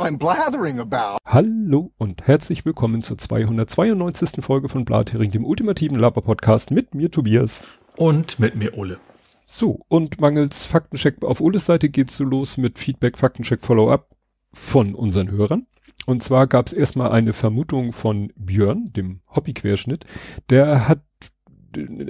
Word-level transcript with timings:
what 0.00 0.08
I'm 0.08 0.16
blathering 0.16 0.80
about. 0.80 1.18
Hallo 1.26 1.92
und 1.98 2.26
herzlich 2.26 2.64
willkommen 2.64 3.02
zur 3.02 3.18
292. 3.18 4.42
Folge 4.42 4.70
von 4.70 4.86
Blathering, 4.86 5.30
dem 5.30 5.44
ultimativen 5.44 5.98
Laber-Podcast 5.98 6.70
mit 6.70 6.94
mir 6.94 7.10
Tobias. 7.10 7.64
Und 7.96 8.38
mit 8.38 8.56
mir 8.56 8.78
Ole. 8.78 8.98
So, 9.44 9.80
und 9.88 10.18
mangels 10.20 10.64
Faktencheck 10.64 11.22
auf 11.22 11.40
Oles 11.42 11.66
Seite 11.66 11.90
geht's 11.90 12.16
so 12.16 12.24
los 12.24 12.56
mit 12.56 12.78
Feedback, 12.78 13.18
Faktencheck, 13.18 13.60
Follow-up 13.60 14.08
von 14.54 14.94
unseren 14.94 15.30
Hörern. 15.30 15.66
Und 16.06 16.22
zwar 16.22 16.46
gab's 16.46 16.72
erstmal 16.72 17.12
eine 17.12 17.34
Vermutung 17.34 17.92
von 17.92 18.32
Björn, 18.36 18.92
dem 18.94 19.20
Hobbyquerschnitt. 19.34 20.06
Der 20.48 20.88
hat 20.88 21.02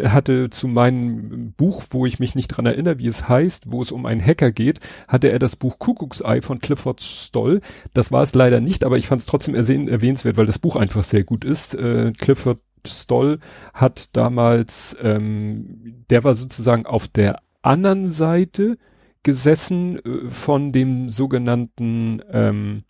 hatte 0.05 0.51
zu 0.51 0.69
meinem 0.69 1.53
Buch, 1.53 1.85
wo 1.91 2.07
ich 2.07 2.19
mich 2.19 2.35
nicht 2.35 2.49
dran 2.49 2.67
erinnere, 2.67 2.99
wie 2.99 3.07
es 3.07 3.29
heißt, 3.29 3.71
wo 3.71 3.83
es 3.83 3.93
um 3.93 4.07
einen 4.07 4.25
Hacker 4.25 4.53
geht, 4.53 4.81
hatte 5.09 5.31
er 5.31 5.39
das 5.39 5.57
Buch 5.57 5.79
Kuckucksei 5.79 6.41
von 6.41 6.59
Clifford 6.59 7.01
Stoll. 7.01 7.61
Das 7.93 8.11
war 8.13 8.23
es 8.23 8.35
leider 8.35 8.61
nicht, 8.61 8.85
aber 8.85 8.97
ich 8.97 9.07
fand 9.07 9.21
es 9.21 9.27
trotzdem 9.27 9.55
erwähnenswert, 9.55 10.37
weil 10.37 10.47
das 10.47 10.59
Buch 10.59 10.77
einfach 10.77 11.03
sehr 11.03 11.25
gut 11.25 11.45
ist. 11.45 11.75
Äh, 11.75 12.13
Clifford 12.13 12.61
Stoll 12.87 13.41
hat 13.75 14.17
damals, 14.17 14.97
ähm, 15.03 16.05
der 16.09 16.25
war 16.25 16.35
sozusagen 16.35 16.87
auf 16.87 17.09
der 17.09 17.41
anderen 17.63 18.09
Seite 18.09 18.79
gesessen 19.23 19.99
äh, 19.99 20.31
von 20.31 20.73
dem 20.73 21.09
sogenannten 21.09 22.23
ähm, 22.33 22.85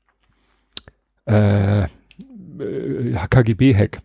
äh, 1.27 1.83
äh 1.83 3.16
KGB-Hack. 3.28 4.00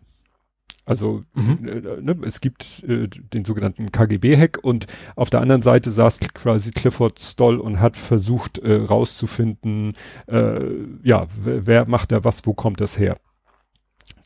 Also 0.86 1.24
mhm. 1.34 1.68
äh, 1.68 2.00
ne, 2.00 2.16
es 2.24 2.40
gibt 2.40 2.84
äh, 2.84 3.08
den 3.08 3.44
sogenannten 3.44 3.90
KGB-Hack 3.90 4.60
und 4.62 4.86
auf 5.16 5.30
der 5.30 5.40
anderen 5.40 5.60
Seite 5.60 5.90
saß 5.90 6.20
quasi 6.32 6.70
Clifford 6.70 7.18
Stoll 7.18 7.58
und 7.58 7.80
hat 7.80 7.96
versucht 7.96 8.58
äh, 8.58 8.76
rauszufinden, 8.76 9.94
äh, 10.28 10.60
ja, 11.02 11.26
wer 11.42 11.86
macht 11.86 12.12
da 12.12 12.22
was, 12.22 12.46
wo 12.46 12.54
kommt 12.54 12.80
das 12.80 12.98
her? 12.98 13.18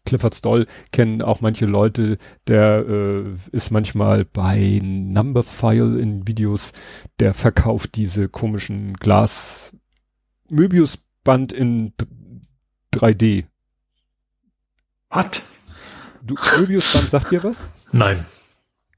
Clifford 0.05 0.35
Stoll 0.35 0.67
kennen 0.93 1.23
auch 1.23 1.41
manche 1.41 1.65
Leute, 1.65 2.19
der 2.47 2.85
äh, 2.87 3.25
ist 3.53 3.71
manchmal 3.71 4.27
bei 4.27 4.81
Numberphile 4.83 5.99
in 5.99 6.27
Videos, 6.27 6.73
der 7.21 7.33
verkauft 7.33 7.97
diese 7.97 8.29
komischen 8.29 8.95
Glas 8.95 9.75
Möbiusband 10.51 11.55
in 11.55 11.93
3D. 12.95 13.47
Was? 15.09 15.51
Du, 16.23 16.35
Möbiusband 16.59 17.11
sagt 17.11 17.31
dir 17.31 17.43
was? 17.45 17.71
Nein. 17.93 18.25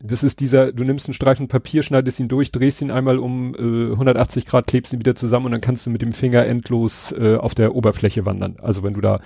Das 0.05 0.25
ist 0.25 0.41
dieser, 0.41 0.73
du 0.73 0.83
nimmst 0.83 1.07
einen 1.07 1.15
Streifen 1.15 1.47
Papier, 1.47 1.85
schneidest 1.85 2.19
ihn 2.19 2.27
durch, 2.27 2.51
drehst 2.51 2.83
ihn 2.83 2.91
einmal 2.91 3.19
um 3.19 3.55
äh, 3.55 3.93
180 3.93 4.47
Grad, 4.47 4.67
klebst 4.67 4.93
ihn 4.93 4.99
wieder 4.99 5.15
zusammen 5.15 5.47
und 5.47 5.53
dann 5.53 5.61
kannst 5.61 5.87
du 5.87 5.91
mit 5.91 6.03
dem 6.03 6.13
Finger 6.13 6.45
endlos 6.45 7.13
äh, 7.13 7.37
auf 7.37 7.55
der 7.55 7.77
Oberfläche 7.77 8.27
wandern. 8.27 8.57
Also 8.61 8.83
wenn 8.83 8.95
du 8.95 9.01
da 9.01 9.21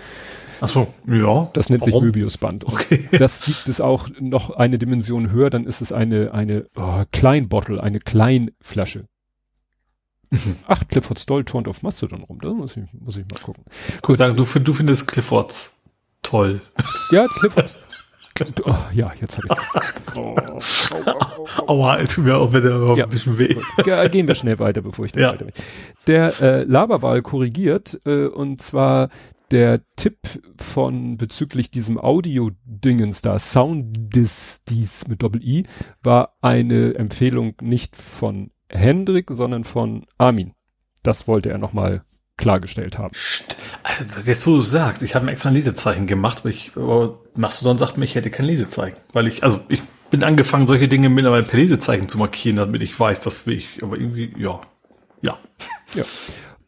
Ach 0.60 0.68
so, 0.68 0.92
ja. 1.06 1.48
Das 1.54 1.70
nennt 1.70 1.82
Warum? 1.82 1.94
sich 1.94 2.02
Möbiusband. 2.02 2.66
Okay. 2.66 3.08
Das 3.18 3.42
gibt 3.42 3.68
es 3.68 3.80
auch 3.80 4.08
noch 4.20 4.50
eine 4.50 4.78
Dimension 4.78 5.30
höher, 5.30 5.48
dann 5.48 5.66
ist 5.66 5.80
es 5.80 5.92
eine, 5.92 6.32
eine 6.34 6.66
oh, 6.76 7.04
Kleinbottle, 7.10 7.82
eine 7.82 7.98
Kleinflasche. 7.98 9.06
Mhm. 10.28 10.56
Ach, 10.66 10.82
Clifford 10.88 11.20
Stoll 11.20 11.44
turnt 11.44 11.68
auf 11.68 11.82
Mastodon 11.84 12.24
rum, 12.24 12.40
da 12.42 12.52
muss 12.52 12.76
ich, 12.76 12.82
muss 12.92 13.16
ich 13.16 13.24
mal 13.30 13.38
gucken. 13.40 13.62
Gut, 14.02 14.18
du, 14.18 14.32
du 14.32 14.74
findest 14.74 15.06
Cliffords 15.06 15.80
toll. 16.22 16.62
Ja, 17.12 17.26
Cliffords 17.28 17.78
Oh, 18.64 18.74
ja, 18.92 19.12
jetzt 19.20 19.38
habe 19.38 19.48
ich. 19.50 19.56
Oh, 20.16 20.34
Aua, 21.66 21.98
es 21.98 22.14
tut 22.14 22.24
mir 22.24 22.36
auch 22.36 22.52
wieder 22.54 22.96
ja, 22.96 23.04
ein 23.04 23.10
bisschen 23.10 23.36
weh. 23.38 23.54
Gut. 23.54 24.10
Gehen 24.10 24.26
wir 24.26 24.34
schnell 24.34 24.58
weiter, 24.58 24.80
bevor 24.80 25.04
ich 25.04 25.12
da 25.12 25.20
ja. 25.20 25.32
weiter 25.32 25.44
bin. 25.44 25.54
Der 26.06 26.40
äh, 26.40 26.62
Laberwahl 26.62 27.20
korrigiert 27.20 28.00
äh, 28.06 28.26
und 28.26 28.62
zwar 28.62 29.10
der 29.50 29.82
Tipp 29.96 30.16
von 30.58 31.16
bezüglich 31.16 31.70
diesem 31.70 31.98
Audio-Dingens 31.98 33.22
da, 33.22 33.38
Soundis, 33.38 34.62
dies 34.68 35.06
mit 35.06 35.22
Doppel-I, 35.22 35.66
war 36.02 36.36
eine 36.40 36.94
Empfehlung 36.94 37.54
nicht 37.60 37.94
von 37.94 38.50
Hendrik, 38.68 39.28
sondern 39.30 39.64
von 39.64 40.06
Armin. 40.18 40.52
Das 41.02 41.28
wollte 41.28 41.50
er 41.50 41.58
nochmal 41.58 42.02
klargestellt 42.36 42.98
haben. 42.98 43.14
Also, 43.82 44.04
jetzt, 44.24 44.46
wo 44.46 44.56
du 44.56 44.60
sagst, 44.60 45.02
ich 45.02 45.14
habe 45.14 45.24
mir 45.24 45.32
extra 45.32 45.48
ein 45.48 45.54
Lesezeichen 45.54 46.06
gemacht, 46.06 46.38
aber, 46.40 46.50
ich, 46.50 46.72
aber 46.76 47.18
Mastodon 47.34 47.78
sagt 47.78 47.96
mir, 47.96 48.04
ich 48.04 48.14
hätte 48.14 48.30
kein 48.30 48.46
Lesezeichen. 48.46 48.96
Weil 49.12 49.26
ich, 49.26 49.42
also 49.42 49.60
ich 49.68 49.82
bin 50.10 50.22
angefangen, 50.22 50.66
solche 50.66 50.88
Dinge 50.88 51.08
mittlerweile 51.08 51.42
per 51.42 51.58
Lesezeichen 51.58 52.08
zu 52.08 52.18
markieren, 52.18 52.56
damit 52.56 52.82
ich 52.82 52.98
weiß, 52.98 53.20
das 53.20 53.46
will 53.46 53.56
ich. 53.56 53.82
Aber 53.82 53.98
irgendwie, 53.98 54.34
ja. 54.38 54.60
Ja. 55.22 55.38
Ja. 55.94 56.04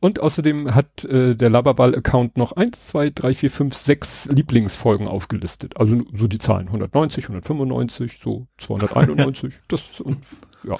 Und 0.00 0.20
außerdem 0.20 0.74
hat 0.74 1.04
äh, 1.04 1.34
der 1.34 1.50
Laberball-Account 1.50 2.36
noch 2.36 2.52
eins, 2.52 2.86
zwei, 2.86 3.10
drei, 3.10 3.34
vier, 3.34 3.50
fünf, 3.50 3.74
sechs 3.74 4.26
Lieblingsfolgen 4.26 5.08
aufgelistet. 5.08 5.76
Also 5.76 6.02
so 6.12 6.28
die 6.28 6.38
Zahlen 6.38 6.68
190, 6.68 7.24
195, 7.24 8.18
so 8.18 8.46
291. 8.58 9.54
das 9.68 10.00
und 10.00 10.18
ja. 10.62 10.76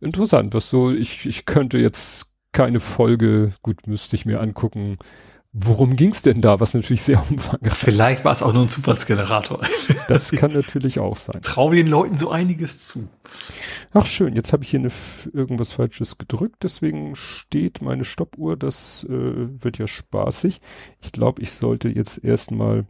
Interessant, 0.00 0.52
was 0.52 0.68
so, 0.68 0.90
ich, 0.90 1.26
ich 1.26 1.46
könnte 1.46 1.78
jetzt 1.78 2.26
keine 2.54 2.80
Folge, 2.80 3.52
gut, 3.60 3.86
müsste 3.86 4.16
ich 4.16 4.24
mir 4.24 4.40
angucken. 4.40 4.96
Worum 5.52 5.94
ging's 5.94 6.22
denn 6.22 6.40
da? 6.40 6.58
Was 6.58 6.74
natürlich 6.74 7.02
sehr 7.02 7.22
umfangreich. 7.30 7.74
Vielleicht 7.74 8.24
war 8.24 8.32
es 8.32 8.42
auch 8.42 8.54
nur 8.54 8.62
ein 8.62 8.68
Zufallsgenerator. 8.68 9.60
Das 10.06 10.30
kann 10.32 10.52
natürlich 10.52 10.98
auch 10.98 11.16
sein. 11.16 11.40
Traue 11.40 11.76
den 11.76 11.86
Leuten 11.86 12.18
so 12.18 12.30
einiges 12.30 12.86
zu. 12.86 13.08
Ach 13.94 14.04
schön, 14.04 14.34
jetzt 14.36 14.52
habe 14.52 14.62
ich 14.62 14.70
hier 14.70 14.80
eine, 14.80 14.90
irgendwas 15.32 15.72
Falsches 15.72 16.18
gedrückt, 16.18 16.56
deswegen 16.62 17.16
steht 17.16 17.80
meine 17.80 18.04
Stoppuhr. 18.04 18.56
Das 18.58 19.04
äh, 19.04 19.08
wird 19.10 19.78
ja 19.78 19.86
spaßig. 19.86 20.60
Ich 21.00 21.12
glaube, 21.12 21.40
ich 21.40 21.52
sollte 21.52 21.88
jetzt 21.88 22.22
erstmal 22.22 22.84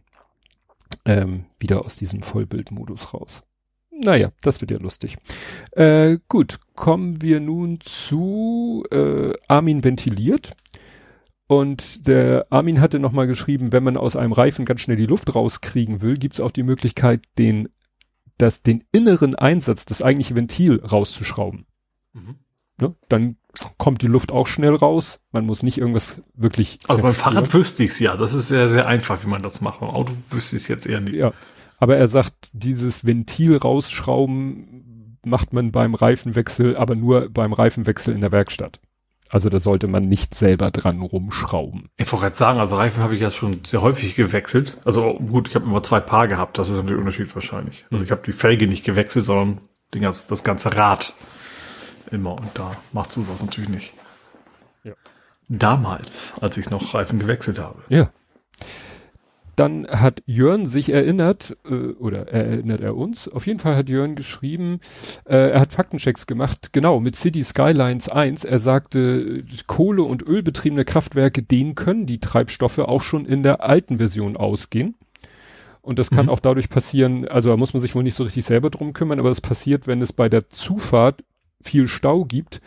ähm, 1.05 1.45
wieder 1.57 1.85
aus 1.85 1.95
diesem 1.95 2.21
Vollbildmodus 2.21 3.13
raus. 3.13 3.43
Naja, 4.03 4.31
das 4.41 4.61
wird 4.61 4.71
ja 4.71 4.77
lustig. 4.77 5.17
Äh, 5.71 6.17
gut, 6.27 6.59
kommen 6.75 7.21
wir 7.21 7.39
nun 7.39 7.79
zu 7.81 8.83
äh, 8.91 9.33
Armin 9.47 9.83
ventiliert. 9.83 10.55
Und 11.47 12.07
der 12.07 12.47
Armin 12.49 12.81
hatte 12.81 12.99
nochmal 12.99 13.27
geschrieben, 13.27 13.71
wenn 13.71 13.83
man 13.83 13.97
aus 13.97 14.15
einem 14.15 14.33
Reifen 14.33 14.65
ganz 14.65 14.81
schnell 14.81 14.97
die 14.97 15.05
Luft 15.05 15.33
rauskriegen 15.35 16.01
will, 16.01 16.17
gibt 16.17 16.35
es 16.35 16.39
auch 16.39 16.51
die 16.51 16.63
Möglichkeit, 16.63 17.21
den, 17.37 17.69
das, 18.37 18.63
den 18.63 18.83
inneren 18.91 19.35
Einsatz, 19.35 19.85
das 19.85 20.01
eigentliche 20.01 20.35
Ventil 20.35 20.83
rauszuschrauben. 20.83 21.67
Mhm. 22.13 22.35
Ne? 22.81 22.95
Dann 23.09 23.37
kommt 23.77 24.01
die 24.01 24.07
Luft 24.07 24.31
auch 24.31 24.47
schnell 24.47 24.75
raus. 24.75 25.19
Man 25.31 25.45
muss 25.45 25.63
nicht 25.63 25.77
irgendwas 25.77 26.21
wirklich. 26.33 26.79
Also 26.87 27.01
beim 27.01 27.15
Fahrrad 27.15 27.53
wüsste 27.53 27.83
ich 27.83 27.91
es 27.91 27.99
ja. 27.99 28.17
Das 28.17 28.33
ist 28.33 28.47
sehr, 28.47 28.67
sehr 28.67 28.87
einfach, 28.87 29.23
wie 29.23 29.29
man 29.29 29.41
das 29.41 29.61
macht. 29.61 29.79
Beim 29.79 29.89
Auto 29.89 30.13
wüsste 30.31 30.55
ich 30.55 30.63
es 30.63 30.67
jetzt 30.67 30.85
eher 30.85 30.99
nicht. 30.99 31.15
Ja. 31.15 31.31
Aber 31.77 31.97
er 31.97 32.07
sagt, 32.07 32.49
dieses 32.53 33.05
Ventil 33.05 33.57
rausschrauben 33.57 35.17
macht 35.23 35.53
man 35.53 35.71
beim 35.71 35.95
Reifenwechsel, 35.95 36.77
aber 36.77 36.95
nur 36.95 37.29
beim 37.29 37.53
Reifenwechsel 37.53 38.13
in 38.13 38.21
der 38.21 38.31
Werkstatt. 38.31 38.79
Also 39.29 39.49
da 39.49 39.59
sollte 39.59 39.87
man 39.87 40.07
nicht 40.07 40.35
selber 40.35 40.71
dran 40.71 41.01
rumschrauben. 41.01 41.89
Ich 41.97 42.11
wollte 42.11 42.25
gerade 42.25 42.35
sagen, 42.35 42.59
also 42.59 42.75
Reifen 42.75 43.01
habe 43.01 43.15
ich 43.15 43.21
ja 43.21 43.31
schon 43.31 43.65
sehr 43.65 43.81
häufig 43.81 44.15
gewechselt. 44.15 44.77
Also 44.85 45.15
gut, 45.15 45.49
ich 45.49 45.55
habe 45.55 45.65
immer 45.65 45.81
zwei 45.83 45.99
Paar 45.99 46.27
gehabt, 46.27 46.57
das 46.57 46.69
ist 46.69 46.75
natürlich 46.75 46.91
der 46.91 46.99
Unterschied 46.99 47.35
wahrscheinlich. 47.35 47.85
Also 47.91 48.03
ich 48.03 48.11
habe 48.11 48.21
die 48.25 48.31
Felge 48.31 48.67
nicht 48.67 48.85
gewechselt, 48.85 49.25
sondern 49.25 49.61
ganz, 49.91 50.27
das 50.27 50.43
ganze 50.43 50.75
Rad 50.75 51.13
immer. 52.11 52.33
Und 52.33 52.49
da 52.53 52.75
machst 52.93 53.15
du 53.15 53.25
das 53.29 53.43
natürlich 53.43 53.69
nicht. 53.69 53.93
Ja. 54.83 54.93
Damals, 55.49 56.33
als 56.39 56.57
ich 56.57 56.69
noch 56.69 56.93
Reifen 56.93 57.19
gewechselt 57.19 57.59
habe. 57.59 57.81
Ja. 57.89 58.11
Dann 59.55 59.87
hat 59.87 60.21
Jörn 60.25 60.65
sich 60.65 60.91
erinnert, 60.93 61.57
äh, 61.69 61.93
oder 61.93 62.27
erinnert 62.27 62.81
er 62.81 62.95
uns, 62.95 63.27
auf 63.27 63.47
jeden 63.47 63.59
Fall 63.59 63.75
hat 63.75 63.89
Jörn 63.89 64.15
geschrieben, 64.15 64.79
äh, 65.25 65.51
er 65.51 65.61
hat 65.61 65.71
Faktenchecks 65.71 66.27
gemacht, 66.27 66.73
genau, 66.73 66.99
mit 66.99 67.15
City 67.15 67.43
Skylines 67.43 68.09
1. 68.09 68.43
Er 68.43 68.59
sagte, 68.59 69.41
Kohle- 69.67 70.03
und 70.03 70.23
Ölbetriebene 70.23 70.83
Kraftwerke, 70.83 71.41
denen 71.41 71.75
können 71.75 72.05
die 72.05 72.19
Treibstoffe 72.19 72.79
auch 72.79 73.01
schon 73.01 73.25
in 73.25 73.43
der 73.43 73.63
alten 73.63 73.97
Version 73.97 74.35
ausgehen. 74.35 74.95
Und 75.81 75.99
das 75.99 76.09
kann 76.09 76.25
mhm. 76.25 76.31
auch 76.31 76.39
dadurch 76.39 76.69
passieren, 76.69 77.27
also 77.27 77.49
da 77.49 77.57
muss 77.57 77.73
man 77.73 77.81
sich 77.81 77.93
wohl 77.93 78.03
nicht 78.03 78.15
so 78.15 78.23
richtig 78.23 78.43
selber 78.43 78.71
drum 78.71 78.93
kümmern, 78.93 79.19
aber 79.19 79.29
das 79.29 79.41
passiert, 79.41 79.85
wenn 79.87 80.01
es 80.01 80.13
bei 80.13 80.29
der 80.29 80.49
Zufahrt 80.49 81.23
viel 81.61 81.87
Stau 81.87 82.25
gibt, 82.25 82.59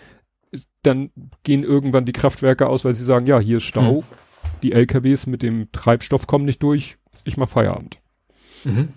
dann 0.83 1.11
gehen 1.43 1.65
irgendwann 1.65 2.05
die 2.05 2.13
Kraftwerke 2.13 2.69
aus, 2.69 2.85
weil 2.85 2.93
sie 2.95 3.05
sagen, 3.05 3.27
ja, 3.27 3.41
hier 3.41 3.59
ist 3.59 3.65
Stau. 3.65 4.03
Mhm 4.03 4.28
die 4.63 4.73
LKWs 4.73 5.27
mit 5.27 5.43
dem 5.43 5.71
Treibstoff 5.73 6.27
kommen 6.27 6.45
nicht 6.45 6.63
durch, 6.63 6.99
ich 7.25 7.37
mach 7.37 7.49
Feierabend. 7.49 7.99
Mhm. 8.65 8.89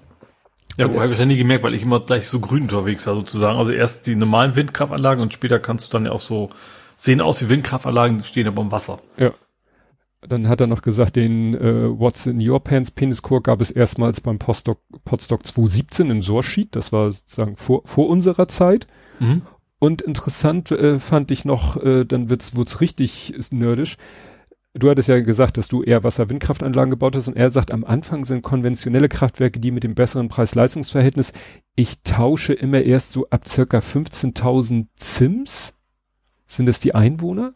Ja, 0.77 0.89
wobei 0.89 1.01
habe 1.03 1.13
ich 1.13 1.19
ja 1.19 1.25
nie 1.25 1.37
gemerkt, 1.37 1.63
weil 1.63 1.73
ich 1.73 1.83
immer 1.83 1.99
gleich 1.99 2.27
so 2.27 2.39
grün 2.39 2.63
unterwegs 2.63 3.05
war 3.05 3.15
sozusagen. 3.15 3.57
Also 3.57 3.71
erst 3.71 4.07
die 4.07 4.15
normalen 4.15 4.55
Windkraftanlagen 4.55 5.21
und 5.21 5.33
später 5.33 5.59
kannst 5.59 5.87
du 5.87 5.97
dann 5.97 6.05
ja 6.05 6.11
auch 6.11 6.21
so 6.21 6.49
sehen 6.97 7.21
aus 7.21 7.41
wie 7.41 7.49
Windkraftanlagen, 7.49 8.23
stehen 8.23 8.47
aber 8.47 8.61
im 8.61 8.71
Wasser. 8.71 8.99
Ja. 9.17 9.33
Dann 10.21 10.47
hat 10.47 10.61
er 10.61 10.67
noch 10.67 10.83
gesagt, 10.83 11.15
den 11.15 11.55
äh, 11.55 11.99
What's 11.99 12.27
in 12.27 12.47
Your 12.47 12.63
Pants 12.63 12.91
Peniscore 12.91 13.41
gab 13.41 13.59
es 13.59 13.71
erstmals 13.71 14.21
beim 14.21 14.37
Postdoc, 14.37 14.79
Podstock 15.03 15.45
217 15.45 16.11
im 16.11 16.21
Sorsheet. 16.21 16.75
Das 16.75 16.91
war 16.91 17.11
sozusagen 17.11 17.57
vor, 17.57 17.81
vor 17.85 18.07
unserer 18.07 18.47
Zeit. 18.47 18.85
Mhm. 19.19 19.41
Und 19.79 20.03
interessant 20.03 20.69
äh, 20.69 20.99
fand 20.99 21.31
ich 21.31 21.43
noch, 21.43 21.75
äh, 21.83 22.05
dann 22.05 22.29
wird's, 22.29 22.55
wird's 22.55 22.81
richtig 22.81 23.33
nerdisch 23.49 23.97
du 24.73 24.89
hattest 24.89 25.09
ja 25.09 25.19
gesagt, 25.19 25.57
dass 25.57 25.67
du 25.67 25.83
eher 25.83 26.03
Wasser-Windkraftanlagen 26.03 26.91
gebaut 26.91 27.15
hast 27.15 27.27
und 27.27 27.35
er 27.35 27.49
sagt, 27.49 27.73
am 27.73 27.83
Anfang 27.83 28.25
sind 28.25 28.41
konventionelle 28.41 29.09
Kraftwerke 29.09 29.59
die 29.59 29.71
mit 29.71 29.83
dem 29.83 29.95
besseren 29.95 30.29
Preis-Leistungs-Verhältnis. 30.29 31.33
Ich 31.75 32.01
tausche 32.03 32.53
immer 32.53 32.81
erst 32.81 33.11
so 33.11 33.27
ab 33.29 33.47
circa 33.47 33.79
15.000 33.79 34.87
Zims. 34.95 35.73
Sind 36.47 36.65
das 36.65 36.79
die 36.79 36.95
Einwohner? 36.95 37.53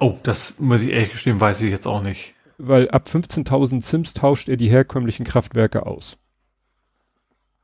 Oh, 0.00 0.16
das 0.22 0.60
muss 0.60 0.82
ich 0.82 0.90
ehrlich 0.90 1.12
gestehen, 1.12 1.40
weiß 1.40 1.62
ich 1.62 1.70
jetzt 1.70 1.86
auch 1.86 2.02
nicht. 2.02 2.34
Weil 2.56 2.90
ab 2.90 3.08
15.000 3.08 3.80
Zims 3.80 4.14
tauscht 4.14 4.48
er 4.48 4.56
die 4.56 4.68
herkömmlichen 4.68 5.24
Kraftwerke 5.24 5.86
aus. 5.86 6.18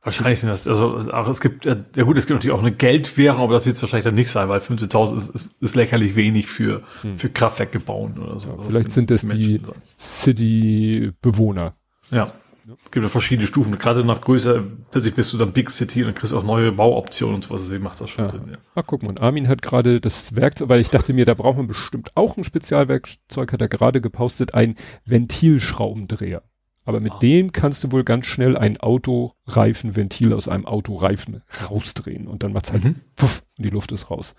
Wahrscheinlich 0.05 0.39
sind 0.39 0.49
das, 0.49 0.67
also 0.67 1.03
ach, 1.11 1.27
es 1.27 1.41
gibt, 1.41 1.65
ja 1.65 2.03
gut, 2.03 2.15
es 2.15 2.27
gibt 2.27 2.37
natürlich 2.37 2.55
auch 2.55 2.61
eine 2.61 2.71
Geldwährung, 2.71 3.41
aber 3.41 3.55
das 3.55 3.65
wird 3.65 3.75
es 3.75 3.81
wahrscheinlich 3.81 4.03
dann 4.03 4.13
nicht 4.13 4.29
sein, 4.29 4.47
weil 4.49 4.59
15.000 4.59 5.17
ist, 5.17 5.29
ist, 5.29 5.63
ist 5.63 5.75
lächerlich 5.75 6.15
wenig 6.15 6.45
für, 6.45 6.83
hm. 7.01 7.17
für 7.17 7.29
Kraftwerke 7.29 7.79
bauen 7.79 8.19
oder 8.19 8.39
so. 8.39 8.49
Ja, 8.49 8.57
vielleicht 8.67 8.91
sind 8.91 9.09
das 9.09 9.25
die 9.27 9.59
City-Bewohner. 9.97 11.73
Ja. 12.11 12.31
Es 12.67 12.91
gibt 12.91 13.03
ja 13.03 13.09
verschiedene 13.09 13.47
Stufen. 13.47 13.77
Gerade 13.79 14.05
nach 14.05 14.21
Größe, 14.21 14.63
plötzlich 14.91 15.15
bist 15.15 15.33
du 15.33 15.37
dann 15.37 15.53
Big 15.53 15.71
City 15.71 16.01
und 16.01 16.07
dann 16.07 16.15
kriegst 16.15 16.33
du 16.33 16.37
auch 16.37 16.43
neue 16.43 16.71
Bauoptionen 16.71 17.35
und 17.35 17.43
sowas. 17.43 17.63
Deswegen 17.63 17.83
macht 17.83 17.99
das 17.99 18.11
schon 18.11 18.25
ja. 18.25 18.31
Sinn, 18.31 18.41
ja. 18.47 18.57
Ach, 18.75 18.83
guck 18.85 19.01
mal, 19.01 19.17
Armin 19.17 19.47
hat 19.47 19.63
gerade 19.63 19.99
das 19.99 20.35
Werkzeug, 20.35 20.69
weil 20.69 20.79
ich 20.79 20.91
dachte 20.91 21.13
mir, 21.13 21.25
da 21.25 21.33
braucht 21.33 21.57
man 21.57 21.67
bestimmt 21.67 22.11
auch 22.13 22.37
ein 22.37 22.43
Spezialwerkzeug, 22.43 23.53
hat 23.53 23.61
er 23.61 23.69
gerade 23.69 24.01
gepostet, 24.01 24.53
ein 24.53 24.75
Ventilschraubendreher. 25.05 26.43
Aber 26.85 26.99
mit 26.99 27.13
ah. 27.13 27.19
dem 27.19 27.51
kannst 27.51 27.83
du 27.83 27.91
wohl 27.91 28.03
ganz 28.03 28.27
schnell 28.27 28.57
ein 28.57 28.77
Autoreifenventil 28.77 30.33
aus 30.33 30.47
einem 30.47 30.65
Autoreifen 30.65 31.41
rausdrehen 31.69 32.27
und 32.27 32.43
dann 32.43 32.53
macht's 32.53 32.71
halt 32.71 32.83
mhm. 32.83 32.95
puff, 33.15 33.43
und 33.57 33.65
die 33.65 33.71
Luft 33.71 33.91
ist 33.91 34.09
raus. 34.09 34.35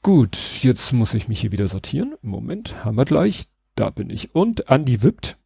Gut, 0.00 0.36
jetzt 0.62 0.92
muss 0.92 1.14
ich 1.14 1.28
mich 1.28 1.40
hier 1.40 1.52
wieder 1.52 1.68
sortieren. 1.68 2.14
Moment, 2.22 2.84
haben 2.84 2.96
wir 2.96 3.04
gleich. 3.04 3.44
Da 3.74 3.90
bin 3.90 4.10
ich. 4.10 4.34
Und 4.34 4.68
Andi 4.68 5.02
wippt. 5.02 5.38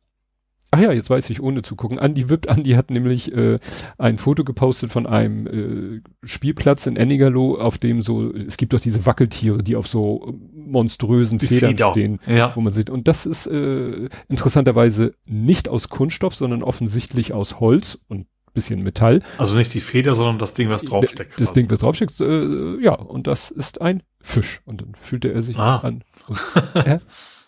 Ach 0.76 0.80
ja, 0.82 0.92
jetzt 0.92 1.08
weiß 1.08 1.30
ich, 1.30 1.42
ohne 1.42 1.62
zu 1.62 1.74
gucken. 1.74 1.98
Andi 1.98 2.28
wippt. 2.28 2.48
Andi 2.48 2.72
hat 2.72 2.90
nämlich 2.90 3.32
äh, 3.34 3.58
ein 3.96 4.18
Foto 4.18 4.44
gepostet 4.44 4.92
von 4.92 5.06
einem 5.06 5.46
äh, 5.46 6.26
Spielplatz 6.26 6.86
in 6.86 6.96
Ennigerloh, 6.96 7.56
auf 7.56 7.78
dem 7.78 8.02
so, 8.02 8.30
es 8.32 8.58
gibt 8.58 8.74
doch 8.74 8.80
diese 8.80 9.06
Wackeltiere, 9.06 9.62
die 9.62 9.76
auf 9.76 9.88
so 9.88 10.34
monströsen 10.54 11.38
die 11.38 11.46
Federn 11.46 11.70
Feder. 11.70 11.90
stehen, 11.90 12.20
ja. 12.26 12.52
wo 12.54 12.60
man 12.60 12.74
sieht. 12.74 12.90
Und 12.90 13.08
das 13.08 13.24
ist 13.24 13.46
äh, 13.46 14.08
interessanterweise 14.28 15.14
nicht 15.24 15.68
aus 15.68 15.88
Kunststoff, 15.88 16.34
sondern 16.34 16.62
offensichtlich 16.62 17.32
aus 17.32 17.58
Holz 17.58 17.98
und 18.08 18.26
bisschen 18.52 18.82
Metall. 18.82 19.22
Also 19.38 19.56
nicht 19.56 19.72
die 19.74 19.80
Feder, 19.80 20.14
sondern 20.14 20.38
das 20.38 20.54
Ding, 20.54 20.70
was 20.70 20.82
draufsteckt. 20.82 21.38
Das 21.40 21.52
Ding, 21.52 21.70
was 21.70 21.80
draufsteckt, 21.80 22.20
äh, 22.20 22.82
ja, 22.82 22.94
und 22.94 23.26
das 23.26 23.50
ist 23.50 23.80
ein 23.80 24.02
Fisch. 24.20 24.62
Und 24.64 24.80
dann 24.80 24.94
fühlte 24.94 25.32
er 25.32 25.42
sich 25.42 25.58
ah. 25.58 25.76
an 25.76 26.02
und 26.28 26.40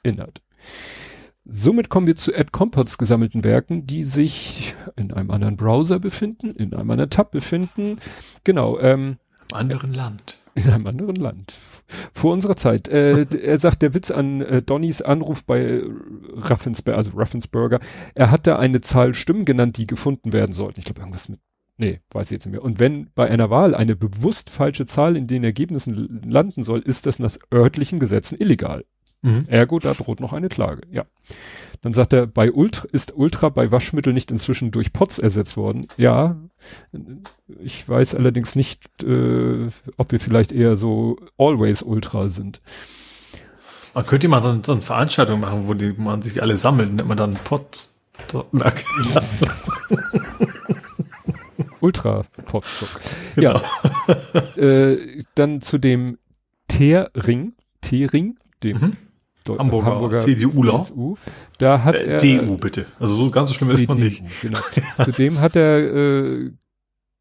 erinnert. 0.04 0.42
Somit 1.50 1.88
kommen 1.88 2.06
wir 2.06 2.14
zu 2.14 2.34
Ed 2.34 2.52
Compots 2.52 2.98
gesammelten 2.98 3.42
Werken, 3.42 3.86
die 3.86 4.02
sich 4.02 4.74
in 4.96 5.12
einem 5.12 5.30
anderen 5.30 5.56
Browser 5.56 5.98
befinden, 5.98 6.50
in 6.50 6.74
einem 6.74 6.90
anderen 6.90 7.08
Tab 7.08 7.30
befinden. 7.30 7.98
Genau. 8.44 8.78
Ähm, 8.78 9.16
anderen 9.52 9.94
Land. 9.94 10.40
In 10.54 10.68
einem 10.68 10.86
anderen 10.86 11.16
Land. 11.16 11.58
Vor 12.12 12.34
unserer 12.34 12.56
Zeit. 12.56 12.88
Äh, 12.88 13.24
er 13.42 13.58
sagt, 13.58 13.80
der 13.80 13.94
Witz 13.94 14.10
an 14.10 14.42
äh, 14.42 14.60
Donnys 14.60 15.00
Anruf 15.00 15.44
bei 15.44 15.82
Raffensberger, 16.34 16.98
also 16.98 17.12
Raffensberger, 17.14 17.80
er 18.14 18.30
hat 18.30 18.46
da 18.46 18.58
eine 18.58 18.82
Zahl 18.82 19.14
Stimmen 19.14 19.46
genannt, 19.46 19.78
die 19.78 19.86
gefunden 19.86 20.34
werden 20.34 20.52
sollten. 20.52 20.80
Ich 20.80 20.84
glaube, 20.84 21.00
irgendwas 21.00 21.30
mit 21.30 21.40
Nee, 21.80 22.00
weiß 22.10 22.26
ich 22.26 22.32
jetzt 22.32 22.46
nicht 22.46 22.54
mehr. 22.54 22.64
Und 22.64 22.80
wenn 22.80 23.10
bei 23.14 23.30
einer 23.30 23.50
Wahl 23.50 23.72
eine 23.72 23.94
bewusst 23.94 24.50
falsche 24.50 24.84
Zahl 24.84 25.16
in 25.16 25.28
den 25.28 25.44
Ergebnissen 25.44 26.20
landen 26.28 26.64
soll, 26.64 26.80
ist 26.80 27.06
das 27.06 27.20
nach 27.20 27.36
örtlichen 27.54 28.00
Gesetzen 28.00 28.36
illegal. 28.36 28.84
Mhm. 29.22 29.46
Ergo, 29.48 29.78
da 29.78 29.94
droht 29.94 30.20
noch 30.20 30.32
eine 30.32 30.48
Klage. 30.48 30.82
Ja. 30.90 31.02
Dann 31.80 31.92
sagt 31.92 32.12
er, 32.12 32.26
bei 32.26 32.52
Ultra, 32.52 32.88
ist 32.90 33.16
Ultra 33.16 33.48
bei 33.48 33.70
Waschmittel 33.70 34.12
nicht 34.12 34.30
inzwischen 34.30 34.70
durch 34.70 34.92
POTS 34.92 35.18
ersetzt 35.18 35.56
worden? 35.56 35.86
Ja. 35.96 36.36
Ich 37.60 37.88
weiß 37.88 38.14
allerdings 38.14 38.56
nicht, 38.56 39.02
äh, 39.02 39.68
ob 39.96 40.12
wir 40.12 40.20
vielleicht 40.20 40.52
eher 40.52 40.76
so 40.76 41.18
Always 41.36 41.82
Ultra 41.82 42.28
sind. 42.28 42.60
Man 43.94 44.06
könnte 44.06 44.28
mal 44.28 44.42
so, 44.42 44.60
so 44.64 44.72
eine 44.72 44.82
Veranstaltung 44.82 45.40
machen, 45.40 45.66
wo 45.68 45.74
die, 45.74 45.92
man 45.96 46.22
sich 46.22 46.42
alle 46.42 46.56
sammelt, 46.56 46.92
nennt 46.92 47.08
man 47.08 47.16
dann 47.16 47.34
POTS. 47.34 47.94
Ultra 51.80 52.22
Potstock. 52.46 53.00
Genau. 53.36 53.60
Ja. 54.36 54.62
äh, 54.62 55.22
dann 55.36 55.60
zu 55.60 55.78
dem 55.78 56.18
Teerring, 56.66 57.54
Teering, 57.80 58.36
dem 58.62 58.78
mhm. 58.78 58.96
Hamburger, 59.56 59.86
Hamburger 59.86 60.18
CDUler. 60.18 60.80
CSU. 60.80 61.16
Da 61.58 61.84
hat 61.84 61.94
äh, 61.94 62.18
er. 62.18 62.18
DU 62.18 62.56
bitte. 62.56 62.86
Also 62.98 63.14
so 63.14 63.30
ganz 63.30 63.48
so 63.48 63.54
schlimm 63.54 63.68
CDU, 63.70 63.82
ist 63.82 63.88
man 63.88 63.98
nicht. 63.98 64.22
Genau. 64.42 64.58
Zudem 65.04 65.40
hat 65.40 65.54
er 65.56 65.78
äh, 65.78 66.50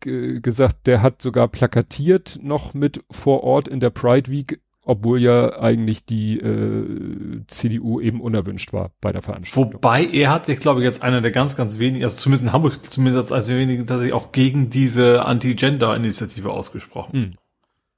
gesagt, 0.01 0.88
der 0.88 1.01
hat 1.01 1.21
sogar 1.21 1.47
plakatiert 1.47 2.39
noch 2.41 2.74
mit 2.74 3.03
vor 3.12 3.44
Ort 3.44 3.68
in 3.68 3.79
der 3.79 3.89
Pride 3.89 4.31
Week, 4.31 4.59
obwohl 4.83 5.21
ja 5.21 5.59
eigentlich 5.59 6.06
die 6.06 6.39
äh, 6.39 7.44
CDU 7.47 8.00
eben 8.00 8.21
unerwünscht 8.21 8.74
war 8.74 8.91
bei 9.01 9.12
der 9.12 9.21
Veranstaltung. 9.21 9.74
Wobei 9.74 10.06
er 10.06 10.31
hat 10.31 10.45
sich, 10.45 10.59
glaube 10.59 10.79
ich, 10.79 10.85
jetzt 10.85 11.01
einer 11.01 11.21
der 11.21 11.31
ganz, 11.31 11.56
ganz 11.56 11.79
wenigen, 11.79 12.03
also 12.03 12.15
zumindest 12.15 12.44
in 12.44 12.53
Hamburg, 12.53 12.85
zumindest 12.85 13.33
als 13.33 13.50
wenige, 13.50 13.85
tatsächlich 13.85 14.13
auch 14.13 14.31
gegen 14.31 14.69
diese 14.69 15.25
Anti-Gender-Initiative 15.25 16.50
ausgesprochen. 16.50 17.19
Mhm. 17.19 17.33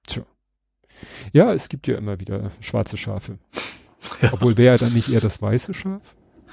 Tja. 0.07 0.23
Ja, 1.31 1.53
es 1.53 1.69
gibt 1.69 1.87
ja 1.87 1.97
immer 1.97 2.19
wieder 2.19 2.51
schwarze 2.59 2.97
Schafe. 2.97 3.37
Obwohl 4.31 4.57
wäre 4.57 4.77
dann 4.77 4.93
nicht 4.93 5.09
eher 5.09 5.21
das 5.21 5.41
weiße 5.41 5.73
Schaf? 5.73 6.01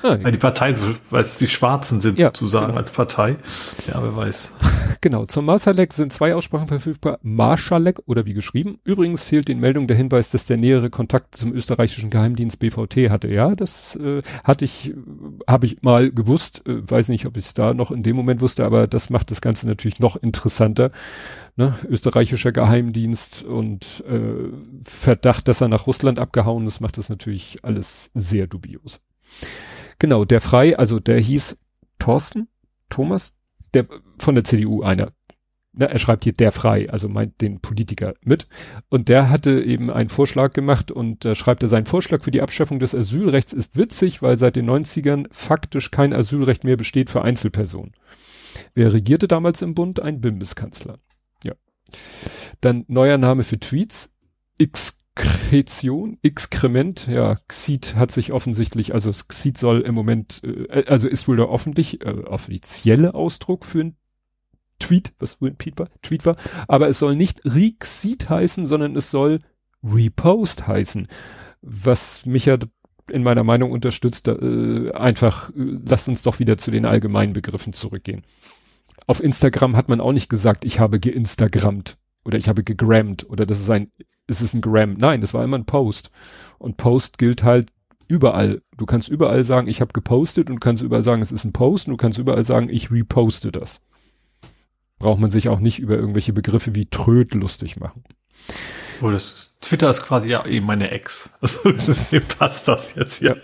Ah. 0.03 0.17
Die 0.17 0.39
Partei, 0.39 0.75
weil 1.11 1.23
es 1.23 1.39
die 1.39 1.47
Schwarzen 1.47 2.01
sind 2.01 2.19
ja, 2.19 2.27
sozusagen 2.27 2.67
genau. 2.67 2.79
als 2.79 2.91
Partei. 2.91 3.37
Ja, 3.87 4.03
wer 4.03 4.17
weiß. 4.17 4.53
Genau, 5.03 5.27
zum 5.27 5.45
Marschalek 5.45 5.93
sind 5.93 6.13
zwei 6.13 6.35
Aussprachen 6.35 6.69
verfügbar. 6.69 7.19
Marschalek 7.23 8.01
oder 8.07 8.25
wie 8.25 8.33
geschrieben. 8.33 8.79
Übrigens 8.83 9.23
fehlt 9.23 9.47
den 9.47 9.61
Meldungen 9.61 9.87
der 9.87 9.97
Hinweis, 9.97 10.31
dass 10.31 10.47
der 10.47 10.57
nähere 10.57 10.91
Kontakt 10.91 11.37
zum 11.37 11.53
österreichischen 11.53 12.09
Geheimdienst 12.09 12.59
BVT 12.59 13.11
hatte. 13.11 13.29
Ja, 13.29 13.55
das 13.55 13.95
äh, 13.97 14.23
hatte 14.43 14.65
ich, 14.65 14.95
habe 15.47 15.67
ich 15.67 15.83
mal 15.83 16.11
gewusst. 16.11 16.67
Äh, 16.67 16.91
weiß 16.91 17.09
nicht, 17.09 17.27
ob 17.27 17.37
ich 17.37 17.45
es 17.45 17.55
da 17.55 17.75
noch 17.75 17.91
in 17.91 18.03
dem 18.03 18.17
Moment 18.17 18.41
wusste, 18.41 18.65
aber 18.65 18.87
das 18.87 19.11
macht 19.11 19.31
das 19.31 19.41
Ganze 19.41 19.69
natürlich 19.69 20.01
noch 20.01 20.17
interessanter. 20.17 20.91
Ne? 21.57 21.75
Österreichischer 21.89 22.53
Geheimdienst 22.53 23.45
und 23.45 24.03
äh, 24.09 24.51
Verdacht, 24.83 25.47
dass 25.47 25.61
er 25.61 25.69
nach 25.69 25.87
Russland 25.87 26.19
abgehauen 26.19 26.67
ist, 26.67 26.81
macht 26.81 26.99
das 26.99 27.11
natürlich 27.11 27.59
alles 27.63 28.11
sehr 28.15 28.47
dubios. 28.47 28.99
Genau, 29.99 30.25
der 30.25 30.41
Frei, 30.41 30.77
also 30.79 31.01
der 31.01 31.21
hieß 31.21 31.59
Thorsten, 31.99 32.49
Thomas, 32.91 33.35
der 33.75 33.87
von 34.19 34.35
der 34.35 34.45
CDU 34.45 34.83
einer. 34.83 35.13
Ne, 35.79 35.91
er 35.91 35.99
schreibt 35.99 36.25
hier 36.25 36.33
der 36.33 36.53
Frei, 36.53 36.89
also 36.89 37.09
meint 37.09 37.41
den 37.43 37.61
Politiker 37.61 38.15
mit. 38.23 38.49
Und 38.89 39.11
der 39.11 39.29
hatte 39.29 39.63
eben 39.63 39.91
einen 39.91 40.09
Vorschlag 40.09 40.55
gemacht 40.55 40.91
und 40.91 41.27
da 41.27 41.35
schreibt 41.35 41.63
er, 41.63 41.69
sein 41.69 41.85
Vorschlag 41.85 42.23
für 42.23 42.31
die 42.31 42.41
Abschaffung 42.41 42.79
des 42.79 42.95
Asylrechts 42.95 43.53
ist 43.53 43.77
witzig, 43.77 44.23
weil 44.23 44.39
seit 44.39 44.57
den 44.57 44.71
90ern 44.71 45.27
faktisch 45.31 45.91
kein 45.91 46.15
Asylrecht 46.15 46.65
mehr 46.65 46.79
besteht 46.79 47.11
für 47.11 47.21
Einzelpersonen. 47.21 47.93
Wer 48.73 48.91
regierte 48.91 49.29
damals 49.29 49.61
im 49.61 49.75
Bund? 49.75 50.01
Ein 50.01 50.23
Bundeskanzler. 50.23 50.99
Ja. 51.45 51.53
Dann 52.63 52.87
neuer 52.89 53.19
Name 53.19 53.45
für 53.45 53.61
Tweets. 53.61 54.11
X 54.59 54.97
Exkretion, 55.17 56.19
Exkrement, 56.23 57.07
ja, 57.07 57.39
Xit 57.49 57.97
hat 57.97 58.11
sich 58.11 58.33
offensichtlich, 58.33 58.93
also 58.93 59.11
Xit 59.11 59.57
soll 59.57 59.81
im 59.81 59.95
Moment, 59.95 60.43
äh, 60.45 60.85
also 60.87 61.09
ist 61.09 61.27
wohl 61.27 61.37
der 61.37 61.49
offentlich, 61.49 62.05
äh, 62.05 62.11
offizielle 62.11 63.15
Ausdruck 63.15 63.65
für 63.65 63.81
ein 63.81 63.97
Tweet, 64.79 65.15
was 65.19 65.41
wohl 65.41 65.51
ein 65.51 65.59
Tweet 65.59 65.79
war, 65.79 65.89
Tweet 66.03 66.27
war, 66.27 66.37
aber 66.69 66.89
es 66.89 66.99
soll 66.99 67.17
nicht 67.17 67.41
Rexit 67.47 68.29
heißen, 68.29 68.67
sondern 68.67 68.95
es 68.95 69.11
soll 69.11 69.41
Repost 69.83 70.67
heißen, 70.67 71.09
was 71.63 72.27
mich 72.27 72.45
ja 72.45 72.59
in 73.11 73.23
meiner 73.23 73.45
Meinung 73.45 73.71
unterstützt, 73.71 74.29
äh, 74.29 74.91
einfach, 74.93 75.49
äh, 75.51 75.79
lasst 75.89 76.09
uns 76.09 76.25
doch 76.25 76.41
wieder 76.41 76.59
zu 76.59 76.71
den 76.71 76.85
allgemeinen 76.85 77.33
Begriffen 77.33 77.73
zurückgehen. 77.73 78.23
Auf 79.07 79.23
Instagram 79.23 79.77
hat 79.77 79.89
man 79.89 80.01
auch 80.01 80.13
nicht 80.13 80.29
gesagt, 80.29 80.67
ich 80.67 80.79
habe 80.79 81.01
geinstagrammt 81.01 81.97
oder 82.25 82.37
ich 82.37 82.49
habe 82.49 82.65
gegrammt 82.65 83.31
oder 83.31 83.47
das 83.47 83.61
ist 83.61 83.71
ein 83.71 83.91
ist 84.27 84.41
es 84.41 84.55
ein 84.55 84.61
Gram. 84.61 84.95
Nein, 84.95 85.21
das 85.21 85.35
war 85.35 85.45
immer 85.45 85.59
ein 85.59 85.67
Post. 85.67 86.11
Und 86.59 86.77
Post 86.77 87.19
gilt 87.19 87.43
halt 87.43 87.69
überall. 88.09 88.63
Du 88.77 88.87
kannst 88.87 89.09
überall 89.09 89.45
sagen, 89.45 89.69
ich 89.69 89.81
habe 89.81 89.93
gepostet 89.93 90.49
und 90.51 90.57
du 90.57 90.61
kannst 90.61 90.83
überall 90.83 91.03
sagen, 91.03 91.23
es 91.23 91.33
ist 91.33 91.45
ein 91.45 91.53
Post 91.53 91.87
und 91.87 91.93
du 91.93 91.97
kannst 91.97 92.19
überall 92.19 92.45
sagen, 92.45 92.69
ich 92.69 92.91
reposte 92.91 93.53
das. 93.53 93.81
Braucht 94.99 95.21
man 95.21 95.31
sich 95.31 95.49
auch 95.49 95.61
nicht 95.61 95.79
über 95.79 95.97
irgendwelche 95.97 96.33
Begriffe 96.33 96.75
wie 96.75 96.87
Tröd 96.87 97.35
lustig 97.35 97.77
machen. 97.77 98.05
Oh, 99.03 99.11
das, 99.11 99.55
Twitter 99.61 99.91
ist 99.91 100.03
quasi 100.03 100.31
ja 100.31 100.47
eben 100.47 100.67
meine 100.67 100.91
Ex. 100.91 101.31
Also 101.41 101.71
passt 102.39 102.69
das 102.69 102.95
jetzt 102.95 103.21
ja. 103.21 103.37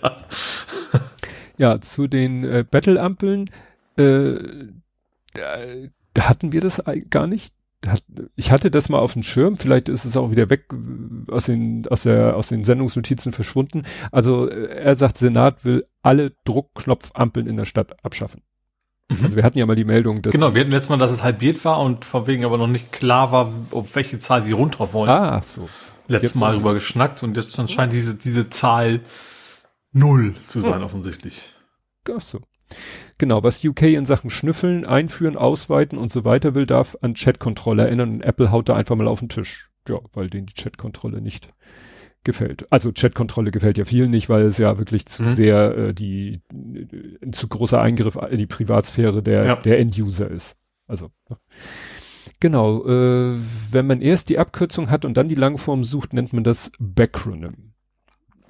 Ja, 1.58 1.80
zu 1.80 2.06
den 2.06 2.44
äh, 2.44 2.64
Battle-Ampeln, 2.68 3.50
äh, 3.96 4.34
da 5.34 6.28
hatten 6.28 6.52
wir 6.52 6.60
das 6.60 6.82
gar 7.10 7.26
nicht 7.26 7.54
hat, 7.86 8.02
ich 8.36 8.50
hatte 8.50 8.70
das 8.70 8.88
mal 8.88 8.98
auf 8.98 9.14
dem 9.14 9.22
Schirm, 9.22 9.56
vielleicht 9.56 9.88
ist 9.88 10.04
es 10.04 10.16
auch 10.16 10.30
wieder 10.30 10.50
weg 10.50 10.66
äh, 10.72 11.30
aus 11.30 11.46
den, 11.46 11.86
aus 11.88 12.02
der, 12.02 12.36
aus 12.36 12.48
den 12.48 12.64
Sendungsnotizen 12.64 13.32
verschwunden. 13.32 13.82
Also 14.10 14.48
äh, 14.48 14.66
er 14.66 14.96
sagt, 14.96 15.18
Senat 15.18 15.64
will 15.64 15.84
alle 16.02 16.32
Druckknopfampeln 16.44 17.46
in 17.46 17.56
der 17.56 17.64
Stadt 17.64 18.04
abschaffen. 18.04 18.42
Mhm. 19.08 19.24
Also 19.24 19.36
wir 19.36 19.44
hatten 19.44 19.58
ja 19.58 19.66
mal 19.66 19.74
die 19.74 19.84
Meldung, 19.84 20.22
dass. 20.22 20.32
Genau, 20.32 20.54
wir 20.54 20.60
hatten 20.60 20.70
letztes 20.70 20.90
Mal, 20.90 20.98
dass 20.98 21.10
es 21.12 21.22
halbiert 21.22 21.64
war 21.64 21.80
und 21.80 22.04
von 22.04 22.26
wegen 22.26 22.44
aber 22.44 22.58
noch 22.58 22.66
nicht 22.66 22.92
klar 22.92 23.32
war, 23.32 23.52
auf 23.70 23.94
welche 23.94 24.18
Zahl 24.18 24.44
sie 24.44 24.52
runter 24.52 24.92
wollen. 24.92 25.10
Ah, 25.10 25.42
so. 25.42 25.68
Letztes 26.08 26.34
Mal 26.34 26.54
drüber 26.54 26.74
geschnackt 26.74 27.22
und 27.22 27.36
jetzt 27.36 27.70
scheint 27.70 27.92
diese, 27.92 28.14
diese 28.14 28.48
Zahl 28.48 29.00
null 29.92 30.34
zu 30.46 30.60
sein, 30.60 30.76
hm. 30.76 30.82
offensichtlich. 30.82 31.54
Ach 32.14 32.20
so. 32.20 32.40
Genau, 33.22 33.44
was 33.44 33.64
UK 33.64 33.82
in 33.82 34.04
Sachen 34.04 34.30
Schnüffeln, 34.30 34.84
Einführen, 34.84 35.36
Ausweiten 35.36 35.96
und 35.96 36.10
so 36.10 36.24
weiter 36.24 36.56
will, 36.56 36.66
darf 36.66 36.98
an 37.02 37.14
Chatkontrolle 37.14 37.84
erinnern 37.84 38.14
und 38.14 38.22
Apple 38.22 38.50
haut 38.50 38.68
da 38.68 38.74
einfach 38.74 38.96
mal 38.96 39.06
auf 39.06 39.20
den 39.20 39.28
Tisch. 39.28 39.70
Ja, 39.88 40.00
weil 40.12 40.28
denen 40.28 40.46
die 40.46 40.54
Chatkontrolle 40.54 41.20
nicht 41.20 41.48
gefällt. 42.24 42.66
Also 42.72 42.90
Chatkontrolle 42.90 43.52
gefällt 43.52 43.78
ja 43.78 43.84
vielen 43.84 44.10
nicht, 44.10 44.28
weil 44.28 44.42
es 44.42 44.58
ja 44.58 44.76
wirklich 44.76 45.06
zu 45.06 45.22
mhm. 45.22 45.34
sehr 45.36 45.78
äh, 45.78 45.94
die 45.94 46.42
äh, 46.52 47.24
ein 47.24 47.32
zu 47.32 47.46
großer 47.46 47.80
Eingriff 47.80 48.18
in 48.28 48.38
die 48.38 48.48
Privatsphäre 48.48 49.22
der 49.22 49.44
ja. 49.44 49.54
der 49.54 49.78
Enduser 49.78 50.28
ist. 50.28 50.56
Also 50.88 51.12
genau, 52.40 52.84
äh, 52.88 53.38
wenn 53.70 53.86
man 53.86 54.00
erst 54.00 54.30
die 54.30 54.38
Abkürzung 54.40 54.90
hat 54.90 55.04
und 55.04 55.16
dann 55.16 55.28
die 55.28 55.36
Langform 55.36 55.84
sucht, 55.84 56.12
nennt 56.12 56.32
man 56.32 56.42
das 56.42 56.72
Backronym. 56.80 57.72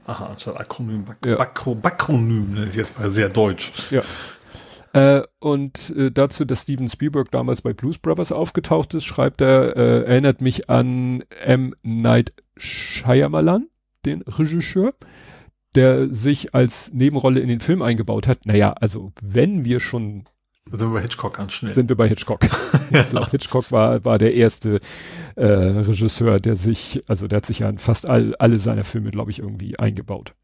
Aha, 0.07 0.29
also 0.29 0.57
Akronym, 0.57 1.05
Bak 1.05 1.27
ja. 1.27 1.37
Bakro, 1.37 1.75
Bakronym, 1.75 2.55
das 2.57 2.71
ist 2.71 2.77
jetzt 2.77 2.99
mal 2.99 3.11
sehr 3.11 3.29
deutsch. 3.29 3.91
Ja. 3.91 4.01
Äh, 4.93 5.23
und 5.39 5.91
äh, 5.97 6.11
dazu, 6.11 6.45
dass 6.45 6.63
Steven 6.63 6.89
Spielberg 6.89 7.31
damals 7.31 7.63
bei 7.63 7.73
Blues 7.73 7.99
Brothers 7.99 8.31
aufgetaucht 8.31 8.93
ist, 8.95 9.05
schreibt 9.05 9.41
er, 9.41 9.77
äh, 9.77 10.05
erinnert 10.05 10.41
mich 10.41 10.69
an 10.69 11.25
M. 11.45 11.75
Night 11.83 12.35
Shyamalan, 12.57 13.69
den 14.05 14.23
Regisseur, 14.23 14.95
der 15.75 16.13
sich 16.13 16.55
als 16.55 16.93
Nebenrolle 16.93 17.41
in 17.41 17.49
den 17.49 17.61
Film 17.61 17.81
eingebaut 17.81 18.27
hat. 18.27 18.45
Naja, 18.45 18.73
also 18.73 19.13
wenn 19.23 19.65
wir 19.65 19.81
schon 19.81 20.25
sind 20.71 20.89
wir 20.89 20.95
bei 20.95 21.03
Hitchcock 21.03 21.37
ganz 21.37 21.53
schnell. 21.53 21.75
Sind 21.75 21.89
wir 21.89 21.97
bei 21.97 22.09
Hitchcock. 22.09 22.41
ja. 22.91 23.03
glaub, 23.03 23.31
Hitchcock 23.31 23.73
war, 23.73 24.05
war 24.05 24.19
der 24.19 24.35
erste 24.35 24.81
äh, 25.35 25.45
Regisseur, 25.45 26.39
der 26.39 26.55
sich, 26.55 27.03
also 27.09 27.27
der 27.27 27.39
hat 27.39 27.47
sich 27.47 27.61
ja 27.61 27.69
in 27.69 27.79
fast 27.79 28.09
all, 28.09 28.37
alle 28.37 28.59
seiner 28.59 28.85
Filme, 28.85 29.11
glaube 29.11 29.33
ich, 29.33 29.41
irgendwie 29.41 29.79
eingebaut. 29.79 30.35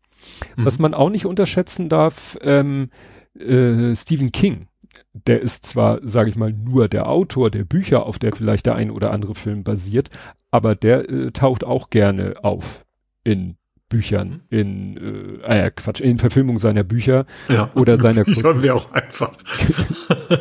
Mhm. 0.56 0.64
Was 0.66 0.78
man 0.80 0.92
auch 0.92 1.08
nicht 1.08 1.24
unterschätzen 1.24 1.88
darf, 1.88 2.36
ähm, 2.42 2.90
äh, 3.38 3.94
Stephen 3.96 4.32
King, 4.32 4.68
der 5.12 5.40
ist 5.40 5.66
zwar, 5.66 6.00
sage 6.02 6.30
ich 6.30 6.36
mal, 6.36 6.52
nur 6.52 6.88
der 6.88 7.08
Autor 7.08 7.50
der 7.50 7.64
Bücher, 7.64 8.06
auf 8.06 8.18
der 8.18 8.32
vielleicht 8.32 8.66
der 8.66 8.74
ein 8.74 8.90
oder 8.90 9.10
andere 9.10 9.34
Film 9.34 9.64
basiert, 9.64 10.10
aber 10.50 10.74
der 10.74 11.10
äh, 11.10 11.30
taucht 11.32 11.64
auch 11.64 11.90
gerne 11.90 12.36
auf 12.42 12.84
in 13.24 13.56
Büchern, 13.88 14.42
mhm. 14.50 14.58
in 14.58 15.40
äh, 15.42 15.66
äh, 15.66 15.70
Quatsch, 15.70 16.00
in 16.00 16.18
Verfilmung 16.18 16.58
seiner 16.58 16.84
Bücher 16.84 17.26
ja, 17.48 17.70
oder 17.74 17.96
seiner 17.96 18.24
Bücher 18.24 18.62
wäre 18.62 18.74
auch 18.74 18.92
einfach. 18.92 19.32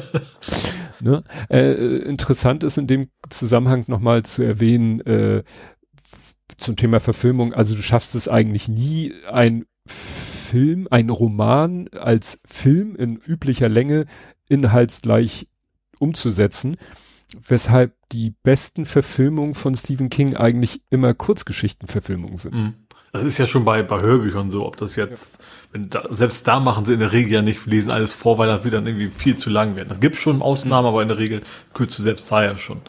ne? 0.99 1.23
äh, 1.49 1.73
interessant 1.99 2.63
ist 2.63 2.77
in 2.77 2.87
dem 2.87 3.09
Zusammenhang 3.29 3.85
nochmal 3.87 4.23
zu 4.23 4.43
erwähnen, 4.43 4.99
äh, 5.01 5.43
zum 6.57 6.75
Thema 6.75 6.99
Verfilmung, 6.99 7.53
also 7.53 7.75
du 7.75 7.81
schaffst 7.81 8.15
es 8.15 8.27
eigentlich 8.27 8.67
nie, 8.67 9.13
ein 9.31 9.65
Film, 10.47 10.87
ein 10.89 11.09
Roman 11.09 11.89
als 11.89 12.39
Film 12.45 12.95
in 12.95 13.17
üblicher 13.17 13.67
Länge 13.67 14.05
inhaltsgleich 14.47 15.47
umzusetzen, 15.99 16.77
weshalb 17.47 17.93
die 18.13 18.33
besten 18.43 18.85
Verfilmungen 18.85 19.55
von 19.55 19.75
Stephen 19.75 20.09
King 20.09 20.37
eigentlich 20.37 20.81
immer 20.89 21.13
Kurzgeschichtenverfilmungen 21.13 22.37
sind. 22.37 22.55
Mhm. 22.55 22.73
Das 23.11 23.23
ist 23.23 23.37
ja 23.37 23.47
schon 23.47 23.65
bei, 23.65 23.83
bei 23.83 24.01
Hörbüchern 24.01 24.51
so, 24.51 24.65
ob 24.65 24.77
das 24.77 24.95
jetzt, 24.95 25.39
ja. 25.73 25.81
da, 25.81 26.07
selbst 26.11 26.47
da 26.47 26.59
machen 26.59 26.85
sie 26.85 26.93
in 26.93 26.99
der 26.99 27.11
Regel 27.11 27.33
ja 27.33 27.41
nicht, 27.41 27.65
lesen 27.65 27.91
alles 27.91 28.13
vor, 28.13 28.37
weil 28.37 28.47
das 28.47 28.63
wird 28.63 28.73
dann 28.73 28.85
irgendwie 28.85 29.09
viel 29.09 29.35
zu 29.35 29.49
lang 29.49 29.75
werden. 29.75 29.89
Das 29.89 29.99
gibt 29.99 30.15
schon 30.15 30.41
Ausnahmen, 30.41 30.83
mhm. 30.83 30.93
aber 30.93 31.01
in 31.01 31.07
der 31.09 31.17
Regel 31.17 31.41
kürzt 31.73 31.97
du 31.99 32.03
selbst 32.03 32.31
da 32.31 32.43
ja 32.43 32.57
schon. 32.57 32.81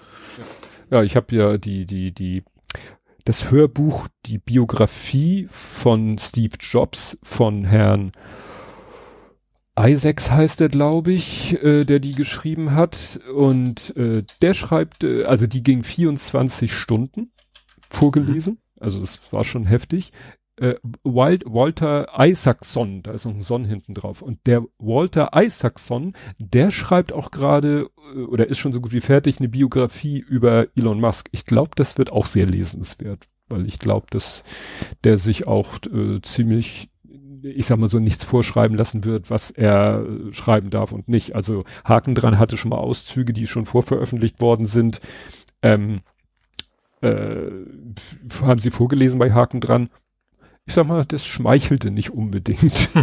Ja, 0.91 1.03
ich 1.03 1.17
habe 1.17 1.35
ja 1.35 1.59
die, 1.59 1.87
die, 1.87 2.13
die, 2.13 2.45
das 3.29 3.51
Hörbuch, 3.51 4.09
die 4.25 4.39
Biografie 4.39 5.49
von 5.51 6.17
Steve 6.17 6.57
Jobs 6.59 7.19
von 7.23 7.67
Herrn 7.67 8.13
Isaacs 9.79 10.31
heißt 10.31 10.63
er, 10.63 10.71
glaube 10.71 11.13
ich, 11.13 11.63
äh, 11.63 11.85
der 11.85 11.99
die 12.01 12.15
geschrieben 12.15 12.73
hat. 12.73 13.21
Und 13.35 13.95
äh, 13.99 14.25
der 14.41 14.55
schreibt, 14.55 15.05
äh, 15.05 15.25
also 15.25 15.47
die 15.47 15.63
ging 15.63 15.83
24 15.83 16.73
Stunden 16.73 17.31
vorgelesen. 17.91 18.55
Mhm. 18.55 18.83
Also 18.83 19.03
es 19.03 19.21
war 19.31 19.45
schon 19.45 19.67
heftig. 19.67 20.13
Äh, 20.61 20.75
Wild, 21.05 21.45
Walter 21.47 22.09
Isaacson, 22.19 23.03
da 23.03 23.13
ist 23.13 23.25
noch 23.25 23.35
ein 23.35 23.43
Son 23.43 23.65
hinten 23.65 23.95
drauf. 23.95 24.23
Und 24.23 24.41
der 24.47 24.65
Walter 24.79 25.31
Isaacson, 25.35 26.15
der 26.39 26.71
schreibt 26.71 27.13
auch 27.13 27.31
gerade 27.31 27.91
äh, 28.15 28.23
oder 28.23 28.49
ist 28.49 28.59
schon 28.59 28.73
so 28.73 28.81
gut 28.81 28.93
wie 28.93 29.01
fertig 29.01 29.39
eine 29.39 29.49
Biografie 29.49 30.19
über 30.19 30.67
Elon 30.77 31.01
Musk. 31.01 31.29
Ich 31.33 31.45
glaube, 31.45 31.71
das 31.77 31.97
wird 31.97 32.11
auch 32.11 32.27
sehr 32.27 32.47
lesenswert, 32.47 33.29
weil 33.49 33.69
ich 33.69 33.79
glaube, 33.79 34.07
dass 34.11 34.43
der 35.05 35.17
sich 35.17 35.47
auch 35.47 35.79
äh, 35.93 36.21
ziemlich 36.23 36.89
ich 37.41 37.67
sag 37.67 37.79
mal 37.79 37.89
so 37.89 38.01
nichts 38.01 38.25
vorschreiben 38.25 38.77
lassen 38.77 39.05
wird, 39.05 39.31
was 39.31 39.53
er 39.53 40.05
äh, 40.05 40.33
schreiben 40.33 40.71
darf 40.71 40.91
und 40.91 41.09
nicht. 41.09 41.37
Also 41.37 41.65
Haken 41.85 42.17
dran 42.17 42.39
hatte 42.39 42.57
schon 42.57 42.71
mal 42.71 42.79
Auszüge, 42.79 43.33
die 43.33 43.47
schon 43.47 43.65
vorveröffentlicht 43.65 44.41
worden 44.41 44.67
sind. 44.67 45.01
Ähm, 45.63 46.01
äh, 47.01 47.47
haben 48.43 48.59
sie 48.59 48.71
vorgelesen 48.71 49.21
bei 49.21 49.33
Haken 49.33 49.61
dran. 49.61 49.89
Ich 50.69 50.75
sag 50.75 50.87
mal, 50.87 51.07
das 51.07 51.25
schmeichelte 51.25 51.91
nicht 51.91 52.11
unbedingt. 52.11 52.91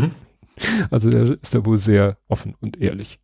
Mhm. 0.57 0.88
also 0.89 1.10
der 1.10 1.24
ist 1.24 1.53
da 1.53 1.65
wohl 1.65 1.77
sehr 1.77 2.17
offen 2.29 2.55
und 2.62 2.79
ehrlich. 2.79 3.19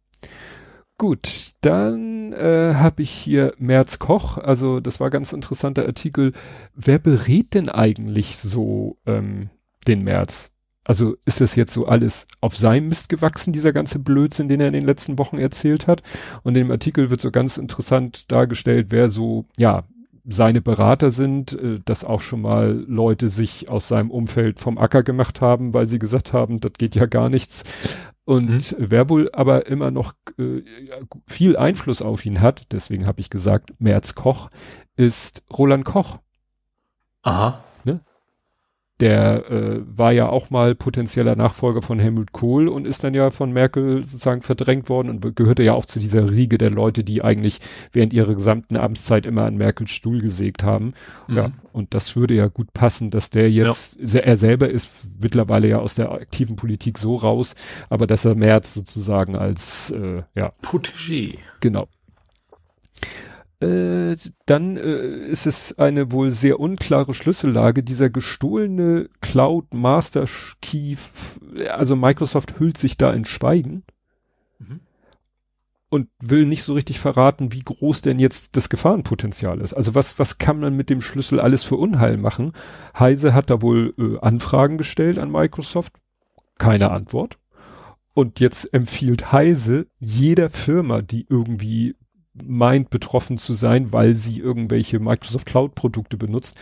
Gut, 0.98 1.54
dann 1.62 2.34
äh, 2.34 2.74
habe 2.76 3.04
ich 3.04 3.10
hier 3.10 3.54
Merz 3.58 4.00
Koch, 4.00 4.38
also 4.38 4.82
das 4.82 5.00
war 5.00 5.10
ganz 5.10 5.32
interessanter 5.32 5.86
Artikel. 5.86 6.34
Wer 6.76 7.00
berät 7.00 7.54
denn 7.54 7.70
eigentlich 7.70 8.38
so 8.38 8.98
ähm, 9.06 9.50
den 9.88 10.04
Merz? 10.04 10.52
Also 10.84 11.16
ist 11.24 11.40
das 11.40 11.56
jetzt 11.56 11.72
so 11.72 11.86
alles 11.86 12.28
auf 12.42 12.58
seinem 12.58 12.90
Mist 12.90 13.08
gewachsen, 13.08 13.54
dieser 13.54 13.72
ganze 13.72 13.98
Blödsinn, 13.98 14.50
den 14.50 14.60
er 14.60 14.68
in 14.68 14.74
den 14.74 14.86
letzten 14.86 15.18
Wochen 15.18 15.38
erzählt 15.38 15.88
hat? 15.88 16.04
Und 16.44 16.58
in 16.58 16.66
dem 16.66 16.72
Artikel 16.72 17.10
wird 17.10 17.22
so 17.22 17.32
ganz 17.32 17.58
interessant 17.58 18.30
dargestellt, 18.30 18.88
wer 18.90 19.10
so, 19.10 19.46
ja, 19.58 19.86
seine 20.26 20.62
Berater 20.62 21.12
sind, 21.12 21.54
äh, 21.54 21.80
dass 21.84 22.04
auch 22.04 22.22
schon 22.22 22.42
mal 22.42 22.84
Leute 22.88 23.30
sich 23.30 23.70
aus 23.70 23.88
seinem 23.88 24.12
Umfeld 24.12 24.60
vom 24.60 24.78
Acker 24.78 25.04
gemacht 25.04 25.42
haben, 25.42 25.74
weil 25.74 25.86
sie 25.86 26.00
gesagt 26.00 26.34
haben, 26.34 26.60
das 26.60 26.74
geht 26.78 26.96
ja 26.96 27.06
gar 27.06 27.30
nichts. 27.30 27.64
Und 28.24 28.72
mhm. 28.72 28.76
wer 28.78 29.10
wohl 29.10 29.30
aber 29.34 29.68
immer 29.68 29.92
noch 29.92 30.14
äh, 30.38 30.62
viel 31.28 31.58
Einfluss 31.58 32.02
auf 32.02 32.26
ihn 32.26 32.42
hat, 32.42 32.72
deswegen 32.72 33.06
habe 33.06 33.20
ich 33.20 33.30
gesagt, 33.30 33.74
Merz 33.80 34.16
Koch, 34.16 34.50
ist 34.96 35.44
Roland 35.52 35.86
Koch. 35.86 36.20
Aha. 37.24 37.64
Der 39.02 39.50
äh, 39.50 39.82
war 39.86 40.12
ja 40.12 40.30
auch 40.30 40.50
mal 40.52 40.76
potenzieller 40.76 41.36
Nachfolger 41.36 41.82
von 41.82 42.00
Helmut 42.00 42.32
Kohl 42.32 42.68
und 42.68 42.86
ist 42.86 43.04
dann 43.04 43.14
ja 43.14 43.32
von 43.32 43.52
Merkel 43.52 44.04
sozusagen 44.04 44.42
verdrängt 44.44 44.90
worden 44.90 45.10
und 45.10 45.36
gehörte 45.36 45.64
ja 45.64 45.74
auch 45.74 45.86
zu 45.86 46.00
dieser 46.00 46.32
Riege 46.32 46.58
der 46.58 46.70
Leute, 46.70 47.04
die 47.04 47.24
eigentlich 47.24 47.60
während 47.92 48.14
ihrer 48.14 48.36
gesamten 48.36 48.78
Amtszeit 48.78 49.26
immer 49.26 49.46
an 49.46 49.58
Merkels 49.58 49.90
Stuhl 49.90 50.22
gesägt 50.22 50.64
haben. 50.64 50.94
Mhm. 51.28 51.36
Ja, 51.36 51.52
und 51.74 51.94
das 51.94 52.16
würde 52.16 52.36
ja 52.36 52.48
gut 52.48 52.74
passen, 52.74 53.10
dass 53.10 53.32
der 53.32 53.52
jetzt, 53.52 53.98
ja. 54.00 54.20
er 54.20 54.38
selber 54.38 54.70
ist 54.70 54.90
mittlerweile 55.20 55.68
ja 55.68 55.80
aus 55.80 55.96
der 55.96 56.12
aktiven 56.12 56.56
Politik 56.56 56.98
so 56.98 57.16
raus, 57.16 57.56
aber 57.90 58.06
dass 58.08 58.24
er 58.24 58.36
Merz 58.36 58.74
sozusagen 58.74 59.36
als, 59.36 59.92
äh, 59.92 60.24
ja. 60.36 60.52
Protégé. 60.62 61.40
Genau. 61.60 61.88
Äh, 63.62 64.16
dann 64.48 64.76
äh, 64.76 65.28
ist 65.28 65.46
es 65.46 65.78
eine 65.78 66.12
wohl 66.12 66.32
sehr 66.32 66.60
unklare 66.60 67.14
Schlüssellage. 67.14 67.84
Dieser 67.84 68.10
gestohlene 68.10 69.08
Cloud 69.22 69.74
Master 69.74 70.26
Key, 70.62 70.96
also 71.70 71.96
Microsoft 71.96 72.60
hüllt 72.60 72.78
sich 72.78 72.98
da 72.98 73.14
in 73.14 73.24
Schweigen 73.24 73.84
mhm. 74.58 74.80
und 75.90 76.08
will 76.20 76.48
nicht 76.48 76.64
so 76.64 76.74
richtig 76.74 77.00
verraten, 77.00 77.54
wie 77.54 77.62
groß 77.62 78.02
denn 78.02 78.18
jetzt 78.18 78.58
das 78.58 78.70
Gefahrenpotenzial 78.70 79.62
ist. 79.62 79.76
Also 79.76 79.94
was, 79.94 80.18
was 80.18 80.40
kann 80.40 80.60
man 80.60 80.76
mit 80.76 80.90
dem 80.90 81.02
Schlüssel 81.02 81.40
alles 81.40 81.64
für 81.64 81.76
Unheil 81.76 82.18
machen? 82.18 82.54
Heise 82.98 83.36
hat 83.36 83.52
da 83.52 83.62
wohl 83.62 83.94
äh, 84.00 84.18
Anfragen 84.26 84.80
gestellt 84.80 85.20
an 85.20 85.32
Microsoft. 85.32 85.94
Keine 86.58 86.90
Antwort. 86.90 87.38
Und 88.16 88.40
jetzt 88.40 88.74
empfiehlt 88.74 89.32
Heise 89.32 89.86
jeder 90.00 90.50
Firma, 90.50 91.02
die 91.04 91.28
irgendwie 91.30 91.96
meint 92.46 92.90
betroffen 92.90 93.38
zu 93.38 93.54
sein, 93.54 93.92
weil 93.94 94.14
sie 94.14 94.40
irgendwelche 94.40 95.00
Microsoft 95.00 95.46
Cloud 95.46 95.76
Produkte 95.76 96.18
benutzt, 96.18 96.58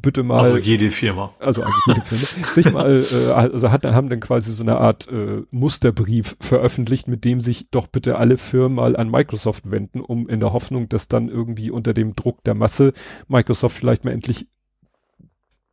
bitte 0.00 0.22
mal. 0.22 0.40
Also 0.40 0.58
jede 0.58 0.90
Firma. 0.90 1.32
Also 1.38 1.62
eigentlich 1.62 1.86
jede 1.86 2.00
Firma. 2.04 2.46
sich 2.54 2.72
mal, 2.72 3.04
äh, 3.12 3.32
also 3.32 3.70
hat, 3.70 3.84
haben 3.84 4.08
dann 4.08 4.20
quasi 4.20 4.52
so 4.52 4.62
eine 4.62 4.78
Art 4.78 5.08
äh, 5.10 5.42
Musterbrief 5.50 6.36
veröffentlicht, 6.40 7.08
mit 7.08 7.24
dem 7.24 7.40
sich 7.40 7.70
doch 7.70 7.86
bitte 7.86 8.16
alle 8.16 8.36
Firmen 8.36 8.76
mal 8.76 8.96
an 8.96 9.10
Microsoft 9.10 9.70
wenden, 9.70 10.00
um 10.00 10.28
in 10.28 10.40
der 10.40 10.52
Hoffnung, 10.52 10.88
dass 10.88 11.08
dann 11.08 11.28
irgendwie 11.28 11.70
unter 11.70 11.94
dem 11.94 12.14
Druck 12.14 12.42
der 12.44 12.54
Masse 12.54 12.92
Microsoft 13.28 13.76
vielleicht 13.76 14.04
mal 14.04 14.12
endlich 14.12 14.46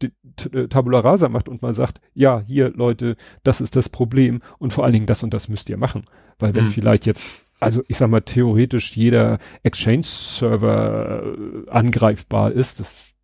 äh, 0.03 0.67
Tabula 0.67 0.99
Rasa 0.99 1.29
macht 1.29 1.47
und 1.47 1.61
mal 1.61 1.73
sagt, 1.73 2.01
ja, 2.13 2.43
hier 2.45 2.71
Leute, 2.71 3.15
das 3.43 3.61
ist 3.61 3.75
das 3.75 3.89
Problem 3.89 4.41
und 4.57 4.73
vor 4.73 4.83
allen 4.83 4.93
Dingen 4.93 5.05
das 5.05 5.23
und 5.23 5.33
das 5.33 5.47
müsst 5.47 5.69
ihr 5.69 5.77
machen. 5.77 6.05
Weil 6.39 6.53
wenn 6.53 6.65
hm. 6.65 6.71
vielleicht 6.71 7.05
jetzt, 7.05 7.45
also 7.59 7.83
ich 7.87 7.97
sag 7.97 8.09
mal, 8.09 8.21
theoretisch 8.21 8.95
jeder 8.95 9.39
Exchange-Server 9.63 11.23
äh, 11.23 11.69
angreifbar 11.69 12.51
ist, 12.51 12.79
das 12.79 13.15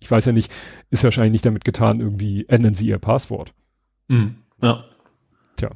ich 0.00 0.10
weiß 0.10 0.26
ja 0.26 0.32
nicht, 0.32 0.52
ist 0.90 1.04
wahrscheinlich 1.04 1.32
nicht 1.32 1.46
damit 1.46 1.64
getan, 1.64 2.00
irgendwie 2.00 2.46
ändern 2.48 2.74
sie 2.74 2.86
ihr 2.86 2.98
Passwort. 2.98 3.52
Mhm. 4.08 4.36
Ja. 4.62 4.84
Tja. 5.56 5.70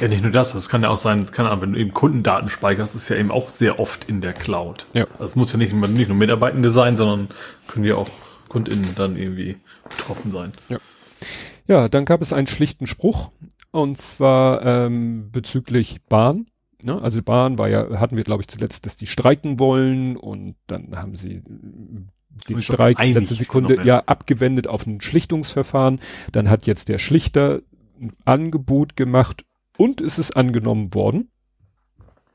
Ja, 0.00 0.08
nicht 0.08 0.22
nur 0.22 0.30
das, 0.30 0.52
das 0.52 0.68
kann 0.68 0.82
ja 0.82 0.90
auch 0.90 0.98
sein, 0.98 1.30
kann 1.30 1.46
aber, 1.46 1.62
wenn 1.62 1.72
du 1.72 1.78
eben 1.80 1.92
Kundendaten 1.92 2.48
speicherst, 2.48 2.94
ist 2.94 3.08
ja 3.08 3.16
eben 3.16 3.30
auch 3.30 3.48
sehr 3.48 3.80
oft 3.80 4.04
in 4.04 4.20
der 4.20 4.32
Cloud. 4.32 4.86
Ja. 4.92 5.06
Das 5.18 5.36
muss 5.36 5.52
ja 5.52 5.58
nicht, 5.58 5.72
nicht 5.72 6.08
nur 6.08 6.16
Mitarbeitende 6.16 6.70
sein, 6.70 6.96
sondern 6.96 7.28
können 7.66 7.84
ja 7.84 7.96
auch 7.96 8.10
KundInnen 8.48 8.94
dann 8.94 9.16
irgendwie 9.16 9.56
betroffen 9.88 10.30
sein. 10.30 10.52
Ja. 10.68 10.78
Ja, 11.68 11.88
dann 11.88 12.04
gab 12.04 12.20
es 12.20 12.32
einen 12.32 12.48
schlichten 12.48 12.86
Spruch 12.86 13.30
und 13.72 13.98
zwar 13.98 14.64
ähm, 14.64 15.30
bezüglich 15.32 16.00
Bahn. 16.08 16.46
Ne? 16.84 17.00
Also 17.00 17.22
Bahn 17.22 17.58
war 17.58 17.68
ja, 17.68 17.98
hatten 17.98 18.16
wir 18.16 18.24
glaube 18.24 18.42
ich 18.42 18.48
zuletzt, 18.48 18.86
dass 18.86 18.96
die 18.96 19.06
streiken 19.06 19.58
wollen 19.58 20.16
und 20.16 20.54
dann 20.66 20.96
haben 20.96 21.16
sie 21.16 21.42
den 22.48 22.62
Streik 22.62 23.00
in 23.00 23.14
letzter 23.14 23.34
Sekunde 23.34 23.84
ja 23.84 24.00
abgewendet 24.06 24.66
auf 24.68 24.86
ein 24.86 25.00
Schlichtungsverfahren. 25.00 26.00
Dann 26.32 26.48
hat 26.48 26.66
jetzt 26.66 26.88
der 26.88 26.98
Schlichter 26.98 27.60
ein 28.00 28.12
Angebot 28.24 28.96
gemacht 28.96 29.44
und 29.76 30.00
ist 30.00 30.18
es 30.18 30.30
angenommen 30.30 30.94
worden. 30.94 31.30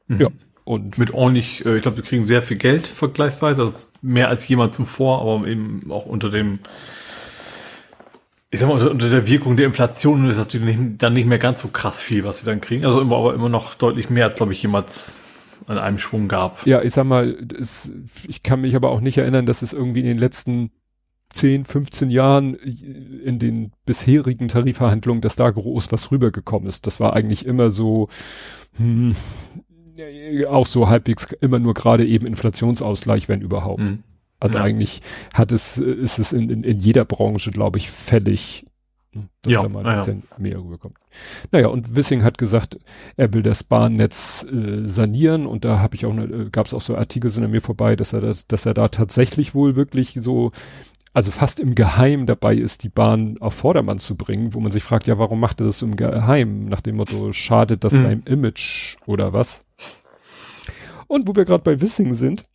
Mhm. 0.08 0.22
Ja. 0.22 0.28
Und 0.64 0.98
mit 0.98 1.14
ordentlich, 1.14 1.66
äh, 1.66 1.78
ich 1.78 1.82
glaube, 1.82 1.98
wir 1.98 2.04
kriegen 2.04 2.26
sehr 2.26 2.42
viel 2.42 2.58
Geld 2.58 2.88
vergleichsweise, 2.88 3.62
also 3.62 3.74
mehr 4.02 4.28
als 4.28 4.48
jemand 4.48 4.74
zuvor, 4.74 5.22
aber 5.22 5.48
eben 5.48 5.90
auch 5.90 6.06
unter 6.06 6.30
dem, 6.30 6.60
ich 8.50 8.60
sag 8.60 8.68
mal, 8.68 8.76
unter, 8.76 8.92
unter 8.92 9.10
der 9.10 9.28
Wirkung 9.28 9.58
der 9.58 9.66
Inflation 9.66 10.28
ist 10.28 10.38
natürlich 10.38 10.78
nicht, 10.78 11.02
dann 11.02 11.14
nicht 11.14 11.28
mehr 11.28 11.40
ganz 11.40 11.62
so 11.62 11.68
krass 11.68 12.02
viel, 12.02 12.24
was 12.24 12.40
sie 12.40 12.46
dann 12.46 12.62
kriegen. 12.62 12.86
Also 12.86 13.02
immer, 13.02 13.18
aber 13.18 13.34
immer 13.34 13.50
noch 13.50 13.76
deutlich 13.76 14.10
mehr, 14.10 14.30
glaube 14.30 14.54
ich, 14.54 14.62
jemals 14.62 15.18
an 15.68 15.78
einem 15.78 16.00
Schwung 16.00 16.28
gab. 16.28 16.66
Ja, 16.66 16.82
ich 16.82 16.94
sag 16.94 17.06
mal, 17.06 17.38
es, 17.60 17.92
ich 18.28 18.44
kann 18.44 18.62
mich 18.62 18.76
aber 18.76 18.90
auch 18.90 19.02
nicht 19.02 19.18
erinnern, 19.18 19.46
dass 19.46 19.62
es 19.62 19.74
irgendwie 19.74 20.00
in 20.00 20.06
den 20.06 20.18
letzten 20.18 20.72
10, 21.30 21.66
15 21.66 22.10
Jahren 22.10 22.54
in 22.54 23.38
den 23.38 23.74
bisherigen 23.86 24.48
Tarifverhandlungen, 24.48 25.20
dass 25.20 25.36
da 25.36 25.50
groß 25.50 25.92
was 25.92 26.12
rübergekommen 26.12 26.70
ist. 26.70 26.88
Das 26.88 27.02
war 27.02 27.14
eigentlich 27.14 27.46
immer 27.46 27.70
so, 27.70 28.08
hm, 28.78 29.14
auch 30.48 30.68
so 30.68 30.88
halbwegs 30.88 31.34
immer 31.42 31.60
nur 31.60 31.74
gerade 31.74 32.06
eben 32.06 32.26
Inflationsausgleich, 32.26 33.28
wenn 33.28 33.42
überhaupt. 33.42 33.82
Mhm. 33.82 34.04
Also 34.40 34.58
ja. 34.58 34.64
eigentlich 34.64 35.02
hat 35.34 35.52
es, 35.52 35.78
ist 35.78 36.20
es 36.20 36.34
in, 36.34 36.50
in, 36.50 36.64
in 36.64 36.80
jeder 36.80 37.06
Branche, 37.06 37.52
glaube 37.52 37.80
ich, 37.80 37.90
fällig, 37.90 38.66
dass 39.42 39.54
ja, 39.54 39.64
da 39.64 39.70
mal 39.70 39.86
ein 39.86 39.98
bisschen 39.98 40.24
ja. 40.30 40.36
mehr 40.38 40.58
rüberkommt. 40.60 40.98
Naja, 41.52 41.68
und 41.68 41.96
Wissing 41.96 42.24
hat 42.24 42.38
gesagt, 42.38 42.78
er 43.16 43.34
will 43.34 43.42
das 43.42 43.64
Bahnnetz 43.64 44.46
äh, 44.46 44.88
sanieren 44.88 45.46
und 45.48 45.66
da 45.66 45.80
habe 45.80 45.96
ich 45.96 46.06
auch, 46.06 46.16
äh, 46.16 46.50
gab 46.52 46.68
es 46.68 46.74
auch 46.74 46.82
so 46.82 46.96
Artikel 46.96 47.30
sind 47.30 47.44
an 47.44 47.52
mir 47.52 47.62
vorbei, 47.62 47.96
dass 47.96 48.14
er 48.14 48.22
das, 48.22 48.48
dass 48.48 48.66
er 48.66 48.74
da 48.74 48.90
tatsächlich 48.90 49.56
wohl 49.56 49.76
wirklich 49.76 50.18
so, 50.22 50.52
also 51.14 51.32
fast 51.32 51.60
im 51.60 51.74
Geheim 51.74 52.28
dabei 52.28 52.56
ist, 52.56 52.84
die 52.84 52.90
Bahn 52.90 53.38
auf 53.40 53.56
Vordermann 53.56 53.98
zu 53.98 54.16
bringen, 54.16 54.54
wo 54.54 54.60
man 54.60 54.72
sich 54.72 54.84
fragt, 54.84 55.08
ja, 55.08 55.18
warum 55.18 55.40
macht 55.40 55.62
er 55.62 55.66
das 55.66 55.82
im 55.82 55.96
Geheim? 55.96 56.66
Nach 56.66 56.82
dem 56.82 56.98
Motto, 56.98 57.32
schadet 57.32 57.84
das 57.84 57.94
mhm. 57.94 58.04
seinem 58.04 58.24
Image 58.26 58.98
oder 59.08 59.34
was? 59.34 59.66
Und 61.08 61.28
wo 61.28 61.36
wir 61.36 61.46
gerade 61.46 61.64
bei 61.64 61.82
Wissing 61.82 62.14
sind, 62.14 62.46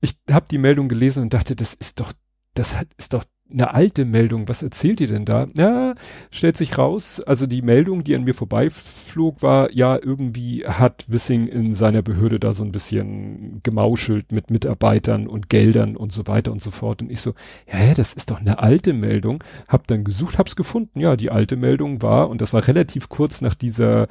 ich 0.00 0.16
habe 0.30 0.46
die 0.50 0.58
Meldung 0.58 0.88
gelesen 0.88 1.22
und 1.22 1.34
dachte, 1.34 1.56
das 1.56 1.74
ist 1.74 2.00
doch, 2.00 2.12
das 2.54 2.76
ist 2.96 3.12
doch 3.12 3.24
eine 3.50 3.72
alte 3.72 4.04
Meldung. 4.04 4.48
Was 4.48 4.62
erzählt 4.62 5.00
ihr 5.00 5.08
denn 5.08 5.24
da? 5.24 5.46
Ja, 5.56 5.94
stellt 6.30 6.56
sich 6.56 6.76
raus, 6.76 7.20
also 7.20 7.46
die 7.46 7.62
Meldung, 7.62 8.04
die 8.04 8.14
an 8.14 8.24
mir 8.24 8.34
vorbeiflog, 8.34 9.42
war, 9.42 9.72
ja, 9.72 9.98
irgendwie 10.00 10.66
hat 10.66 11.06
Wissing 11.08 11.46
in 11.48 11.74
seiner 11.74 12.02
Behörde 12.02 12.38
da 12.38 12.52
so 12.52 12.62
ein 12.62 12.72
bisschen 12.72 13.60
gemauschelt 13.62 14.32
mit 14.32 14.50
Mitarbeitern 14.50 15.26
und 15.26 15.48
Geldern 15.48 15.96
und 15.96 16.12
so 16.12 16.26
weiter 16.26 16.52
und 16.52 16.60
so 16.60 16.70
fort. 16.70 17.00
Und 17.00 17.10
ich 17.10 17.20
so, 17.20 17.34
ja, 17.72 17.94
das 17.94 18.12
ist 18.12 18.30
doch 18.30 18.40
eine 18.40 18.58
alte 18.58 18.92
Meldung. 18.92 19.42
Hab 19.66 19.86
dann 19.86 20.04
gesucht, 20.04 20.38
hab's 20.38 20.56
gefunden. 20.56 21.00
Ja, 21.00 21.16
die 21.16 21.30
alte 21.30 21.56
Meldung 21.56 22.02
war, 22.02 22.28
und 22.28 22.40
das 22.40 22.52
war 22.52 22.66
relativ 22.66 23.08
kurz 23.08 23.40
nach 23.40 23.54
dieser 23.54 24.08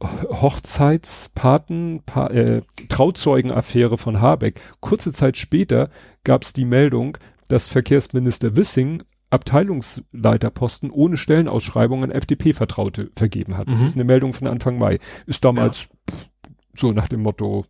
Hochzeitspaten, 0.00 2.02
pa 2.06 2.28
äh, 2.28 2.62
Trauzeugenaffäre 2.88 3.98
von 3.98 4.20
Habeck. 4.20 4.60
Kurze 4.80 5.12
Zeit 5.12 5.36
später 5.36 5.90
gab's 6.24 6.52
die 6.52 6.64
Meldung, 6.64 7.18
dass 7.48 7.68
Verkehrsminister 7.68 8.56
Wissing 8.56 9.02
Abteilungsleiterposten 9.30 10.90
ohne 10.90 11.16
Stellenausschreibung 11.16 12.04
an 12.04 12.10
FDP-Vertraute 12.10 13.10
vergeben 13.14 13.56
hat. 13.56 13.68
Mhm. 13.68 13.72
Das 13.72 13.82
ist 13.82 13.94
eine 13.94 14.04
Meldung 14.04 14.32
von 14.32 14.46
Anfang 14.46 14.78
Mai. 14.78 15.00
Ist 15.26 15.44
damals 15.44 15.82
ja. 15.82 16.14
pff, 16.14 16.28
so 16.74 16.92
nach 16.92 17.08
dem 17.08 17.22
Motto, 17.22 17.66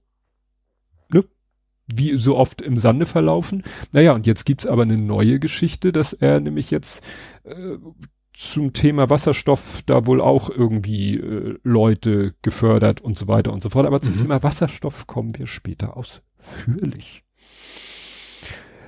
ne? 1.13 1.25
Wie 1.87 2.19
so 2.19 2.37
oft 2.37 2.61
im 2.61 2.77
Sande 2.77 3.07
verlaufen. 3.07 3.65
Naja, 3.93 4.13
und 4.13 4.27
jetzt 4.27 4.45
gibt's 4.45 4.67
aber 4.67 4.83
eine 4.83 4.99
neue 4.99 5.41
Geschichte, 5.41 5.91
dass 5.91 6.13
er 6.13 6.39
nämlich 6.39 6.71
jetzt 6.71 7.03
äh, 7.45 7.79
zum 8.39 8.73
Thema 8.73 9.11
Wasserstoff 9.11 9.83
da 9.85 10.07
wohl 10.07 10.21
auch 10.21 10.49
irgendwie 10.49 11.17
äh, 11.17 11.59
Leute 11.65 12.35
gefördert 12.43 13.01
und 13.01 13.17
so 13.17 13.27
weiter 13.27 13.53
und 13.53 13.65
so 13.65 13.71
fort. 13.71 13.85
Aber 13.85 14.01
zum 14.01 14.15
mhm. 14.15 14.19
Thema 14.23 14.43
Wasserstoff 14.45 15.09
kommen 15.09 15.37
wir 15.37 15.49
später 15.49 15.97
ausführlich. 15.97 17.25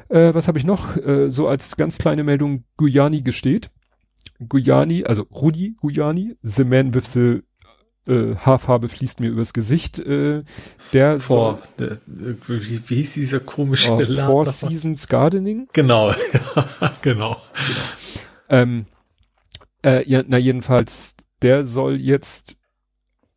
Äh, 0.08 0.34
was 0.34 0.46
habe 0.46 0.58
ich 0.58 0.64
noch? 0.64 0.96
Äh, 0.96 1.30
so 1.30 1.48
als 1.48 1.76
ganz 1.76 1.98
kleine 1.98 2.22
Meldung, 2.22 2.62
Guyani 2.76 3.22
gesteht. 3.22 3.70
Guyani, 4.38 5.04
also 5.04 5.22
Rudi 5.22 5.74
Guyani, 5.80 6.36
the 6.42 6.62
man 6.62 6.94
with 6.94 7.12
the 7.12 7.40
äh, 8.06 8.36
Haarfarbe 8.36 8.88
fließt 8.88 9.18
mir 9.18 9.30
übers 9.30 9.52
Gesicht. 9.52 9.98
Äh, 9.98 10.44
der 10.92 11.18
vor, 11.18 11.58
der, 11.76 11.98
wie, 12.06 12.88
wie 12.88 12.94
hieß 12.94 13.14
dieser 13.14 13.40
komische 13.40 13.90
oh, 13.90 14.26
Four 14.26 14.46
Seasons 14.46 15.08
Gardening? 15.08 15.66
Genau, 15.72 16.14
genau. 17.02 17.36
genau. 17.36 17.36
Ähm, 18.48 18.86
äh, 19.84 20.08
ja, 20.08 20.22
na 20.26 20.38
jedenfalls, 20.38 21.16
der 21.42 21.64
soll 21.64 22.00
jetzt, 22.00 22.56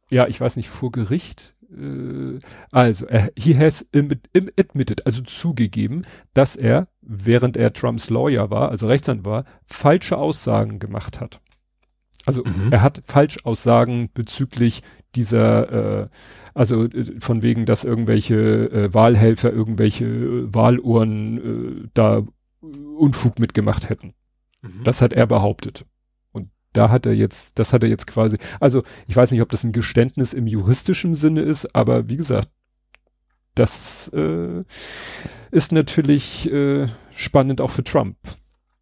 ja, 0.10 0.28
ich 0.28 0.40
weiß 0.40 0.56
nicht, 0.56 0.70
vor 0.70 0.92
Gericht 0.92 1.54
äh, 1.78 2.40
also, 2.72 3.06
er, 3.06 3.32
he 3.38 3.58
has 3.58 3.86
admitted, 3.94 5.06
also 5.06 5.22
zugegeben, 5.22 6.04
dass 6.34 6.56
er, 6.56 6.88
während 7.02 7.58
er 7.58 7.74
Trumps 7.74 8.10
Lawyer 8.10 8.50
war, 8.50 8.70
also 8.70 8.88
Rechtsanwalt 8.88 9.26
war, 9.26 9.46
falsche 9.66 10.18
Aussagen 10.18 10.80
gemacht 10.80 11.20
hat. 11.20 11.40
Also 12.26 12.44
mhm. 12.44 12.72
er 12.72 12.82
hat 12.82 13.04
Falschaussagen 13.06 14.10
bezüglich 14.14 14.82
dieser, 15.16 16.04
äh, 16.04 16.08
also 16.54 16.86
äh, 16.86 17.20
von 17.20 17.42
wegen, 17.42 17.66
dass 17.66 17.84
irgendwelche 17.84 18.36
äh, 18.36 18.94
Wahlhelfer 18.94 19.52
irgendwelche 19.52 20.06
äh, 20.06 20.54
Wahlurnen 20.54 21.84
äh, 21.84 21.90
da 21.94 22.24
Unfug 22.62 23.40
mitgemacht 23.40 23.90
hätten. 23.90 24.14
Mhm. 24.62 24.84
Das 24.86 25.02
hat 25.02 25.12
er 25.12 25.28
behauptet 25.28 25.86
da 26.74 26.90
hat 26.90 27.06
er 27.06 27.14
jetzt, 27.14 27.60
das 27.60 27.74
hat 27.74 27.84
er 27.84 27.90
jetzt 27.90 28.08
quasi, 28.08 28.38
also 28.60 28.84
ich 29.08 29.16
weiß 29.16 29.32
nicht, 29.32 29.42
ob 29.42 29.50
das 29.50 29.64
ein 29.64 29.72
Geständnis 29.72 30.34
im 30.34 30.48
juristischen 30.48 31.16
Sinne 31.16 31.42
ist, 31.42 31.76
aber 31.76 32.10
wie 32.10 32.18
gesagt, 32.18 32.50
das 33.56 34.12
äh, 34.14 34.64
ist 35.52 35.72
natürlich 35.72 36.52
äh, 36.52 36.88
spannend 37.14 37.62
auch 37.62 37.72
für 37.72 37.84
Trump. 37.84 38.18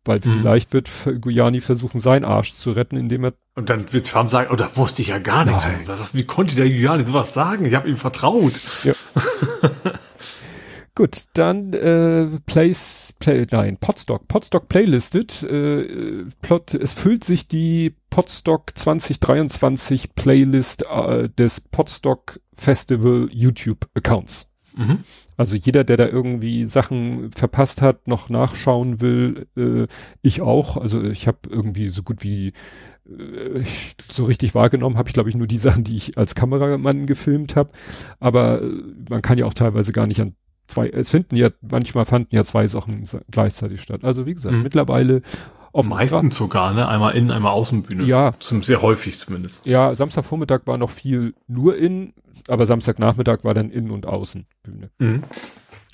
Weil 0.03 0.19
mhm. 0.23 0.39
vielleicht 0.39 0.73
wird 0.73 0.89
Guyani 1.21 1.61
versuchen, 1.61 1.99
seinen 1.99 2.25
Arsch 2.25 2.55
zu 2.55 2.71
retten, 2.71 2.97
indem 2.97 3.25
er. 3.25 3.33
Und 3.53 3.69
dann 3.69 3.93
wird 3.93 4.07
Trump 4.07 4.31
sagen, 4.31 4.49
oh, 4.51 4.55
da 4.55 4.75
wusste 4.75 5.03
ich 5.03 5.09
ja 5.09 5.19
gar 5.19 5.45
nichts. 5.45 5.67
Was, 5.85 6.15
wie 6.15 6.23
konnte 6.23 6.55
der 6.55 6.67
Guyani 6.67 7.05
sowas 7.05 7.33
sagen? 7.33 7.65
Ich 7.65 7.75
habe 7.75 7.87
ihm 7.87 7.97
vertraut. 7.97 8.53
Ja. 8.83 8.93
Gut, 10.93 11.25
dann 11.33 11.71
äh, 11.73 12.27
Place, 12.45 13.13
Play, 13.19 13.47
nein, 13.49 13.77
Podstock, 13.77 14.27
Podstock 14.27 14.67
Playlisted. 14.67 15.41
Äh, 15.43 16.25
Plot, 16.41 16.73
es 16.73 16.93
füllt 16.93 17.23
sich 17.23 17.47
die 17.47 17.95
Podstock 18.09 18.77
2023 18.77 20.15
Playlist 20.15 20.85
äh, 20.85 21.29
des 21.29 21.61
Podstock 21.61 22.41
Festival 22.53 23.29
YouTube 23.31 23.87
Accounts. 23.93 24.49
Mhm. 24.75 24.99
Also 25.37 25.55
jeder, 25.55 25.85
der 25.85 25.97
da 25.97 26.07
irgendwie 26.07 26.65
Sachen 26.65 27.31
verpasst 27.31 27.81
hat, 27.81 28.07
noch 28.07 28.29
nachschauen 28.29 28.99
will, 28.99 29.47
äh, 29.55 29.87
ich 30.21 30.41
auch. 30.41 30.75
Also 30.75 31.01
ich 31.03 31.25
habe 31.25 31.39
irgendwie 31.49 31.87
so 31.87 32.03
gut 32.03 32.21
wie 32.21 32.53
äh, 33.07 33.63
so 34.11 34.25
richtig 34.25 34.55
wahrgenommen 34.55 34.97
habe 34.97 35.07
ich, 35.07 35.13
glaube 35.13 35.29
ich, 35.29 35.35
nur 35.35 35.47
die 35.47 35.57
Sachen, 35.57 35.85
die 35.85 35.95
ich 35.95 36.17
als 36.17 36.35
Kameramann 36.35 37.05
gefilmt 37.05 37.55
habe. 37.55 37.71
Aber 38.19 38.61
äh, 38.61 38.83
man 39.09 39.21
kann 39.21 39.37
ja 39.37 39.45
auch 39.45 39.53
teilweise 39.53 39.93
gar 39.93 40.05
nicht 40.05 40.19
an 40.21 40.35
zwei, 40.71 40.89
es 40.89 41.11
finden 41.11 41.35
ja, 41.35 41.49
manchmal 41.61 42.05
fanden 42.05 42.35
ja 42.35 42.43
zwei 42.43 42.67
Sachen 42.67 43.03
gleichzeitig 43.29 43.81
statt. 43.81 44.03
Also 44.03 44.25
wie 44.25 44.33
gesagt, 44.33 44.55
mhm. 44.55 44.63
mittlerweile 44.63 45.21
Meistens 45.73 46.35
sogar, 46.35 46.73
ne? 46.73 46.87
Einmal 46.87 47.15
innen, 47.15 47.31
einmal 47.31 47.53
Außenbühne. 47.53 48.03
Ja. 48.03 48.33
Zum, 48.39 48.61
sehr 48.61 48.81
häufig 48.81 49.17
zumindest. 49.17 49.65
Ja, 49.65 49.95
Samstagvormittag 49.95 50.61
war 50.65 50.77
noch 50.77 50.89
viel 50.89 51.33
nur 51.47 51.77
innen, 51.77 52.13
aber 52.47 52.65
Samstagnachmittag 52.65 53.43
war 53.43 53.53
dann 53.53 53.71
Innen- 53.71 53.91
und 53.91 54.05
Außenbühne. 54.05 54.89
Mhm. 54.99 55.23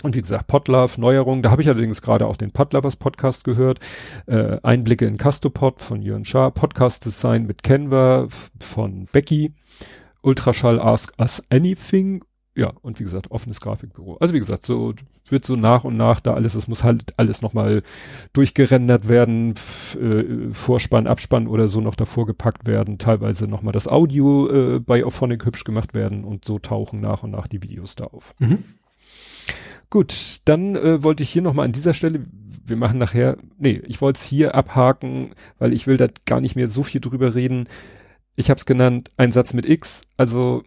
Und 0.04 0.16
wie 0.16 0.22
gesagt, 0.22 0.48
Podlove, 0.48 1.00
Neuerung, 1.00 1.42
da 1.42 1.50
habe 1.50 1.62
ich 1.62 1.68
allerdings 1.70 2.02
gerade 2.02 2.28
auch 2.28 2.38
den 2.38 2.52
Podlovers 2.52 2.96
Podcast 2.96 3.44
gehört. 3.44 3.80
Äh, 4.28 4.60
Einblicke 4.62 5.06
in 5.06 5.18
Castopod 5.18 5.82
von 5.82 6.02
Jörn 6.02 6.26
Schaar, 6.26 6.52
Podcast 6.52 7.06
Design 7.06 7.48
mit 7.48 7.64
Canva 7.64 8.28
von 8.60 9.08
Becky, 9.12 9.54
Ultraschall 10.22 10.80
Ask 10.80 11.14
Us 11.20 11.44
Anything 11.50 12.24
ja, 12.58 12.74
und 12.82 13.00
wie 13.00 13.04
gesagt, 13.04 13.30
offenes 13.30 13.62
Grafikbüro. 13.62 14.18
Also 14.20 14.34
wie 14.34 14.40
gesagt, 14.40 14.66
so 14.66 14.96
wird 15.30 15.46
so 15.46 15.56
nach 15.56 15.84
und 15.84 15.96
nach 15.96 16.20
da 16.20 16.34
alles, 16.34 16.56
es 16.56 16.68
muss 16.68 16.84
halt 16.84 17.14
alles 17.16 17.44
nochmal 17.44 17.84
durchgerendert 18.34 19.08
werden, 19.08 19.54
äh, 20.02 20.52
Vorspann, 20.52 21.06
Abspann 21.06 21.48
oder 21.48 21.68
so 21.68 21.82
noch 21.82 21.96
davor 21.96 22.26
gepackt 22.26 22.66
werden, 22.66 22.98
teilweise 22.98 23.48
nochmal 23.48 23.74
das 23.74 23.88
Audio 23.88 24.50
äh, 24.50 24.80
bei 24.80 25.06
Auphonic 25.06 25.46
hübsch 25.46 25.66
gemacht 25.66 25.94
werden 25.94 26.24
und 26.24 26.46
so 26.46 26.58
tauchen 26.58 27.00
nach 27.00 27.22
und 27.22 27.30
nach 27.30 27.46
die 27.46 27.62
Videos 27.62 27.96
da 27.96 28.06
auf. 28.06 28.34
Mhm. 28.40 28.64
Gut, 29.92 30.40
dann 30.46 30.76
äh, 30.76 31.04
wollte 31.04 31.22
ich 31.22 31.30
hier 31.30 31.44
nochmal 31.44 31.66
an 31.66 31.74
dieser 31.74 31.94
Stelle, 31.94 32.26
wir 32.66 32.76
machen 32.76 32.98
nachher, 32.98 33.38
nee, 33.60 33.84
ich 33.86 34.02
wollte 34.02 34.18
es 34.18 34.26
hier 34.26 34.56
abhaken, 34.56 35.36
weil 35.60 35.74
ich 35.74 35.86
will 35.86 35.98
da 35.98 36.08
gar 36.26 36.42
nicht 36.42 36.56
mehr 36.56 36.68
so 36.68 36.82
viel 36.82 37.02
drüber 37.02 37.36
reden. 37.36 37.70
Ich 38.36 38.50
habe 38.50 38.58
es 38.58 38.66
genannt, 38.66 39.12
ein 39.16 39.32
Satz 39.32 39.54
mit 39.54 39.68
X, 39.68 40.02
also 40.18 40.64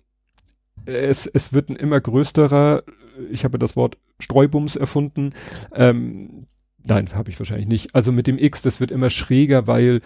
es, 0.90 1.26
es 1.26 1.53
wird 1.53 1.68
ein 1.68 1.76
immer 1.76 2.00
größerer, 2.00 2.83
ich 3.31 3.44
habe 3.44 3.59
das 3.59 3.76
Wort 3.76 3.98
Streubums 4.18 4.76
erfunden. 4.76 5.31
Ähm, 5.74 6.46
nein, 6.83 7.09
habe 7.14 7.31
ich 7.31 7.38
wahrscheinlich 7.38 7.68
nicht. 7.68 7.94
Also 7.94 8.12
mit 8.12 8.26
dem 8.26 8.38
X, 8.38 8.62
das 8.62 8.81
wird 8.81 8.90
immer 8.90 9.11
schräger, 9.11 9.66
weil 9.66 10.00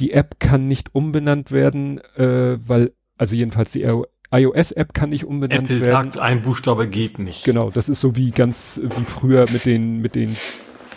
die 0.00 0.12
App 0.12 0.38
kann 0.38 0.68
nicht 0.68 0.94
umbenannt 0.94 1.50
werden, 1.50 2.00
äh, 2.16 2.58
weil, 2.66 2.92
also 3.16 3.34
jedenfalls 3.34 3.72
die 3.72 3.86
iOS-App 4.30 4.92
kann 4.92 5.10
nicht 5.10 5.24
umbenannt 5.24 5.70
Apple 5.70 5.80
werden. 5.80 6.12
sagt, 6.12 6.18
ein 6.18 6.42
Buchstabe 6.42 6.88
geht 6.88 7.18
nicht. 7.18 7.44
Genau, 7.44 7.70
das 7.70 7.88
ist 7.88 8.00
so 8.00 8.16
wie 8.16 8.30
ganz 8.30 8.80
wie 8.82 9.04
früher 9.04 9.46
mit 9.50 9.64
den 9.64 10.00
mit 10.00 10.14
den 10.14 10.36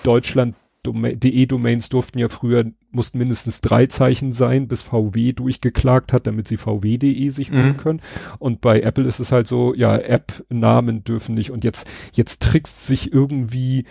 Deutschland 0.03 0.55
DE-Domains 0.85 1.89
durften 1.89 2.19
ja 2.19 2.29
früher, 2.29 2.65
mussten 2.91 3.17
mindestens 3.17 3.61
drei 3.61 3.85
Zeichen 3.87 4.31
sein, 4.31 4.67
bis 4.67 4.81
VW 4.81 5.33
durchgeklagt 5.33 6.13
hat, 6.13 6.25
damit 6.25 6.47
sie 6.47 6.57
VW.de 6.57 7.29
sich 7.29 7.51
holen 7.51 7.73
mhm. 7.73 7.77
können. 7.77 8.01
Und 8.39 8.61
bei 8.61 8.81
Apple 8.81 9.05
ist 9.05 9.19
es 9.19 9.31
halt 9.31 9.47
so, 9.47 9.73
ja, 9.73 9.97
App-Namen 9.97 11.03
dürfen 11.03 11.35
nicht. 11.35 11.51
Und 11.51 11.63
jetzt, 11.63 11.87
jetzt 12.13 12.41
trickst 12.41 12.87
sich 12.87 13.11
irgendwie 13.11 13.85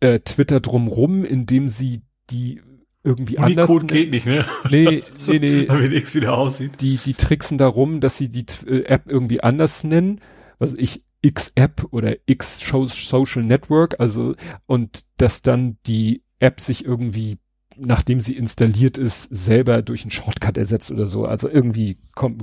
äh, 0.00 0.20
Twitter 0.20 0.60
drumrum, 0.60 1.24
indem 1.24 1.68
sie 1.68 2.02
die 2.30 2.60
irgendwie 3.04 3.38
anders. 3.38 3.68
Unicode 3.68 3.86
geht 3.86 4.10
nicht, 4.10 4.26
ne? 4.26 4.46
Nee, 4.70 5.02
nee, 5.26 5.38
nee. 5.38 5.64
Damit 5.66 5.92
nichts 5.92 6.14
wieder 6.14 6.36
aussieht. 6.36 6.80
Die, 6.80 6.96
die 6.96 7.14
tricksen 7.14 7.58
darum, 7.58 8.00
dass 8.00 8.16
sie 8.16 8.28
die 8.28 8.46
äh, 8.66 8.84
App 8.84 9.02
irgendwie 9.06 9.42
anders 9.42 9.84
nennen. 9.84 10.20
Was 10.58 10.74
ich, 10.74 11.02
X-App 11.22 11.86
oder 11.90 12.16
X-Social 12.26 13.44
Network, 13.44 13.98
also 13.98 14.34
und 14.66 15.04
dass 15.16 15.42
dann 15.42 15.78
die 15.86 16.22
App 16.40 16.60
sich 16.60 16.84
irgendwie, 16.84 17.38
nachdem 17.76 18.20
sie 18.20 18.36
installiert 18.36 18.98
ist, 18.98 19.28
selber 19.30 19.82
durch 19.82 20.02
einen 20.02 20.10
Shortcut 20.10 20.58
ersetzt 20.58 20.90
oder 20.90 21.06
so. 21.06 21.24
Also 21.24 21.48
irgendwie 21.48 21.98
kom 22.14 22.38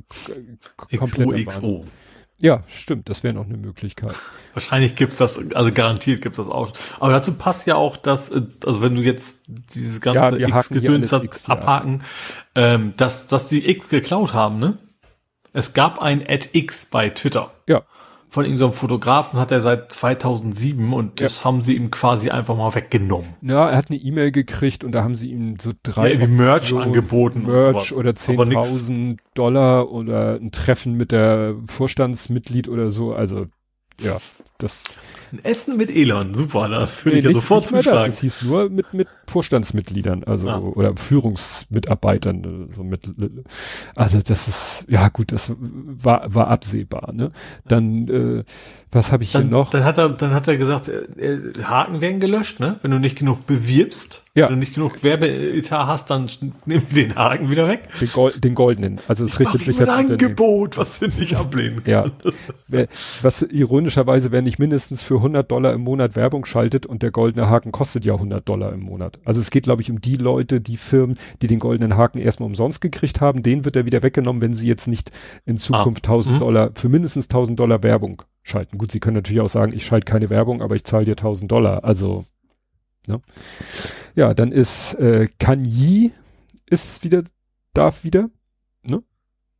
komplett. 0.78 1.48
XO. 1.48 1.86
Ja, 2.42 2.64
stimmt, 2.68 3.10
das 3.10 3.24
wäre 3.24 3.34
noch 3.34 3.46
eine 3.46 3.58
Möglichkeit. 3.58 4.16
Wahrscheinlich 4.54 4.96
gibt's 4.96 5.18
das, 5.18 5.38
also 5.54 5.74
garantiert 5.74 6.22
gibt's 6.22 6.38
das 6.38 6.48
auch. 6.48 6.72
Aber 7.02 7.12
dazu 7.12 7.34
passt 7.34 7.68
ja 7.68 7.76
auch, 7.76 7.98
dass, 7.98 8.32
also 8.32 8.82
wenn 8.82 8.96
du 8.96 9.02
jetzt 9.02 9.44
dieses 9.48 10.00
ganze 10.00 10.40
ja, 10.40 10.48
X-Gedöns 10.48 11.14
abhaken, 11.14 12.02
ja. 12.56 12.76
ähm, 12.76 12.94
dass, 12.96 13.28
dass 13.28 13.50
die 13.50 13.70
X 13.70 13.90
geklaut 13.90 14.34
haben, 14.34 14.60
ne? 14.60 14.78
Es 15.52 15.74
gab 15.74 16.00
ein 16.00 16.24
Ad 16.26 16.50
X 16.54 16.86
bei 16.86 17.10
Twitter. 17.10 17.52
Ja 17.68 17.84
von 18.30 18.46
irgendeinem 18.46 18.74
Fotografen 18.74 19.40
hat 19.40 19.52
er 19.52 19.62
seit 19.62 19.92
2007 19.92 20.94
und 20.94 21.20
das 21.20 21.44
haben 21.44 21.62
sie 21.62 21.76
ihm 21.76 21.90
quasi 21.90 22.30
einfach 22.30 22.56
mal 22.56 22.74
weggenommen. 22.76 23.36
Ja, 23.42 23.70
er 23.70 23.78
hat 23.78 23.90
eine 23.90 24.00
E-Mail 24.00 24.32
gekriegt 24.32 24.84
und 24.84 24.92
da 24.92 25.04
haben 25.04 25.16
sie 25.16 25.32
ihm 25.32 25.58
so 25.60 25.72
drei 25.82 26.14
ja, 26.14 26.28
Merch 26.28 26.74
angeboten. 26.74 27.44
Merch 27.46 27.92
oder 27.94 28.12
10.000 28.12 29.18
Dollar 29.34 29.92
oder 29.92 30.36
ein 30.36 30.52
Treffen 30.52 30.94
mit 30.94 31.12
der 31.12 31.56
Vorstandsmitglied 31.66 32.68
oder 32.68 32.92
so. 32.92 33.14
Also 33.14 33.48
ja, 34.00 34.18
das. 34.60 34.84
Ein 35.32 35.44
Essen 35.44 35.78
mit 35.78 35.96
Elon, 35.96 36.34
super, 36.34 36.70
da 36.70 36.88
würde 37.04 37.12
nee, 37.12 37.20
ich 37.20 37.26
ja 37.26 37.34
sofort 37.34 37.68
zuschlagen. 37.68 38.12
Es 38.12 38.20
hieß 38.22 38.44
nur 38.44 38.70
mit, 38.70 38.94
mit 38.94 39.08
Vorstandsmitgliedern, 39.28 40.24
also, 40.24 40.50
ah. 40.50 40.58
oder 40.60 40.96
Führungsmitarbeitern, 40.98 42.70
so 42.76 42.84
mit, 42.84 43.08
also 43.96 44.20
das 44.20 44.48
ist, 44.48 44.86
ja 44.90 45.10
gut, 45.10 45.32
das 45.32 45.54
war, 45.60 46.34
war 46.34 46.48
absehbar, 46.48 47.14
ne? 47.14 47.32
Dann, 47.68 48.08
äh, 48.08 48.44
was 48.92 49.12
habe 49.12 49.22
ich 49.22 49.32
dann, 49.32 49.44
hier 49.44 49.52
noch? 49.52 49.70
Dann 49.70 49.84
hat 49.84 50.00
er, 50.00 50.10
dann 50.10 50.34
hat 50.34 50.48
er 50.48 50.58
gesagt, 50.58 50.90
äh, 50.90 51.38
Haken 51.64 52.02
werden 52.02 52.20
gelöscht, 52.20 52.60
ne? 52.60 52.80
Wenn 52.82 52.90
du 52.90 52.98
nicht 52.98 53.18
genug 53.18 53.46
bewirbst, 53.46 54.24
ja. 54.34 54.48
wenn 54.48 54.56
du 54.56 54.60
nicht 54.60 54.74
genug 54.74 55.04
Werbeetat 55.04 55.86
hast, 55.86 56.10
dann 56.10 56.26
nimm 56.66 56.82
den 56.90 57.14
Haken 57.14 57.52
wieder 57.52 57.68
weg. 57.68 57.84
Den, 58.02 58.12
Gold, 58.12 58.44
den 58.44 58.56
goldenen. 58.56 59.00
Also 59.08 59.26
es 59.26 59.40
richtet 59.40 59.64
sich 59.64 59.80
ein 59.80 59.90
Angebot, 59.90 60.78
was 60.78 61.02
wir 61.02 61.10
nicht 61.10 61.36
ablehnen 61.36 61.84
können. 61.84 62.08
Ja. 62.72 62.86
Was 63.22 63.44
ironischerweise, 63.44 64.32
wenn 64.32 64.48
ich 64.50 64.60
mindestens 64.60 65.02
für 65.02 65.16
100 65.16 65.50
Dollar 65.50 65.74
im 65.74 65.82
Monat 65.82 66.16
Werbung 66.16 66.46
schaltet 66.46 66.86
und 66.86 67.04
der 67.04 67.12
goldene 67.12 67.50
Haken 67.50 67.72
kostet 67.72 68.06
ja 68.06 68.14
100 68.14 68.48
Dollar 68.48 68.74
im 68.74 68.82
Monat. 68.82 69.20
Also 69.26 69.40
es 69.40 69.52
geht, 69.52 69.64
glaube 69.64 69.82
ich, 69.82 69.90
um 69.90 70.02
die 70.02 70.18
Leute, 70.18 70.62
die 70.62 70.78
Firmen, 70.78 71.18
die 71.42 71.48
den 71.48 71.60
goldenen 71.60 71.96
Haken 71.96 72.20
erstmal 72.20 72.48
umsonst 72.48 72.82
gekriegt 72.82 73.22
haben. 73.22 73.44
Den 73.44 73.66
wird 73.66 73.76
er 73.76 73.86
wieder 73.86 74.04
weggenommen, 74.04 74.42
wenn 74.42 74.54
sie 74.54 74.68
jetzt 74.68 74.88
nicht 74.88 75.12
in 75.46 75.58
Zukunft 75.58 76.08
ah. 76.08 76.14
1000 76.14 76.36
mhm. 76.36 76.40
Dollar, 76.40 76.72
für 76.76 76.90
mindestens 76.90 77.26
1000 77.26 77.60
Dollar 77.60 77.84
Werbung 77.84 78.22
schalten. 78.44 78.78
Gut, 78.78 78.92
sie 78.92 79.00
können 79.00 79.16
natürlich 79.16 79.42
auch 79.42 79.50
sagen, 79.50 79.74
ich 79.74 79.86
schalte 79.86 80.06
keine 80.06 80.30
Werbung, 80.30 80.62
aber 80.62 80.76
ich 80.76 80.84
zahle 80.84 81.06
dir 81.06 81.12
1000 81.12 81.52
Dollar. 81.52 81.84
Also, 81.84 82.26
ne? 83.08 83.22
Ja, 84.16 84.34
dann 84.34 84.52
ist 84.52 84.96
äh, 84.96 85.28
Kanye 85.40 86.12
ist 86.66 87.04
wieder, 87.04 87.24
darf 87.74 88.04
wieder? 88.04 88.30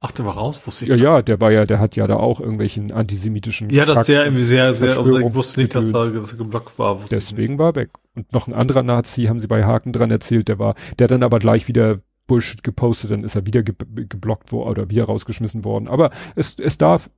Ach, 0.02 0.12
der 0.12 0.26
war 0.26 0.36
raus, 0.36 0.66
wusste 0.66 0.86
ich. 0.86 0.90
Ja, 0.90 0.96
ja, 0.96 1.22
der 1.22 1.42
war 1.42 1.52
ja, 1.52 1.66
der 1.66 1.80
hat 1.80 1.98
ja 1.98 2.08
da 2.08 2.16
auch 2.16 2.40
irgendwelchen 2.40 2.92
antisemitischen. 2.94 3.70
Ja, 3.70 3.86
dass 3.86 4.08
der 4.08 4.24
irgendwie 4.24 4.46
sehr, 4.46 4.74
sehr, 4.74 4.98
ich 4.98 5.34
wusste 5.34 5.60
nicht, 5.60 5.76
dass 5.76 5.92
er, 5.92 6.12
dass 6.12 6.32
er 6.32 6.38
geblockt 6.38 6.80
war. 6.80 7.02
Deswegen 7.12 7.58
war 7.58 7.72
er 7.72 7.76
weg. 7.76 7.90
Und 8.16 8.32
noch 8.32 8.48
ein 8.48 8.54
anderer 8.54 8.84
Nazi, 8.84 9.26
haben 9.26 9.42
sie 9.42 9.48
bei 9.48 9.66
Haken 9.66 9.92
dran 9.92 10.10
erzählt, 10.10 10.48
der 10.48 10.58
war, 10.58 10.76
der 11.00 11.08
dann 11.08 11.22
aber 11.22 11.40
gleich 11.40 11.68
wieder 11.68 12.00
Bullshit 12.28 12.64
gepostet, 12.64 13.12
dann 13.12 13.26
ist 13.26 13.36
er 13.36 13.46
wieder 13.46 13.62
ge 13.62 13.76
geblockt 14.08 14.54
worden 14.54 14.70
oder 14.70 14.90
wieder 14.90 15.04
rausgeschmissen 15.04 15.66
worden. 15.66 15.90
Aber 15.90 16.12
es, 16.36 16.58
es 16.58 16.78
darf 16.78 17.10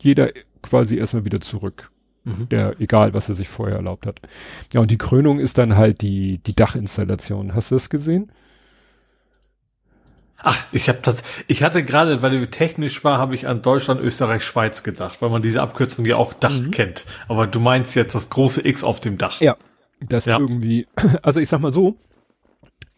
jeder 0.00 0.30
quasi 0.62 0.96
erstmal 0.96 1.26
wieder 1.26 1.40
zurück. 1.40 1.90
Mhm. 2.24 2.48
Der, 2.48 2.80
egal, 2.80 3.12
was 3.12 3.28
er 3.28 3.34
sich 3.34 3.48
vorher 3.48 3.76
erlaubt 3.76 4.06
hat. 4.06 4.20
Ja, 4.72 4.80
und 4.80 4.90
die 4.90 4.98
Krönung 4.98 5.38
ist 5.40 5.58
dann 5.58 5.76
halt 5.76 6.00
die, 6.02 6.38
die 6.38 6.54
Dachinstallation. 6.54 7.54
Hast 7.54 7.72
du 7.72 7.74
das 7.74 7.90
gesehen? 7.90 8.30
Ach, 10.42 10.64
ich 10.72 10.88
habe 10.88 10.98
das, 11.02 11.22
ich 11.46 11.62
hatte 11.62 11.84
gerade, 11.84 12.22
weil 12.22 12.38
du 12.38 12.50
technisch 12.50 13.04
war, 13.04 13.18
habe 13.18 13.34
ich 13.34 13.46
an 13.46 13.62
Deutschland, 13.62 14.00
Österreich, 14.00 14.44
Schweiz 14.44 14.82
gedacht, 14.82 15.22
weil 15.22 15.30
man 15.30 15.42
diese 15.42 15.62
Abkürzung 15.62 16.04
ja 16.04 16.16
auch 16.16 16.32
Dach 16.32 16.56
mhm. 16.56 16.70
kennt. 16.70 17.06
Aber 17.28 17.46
du 17.46 17.60
meinst 17.60 17.94
jetzt 17.94 18.14
das 18.14 18.30
große 18.30 18.66
X 18.66 18.84
auf 18.84 19.00
dem 19.00 19.18
Dach. 19.18 19.40
Ja, 19.40 19.56
das 20.00 20.24
ja. 20.26 20.38
irgendwie, 20.38 20.86
also 21.22 21.40
ich 21.40 21.48
sag 21.48 21.60
mal 21.60 21.72
so, 21.72 21.96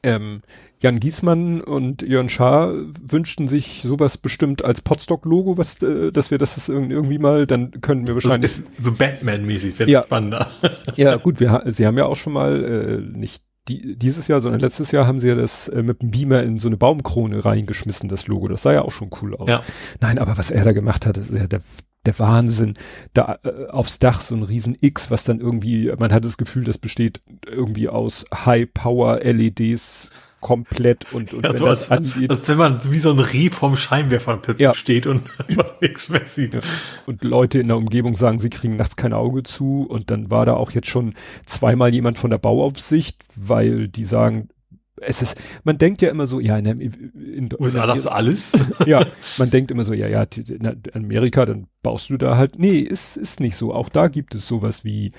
ähm, 0.03 0.43
Jan 0.81 1.01
Giesmann 1.01 1.63
und 1.63 2.03
Jörn 2.03 2.29
Schaar 2.29 2.75
wünschten 3.01 3.49
sich 3.49 3.83
sowas 3.85 4.19
bestimmt 4.19 4.63
als 4.63 4.83
Podstock-Logo, 4.83 5.57
was, 5.57 5.83
äh, 5.83 6.13
dass 6.13 6.31
wir 6.31 6.37
das 6.37 6.69
irgendwie 6.69 7.19
mal, 7.19 7.47
dann 7.47 7.81
können 7.81 8.07
wir 8.07 8.15
wahrscheinlich. 8.15 8.51
Das 8.51 8.61
ist 8.61 8.85
so 8.85 8.93
Batman-mäßig, 8.93 9.79
wenn 9.79 9.89
ja. 9.89 10.03
spannender. 10.03 10.51
ja, 10.97 11.17
gut, 11.17 11.41
wir, 11.41 11.63
sie 11.67 11.87
haben 11.87 11.97
ja 11.97 12.05
auch 12.05 12.17
schon 12.17 12.35
mal, 12.35 12.65
äh, 12.65 13.19
nicht 13.19 13.43
die, 13.69 13.97
dieses 13.97 14.29
Jahr, 14.29 14.41
sondern 14.41 14.61
letztes 14.61 14.91
Jahr 14.91 15.07
haben 15.07 15.19
sie 15.19 15.29
ja 15.29 15.35
das 15.35 15.69
äh, 15.69 15.83
mit 15.83 16.03
dem 16.03 16.11
Beamer 16.11 16.43
in 16.43 16.59
so 16.59 16.69
eine 16.69 16.77
Baumkrone 16.77 17.45
reingeschmissen, 17.45 18.09
das 18.09 18.27
Logo. 18.27 18.49
Das 18.49 18.63
sah 18.63 18.73
ja 18.73 18.83
auch 18.83 18.93
schon 18.93 19.11
cool 19.23 19.35
aus. 19.35 19.49
Ja. 19.49 19.63
Nein, 20.01 20.19
aber 20.19 20.37
was 20.37 20.51
er 20.51 20.65
da 20.65 20.73
gemacht 20.73 21.07
hat, 21.07 21.17
ist 21.17 21.33
ja 21.33 21.47
der, 21.47 21.63
der 22.05 22.19
Wahnsinn. 22.19 22.75
Da 23.15 23.39
äh, 23.43 23.69
aufs 23.69 23.99
Dach 23.99 24.21
so 24.21 24.35
ein 24.35 24.43
riesen 24.43 24.77
X, 24.81 25.11
was 25.11 25.25
dann 25.25 25.41
irgendwie, 25.41 25.93
man 25.99 26.13
hat 26.13 26.25
das 26.25 26.37
Gefühl, 26.37 26.65
das 26.65 26.79
besteht 26.79 27.23
irgendwie 27.47 27.89
aus 27.89 28.27
High-Power-LEDs 28.35 30.11
komplett 30.45 31.11
und, 31.15 31.33
und 31.33 31.43
ja, 31.43 31.55
wenn 31.55 31.65
das 31.65 31.91
als, 31.91 31.91
angeht. 31.91 32.29
Als 32.29 32.47
wenn 32.47 32.59
man 32.59 32.79
wie 32.93 32.99
so 32.99 33.11
ein 33.11 33.19
Reh 33.19 33.49
vom 33.49 33.77
Scheinwerfer 33.77 34.39
ja. 34.59 34.75
steht 34.75 35.07
und 35.07 35.23
nichts 35.81 36.11
mehr 36.11 36.27
sieht. 36.27 36.57
Ja. 36.57 36.61
Und 37.07 37.25
Leute 37.25 37.61
in 37.61 37.69
der 37.69 37.79
Umgebung 37.79 38.15
sagen, 38.15 38.39
sie 38.39 38.51
kriegen 38.51 38.77
nachts 38.77 38.95
kein 38.97 39.15
Auge 39.15 39.43
zu 39.43 39.87
und 39.89 40.11
dann 40.11 40.31
war 40.31 40.45
da 40.45 40.53
auch 40.53 40.71
jetzt 40.73 40.89
schon 40.89 41.15
zweimal 41.47 41.95
jemand 41.95 42.19
von 42.19 42.29
der 42.29 42.37
Bauaufsicht, 42.37 43.23
weil 43.37 43.89
die 43.89 44.05
sagen, 44.05 44.51
es 44.97 45.23
ist, 45.23 45.41
man 45.65 45.79
denkt 45.79 46.03
ja 46.03 46.11
immer 46.11 46.27
so, 46.27 46.41
ja, 46.41 46.59
in, 46.59 46.67
in, 46.67 47.49
USA 47.59 47.87
das 47.87 48.07
alles? 48.07 48.53
ja, 48.87 49.07
man 49.39 49.49
denkt 49.49 49.71
immer 49.71 49.85
so, 49.85 49.95
ja, 49.95 50.09
ja, 50.09 50.27
in 50.37 50.79
Amerika, 50.93 51.47
dann 51.47 51.69
baust 51.83 52.11
du 52.11 52.19
da 52.19 52.37
halt, 52.37 52.59
nee, 52.59 52.81
ist, 52.81 53.17
ist 53.17 53.41
nicht 53.41 53.57
so. 53.57 53.73
Auch 53.73 53.89
da 53.89 54.09
gibt 54.09 54.35
es 54.35 54.47
sowas 54.47 54.85
wie, 54.85 55.13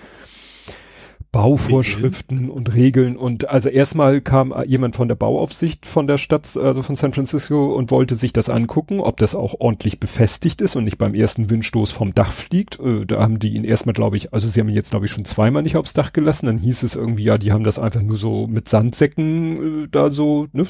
Bauvorschriften 1.35 2.49
und 2.49 2.73
Regeln 2.75 3.17
und 3.17 3.49
also 3.49 3.67
erstmal 3.67 4.21
kam 4.21 4.53
jemand 4.65 4.95
von 4.95 5.09
der 5.09 5.15
Bauaufsicht 5.15 5.85
von 5.85 6.07
der 6.07 6.17
Stadt, 6.17 6.55
also 6.55 6.81
von 6.81 6.95
San 6.95 7.11
Francisco 7.11 7.75
und 7.75 7.91
wollte 7.91 8.15
sich 8.15 8.31
das 8.31 8.49
angucken, 8.49 9.01
ob 9.01 9.17
das 9.17 9.35
auch 9.35 9.55
ordentlich 9.59 9.99
befestigt 9.99 10.61
ist 10.61 10.77
und 10.77 10.85
nicht 10.85 10.97
beim 10.97 11.13
ersten 11.13 11.49
Windstoß 11.49 11.91
vom 11.91 12.13
Dach 12.13 12.31
fliegt. 12.31 12.79
Äh, 12.79 13.05
da 13.05 13.19
haben 13.19 13.37
die 13.37 13.49
ihn 13.49 13.65
erstmal, 13.65 13.91
glaube 13.91 14.15
ich, 14.15 14.33
also 14.33 14.47
sie 14.47 14.61
haben 14.61 14.69
ihn 14.69 14.75
jetzt, 14.75 14.91
glaube 14.91 15.07
ich, 15.07 15.11
schon 15.11 15.25
zweimal 15.25 15.61
nicht 15.61 15.75
aufs 15.75 15.91
Dach 15.91 16.13
gelassen. 16.13 16.45
Dann 16.45 16.57
hieß 16.57 16.83
es 16.83 16.95
irgendwie, 16.95 17.25
ja, 17.25 17.37
die 17.37 17.51
haben 17.51 17.65
das 17.65 17.79
einfach 17.79 18.01
nur 18.01 18.15
so 18.15 18.47
mit 18.47 18.69
Sandsäcken 18.69 19.83
äh, 19.83 19.87
da 19.91 20.11
so, 20.11 20.47
ne? 20.53 20.65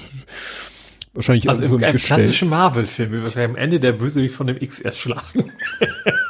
Wahrscheinlich 1.13 1.47
also 1.47 1.67
so 1.67 1.77
im, 1.77 1.83
im 1.83 1.97
klassischen 1.97 2.49
Marvel-Film, 2.49 3.11
wie 3.11 3.21
wahrscheinlich 3.21 3.51
am 3.51 3.55
Ende 3.55 3.79
der 3.79 3.91
Bösewicht 3.91 4.33
von 4.33 4.47
dem 4.47 4.57
X 4.59 4.81
erschlagen. 4.81 5.51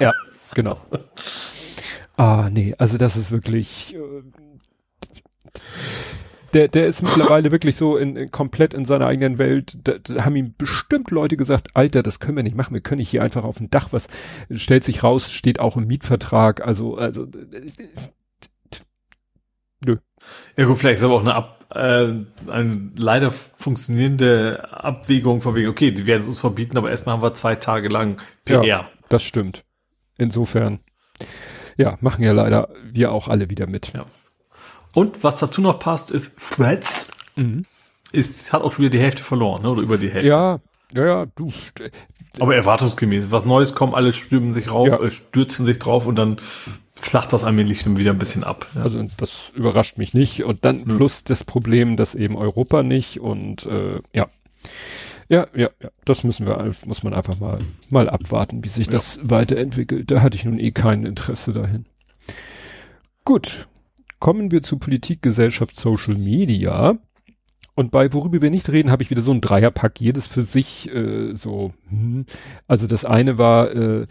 ja, 0.01 0.13
genau. 0.53 0.77
Ah, 2.17 2.49
nee, 2.51 2.75
also 2.77 2.97
das 2.97 3.17
ist 3.17 3.31
wirklich. 3.31 3.95
Äh, 3.95 4.23
der, 6.55 6.69
der 6.69 6.87
ist 6.87 7.03
mittlerweile 7.03 7.51
wirklich 7.51 7.75
so 7.75 7.97
in, 7.97 8.15
in, 8.15 8.31
komplett 8.31 8.73
in 8.73 8.85
seiner 8.85 9.07
eigenen 9.07 9.37
Welt. 9.37 9.77
Da, 9.83 9.95
da 10.01 10.23
haben 10.23 10.37
ihm 10.37 10.55
bestimmt 10.57 11.11
Leute 11.11 11.35
gesagt, 11.35 11.75
Alter, 11.75 12.01
das 12.01 12.21
können 12.21 12.37
wir 12.37 12.43
nicht 12.43 12.55
machen. 12.55 12.73
Wir 12.73 12.81
können 12.81 12.99
nicht 12.99 13.09
hier 13.09 13.21
einfach 13.21 13.43
auf 13.43 13.57
dem 13.57 13.69
Dach 13.69 13.89
was. 13.91 14.07
Stellt 14.49 14.85
sich 14.85 15.03
raus, 15.03 15.29
steht 15.29 15.59
auch 15.59 15.75
im 15.75 15.85
Mietvertrag. 15.85 16.65
Also, 16.65 16.95
also 16.95 17.27
nö. 19.85 19.97
Ja 20.55 20.65
gut, 20.65 20.77
vielleicht 20.77 20.99
ist 20.99 21.03
aber 21.03 21.15
auch 21.15 21.21
eine, 21.21 21.35
Ab, 21.35 21.65
äh, 21.71 22.07
eine 22.49 22.91
leider 22.95 23.31
funktionierende 23.31 24.65
Abwägung 24.71 25.41
von 25.41 25.55
wegen, 25.55 25.67
okay, 25.67 25.91
die 25.91 26.05
werden 26.05 26.21
es 26.21 26.27
uns 26.27 26.39
verbieten, 26.39 26.77
aber 26.77 26.89
erstmal 26.89 27.15
haben 27.15 27.21
wir 27.21 27.33
zwei 27.33 27.55
Tage 27.55 27.89
lang 27.89 28.21
PR. 28.45 28.63
Ja, 28.63 28.89
das 29.09 29.23
stimmt. 29.23 29.65
Insofern. 30.17 30.79
Ja, 31.77 31.97
machen 32.01 32.23
ja 32.23 32.31
leider 32.31 32.69
wir 32.91 33.11
auch 33.11 33.27
alle 33.27 33.49
wieder 33.49 33.67
mit. 33.67 33.93
Ja. 33.93 34.05
Und 34.93 35.23
was 35.23 35.39
dazu 35.39 35.61
noch 35.61 35.79
passt, 35.79 36.11
ist 36.11 36.31
Threads. 36.37 37.07
Mhm. 37.35 37.65
Ist, 38.11 38.53
hat 38.53 38.61
auch 38.61 38.71
schon 38.71 38.83
wieder 38.83 38.91
die 38.91 38.99
Hälfte 38.99 39.23
verloren, 39.23 39.63
ne? 39.63 39.69
oder 39.69 39.81
über 39.81 39.97
die 39.97 40.09
Hälfte. 40.09 40.29
Ja, 40.29 40.59
ja, 40.93 41.05
ja, 41.05 41.25
du. 41.35 41.51
Aber 42.39 42.55
erwartungsgemäß. 42.55 43.31
Was 43.31 43.45
Neues 43.45 43.75
kommt, 43.75 43.93
alle 43.93 44.13
stürmen 44.13 44.53
sich 44.53 44.71
rauf, 44.71 44.87
ja. 44.87 44.99
äh, 44.99 45.11
stürzen 45.11 45.65
sich 45.65 45.79
drauf 45.79 46.05
und 46.05 46.15
dann 46.15 46.37
flacht 46.95 47.33
das 47.33 47.43
allmählich 47.43 47.83
dann 47.83 47.97
wieder 47.97 48.11
ein 48.11 48.17
bisschen 48.17 48.43
ab. 48.43 48.67
Ja. 48.75 48.83
Also 48.83 49.05
das 49.17 49.51
überrascht 49.53 49.97
mich 49.97 50.13
nicht. 50.13 50.43
Und 50.43 50.63
dann 50.63 50.77
mhm. 50.77 50.97
plus 50.97 51.23
das 51.23 51.43
Problem, 51.43 51.97
dass 51.97 52.15
eben 52.15 52.37
Europa 52.37 52.83
nicht 52.83 53.19
und 53.19 53.65
äh, 53.65 53.99
ja. 54.13 54.27
Ja, 55.29 55.47
ja, 55.55 55.69
ja, 55.81 55.89
das 56.05 56.23
müssen 56.23 56.45
wir, 56.45 56.71
muss 56.85 57.03
man 57.03 57.13
einfach 57.13 57.39
mal, 57.39 57.57
mal 57.89 58.09
abwarten, 58.09 58.63
wie 58.63 58.67
sich 58.69 58.87
ja. 58.87 58.91
das 58.91 59.19
weiterentwickelt. 59.23 60.11
Da 60.11 60.21
hatte 60.21 60.37
ich 60.37 60.45
nun 60.45 60.59
eh 60.59 60.71
kein 60.71 61.05
Interesse 61.05 61.51
dahin. 61.51 61.85
Gut. 63.23 63.67
Kommen 64.19 64.49
wir 64.51 64.63
zu 64.63 64.77
Politik, 64.77 65.21
Gesellschaft, 65.21 65.75
Social 65.75 66.15
Media. 66.15 66.97
Und 67.75 67.91
bei 67.91 68.13
worüber 68.13 68.41
wir 68.41 68.49
nicht 68.49 68.69
reden, 68.69 68.89
habe 68.89 69.03
ich 69.03 69.09
wieder 69.09 69.21
so 69.21 69.33
ein 69.33 69.41
Dreierpack, 69.41 69.99
jedes 69.99 70.27
für 70.27 70.43
sich 70.43 70.89
äh, 70.93 71.33
so. 71.33 71.73
Hm. 71.89 72.25
Also 72.67 72.87
das 72.87 73.03
eine 73.03 73.37
war, 73.37 73.71
äh, 73.71 74.05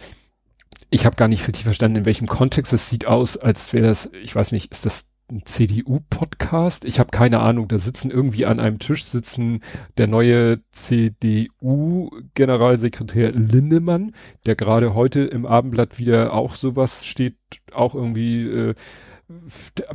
ich 0.91 1.07
habe 1.07 1.17
gar 1.17 1.29
nicht 1.29 1.49
richtig 1.49 1.65
verstanden, 1.65 1.99
in 1.99 2.05
welchem 2.05 2.27
Kontext 2.27 2.73
es 2.73 2.91
sieht 2.91 3.07
aus, 3.07 3.37
als 3.39 3.73
wäre 3.73 3.87
das, 3.87 4.11
ich 4.23 4.37
weiß 4.37 4.53
nicht, 4.53 4.71
ist 4.71 4.85
das 4.85 5.07
ein 5.31 5.45
CDU-Podcast. 5.45 6.85
Ich 6.85 6.99
habe 6.99 7.11
keine 7.11 7.39
Ahnung, 7.41 7.69
da 7.69 7.79
sitzen 7.79 8.11
irgendwie 8.11 8.47
an 8.47 8.59
einem 8.61 8.79
Tisch 8.79 9.05
sitzen 9.05 9.61
der 9.97 10.07
neue 10.07 10.61
CDU-Generalsekretär 10.71 13.33
Lindemann, 13.33 14.13
der 14.47 14.57
gerade 14.57 14.95
heute 14.95 15.21
im 15.21 15.47
Abendblatt 15.47 15.99
wieder 15.99 16.35
auch 16.35 16.57
sowas 16.57 17.07
steht, 17.07 17.37
auch 17.73 17.95
irgendwie 17.95 18.43
äh, 18.43 18.75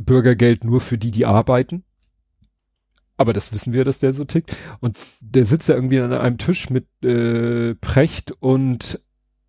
Bürgergeld 0.00 0.64
nur 0.64 0.80
für 0.80 0.98
die, 0.98 1.12
die 1.12 1.26
arbeiten. 1.26 1.84
Aber 3.16 3.32
das 3.32 3.52
wissen 3.52 3.72
wir, 3.72 3.84
dass 3.84 3.98
der 3.98 4.12
so 4.12 4.24
tickt. 4.24 4.56
Und 4.80 4.96
der 5.20 5.44
sitzt 5.44 5.68
da 5.68 5.74
irgendwie 5.74 5.98
an 6.00 6.12
einem 6.12 6.38
Tisch 6.38 6.70
mit 6.70 6.86
äh, 7.04 7.74
Precht 7.74 8.32
und 8.40 9.00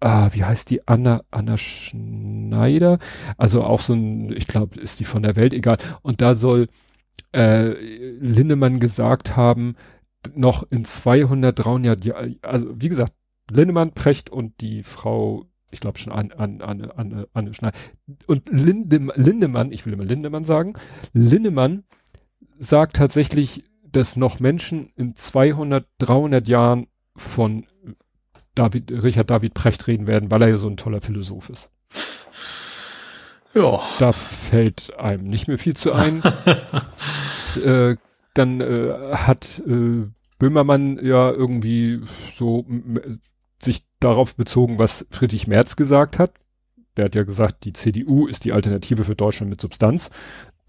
ah, 0.01 0.29
wie 0.33 0.43
heißt 0.43 0.69
die, 0.71 0.87
Anna, 0.87 1.23
Anna 1.31 1.57
Schneider, 1.57 2.99
also 3.37 3.63
auch 3.63 3.81
so 3.81 3.93
ein, 3.93 4.35
ich 4.35 4.47
glaube, 4.47 4.79
ist 4.79 4.99
die 4.99 5.05
von 5.05 5.23
der 5.23 5.35
Welt, 5.35 5.53
egal. 5.53 5.77
Und 6.01 6.21
da 6.21 6.35
soll 6.35 6.67
äh, 7.33 7.69
Lindemann 8.19 8.79
gesagt 8.79 9.37
haben, 9.37 9.75
noch 10.35 10.63
in 10.69 10.83
200, 10.83 11.57
300 11.57 12.05
Jahren, 12.05 12.39
also 12.41 12.67
wie 12.75 12.89
gesagt, 12.89 13.13
Lindemann, 13.49 13.91
Precht 13.91 14.29
und 14.29 14.61
die 14.61 14.83
Frau, 14.83 15.45
ich 15.71 15.79
glaube 15.79 15.97
schon 15.97 16.13
an, 16.13 16.31
an, 16.31 16.61
an, 16.61 16.91
an, 16.91 17.25
Anne 17.33 17.53
Schneider. 17.53 17.77
Und 18.27 18.49
Linde, 18.49 19.13
Lindemann, 19.15 19.71
ich 19.71 19.85
will 19.85 19.93
immer 19.93 20.05
Lindemann 20.05 20.43
sagen, 20.43 20.73
Lindemann 21.13 21.83
sagt 22.59 22.97
tatsächlich, 22.97 23.65
dass 23.83 24.15
noch 24.15 24.39
Menschen 24.39 24.91
in 24.95 25.15
200, 25.15 25.85
300 25.97 26.47
Jahren 26.47 26.87
von 27.15 27.65
David, 28.55 28.91
Richard 29.03 29.29
David 29.29 29.53
Precht 29.53 29.87
reden 29.87 30.07
werden, 30.07 30.31
weil 30.31 30.41
er 30.41 30.49
ja 30.49 30.57
so 30.57 30.67
ein 30.67 30.77
toller 30.77 31.01
Philosoph 31.01 31.49
ist. 31.49 31.71
Ja. 33.53 33.81
Da 33.99 34.11
fällt 34.13 34.97
einem 34.97 35.25
nicht 35.25 35.47
mehr 35.47 35.57
viel 35.57 35.75
zu 35.75 35.91
ein. 35.91 36.21
äh, 37.65 37.95
dann 38.33 38.61
äh, 38.61 39.13
hat 39.13 39.61
äh, 39.67 40.07
Böhmermann 40.39 40.97
ja 41.03 41.29
irgendwie 41.31 42.01
so 42.33 42.65
sich 43.61 43.83
darauf 43.99 44.35
bezogen, 44.35 44.79
was 44.79 45.05
Friedrich 45.11 45.47
Merz 45.47 45.75
gesagt 45.75 46.17
hat. 46.17 46.33
Der 46.97 47.05
hat 47.05 47.15
ja 47.15 47.23
gesagt, 47.23 47.63
die 47.65 47.73
CDU 47.73 48.27
ist 48.27 48.43
die 48.43 48.53
Alternative 48.53 49.03
für 49.03 49.15
Deutschland 49.15 49.49
mit 49.49 49.61
Substanz. 49.61 50.11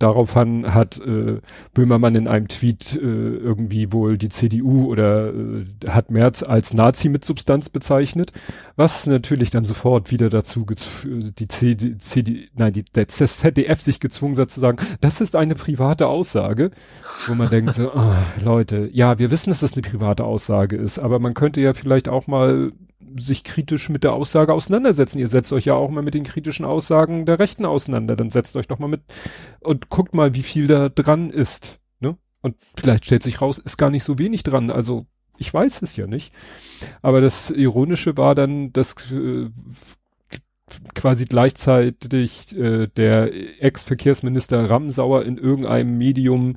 Daraufhin 0.02 0.74
hat 0.74 0.98
äh, 0.98 1.40
Böhmermann 1.74 2.16
in 2.16 2.26
einem 2.26 2.48
Tweet 2.48 2.96
äh, 2.96 2.98
irgendwie 3.06 3.92
wohl 3.92 4.18
die 4.18 4.30
CDU 4.30 4.86
oder 4.86 5.28
äh, 5.28 5.64
hat 5.88 6.10
Merz 6.10 6.42
als 6.42 6.74
Nazi 6.74 7.08
mit 7.08 7.24
Substanz 7.24 7.68
bezeichnet, 7.68 8.32
was 8.74 9.06
natürlich 9.06 9.50
dann 9.50 9.64
sofort 9.64 10.10
wieder 10.10 10.28
dazu 10.28 10.66
die 11.04 11.46
CD, 11.46 11.98
CD, 11.98 12.48
nein, 12.54 12.72
die, 12.72 12.82
der 12.82 13.06
ZDF 13.06 13.80
sich 13.80 14.00
gezwungen 14.00 14.36
hat 14.38 14.50
zu 14.50 14.58
sagen, 14.58 14.84
das 15.00 15.20
ist 15.20 15.36
eine 15.36 15.54
private 15.54 16.08
Aussage, 16.08 16.72
wo 17.28 17.34
man 17.34 17.48
denkt 17.48 17.74
so, 17.74 17.92
oh, 17.94 18.14
Leute, 18.44 18.90
ja, 18.92 19.20
wir 19.20 19.30
wissen, 19.30 19.50
dass 19.50 19.60
das 19.60 19.74
eine 19.74 19.82
private 19.82 20.24
Aussage 20.24 20.74
ist, 20.76 20.98
aber 20.98 21.20
man 21.20 21.34
könnte 21.34 21.60
ja 21.60 21.74
vielleicht 21.74 22.08
auch 22.08 22.26
mal 22.26 22.72
sich 23.18 23.44
kritisch 23.44 23.88
mit 23.88 24.04
der 24.04 24.12
Aussage 24.12 24.52
auseinandersetzen. 24.52 25.18
Ihr 25.18 25.28
setzt 25.28 25.52
euch 25.52 25.64
ja 25.64 25.74
auch 25.74 25.90
mal 25.90 26.02
mit 26.02 26.14
den 26.14 26.24
kritischen 26.24 26.64
Aussagen 26.64 27.26
der 27.26 27.38
Rechten 27.38 27.64
auseinander. 27.64 28.16
Dann 28.16 28.30
setzt 28.30 28.56
euch 28.56 28.68
doch 28.68 28.78
mal 28.78 28.88
mit 28.88 29.02
und 29.60 29.88
guckt 29.88 30.14
mal, 30.14 30.34
wie 30.34 30.42
viel 30.42 30.66
da 30.66 30.88
dran 30.88 31.30
ist. 31.30 31.80
Ne? 32.00 32.16
Und 32.40 32.56
vielleicht 32.76 33.04
stellt 33.04 33.22
sich 33.22 33.40
raus, 33.40 33.58
ist 33.58 33.76
gar 33.76 33.90
nicht 33.90 34.04
so 34.04 34.18
wenig 34.18 34.42
dran. 34.42 34.70
Also 34.70 35.06
ich 35.38 35.52
weiß 35.52 35.82
es 35.82 35.96
ja 35.96 36.06
nicht. 36.06 36.32
Aber 37.00 37.20
das 37.20 37.50
Ironische 37.50 38.16
war 38.16 38.34
dann, 38.34 38.72
dass 38.72 38.94
äh, 39.10 39.50
quasi 40.94 41.24
gleichzeitig 41.24 42.56
äh, 42.56 42.88
der 42.96 43.30
Ex-Verkehrsminister 43.62 44.68
Ramsauer 44.68 45.24
in 45.24 45.38
irgendeinem 45.38 45.98
Medium, 45.98 46.56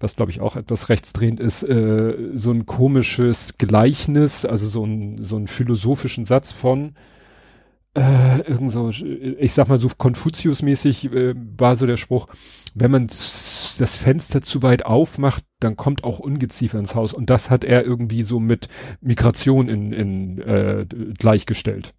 was 0.00 0.16
glaube 0.16 0.30
ich 0.30 0.40
auch 0.40 0.56
etwas 0.56 0.88
rechtsdrehend 0.88 1.40
ist, 1.40 1.62
äh, 1.62 2.14
so 2.34 2.52
ein 2.52 2.66
komisches 2.66 3.58
Gleichnis, 3.58 4.44
also 4.44 4.66
so 4.66 4.84
ein 4.84 5.22
so 5.22 5.36
einen 5.36 5.46
philosophischen 5.46 6.24
Satz 6.24 6.52
von 6.52 6.94
äh, 7.94 8.40
irgend 8.48 8.72
so, 8.72 8.88
ich 8.88 9.52
sag 9.52 9.68
mal 9.68 9.78
so 9.78 9.88
Konfuzius-mäßig 9.88 11.12
äh, 11.12 11.34
war 11.58 11.76
so 11.76 11.86
der 11.86 11.98
Spruch, 11.98 12.26
wenn 12.74 12.90
man 12.90 13.06
das 13.06 13.96
Fenster 13.96 14.40
zu 14.40 14.62
weit 14.62 14.86
aufmacht, 14.86 15.44
dann 15.60 15.76
kommt 15.76 16.04
auch 16.04 16.18
Ungeziefer 16.18 16.78
ins 16.78 16.94
Haus. 16.94 17.12
Und 17.12 17.28
das 17.28 17.50
hat 17.50 17.64
er 17.64 17.84
irgendwie 17.84 18.22
so 18.22 18.40
mit 18.40 18.68
Migration 19.00 19.68
in, 19.68 19.92
in 19.92 20.38
äh, 20.40 20.86
gleichgestellt. 21.18 21.92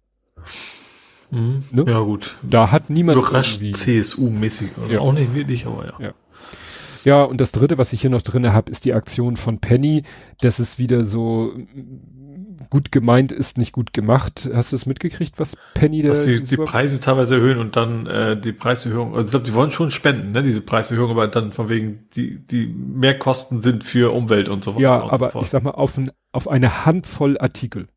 Mhm. 1.34 1.64
Ne? 1.70 1.84
Ja, 1.86 2.00
gut. 2.00 2.36
Da 2.42 2.70
hat 2.70 2.90
niemand 2.90 3.18
Überrascht 3.18 3.60
CSU-mäßig. 3.60 4.70
Ja. 4.90 5.00
Auch 5.00 5.12
nicht 5.12 5.34
wirklich, 5.34 5.66
aber 5.66 5.86
ja. 5.86 6.06
ja. 6.06 6.14
Ja, 7.04 7.22
und 7.22 7.38
das 7.40 7.52
dritte, 7.52 7.76
was 7.76 7.92
ich 7.92 8.00
hier 8.00 8.08
noch 8.08 8.22
drinne 8.22 8.54
habe, 8.54 8.72
ist 8.72 8.86
die 8.86 8.94
Aktion 8.94 9.36
von 9.36 9.58
Penny. 9.58 10.04
Das 10.40 10.58
ist 10.58 10.78
wieder 10.78 11.04
so 11.04 11.52
gut 12.70 12.92
gemeint 12.92 13.32
ist, 13.32 13.58
nicht 13.58 13.72
gut 13.72 13.92
gemacht. 13.92 14.48
Hast 14.52 14.72
du 14.72 14.76
es 14.76 14.86
mitgekriegt, 14.86 15.38
was 15.38 15.56
Penny 15.74 16.02
da... 16.02 16.08
Dass 16.08 16.24
die, 16.24 16.40
die 16.40 16.56
Preise 16.56 17.00
teilweise 17.00 17.36
erhöhen 17.36 17.58
und 17.58 17.76
dann 17.76 18.06
äh, 18.06 18.40
die 18.40 18.52
Preiserhöhung, 18.52 19.12
also 19.12 19.24
ich 19.24 19.30
glaube, 19.30 19.46
die 19.46 19.54
wollen 19.54 19.70
schon 19.70 19.90
spenden, 19.90 20.32
ne, 20.32 20.42
diese 20.42 20.60
Preiserhöhung, 20.60 21.10
aber 21.10 21.28
dann 21.28 21.52
von 21.52 21.68
wegen, 21.68 22.08
die, 22.16 22.44
die 22.46 22.66
Mehrkosten 22.66 23.62
sind 23.62 23.84
für 23.84 24.12
Umwelt 24.12 24.48
und 24.48 24.64
so 24.64 24.72
weiter. 24.74 24.82
Ja, 24.82 25.10
aber 25.10 25.30
so 25.30 25.40
ich 25.40 25.48
sag 25.48 25.62
mal, 25.62 25.72
auf, 25.72 25.96
ein, 25.98 26.10
auf 26.32 26.48
eine 26.48 26.86
Handvoll 26.86 27.38
Artikel. 27.38 27.88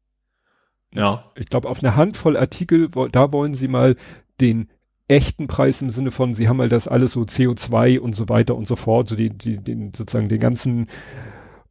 Ja. 0.97 1.31
Ich 1.35 1.47
glaube, 1.47 1.69
auf 1.69 1.83
eine 1.83 1.95
Handvoll 1.95 2.37
Artikel, 2.37 2.89
da 3.11 3.31
wollen 3.31 3.53
sie 3.53 3.67
mal 3.67 3.95
den 4.41 4.69
echten 5.07 5.47
Preis 5.47 5.81
im 5.81 5.89
Sinne 5.89 6.11
von, 6.11 6.33
sie 6.33 6.49
haben 6.49 6.57
mal 6.57 6.69
das 6.69 6.87
alles 6.87 7.13
so 7.13 7.21
CO2 7.21 7.99
und 7.99 8.15
so 8.15 8.29
weiter 8.29 8.55
und 8.55 8.67
so 8.67 8.75
fort, 8.75 9.07
so 9.07 9.15
die, 9.15 9.29
die, 9.29 9.57
den, 9.57 9.93
sozusagen 9.93 10.27
den 10.27 10.39
ganzen 10.39 10.87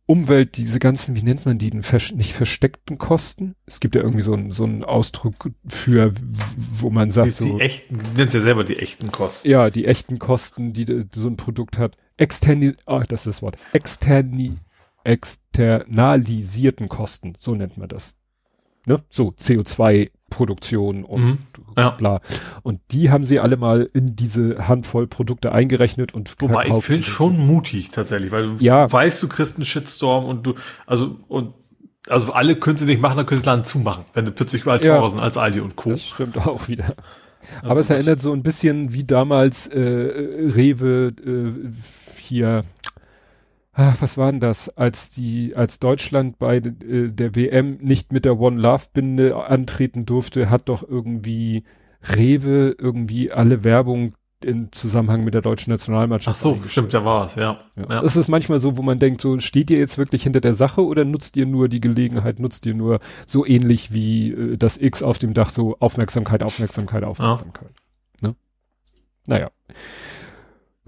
Umwelt, 0.07 0.57
diese 0.57 0.79
ganzen, 0.79 1.17
wie 1.17 1.23
nennt 1.23 1.45
man 1.45 1.59
die, 1.59 1.73
nicht 1.73 2.33
versteckten 2.33 2.97
Kosten? 2.97 3.57
Es 3.67 3.81
gibt 3.81 3.97
ja 3.97 4.03
irgendwie 4.03 4.23
so 4.23 4.35
einen 4.35 4.53
so 4.53 4.63
einen 4.63 4.85
Ausdruck 4.85 5.51
für, 5.67 6.13
wo 6.15 6.91
man 6.91 7.11
sagt 7.11 7.27
die, 7.29 7.33
so. 7.33 7.59
Die 7.59 7.61
echten, 7.61 7.99
du 7.99 8.05
nennst 8.17 8.35
ja 8.35 8.41
selber 8.41 8.63
die 8.63 8.77
echten 8.77 9.11
Kosten. 9.11 9.51
Ja, 9.51 9.69
die 9.69 9.85
echten 9.85 10.21
Kosten, 10.21 10.73
die 10.73 10.87
so 11.13 11.29
ein 11.29 11.37
Produkt 11.37 11.77
hat. 11.77 11.97
Externi, 12.17 12.75
ah, 12.87 13.01
das 13.01 13.21
ist 13.21 13.27
das 13.27 13.43
Wort. 13.43 13.59
Externi, 13.73 14.59
externalisierten 15.03 16.89
Kosten, 16.89 17.35
so 17.37 17.57
nennt 17.57 17.77
man 17.77 17.89
das. 17.89 18.17
Ne? 18.87 19.03
So, 19.11 19.35
CO2 19.39 20.11
Produktion 20.31 21.05
und 21.05 21.23
mhm, 21.23 21.39
ja. 21.77 21.91
bla. 21.91 22.21
Und 22.63 22.81
die 22.91 23.11
haben 23.11 23.25
sie 23.25 23.39
alle 23.39 23.57
mal 23.57 23.89
in 23.93 24.17
diese 24.17 24.69
Handvoll 24.69 25.07
Produkte 25.07 25.53
eingerechnet 25.53 26.15
und 26.15 26.35
Wobei 26.41 26.67
ich 26.67 26.85
finde 26.85 27.03
schon 27.03 27.39
mutig 27.39 27.91
tatsächlich, 27.91 28.33
weil 28.33 28.43
du 28.43 28.65
ja. 28.65 28.91
weißt, 28.91 29.23
du 29.23 29.29
kriegst 29.29 29.57
einen 29.57 29.65
Shitstorm 29.65 30.25
und 30.25 30.47
du, 30.47 30.55
also, 30.87 31.19
und, 31.29 31.55
also 32.09 32.33
alle 32.33 32.57
können 32.57 32.77
sie 32.77 32.87
nicht 32.87 33.01
machen, 33.01 33.17
dann 33.17 33.27
können 33.27 33.41
sie 33.41 33.47
Laden 33.47 33.65
zumachen, 33.65 34.05
wenn 34.15 34.27
sie 34.27 34.33
plötzlich 34.33 34.63
überall 34.63 34.81
teurer 34.81 35.03
ja. 35.03 35.09
sind 35.09 35.21
als 35.21 35.37
Aldi 35.37 35.61
und 35.61 35.77
Co. 35.77 35.91
Das 35.91 36.03
stimmt 36.05 36.37
auch 36.39 36.69
wieder. 36.69 36.95
Aber 37.63 37.75
ja, 37.75 37.81
es 37.81 37.91
erinnert 37.91 38.21
so 38.21 38.33
ein 38.33 38.43
bisschen 38.43 38.93
wie 38.93 39.05
damals 39.05 39.69
äh, 39.69 39.81
Rewe 39.81 41.13
äh, 41.25 41.71
hier 42.19 42.65
ach, 43.77 43.97
was 44.01 44.17
war 44.17 44.33
denn 44.33 44.41
das, 44.41 44.71
als 44.71 45.11
die, 45.11 45.55
als 45.55 45.79
Deutschland 45.79 46.39
bei 46.39 46.57
äh, 46.57 47.11
der 47.11 47.37
WM 47.37 47.77
nicht 47.81 48.11
mit 48.11 48.25
der 48.25 48.41
One 48.41 48.61
Love 48.61 48.87
Binde 48.93 49.37
antreten 49.37 50.07
durfte, 50.07 50.49
hat 50.51 50.69
doch 50.69 50.83
irgendwie 50.87 51.65
Rewe 52.03 52.75
irgendwie 52.79 53.31
alle 53.31 53.65
Werbung 53.65 54.15
in 54.43 54.71
Zusammenhang 54.73 55.25
mit 55.25 55.35
der 55.35 55.43
deutschen 55.43 55.71
Nationalmannschaft. 55.73 56.37
Ach 56.37 56.41
so, 56.41 56.59
stimmt, 56.67 56.95
da 56.95 57.05
war 57.05 57.27
es, 57.27 57.35
ja. 57.35 57.59
ja. 57.77 57.85
ja. 57.89 58.03
Es 58.03 58.17
ist 58.17 58.29
manchmal 58.29 58.61
so, 58.61 58.77
wo 58.77 58.83
man 58.83 58.99
denkt, 58.99 59.21
so 59.21 59.39
steht 59.41 59.71
ihr 59.71 59.79
jetzt 59.79 59.99
wirklich 59.99 60.23
hinter 60.23 60.41
der 60.41 60.55
Sache 60.55 60.85
oder 60.85 61.05
nutzt 61.05 61.37
ihr 61.37 61.47
nur 61.47 61.69
die 61.69 61.81
Gelegenheit, 61.81 62.39
nutzt 62.39 62.65
ihr 62.67 62.75
nur 62.75 63.01
so 63.27 63.47
ähnlich 63.47 63.93
wie 63.93 64.33
äh, 64.33 64.57
das 64.57 64.79
X 64.79 65.03
auf 65.03 65.19
dem 65.19 65.35
Dach, 65.35 65.51
so 65.51 65.77
Aufmerksamkeit, 65.81 66.43
Aufmerksamkeit, 66.43 67.05
Aufmerksamkeit. 67.05 67.71
Ja. 68.23 68.29
Ne? 68.29 68.37
Naja. 69.27 69.51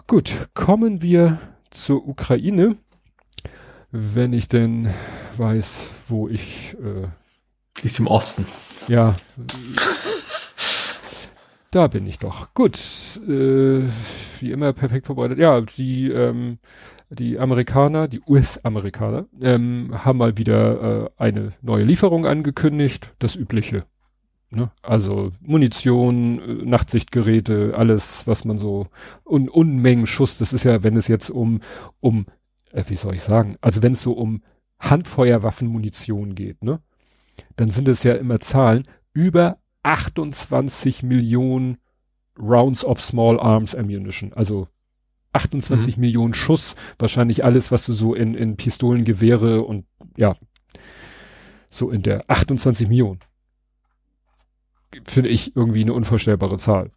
Gut, 0.06 0.48
kommen 0.54 1.02
wir 1.02 1.38
zur 1.70 2.06
Ukraine, 2.06 2.76
wenn 3.90 4.32
ich 4.32 4.48
denn 4.48 4.92
weiß, 5.36 5.90
wo 6.08 6.28
ich. 6.28 6.76
Äh, 6.82 7.08
Liegt 7.82 7.98
im 7.98 8.06
Osten. 8.06 8.46
Ja. 8.88 9.16
da 11.70 11.86
bin 11.86 12.06
ich 12.06 12.18
doch. 12.18 12.52
Gut. 12.54 12.78
Äh, 13.28 13.82
wie 14.40 14.50
immer 14.50 14.72
perfekt 14.72 15.06
vorbereitet. 15.06 15.38
Ja, 15.38 15.60
die, 15.60 16.10
ähm, 16.10 16.58
die 17.10 17.38
Amerikaner, 17.38 18.08
die 18.08 18.20
US-Amerikaner, 18.26 19.26
ähm, 19.42 19.90
haben 20.04 20.18
mal 20.18 20.36
wieder 20.36 21.04
äh, 21.04 21.10
eine 21.16 21.52
neue 21.62 21.84
Lieferung 21.84 22.26
angekündigt. 22.26 23.14
Das 23.18 23.36
übliche. 23.36 23.84
Ne? 24.50 24.70
Also 24.82 25.32
Munition, 25.40 26.40
äh, 26.40 26.64
Nachtsichtgeräte, 26.64 27.74
alles, 27.76 28.26
was 28.26 28.44
man 28.44 28.58
so 28.58 28.88
un 29.24 29.48
Unmengen 29.48 30.06
Schuss. 30.06 30.38
Das 30.38 30.52
ist 30.52 30.64
ja, 30.64 30.82
wenn 30.82 30.96
es 30.96 31.08
jetzt 31.08 31.28
um 31.30 31.60
um 32.00 32.26
äh, 32.72 32.84
wie 32.88 32.96
soll 32.96 33.14
ich 33.14 33.22
sagen, 33.22 33.56
also 33.60 33.82
wenn 33.82 33.92
es 33.92 34.02
so 34.02 34.12
um 34.12 34.42
Handfeuerwaffenmunition 34.78 36.34
geht, 36.34 36.62
ne, 36.62 36.80
dann 37.56 37.68
sind 37.68 37.88
es 37.88 38.02
ja 38.02 38.14
immer 38.14 38.40
Zahlen 38.40 38.84
über 39.12 39.58
28 39.82 41.02
Millionen 41.02 41.78
Rounds 42.38 42.84
of 42.84 43.00
Small 43.00 43.40
Arms 43.40 43.74
Ammunition, 43.74 44.32
also 44.32 44.68
28 45.32 45.96
mhm. 45.96 46.00
Millionen 46.00 46.34
Schuss, 46.34 46.74
wahrscheinlich 46.98 47.44
alles, 47.44 47.70
was 47.70 47.84
du 47.84 47.92
so 47.92 48.14
in, 48.14 48.34
in 48.34 48.56
Pistolen, 48.56 49.04
Gewehre 49.04 49.62
und 49.62 49.84
ja, 50.16 50.36
so 51.70 51.90
in 51.90 52.02
der 52.02 52.24
28 52.30 52.88
Millionen 52.88 53.20
finde 55.04 55.30
ich 55.30 55.56
irgendwie 55.56 55.82
eine 55.82 55.92
unvorstellbare 55.92 56.58
Zahl. 56.58 56.90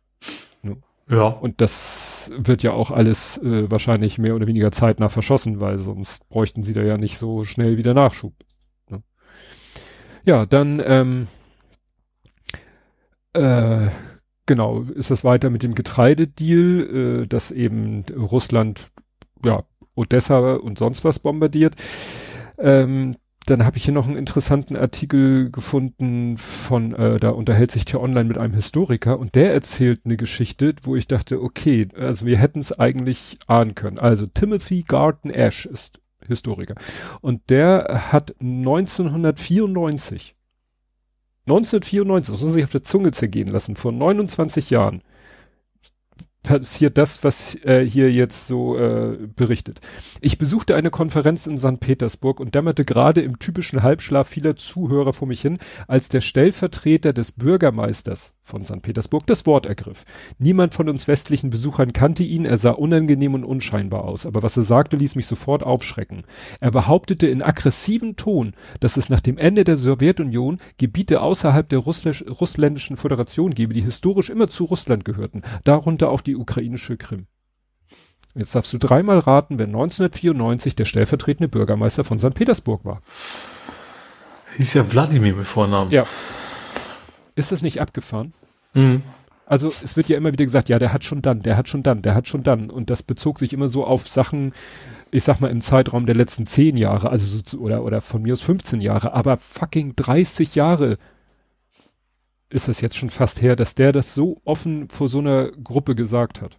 Ja. 1.12 1.27
Und 1.27 1.60
das 1.60 2.32
wird 2.38 2.63
ja 2.63 2.71
auch 2.71 2.89
alles 2.89 3.38
äh, 3.39 3.69
wahrscheinlich 3.69 4.17
mehr 4.17 4.34
oder 4.34 4.47
weniger 4.47 4.71
zeitnah 4.71 5.10
verschossen, 5.10 5.60
weil 5.60 5.77
sonst 5.77 6.27
bräuchten 6.30 6.63
sie 6.63 6.71
da 6.71 6.82
ja 6.84 6.97
nicht 6.97 7.17
so 7.17 7.43
schnell 7.43 7.77
wieder 7.77 7.93
Nachschub. 7.93 8.34
Ne? 8.89 9.04
Ja, 10.23 10.45
dann 10.45 10.82
ähm, 10.86 11.27
äh, 13.34 13.89
genau, 14.45 14.84
ist 14.84 15.12
das 15.12 15.25
weiter 15.25 15.49
mit 15.49 15.63
dem 15.63 15.75
Getreidedeal, 15.75 17.23
äh, 17.23 17.27
dass 17.27 17.51
eben 17.51 18.06
Russland 18.15 18.88
ja 19.43 19.63
Odessa 19.95 20.54
und 20.56 20.80
sonst 20.80 21.04
was 21.04 21.19
bombardiert. 21.19 21.75
Ähm, 22.58 23.17
dann 23.45 23.65
habe 23.65 23.77
ich 23.77 23.86
hier 23.86 23.93
noch 23.93 24.08
einen 24.08 24.17
interessanten 24.17 24.75
Artikel 24.75 25.49
gefunden 25.51 26.38
von, 26.38 26.93
äh, 26.93 27.19
da 27.19 27.30
unterhält 27.30 27.71
sich 27.71 27.86
der 27.86 28.01
online 28.01 28.25
mit 28.25 28.38
einem 28.38 28.54
Historiker 28.54 29.17
und 29.19 29.36
der 29.36 29.54
erzählt 29.54 30.01
eine 30.06 30.17
Geschichte, 30.17 30.75
wo 30.84 30.95
ich 30.95 31.08
dachte, 31.08 31.41
okay, 31.41 31.88
also 31.97 32.25
wir 32.25 32.38
hätten 32.38 32.60
es 32.60 32.77
eigentlich 32.77 33.39
ahnen 33.47 33.73
können. 33.73 33.97
Also 33.97 34.27
Timothy 34.27 34.84
Garton 34.88 35.32
Ash 35.32 35.65
ist 35.65 35.99
Historiker 36.27 36.75
und 37.21 37.49
der 37.49 38.12
hat 38.12 38.36
1994 38.39 40.36
1994, 41.47 42.34
das 42.34 42.41
muss 42.43 42.54
sich 42.54 42.63
auf 42.63 42.69
der 42.69 42.84
Zunge 42.84 43.12
zergehen 43.12 43.47
lassen, 43.47 43.75
vor 43.75 43.91
29 43.91 44.69
Jahren, 44.69 45.01
passiert 46.43 46.97
das, 46.97 47.23
was 47.23 47.56
äh, 47.63 47.88
hier 47.88 48.12
jetzt 48.12 48.47
so 48.47 48.77
äh, 48.77 49.17
berichtet. 49.36 49.80
Ich 50.21 50.38
besuchte 50.38 50.75
eine 50.75 50.89
Konferenz 50.89 51.47
in 51.47 51.58
St. 51.58 51.80
Petersburg 51.80 52.39
und 52.39 52.56
dämmerte 52.56 52.86
gerade 52.86 53.21
im 53.21 53.39
typischen 53.39 53.84
Halbschlaf 53.84 54.27
vieler 54.27 54.56
Zuhörer 54.56 55.13
vor 55.13 55.27
mich 55.27 55.41
hin, 55.41 55.60
als 55.88 56.10
der 56.10 56.21
Stellvertreter 56.21 57.13
des 57.13 57.32
Bürgermeisters 57.32 58.34
von 58.43 58.63
St. 58.63 58.82
Petersburg 58.82 59.25
das 59.27 59.45
Wort 59.45 59.65
ergriff. 59.65 60.04
Niemand 60.39 60.73
von 60.73 60.89
uns 60.89 61.08
westlichen 61.08 61.49
Besuchern 61.49 61.93
kannte 61.93 62.23
ihn, 62.23 62.45
er 62.45 62.58
sah 62.58 62.71
unangenehm 62.71 63.34
und 63.34 63.43
unscheinbar 63.43 64.04
aus, 64.04 64.25
aber 64.25 64.43
was 64.43 64.58
er 64.58 64.63
sagte, 64.63 64.97
ließ 64.97 65.15
mich 65.15 65.27
sofort 65.27 65.63
aufschrecken. 65.63 66.23
Er 66.60 66.71
behauptete 66.71 67.27
in 67.27 67.41
aggressivem 67.41 68.15
Ton, 68.15 68.54
dass 68.80 68.97
es 68.97 69.10
nach 69.10 69.21
dem 69.21 69.38
Ende 69.38 69.63
der 69.63 69.77
Sowjetunion 69.77 70.58
Gebiete 70.77 71.21
außerhalb 71.21 71.69
der 71.69 71.80
russländischen 71.80 72.97
Föderation 72.97 73.51
gebe, 73.51 73.73
die 73.73 73.82
historisch 73.82 74.30
immer 74.30 74.47
zu 74.47 74.65
Russland 74.65 75.06
gehörten, 75.06 75.43
darunter 75.63 76.10
auch 76.10 76.21
die 76.21 76.36
ukrainische 76.36 76.97
Krim. 76.97 77.27
Jetzt 78.34 78.56
darfst 78.56 78.71
du 78.71 78.77
dreimal 78.77 79.19
raten, 79.19 79.60
wer 79.60 79.67
1994 79.67 80.75
der 80.75 80.86
stellvertretende 80.86 81.49
Bürgermeister 81.49 82.04
von 82.04 82.19
St. 82.19 82.34
Petersburg 82.34 82.86
war. 82.86 83.01
Hieß 84.56 84.73
ja 84.73 84.91
Wladimir 84.91 85.36
mit 85.36 85.45
Vornamen. 85.45 85.91
Ja. 85.91 86.06
Ist 87.35 87.51
das 87.51 87.61
nicht 87.61 87.81
abgefahren? 87.81 88.33
Mhm. 88.73 89.03
Also 89.45 89.67
es 89.67 89.97
wird 89.97 90.07
ja 90.07 90.15
immer 90.15 90.31
wieder 90.31 90.45
gesagt, 90.45 90.69
ja, 90.69 90.79
der 90.79 90.93
hat 90.93 91.03
schon 91.03 91.21
dann, 91.21 91.41
der 91.41 91.57
hat 91.57 91.67
schon 91.67 91.83
dann, 91.83 92.01
der 92.01 92.15
hat 92.15 92.27
schon 92.27 92.43
dann. 92.43 92.69
Und 92.69 92.89
das 92.89 93.03
bezog 93.03 93.39
sich 93.39 93.51
immer 93.51 93.67
so 93.67 93.85
auf 93.85 94.07
Sachen, 94.07 94.53
ich 95.11 95.25
sag 95.25 95.41
mal, 95.41 95.51
im 95.51 95.59
Zeitraum 95.59 96.05
der 96.05 96.15
letzten 96.15 96.45
zehn 96.45 96.77
Jahre, 96.77 97.09
also 97.09 97.41
so, 97.45 97.57
oder, 97.57 97.83
oder 97.83 97.99
von 97.99 98.21
mir 98.21 98.31
aus 98.31 98.41
15 98.41 98.79
Jahre, 98.79 99.11
aber 99.11 99.37
fucking 99.37 99.95
30 99.97 100.55
Jahre 100.55 100.97
ist 102.49 102.69
es 102.69 102.79
jetzt 102.79 102.95
schon 102.95 103.09
fast 103.09 103.41
her, 103.41 103.57
dass 103.57 103.75
der 103.75 103.91
das 103.91 104.13
so 104.13 104.39
offen 104.45 104.87
vor 104.87 105.09
so 105.09 105.19
einer 105.19 105.51
Gruppe 105.51 105.95
gesagt 105.95 106.41
hat. 106.41 106.57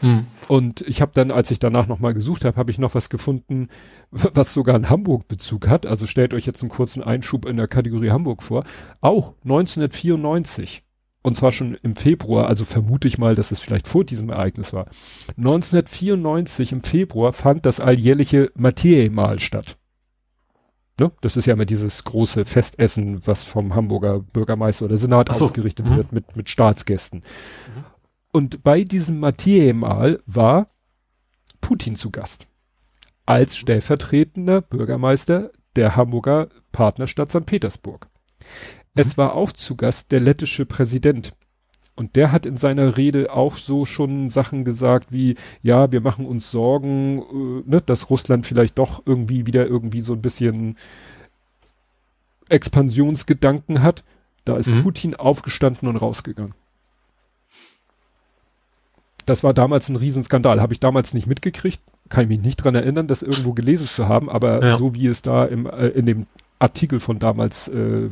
Hm. 0.00 0.26
Und 0.48 0.82
ich 0.82 1.00
habe 1.00 1.12
dann, 1.14 1.30
als 1.30 1.50
ich 1.50 1.58
danach 1.58 1.86
nochmal 1.86 2.14
gesucht 2.14 2.44
habe, 2.44 2.56
habe 2.56 2.70
ich 2.70 2.78
noch 2.78 2.94
was 2.94 3.10
gefunden, 3.10 3.68
was 4.10 4.54
sogar 4.54 4.74
einen 4.74 4.90
Hamburg-Bezug 4.90 5.68
hat. 5.68 5.86
Also 5.86 6.06
stellt 6.06 6.34
euch 6.34 6.46
jetzt 6.46 6.62
einen 6.62 6.70
kurzen 6.70 7.02
Einschub 7.02 7.46
in 7.46 7.56
der 7.56 7.68
Kategorie 7.68 8.10
Hamburg 8.10 8.42
vor. 8.42 8.64
Auch 9.00 9.34
1994. 9.44 10.82
Und 11.22 11.34
zwar 11.34 11.52
schon 11.52 11.74
im 11.82 11.96
Februar, 11.96 12.46
also 12.46 12.64
vermute 12.64 13.08
ich 13.08 13.18
mal, 13.18 13.34
dass 13.34 13.50
es 13.50 13.60
vielleicht 13.60 13.88
vor 13.88 14.04
diesem 14.04 14.30
Ereignis 14.30 14.72
war. 14.72 14.86
1994 15.36 16.72
im 16.72 16.80
Februar 16.80 17.32
fand 17.32 17.66
das 17.66 17.80
alljährliche 17.80 18.50
Matthäi-Mal 18.54 19.38
statt. 19.40 19.76
Ne? 21.00 21.12
Das 21.20 21.36
ist 21.36 21.46
ja 21.46 21.54
immer 21.54 21.66
dieses 21.66 22.04
große 22.04 22.44
Festessen, 22.44 23.26
was 23.26 23.44
vom 23.44 23.74
Hamburger 23.74 24.20
Bürgermeister 24.20 24.84
oder 24.84 24.96
Senat 24.96 25.28
so. 25.36 25.44
ausgerichtet 25.44 25.86
mhm. 25.86 25.96
wird 25.96 26.12
mit, 26.12 26.36
mit 26.36 26.48
Staatsgästen. 26.48 27.20
Mhm. 27.20 27.84
Und 28.38 28.62
bei 28.62 28.84
diesem 28.84 29.18
Matthäi-Mal 29.18 30.22
war 30.24 30.68
Putin 31.60 31.96
zu 31.96 32.12
Gast. 32.12 32.46
Als 33.26 33.56
stellvertretender 33.56 34.60
Bürgermeister 34.60 35.50
der 35.74 35.96
Hamburger 35.96 36.48
Partnerstadt 36.70 37.32
St. 37.32 37.46
Petersburg. 37.46 38.06
Es 38.94 39.16
mhm. 39.16 39.22
war 39.22 39.34
auch 39.34 39.50
zu 39.50 39.74
Gast 39.74 40.12
der 40.12 40.20
lettische 40.20 40.66
Präsident. 40.66 41.34
Und 41.96 42.14
der 42.14 42.30
hat 42.30 42.46
in 42.46 42.56
seiner 42.56 42.96
Rede 42.96 43.32
auch 43.32 43.56
so 43.56 43.84
schon 43.84 44.28
Sachen 44.28 44.64
gesagt 44.64 45.10
wie, 45.10 45.34
ja, 45.60 45.90
wir 45.90 46.00
machen 46.00 46.24
uns 46.24 46.52
Sorgen, 46.52 47.22
äh, 47.22 47.68
ne, 47.68 47.80
dass 47.84 48.08
Russland 48.08 48.46
vielleicht 48.46 48.78
doch 48.78 49.02
irgendwie 49.04 49.46
wieder 49.46 49.66
irgendwie 49.66 50.00
so 50.00 50.12
ein 50.12 50.22
bisschen 50.22 50.76
Expansionsgedanken 52.48 53.82
hat. 53.82 54.04
Da 54.44 54.56
ist 54.56 54.68
mhm. 54.68 54.84
Putin 54.84 55.16
aufgestanden 55.16 55.88
und 55.88 55.96
rausgegangen. 55.96 56.54
Das 59.28 59.44
war 59.44 59.52
damals 59.52 59.88
ein 59.88 59.96
Riesenskandal. 59.96 60.60
Habe 60.60 60.72
ich 60.72 60.80
damals 60.80 61.12
nicht 61.14 61.26
mitgekriegt. 61.26 61.80
Kann 62.08 62.22
ich 62.24 62.28
mich 62.28 62.40
nicht 62.40 62.56
dran 62.56 62.74
erinnern, 62.74 63.06
das 63.06 63.22
irgendwo 63.22 63.52
gelesen 63.52 63.86
zu 63.86 64.08
haben. 64.08 64.30
Aber 64.30 64.64
Ja. 64.64 64.76
so 64.78 64.94
wie 64.94 65.06
es 65.06 65.20
da 65.22 65.44
im, 65.44 65.66
äh, 65.66 65.88
in 65.88 66.06
dem 66.06 66.26
Artikel 66.58 66.98
von 66.98 67.18
damals 67.18 67.68
äh, 67.68 68.08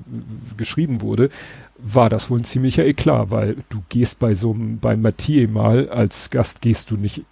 geschrieben 0.57 1.01
wurde, 1.01 1.31
war 1.79 2.09
das 2.11 2.31
wohl 2.31 2.39
ein 2.41 2.45
ziemlicher 2.45 2.85
Eklat, 2.85 3.31
weil 3.31 3.57
du 3.71 3.83
gehst 3.89 4.19
bei 4.19 4.35
so 4.35 4.53
einem, 4.53 4.79
beim 4.79 5.01
Mathieu 5.01 5.49
mal 5.49 5.89
als 5.89 6.31
Gast 6.31 6.61
gehst 6.61 6.91
du 6.91 6.97
nicht 6.97 7.23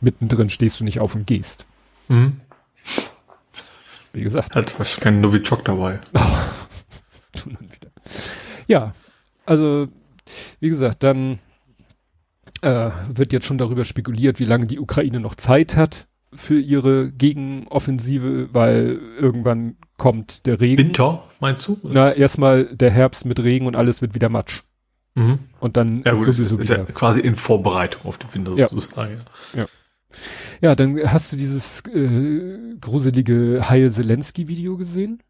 mittendrin, 0.00 0.50
stehst 0.50 0.80
du 0.80 0.84
nicht 0.84 1.00
auf 1.00 1.14
und 1.14 1.26
gehst. 1.26 1.66
Mhm. 2.08 2.40
Wie 4.12 4.22
gesagt. 4.22 4.54
Hat 4.54 4.78
was 4.78 4.98
kein 4.98 5.20
Novichok 5.20 5.64
dabei. 5.64 5.98
Ja, 8.66 8.94
also 9.44 9.88
wie 10.60 10.70
gesagt, 10.70 11.02
dann 11.02 11.38
äh, 12.64 12.90
wird 13.16 13.32
jetzt 13.32 13.46
schon 13.46 13.58
darüber 13.58 13.84
spekuliert, 13.84 14.40
wie 14.40 14.44
lange 14.44 14.66
die 14.66 14.78
Ukraine 14.80 15.20
noch 15.20 15.34
Zeit 15.34 15.76
hat 15.76 16.06
für 16.34 16.58
ihre 16.58 17.12
Gegenoffensive, 17.12 18.48
weil 18.52 18.98
irgendwann 19.18 19.76
kommt 19.96 20.46
der 20.46 20.60
Regen. 20.60 20.78
Winter, 20.78 21.24
meinst 21.40 21.66
du? 21.68 21.78
Na, 21.84 22.10
erstmal 22.12 22.64
der 22.74 22.90
Herbst 22.90 23.24
mit 23.24 23.40
Regen 23.42 23.66
und 23.66 23.76
alles 23.76 24.02
wird 24.02 24.14
wieder 24.14 24.28
Matsch. 24.28 24.62
Mhm. 25.14 25.38
Und 25.60 25.76
dann 25.76 26.02
Ja 26.04 26.14
gut, 26.14 26.26
ist, 26.26 26.38
sowieso 26.38 26.58
ist 26.58 26.68
ja 26.70 26.82
wieder. 26.82 26.92
quasi 26.92 27.20
in 27.20 27.36
Vorbereitung 27.36 28.04
auf 28.06 28.18
den 28.18 28.34
Winter 28.34 28.54
Ja. 28.56 28.68
sozusagen. 28.68 29.20
Ja. 29.54 29.66
Ja, 30.60 30.74
dann 30.74 30.98
hast 31.12 31.32
du 31.32 31.36
dieses 31.36 31.82
äh, 31.92 32.76
gruselige 32.80 33.68
Heil 33.68 33.90
Zelensky-Video 33.90 34.76
gesehen. 34.76 35.22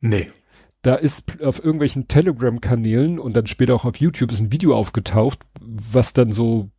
Nee. 0.00 0.28
Da 0.82 0.94
ist 0.94 1.42
auf 1.42 1.62
irgendwelchen 1.62 2.08
Telegram-Kanälen 2.08 3.18
und 3.18 3.34
dann 3.34 3.46
später 3.46 3.74
auch 3.74 3.84
auf 3.84 3.96
YouTube 3.96 4.32
ist 4.32 4.40
ein 4.40 4.52
Video 4.52 4.76
aufgetaucht, 4.76 5.40
was 5.60 6.12
dann 6.12 6.30
so 6.30 6.70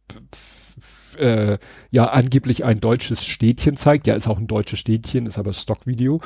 äh, 1.17 1.57
ja 1.91 2.05
angeblich 2.05 2.63
ein 2.63 2.79
deutsches 2.79 3.25
Städtchen 3.25 3.75
zeigt. 3.75 4.07
Ja, 4.07 4.15
ist 4.15 4.27
auch 4.27 4.39
ein 4.39 4.47
deutsches 4.47 4.79
Städtchen, 4.79 5.25
ist 5.25 5.37
aber 5.37 5.53
Stockvideo. 5.53 6.21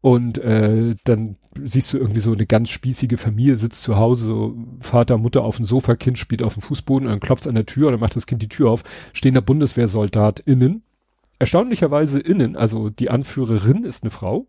Und 0.00 0.38
äh, 0.38 0.96
dann 1.04 1.36
siehst 1.62 1.92
du 1.92 1.98
irgendwie 1.98 2.20
so 2.20 2.32
eine 2.32 2.46
ganz 2.46 2.70
spießige 2.70 3.18
Familie 3.18 3.56
sitzt 3.56 3.82
zu 3.82 3.96
Hause, 3.96 4.26
so 4.26 4.56
Vater, 4.80 5.18
Mutter 5.18 5.42
auf 5.44 5.56
dem 5.56 5.64
Sofa, 5.64 5.94
Kind 5.94 6.18
spielt 6.18 6.42
auf 6.42 6.54
dem 6.54 6.62
Fußboden 6.62 7.06
und 7.06 7.12
dann 7.12 7.20
klopft 7.20 7.46
an 7.46 7.54
der 7.54 7.66
Tür 7.66 7.90
dann 7.90 8.00
macht 8.00 8.16
das 8.16 8.26
Kind 8.26 8.42
die 8.42 8.48
Tür 8.48 8.70
auf, 8.70 8.82
stehen 9.12 9.34
da 9.34 9.40
Bundeswehrsoldat 9.40 10.40
innen. 10.40 10.82
Erstaunlicherweise 11.38 12.20
innen, 12.20 12.56
also 12.56 12.88
die 12.88 13.10
Anführerin 13.10 13.84
ist 13.84 14.04
eine 14.04 14.10
Frau 14.10 14.46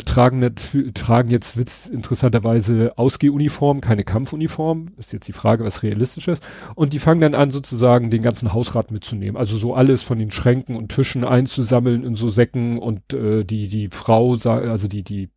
tragen, 0.00 0.38
nicht, 0.38 0.94
tragen 0.94 1.30
jetzt 1.30 1.56
Witz 1.56 1.86
interessanterweise 1.86 2.92
Ausgehuniform, 2.96 3.80
keine 3.80 4.04
Kampfuniform. 4.04 4.86
Ist 4.96 5.12
jetzt 5.12 5.28
die 5.28 5.32
Frage, 5.32 5.64
was 5.64 5.82
realistisch 5.82 6.28
ist. 6.28 6.42
Und 6.74 6.92
die 6.92 6.98
fangen 6.98 7.20
dann 7.20 7.34
an, 7.34 7.50
sozusagen 7.50 8.10
den 8.10 8.22
ganzen 8.22 8.52
Hausrat 8.52 8.90
mitzunehmen. 8.90 9.36
Also 9.36 9.56
so 9.58 9.74
alles 9.74 10.02
von 10.02 10.18
den 10.18 10.30
Schränken 10.30 10.76
und 10.76 10.90
Tischen 10.90 11.24
einzusammeln 11.24 12.04
in 12.04 12.14
so 12.14 12.28
Säcken 12.28 12.78
und 12.78 13.12
äh, 13.12 13.44
die, 13.44 13.68
die 13.68 13.88
Frau, 13.90 14.32
also 14.32 14.88
die, 14.88 15.02
die 15.02 15.28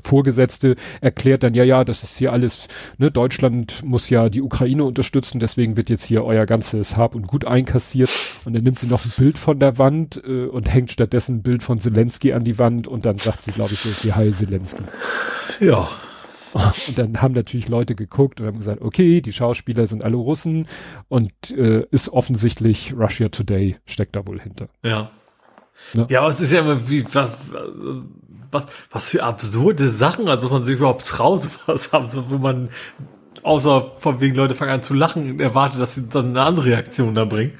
Vorgesetzte 0.00 0.74
erklärt 1.00 1.42
dann, 1.42 1.54
ja, 1.54 1.64
ja, 1.64 1.84
das 1.84 2.02
ist 2.02 2.18
hier 2.18 2.32
alles, 2.32 2.66
ne, 2.98 3.10
Deutschland 3.10 3.82
muss 3.84 4.10
ja 4.10 4.28
die 4.28 4.42
Ukraine 4.42 4.84
unterstützen, 4.84 5.38
deswegen 5.38 5.76
wird 5.76 5.88
jetzt 5.88 6.04
hier 6.04 6.24
euer 6.24 6.46
ganzes 6.46 6.96
Hab 6.96 7.14
und 7.14 7.26
Gut 7.26 7.44
einkassiert. 7.44 8.10
Und 8.44 8.54
dann 8.54 8.64
nimmt 8.64 8.78
sie 8.78 8.86
noch 8.86 9.04
ein 9.04 9.12
Bild 9.16 9.38
von 9.38 9.58
der 9.60 9.78
Wand 9.78 10.22
äh, 10.26 10.46
und 10.46 10.72
hängt 10.72 10.90
stattdessen 10.90 11.36
ein 11.36 11.42
Bild 11.42 11.62
von 11.62 11.78
Zelensky 11.78 12.32
an 12.32 12.44
die 12.44 12.58
Wand 12.58 12.88
und 12.88 13.06
dann 13.06 13.18
sagt 13.18 13.42
sie, 13.42 13.52
glaube 13.52 13.72
ich, 13.72 13.80
so 13.80 13.88
ist 13.88 14.04
die 14.04 14.12
Heil 14.14 14.32
Zelensky. 14.32 14.82
Ja. 15.60 15.88
Und 16.54 16.98
dann 16.98 17.20
haben 17.20 17.34
natürlich 17.34 17.68
Leute 17.68 17.96
geguckt 17.96 18.40
und 18.40 18.46
haben 18.46 18.58
gesagt, 18.58 18.80
okay, 18.80 19.20
die 19.20 19.32
Schauspieler 19.32 19.86
sind 19.88 20.04
alle 20.04 20.16
Russen 20.16 20.68
und 21.08 21.32
äh, 21.50 21.84
ist 21.90 22.08
offensichtlich 22.10 22.94
Russia 22.96 23.28
Today 23.28 23.76
steckt 23.86 24.14
da 24.14 24.26
wohl 24.26 24.40
hinter. 24.40 24.68
Ja. 24.82 25.10
Ne? 25.94 26.06
Ja, 26.08 26.20
aber 26.20 26.30
es 26.30 26.40
ist 26.40 26.52
ja 26.52 26.60
immer 26.60 26.88
wie, 26.88 27.04
was, 27.12 27.30
was, 28.54 28.66
was 28.90 29.06
für 29.06 29.22
absurde 29.22 29.88
Sachen, 29.88 30.28
also 30.28 30.46
dass 30.46 30.52
man 30.52 30.64
sich 30.64 30.76
überhaupt 30.76 31.06
traut, 31.06 31.42
sowas 31.66 31.92
haben, 31.92 32.08
so, 32.08 32.30
wo 32.30 32.38
man 32.38 32.70
außer 33.42 33.92
von 33.98 34.20
wegen 34.20 34.34
Leute 34.34 34.54
fangen 34.54 34.72
an 34.72 34.82
zu 34.82 34.94
lachen, 34.94 35.38
erwartet, 35.38 35.80
dass 35.80 35.94
sie 35.94 36.08
dann 36.08 36.30
eine 36.30 36.42
andere 36.42 36.66
Reaktion 36.66 37.14
da 37.14 37.24
bringen. 37.24 37.52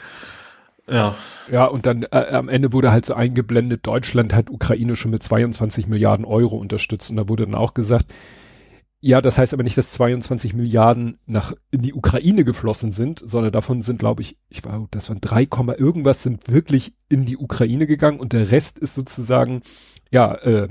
Ja. 0.89 1.15
Ja, 1.51 1.67
und 1.67 1.87
dann 1.87 2.05
äh, 2.05 2.31
am 2.33 2.49
Ende 2.49 2.73
wurde 2.73 2.91
halt 2.91 3.05
so 3.05 3.15
eingeblendet, 3.15 3.87
Deutschland 3.87 4.35
hat 4.35 4.51
Ukraine 4.51 4.97
schon 4.97 5.11
mit 5.11 5.23
22 5.23 5.87
Milliarden 5.87 6.25
Euro 6.25 6.57
unterstützt. 6.57 7.11
Und 7.11 7.17
da 7.17 7.29
wurde 7.29 7.45
dann 7.45 7.55
auch 7.55 7.75
gesagt, 7.75 8.07
ja, 9.01 9.21
das 9.21 9.37
heißt 9.37 9.53
aber 9.53 9.63
nicht, 9.63 9.77
dass 9.77 9.93
22 9.93 10.55
Milliarden 10.55 11.19
nach 11.27 11.53
in 11.71 11.83
die 11.83 11.93
Ukraine 11.93 12.45
geflossen 12.45 12.91
sind, 12.91 13.21
sondern 13.23 13.53
davon 13.53 13.83
sind, 13.83 13.99
glaube 13.99 14.23
ich, 14.23 14.39
ich 14.49 14.65
war, 14.65 14.89
das 14.91 15.11
waren 15.11 15.21
3, 15.21 15.45
Komma 15.45 15.75
irgendwas 15.75 16.23
sind 16.23 16.51
wirklich 16.51 16.95
in 17.11 17.27
die 17.27 17.37
Ukraine 17.37 17.87
gegangen 17.87 18.19
und 18.19 18.33
der 18.33 18.51
Rest 18.51 18.79
ist 18.79 18.95
sozusagen, 18.95 19.61
ja, 20.15 20.35
äh, 20.37 20.69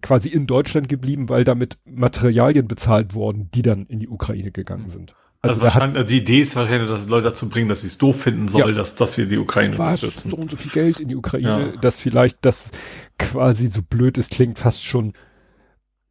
quasi 0.00 0.28
in 0.30 0.46
Deutschland 0.46 0.88
geblieben, 0.88 1.28
weil 1.28 1.44
damit 1.44 1.78
Materialien 1.84 2.66
bezahlt 2.68 3.14
wurden, 3.14 3.50
die 3.52 3.62
dann 3.62 3.86
in 3.86 4.00
die 4.00 4.08
Ukraine 4.08 4.50
gegangen 4.50 4.88
sind. 4.88 5.14
Also, 5.42 5.56
hat- 5.56 5.62
wahrscheinlich, 5.62 5.96
also 5.98 6.08
die 6.08 6.18
Idee 6.18 6.40
ist 6.40 6.54
wahrscheinlich, 6.56 6.88
dass 6.88 7.08
Leute 7.08 7.24
dazu 7.30 7.48
bringen, 7.48 7.68
dass 7.68 7.80
sie 7.82 7.88
es 7.88 7.98
doof 7.98 8.22
finden 8.22 8.46
soll, 8.48 8.70
Ja. 8.70 8.76
dass, 8.76 8.94
dass 8.94 9.16
wir 9.18 9.26
die 9.26 9.38
Ukraine 9.38 9.72
unterstützen. 9.72 10.30
so 10.30 10.36
und 10.36 10.50
so 10.52 10.56
viel 10.56 10.70
Geld 10.72 11.00
in 11.00 11.08
die 11.08 11.16
Ukraine, 11.16 11.72
Ja. 11.74 11.80
dass 11.80 11.98
vielleicht 12.00 12.38
das 12.42 12.70
quasi 13.18 13.66
so 13.66 13.82
blöd 13.82 14.18
es 14.18 14.28
klingt, 14.28 14.58
fast 14.60 14.84
schon, 14.84 15.12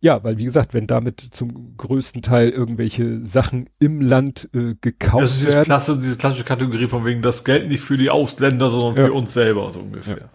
ja, 0.01 0.21
weil 0.23 0.37
wie 0.37 0.45
gesagt, 0.45 0.73
wenn 0.73 0.87
damit 0.87 1.21
zum 1.21 1.75
größten 1.77 2.21
Teil 2.21 2.49
irgendwelche 2.49 3.25
Sachen 3.25 3.69
im 3.79 4.01
Land 4.01 4.49
äh, 4.53 4.75
gekauft 4.81 5.23
Das 5.23 5.31
ist 5.31 5.39
diese, 5.41 5.49
werden, 5.53 5.63
Klasse, 5.65 5.97
diese 5.97 6.17
klassische 6.17 6.43
Kategorie 6.43 6.87
von 6.87 7.05
wegen, 7.05 7.21
das 7.21 7.43
Geld 7.45 7.67
nicht 7.69 7.81
für 7.83 7.97
die 7.97 8.09
Ausländer, 8.09 8.69
sondern 8.71 8.95
Ja. 8.97 9.05
für 9.07 9.13
uns 9.13 9.31
selber, 9.33 9.69
so 9.69 9.79
ungefähr. 9.79 10.29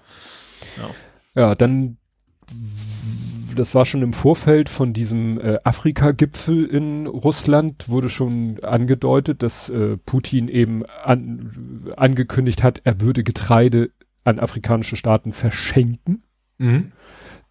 ja, 1.34 1.54
dann 1.54 1.96
das 3.57 3.74
war 3.74 3.84
schon 3.84 4.03
im 4.03 4.12
Vorfeld 4.12 4.68
von 4.68 4.92
diesem 4.92 5.40
äh, 5.40 5.59
Afrika-Gipfel 5.64 6.66
in 6.66 7.07
Russland, 7.07 7.88
wurde 7.88 8.09
schon 8.09 8.62
angedeutet, 8.62 9.42
dass 9.42 9.68
äh, 9.70 9.97
Putin 9.97 10.49
eben 10.49 10.84
an, 10.86 11.92
angekündigt 11.97 12.62
hat, 12.62 12.82
er 12.84 13.01
würde 13.01 13.24
Getreide 13.24 13.90
an 14.24 14.38
afrikanische 14.38 14.97
Staaten 14.97 15.32
verschenken. 15.32 16.22
Mhm. 16.59 16.92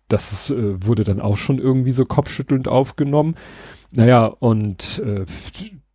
das 0.07 0.49
äh, 0.49 0.83
wurde 0.83 1.03
dann 1.03 1.21
auch 1.21 1.37
schon 1.37 1.59
irgendwie 1.59 1.91
so 1.91 2.05
kopfschüttelnd 2.05 2.67
aufgenommen. 2.67 3.35
Naja, 3.91 4.25
und 4.25 4.99
äh, 5.05 5.25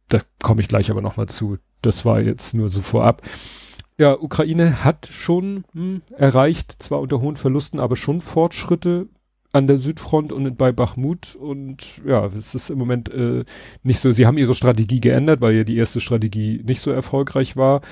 da 0.08 0.18
komme 0.42 0.60
ich 0.60 0.68
gleich 0.68 0.90
aber 0.90 1.02
nochmal 1.02 1.26
zu. 1.26 1.58
Das 1.82 2.04
war 2.04 2.20
jetzt 2.20 2.54
nur 2.54 2.68
so 2.68 2.82
vorab. 2.82 3.22
Ja, 4.00 4.18
Ukraine 4.18 4.82
hat 4.82 5.10
schon 5.12 5.64
hm, 5.74 6.00
erreicht, 6.16 6.82
zwar 6.82 7.00
unter 7.00 7.20
hohen 7.20 7.36
Verlusten, 7.36 7.78
aber 7.78 7.96
schon 7.96 8.22
Fortschritte 8.22 9.08
an 9.52 9.66
der 9.66 9.76
Südfront 9.76 10.32
und 10.32 10.56
bei 10.56 10.72
Bachmut 10.72 11.34
und 11.34 12.00
ja, 12.06 12.24
es 12.24 12.54
ist 12.54 12.70
im 12.70 12.78
Moment 12.78 13.12
äh, 13.12 13.44
nicht 13.82 14.00
so, 14.00 14.10
sie 14.10 14.26
haben 14.26 14.38
ihre 14.38 14.54
Strategie 14.54 15.02
geändert, 15.02 15.42
weil 15.42 15.54
ja 15.54 15.64
die 15.64 15.76
erste 15.76 16.00
Strategie 16.00 16.62
nicht 16.64 16.80
so 16.80 16.90
erfolgreich 16.90 17.58
war 17.58 17.82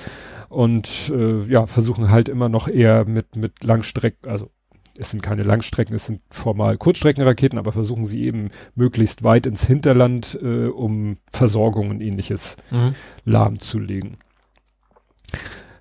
und 0.47 1.11
äh, 1.13 1.43
ja, 1.43 1.67
versuchen 1.67 2.09
halt 2.09 2.27
immer 2.27 2.49
noch 2.49 2.67
eher 2.67 3.05
mit, 3.05 3.35
mit 3.35 3.63
Langstrecken, 3.63 4.27
also 4.27 4.49
es 4.97 5.11
sind 5.11 5.21
keine 5.21 5.43
Langstrecken, 5.43 5.95
es 5.95 6.07
sind 6.07 6.21
formal 6.31 6.77
Kurzstreckenraketen, 6.77 7.59
aber 7.59 7.71
versuchen 7.71 8.07
sie 8.07 8.23
eben 8.23 8.49
möglichst 8.73 9.23
weit 9.23 9.45
ins 9.45 9.63
Hinterland, 9.63 10.39
äh, 10.41 10.65
um 10.69 11.17
Versorgung 11.31 11.91
und 11.91 12.01
ähnliches 12.01 12.57
Mhm. 12.71 12.95
lahmzulegen. 13.25 14.17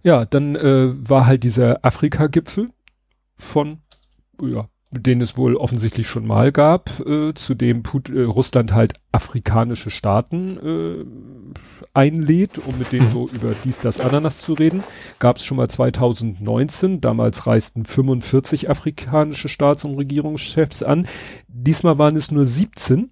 Ja, 0.03 0.25
dann 0.25 0.57
äh, 0.57 0.93
war 1.09 1.27
halt 1.27 1.45
dieser 1.45 1.85
Afrika-Gipfel 1.85 2.71
von, 3.37 3.79
ja, 4.41 4.69
den 4.91 5.21
es 5.21 5.37
wohl 5.37 5.57
offensichtlich 5.57 6.07
schon 6.07 6.27
mal 6.27 6.51
gab, 6.51 7.01
äh, 7.01 7.35
zu 7.35 7.55
dem 7.55 7.83
Put 7.83 8.09
äh, 8.09 8.23
Russland 8.23 8.73
halt 8.73 8.95
afrikanische 9.13 9.91
Staaten 9.91 10.57
äh, 10.57 11.05
einlädt, 11.93 12.59
um 12.59 12.79
mit 12.79 12.93
denen 12.93 13.11
so 13.11 13.29
über 13.29 13.55
dies, 13.65 13.81
das, 13.81 14.01
Ananas 14.01 14.41
zu 14.41 14.55
reden. 14.55 14.83
Gab 15.19 15.37
es 15.37 15.45
schon 15.45 15.59
mal 15.59 15.69
2019, 15.69 17.03
damals 17.03 17.47
reisten 17.47 17.85
45 17.85 18.71
afrikanische 18.71 19.49
Staats- 19.49 19.85
und 19.85 19.97
Regierungschefs 19.97 20.83
an. 20.83 21.07
Diesmal 21.49 21.99
waren 21.99 22.17
es 22.17 22.31
nur 22.31 22.47
17. 22.47 23.11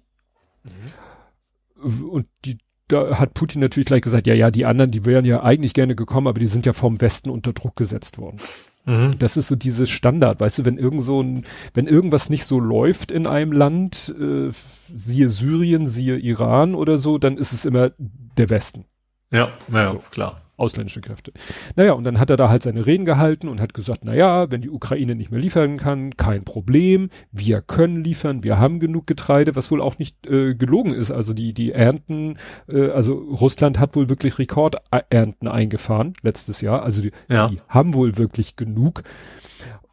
Und 1.79 2.27
die, 2.43 2.57
da 2.87 3.19
hat 3.19 3.33
Putin 3.33 3.61
natürlich 3.61 3.87
gleich 3.87 4.01
gesagt, 4.01 4.27
ja, 4.27 4.33
ja, 4.33 4.51
die 4.51 4.65
anderen, 4.65 4.91
die 4.91 5.05
wären 5.05 5.25
ja 5.25 5.43
eigentlich 5.43 5.73
gerne 5.73 5.95
gekommen, 5.95 6.27
aber 6.27 6.39
die 6.39 6.47
sind 6.47 6.65
ja 6.65 6.73
vom 6.73 7.01
Westen 7.01 7.29
unter 7.29 7.53
Druck 7.53 7.75
gesetzt 7.75 8.17
worden. 8.17 8.37
Mhm. 8.85 9.11
Das 9.19 9.35
ist 9.35 9.49
so 9.49 9.55
dieses 9.55 9.89
Standard, 9.89 10.39
weißt 10.39 10.59
du, 10.59 10.65
wenn 10.65 10.77
irgend 10.77 11.03
so 11.03 11.21
ein, 11.21 11.43
wenn 11.73 11.87
irgendwas 11.87 12.29
nicht 12.29 12.45
so 12.45 12.59
läuft 12.59 13.11
in 13.11 13.27
einem 13.27 13.51
Land, 13.51 14.15
äh, 14.19 14.51
siehe 14.93 15.29
Syrien, 15.29 15.87
siehe 15.87 16.17
Iran 16.17 16.73
oder 16.73 16.97
so, 16.97 17.17
dann 17.17 17.37
ist 17.37 17.51
es 17.51 17.65
immer 17.65 17.91
der 18.37 18.49
Westen. 18.49 18.85
Ja, 19.31 19.49
ja, 19.71 19.95
klar. 20.11 20.41
Ausländische 20.57 21.01
Kräfte. 21.01 21.31
Naja, 21.75 21.93
und 21.93 22.03
dann 22.03 22.19
hat 22.19 22.29
er 22.29 22.37
da 22.37 22.49
halt 22.49 22.63
seine 22.63 22.85
Reden 22.85 23.05
gehalten 23.05 23.47
und 23.47 23.61
hat 23.61 23.73
gesagt, 23.73 24.03
naja, 24.03 24.51
wenn 24.51 24.61
die 24.61 24.69
Ukraine 24.69 25.15
nicht 25.15 25.31
mehr 25.31 25.39
liefern 25.39 25.77
kann, 25.77 26.17
kein 26.17 26.43
Problem, 26.43 27.09
wir 27.31 27.61
können 27.61 28.03
liefern, 28.03 28.43
wir 28.43 28.59
haben 28.59 28.79
genug 28.79 29.07
Getreide, 29.07 29.55
was 29.55 29.71
wohl 29.71 29.81
auch 29.81 29.99
nicht 29.99 30.27
äh, 30.27 30.55
gelogen 30.55 30.93
ist. 30.93 31.11
Also 31.11 31.33
die, 31.33 31.53
die 31.53 31.71
Ernten, 31.71 32.37
äh, 32.67 32.89
also 32.89 33.13
Russland 33.13 33.79
hat 33.79 33.95
wohl 33.95 34.09
wirklich 34.09 34.39
Rekordernten 34.39 35.47
eingefahren 35.47 36.13
letztes 36.23 36.61
Jahr. 36.61 36.83
Also 36.83 37.01
die, 37.01 37.11
ja. 37.29 37.49
die 37.49 37.59
haben 37.69 37.93
wohl 37.93 38.17
wirklich 38.17 38.55
genug. 38.55 39.03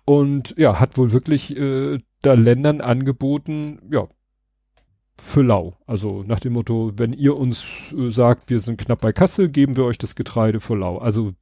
Und 0.06 0.54
ja, 0.58 0.80
hat 0.80 0.98
wohl 0.98 1.12
wirklich 1.12 1.56
äh, 1.56 1.98
da 2.22 2.34
Ländern 2.34 2.80
angeboten, 2.80 3.80
ja, 3.90 4.06
für 5.16 5.42
lau. 5.42 5.76
Also 5.86 6.24
nach 6.26 6.40
dem 6.40 6.54
Motto, 6.54 6.92
wenn 6.96 7.12
ihr 7.12 7.36
uns 7.36 7.92
äh, 7.96 8.10
sagt, 8.10 8.50
wir 8.50 8.58
sind 8.58 8.80
knapp 8.80 9.00
bei 9.00 9.12
Kasse, 9.12 9.48
geben 9.48 9.76
wir 9.76 9.84
euch 9.84 9.98
das 9.98 10.16
Getreide 10.16 10.60
für 10.60 10.74
lau. 10.74 10.98
Also 10.98 11.32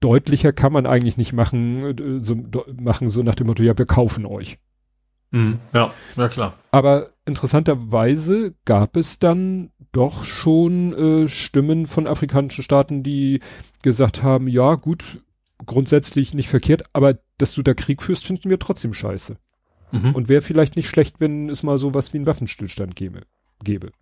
deutlicher 0.00 0.52
kann 0.52 0.72
man 0.72 0.86
eigentlich 0.86 1.16
nicht 1.16 1.32
machen, 1.32 2.20
so, 2.20 2.36
machen 2.80 3.10
so 3.10 3.22
nach 3.22 3.34
dem 3.34 3.46
Motto, 3.46 3.62
ja, 3.62 3.76
wir 3.76 3.86
kaufen 3.86 4.24
euch. 4.24 4.58
Mhm, 5.30 5.58
ja, 5.74 5.92
ja 6.16 6.28
klar. 6.28 6.54
Aber 6.70 7.10
interessanterweise 7.26 8.54
gab 8.64 8.96
es 8.96 9.18
dann 9.18 9.70
doch 9.92 10.24
schon 10.24 10.92
äh, 11.24 11.28
Stimmen 11.28 11.86
von 11.86 12.06
afrikanischen 12.06 12.62
Staaten, 12.62 13.02
die 13.02 13.40
gesagt 13.82 14.22
haben, 14.22 14.48
ja 14.48 14.74
gut, 14.74 15.22
grundsätzlich 15.64 16.34
nicht 16.34 16.48
verkehrt, 16.48 16.84
aber 16.92 17.18
dass 17.38 17.54
du 17.54 17.62
da 17.62 17.74
Krieg 17.74 18.02
führst, 18.02 18.26
finden 18.26 18.50
wir 18.50 18.58
trotzdem 18.58 18.92
scheiße. 18.92 19.36
Mhm. 19.92 20.14
Und 20.14 20.28
wäre 20.28 20.42
vielleicht 20.42 20.76
nicht 20.76 20.88
schlecht, 20.88 21.20
wenn 21.20 21.48
es 21.48 21.62
mal 21.62 21.78
sowas 21.78 22.12
wie 22.12 22.18
einen 22.18 22.26
Waffenstillstand 22.26 22.96
gäbe. 22.96 23.22
gäbe. 23.62 23.92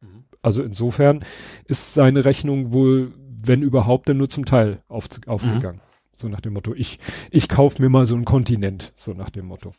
Mhm. 0.00 0.24
Also 0.42 0.62
insofern 0.62 1.24
ist 1.66 1.94
seine 1.94 2.24
Rechnung 2.24 2.72
wohl, 2.72 3.12
wenn 3.18 3.62
überhaupt, 3.62 4.08
dann 4.08 4.16
nur 4.16 4.28
zum 4.28 4.44
Teil 4.44 4.82
auf, 4.88 5.08
aufgegangen. 5.26 5.78
Mhm. 5.78 6.16
So 6.16 6.28
nach 6.28 6.40
dem 6.40 6.52
Motto, 6.52 6.74
ich, 6.74 6.98
ich 7.30 7.48
kauf 7.48 7.78
mir 7.78 7.88
mal 7.88 8.06
so 8.06 8.14
einen 8.14 8.24
Kontinent, 8.24 8.92
so 8.96 9.12
nach 9.12 9.30
dem 9.30 9.46
Motto. 9.46 9.72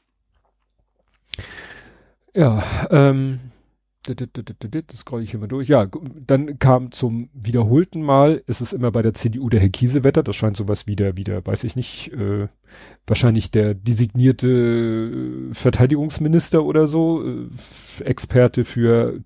Ja, 2.34 2.63
ähm, 2.91 3.39
das 4.08 4.97
scroll 4.97 5.24
ich 5.24 5.34
immer 5.34 5.47
durch. 5.47 5.68
Ja, 5.68 5.88
dann 6.26 6.60
kam 6.60 6.91
zum 6.91 7.30
wiederholten 7.34 8.01
Mal, 8.01 8.43
ist 8.47 8.62
es 8.62 8.74
immer 8.74 8.91
bei 8.91 9.01
der 9.01 9.14
CDU 9.14 9.49
der 9.49 9.60
Herr 9.60 9.70
Kiesewetter, 9.70 10.24
das 10.24 10.36
scheint 10.36 10.58
sowas 10.58 10.88
wie 10.88 10.95
der, 10.95 11.18
wie 11.18 11.24
der, 11.24 11.45
weiß 11.45 11.64
ich 11.64 11.76
nicht, 11.76 12.12
äh, 12.14 12.47
wahrscheinlich 13.08 13.51
der 13.51 13.74
designierte 13.74 15.49
Verteidigungsminister 15.53 16.64
oder 16.64 16.88
so, 16.88 17.24
äh, 17.24 18.03
Experte 18.03 18.66
für 18.66 19.22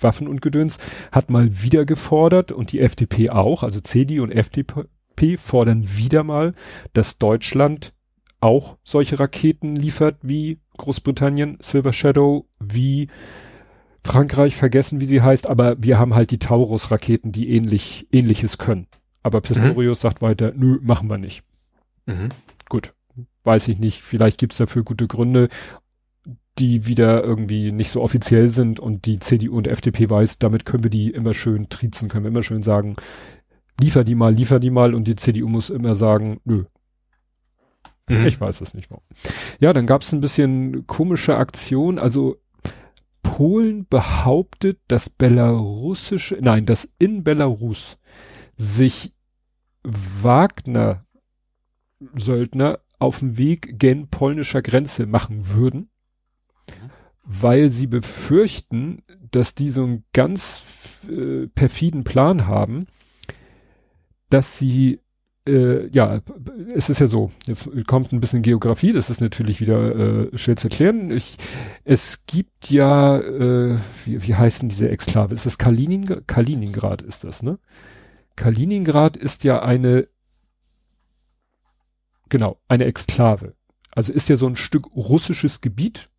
Waffen 0.00 0.28
und 0.28 0.42
Gedöns, 0.42 0.78
hat 1.12 1.30
mal 1.30 1.62
wieder 1.62 1.84
gefordert 1.84 2.52
und 2.52 2.72
die 2.72 2.80
FDP 2.80 3.30
auch, 3.30 3.62
also 3.62 3.80
CDU 3.80 4.22
und 4.22 4.32
FDP 4.32 5.36
fordern 5.38 5.84
wieder 5.96 6.22
mal, 6.22 6.54
dass 6.92 7.18
Deutschland 7.18 7.92
auch 8.40 8.76
solche 8.84 9.18
Raketen 9.18 9.76
liefert 9.76 10.18
wie 10.22 10.60
Großbritannien, 10.76 11.58
Silver 11.60 11.92
Shadow, 11.92 12.46
wie 12.60 13.08
Frankreich 14.06 14.56
vergessen, 14.56 15.00
wie 15.00 15.06
sie 15.06 15.22
heißt, 15.22 15.46
aber 15.46 15.82
wir 15.82 15.98
haben 15.98 16.14
halt 16.14 16.30
die 16.30 16.38
Taurus-Raketen, 16.38 17.32
die 17.32 17.50
ähnlich, 17.50 18.06
ähnliches 18.12 18.58
können. 18.58 18.86
Aber 19.22 19.40
Pistorius 19.40 19.98
mhm. 19.98 20.02
sagt 20.02 20.22
weiter, 20.22 20.52
nö, 20.54 20.78
machen 20.82 21.10
wir 21.10 21.18
nicht. 21.18 21.42
Mhm. 22.06 22.28
Gut. 22.68 22.94
Weiß 23.44 23.68
ich 23.68 23.78
nicht. 23.78 24.02
Vielleicht 24.02 24.38
gibt's 24.38 24.56
dafür 24.56 24.82
gute 24.82 25.06
Gründe, 25.06 25.48
die 26.58 26.86
wieder 26.86 27.22
irgendwie 27.22 27.72
nicht 27.72 27.90
so 27.90 28.02
offiziell 28.02 28.48
sind 28.48 28.80
und 28.80 29.06
die 29.06 29.18
CDU 29.18 29.56
und 29.56 29.68
FDP 29.68 30.08
weiß, 30.08 30.38
damit 30.38 30.64
können 30.64 30.84
wir 30.84 30.90
die 30.90 31.10
immer 31.10 31.34
schön 31.34 31.68
trizen, 31.68 32.08
können 32.08 32.24
wir 32.24 32.30
immer 32.30 32.42
schön 32.42 32.62
sagen, 32.62 32.94
liefer 33.80 34.04
die 34.04 34.14
mal, 34.14 34.32
liefer 34.32 34.58
die 34.58 34.70
mal 34.70 34.94
und 34.94 35.06
die 35.06 35.16
CDU 35.16 35.48
muss 35.48 35.70
immer 35.70 35.94
sagen, 35.94 36.40
nö. 36.44 36.64
Mhm. 38.08 38.26
Ich 38.26 38.40
weiß 38.40 38.60
es 38.60 38.74
nicht 38.74 38.90
mehr. 38.90 39.00
Ja, 39.60 39.72
dann 39.72 39.86
gab's 39.86 40.12
ein 40.12 40.20
bisschen 40.20 40.86
komische 40.86 41.36
Aktion, 41.36 41.98
also 41.98 42.36
Polen 43.36 43.86
behauptet, 43.86 44.80
dass 44.88 45.10
belarussische, 45.10 46.38
nein, 46.40 46.64
dass 46.64 46.88
in 46.98 47.22
Belarus 47.22 47.98
sich 48.56 49.12
Wagner 49.82 51.04
Söldner 52.14 52.80
auf 52.98 53.18
dem 53.18 53.36
Weg 53.36 53.78
gen 53.78 54.08
polnischer 54.08 54.62
Grenze 54.62 55.04
machen 55.04 55.50
würden, 55.50 55.90
mhm. 56.66 56.90
weil 57.24 57.68
sie 57.68 57.86
befürchten, 57.86 59.02
dass 59.30 59.54
die 59.54 59.68
so 59.68 59.84
einen 59.84 60.04
ganz 60.14 60.62
äh, 61.06 61.46
perfiden 61.48 62.04
Plan 62.04 62.46
haben, 62.46 62.86
dass 64.30 64.56
sie 64.56 65.00
äh, 65.46 65.88
ja, 65.88 66.20
es 66.74 66.90
ist 66.90 67.00
ja 67.00 67.06
so, 67.06 67.30
jetzt 67.46 67.68
kommt 67.86 68.12
ein 68.12 68.20
bisschen 68.20 68.42
Geografie, 68.42 68.92
das 68.92 69.10
ist 69.10 69.20
natürlich 69.20 69.60
wieder 69.60 69.94
äh, 70.32 70.38
schwer 70.38 70.56
zu 70.56 70.68
erklären. 70.68 71.10
Ich, 71.10 71.36
es 71.84 72.26
gibt 72.26 72.70
ja, 72.70 73.18
äh, 73.18 73.78
wie, 74.04 74.26
wie 74.26 74.34
heißt 74.34 74.62
denn 74.62 74.68
diese 74.68 74.88
Exklave? 74.88 75.34
Ist 75.34 75.46
das 75.46 75.58
Kaliningrad? 75.58 76.26
Kaliningrad 76.26 77.02
ist 77.02 77.24
das, 77.24 77.42
ne? 77.42 77.58
Kaliningrad 78.34 79.16
ist 79.16 79.44
ja 79.44 79.62
eine, 79.62 80.08
genau, 82.28 82.60
eine 82.68 82.84
Exklave. 82.84 83.54
Also 83.90 84.12
ist 84.12 84.28
ja 84.28 84.36
so 84.36 84.46
ein 84.46 84.56
Stück 84.56 84.86
russisches 84.94 85.60
Gebiet. 85.60 86.10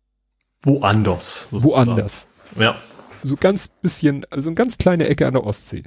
Woanders. 0.62 1.46
Woanders. 1.52 2.26
Ja. 2.58 2.76
So 3.22 3.36
ganz 3.36 3.68
bisschen, 3.68 4.24
also 4.30 4.48
eine 4.48 4.54
ganz 4.54 4.78
kleine 4.78 5.06
Ecke 5.06 5.26
an 5.26 5.34
der 5.34 5.44
Ostsee. 5.44 5.84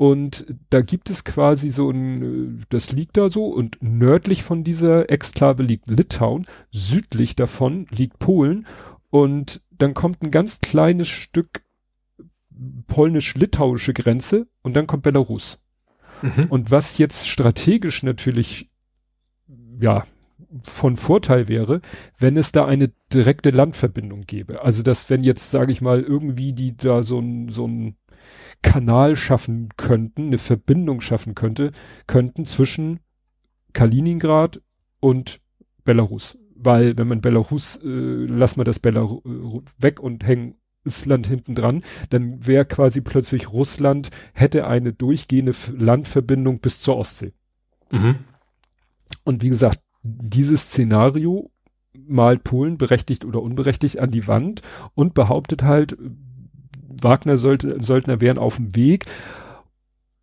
Und 0.00 0.46
da 0.70 0.80
gibt 0.80 1.10
es 1.10 1.24
quasi 1.24 1.68
so 1.68 1.90
ein, 1.90 2.64
das 2.70 2.90
liegt 2.90 3.18
da 3.18 3.28
so 3.28 3.48
und 3.48 3.76
nördlich 3.82 4.42
von 4.42 4.64
dieser 4.64 5.10
Exklave 5.10 5.62
liegt 5.62 5.90
Litauen, 5.90 6.46
südlich 6.70 7.36
davon 7.36 7.86
liegt 7.90 8.18
Polen 8.18 8.66
und 9.10 9.60
dann 9.68 9.92
kommt 9.92 10.22
ein 10.22 10.30
ganz 10.30 10.60
kleines 10.60 11.08
Stück 11.08 11.60
polnisch-litauische 12.86 13.92
Grenze 13.92 14.46
und 14.62 14.74
dann 14.74 14.86
kommt 14.86 15.02
Belarus. 15.02 15.62
Mhm. 16.22 16.46
Und 16.48 16.70
was 16.70 16.96
jetzt 16.96 17.28
strategisch 17.28 18.02
natürlich, 18.02 18.70
ja, 19.82 20.06
von 20.62 20.96
Vorteil 20.96 21.48
wäre, 21.48 21.82
wenn 22.18 22.38
es 22.38 22.52
da 22.52 22.64
eine 22.64 22.90
direkte 23.12 23.50
Landverbindung 23.50 24.22
gäbe. 24.22 24.62
Also, 24.64 24.82
dass 24.82 25.10
wenn 25.10 25.22
jetzt, 25.22 25.50
sage 25.50 25.72
ich 25.72 25.82
mal, 25.82 26.00
irgendwie 26.00 26.54
die 26.54 26.74
da 26.74 27.02
so 27.02 27.18
ein, 27.18 27.50
so 27.50 27.66
ein 27.66 27.96
Kanal 28.62 29.16
schaffen 29.16 29.70
könnten, 29.76 30.26
eine 30.26 30.38
Verbindung 30.38 31.00
schaffen 31.00 31.34
könnte, 31.34 31.72
könnten 32.06 32.44
zwischen 32.44 33.00
Kaliningrad 33.72 34.60
und 35.00 35.40
Belarus. 35.84 36.36
Weil 36.54 36.98
wenn 36.98 37.08
man 37.08 37.20
Belarus, 37.20 37.76
äh, 37.76 37.86
lass 37.86 38.56
mal 38.56 38.64
das 38.64 38.78
Belarus 38.78 39.24
äh, 39.24 39.82
weg 39.82 40.00
und 40.00 40.26
hängen 40.26 40.56
Russland 40.84 41.26
hinten 41.26 41.54
dran, 41.54 41.82
dann 42.10 42.46
wäre 42.46 42.64
quasi 42.64 43.00
plötzlich 43.00 43.52
Russland 43.52 44.10
hätte 44.32 44.66
eine 44.66 44.92
durchgehende 44.92 45.54
Landverbindung 45.76 46.60
bis 46.60 46.80
zur 46.80 46.96
Ostsee. 46.96 47.32
Mhm. 47.90 48.16
Und 49.24 49.42
wie 49.42 49.48
gesagt, 49.48 49.80
dieses 50.02 50.62
Szenario 50.62 51.50
malt 51.92 52.44
Polen 52.44 52.78
berechtigt 52.78 53.24
oder 53.24 53.42
unberechtigt 53.42 54.00
an 54.00 54.10
die 54.10 54.26
Wand 54.26 54.62
und 54.94 55.14
behauptet 55.14 55.62
halt, 55.62 55.96
Wagner 56.90 57.36
sollte, 57.36 57.82
Söldner 57.82 58.20
wären 58.20 58.38
auf 58.38 58.56
dem 58.56 58.74
Weg. 58.74 59.06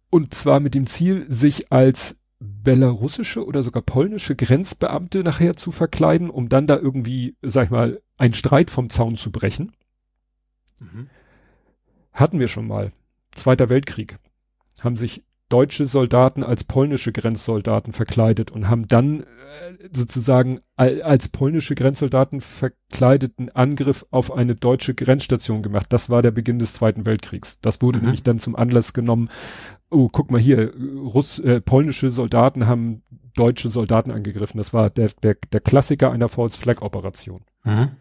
Und 0.09 0.34
zwar 0.34 0.59
mit 0.59 0.76
dem 0.76 0.88
Ziel, 0.88 1.26
sich 1.30 1.72
als 1.72 2.18
belarussische 2.39 3.45
oder 3.45 3.63
sogar 3.63 3.82
polnische 3.82 4.36
Grenzbeamte 4.36 5.24
nachher 5.24 5.55
zu 5.55 5.72
verkleiden, 5.72 6.30
um 6.30 6.49
dann 6.49 6.68
da 6.68 6.78
irgendwie, 6.78 7.36
sag 7.41 7.65
ich 7.65 7.72
mal, 7.72 8.01
einen 8.18 8.34
Streit 8.34 8.70
vom 8.70 8.89
Zaun 8.89 9.15
zu 9.15 9.32
brechen. 9.32 9.72
Mhm. 10.80 11.09
Hatten 12.13 12.39
wir 12.39 12.47
schon 12.47 12.68
mal. 12.68 12.91
Zweiter 13.32 13.70
Weltkrieg. 13.70 14.18
Haben 14.82 14.97
sich 14.97 15.24
deutsche 15.50 15.86
Soldaten 15.86 16.43
als 16.43 16.64
polnische 16.64 17.12
Grenzsoldaten 17.12 17.93
verkleidet 17.93 18.52
und 18.52 18.68
haben 18.70 18.88
dann 18.88 19.22
äh, 19.22 19.26
sozusagen 19.91 20.60
als 20.76 21.30
polnische 21.30 21.76
Grenzsoldaten 21.76 22.41
verkleideten 22.41 23.50
Angriff 23.50 24.06
auf 24.12 24.34
eine 24.34 24.56
deutsche 24.56 24.93
Grenzstation 24.93 25.62
gemacht. 25.62 25.88
Das 25.89 26.10
war 26.10 26.22
der 26.22 26.32
Beginn 26.32 26.60
des 26.60 26.74
Zweiten 26.74 27.06
Weltkriegs. 27.06 27.60
Das 27.62 27.82
wurde 27.82 28.00
mhm. 28.00 28.06
nämlich 28.06 28.24
dann 28.24 28.39
zum 28.39 28.56
Anlass 28.56 28.93
genommen. 28.93 29.30
Oh, 29.89 30.10
guck 30.12 30.32
mal 30.32 30.41
hier, 30.41 30.74
Russ, 30.76 31.39
äh, 31.39 31.62
polnische 31.62 32.10
Soldaten 32.10 32.68
haben 32.68 33.04
deutsche 33.36 33.70
Soldaten 33.70 34.12
angegriffen. 34.12 34.58
Das 34.58 34.74
war 34.74 34.89
der, 34.89 35.12
der, 35.24 35.38
der 35.52 35.62
Klassiker 35.62 36.12
einer 36.12 36.28
False 36.28 36.58
Flag 36.58 36.82
Operation. 36.82 37.41
Mhm. 37.64 37.91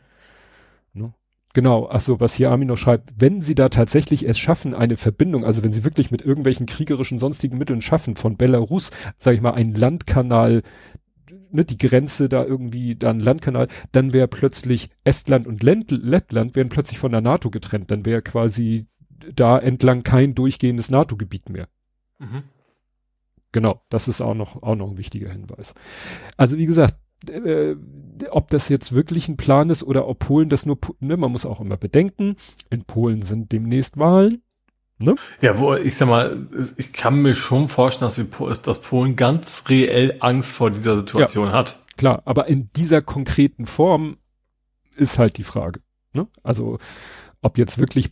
Genau, 1.57 1.89
achso, 1.89 2.21
was 2.21 2.35
hier 2.35 2.51
Armin 2.51 2.69
noch 2.69 2.77
schreibt, 2.77 3.15
wenn 3.17 3.41
sie 3.41 3.55
da 3.55 3.71
tatsächlich 3.71 4.29
es 4.29 4.39
schaffen, 4.39 4.75
eine 4.75 4.99
Verbindung, 4.99 5.43
also 5.43 5.65
wenn 5.65 5.73
sie 5.73 5.85
wirklich 5.85 6.11
mit 6.11 6.21
irgendwelchen 6.21 6.67
kriegerischen 6.67 7.19
sonstigen 7.19 7.57
Mitteln 7.57 7.81
schaffen, 7.81 8.15
von 8.15 8.37
Belarus, 8.37 8.91
sag 9.17 9.33
ich 9.33 9.41
mal, 9.41 9.55
einen 9.55 9.73
Landkanal, 9.73 10.63
ne, 11.51 11.65
die 11.65 11.79
Grenze 11.79 12.29
da 12.29 12.45
irgendwie, 12.45 12.95
da 12.95 13.09
ein 13.09 13.21
Landkanal, 13.21 13.69
dann 13.91 14.13
wäre 14.13 14.29
plötzlich 14.29 14.91
Estland 15.03 15.47
und 15.47 15.63
Lent 15.63 15.93
Lettland 15.93 16.57
wären 16.57 16.69
plötzlich 16.69 16.99
von 16.99 17.13
der 17.13 17.23
NATO 17.23 17.49
getrennt, 17.49 17.91
dann 17.91 18.05
wäre 18.05 18.21
quasi 18.21 18.87
da 19.35 19.59
entlang 19.59 20.03
kein 20.03 20.35
durchgehendes 20.35 20.91
NATO-Gebiet 20.91 21.49
mehr. 21.49 21.69
Mhm. 22.19 22.43
Genau, 23.53 23.81
das 23.89 24.09
ist 24.09 24.21
auch 24.21 24.35
noch, 24.35 24.63
auch 24.63 24.77
noch 24.77 24.91
ein 24.91 24.99
wichtiger 24.99 25.33
Hinweis. 25.33 25.73
Also 26.37 26.59
wie 26.59 26.67
gesagt, 26.67 26.99
äh, 27.31 27.77
ob 28.31 28.49
das 28.51 28.69
jetzt 28.69 28.95
wirklich 28.95 29.29
ein 29.29 29.37
Plan 29.37 29.71
ist 29.71 29.83
oder 29.83 30.07
ob 30.09 30.21
Polen 30.21 30.49
das 30.49 30.67
nur, 30.67 30.79
ne, 31.01 31.17
man 31.17 31.33
muss 31.33 31.47
auch 31.47 31.61
immer 31.61 31.77
bedenken, 31.77 32.37
in 32.71 32.85
Polen 32.85 33.23
sind 33.23 33.53
demnächst 33.53 33.99
Wahlen. 33.99 34.43
Ne? 34.99 35.15
Ja, 35.43 35.59
wo 35.59 35.75
ich 35.75 35.95
sag 35.97 36.09
mal, 36.09 36.47
ich 36.79 36.93
kann 36.93 37.21
mir 37.21 37.35
schon 37.35 37.69
vorstellen, 37.69 38.07
dass, 38.07 38.17
die, 38.17 38.63
dass 38.63 38.81
Polen 38.81 39.15
ganz 39.15 39.65
reell 39.69 40.17
Angst 40.21 40.55
vor 40.55 40.71
dieser 40.71 40.97
Situation 40.97 41.49
ja, 41.49 41.53
hat. 41.53 41.79
Klar, 41.99 42.23
aber 42.25 42.47
in 42.49 42.71
dieser 42.75 43.03
konkreten 43.03 43.67
Form 43.67 44.17
ist 44.97 45.19
halt 45.19 45.37
die 45.37 45.45
Frage. 45.45 45.81
Ne? 46.13 46.27
Also 46.43 46.79
ob 47.43 47.59
jetzt 47.59 47.79
wirklich 47.79 48.11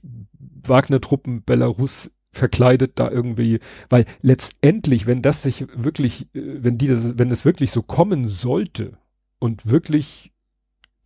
Wagner-Truppen 0.67 1.43
Belarus 1.45 2.11
verkleidet 2.33 2.99
da 2.99 3.11
irgendwie, 3.11 3.61
weil 3.89 4.05
letztendlich, 4.21 5.07
wenn 5.07 5.23
das 5.23 5.43
sich 5.43 5.67
wirklich, 5.75 6.35
äh, 6.35 6.63
wenn 6.63 6.77
die 6.77 6.89
das, 6.89 7.19
wenn 7.19 7.31
es 7.31 7.45
wirklich 7.45 7.71
so 7.71 7.83
kommen 7.83 8.29
sollte 8.29 8.99
und 9.45 9.71
wirklich, 9.71 10.33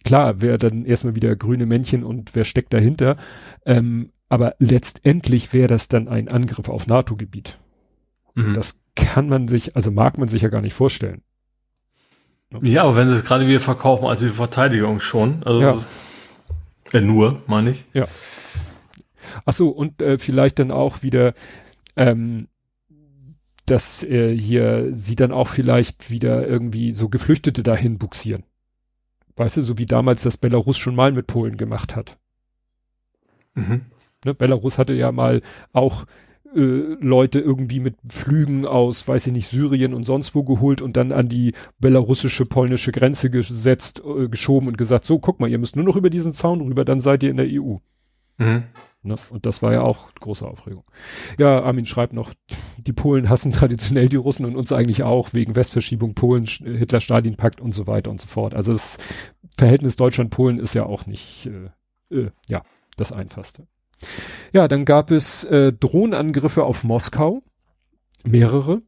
klar, 0.05 0.41
wer 0.41 0.59
dann 0.59 0.85
erstmal 0.85 1.17
wieder 1.17 1.35
grüne 1.35 1.67
Männchen 1.67 2.05
und 2.05 2.37
wer 2.37 2.45
steckt 2.45 2.73
dahinter, 2.73 3.17
ähm, 3.67 4.13
aber 4.29 4.55
letztendlich 4.61 5.53
wäre 5.53 5.67
das 5.67 5.89
dann 5.89 6.07
ein 6.07 6.29
Angriff 6.29 6.69
auf 6.69 6.87
NATO-Gebiet. 6.87 7.59
Mhm. 8.37 8.55
Das 8.55 8.79
kann 8.95 9.29
man 9.29 9.49
sich, 9.49 9.75
also 9.75 9.91
mag 9.91 10.19
man 10.19 10.29
sich 10.29 10.43
ja 10.43 10.51
gar 10.51 10.61
nicht 10.61 10.75
vorstellen. 10.75 11.23
Ja, 12.63 12.85
aber 12.85 12.95
wenn 12.95 13.09
sie 13.09 13.17
es 13.17 13.25
gerade 13.25 13.49
wieder 13.49 13.59
verkaufen 13.59 14.07
als 14.07 14.21
die 14.21 14.29
Verteidigung 14.29 15.01
schon, 15.01 15.43
also 15.43 15.61
ja. 15.61 15.85
äh, 16.93 17.01
nur, 17.01 17.43
meine 17.49 17.73
ich. 17.73 17.87
Ja. 17.93 18.05
Ach 19.47 19.53
so, 19.53 19.71
und 19.71 20.01
äh, 20.01 20.17
vielleicht 20.19 20.61
dann 20.61 20.71
auch 20.71 21.03
wieder, 21.03 21.35
ähm, 21.97 22.47
dass 23.71 24.03
äh, 24.03 24.37
hier 24.37 24.89
sie 24.93 25.17
dann 25.17 25.33
auch 25.33 25.49
vielleicht 25.49 26.11
wieder 26.11 26.47
irgendwie 26.47 26.93
so 26.93 27.09
Geflüchtete 27.09 27.63
dahin 27.63 27.99
buxieren. 27.99 28.45
Weißt 29.37 29.57
du, 29.57 29.63
so 29.63 29.79
wie 29.79 29.87
damals 29.87 30.23
das 30.23 30.37
Belarus 30.37 30.77
schon 30.77 30.95
mal 30.95 31.13
mit 31.13 31.27
Polen 31.27 31.57
gemacht 31.57 31.95
hat. 31.95 32.19
Mhm. 33.55 33.83
Ne, 34.25 34.35
Belarus 34.35 34.79
hatte 34.79 34.95
ja 34.95 35.13
mal 35.13 35.43
auch 35.73 36.07
äh, 36.55 36.61
Leute 37.01 37.41
irgendwie 37.41 37.81
mit 37.81 37.97
Flügen 38.09 38.67
aus, 38.67 39.07
weiß 39.07 39.27
ich 39.29 39.33
nicht, 39.33 39.49
Syrien 39.49 39.95
und 39.95 40.05
sonst 40.05 40.35
wo 40.35 40.45
geholt 40.45 40.83
und 40.83 40.97
dann 40.97 41.13
an 41.13 41.29
die 41.29 41.53
belarussische, 41.79 42.47
polnische 42.47 42.91
Grenze 42.91 43.31
gesetzt, 43.31 44.03
äh, 44.05 44.29
geschoben 44.29 44.67
und 44.67 44.79
gesagt, 44.79 45.05
so, 45.05 45.19
guck 45.19 45.41
mal, 45.41 45.51
ihr 45.51 45.59
müsst 45.59 45.77
nur 45.77 45.85
noch 45.85 45.97
über 45.97 46.11
diesen 46.11 46.33
Zaun 46.33 46.61
rüber, 46.61 46.85
dann 46.85 47.01
seid 47.01 47.23
ihr 47.23 47.31
in 47.31 47.37
der 47.37 47.47
EU. 47.49 47.77
Mhm. 48.39 48.65
Ne? 49.03 49.15
Und 49.31 49.47
das 49.47 49.63
war 49.63 49.73
ja 49.73 49.83
auch 49.83 50.13
große 50.15 50.47
Aufregung. 50.47 50.85
Ja, 51.39 51.63
Armin 51.63 51.87
schreibt 51.87 52.13
noch, 52.13 52.33
die 52.79 52.93
Polen 52.93 53.29
hassen 53.29 53.53
traditionell 53.53 54.09
die 54.09 54.17
Russen 54.17 54.45
und 54.45 54.57
uns 54.57 54.73
eigentlich 54.73 55.03
auch, 55.03 55.35
wegen 55.35 55.55
Westverschiebung, 55.55 56.15
Polen, 56.15 56.45
Hitler-Stalin-Pakt 56.45 57.61
und 57.61 57.73
so 57.73 57.87
weiter 57.87 58.11
und 58.11 58.21
so 58.21 58.27
fort. 58.27 58.55
Also 58.55 58.73
das 58.73 58.99
Verhältnis 59.57 59.97
Deutschland-Polen 59.97 60.59
ist 60.59 60.75
ja 60.75 60.85
auch 60.85 61.07
nicht, 61.07 61.47
äh, 62.11 62.17
äh, 62.17 62.31
ja, 62.49 62.63
das 62.97 63.13
einfachste. 63.13 63.67
Ja, 64.53 64.69
dann 64.69 64.85
gab 64.85 65.11
es 65.11 65.45
äh, 65.45 65.73
Drohnenangriffe 65.73 66.65
auf 66.65 66.85
Moskau, 66.85 67.43
mehrere, 68.25 68.83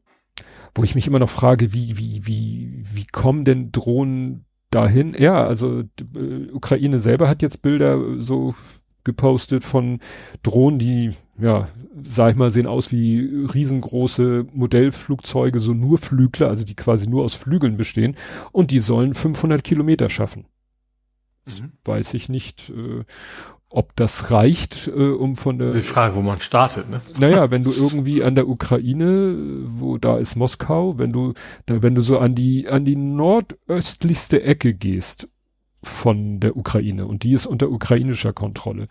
wo 0.75 0.83
ich 0.83 0.95
mich 0.95 1.07
immer 1.07 1.19
noch 1.19 1.29
frage, 1.29 1.73
wie, 1.73 1.97
wie, 1.97 2.25
wie, 2.25 2.83
wie 2.93 3.07
kommen 3.07 3.45
denn 3.45 3.71
Drohnen 3.71 4.45
dahin? 4.71 5.15
Ja, 5.17 5.45
also 5.45 5.81
äh, 6.15 6.51
Ukraine 6.51 6.99
selber 6.99 7.27
hat 7.27 7.41
jetzt 7.41 7.61
Bilder 7.61 8.19
so 8.19 8.55
gepostet 9.03 9.63
von 9.63 9.99
Drohnen, 10.43 10.79
die, 10.79 11.13
ja, 11.39 11.69
sag 12.03 12.31
ich 12.31 12.37
mal, 12.37 12.49
sehen 12.51 12.67
aus 12.67 12.91
wie 12.91 13.45
riesengroße 13.53 14.47
Modellflugzeuge, 14.53 15.59
so 15.59 15.73
nur 15.73 15.97
Flügler, 15.97 16.47
also 16.49 16.63
die 16.63 16.75
quasi 16.75 17.07
nur 17.07 17.23
aus 17.23 17.35
Flügeln 17.35 17.77
bestehen 17.77 18.15
und 18.51 18.71
die 18.71 18.79
sollen 18.79 19.13
500 19.13 19.63
Kilometer 19.63 20.09
schaffen. 20.09 20.45
Mhm. 21.45 21.71
Weiß 21.83 22.13
ich 22.13 22.29
nicht, 22.29 22.69
äh, 22.69 23.03
ob 23.71 23.95
das 23.95 24.31
reicht, 24.31 24.87
äh, 24.87 24.91
um 24.91 25.35
von 25.35 25.57
der... 25.57 25.71
Die 25.71 25.79
Frage, 25.79 26.15
wo 26.15 26.21
man 26.21 26.39
startet, 26.39 26.89
ne? 26.89 27.01
Naja, 27.17 27.51
wenn 27.51 27.63
du 27.63 27.71
irgendwie 27.71 28.21
an 28.21 28.35
der 28.35 28.47
Ukraine, 28.47 29.35
wo 29.65 29.97
da 29.97 30.17
ist 30.17 30.35
Moskau, 30.35 30.97
wenn 30.97 31.13
du, 31.13 31.33
da, 31.65 31.81
wenn 31.81 31.95
du 31.95 32.01
so 32.01 32.19
an 32.19 32.35
die, 32.35 32.67
an 32.67 32.83
die 32.83 32.97
nordöstlichste 32.97 34.43
Ecke 34.43 34.73
gehst 34.73 35.29
von 35.83 36.39
der 36.39 36.55
Ukraine 36.55 37.07
und 37.07 37.23
die 37.23 37.31
ist 37.33 37.45
unter 37.45 37.69
ukrainischer 37.69 38.33
Kontrolle. 38.33 38.87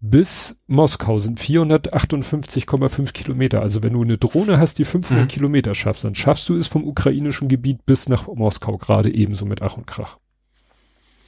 Bis 0.00 0.56
Moskau 0.66 1.18
sind 1.18 1.40
458,5 1.40 3.12
Kilometer. 3.12 3.62
Also 3.62 3.82
wenn 3.82 3.94
du 3.94 4.02
eine 4.02 4.18
Drohne 4.18 4.58
hast, 4.58 4.78
die 4.78 4.84
500 4.84 5.24
mhm. 5.24 5.28
Kilometer 5.28 5.74
schaffst, 5.74 6.04
dann 6.04 6.14
schaffst 6.14 6.48
du 6.48 6.56
es 6.56 6.68
vom 6.68 6.84
ukrainischen 6.84 7.48
Gebiet 7.48 7.86
bis 7.86 8.08
nach 8.08 8.26
Moskau 8.26 8.76
gerade 8.76 9.12
ebenso 9.12 9.46
mit 9.46 9.62
Ach 9.62 9.76
und 9.76 9.86
Krach. 9.86 10.18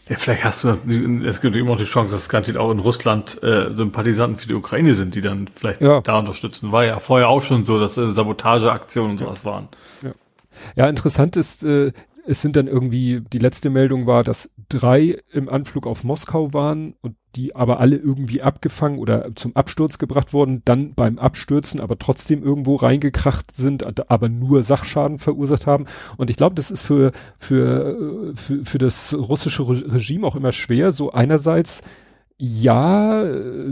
Ja, 0.09 0.17
vielleicht 0.17 0.45
hast 0.45 0.65
du, 0.65 0.77
es 1.27 1.41
gibt 1.41 1.55
immer 1.55 1.73
noch 1.73 1.77
die 1.77 1.85
Chance, 1.85 2.13
dass 2.13 2.23
es 2.23 2.29
garantiert 2.29 2.57
auch 2.57 2.71
in 2.71 2.79
Russland 2.79 3.43
äh, 3.43 3.75
Sympathisanten 3.75 4.39
für 4.39 4.49
die 4.49 4.55
Ukraine 4.55 4.95
sind, 4.95 5.15
die 5.15 5.21
dann 5.21 5.49
vielleicht 5.55 5.83
ja. 5.83 6.01
da 6.01 6.19
unterstützen. 6.19 6.73
War 6.73 6.85
ja 6.85 6.99
vorher 6.99 7.29
auch 7.29 7.43
schon 7.43 7.67
so, 7.67 7.79
dass 7.79 7.99
äh, 7.99 8.11
Sabotageaktionen 8.11 9.13
und 9.13 9.19
sowas 9.19 9.45
waren. 9.45 9.69
Ja, 10.03 10.13
ja 10.77 10.89
interessant 10.89 11.37
ist, 11.37 11.63
äh, 11.63 11.93
es 12.29 12.43
sind 12.43 12.57
dann 12.57 12.67
irgendwie, 12.67 13.23
die 13.33 13.39
letzte 13.39 13.71
Meldung 13.71 14.07
war, 14.07 14.23
dass 14.23 14.51
drei 14.69 15.19
im 15.33 15.49
Anflug 15.49 15.87
auf 15.87 16.05
Moskau 16.05 16.53
waren 16.53 16.95
und 17.01 17.17
die 17.37 17.57
aber 17.57 17.81
alle 17.81 17.97
irgendwie 17.97 18.43
abgefangen 18.43 18.99
oder 18.99 19.31
zum 19.35 19.57
Absturz 19.57 19.97
gebracht 19.97 20.35
wurden, 20.35 20.61
dann 20.67 20.93
beim 20.93 21.19
Abstürzen 21.19 21.81
aber 21.81 21.99
trotzdem 21.99 22.43
irgendwo 22.43 22.77
reingekracht 22.77 23.57
sind, 23.57 24.11
aber 24.11 24.29
nur 24.29 24.63
Sachschaden 24.63 25.19
verursacht 25.19 25.67
haben. 25.67 25.87
Und 26.19 26.29
ich 26.29 26.37
glaube, 26.37 26.55
das 26.55 26.71
ist 26.71 26.83
für, 26.83 27.13
für, 27.39 28.35
für, 28.35 28.63
für 28.63 28.79
das 28.79 29.15
russische 29.15 29.67
Regime 29.67 30.27
auch 30.27 30.37
immer 30.37 30.53
schwer, 30.53 30.93
so 30.93 31.13
einerseits 31.13 31.83
ja, 32.41 33.25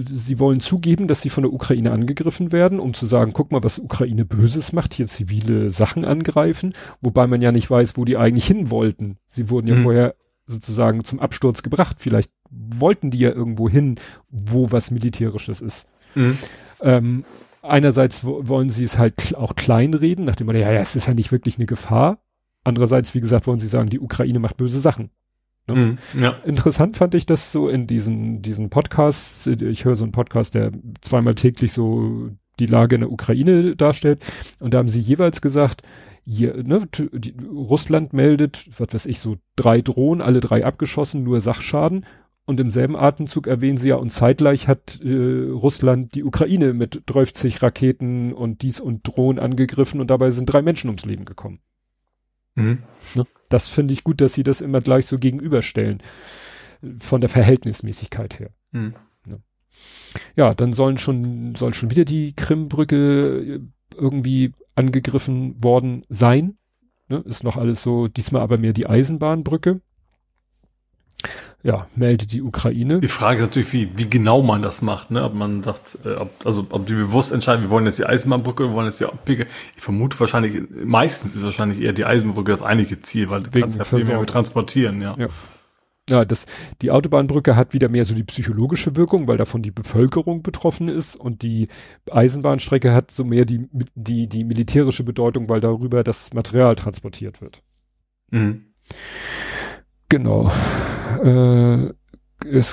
sie 0.05 0.41
wollen 0.41 0.59
zugeben, 0.59 1.07
dass 1.07 1.23
sie 1.23 1.31
von 1.31 1.45
der 1.45 1.53
Ukraine 1.53 1.93
angegriffen 1.93 2.51
werden, 2.51 2.81
um 2.81 2.95
zu 2.95 3.07
sagen, 3.07 3.33
guck 3.33 3.53
mal, 3.53 3.62
was 3.62 3.79
Ukraine 3.79 4.25
Böses 4.25 4.73
macht, 4.73 4.93
hier 4.93 5.07
zivile 5.07 5.71
Sachen 5.71 6.05
angreifen, 6.05 6.75
wobei 7.01 7.29
man 7.29 7.41
ja 7.41 7.53
nicht 7.53 7.71
weiß, 7.71 7.97
wo 7.97 8.05
die 8.05 8.17
eigentlich 8.17 8.47
hin 8.47 8.71
wollten. 8.71 9.19
Sie 9.27 9.51
wurden 9.51 9.69
ja 9.69 9.77
mhm. 9.77 9.83
vorher 9.85 10.14
sozusagen 10.47 11.05
zum 11.05 11.21
Absturz 11.21 11.62
gebracht. 11.62 11.99
Vielleicht 12.01 12.31
wollten 12.51 13.11
die 13.11 13.21
ja 13.21 13.31
irgendwo 13.31 13.69
hin, 13.69 13.97
wo 14.31 14.73
was 14.73 14.91
Militärisches 14.91 15.61
ist. 15.61 15.87
Mhm. 16.17 16.39
Ähm, 16.81 17.25
einerseits 17.62 18.25
wollen 18.25 18.69
sie 18.69 18.85
es 18.85 18.99
halt 18.99 19.37
auch 19.37 19.55
kleinreden, 19.55 20.25
nachdem 20.25 20.49
man, 20.49 20.57
ja, 20.57 20.73
ja, 20.73 20.81
es 20.81 20.97
ist 20.97 21.07
ja 21.07 21.14
nicht 21.14 21.31
wirklich 21.31 21.57
eine 21.57 21.67
Gefahr. 21.67 22.19
Andererseits, 22.64 23.14
wie 23.14 23.21
gesagt, 23.21 23.47
wollen 23.47 23.61
sie 23.61 23.69
sagen, 23.69 23.91
die 23.91 24.01
Ukraine 24.01 24.41
macht 24.41 24.57
böse 24.57 24.81
Sachen. 24.81 25.11
Ne? 25.67 25.75
Mhm, 25.75 25.99
ja. 26.21 26.31
Interessant 26.45 26.97
fand 26.97 27.14
ich 27.14 27.27
das 27.27 27.53
so 27.53 27.69
in 27.69 27.87
diesen, 27.87 28.43
diesen 28.43 28.71
Podcasts. 28.71 29.47
Ich 29.47 29.85
höre 29.85 29.97
so 29.97 30.05
einen 30.05 30.12
Podcast, 30.12 30.55
der 30.55 30.73
zweimal 31.01 31.35
täglich 31.35 31.73
so 31.73 32.31
die 32.59 32.67
Lage 32.67 32.95
in 32.95 33.03
der 33.03 33.12
Ukraine 33.12 33.77
darstellt. 33.77 34.25
Und 34.61 34.75
da 34.75 34.79
haben 34.79 34.89
sie 34.89 35.01
jeweils 35.01 35.41
gesagt, 35.41 35.83
hier, 36.25 36.62
ne, 36.62 36.89
die, 37.12 37.35
Russland 37.49 38.12
meldet, 38.12 38.69
was 38.79 38.89
weiß 38.93 39.07
ich, 39.07 39.21
so 39.21 39.37
drei 39.55 39.81
Drohnen, 39.81 40.21
alle 40.21 40.41
drei 40.41 40.64
abgeschossen, 40.64 41.23
nur 41.23 41.41
Sachschaden. 41.41 42.05
Und 42.47 42.61
im 42.61 42.71
selben 42.71 42.97
Atemzug 42.97 43.49
erwähnen 43.49 43.77
sie 43.77 43.89
ja, 43.89 43.97
und 43.97 44.11
zeitgleich 44.11 44.69
hat 44.69 45.01
äh, 45.05 45.51
Russland 45.51 46.14
die 46.14 46.23
Ukraine 46.23 46.75
mit 46.75 47.03
30 47.07 47.61
Raketen 47.61 48.33
und 48.33 48.62
dies 48.62 48.81
und 48.81 49.03
Drohnen 49.03 49.41
angegriffen 49.41 50.01
und 50.01 50.11
dabei 50.11 50.31
sind 50.31 50.47
drei 50.47 50.62
Menschen 50.62 50.89
ums 50.89 51.05
Leben 51.05 51.25
gekommen. 51.25 51.59
Mhm. 52.55 52.79
Ne? 53.17 53.27
Das 53.49 53.69
finde 53.69 53.95
ich 53.95 54.05
gut, 54.05 54.21
dass 54.21 54.35
sie 54.35 54.43
das 54.43 54.61
immer 54.61 54.81
gleich 54.81 55.07
so 55.07 55.19
gegenüberstellen. 55.19 56.03
Von 56.99 57.21
der 57.21 57.31
Verhältnismäßigkeit 57.31 58.39
her. 58.39 58.51
Ne? 59.25 59.41
Ja, 60.37 60.55
dann 60.55 60.73
sollen 60.73 60.99
schon, 60.99 61.55
soll 61.55 61.75
schon 61.75 61.91
wieder 61.91 62.05
die 62.05 62.35
Krimbrücke 62.35 63.61
irgendwie 63.95 64.53
angegriffen 64.75 65.63
worden 65.63 66.03
sein. 66.09 66.59
Ne? 67.09 67.23
Ist 67.27 67.45
noch 67.45 67.57
alles 67.57 67.83
so, 67.83 68.09
diesmal 68.09 68.43
aber 68.43 68.59
mehr 68.59 68.73
die 68.73 68.87
Eisenbahnbrücke 68.87 69.81
ja, 71.62 71.89
meldet 71.97 72.33
die 72.33 72.43
Ukraine. 72.43 73.01
Die 73.01 73.09
Frage 73.09 73.41
ist 73.41 73.49
natürlich, 73.49 73.73
wie, 73.73 73.91
wie 73.97 74.09
genau 74.09 74.43
man 74.43 74.62
das 74.62 74.83
macht, 74.83 75.11
ne? 75.11 75.25
Ob 75.25 75.35
man 75.35 75.62
sagt, 75.62 75.99
äh, 76.05 76.14
ob, 76.14 76.31
also 76.45 76.67
ob 76.71 76.87
die 76.87 76.95
bewusst 76.95 77.33
entscheiden, 77.33 77.62
wir 77.62 77.71
wollen 77.71 77.87
jetzt 77.87 77.99
die 77.99 78.07
Eisenbahnbrücke, 78.07 78.69
wir 78.69 78.75
wollen 78.75 78.87
jetzt 78.87 79.01
die 79.01 79.07
Picke. 79.25 79.47
Ich 79.77 79.83
vermute 79.83 80.19
wahrscheinlich, 80.21 80.62
meistens 80.71 81.35
ist 81.35 81.43
wahrscheinlich 81.43 81.81
eher 81.81 81.93
die 81.93 82.05
Eisenbahnbrücke 82.05 82.53
das 82.53 82.62
einige 82.62 83.01
Ziel, 83.03 83.31
weil 83.31 83.43
du 83.43 83.51
kannst 83.51 83.79
ja 83.79 83.85
viel 83.85 84.05
mehr 84.05 84.25
transportieren, 84.27 85.01
ja. 85.01 85.17
ja. 85.19 85.27
Ja, 86.09 86.25
das, 86.25 86.47
die 86.83 86.93
Autobahnbrücke 86.93 87.57
hat 87.57 87.73
wieder 87.73 87.89
mehr 87.89 88.05
so 88.05 88.14
die 88.14 88.23
psychologische 88.23 88.95
Wirkung, 88.95 89.27
weil 89.27 89.39
davon 89.39 89.62
die 89.62 89.73
Bevölkerung 89.73 90.45
betroffen 90.45 90.89
ist 90.89 91.17
und 91.17 91.43
die 91.43 91.67
Eisenbahnstrecke 92.09 92.93
hat 92.93 93.11
so 93.11 93.25
mehr 93.25 93.45
die, 93.45 93.67
die, 93.97 94.29
die 94.29 94.45
militärische 94.45 95.03
Bedeutung, 95.03 95.49
weil 95.49 95.61
darüber 95.61 96.05
das 96.05 96.33
Material 96.33 96.77
transportiert 96.77 97.41
wird. 97.41 97.61
Mhm. 98.31 98.67
Genau. 100.09 100.51
Äh, 101.23 101.93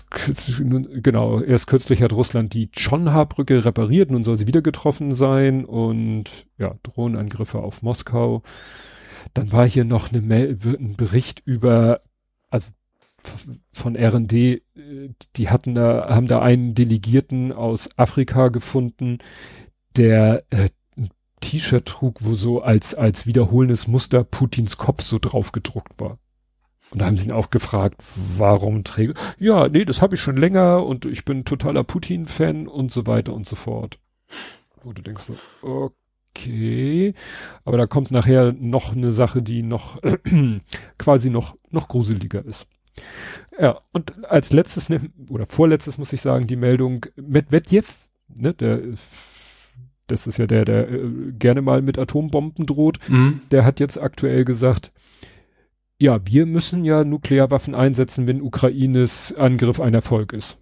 kürzlich, 0.10 0.62
genau, 1.02 1.42
erst 1.42 1.68
kürzlich 1.68 2.02
hat 2.02 2.14
Russland 2.14 2.54
die 2.54 2.70
Chonha-Brücke 2.72 3.66
repariert, 3.66 4.12
nun 4.12 4.24
soll 4.24 4.38
sie 4.38 4.48
wieder 4.48 4.62
getroffen 4.62 5.14
sein 5.14 5.66
und 5.66 6.48
ja, 6.58 6.76
Drohnenangriffe 6.84 7.60
auf 7.60 7.82
Moskau. 7.82 8.44
Dann 9.34 9.52
war 9.52 9.68
hier 9.68 9.86
noch 9.86 10.12
eine 10.12 10.22
Mail, 10.22 10.58
ein 10.64 10.96
Bericht 10.96 11.42
über, 11.46 12.02
also 12.50 12.70
von 13.72 13.96
R&D, 13.96 14.62
die 15.36 15.50
hatten 15.50 15.76
da, 15.76 16.10
haben 16.10 16.28
da 16.28 16.42
einen 16.42 16.76
Delegierten 16.76 17.52
aus 17.52 17.90
Afrika 17.98 18.50
gefunden, 18.50 19.20
der 19.96 20.44
äh, 20.50 20.70
ein 20.98 21.10
T-Shirt 21.40 21.86
trug, 21.86 22.20
wo 22.22 22.34
so 22.34 22.62
als, 22.62 22.94
als 22.94 23.26
wiederholendes 23.26 23.88
Muster 23.88 24.24
Putins 24.24 24.78
Kopf 24.78 25.02
so 25.04 25.20
drauf 25.20 25.54
gedruckt 25.54 26.00
war. 26.00 26.20
Und 26.94 27.00
da 27.00 27.08
haben 27.08 27.18
sie 27.18 27.26
ihn 27.26 27.32
auch 27.32 27.50
gefragt, 27.50 28.04
warum 28.38 28.84
träge, 28.84 29.16
ja, 29.40 29.68
nee, 29.68 29.84
das 29.84 30.04
habe 30.04 30.14
ich 30.14 30.22
schon 30.22 30.38
länger 30.38 30.86
und 30.86 31.06
ich 31.06 31.26
bin 31.26 31.44
totaler 31.44 31.84
Putin-Fan 31.84 32.68
und 32.68 32.92
so 32.92 33.08
weiter 33.08 33.34
und 33.34 33.48
so 33.48 33.56
fort. 33.56 33.98
Wo 34.84 34.94
du 34.94 35.02
denkst 35.02 35.24
so, 35.24 35.92
okay, 36.36 37.16
aber 37.66 37.78
da 37.78 37.88
kommt 37.88 38.12
nachher 38.12 38.54
noch 38.54 38.92
eine 38.92 39.12
Sache, 39.12 39.42
die 39.42 39.64
noch 39.64 40.00
quasi 41.00 41.32
noch, 41.32 41.58
noch 41.72 41.88
gruseliger 41.88 42.46
ist. 42.46 42.68
Ja, 43.60 43.82
und 43.92 44.26
als 44.26 44.54
letztes, 44.54 44.88
ne, 44.88 45.02
oder 45.30 45.48
vorletztes 45.48 45.98
muss 45.98 46.14
ich 46.14 46.22
sagen, 46.22 46.46
die 46.46 46.56
Meldung 46.56 47.08
Medvedev, 47.16 48.08
ne, 48.28 48.54
der, 48.54 48.82
das 50.06 50.28
ist 50.28 50.38
ja 50.38 50.46
der, 50.46 50.64
der 50.66 50.92
äh, 50.92 51.32
gerne 51.40 51.64
mal 51.64 51.82
mit 51.82 51.98
Atombomben 51.98 52.68
droht, 52.68 53.00
mhm. 53.10 53.42
der 53.50 53.66
hat 53.66 53.80
jetzt 53.80 54.00
aktuell 54.00 54.46
gesagt, 54.46 54.92
ja, 56.04 56.20
wir 56.26 56.46
müssen 56.46 56.84
ja 56.84 57.06
Nuklearwaffen 57.06 57.76
einsetzen, 57.76 58.28
wenn 58.28 58.42
Ukraines 58.42 59.34
Angriff 59.38 59.80
ein 59.80 59.94
Erfolg 59.94 60.34
ist. 60.34 60.58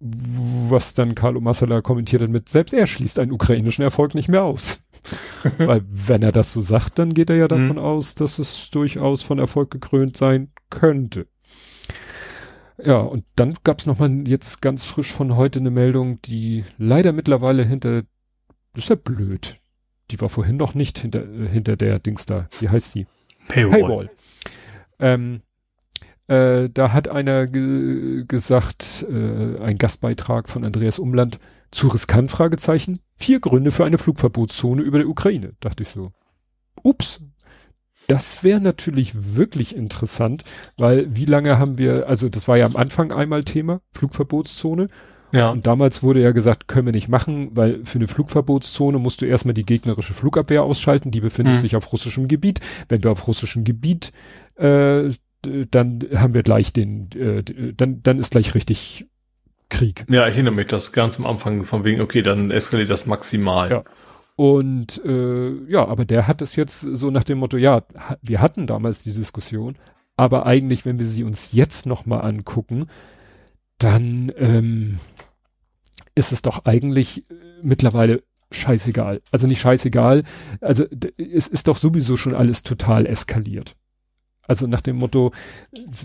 Was 0.00 0.94
dann 0.94 1.14
Carlo 1.14 1.42
Massala 1.42 1.82
kommentiert 1.82 2.22
hat 2.22 2.30
mit, 2.30 2.48
selbst 2.48 2.72
er 2.72 2.86
schließt 2.86 3.18
einen 3.18 3.32
ukrainischen 3.32 3.84
Erfolg 3.84 4.14
nicht 4.14 4.30
mehr 4.30 4.42
aus. 4.42 4.86
Weil 5.58 5.84
wenn 5.86 6.22
er 6.22 6.32
das 6.32 6.54
so 6.54 6.62
sagt, 6.62 6.98
dann 6.98 7.12
geht 7.12 7.28
er 7.28 7.36
ja 7.36 7.46
davon 7.46 7.76
mhm. 7.76 7.78
aus, 7.78 8.14
dass 8.14 8.38
es 8.38 8.70
durchaus 8.70 9.22
von 9.22 9.38
Erfolg 9.38 9.70
gekrönt 9.70 10.16
sein 10.16 10.50
könnte. 10.70 11.26
Ja, 12.82 13.00
und 13.00 13.26
dann 13.36 13.54
gab 13.64 13.80
es 13.80 13.86
nochmal 13.86 14.26
jetzt 14.26 14.62
ganz 14.62 14.86
frisch 14.86 15.12
von 15.12 15.36
heute 15.36 15.58
eine 15.58 15.70
Meldung, 15.70 16.22
die 16.22 16.64
leider 16.78 17.12
mittlerweile 17.12 17.64
hinter, 17.64 18.04
das 18.72 18.84
ist 18.84 18.88
ja 18.88 18.96
blöd. 18.96 19.60
Die 20.10 20.18
war 20.22 20.30
vorhin 20.30 20.56
noch 20.56 20.72
nicht 20.72 21.00
hinter, 21.00 21.22
äh, 21.22 21.48
hinter 21.48 21.76
der 21.76 21.98
Dings 21.98 22.24
da. 22.24 22.48
Wie 22.60 22.70
heißt 22.70 22.94
die? 22.94 23.06
Paywall. 23.48 23.80
Paywall. 23.80 24.10
Ähm, 24.98 25.42
äh, 26.28 26.68
da 26.70 26.92
hat 26.92 27.08
einer 27.08 27.46
ge 27.46 28.24
gesagt, 28.26 29.06
äh, 29.08 29.60
ein 29.60 29.78
Gastbeitrag 29.78 30.48
von 30.48 30.64
Andreas 30.64 30.98
Umland, 30.98 31.38
zu 31.70 31.88
riskant, 31.88 32.30
Fragezeichen. 32.30 33.00
Vier 33.16 33.40
Gründe 33.40 33.70
für 33.70 33.84
eine 33.84 33.98
Flugverbotszone 33.98 34.82
über 34.82 34.98
der 34.98 35.08
Ukraine. 35.08 35.52
Dachte 35.60 35.82
ich 35.82 35.88
so. 35.90 36.12
Ups. 36.82 37.20
Das 38.08 38.44
wäre 38.44 38.60
natürlich 38.60 39.34
wirklich 39.36 39.74
interessant, 39.74 40.44
weil 40.76 41.14
wie 41.16 41.24
lange 41.24 41.58
haben 41.58 41.76
wir, 41.76 42.06
also 42.08 42.28
das 42.28 42.46
war 42.46 42.56
ja 42.56 42.64
am 42.64 42.76
Anfang 42.76 43.10
einmal 43.10 43.42
Thema, 43.42 43.80
Flugverbotszone. 43.90 44.88
Ja. 45.36 45.50
Und 45.50 45.66
damals 45.66 46.02
wurde 46.02 46.22
ja 46.22 46.32
gesagt, 46.32 46.66
können 46.66 46.86
wir 46.86 46.92
nicht 46.92 47.08
machen, 47.08 47.50
weil 47.52 47.84
für 47.84 47.98
eine 47.98 48.08
Flugverbotszone 48.08 48.98
musst 48.98 49.20
du 49.20 49.26
erstmal 49.26 49.54
die 49.54 49.66
gegnerische 49.66 50.14
Flugabwehr 50.14 50.62
ausschalten, 50.62 51.10
die 51.10 51.20
befindet 51.20 51.56
mhm. 51.56 51.60
sich 51.60 51.76
auf 51.76 51.92
russischem 51.92 52.26
Gebiet. 52.26 52.60
Wenn 52.88 53.04
wir 53.04 53.12
auf 53.12 53.26
russischem 53.28 53.64
Gebiet, 53.64 54.12
äh, 54.56 55.10
dann 55.42 56.00
haben 56.14 56.34
wir 56.34 56.42
gleich 56.42 56.72
den, 56.72 57.10
äh, 57.12 57.42
dann, 57.74 58.02
dann 58.02 58.18
ist 58.18 58.30
gleich 58.30 58.54
richtig 58.54 59.06
Krieg. 59.68 60.06
Ja, 60.08 60.26
ich 60.26 60.34
erinnere 60.34 60.54
mich 60.54 60.68
das 60.68 60.92
ganz 60.92 61.18
am 61.18 61.26
Anfang 61.26 61.64
von 61.64 61.84
wegen, 61.84 62.00
okay, 62.00 62.22
dann 62.22 62.50
eskaliert 62.50 62.90
das 62.90 63.06
maximal. 63.06 63.70
Ja. 63.70 63.84
Und 64.36 65.02
äh, 65.04 65.52
ja, 65.68 65.86
aber 65.86 66.04
der 66.04 66.26
hat 66.26 66.42
es 66.42 66.56
jetzt 66.56 66.80
so 66.80 67.10
nach 67.10 67.24
dem 67.24 67.38
Motto, 67.38 67.56
ja, 67.56 67.82
wir 68.22 68.40
hatten 68.40 68.66
damals 68.66 69.02
die 69.02 69.12
Diskussion, 69.12 69.76
aber 70.16 70.46
eigentlich, 70.46 70.84
wenn 70.84 70.98
wir 70.98 71.06
sie 71.06 71.24
uns 71.24 71.52
jetzt 71.52 71.86
nochmal 71.86 72.22
angucken, 72.22 72.86
dann 73.78 74.32
ähm, 74.36 74.98
ist 76.16 76.32
es 76.32 76.42
doch 76.42 76.64
eigentlich 76.64 77.30
äh, 77.30 77.34
mittlerweile 77.62 78.24
scheißegal. 78.50 79.22
Also 79.30 79.46
nicht 79.46 79.60
scheißegal, 79.60 80.24
also 80.60 80.84
es 81.16 81.46
ist 81.46 81.68
doch 81.68 81.76
sowieso 81.76 82.16
schon 82.16 82.34
alles 82.34 82.64
total 82.64 83.06
eskaliert. 83.06 83.76
Also 84.48 84.66
nach 84.66 84.80
dem 84.80 84.96
Motto, 84.96 85.32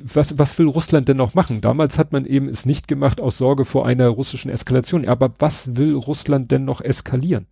was, 0.04 0.38
was 0.40 0.58
will 0.58 0.68
Russland 0.68 1.08
denn 1.08 1.18
noch 1.18 1.34
machen? 1.34 1.62
Damals 1.62 1.98
hat 1.98 2.12
man 2.12 2.26
eben 2.26 2.50
es 2.50 2.66
nicht 2.66 2.88
gemacht 2.88 3.22
aus 3.22 3.38
Sorge 3.38 3.66
vor 3.66 3.86
einer 3.86 4.08
russischen 4.08 4.50
Eskalation. 4.50 5.08
Aber 5.08 5.32
was 5.40 5.76
will 5.76 5.94
Russland 5.94 6.52
denn 6.52 6.66
noch 6.66 6.82
eskalieren? 6.82 7.48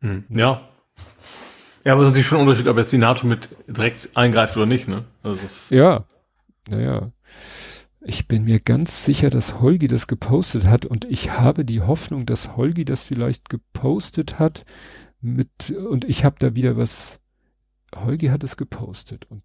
Hm, 0.00 0.24
ja. 0.30 0.68
Ja, 1.84 1.92
aber 1.92 2.02
es 2.02 2.06
ist 2.06 2.10
natürlich 2.10 2.26
schon 2.26 2.38
ein 2.38 2.48
Unterschied, 2.48 2.66
ob 2.66 2.76
jetzt 2.76 2.92
die 2.92 2.98
NATO 2.98 3.26
mit 3.28 3.48
direkt 3.68 4.16
eingreift 4.16 4.56
oder 4.56 4.66
nicht, 4.66 4.88
ne? 4.88 5.04
Also 5.22 5.46
ja. 5.70 6.04
Naja. 6.68 7.12
Ich 8.08 8.28
bin 8.28 8.44
mir 8.44 8.60
ganz 8.60 9.04
sicher, 9.04 9.30
dass 9.30 9.60
Holgi 9.60 9.88
das 9.88 10.06
gepostet 10.06 10.66
hat 10.68 10.86
und 10.86 11.04
ich 11.06 11.32
habe 11.32 11.64
die 11.64 11.80
Hoffnung, 11.80 12.24
dass 12.24 12.56
Holgi 12.56 12.84
das 12.84 13.02
vielleicht 13.02 13.48
gepostet 13.48 14.38
hat 14.38 14.64
mit, 15.20 15.70
und 15.70 16.04
ich 16.04 16.24
habe 16.24 16.36
da 16.38 16.54
wieder 16.54 16.76
was, 16.76 17.18
Holgi 17.96 18.28
hat 18.28 18.44
es 18.44 18.56
gepostet 18.56 19.26
und 19.28 19.42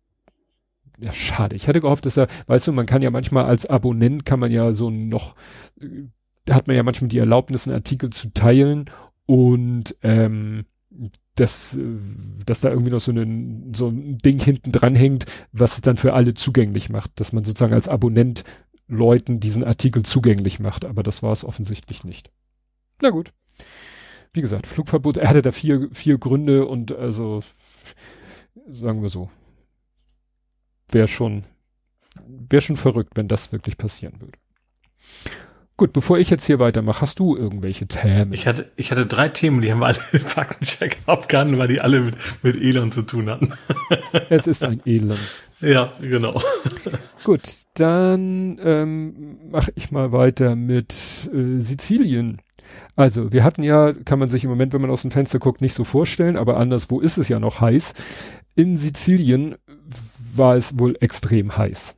ja, 0.99 1.11
schade. 1.11 1.55
Ich 1.55 1.67
hatte 1.67 1.81
gehofft, 1.81 2.05
dass 2.05 2.17
er, 2.17 2.27
weißt 2.45 2.67
du, 2.67 2.71
man 2.71 2.85
kann 2.85 3.01
ja 3.01 3.09
manchmal 3.09 3.45
als 3.45 3.65
Abonnent 3.65 4.27
kann 4.27 4.39
man 4.39 4.51
ja 4.51 4.71
so 4.73 4.91
noch, 4.91 5.35
da 6.45 6.53
hat 6.53 6.67
man 6.67 6.75
ja 6.75 6.83
manchmal 6.83 7.07
die 7.07 7.17
Erlaubnis, 7.17 7.65
einen 7.65 7.77
Artikel 7.77 8.11
zu 8.11 8.31
teilen 8.31 8.91
und 9.25 9.95
ähm, 10.03 10.65
dass, 11.35 11.77
dass 12.45 12.61
da 12.61 12.69
irgendwie 12.69 12.91
noch 12.91 12.99
so 12.99 13.11
ein, 13.11 13.73
so 13.73 13.87
ein 13.87 14.17
Ding 14.17 14.39
hinten 14.39 14.71
dran 14.71 14.95
hängt, 14.95 15.25
was 15.51 15.75
es 15.75 15.81
dann 15.81 15.97
für 15.97 16.13
alle 16.13 16.33
zugänglich 16.33 16.89
macht, 16.89 17.19
dass 17.19 17.33
man 17.33 17.43
sozusagen 17.43 17.73
als 17.73 17.87
Abonnent 17.87 18.43
Leuten 18.87 19.39
diesen 19.39 19.63
Artikel 19.63 20.03
zugänglich 20.03 20.59
macht, 20.59 20.83
aber 20.83 21.01
das 21.01 21.23
war 21.23 21.31
es 21.31 21.45
offensichtlich 21.45 22.03
nicht. 22.03 22.29
Na 23.01 23.09
gut. 23.09 23.31
Wie 24.33 24.41
gesagt, 24.41 24.67
Flugverbot, 24.67 25.17
er 25.17 25.29
hatte 25.29 25.41
da 25.41 25.51
vier, 25.51 25.89
vier 25.93 26.17
Gründe 26.17 26.65
und 26.65 26.91
also 26.91 27.41
sagen 28.67 29.01
wir 29.01 29.09
so, 29.09 29.29
wäre 30.89 31.07
schon, 31.07 31.45
wäre 32.27 32.61
schon 32.61 32.77
verrückt, 32.77 33.15
wenn 33.15 33.27
das 33.27 33.51
wirklich 33.51 33.77
passieren 33.77 34.19
würde. 34.21 34.37
Gut, 35.81 35.93
bevor 35.93 36.19
ich 36.19 36.29
jetzt 36.29 36.45
hier 36.45 36.59
weitermache, 36.59 37.01
hast 37.01 37.17
du 37.17 37.35
irgendwelche 37.35 37.87
Themen? 37.87 38.33
Ich 38.33 38.45
hatte, 38.45 38.71
ich 38.75 38.91
hatte 38.91 39.07
drei 39.07 39.29
Themen, 39.29 39.61
die 39.61 39.71
haben 39.71 39.79
wir 39.79 39.87
alle 39.87 39.97
im 40.11 40.19
Faktencheck 40.19 40.97
abgehandelt, 41.07 41.57
weil 41.57 41.69
die 41.69 41.81
alle 41.81 42.01
mit, 42.01 42.17
mit 42.43 42.55
Elend 42.55 42.93
zu 42.93 43.01
tun 43.01 43.31
hatten. 43.31 43.53
es 44.29 44.45
ist 44.45 44.63
ein 44.63 44.83
Elend. 44.85 45.17
Ja, 45.59 45.91
genau. 45.99 46.39
Gut, 47.23 47.41
dann 47.73 48.59
ähm, 48.63 49.39
mache 49.49 49.73
ich 49.73 49.89
mal 49.89 50.11
weiter 50.11 50.55
mit 50.55 50.93
äh, 51.33 51.59
Sizilien. 51.59 52.43
Also, 52.95 53.33
wir 53.33 53.43
hatten 53.43 53.63
ja, 53.63 53.91
kann 53.91 54.19
man 54.19 54.29
sich 54.29 54.43
im 54.43 54.51
Moment, 54.51 54.73
wenn 54.73 54.81
man 54.81 54.91
aus 54.91 55.01
dem 55.01 55.09
Fenster 55.09 55.39
guckt, 55.39 55.61
nicht 55.61 55.73
so 55.73 55.83
vorstellen, 55.83 56.37
aber 56.37 56.57
anderswo 56.57 56.99
ist 56.99 57.17
es 57.17 57.27
ja 57.27 57.39
noch 57.39 57.59
heiß. 57.59 57.95
In 58.53 58.77
Sizilien 58.77 59.55
war 60.35 60.57
es 60.57 60.77
wohl 60.77 60.95
extrem 60.99 61.57
heiß. 61.57 61.95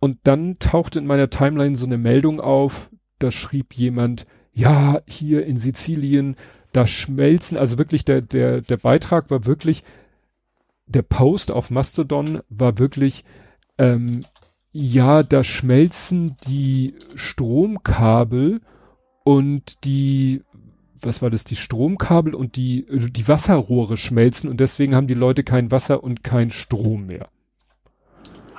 Und 0.00 0.18
dann 0.24 0.58
tauchte 0.58 0.98
in 0.98 1.06
meiner 1.06 1.30
Timeline 1.30 1.76
so 1.76 1.86
eine 1.86 1.98
Meldung 1.98 2.40
auf, 2.40 2.90
da 3.18 3.30
schrieb 3.30 3.74
jemand, 3.74 4.26
ja, 4.52 5.00
hier 5.06 5.46
in 5.46 5.56
Sizilien, 5.56 6.36
da 6.72 6.86
schmelzen, 6.86 7.58
also 7.58 7.78
wirklich 7.78 8.04
der, 8.04 8.22
der, 8.22 8.62
der 8.62 8.76
Beitrag 8.78 9.30
war 9.30 9.44
wirklich, 9.44 9.84
der 10.86 11.02
Post 11.02 11.50
auf 11.50 11.70
Mastodon 11.70 12.40
war 12.48 12.78
wirklich, 12.78 13.24
ähm, 13.78 14.24
ja, 14.72 15.22
da 15.22 15.44
schmelzen 15.44 16.36
die 16.46 16.94
Stromkabel 17.14 18.60
und 19.24 19.84
die, 19.84 20.42
was 21.00 21.22
war 21.22 21.30
das, 21.30 21.44
die 21.44 21.56
Stromkabel 21.56 22.34
und 22.34 22.56
die, 22.56 22.86
die 22.88 23.28
Wasserrohre 23.28 23.96
schmelzen 23.96 24.48
und 24.48 24.60
deswegen 24.60 24.94
haben 24.94 25.08
die 25.08 25.14
Leute 25.14 25.44
kein 25.44 25.70
Wasser 25.70 26.02
und 26.02 26.24
kein 26.24 26.50
Strom 26.50 27.06
mehr. 27.06 27.28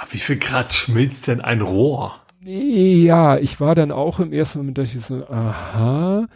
Wie 0.09 0.17
viel 0.17 0.37
Grad 0.37 0.73
schmilzt 0.73 1.27
denn 1.27 1.41
ein 1.41 1.61
Rohr? 1.61 2.15
Ja, 2.43 3.37
ich 3.37 3.59
war 3.59 3.75
dann 3.75 3.91
auch 3.91 4.19
im 4.19 4.33
ersten 4.33 4.59
Moment, 4.59 4.77
dachte 4.77 4.97
ich 4.97 5.05
so, 5.05 5.27
aha. 5.27 6.27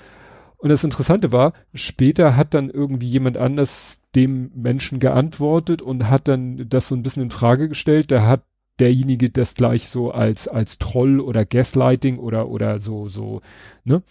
Und 0.58 0.70
das 0.70 0.84
Interessante 0.84 1.32
war, 1.32 1.54
später 1.74 2.36
hat 2.36 2.54
dann 2.54 2.70
irgendwie 2.70 3.08
jemand 3.08 3.38
anders 3.38 4.02
dem 4.16 4.52
Menschen 4.56 5.00
geantwortet 5.00 5.82
und 5.82 6.10
hat 6.10 6.28
dann 6.28 6.70
das 6.70 6.88
so 6.88 6.96
ein 6.96 7.04
bisschen 7.04 7.24
in 7.24 7.30
Frage 7.30 7.70
gestellt. 7.70 8.12
Da 8.12 8.26
hat 8.26 8.44
derjenige 8.80 9.30
das 9.30 9.56
gleich 9.56 9.88
so 9.88 10.12
als, 10.12 10.48
als 10.48 10.78
Troll 10.78 11.20
oder 11.20 11.46
Gaslighting 11.46 12.18
oder, 12.18 12.50
oder 12.50 12.80
so, 12.80 13.08
so, 13.08 13.42
ne? 13.84 14.02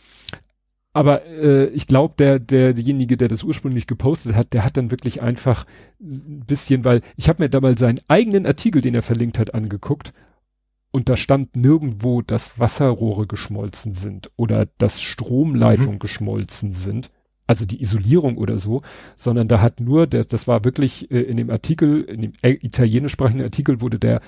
Aber 0.94 1.26
äh, 1.26 1.66
ich 1.66 1.88
glaube, 1.88 2.14
der, 2.16 2.38
der, 2.38 2.72
derjenige, 2.72 3.16
der 3.16 3.26
das 3.26 3.42
ursprünglich 3.42 3.88
gepostet 3.88 4.36
hat, 4.36 4.52
der 4.52 4.64
hat 4.64 4.76
dann 4.76 4.92
wirklich 4.92 5.20
einfach 5.20 5.66
ein 6.00 6.44
bisschen, 6.46 6.84
weil 6.84 7.02
ich 7.16 7.28
habe 7.28 7.42
mir 7.42 7.50
da 7.50 7.60
mal 7.60 7.76
seinen 7.76 8.00
eigenen 8.06 8.46
Artikel, 8.46 8.80
den 8.80 8.94
er 8.94 9.02
verlinkt 9.02 9.38
hat, 9.38 9.54
angeguckt. 9.54 10.14
und 10.92 11.08
da 11.08 11.16
stand 11.16 11.56
nirgendwo, 11.56 12.22
dass 12.22 12.60
Wasserrohre 12.60 13.26
geschmolzen 13.26 13.92
sind 13.92 14.30
oder 14.36 14.68
dass 14.78 15.00
Stromleitungen 15.02 15.94
mhm. 15.94 15.98
geschmolzen 15.98 16.70
sind, 16.70 17.10
also 17.48 17.66
die 17.66 17.82
Isolierung 17.82 18.38
oder 18.38 18.58
so, 18.58 18.82
sondern 19.16 19.48
da 19.48 19.60
hat 19.60 19.80
nur, 19.80 20.06
der, 20.06 20.24
das 20.24 20.46
war 20.46 20.64
wirklich 20.64 21.10
äh, 21.10 21.20
in 21.22 21.36
dem 21.36 21.50
Artikel, 21.50 22.02
in 22.02 22.22
dem 22.22 22.32
äh, 22.42 22.50
italienischsprachigen 22.50 23.42
Artikel 23.42 23.80
wurde 23.80 23.98
der, 23.98 24.20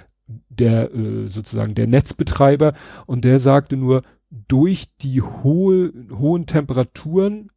der 0.49 0.93
äh, 0.93 1.29
sozusagen 1.29 1.77
der 1.77 1.87
Netzbetreiber 1.87 2.75
und 3.07 3.25
der 3.25 3.39
sagte 3.39 3.77
nur, 3.77 4.03
durch 4.31 4.87
die 5.01 5.23
hohe, 5.23 5.93
hohen 6.11 6.47
Temperaturen, 6.47 7.51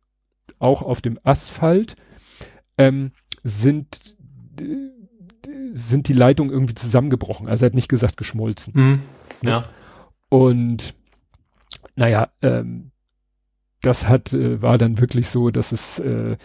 auch 0.60 0.82
auf 0.82 1.02
dem 1.02 1.20
Asphalt, 1.24 1.96
ähm, 2.78 3.12
sind 3.44 4.18
sind 5.72 6.08
die 6.08 6.14
Leitungen 6.14 6.52
irgendwie 6.52 6.74
zusammengebrochen. 6.74 7.48
Also 7.48 7.66
er 7.66 7.68
hat 7.68 7.76
nicht 7.76 7.90
gesagt 7.90 8.18
geschmolzen. 8.18 8.74
Mhm. 8.76 9.00
Ja. 9.44 9.64
Und 10.30 10.94
naja, 11.96 12.30
ähm, 12.42 12.92
das 13.82 14.08
hat, 14.08 14.34
äh, 14.34 14.62
war 14.62 14.78
dann 14.78 15.00
wirklich 15.00 15.28
so, 15.30 15.50
dass 15.50 15.72
es, 15.72 16.00
äh, 16.00 16.38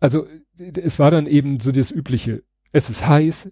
also 0.00 0.26
es 0.58 0.98
war 0.98 1.10
dann 1.10 1.26
eben 1.26 1.60
so 1.60 1.72
das 1.72 1.90
Übliche. 1.90 2.42
Es 2.72 2.90
ist 2.90 3.06
heiß, 3.06 3.50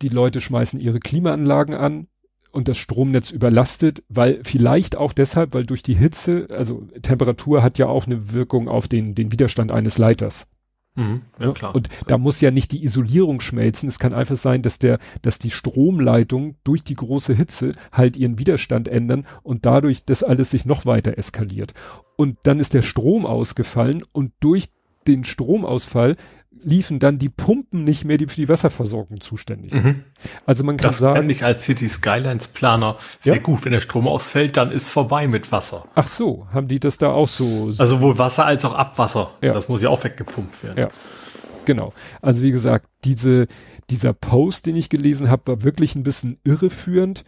die 0.00 0.08
Leute 0.08 0.40
schmeißen 0.40 0.80
ihre 0.80 1.00
Klimaanlagen 1.00 1.74
an 1.74 2.08
und 2.52 2.68
das 2.68 2.78
Stromnetz 2.78 3.30
überlastet, 3.30 4.04
weil 4.08 4.40
vielleicht 4.44 4.96
auch 4.96 5.12
deshalb, 5.12 5.54
weil 5.54 5.64
durch 5.64 5.82
die 5.82 5.94
Hitze, 5.94 6.46
also 6.54 6.86
Temperatur 7.00 7.62
hat 7.62 7.78
ja 7.78 7.86
auch 7.86 8.06
eine 8.06 8.32
Wirkung 8.32 8.68
auf 8.68 8.86
den, 8.86 9.14
den 9.14 9.32
Widerstand 9.32 9.72
eines 9.72 9.98
Leiters. 9.98 10.46
Mhm, 10.94 11.22
ja, 11.38 11.52
klar. 11.52 11.74
Und 11.74 11.88
da 12.06 12.18
muss 12.18 12.42
ja 12.42 12.50
nicht 12.50 12.70
die 12.72 12.84
Isolierung 12.84 13.40
schmelzen. 13.40 13.88
Es 13.88 13.98
kann 13.98 14.12
einfach 14.12 14.36
sein, 14.36 14.60
dass 14.60 14.78
der, 14.78 14.98
dass 15.22 15.38
die 15.38 15.50
Stromleitung 15.50 16.56
durch 16.64 16.84
die 16.84 16.94
große 16.94 17.32
Hitze 17.32 17.72
halt 17.90 18.18
ihren 18.18 18.38
Widerstand 18.38 18.88
ändern 18.88 19.26
und 19.42 19.64
dadurch 19.64 20.04
das 20.04 20.22
alles 20.22 20.50
sich 20.50 20.66
noch 20.66 20.84
weiter 20.84 21.16
eskaliert. 21.16 21.72
Und 22.16 22.38
dann 22.42 22.60
ist 22.60 22.74
der 22.74 22.82
Strom 22.82 23.24
ausgefallen 23.24 24.02
und 24.12 24.32
durch 24.40 24.68
den 25.06 25.24
Stromausfall 25.24 26.16
liefen 26.64 26.98
dann 26.98 27.18
die 27.18 27.28
Pumpen 27.28 27.84
nicht 27.84 28.04
mehr, 28.04 28.18
die 28.18 28.26
für 28.26 28.36
die 28.36 28.48
Wasserversorgung 28.48 29.20
zuständig 29.20 29.72
sind. 29.72 29.84
Mhm. 29.84 30.04
Also 30.46 30.64
man 30.64 30.76
kann 30.76 30.90
das 30.90 30.98
sagen. 30.98 31.14
Das 31.14 31.20
kenne 31.20 31.32
ich 31.32 31.44
als 31.44 31.64
City 31.64 31.88
Skylines 31.88 32.48
Planer 32.48 32.96
sehr 33.18 33.36
ja? 33.36 33.40
gut. 33.42 33.64
Wenn 33.64 33.72
der 33.72 33.80
Strom 33.80 34.08
ausfällt, 34.08 34.56
dann 34.56 34.70
ist 34.70 34.88
vorbei 34.90 35.26
mit 35.26 35.52
Wasser. 35.52 35.84
Ach 35.94 36.08
so, 36.08 36.46
haben 36.52 36.68
die 36.68 36.80
das 36.80 36.98
da 36.98 37.10
auch 37.10 37.28
so? 37.28 37.72
so 37.72 37.82
also 37.82 37.96
sowohl 37.96 38.18
Wasser 38.18 38.46
als 38.46 38.64
auch 38.64 38.74
Abwasser. 38.74 39.32
Ja. 39.40 39.52
Das 39.52 39.68
muss 39.68 39.82
ja 39.82 39.88
auch 39.88 40.02
weggepumpt 40.02 40.62
werden. 40.62 40.78
Ja. 40.78 40.88
Genau. 41.64 41.92
Also 42.20 42.42
wie 42.42 42.50
gesagt, 42.50 42.86
diese, 43.04 43.46
dieser 43.90 44.12
Post, 44.12 44.66
den 44.66 44.76
ich 44.76 44.88
gelesen 44.88 45.30
habe, 45.30 45.46
war 45.46 45.62
wirklich 45.62 45.94
ein 45.94 46.02
bisschen 46.02 46.38
irreführend 46.44 47.24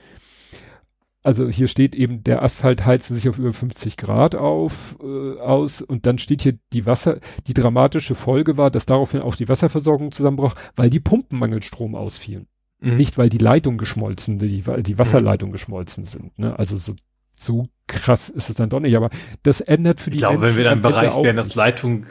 also 1.24 1.48
hier 1.48 1.68
steht 1.68 1.94
eben, 1.94 2.22
der 2.22 2.42
Asphalt 2.42 2.84
heizte 2.84 3.14
sich 3.14 3.30
auf 3.30 3.38
über 3.38 3.54
50 3.54 3.96
Grad 3.96 4.34
auf, 4.34 4.98
äh, 5.02 5.40
aus 5.40 5.80
und 5.80 6.04
dann 6.06 6.18
steht 6.18 6.42
hier 6.42 6.58
die 6.74 6.84
Wasser, 6.84 7.18
die 7.46 7.54
dramatische 7.54 8.14
Folge 8.14 8.58
war, 8.58 8.70
dass 8.70 8.84
daraufhin 8.84 9.22
auch 9.22 9.34
die 9.34 9.48
Wasserversorgung 9.48 10.12
zusammenbrach, 10.12 10.54
weil 10.76 10.90
die 10.90 11.00
Pumpen 11.00 11.38
mangels 11.38 11.64
Strom 11.64 11.94
ausfielen. 11.94 12.46
Mhm. 12.80 12.96
Nicht, 12.98 13.16
weil 13.16 13.30
die 13.30 13.38
Leitung 13.38 13.78
geschmolzen, 13.78 14.38
die, 14.38 14.62
die 14.62 14.98
Wasserleitung 14.98 15.48
mhm. 15.48 15.52
geschmolzen 15.52 16.04
sind. 16.04 16.38
Ne? 16.38 16.58
Also 16.58 16.76
so, 16.76 16.92
so 17.34 17.64
krass 17.86 18.28
ist 18.28 18.50
es 18.50 18.56
dann 18.56 18.68
doch 18.68 18.80
nicht, 18.80 18.94
aber 18.94 19.08
das 19.42 19.62
ändert 19.62 20.00
für 20.00 20.10
die 20.10 20.16
Ich 20.16 20.22
glaube, 20.22 20.42
wenn 20.42 20.56
wir 20.56 20.64
dann 20.64 20.78
im 20.78 20.82
Bereich 20.82 21.14
wären, 21.16 21.36
dass 21.36 21.54
Leitung 21.54 22.04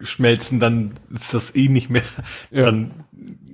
schmelzen, 0.00 0.60
dann 0.60 0.92
ist 1.10 1.34
das 1.34 1.56
eh 1.56 1.68
nicht 1.68 1.90
mehr, 1.90 2.02
ja. 2.52 2.62
dann 2.62 3.04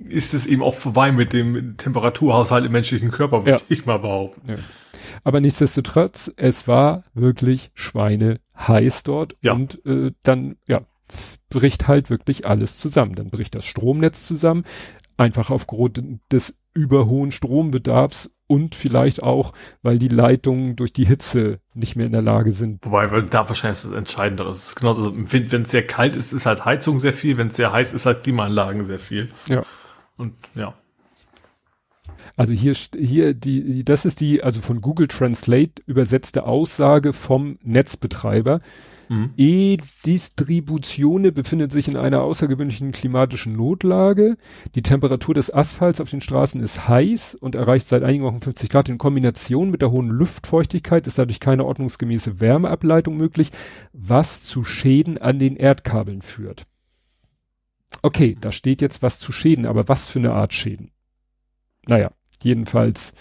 ist 0.07 0.35
es 0.35 0.45
eben 0.45 0.61
auch 0.61 0.75
vorbei 0.75 1.11
mit 1.11 1.33
dem 1.33 1.75
Temperaturhaushalt 1.75 2.65
im 2.65 2.71
menschlichen 2.71 3.09
Körper, 3.09 3.47
würde 3.47 3.59
ja. 3.59 3.65
ich 3.67 3.87
mal 3.87 3.97
behaupten. 3.97 4.51
Ja. 4.51 4.57
Aber 5.23 5.41
nichtsdestotrotz, 5.41 6.31
es 6.35 6.67
war 6.67 7.03
wirklich 7.13 7.71
Schweine 7.73 8.39
heiß 8.57 9.03
dort 9.03 9.35
ja. 9.41 9.53
und 9.53 9.85
äh, 9.85 10.11
dann, 10.23 10.57
ja, 10.67 10.81
bricht 11.49 11.87
halt 11.87 12.09
wirklich 12.09 12.45
alles 12.45 12.77
zusammen. 12.77 13.15
Dann 13.15 13.29
bricht 13.29 13.55
das 13.55 13.65
Stromnetz 13.65 14.27
zusammen, 14.27 14.63
einfach 15.15 15.49
aufgrund 15.49 16.01
des 16.31 16.57
überhohen 16.73 17.31
Strombedarfs 17.31 18.29
und 18.47 18.75
vielleicht 18.75 19.23
auch, 19.23 19.53
weil 19.81 19.99
die 19.99 20.07
Leitungen 20.07 20.75
durch 20.75 20.93
die 20.93 21.05
Hitze 21.05 21.59
nicht 21.73 21.95
mehr 21.95 22.05
in 22.05 22.13
der 22.13 22.21
Lage 22.21 22.51
sind. 22.51 22.85
Wobei, 22.85 23.11
weil 23.11 23.23
da 23.23 23.47
wahrscheinlich 23.47 23.81
das 23.81 23.91
Entscheidendere 23.91 24.51
ist. 24.51 24.75
Genau, 24.75 24.93
also 24.93 25.13
wenn 25.15 25.61
es 25.63 25.71
sehr 25.71 25.85
kalt 25.85 26.15
ist, 26.15 26.33
ist 26.33 26.45
halt 26.45 26.63
Heizung 26.65 26.99
sehr 26.99 27.13
viel, 27.13 27.37
wenn 27.37 27.47
es 27.47 27.57
sehr 27.57 27.73
heiß 27.73 27.93
ist, 27.93 28.05
halt 28.05 28.23
Klimaanlagen 28.23 28.85
sehr 28.85 28.99
viel. 28.99 29.31
Ja. 29.47 29.63
Und 30.15 30.33
ja. 30.55 30.73
Also 32.37 32.53
hier, 32.53 32.73
hier, 32.95 33.33
die, 33.33 33.83
das 33.83 34.05
ist 34.05 34.21
die, 34.21 34.43
also 34.43 34.61
von 34.61 34.79
Google 34.79 35.07
Translate 35.07 35.81
übersetzte 35.87 36.45
Aussage 36.45 37.11
vom 37.11 37.57
Netzbetreiber. 37.63 38.61
Mhm. 39.09 39.31
E-Distributione 39.37 41.31
befindet 41.31 41.71
sich 41.71 41.87
in 41.87 41.97
einer 41.97 42.21
außergewöhnlichen 42.21 42.91
klimatischen 42.91 43.55
Notlage. 43.55 44.37
Die 44.75 44.83
Temperatur 44.83 45.33
des 45.33 45.51
Asphalts 45.51 45.99
auf 45.99 46.11
den 46.11 46.21
Straßen 46.21 46.61
ist 46.61 46.87
heiß 46.87 47.33
und 47.33 47.55
erreicht 47.55 47.87
seit 47.87 48.03
einigen 48.03 48.23
Wochen 48.23 48.41
50 48.41 48.69
Grad. 48.69 48.87
In 48.89 48.99
Kombination 48.99 49.71
mit 49.71 49.81
der 49.81 49.89
hohen 49.89 50.09
Luftfeuchtigkeit 50.09 51.07
ist 51.07 51.17
dadurch 51.17 51.39
keine 51.39 51.65
ordnungsgemäße 51.65 52.39
Wärmeableitung 52.39 53.17
möglich, 53.17 53.51
was 53.93 54.43
zu 54.43 54.63
Schäden 54.63 55.17
an 55.17 55.39
den 55.39 55.55
Erdkabeln 55.55 56.21
führt. 56.21 56.65
Okay, 58.03 58.37
da 58.39 58.51
steht 58.51 58.83
jetzt 58.83 59.01
was 59.01 59.17
zu 59.17 59.31
Schäden, 59.31 59.65
aber 59.65 59.87
was 59.87 60.07
für 60.07 60.19
eine 60.19 60.33
Art 60.33 60.53
Schäden? 60.53 60.91
Naja, 61.87 62.11
jedenfalls 62.43 63.13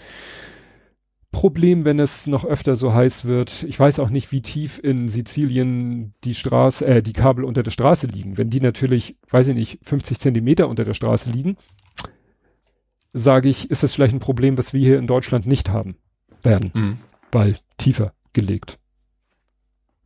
Problem, 1.37 1.85
wenn 1.85 1.99
es 1.99 2.27
noch 2.27 2.47
öfter 2.47 2.77
so 2.77 2.95
heiß 2.95 3.27
wird. 3.27 3.62
Ich 3.64 3.79
weiß 3.79 3.99
auch 4.01 4.09
nicht, 4.09 4.33
wie 4.33 4.41
tief 4.41 4.81
in 4.83 5.09
Sizilien 5.09 6.14
die 6.25 6.35
Straße, 6.35 6.87
äh, 6.87 7.03
die 7.03 7.12
Kabel 7.12 7.45
unter 7.45 7.62
der 7.62 7.71
Straße 7.71 8.07
liegen. 8.07 8.39
Wenn 8.39 8.49
die 8.49 8.62
natürlich, 8.62 9.19
weiß 9.29 9.49
ich 9.49 9.55
nicht, 9.55 9.79
50 9.83 10.19
Zentimeter 10.19 10.67
unter 10.67 10.85
der 10.85 10.95
Straße 10.95 11.31
liegen, 11.31 11.57
sage 13.12 13.51
ich, 13.51 13.71
ist 13.71 13.83
das 13.83 13.93
vielleicht 13.93 14.14
ein 14.14 14.21
Problem, 14.21 14.57
was 14.57 14.73
wir 14.73 14.81
hier 14.81 14.99
in 14.99 15.07
Deutschland 15.07 15.47
nicht 15.47 15.69
haben 15.69 15.97
werden, 16.43 16.71
mhm. 16.73 16.99
weil 17.33 17.59
tiefer 17.77 18.14
gelegt. 18.33 18.79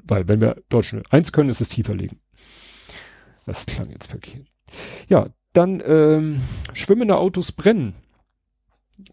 Weil 0.03 0.27
wenn 0.27 0.41
wir 0.41 0.57
Deutschland 0.69 1.13
eins 1.13 1.31
können, 1.31 1.51
ist 1.51 1.61
es 1.61 1.69
tiefer 1.69 1.95
legen. 1.95 2.19
Das 3.47 3.67
klang 3.67 3.91
jetzt 3.91 4.11
verkehrt. 4.11 4.49
Ja, 5.09 5.29
dann 5.53 5.81
ähm, 5.87 6.41
schwimmende 6.73 7.17
Autos 7.19 7.53
brennen 7.53 7.95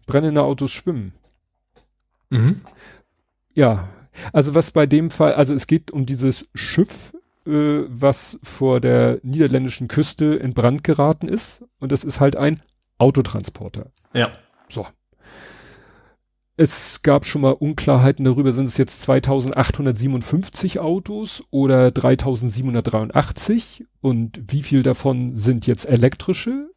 brennende 0.06 0.42
Autos 0.42 0.70
schwimmen. 0.70 1.12
Mhm. 2.30 2.60
Ja, 3.54 3.88
also 4.32 4.54
was 4.54 4.70
bei 4.70 4.86
dem 4.86 5.10
Fall, 5.10 5.34
also 5.34 5.54
es 5.54 5.66
geht 5.66 5.90
um 5.90 6.06
dieses 6.06 6.48
Schiff, 6.54 7.12
äh, 7.46 7.84
was 7.88 8.38
vor 8.42 8.80
der 8.80 9.20
niederländischen 9.22 9.88
Küste 9.88 10.34
in 10.34 10.54
Brand 10.54 10.84
geraten 10.84 11.28
ist. 11.28 11.64
Und 11.78 11.92
das 11.92 12.04
ist 12.04 12.20
halt 12.20 12.36
ein 12.36 12.60
Autotransporter. 12.98 13.90
Ja. 14.12 14.32
So. 14.68 14.86
Es 16.56 17.02
gab 17.02 17.24
schon 17.24 17.42
mal 17.42 17.52
Unklarheiten 17.52 18.24
darüber, 18.24 18.52
sind 18.52 18.66
es 18.66 18.76
jetzt 18.76 19.02
2857 19.02 20.80
Autos 20.80 21.44
oder 21.50 21.92
3783 21.92 23.86
und 24.00 24.40
wie 24.48 24.64
viel 24.64 24.82
davon 24.82 25.36
sind 25.36 25.68
jetzt 25.68 25.88
elektrische 25.88 26.70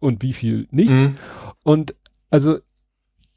und 0.00 0.22
wie 0.22 0.32
viel 0.32 0.66
nicht. 0.72 0.90
Mhm. 0.90 1.14
Und 1.62 1.94
also, 2.30 2.58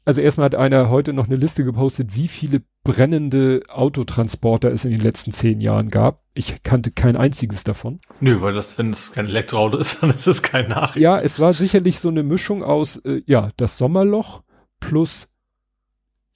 also 0.04 0.20
erstmal 0.20 0.46
hat 0.46 0.54
einer 0.54 0.90
heute 0.90 1.12
noch 1.12 1.26
eine 1.26 1.36
Liste 1.36 1.64
gepostet, 1.64 2.14
wie 2.14 2.28
viele 2.28 2.62
brennende 2.82 3.62
Autotransporter 3.68 4.70
es 4.70 4.84
in 4.84 4.90
den 4.90 5.00
letzten 5.00 5.32
zehn 5.32 5.60
Jahren 5.60 5.90
gab. 5.90 6.22
Ich 6.34 6.62
kannte 6.62 6.90
kein 6.90 7.16
einziges 7.16 7.64
davon. 7.64 8.00
Nö, 8.20 8.40
weil 8.40 8.54
das, 8.54 8.76
wenn 8.78 8.90
es 8.90 9.12
kein 9.12 9.26
Elektroauto 9.26 9.78
ist, 9.78 10.02
dann 10.02 10.10
ist 10.10 10.26
es 10.26 10.42
kein 10.42 10.68
Nachricht. 10.68 11.02
Ja, 11.02 11.18
es 11.18 11.40
war 11.40 11.52
sicherlich 11.52 11.98
so 11.98 12.08
eine 12.08 12.22
Mischung 12.22 12.62
aus, 12.62 12.96
äh, 12.98 13.22
ja, 13.26 13.50
das 13.56 13.78
Sommerloch 13.78 14.42
plus 14.80 15.28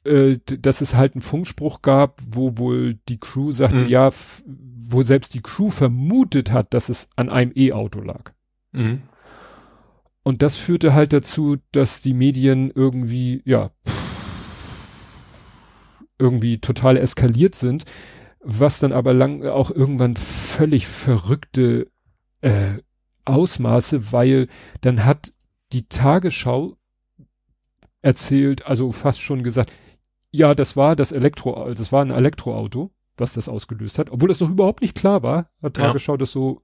äh, 0.04 0.38
dass 0.44 0.80
es 0.80 0.94
halt 0.94 1.14
einen 1.14 1.22
Funkspruch 1.22 1.82
gab, 1.82 2.20
wo 2.26 2.56
wohl 2.56 2.94
die 3.08 3.18
Crew 3.18 3.50
sagte, 3.50 3.80
mhm. 3.80 3.88
ja, 3.88 4.10
wo 4.46 5.02
selbst 5.02 5.34
die 5.34 5.42
Crew 5.42 5.68
vermutet 5.68 6.52
hat, 6.52 6.72
dass 6.72 6.88
es 6.88 7.08
an 7.16 7.28
einem 7.28 7.52
E-Auto 7.54 8.00
lag. 8.00 8.32
Mhm. 8.72 9.02
Und 10.28 10.42
das 10.42 10.58
führte 10.58 10.92
halt 10.92 11.14
dazu, 11.14 11.56
dass 11.72 12.02
die 12.02 12.12
Medien 12.12 12.70
irgendwie, 12.70 13.40
ja, 13.46 13.70
irgendwie 16.18 16.58
total 16.58 16.98
eskaliert 16.98 17.54
sind, 17.54 17.86
was 18.40 18.78
dann 18.78 18.92
aber 18.92 19.14
lang 19.14 19.46
auch 19.46 19.70
irgendwann 19.70 20.16
völlig 20.16 20.86
verrückte 20.86 21.90
äh, 22.42 22.74
Ausmaße, 23.24 24.12
weil 24.12 24.48
dann 24.82 25.06
hat 25.06 25.32
die 25.72 25.88
Tagesschau 25.88 26.76
erzählt, 28.02 28.66
also 28.66 28.92
fast 28.92 29.22
schon 29.22 29.42
gesagt, 29.42 29.72
ja, 30.30 30.54
das 30.54 30.76
war 30.76 30.94
das 30.94 31.10
Elektro, 31.10 31.72
das 31.72 31.90
war 31.90 32.04
ein 32.04 32.10
Elektroauto, 32.10 32.90
was 33.16 33.32
das 33.32 33.48
ausgelöst 33.48 33.98
hat, 33.98 34.10
obwohl 34.10 34.28
das 34.28 34.40
noch 34.40 34.50
überhaupt 34.50 34.82
nicht 34.82 34.94
klar 34.94 35.22
war, 35.22 35.50
hat 35.62 35.72
Tagesschau 35.72 36.12
ja. 36.12 36.18
das 36.18 36.32
so 36.32 36.60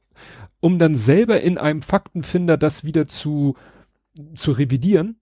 um 0.64 0.78
dann 0.78 0.94
selber 0.94 1.42
in 1.42 1.58
einem 1.58 1.82
Faktenfinder 1.82 2.56
das 2.56 2.84
wieder 2.84 3.06
zu, 3.06 3.54
zu 4.34 4.50
revidieren. 4.52 5.20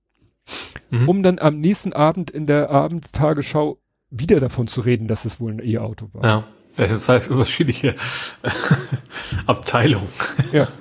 mhm. 0.90 1.08
um 1.08 1.22
dann 1.24 1.40
am 1.40 1.58
nächsten 1.58 1.92
Abend 1.92 2.30
in 2.30 2.46
der 2.46 2.70
Abendstagesschau 2.70 3.78
wieder 4.08 4.38
davon 4.38 4.68
zu 4.68 4.82
reden, 4.82 5.08
dass 5.08 5.24
es 5.24 5.40
wohl 5.40 5.52
ein 5.52 5.58
E-Auto 5.58 6.10
war. 6.12 6.24
Ja, 6.24 6.44
das 6.76 6.92
ist 6.92 7.08
halt 7.08 7.28
unterschiedliche 7.28 7.96
Abteilung. 9.46 10.06
Ja. 10.52 10.68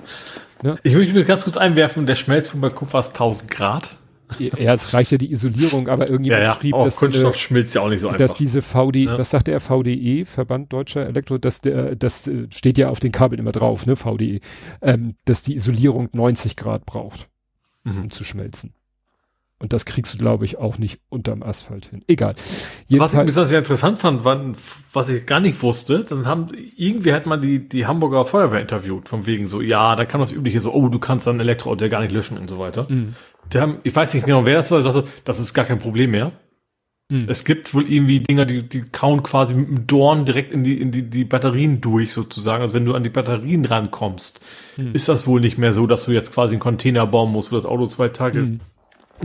Ne? 0.63 0.77
Ich 0.83 0.93
möchte 0.93 1.15
mir 1.15 1.25
ganz 1.25 1.43
kurz 1.43 1.57
einwerfen, 1.57 2.05
der 2.05 2.13
Schmelzpunkt 2.13 2.61
bei 2.61 2.69
Kupfer 2.69 2.99
ist 2.99 3.13
1000 3.13 3.49
Grad. 3.49 3.97
Ja, 4.39 4.73
es 4.73 4.93
reicht 4.93 5.11
ja 5.11 5.17
die 5.17 5.31
Isolierung, 5.31 5.87
aber 5.87 6.09
irgendjemand 6.09 6.43
ja, 6.43 6.49
ja. 6.49 6.59
schrieb, 6.59 6.73
oh, 6.75 6.85
dass 6.85 6.95
Kunststoff 6.95 7.35
äh, 7.35 7.37
schmilzt 7.37 7.75
ja 7.75 7.81
auch 7.81 7.89
nicht 7.89 8.01
so 8.01 8.07
einfach. 8.07 8.19
Dass 8.19 8.35
diese 8.35 8.61
VD, 8.61 9.05
ja. 9.05 9.17
was 9.17 9.29
sagte 9.29 9.51
er, 9.51 9.59
VDE, 9.59 10.25
Verband 10.25 10.71
Deutscher 10.71 11.05
Elektro, 11.05 11.37
dass 11.37 11.61
der, 11.61 11.95
das 11.95 12.27
äh, 12.27 12.47
steht 12.51 12.77
ja 12.77 12.89
auf 12.89 12.99
den 12.99 13.11
Kabeln 13.11 13.39
immer 13.39 13.51
drauf, 13.51 13.85
ne, 13.85 13.95
VDE, 13.95 14.39
ähm, 14.81 15.15
dass 15.25 15.43
die 15.43 15.55
Isolierung 15.55 16.09
90 16.13 16.55
Grad 16.55 16.85
braucht, 16.85 17.29
mhm. 17.83 18.03
um 18.03 18.09
zu 18.11 18.23
schmelzen. 18.23 18.73
Und 19.61 19.73
das 19.73 19.85
kriegst 19.85 20.11
du, 20.15 20.17
glaube 20.17 20.43
ich, 20.43 20.57
auch 20.57 20.79
nicht 20.79 20.99
unterm 21.09 21.43
Asphalt 21.43 21.85
hin. 21.85 22.01
Egal. 22.07 22.33
Jedenfalls, 22.87 23.15
was 23.15 23.29
ich 23.29 23.35
das 23.35 23.49
sehr 23.49 23.59
interessant 23.59 23.99
fand, 23.99 24.25
war, 24.25 24.41
was 24.91 25.07
ich 25.07 25.23
gar 25.27 25.39
nicht 25.39 25.61
wusste, 25.61 26.03
dann 26.03 26.25
haben, 26.25 26.47
irgendwie 26.75 27.13
hat 27.13 27.27
man 27.27 27.41
die, 27.41 27.69
die 27.69 27.85
Hamburger 27.85 28.25
Feuerwehr 28.25 28.59
interviewt, 28.59 29.07
von 29.07 29.27
wegen 29.27 29.45
so, 29.45 29.61
ja, 29.61 29.95
da 29.95 30.05
kann 30.05 30.19
das 30.19 30.31
übliche 30.31 30.59
so, 30.59 30.73
oh, 30.73 30.89
du 30.89 30.97
kannst 30.97 31.27
dann 31.27 31.39
Elektroauto 31.39 31.85
ja 31.85 31.91
gar 31.91 32.01
nicht 32.01 32.11
löschen 32.11 32.39
und 32.39 32.49
so 32.49 32.57
weiter. 32.57 32.87
Mhm. 32.89 33.13
Der 33.53 33.61
haben, 33.61 33.77
ich 33.83 33.95
weiß 33.95 34.15
nicht 34.15 34.25
genau, 34.25 34.47
wer 34.47 34.55
das 34.55 34.71
war, 34.71 34.81
der 34.81 34.91
sagte, 34.91 35.07
das 35.25 35.39
ist 35.39 35.53
gar 35.53 35.65
kein 35.65 35.77
Problem 35.77 36.09
mehr. 36.09 36.31
Mhm. 37.09 37.25
Es 37.27 37.45
gibt 37.45 37.71
wohl 37.75 37.87
irgendwie 37.87 38.21
Dinger, 38.21 38.45
die, 38.45 38.67
die 38.67 38.81
kauen 38.81 39.21
quasi 39.21 39.53
mit 39.53 39.67
dem 39.67 39.85
Dorn 39.85 40.25
direkt 40.25 40.49
in 40.49 40.63
die, 40.63 40.81
in 40.81 40.89
die, 40.89 41.07
die 41.07 41.23
Batterien 41.23 41.81
durch, 41.81 42.13
sozusagen. 42.13 42.63
Also 42.63 42.73
wenn 42.73 42.85
du 42.85 42.95
an 42.95 43.03
die 43.03 43.09
Batterien 43.09 43.65
rankommst, 43.65 44.41
mhm. 44.77 44.95
ist 44.95 45.07
das 45.07 45.27
wohl 45.27 45.39
nicht 45.39 45.59
mehr 45.59 45.71
so, 45.71 45.85
dass 45.85 46.05
du 46.05 46.13
jetzt 46.13 46.33
quasi 46.33 46.55
einen 46.55 46.61
Container 46.61 47.05
bauen 47.05 47.31
musst, 47.31 47.51
wo 47.51 47.57
das 47.57 47.67
Auto 47.67 47.85
zwei 47.85 48.09
Tage 48.09 48.41
mhm 48.41 48.59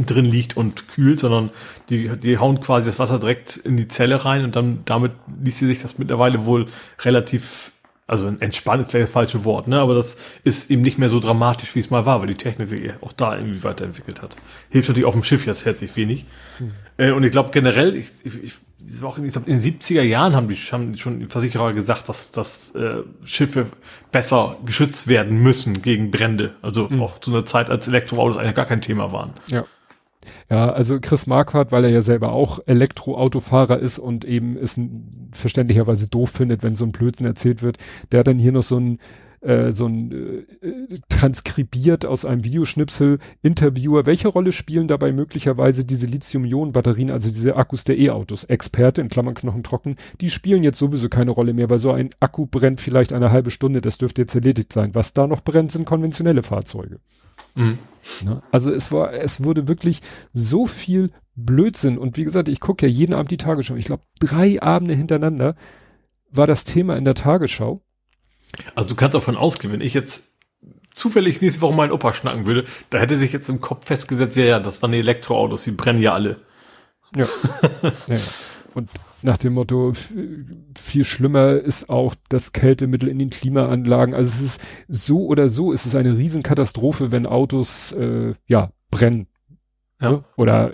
drin 0.04 0.24
liegt 0.24 0.56
und 0.56 0.88
kühlt, 0.88 1.20
sondern 1.20 1.50
die, 1.88 2.08
die 2.18 2.38
hauen 2.38 2.60
quasi 2.60 2.86
das 2.86 2.98
Wasser 2.98 3.18
direkt 3.18 3.56
in 3.56 3.76
die 3.76 3.88
Zelle 3.88 4.24
rein 4.24 4.44
und 4.44 4.56
dann 4.56 4.80
damit 4.84 5.12
ließ 5.42 5.58
sie 5.58 5.66
sich 5.66 5.82
das 5.82 5.98
mittlerweile 5.98 6.44
wohl 6.44 6.66
relativ, 7.02 7.72
also 8.06 8.28
entspannt 8.40 8.82
ist 8.82 8.90
vielleicht 8.90 9.08
das 9.08 9.12
falsche 9.12 9.44
Wort, 9.44 9.68
ne, 9.68 9.80
aber 9.80 9.94
das 9.94 10.16
ist 10.44 10.70
eben 10.70 10.82
nicht 10.82 10.98
mehr 10.98 11.08
so 11.08 11.20
dramatisch, 11.20 11.74
wie 11.74 11.80
es 11.80 11.90
mal 11.90 12.06
war, 12.06 12.20
weil 12.20 12.28
die 12.28 12.34
Technik 12.34 12.68
sich 12.68 12.92
auch 13.00 13.12
da 13.12 13.36
irgendwie 13.36 13.62
weiterentwickelt 13.62 14.22
hat. 14.22 14.36
Hilft 14.70 14.88
natürlich 14.88 15.06
auf 15.06 15.14
dem 15.14 15.22
Schiff 15.22 15.46
jetzt 15.46 15.64
herzlich 15.64 15.96
wenig. 15.96 16.26
Mhm. 16.58 16.72
Äh, 16.98 17.10
und 17.12 17.24
ich 17.24 17.32
glaube 17.32 17.50
generell, 17.52 17.94
ich, 17.94 18.08
ich, 18.24 18.44
ich 18.44 18.54
ich 18.88 19.00
glaube, 19.00 19.50
in 19.50 19.60
den 19.60 19.60
70er 19.60 20.02
Jahren 20.02 20.36
haben 20.36 20.48
die, 20.48 20.54
haben 20.54 20.96
schon 20.96 21.20
die 21.20 21.26
Versicherer 21.26 21.72
gesagt, 21.72 22.08
dass, 22.08 22.30
dass 22.30 22.74
äh, 22.74 23.02
Schiffe 23.24 23.66
besser 24.12 24.58
geschützt 24.64 25.08
werden 25.08 25.38
müssen 25.38 25.82
gegen 25.82 26.10
Brände. 26.10 26.54
Also 26.62 26.88
mhm. 26.88 27.02
auch 27.02 27.18
zu 27.18 27.32
einer 27.32 27.44
Zeit, 27.44 27.70
als 27.70 27.88
Elektroautos 27.88 28.36
eigentlich 28.36 28.54
gar 28.54 28.66
kein 28.66 28.80
Thema 28.80 29.12
waren. 29.12 29.32
Ja. 29.48 29.64
Ja, 30.50 30.70
also 30.72 30.98
Chris 31.00 31.26
Marquardt, 31.26 31.72
weil 31.72 31.84
er 31.84 31.90
ja 31.90 32.00
selber 32.00 32.32
auch 32.32 32.60
Elektroautofahrer 32.66 33.78
ist 33.78 33.98
und 33.98 34.24
eben 34.24 34.56
es 34.56 34.78
verständlicherweise 35.32 36.08
doof 36.08 36.30
findet, 36.30 36.62
wenn 36.62 36.76
so 36.76 36.84
ein 36.84 36.92
Blödsinn 36.92 37.26
erzählt 37.26 37.62
wird, 37.62 37.78
der 38.12 38.20
hat 38.20 38.26
dann 38.26 38.38
hier 38.38 38.52
noch 38.52 38.62
so 38.62 38.78
ein 38.78 38.98
äh, 39.40 39.70
so 39.70 39.86
ein 39.86 40.12
äh, 40.12 40.98
transkribiert 41.08 42.06
aus 42.06 42.24
einem 42.24 42.44
Videoschnipsel 42.44 43.18
Interviewer, 43.42 44.06
welche 44.06 44.28
Rolle 44.28 44.52
spielen 44.52 44.88
dabei 44.88 45.12
möglicherweise 45.12 45.84
diese 45.84 46.06
Lithium-Ionen-Batterien, 46.06 47.10
also 47.10 47.28
diese 47.28 47.56
Akkus 47.56 47.84
der 47.84 47.98
E-Autos? 47.98 48.44
Experte 48.44 49.00
in 49.00 49.08
Klammern 49.08 49.34
Knochen 49.34 49.62
trocken, 49.62 49.96
die 50.20 50.30
spielen 50.30 50.62
jetzt 50.62 50.78
sowieso 50.78 51.08
keine 51.08 51.30
Rolle 51.30 51.54
mehr, 51.54 51.70
weil 51.70 51.78
so 51.78 51.92
ein 51.92 52.10
Akku 52.20 52.46
brennt 52.46 52.80
vielleicht 52.80 53.12
eine 53.12 53.30
halbe 53.30 53.50
Stunde, 53.50 53.80
das 53.80 53.98
dürfte 53.98 54.22
jetzt 54.22 54.34
erledigt 54.34 54.72
sein. 54.72 54.94
Was 54.94 55.12
da 55.12 55.26
noch 55.26 55.42
brennt, 55.42 55.72
sind 55.72 55.84
konventionelle 55.84 56.42
Fahrzeuge. 56.42 57.00
Mhm. 57.54 57.78
Na, 58.24 58.42
also 58.50 58.70
es 58.70 58.92
war, 58.92 59.12
es 59.12 59.42
wurde 59.42 59.68
wirklich 59.68 60.00
so 60.32 60.66
viel 60.66 61.10
Blödsinn 61.34 61.98
und 61.98 62.16
wie 62.16 62.24
gesagt, 62.24 62.48
ich 62.48 62.60
gucke 62.60 62.86
ja 62.86 62.92
jeden 62.92 63.14
Abend 63.14 63.30
die 63.30 63.36
Tagesschau. 63.36 63.76
Ich 63.76 63.86
glaube, 63.86 64.02
drei 64.20 64.62
Abende 64.62 64.94
hintereinander 64.94 65.56
war 66.30 66.46
das 66.46 66.64
Thema 66.64 66.96
in 66.96 67.04
der 67.04 67.14
Tagesschau. 67.14 67.82
Also 68.74 68.88
du 68.88 68.94
kannst 68.94 69.14
davon 69.14 69.36
ausgehen, 69.36 69.72
wenn 69.72 69.80
ich 69.80 69.94
jetzt 69.94 70.22
zufällig 70.92 71.40
nächste 71.42 71.60
Woche 71.60 71.74
meinen 71.74 71.92
Opa 71.92 72.14
schnacken 72.14 72.46
würde, 72.46 72.64
da 72.90 72.98
hätte 72.98 73.16
sich 73.16 73.32
jetzt 73.32 73.48
im 73.48 73.60
Kopf 73.60 73.86
festgesetzt, 73.86 74.36
ja, 74.36 74.44
ja, 74.44 74.58
das 74.58 74.80
waren 74.82 74.92
die 74.92 74.98
Elektroautos, 74.98 75.64
die 75.64 75.72
brennen 75.72 76.00
ja 76.00 76.14
alle. 76.14 76.40
Ja. 77.14 77.26
ja. 78.08 78.18
Und 78.74 78.90
nach 79.22 79.36
dem 79.36 79.54
Motto, 79.54 79.92
viel 80.78 81.04
schlimmer 81.04 81.52
ist 81.52 81.88
auch 81.88 82.14
das 82.28 82.52
Kältemittel 82.52 83.08
in 83.08 83.18
den 83.18 83.30
Klimaanlagen. 83.30 84.14
Also 84.14 84.30
es 84.30 84.40
ist 84.40 84.60
so 84.88 85.26
oder 85.26 85.48
so, 85.48 85.72
es 85.72 85.86
ist 85.86 85.94
eine 85.94 86.16
Riesenkatastrophe, 86.16 87.10
wenn 87.12 87.26
Autos 87.26 87.92
äh, 87.92 88.34
ja 88.46 88.70
brennen. 88.90 89.26
Ja. 90.00 90.10
Ne? 90.10 90.24
Oder 90.36 90.72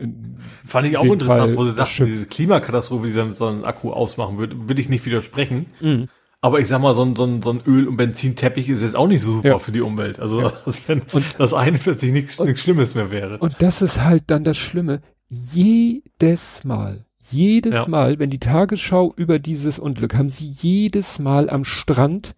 fand 0.66 0.88
ich 0.88 0.96
auch 0.96 1.04
interessant, 1.04 1.40
Fall 1.40 1.56
wo 1.56 1.64
sie 1.64 1.72
sagten, 1.72 2.06
diese 2.06 2.26
Klimakatastrophe, 2.26 3.06
die 3.06 3.12
dann 3.12 3.36
so 3.36 3.46
einen 3.46 3.64
Akku 3.64 3.92
ausmachen 3.92 4.38
würde, 4.38 4.68
will 4.68 4.78
ich 4.78 4.88
nicht 4.88 5.06
widersprechen. 5.06 5.66
Mhm. 5.80 6.08
Aber 6.44 6.58
ich 6.58 6.66
sag 6.66 6.80
mal, 6.80 6.92
so 6.92 7.02
ein, 7.04 7.14
so 7.14 7.24
ein, 7.24 7.40
so 7.40 7.50
ein 7.50 7.62
Öl- 7.66 7.86
und 7.86 7.96
Benzinteppich 7.96 8.68
ist 8.68 8.82
jetzt 8.82 8.96
auch 8.96 9.06
nicht 9.06 9.22
so 9.22 9.34
super 9.34 9.48
ja. 9.48 9.58
für 9.60 9.70
die 9.70 9.80
Umwelt. 9.80 10.18
Also, 10.18 10.42
ja. 10.42 10.52
als 10.66 10.88
wenn 10.88 11.02
und, 11.12 11.24
das 11.38 11.54
eine 11.54 11.78
plötzlich 11.78 12.12
nichts, 12.12 12.40
nichts 12.40 12.62
Schlimmes 12.62 12.96
mehr 12.96 13.12
wäre. 13.12 13.38
Und 13.38 13.54
das 13.60 13.80
ist 13.80 14.02
halt 14.02 14.24
dann 14.26 14.42
das 14.42 14.56
Schlimme. 14.56 15.02
Jedes 15.28 16.64
Mal, 16.64 17.06
jedes 17.30 17.74
ja. 17.74 17.86
Mal, 17.86 18.18
wenn 18.18 18.28
die 18.28 18.40
Tagesschau 18.40 19.14
über 19.16 19.38
dieses 19.38 19.78
Unglück, 19.78 20.16
haben 20.16 20.28
sie 20.30 20.46
jedes 20.46 21.20
Mal 21.20 21.48
am 21.48 21.64
Strand 21.64 22.34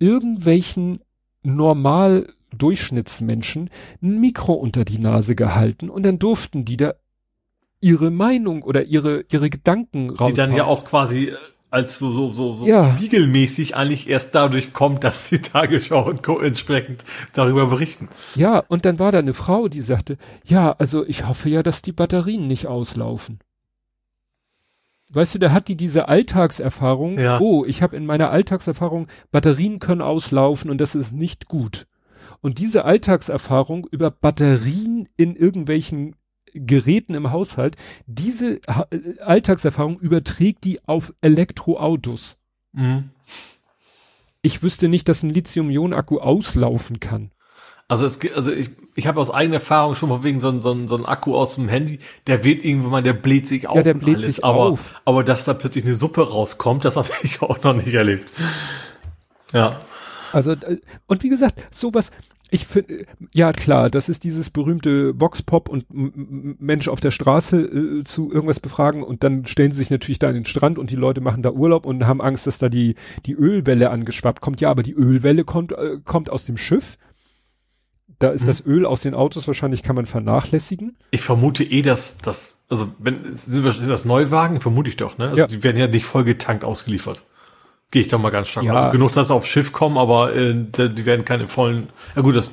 irgendwelchen 0.00 1.00
normal 1.44 2.34
Durchschnittsmenschen 2.58 3.70
ein 4.02 4.20
Mikro 4.20 4.54
unter 4.54 4.84
die 4.84 4.98
Nase 4.98 5.36
gehalten 5.36 5.90
und 5.90 6.04
dann 6.04 6.18
durften 6.18 6.64
die 6.64 6.76
da 6.76 6.94
ihre 7.80 8.10
Meinung 8.10 8.62
oder 8.62 8.84
ihre, 8.84 9.24
ihre 9.30 9.50
Gedanken 9.50 10.10
raus. 10.10 10.30
Die 10.30 10.36
dann 10.36 10.54
ja 10.56 10.64
auch 10.64 10.84
quasi 10.84 11.26
äh, 11.26 11.36
als 11.74 11.98
so, 11.98 12.12
so, 12.12 12.30
so, 12.30 12.54
so 12.54 12.66
ja. 12.66 12.94
spiegelmäßig 12.94 13.76
eigentlich 13.76 14.08
erst 14.08 14.34
dadurch 14.34 14.72
kommt, 14.72 15.02
dass 15.02 15.28
die 15.28 15.40
Tagesschau 15.40 16.04
und 16.08 16.22
Co. 16.22 16.38
entsprechend 16.38 17.04
darüber 17.32 17.66
berichten. 17.66 18.08
Ja, 18.36 18.60
und 18.60 18.84
dann 18.84 19.00
war 19.00 19.10
da 19.10 19.18
eine 19.18 19.34
Frau, 19.34 19.66
die 19.66 19.80
sagte, 19.80 20.16
ja, 20.44 20.72
also 20.72 21.04
ich 21.04 21.26
hoffe 21.26 21.50
ja, 21.50 21.64
dass 21.64 21.82
die 21.82 21.92
Batterien 21.92 22.46
nicht 22.46 22.68
auslaufen. 22.68 23.40
Weißt 25.12 25.34
du, 25.34 25.38
da 25.40 25.50
hat 25.50 25.66
die 25.66 25.76
diese 25.76 26.08
Alltagserfahrung, 26.08 27.18
ja. 27.18 27.40
oh, 27.40 27.64
ich 27.64 27.82
habe 27.82 27.96
in 27.96 28.06
meiner 28.06 28.30
Alltagserfahrung, 28.30 29.08
Batterien 29.32 29.80
können 29.80 30.00
auslaufen 30.00 30.70
und 30.70 30.80
das 30.80 30.94
ist 30.94 31.12
nicht 31.12 31.48
gut. 31.48 31.86
Und 32.40 32.58
diese 32.58 32.84
Alltagserfahrung 32.84 33.86
über 33.90 34.12
Batterien 34.12 35.08
in 35.16 35.34
irgendwelchen 35.34 36.14
Geräten 36.54 37.14
im 37.14 37.30
Haushalt, 37.30 37.76
diese 38.06 38.60
äh, 38.66 39.18
Alltagserfahrung 39.20 39.98
überträgt 39.98 40.64
die 40.64 40.82
auf 40.86 41.12
Elektroautos. 41.20 42.36
Mhm. 42.72 43.10
Ich 44.42 44.62
wüsste 44.62 44.88
nicht, 44.88 45.08
dass 45.08 45.22
ein 45.22 45.30
Lithium-Ionen-Akku 45.30 46.18
auslaufen 46.18 47.00
kann. 47.00 47.30
Also 47.86 48.06
es 48.06 48.18
also 48.34 48.50
ich, 48.52 48.70
ich 48.94 49.06
habe 49.06 49.20
aus 49.20 49.30
eigener 49.30 49.56
Erfahrung 49.56 49.94
schon 49.94 50.08
mal 50.08 50.22
wegen 50.22 50.40
so 50.40 50.48
ein, 50.48 50.60
so, 50.60 50.72
ein, 50.72 50.88
so 50.88 50.96
ein 50.96 51.04
Akku 51.04 51.36
aus 51.36 51.56
dem 51.56 51.68
Handy, 51.68 51.98
der 52.26 52.42
wird 52.42 52.64
irgendwann 52.64 52.90
mal, 52.90 53.02
der 53.02 53.12
bläht 53.12 53.46
sich 53.46 53.68
auf. 53.68 53.76
Ja, 53.76 53.82
der 53.82 53.94
bläht 53.94 54.16
alles, 54.16 54.36
sich 54.36 54.44
aber, 54.44 54.58
auf. 54.58 55.00
Aber 55.04 55.22
dass 55.22 55.44
da 55.44 55.52
plötzlich 55.52 55.84
eine 55.84 55.94
Suppe 55.94 56.28
rauskommt, 56.28 56.84
das 56.84 56.96
habe 56.96 57.10
ich 57.22 57.42
auch 57.42 57.62
noch 57.62 57.74
nicht 57.74 57.92
erlebt. 57.92 58.30
Ja. 59.52 59.80
Also, 60.32 60.52
äh, 60.52 60.78
und 61.06 61.22
wie 61.22 61.28
gesagt, 61.28 61.62
sowas, 61.70 62.10
ich 62.50 62.66
finde, 62.66 63.06
ja 63.32 63.52
klar, 63.52 63.90
das 63.90 64.08
ist 64.08 64.22
dieses 64.22 64.50
berühmte 64.50 65.18
Vox-Pop 65.18 65.68
und 65.68 65.86
Mensch 65.90 66.88
auf 66.88 67.00
der 67.00 67.10
Straße 67.10 67.56
äh, 67.62 68.04
zu 68.04 68.30
irgendwas 68.30 68.60
befragen 68.60 69.02
und 69.02 69.24
dann 69.24 69.46
stellen 69.46 69.72
sie 69.72 69.78
sich 69.78 69.90
natürlich 69.90 70.18
da 70.18 70.28
an 70.28 70.34
den 70.34 70.44
Strand 70.44 70.78
und 70.78 70.90
die 70.90 70.96
Leute 70.96 71.20
machen 71.20 71.42
da 71.42 71.50
Urlaub 71.50 71.86
und 71.86 72.06
haben 72.06 72.20
Angst, 72.20 72.46
dass 72.46 72.58
da 72.58 72.68
die, 72.68 72.94
die 73.26 73.32
Ölwelle 73.32 73.90
angeschwappt 73.90 74.40
kommt. 74.40 74.60
Ja, 74.60 74.70
aber 74.70 74.82
die 74.82 74.92
Ölwelle 74.92 75.44
kommt, 75.44 75.72
äh, 75.72 75.98
kommt 76.04 76.30
aus 76.30 76.44
dem 76.44 76.56
Schiff. 76.56 76.98
Da 78.18 78.30
ist 78.30 78.42
hm. 78.42 78.48
das 78.48 78.64
Öl 78.64 78.86
aus 78.86 79.00
den 79.00 79.14
Autos 79.14 79.46
wahrscheinlich 79.46 79.82
kann 79.82 79.96
man 79.96 80.06
vernachlässigen. 80.06 80.96
Ich 81.10 81.22
vermute 81.22 81.64
eh, 81.64 81.82
dass 81.82 82.18
das, 82.18 82.64
also 82.68 82.88
wenn 82.98 83.34
sind 83.34 83.64
das 83.88 84.04
Neuwagen, 84.04 84.60
vermute 84.60 84.90
ich 84.90 84.96
doch, 84.96 85.18
ne? 85.18 85.30
Also 85.30 85.36
ja. 85.38 85.46
die 85.46 85.64
werden 85.64 85.78
ja 85.78 85.88
nicht 85.88 86.04
vollgetankt 86.04 86.64
ausgeliefert. 86.64 87.24
Gehe 87.94 88.02
ich 88.02 88.08
doch 88.08 88.18
mal 88.18 88.30
ganz 88.30 88.48
stark. 88.48 88.66
Ja. 88.66 88.74
Also 88.74 88.90
genug, 88.90 89.12
dass 89.12 89.28
sie 89.28 89.34
aufs 89.34 89.46
Schiff 89.46 89.70
kommen, 89.70 89.98
aber 89.98 90.34
äh, 90.34 90.52
die 90.52 91.06
werden 91.06 91.24
keine 91.24 91.46
vollen. 91.46 91.90
Ja 92.16 92.22
gut, 92.22 92.34
das, 92.34 92.50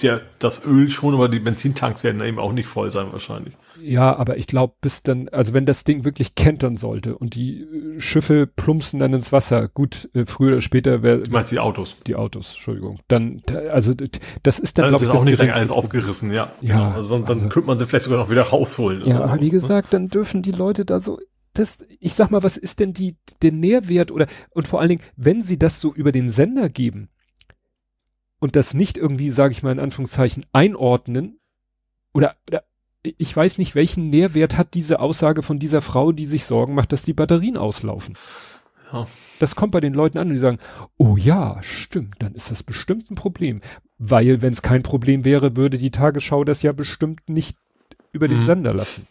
der, 0.00 0.22
das 0.38 0.64
Öl 0.64 0.88
schon, 0.88 1.12
aber 1.12 1.28
die 1.28 1.40
Benzintanks 1.40 2.04
werden 2.04 2.22
eben 2.22 2.38
auch 2.38 2.54
nicht 2.54 2.66
voll 2.66 2.88
sein 2.88 3.08
wahrscheinlich. 3.12 3.54
Ja, 3.82 4.16
aber 4.16 4.38
ich 4.38 4.46
glaube, 4.46 4.72
bis 4.80 5.02
dann, 5.02 5.28
also 5.28 5.52
wenn 5.52 5.66
das 5.66 5.84
Ding 5.84 6.06
wirklich 6.06 6.36
kentern 6.36 6.78
sollte 6.78 7.18
und 7.18 7.34
die 7.34 7.64
äh, 7.64 8.00
Schiffe 8.00 8.46
plumpsen 8.46 8.98
dann 8.98 9.12
ins 9.12 9.30
Wasser, 9.30 9.68
gut, 9.68 10.08
äh, 10.14 10.24
früher 10.24 10.52
oder 10.52 10.60
später 10.62 11.02
wäre. 11.02 11.18
Du 11.18 11.30
meinst 11.30 11.52
die 11.52 11.58
Autos? 11.58 11.98
Die 12.06 12.16
Autos, 12.16 12.52
Entschuldigung. 12.52 12.98
Dann, 13.08 13.42
also 13.70 13.92
das 14.42 14.58
ist 14.58 14.78
dann, 14.78 14.88
glaube 14.88 15.04
ich, 15.04 15.10
das 15.10 15.20
auch 15.20 15.24
nicht 15.26 15.38
direkt 15.38 15.54
alles 15.54 15.70
aufgerissen, 15.70 16.32
ja. 16.32 16.50
Ja. 16.62 16.76
Genau. 16.76 16.96
Also, 16.96 17.18
dann 17.18 17.28
also, 17.28 17.48
könnte 17.50 17.66
man 17.66 17.78
sie 17.78 17.86
vielleicht 17.86 18.04
sogar 18.06 18.20
noch 18.20 18.30
wieder 18.30 18.40
rausholen. 18.40 19.06
Ja, 19.06 19.16
aber 19.16 19.34
so. 19.34 19.40
wie 19.42 19.50
gesagt, 19.50 19.92
dann 19.92 20.08
dürfen 20.08 20.40
die 20.40 20.52
Leute 20.52 20.86
da 20.86 20.98
so 20.98 21.18
das, 21.58 21.78
ich 22.00 22.14
sag 22.14 22.30
mal, 22.30 22.42
was 22.42 22.56
ist 22.56 22.80
denn 22.80 22.92
die, 22.92 23.16
der 23.42 23.52
Nährwert 23.52 24.10
oder, 24.10 24.26
und 24.50 24.68
vor 24.68 24.80
allen 24.80 24.90
Dingen, 24.90 25.02
wenn 25.16 25.42
sie 25.42 25.58
das 25.58 25.80
so 25.80 25.92
über 25.92 26.12
den 26.12 26.28
Sender 26.28 26.68
geben 26.68 27.08
und 28.38 28.56
das 28.56 28.74
nicht 28.74 28.98
irgendwie, 28.98 29.30
sage 29.30 29.52
ich 29.52 29.62
mal 29.62 29.72
in 29.72 29.80
Anführungszeichen, 29.80 30.46
einordnen 30.52 31.38
oder, 32.12 32.36
oder 32.46 32.64
ich 33.02 33.34
weiß 33.36 33.58
nicht, 33.58 33.74
welchen 33.74 34.10
Nährwert 34.10 34.56
hat 34.56 34.74
diese 34.74 35.00
Aussage 35.00 35.42
von 35.42 35.58
dieser 35.58 35.82
Frau, 35.82 36.12
die 36.12 36.26
sich 36.26 36.44
Sorgen 36.44 36.74
macht, 36.74 36.92
dass 36.92 37.02
die 37.02 37.12
Batterien 37.12 37.56
auslaufen. 37.56 38.16
Ja. 38.92 39.06
Das 39.38 39.54
kommt 39.54 39.72
bei 39.72 39.80
den 39.80 39.94
Leuten 39.94 40.18
an 40.18 40.28
und 40.28 40.34
die 40.34 40.40
sagen, 40.40 40.58
oh 40.96 41.16
ja, 41.16 41.62
stimmt, 41.62 42.16
dann 42.20 42.34
ist 42.34 42.50
das 42.50 42.62
bestimmt 42.62 43.10
ein 43.10 43.14
Problem. 43.14 43.60
Weil, 43.98 44.42
wenn 44.42 44.52
es 44.52 44.62
kein 44.62 44.82
Problem 44.82 45.24
wäre, 45.24 45.56
würde 45.56 45.78
die 45.78 45.90
Tagesschau 45.90 46.44
das 46.44 46.62
ja 46.62 46.72
bestimmt 46.72 47.28
nicht 47.28 47.56
über 48.12 48.28
den 48.28 48.40
mhm. 48.40 48.46
Sender 48.46 48.74
lassen. 48.74 49.06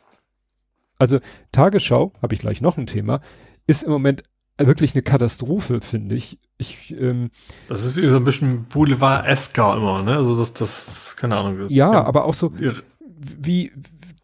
Also 0.98 1.20
Tagesschau, 1.52 2.14
habe 2.22 2.34
ich 2.34 2.39
gleich 2.39 2.62
noch 2.62 2.78
ein 2.78 2.86
Thema, 2.88 3.22
ist 3.68 3.84
im 3.84 3.91
Moment 3.91 4.24
wirklich 4.58 4.93
eine 4.93 5.02
Katastrophe, 5.02 5.82
finde 5.82 6.16
ich. 6.16 6.39
Ich, 6.58 6.96
ähm, 6.98 7.32
das 7.68 7.84
ist 7.84 7.98
wie 7.98 8.08
so 8.08 8.18
ein 8.18 8.24
bisschen 8.24 8.66
Boulevard-Esker 8.66 9.76
immer, 9.76 10.02
ne? 10.02 10.16
Also 10.16 10.38
das, 10.38 10.54
das, 10.54 11.16
keine 11.18 11.36
Ahnung. 11.38 11.70
Ja, 11.70 11.91
ja, 11.91 12.04
aber 12.06 12.26
auch 12.26 12.34
so, 12.34 12.54
wie, 12.58 13.72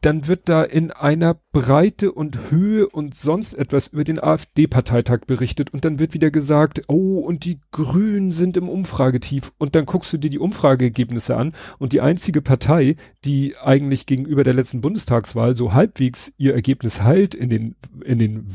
dann 0.02 0.28
wird 0.28 0.50
da 0.50 0.64
in 0.64 0.90
einer 0.92 1.36
Breite 1.52 2.12
und 2.12 2.50
Höhe 2.50 2.88
und 2.90 3.14
sonst 3.16 3.54
etwas 3.54 3.88
über 3.88 4.04
den 4.04 4.22
AfD-Parteitag 4.22 5.22
berichtet 5.28 5.72
und 5.74 5.86
dann 5.86 6.00
wird 6.00 6.16
wieder 6.16 6.32
gesagt, 6.32 6.82
oh, 6.88 7.20
und 7.20 7.46
die 7.46 7.60
Grünen 7.72 8.32
sind 8.32 8.58
im 8.58 8.68
Umfragetief 8.68 9.52
und 9.60 9.76
dann 9.76 9.86
guckst 9.86 10.12
du 10.12 10.18
dir 10.18 10.32
die 10.32 10.40
Umfrageergebnisse 10.40 11.38
an 11.38 11.54
und 11.78 11.94
die 11.94 12.02
einzige 12.02 12.42
Partei, 12.42 12.96
die 13.26 13.56
eigentlich 13.58 14.08
gegenüber 14.08 14.44
der 14.44 14.56
letzten 14.56 14.82
Bundestagswahl 14.82 15.56
so 15.56 15.74
halbwegs 15.74 16.34
ihr 16.38 16.56
Ergebnis 16.56 17.04
heilt 17.04 17.36
in 17.36 17.50
den, 17.50 17.76
in 18.04 18.18
den 18.18 18.48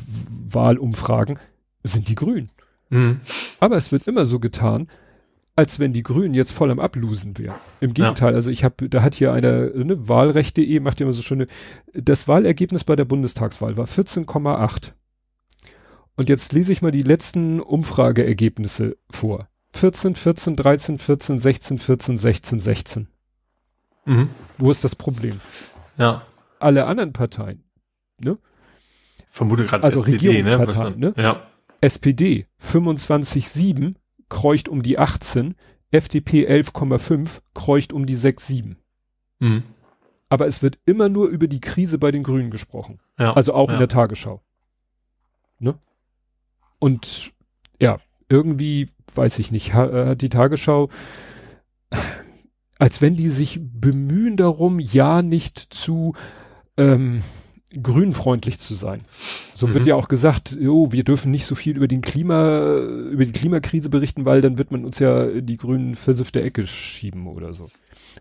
Wahlumfragen, 0.48 1.38
sind 1.84 2.08
die 2.08 2.16
Grünen. 2.16 2.50
Mhm. 2.90 3.20
Aber 3.60 3.76
es 3.76 3.92
wird 3.92 4.08
immer 4.08 4.26
so 4.26 4.40
getan, 4.40 4.88
als 5.56 5.78
wenn 5.78 5.94
die 5.94 6.02
Grünen 6.02 6.34
jetzt 6.34 6.52
voll 6.52 6.70
am 6.70 6.78
Ablusen 6.78 7.36
wären. 7.38 7.56
Im 7.80 7.94
Gegenteil, 7.94 8.32
ja. 8.32 8.36
also 8.36 8.50
ich 8.50 8.62
habe, 8.62 8.88
da 8.90 9.02
hat 9.02 9.14
hier 9.14 9.32
einer, 9.32 9.70
ne, 9.70 10.06
Wahlrecht.de 10.06 10.80
macht 10.80 11.00
immer 11.00 11.14
so 11.14 11.22
schöne, 11.22 11.46
das 11.94 12.28
Wahlergebnis 12.28 12.84
bei 12.84 12.94
der 12.94 13.06
Bundestagswahl 13.06 13.78
war 13.78 13.86
14,8. 13.86 14.92
Und 16.14 16.28
jetzt 16.28 16.52
lese 16.52 16.72
ich 16.72 16.82
mal 16.82 16.90
die 16.90 17.02
letzten 17.02 17.60
Umfrageergebnisse 17.60 18.96
vor. 19.10 19.48
14, 19.72 20.14
14, 20.14 20.56
13, 20.56 20.98
14, 20.98 21.38
16, 21.38 21.78
14, 21.78 22.18
16, 22.18 22.60
16. 22.60 23.08
Mhm. 24.04 24.28
Wo 24.58 24.70
ist 24.70 24.84
das 24.84 24.94
Problem? 24.94 25.40
Ja. 25.98 26.22
Alle 26.58 26.86
anderen 26.86 27.12
Parteien, 27.12 27.64
ne? 28.18 28.38
Vermute 29.30 29.64
gerade 29.64 29.84
also 29.84 30.00
SPD, 30.00 30.42
ne? 30.42 30.94
Ne? 30.96 31.14
Ja. 31.16 31.46
SPD 31.80 32.46
25,7 32.62 33.94
kreucht 34.28 34.68
um 34.68 34.82
die 34.82 34.98
18, 34.98 35.54
FDP 35.90 36.48
11,5 36.48 37.40
kreucht 37.54 37.92
um 37.92 38.06
die 38.06 38.16
6,7. 38.16 38.76
Mhm. 39.38 39.62
Aber 40.28 40.46
es 40.46 40.62
wird 40.62 40.78
immer 40.84 41.08
nur 41.08 41.28
über 41.28 41.46
die 41.46 41.60
Krise 41.60 41.98
bei 41.98 42.10
den 42.10 42.22
Grünen 42.22 42.50
gesprochen. 42.50 43.00
Ja, 43.18 43.34
also 43.34 43.54
auch 43.54 43.68
ja. 43.68 43.74
in 43.74 43.78
der 43.78 43.88
Tagesschau. 43.88 44.42
Ne? 45.58 45.78
Und 46.78 47.32
ja, 47.80 47.98
irgendwie, 48.28 48.88
weiß 49.14 49.38
ich 49.38 49.52
nicht, 49.52 49.70
äh, 49.70 50.06
hat 50.08 50.22
die 50.22 50.28
Tagesschau, 50.28 50.90
als 52.78 53.00
wenn 53.00 53.16
die 53.16 53.28
sich 53.28 53.60
bemühen 53.62 54.36
darum, 54.36 54.80
ja 54.80 55.22
nicht 55.22 55.58
zu 55.58 56.14
ähm, 56.76 57.22
grünfreundlich 57.82 58.60
zu 58.60 58.74
sein. 58.74 59.00
So 59.54 59.66
mhm. 59.66 59.74
wird 59.74 59.86
ja 59.86 59.96
auch 59.96 60.08
gesagt, 60.08 60.56
jo, 60.58 60.92
wir 60.92 61.04
dürfen 61.04 61.30
nicht 61.30 61.46
so 61.46 61.54
viel 61.54 61.76
über 61.76 61.88
den 61.88 62.00
Klima, 62.00 62.76
über 63.10 63.24
die 63.24 63.32
Klimakrise 63.32 63.88
berichten, 63.88 64.24
weil 64.24 64.40
dann 64.40 64.58
wird 64.58 64.70
man 64.70 64.84
uns 64.84 64.98
ja 64.98 65.26
die 65.40 65.56
grünen 65.56 65.94
versiffte 65.96 66.42
Ecke 66.42 66.66
schieben 66.66 67.26
oder 67.26 67.52
so. 67.52 67.68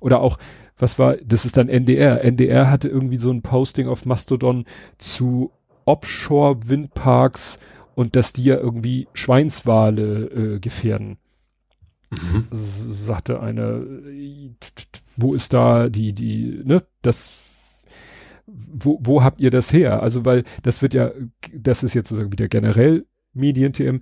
Oder 0.01 0.19
auch, 0.19 0.37
was 0.77 0.99
war, 0.99 1.15
das 1.17 1.45
ist 1.45 1.57
dann 1.57 1.69
NDR. 1.69 2.23
NDR 2.23 2.69
hatte 2.69 2.89
irgendwie 2.89 3.17
so 3.17 3.31
ein 3.31 3.43
Posting 3.43 3.87
auf 3.87 4.05
Mastodon 4.05 4.65
zu 4.97 5.51
Offshore-Windparks 5.85 7.59
und 7.93 8.15
dass 8.15 8.33
die 8.33 8.43
ja 8.43 8.57
irgendwie 8.57 9.07
Schweinswale 9.13 10.55
äh, 10.55 10.59
gefährden. 10.59 11.17
Mhm. 12.09 12.47
Sagte 13.05 13.39
einer, 13.39 13.81
wo 15.15 15.33
ist 15.33 15.53
da 15.53 15.89
die, 15.89 16.13
die, 16.13 16.61
ne, 16.63 16.83
das 17.01 17.37
wo, 18.47 18.99
wo 19.01 19.23
habt 19.23 19.41
ihr 19.41 19.49
das 19.49 19.73
her? 19.73 20.01
Also, 20.03 20.25
weil 20.25 20.43
das 20.63 20.81
wird 20.81 20.93
ja, 20.93 21.11
das 21.53 21.83
ist 21.83 21.93
jetzt 21.93 22.09
sozusagen 22.09 22.31
wieder 22.31 22.47
generell 22.47 23.05
Medien-TM, 23.33 24.01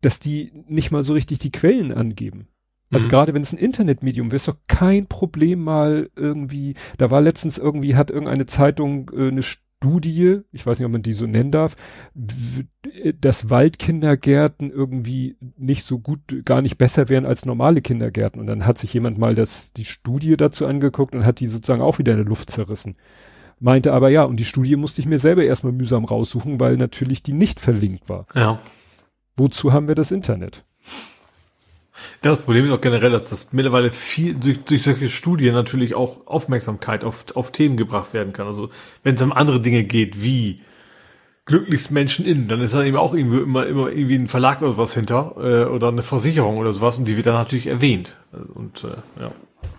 dass 0.00 0.20
die 0.20 0.52
nicht 0.68 0.90
mal 0.90 1.02
so 1.02 1.12
richtig 1.14 1.38
die 1.38 1.52
Quellen 1.52 1.92
angeben. 1.92 2.48
Also 2.90 3.06
mhm. 3.06 3.10
gerade 3.10 3.34
wenn 3.34 3.42
es 3.42 3.52
ein 3.52 3.58
Internetmedium 3.58 4.28
wäre, 4.28 4.36
ist 4.36 4.48
doch 4.48 4.58
kein 4.68 5.06
Problem 5.06 5.62
mal 5.62 6.10
irgendwie, 6.14 6.74
da 6.98 7.10
war 7.10 7.20
letztens 7.20 7.58
irgendwie, 7.58 7.96
hat 7.96 8.10
irgendeine 8.10 8.46
Zeitung 8.46 9.10
äh, 9.14 9.28
eine 9.28 9.42
Studie, 9.42 10.40
ich 10.52 10.64
weiß 10.64 10.78
nicht, 10.78 10.86
ob 10.86 10.92
man 10.92 11.02
die 11.02 11.12
so 11.12 11.26
nennen 11.26 11.50
darf, 11.50 11.76
dass 12.14 13.50
Waldkindergärten 13.50 14.70
irgendwie 14.70 15.36
nicht 15.58 15.84
so 15.84 15.98
gut, 15.98 16.20
gar 16.44 16.62
nicht 16.62 16.78
besser 16.78 17.08
wären 17.08 17.26
als 17.26 17.44
normale 17.44 17.82
Kindergärten. 17.82 18.40
Und 18.40 18.46
dann 18.46 18.64
hat 18.64 18.78
sich 18.78 18.94
jemand 18.94 19.18
mal 19.18 19.34
das, 19.34 19.72
die 19.72 19.84
Studie 19.84 20.36
dazu 20.36 20.66
angeguckt 20.66 21.14
und 21.14 21.26
hat 21.26 21.40
die 21.40 21.48
sozusagen 21.48 21.82
auch 21.82 21.98
wieder 21.98 22.12
in 22.12 22.18
der 22.18 22.28
Luft 22.28 22.50
zerrissen. 22.50 22.96
Meinte 23.64 23.94
aber 23.94 24.10
ja, 24.10 24.24
und 24.24 24.36
die 24.36 24.44
Studie 24.44 24.76
musste 24.76 25.00
ich 25.00 25.06
mir 25.06 25.18
selber 25.18 25.42
erstmal 25.42 25.72
mühsam 25.72 26.04
raussuchen, 26.04 26.60
weil 26.60 26.76
natürlich 26.76 27.22
die 27.22 27.32
nicht 27.32 27.60
verlinkt 27.60 28.10
war. 28.10 28.26
Ja. 28.34 28.58
Wozu 29.38 29.72
haben 29.72 29.88
wir 29.88 29.94
das 29.94 30.10
Internet? 30.10 30.64
Ja, 32.22 32.34
das 32.34 32.42
Problem 32.42 32.66
ist 32.66 32.72
auch 32.72 32.80
generell, 32.82 33.10
dass 33.10 33.30
das 33.30 33.54
mittlerweile 33.54 33.90
viel 33.90 34.34
durch, 34.34 34.62
durch 34.64 34.82
solche 34.82 35.08
Studien 35.08 35.54
natürlich 35.54 35.94
auch 35.94 36.26
Aufmerksamkeit 36.26 37.04
auf, 37.04 37.24
auf 37.36 37.52
Themen 37.52 37.78
gebracht 37.78 38.12
werden 38.12 38.34
kann. 38.34 38.46
Also 38.46 38.68
wenn 39.02 39.14
es 39.14 39.22
um 39.22 39.32
andere 39.32 39.62
Dinge 39.62 39.84
geht, 39.84 40.22
wie 40.22 40.60
glücklichst 41.46 41.90
Menschen 41.90 42.26
innen, 42.26 42.48
dann 42.48 42.60
ist 42.60 42.74
da 42.74 42.84
eben 42.84 42.98
auch 42.98 43.14
irgendwie 43.14 43.38
immer, 43.38 43.66
immer 43.66 43.88
irgendwie 43.88 44.16
ein 44.16 44.28
Verlag 44.28 44.60
oder 44.60 44.76
was 44.76 44.92
hinter 44.92 45.36
äh, 45.38 45.64
oder 45.70 45.88
eine 45.88 46.02
Versicherung 46.02 46.58
oder 46.58 46.74
sowas 46.74 46.98
und 46.98 47.08
die 47.08 47.16
wird 47.16 47.24
dann 47.24 47.32
natürlich 47.32 47.68
erwähnt. 47.68 48.14
Und 48.52 48.84
äh, 48.84 49.22
ja. 49.22 49.32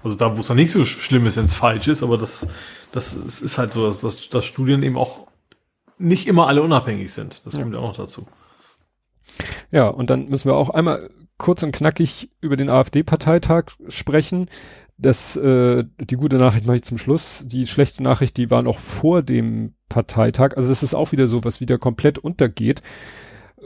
Also 0.04 0.16
da, 0.16 0.36
wo 0.36 0.42
es 0.42 0.48
dann 0.48 0.58
nicht 0.58 0.72
so 0.72 0.86
schlimm 0.86 1.26
ist, 1.26 1.38
wenn 1.38 1.46
es 1.46 1.56
falsch 1.56 1.88
ist, 1.88 2.04
aber 2.04 2.18
das, 2.18 2.48
das 2.92 3.14
ist 3.14 3.58
halt 3.58 3.74
so, 3.74 3.88
dass, 3.88 4.02
dass, 4.02 4.30
dass 4.30 4.46
Studien 4.46 4.84
eben 4.84 4.98
auch 4.98 5.28
nicht 5.98 6.28
immer 6.28 6.48
alle 6.48 6.62
unabhängig 6.62 7.12
sind. 7.14 7.42
Das 7.46 7.54
kommt 7.56 7.74
ja 7.74 7.80
auch 7.80 7.90
noch 7.90 7.98
dazu. 7.98 8.28
Ja, 9.72 9.88
und 9.88 10.10
dann 10.10 10.30
müssen 10.30 10.50
wir 10.50 10.56
auch 10.56 10.70
einmal 10.70 11.10
kurz 11.38 11.64
und 11.64 11.74
knackig 11.74 12.30
über 12.42 12.56
den 12.56 12.70
AfD-Parteitag 12.70 13.72
sprechen. 13.88 14.50
Das, 14.98 15.36
äh, 15.36 15.84
die 16.00 16.16
gute 16.16 16.38
Nachricht 16.38 16.66
mache 16.66 16.78
ich 16.78 16.84
zum 16.84 16.98
Schluss. 16.98 17.44
Die 17.46 17.68
schlechte 17.68 18.02
Nachricht, 18.02 18.38
die 18.38 18.50
war 18.50 18.62
noch 18.62 18.80
vor 18.80 19.22
dem 19.22 19.74
Parteitag. 19.90 20.56
Also 20.56 20.72
es 20.72 20.84
ist 20.84 20.94
auch 20.94 21.12
wieder 21.12 21.28
so, 21.28 21.44
was 21.44 21.60
wieder 21.60 21.78
komplett 21.78 22.18
untergeht, 22.18 22.82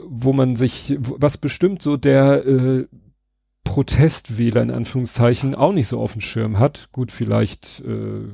wo 0.04 0.32
man 0.32 0.56
sich, 0.56 0.96
was 0.98 1.36
bestimmt 1.38 1.82
so 1.82 1.96
der 1.96 2.44
äh, 2.46 2.86
Protestwähler 3.64 4.62
in 4.62 4.70
Anführungszeichen 4.70 5.54
auch 5.54 5.72
nicht 5.72 5.88
so 5.88 6.00
auf 6.00 6.12
dem 6.12 6.20
Schirm 6.20 6.58
hat. 6.58 6.88
Gut, 6.92 7.12
vielleicht, 7.12 7.80
äh, 7.80 8.28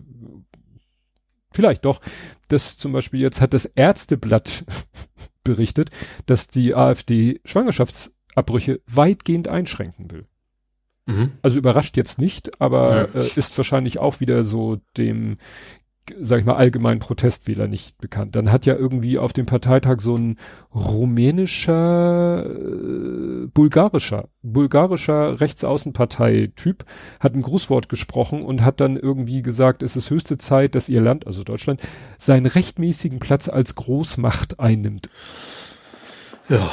vielleicht 1.52 1.84
doch. 1.84 2.00
Das 2.48 2.78
zum 2.78 2.92
Beispiel 2.92 3.20
jetzt 3.20 3.40
hat 3.40 3.52
das 3.52 3.64
Ärzteblatt 3.64 4.64
berichtet, 5.44 5.90
dass 6.26 6.48
die 6.48 6.74
AfD 6.74 7.40
Schwangerschaftsabbrüche 7.44 8.80
weitgehend 8.86 9.48
einschränken 9.48 10.10
will. 10.10 10.26
Mhm. 11.06 11.32
Also 11.42 11.58
überrascht 11.58 11.96
jetzt 11.96 12.18
nicht, 12.18 12.60
aber 12.60 13.08
ja. 13.14 13.20
äh, 13.20 13.30
ist 13.36 13.56
wahrscheinlich 13.56 14.00
auch 14.00 14.20
wieder 14.20 14.42
so 14.42 14.80
dem 14.96 15.38
sag 16.20 16.40
ich 16.40 16.46
mal, 16.46 16.56
allgemeinen 16.56 17.00
Protestwähler 17.00 17.66
nicht 17.68 17.98
bekannt. 17.98 18.36
Dann 18.36 18.50
hat 18.52 18.66
ja 18.66 18.74
irgendwie 18.74 19.18
auf 19.18 19.32
dem 19.32 19.46
Parteitag 19.46 20.00
so 20.00 20.14
ein 20.16 20.36
rumänischer, 20.74 22.46
äh, 22.46 23.46
bulgarischer, 23.52 24.28
bulgarischer 24.42 25.40
Rechtsaußenparteityp 25.40 26.84
hat 27.20 27.34
ein 27.34 27.42
Grußwort 27.42 27.88
gesprochen 27.88 28.42
und 28.42 28.62
hat 28.62 28.80
dann 28.80 28.96
irgendwie 28.96 29.42
gesagt, 29.42 29.82
es 29.82 29.96
ist 29.96 30.10
höchste 30.10 30.38
Zeit, 30.38 30.74
dass 30.74 30.88
ihr 30.88 31.00
Land, 31.00 31.26
also 31.26 31.44
Deutschland, 31.44 31.80
seinen 32.18 32.46
rechtmäßigen 32.46 33.18
Platz 33.18 33.48
als 33.48 33.74
Großmacht 33.74 34.60
einnimmt. 34.60 35.08
Ja, 36.48 36.70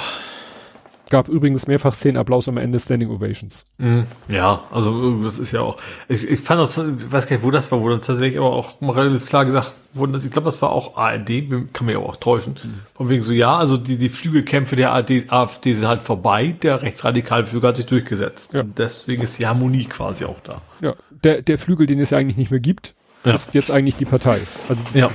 gab 1.13 1.29
übrigens 1.29 1.67
mehrfach 1.67 1.93
zehn 1.93 2.17
Applaus 2.17 2.49
am 2.49 2.57
Ende 2.57 2.79
Standing 2.79 3.11
Ovations. 3.11 3.65
Mhm. 3.77 4.07
Ja, 4.31 4.63
also 4.71 5.21
das 5.21 5.37
ist 5.37 5.51
ja 5.51 5.61
auch. 5.61 5.77
Ich, 6.09 6.27
ich 6.27 6.39
fand 6.39 6.59
das, 6.59 6.79
ich 6.79 7.11
weiß 7.11 7.27
gar 7.27 7.35
nicht, 7.35 7.45
wo 7.45 7.51
das 7.51 7.71
war, 7.71 7.81
wo 7.81 7.89
dann 7.89 8.01
tatsächlich 8.01 8.39
aber 8.39 8.51
auch 8.51 8.81
mal 8.81 8.93
relativ 8.93 9.27
klar 9.27 9.45
gesagt 9.45 9.73
wurde, 9.93 10.17
ich 10.17 10.31
glaube, 10.31 10.45
das 10.45 10.59
war 10.63 10.71
auch 10.71 10.97
ARD, 10.97 11.51
kann 11.71 11.85
mir 11.85 11.91
ja 11.91 11.99
auch 11.99 12.15
täuschen. 12.15 12.55
Mhm. 12.63 12.79
Von 12.95 13.09
wegen 13.09 13.21
so, 13.21 13.31
ja, 13.31 13.55
also 13.55 13.77
die, 13.77 13.97
die 13.97 14.09
Flügelkämpfe 14.09 14.75
der 14.75 14.91
ARD, 14.91 15.31
AfD 15.31 15.73
sind 15.73 15.87
halt 15.87 16.01
vorbei, 16.01 16.55
der 16.63 16.81
rechtsradikale 16.81 17.45
Flügel 17.45 17.69
hat 17.69 17.75
sich 17.75 17.85
durchgesetzt. 17.85 18.55
Ja. 18.55 18.61
Und 18.61 18.79
deswegen 18.79 19.21
ist 19.21 19.37
die 19.37 19.45
Harmonie 19.45 19.85
quasi 19.85 20.25
auch 20.25 20.39
da. 20.39 20.63
Ja, 20.81 20.95
der, 21.23 21.43
der 21.43 21.59
Flügel, 21.59 21.85
den 21.85 21.99
es 21.99 22.09
ja 22.09 22.17
eigentlich 22.17 22.37
nicht 22.37 22.49
mehr 22.49 22.59
gibt, 22.59 22.95
ja. 23.23 23.35
ist 23.35 23.53
jetzt 23.53 23.69
eigentlich 23.69 23.97
die 23.97 24.05
Partei. 24.05 24.39
Also 24.67 24.81
die, 24.91 24.97
ja. 24.97 25.11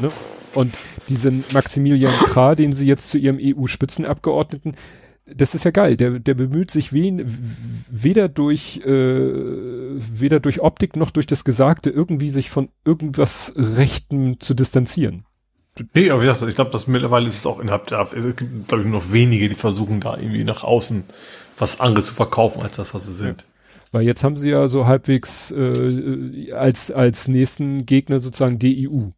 Ne? 0.00 0.10
Und 0.54 0.72
diesen 1.10 1.44
Maximilian 1.52 2.14
Krah, 2.14 2.54
den 2.54 2.72
sie 2.72 2.86
jetzt 2.86 3.10
zu 3.10 3.18
ihrem 3.18 3.38
EU-Spitzenabgeordneten, 3.38 4.76
das 5.26 5.54
ist 5.54 5.64
ja 5.64 5.72
geil. 5.72 5.96
Der, 5.96 6.18
der 6.18 6.34
bemüht 6.34 6.70
sich 6.70 6.92
wen, 6.92 7.26
weder 7.90 8.28
durch 8.28 8.80
äh, 8.84 8.90
weder 8.90 10.40
durch 10.40 10.60
Optik 10.60 10.96
noch 10.96 11.10
durch 11.10 11.26
das 11.26 11.44
Gesagte 11.44 11.90
irgendwie 11.90 12.30
sich 12.30 12.50
von 12.50 12.68
irgendwas 12.84 13.52
Rechten 13.56 14.40
zu 14.40 14.54
distanzieren. 14.54 15.24
Nee, 15.94 16.10
aber 16.10 16.24
ich 16.48 16.54
glaube, 16.54 16.70
dass 16.70 16.86
mittlerweile 16.86 17.26
ist 17.26 17.40
es 17.40 17.46
auch 17.46 17.60
innerhalb 17.60 17.86
der, 17.88 18.08
es 18.14 18.36
gibt, 18.36 18.68
glaube 18.68 18.82
ich, 18.82 18.88
nur 18.88 19.00
noch 19.00 19.12
wenige, 19.12 19.48
die 19.48 19.54
versuchen 19.54 20.00
da 20.00 20.16
irgendwie 20.16 20.44
nach 20.44 20.64
außen 20.64 21.04
was 21.58 21.80
anderes 21.80 22.06
zu 22.06 22.14
verkaufen, 22.14 22.62
als 22.62 22.76
das, 22.76 22.94
was 22.94 23.06
sie 23.06 23.12
sind. 23.12 23.42
Ja. 23.42 23.48
Weil 23.92 24.02
jetzt 24.02 24.24
haben 24.24 24.36
sie 24.36 24.50
ja 24.50 24.68
so 24.68 24.86
halbwegs 24.86 25.50
äh, 25.50 26.52
als, 26.52 26.90
als 26.90 27.28
nächsten 27.28 27.84
Gegner 27.84 28.20
sozusagen 28.20 28.58
die 28.58 28.88
EU. 28.88 29.08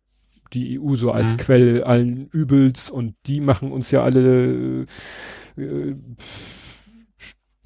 Die 0.52 0.80
EU 0.80 0.94
so 0.94 1.12
als 1.12 1.32
mhm. 1.32 1.36
Quelle 1.36 1.86
allen 1.86 2.28
Übels 2.28 2.90
und 2.90 3.14
die 3.26 3.40
machen 3.40 3.70
uns 3.70 3.90
ja 3.90 4.02
alle 4.02 4.86
äh, 5.59 5.97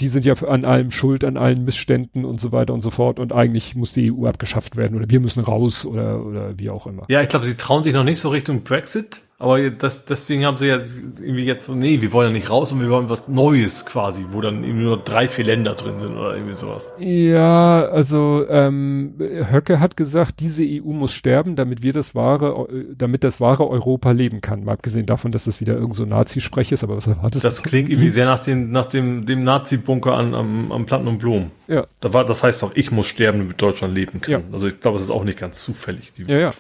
die 0.01 0.09
sind 0.09 0.25
ja 0.25 0.35
an 0.35 0.65
allem 0.65 0.91
schuld, 0.91 1.25
an 1.25 1.37
allen 1.37 1.65
Missständen 1.65 2.25
und 2.25 2.41
so 2.41 2.51
weiter 2.51 2.75
und 2.75 2.81
so 2.81 2.91
fort. 2.91 3.21
Und 3.21 3.33
eigentlich 3.33 3.77
muss 3.77 3.93
die 3.93 4.13
EU 4.13 4.27
abgeschafft 4.27 4.77
werden 4.77 4.97
oder 4.97 5.09
wir 5.09 5.21
müssen 5.21 5.41
raus 5.41 5.87
oder, 5.87 6.25
oder 6.25 6.59
wie 6.59 6.71
auch 6.71 6.87
immer. 6.87 7.05
Ja, 7.09 7.23
ich 7.23 7.29
glaube, 7.29 7.47
sie 7.47 7.57
trauen 7.57 7.85
sich 7.85 7.95
noch 7.95 8.05
nicht 8.05 8.19
so 8.19 8.29
Richtung 8.31 8.63
Brexit. 8.63 9.21
Aber 9.43 9.71
das, 9.71 10.05
deswegen 10.05 10.45
haben 10.47 10.57
sie 10.57 10.69
ja 10.69 10.77
irgendwie 10.77 11.45
jetzt 11.45 11.67
so, 11.67 11.75
nee, 11.75 12.01
wir 12.01 12.13
wollen 12.13 12.29
ja 12.29 12.33
nicht 12.33 12.49
raus 12.49 12.71
und 12.71 12.81
wir 12.81 12.89
wollen 12.89 13.11
was 13.11 13.27
Neues 13.27 13.85
quasi, 13.85 14.25
wo 14.31 14.41
dann 14.41 14.63
irgendwie 14.63 14.85
nur 14.85 14.99
drei, 14.99 15.27
vier 15.27 15.45
Länder 15.45 15.75
drin 15.75 15.99
sind 15.99 16.17
oder 16.17 16.37
irgendwie 16.37 16.55
sowas. 16.55 16.93
Ja, 17.01 17.87
also 17.87 18.47
ähm, 18.49 19.15
Höcke 19.19 19.81
hat 19.81 19.97
gesagt, 19.97 20.39
diese 20.39 20.63
EU 20.63 20.93
muss 20.93 21.13
sterben, 21.13 21.57
damit 21.57 21.83
wir 21.83 21.93
das 21.93 22.15
wahre, 22.15 22.69
damit 22.97 23.25
das 23.25 23.41
wahre 23.41 23.69
Europa 23.69 24.13
leben 24.13 24.43
kann. 24.43 24.63
Mal 24.63 24.75
abgesehen 24.75 25.07
davon, 25.07 25.33
dass 25.33 25.45
das 25.45 25.61
wieder 25.61 25.75
irgend 25.75 25.97
so 25.97 26.05
Nazi-Sprech 26.05 26.71
ist, 26.71 26.85
aber 26.85 26.97
was 26.97 27.09
erwartest 27.09 27.45
Das 27.45 27.65
klingt 27.65 27.89
irgendwie 27.89 28.11
sehr 28.11 28.27
nach, 28.27 28.39
den, 28.39 28.71
nach 28.71 28.87
dem, 28.87 29.27
dem 29.27 29.43
Nazi-Bunker 29.43 30.15
an, 30.15 30.35
am, 30.35 30.71
am 30.71 30.87
Platten 30.87 31.09
und 31.09 31.19
Blumen. 31.19 31.51
Ja. 31.67 31.87
Da 31.99 32.13
war, 32.13 32.25
das 32.25 32.45
heißt 32.45 32.63
doch, 32.63 32.77
ich 32.77 32.93
muss 32.93 33.09
sterben, 33.09 33.39
damit 33.41 33.61
Deutschland 33.61 33.93
leben 33.93 34.21
kann. 34.21 34.33
Ja. 34.33 34.41
Also 34.53 34.69
ich 34.69 34.79
glaube, 34.79 34.99
es 34.99 35.03
ist 35.03 35.11
auch 35.11 35.25
nicht 35.25 35.39
ganz 35.39 35.65
zufällig, 35.65 36.13
die 36.13 36.25
ja, 36.25 36.39
ja. 36.39 36.51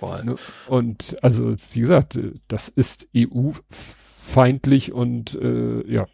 Und 0.66 1.16
also, 1.22 1.54
wie 1.72 1.80
gesagt, 1.80 2.18
das 2.48 2.71
ist 2.74 3.08
EU-feindlich 3.16 4.92
und 4.92 5.34
äh, 5.34 5.90
ja. 5.90 6.06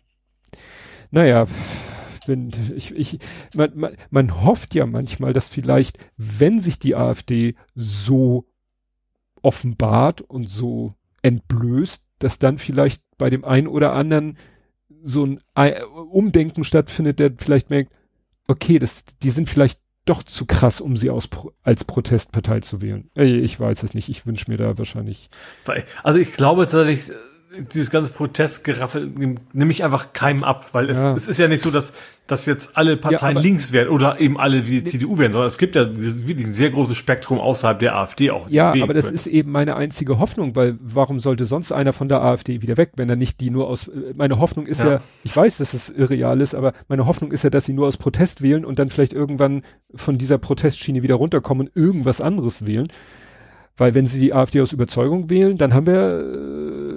Naja, 1.11 1.47
wenn 2.27 2.51
ich, 2.77 2.95
ich, 2.95 3.19
man, 3.55 3.71
man, 3.75 3.97
man 4.11 4.45
hofft 4.45 4.75
ja 4.75 4.87
manchmal, 4.87 5.33
dass 5.33 5.49
vielleicht, 5.49 5.99
wenn 6.17 6.59
sich 6.59 6.79
die 6.79 6.95
AfD 6.95 7.55
so 7.75 8.47
offenbart 9.43 10.21
und 10.21 10.49
so 10.49 10.95
entblößt, 11.23 12.05
dass 12.19 12.39
dann 12.39 12.59
vielleicht 12.59 13.03
bei 13.17 13.31
dem 13.31 13.45
einen 13.45 13.67
oder 13.67 13.93
anderen 13.93 14.37
so 15.03 15.27
ein 15.55 15.83
Umdenken 16.11 16.65
stattfindet, 16.65 17.19
der 17.19 17.33
vielleicht 17.37 17.71
merkt, 17.71 17.93
okay, 18.47 18.79
das, 18.79 19.05
die 19.05 19.31
sind 19.31 19.49
vielleicht 19.49 19.81
doch 20.09 20.23
zu 20.23 20.47
krass, 20.47 20.81
um 20.81 20.97
sie 20.97 21.11
aus, 21.11 21.29
als 21.63 21.85
Protestpartei 21.85 22.61
zu 22.61 22.81
wählen. 22.81 23.11
Ich 23.15 23.59
weiß 23.59 23.83
es 23.83 23.95
nicht. 23.95 24.09
Ich 24.09 24.27
wünsche 24.27 24.51
mir 24.51 24.57
da 24.57 24.79
wahrscheinlich. 24.79 25.29
Also 26.03 26.19
ich 26.19 26.33
glaube 26.33 26.67
tatsächlich, 26.67 27.15
dieses 27.73 27.91
ganze 27.91 28.13
Protestgeraffel 28.13 29.11
nehme 29.53 29.71
ich 29.71 29.83
einfach 29.83 30.13
keinem 30.13 30.45
ab, 30.45 30.69
weil 30.73 30.91
es, 30.91 31.03
ja. 31.03 31.15
es 31.15 31.29
ist 31.29 31.39
ja 31.39 31.49
nicht 31.49 31.63
so, 31.63 31.71
dass, 31.71 31.95
dass 32.27 32.45
jetzt 32.45 32.77
alle 32.77 32.97
Parteien 32.97 33.37
ja, 33.37 33.43
links 33.43 33.73
werden 33.73 33.89
oder 33.89 34.21
eben 34.21 34.39
alle 34.39 34.67
wie 34.67 34.83
die 34.83 34.85
CDU 34.85 35.17
werden, 35.19 35.33
sondern 35.33 35.47
es 35.47 35.57
gibt 35.57 35.75
ja 35.75 35.89
wirklich 35.97 36.47
ein 36.47 36.53
sehr 36.53 36.71
großes 36.71 36.97
Spektrum 36.97 37.39
außerhalb 37.39 37.79
der 37.79 37.97
AfD 37.97 38.31
auch. 38.31 38.51
Ja, 38.51 38.73
aber 38.73 38.93
das 38.93 39.07
ist 39.07 39.27
eben 39.27 39.51
meine 39.51 39.77
einzige 39.77 40.19
Hoffnung, 40.19 40.57
weil 40.57 40.79
warum 40.81 41.21
sollte 41.21 41.47
sonst 41.47 41.73
einer 41.73 41.93
von 41.93 42.09
der 42.09 42.23
AfD 42.23 42.61
wieder 42.61 42.77
weg, 42.77 42.93
wenn 42.97 43.09
er 43.09 43.17
nicht 43.17 43.41
die 43.41 43.51
nur 43.51 43.69
aus, 43.69 43.91
meine 44.15 44.39
Hoffnung 44.39 44.67
ist 44.67 44.81
ja, 44.81 44.91
ja 44.91 45.01
ich 45.25 45.35
weiß, 45.35 45.59
dass 45.59 45.73
es 45.73 45.89
irreal 45.89 46.41
ist, 46.41 46.55
aber 46.55 46.75
meine 46.89 47.07
Hoffnung 47.07 47.33
ist 47.33 47.45
ja, 47.45 47.51
dass 47.51 47.65
sie 47.65 47.73
nur 47.73 47.87
aus 47.87 47.97
Protest 47.97 48.43
wählen 48.43 48.65
und 48.65 48.79
dann 48.79 48.91
vielleicht 48.91 49.15
irgendwann 49.15 49.63
von 49.95 50.19
dieser 50.19 50.39
Protestschiene 50.39 51.03
wieder 51.03 51.15
runterkommen 51.15 51.69
und 51.69 51.77
irgendwas 51.77 52.21
anderes 52.21 52.67
wählen. 52.67 52.89
Weil 53.79 53.95
wenn 53.95 54.07
sie 54.07 54.19
die 54.19 54.35
AfD 54.35 54.61
aus 54.61 54.73
Überzeugung 54.73 55.31
wählen, 55.31 55.57
dann 55.57 55.73
haben 55.73 55.87
wir 55.87 55.95
äh, 55.95 56.88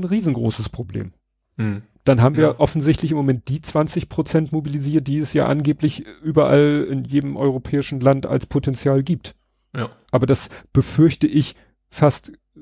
ein 0.00 0.04
riesengroßes 0.04 0.68
Problem. 0.68 1.12
Hm. 1.56 1.82
Dann 2.04 2.22
haben 2.22 2.36
wir 2.36 2.44
ja. 2.44 2.58
offensichtlich 2.58 3.10
im 3.10 3.16
Moment 3.16 3.48
die 3.48 3.60
20 3.60 4.08
Prozent 4.08 4.52
mobilisiert, 4.52 5.06
die 5.06 5.18
es 5.18 5.32
ja 5.32 5.46
angeblich 5.46 6.04
überall 6.22 6.86
in 6.90 7.04
jedem 7.04 7.36
europäischen 7.36 8.00
Land 8.00 8.26
als 8.26 8.46
Potenzial 8.46 9.02
gibt. 9.02 9.34
Ja. 9.76 9.90
Aber 10.10 10.26
das 10.26 10.48
befürchte 10.72 11.26
ich 11.26 11.54
fast 11.90 12.30
äh, 12.56 12.60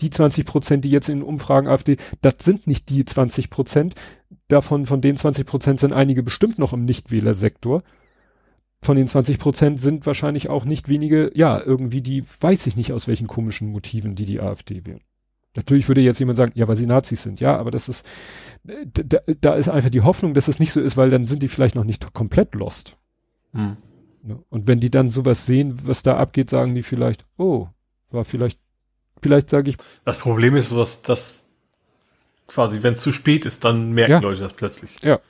die 0.00 0.10
20 0.10 0.44
Prozent, 0.44 0.84
die 0.84 0.90
jetzt 0.90 1.08
in 1.08 1.22
Umfragen 1.22 1.66
AfD, 1.66 1.96
das 2.20 2.36
sind 2.40 2.66
nicht 2.66 2.90
die 2.90 3.04
20 3.04 3.50
Prozent. 3.50 3.94
Davon, 4.48 4.84
von 4.84 5.00
den 5.00 5.16
20 5.16 5.46
Prozent 5.46 5.80
sind 5.80 5.92
einige 5.92 6.22
bestimmt 6.22 6.58
noch 6.58 6.74
im 6.74 6.84
Nichtwählersektor 6.84 7.82
von 8.84 8.96
den 8.96 9.08
20 9.08 9.38
Prozent 9.38 9.80
sind 9.80 10.06
wahrscheinlich 10.06 10.48
auch 10.48 10.64
nicht 10.64 10.88
wenige, 10.88 11.32
ja, 11.34 11.60
irgendwie 11.60 12.02
die, 12.02 12.22
weiß 12.40 12.66
ich 12.66 12.76
nicht 12.76 12.92
aus 12.92 13.08
welchen 13.08 13.26
komischen 13.26 13.68
Motiven, 13.68 14.14
die 14.14 14.26
die 14.26 14.40
AfD 14.40 14.84
wählen. 14.84 15.00
Natürlich 15.56 15.88
würde 15.88 16.00
jetzt 16.00 16.18
jemand 16.18 16.36
sagen, 16.36 16.52
ja, 16.54 16.66
weil 16.66 16.76
sie 16.76 16.86
Nazis 16.86 17.22
sind, 17.22 17.40
ja, 17.40 17.56
aber 17.56 17.70
das 17.70 17.88
ist, 17.88 18.04
da, 18.64 19.20
da 19.40 19.54
ist 19.54 19.68
einfach 19.68 19.90
die 19.90 20.00
Hoffnung, 20.00 20.34
dass 20.34 20.48
es 20.48 20.58
nicht 20.58 20.72
so 20.72 20.80
ist, 20.80 20.96
weil 20.96 21.10
dann 21.10 21.26
sind 21.26 21.42
die 21.42 21.48
vielleicht 21.48 21.74
noch 21.74 21.84
nicht 21.84 22.12
komplett 22.12 22.54
lost. 22.54 22.96
Hm. 23.52 23.76
Ne? 24.22 24.42
Und 24.48 24.66
wenn 24.66 24.80
die 24.80 24.90
dann 24.90 25.10
sowas 25.10 25.46
sehen, 25.46 25.78
was 25.84 26.02
da 26.02 26.16
abgeht, 26.16 26.50
sagen 26.50 26.74
die 26.74 26.82
vielleicht, 26.82 27.24
oh, 27.36 27.68
war 28.10 28.24
vielleicht, 28.24 28.58
vielleicht 29.22 29.50
sage 29.50 29.70
ich. 29.70 29.76
Das 30.04 30.18
Problem 30.18 30.56
ist, 30.56 30.72
dass, 30.72 31.02
dass 31.02 31.52
quasi, 32.46 32.82
wenn 32.82 32.94
es 32.94 33.02
zu 33.02 33.12
spät 33.12 33.44
ist, 33.44 33.64
dann 33.64 33.92
merken 33.92 34.12
ja. 34.12 34.18
Leute 34.18 34.40
das 34.40 34.54
plötzlich. 34.54 34.96
Ja. 35.02 35.20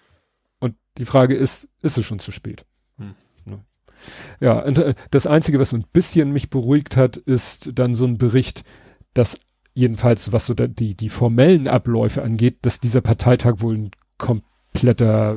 Und 0.59 0.77
die 0.97 1.05
Frage 1.05 1.35
ist, 1.35 1.69
ist 1.83 1.99
es 1.99 2.07
schon 2.07 2.19
zu 2.19 2.33
spät? 2.33 2.65
Ja, 4.41 4.61
und 4.61 4.79
äh, 4.79 4.95
das 5.11 5.27
Einzige, 5.27 5.59
was 5.59 5.73
ein 5.73 5.85
bisschen 5.93 6.33
mich 6.33 6.51
beruhigt 6.51 6.97
hat, 6.97 7.17
ist 7.17 7.71
dann 7.75 7.95
so 7.95 8.07
ein 8.07 8.19
Bericht, 8.19 8.65
dass 9.15 9.39
jedenfalls, 9.75 10.33
was 10.33 10.47
so 10.47 10.55
da, 10.55 10.67
die, 10.67 10.95
die 10.95 11.09
formellen 11.09 11.69
Abläufe 11.69 12.23
angeht, 12.23 12.59
dass 12.63 12.81
dieser 12.81 13.01
Parteitag 13.01 13.57
wohl 13.59 13.77
ein 13.77 13.91
kompletter, 14.19 15.37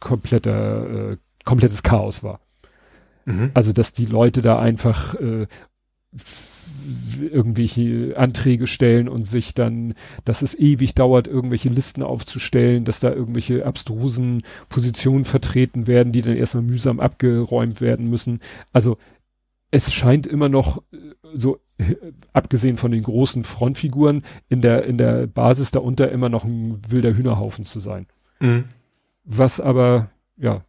kompletter, 0.00 1.12
äh, 1.12 1.16
komplettes 1.44 1.82
Chaos 1.82 2.22
war. 2.22 2.40
Mhm. 3.24 3.50
Also, 3.54 3.72
dass 3.72 3.92
die 3.92 4.06
Leute 4.06 4.42
da 4.42 4.58
einfach 4.58 5.14
äh, 5.14 5.46
irgendwelche 7.20 8.14
Anträge 8.16 8.66
stellen 8.66 9.08
und 9.08 9.24
sich 9.24 9.54
dann, 9.54 9.94
dass 10.24 10.42
es 10.42 10.58
ewig 10.58 10.94
dauert, 10.94 11.26
irgendwelche 11.26 11.68
Listen 11.68 12.02
aufzustellen, 12.02 12.84
dass 12.84 13.00
da 13.00 13.12
irgendwelche 13.12 13.66
abstrusen 13.66 14.42
Positionen 14.68 15.24
vertreten 15.24 15.86
werden, 15.86 16.12
die 16.12 16.22
dann 16.22 16.36
erstmal 16.36 16.62
mühsam 16.62 17.00
abgeräumt 17.00 17.80
werden 17.80 18.08
müssen. 18.08 18.40
Also 18.72 18.96
es 19.70 19.92
scheint 19.92 20.26
immer 20.26 20.48
noch 20.48 20.82
äh, 20.92 20.96
so, 21.34 21.58
abgesehen 22.32 22.76
von 22.76 22.90
den 22.90 23.02
großen 23.02 23.44
Frontfiguren, 23.44 24.22
in 24.48 24.60
der, 24.60 24.84
in 24.84 24.98
der 24.98 25.26
Basis 25.26 25.70
darunter 25.70 26.10
immer 26.10 26.28
noch 26.28 26.44
ein 26.44 26.80
wilder 26.88 27.14
Hühnerhaufen 27.14 27.64
zu 27.64 27.78
sein. 27.78 28.06
Mhm. 28.40 28.64
Was 29.24 29.60
aber, 29.60 30.10
ja, 30.36 30.64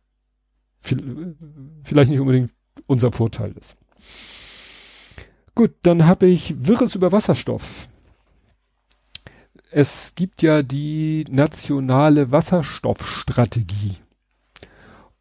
vielleicht 0.81 2.09
nicht 2.09 2.19
unbedingt 2.19 2.51
unser 2.87 3.11
Vorteil 3.11 3.53
ist. 3.59 3.75
Gut, 5.55 5.71
dann 5.81 6.05
habe 6.05 6.27
ich 6.27 6.55
Wirres 6.57 6.95
über 6.95 7.11
Wasserstoff. 7.11 7.87
Es 9.71 10.15
gibt 10.15 10.41
ja 10.41 10.63
die 10.63 11.25
nationale 11.29 12.31
Wasserstoffstrategie. 12.31 13.97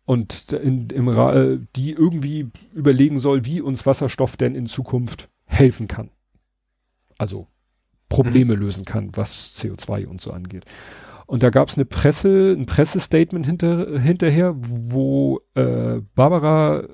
Und 0.05 0.53
in, 0.53 0.89
im, 0.89 1.09
äh, 1.09 1.59
die 1.77 1.93
irgendwie 1.93 2.49
überlegen 2.73 3.21
soll, 3.21 3.45
wie 3.45 3.61
uns 3.61 3.85
Wasserstoff 3.85 4.39
denn 4.39 4.55
in 4.55 4.67
Zukunft 4.67 5.29
helfen 5.49 5.89
kann. 5.89 6.11
Also 7.19 7.49
Probleme 8.09 8.55
mhm. 8.55 8.61
lösen 8.61 8.85
kann, 8.85 9.11
was 9.15 9.55
CO2 9.57 10.07
und 10.07 10.21
so 10.21 10.33
angeht. 10.33 10.65
Und 11.27 11.43
da 11.43 11.51
gab 11.51 11.69
es 11.69 11.75
eine 11.75 11.85
Presse, 11.85 12.55
ein 12.57 12.65
Pressestatement 12.67 13.45
hinter, 13.45 13.99
hinterher, 13.99 14.55
wo 14.57 15.41
äh, 15.55 16.01
Barbara, 16.15 16.85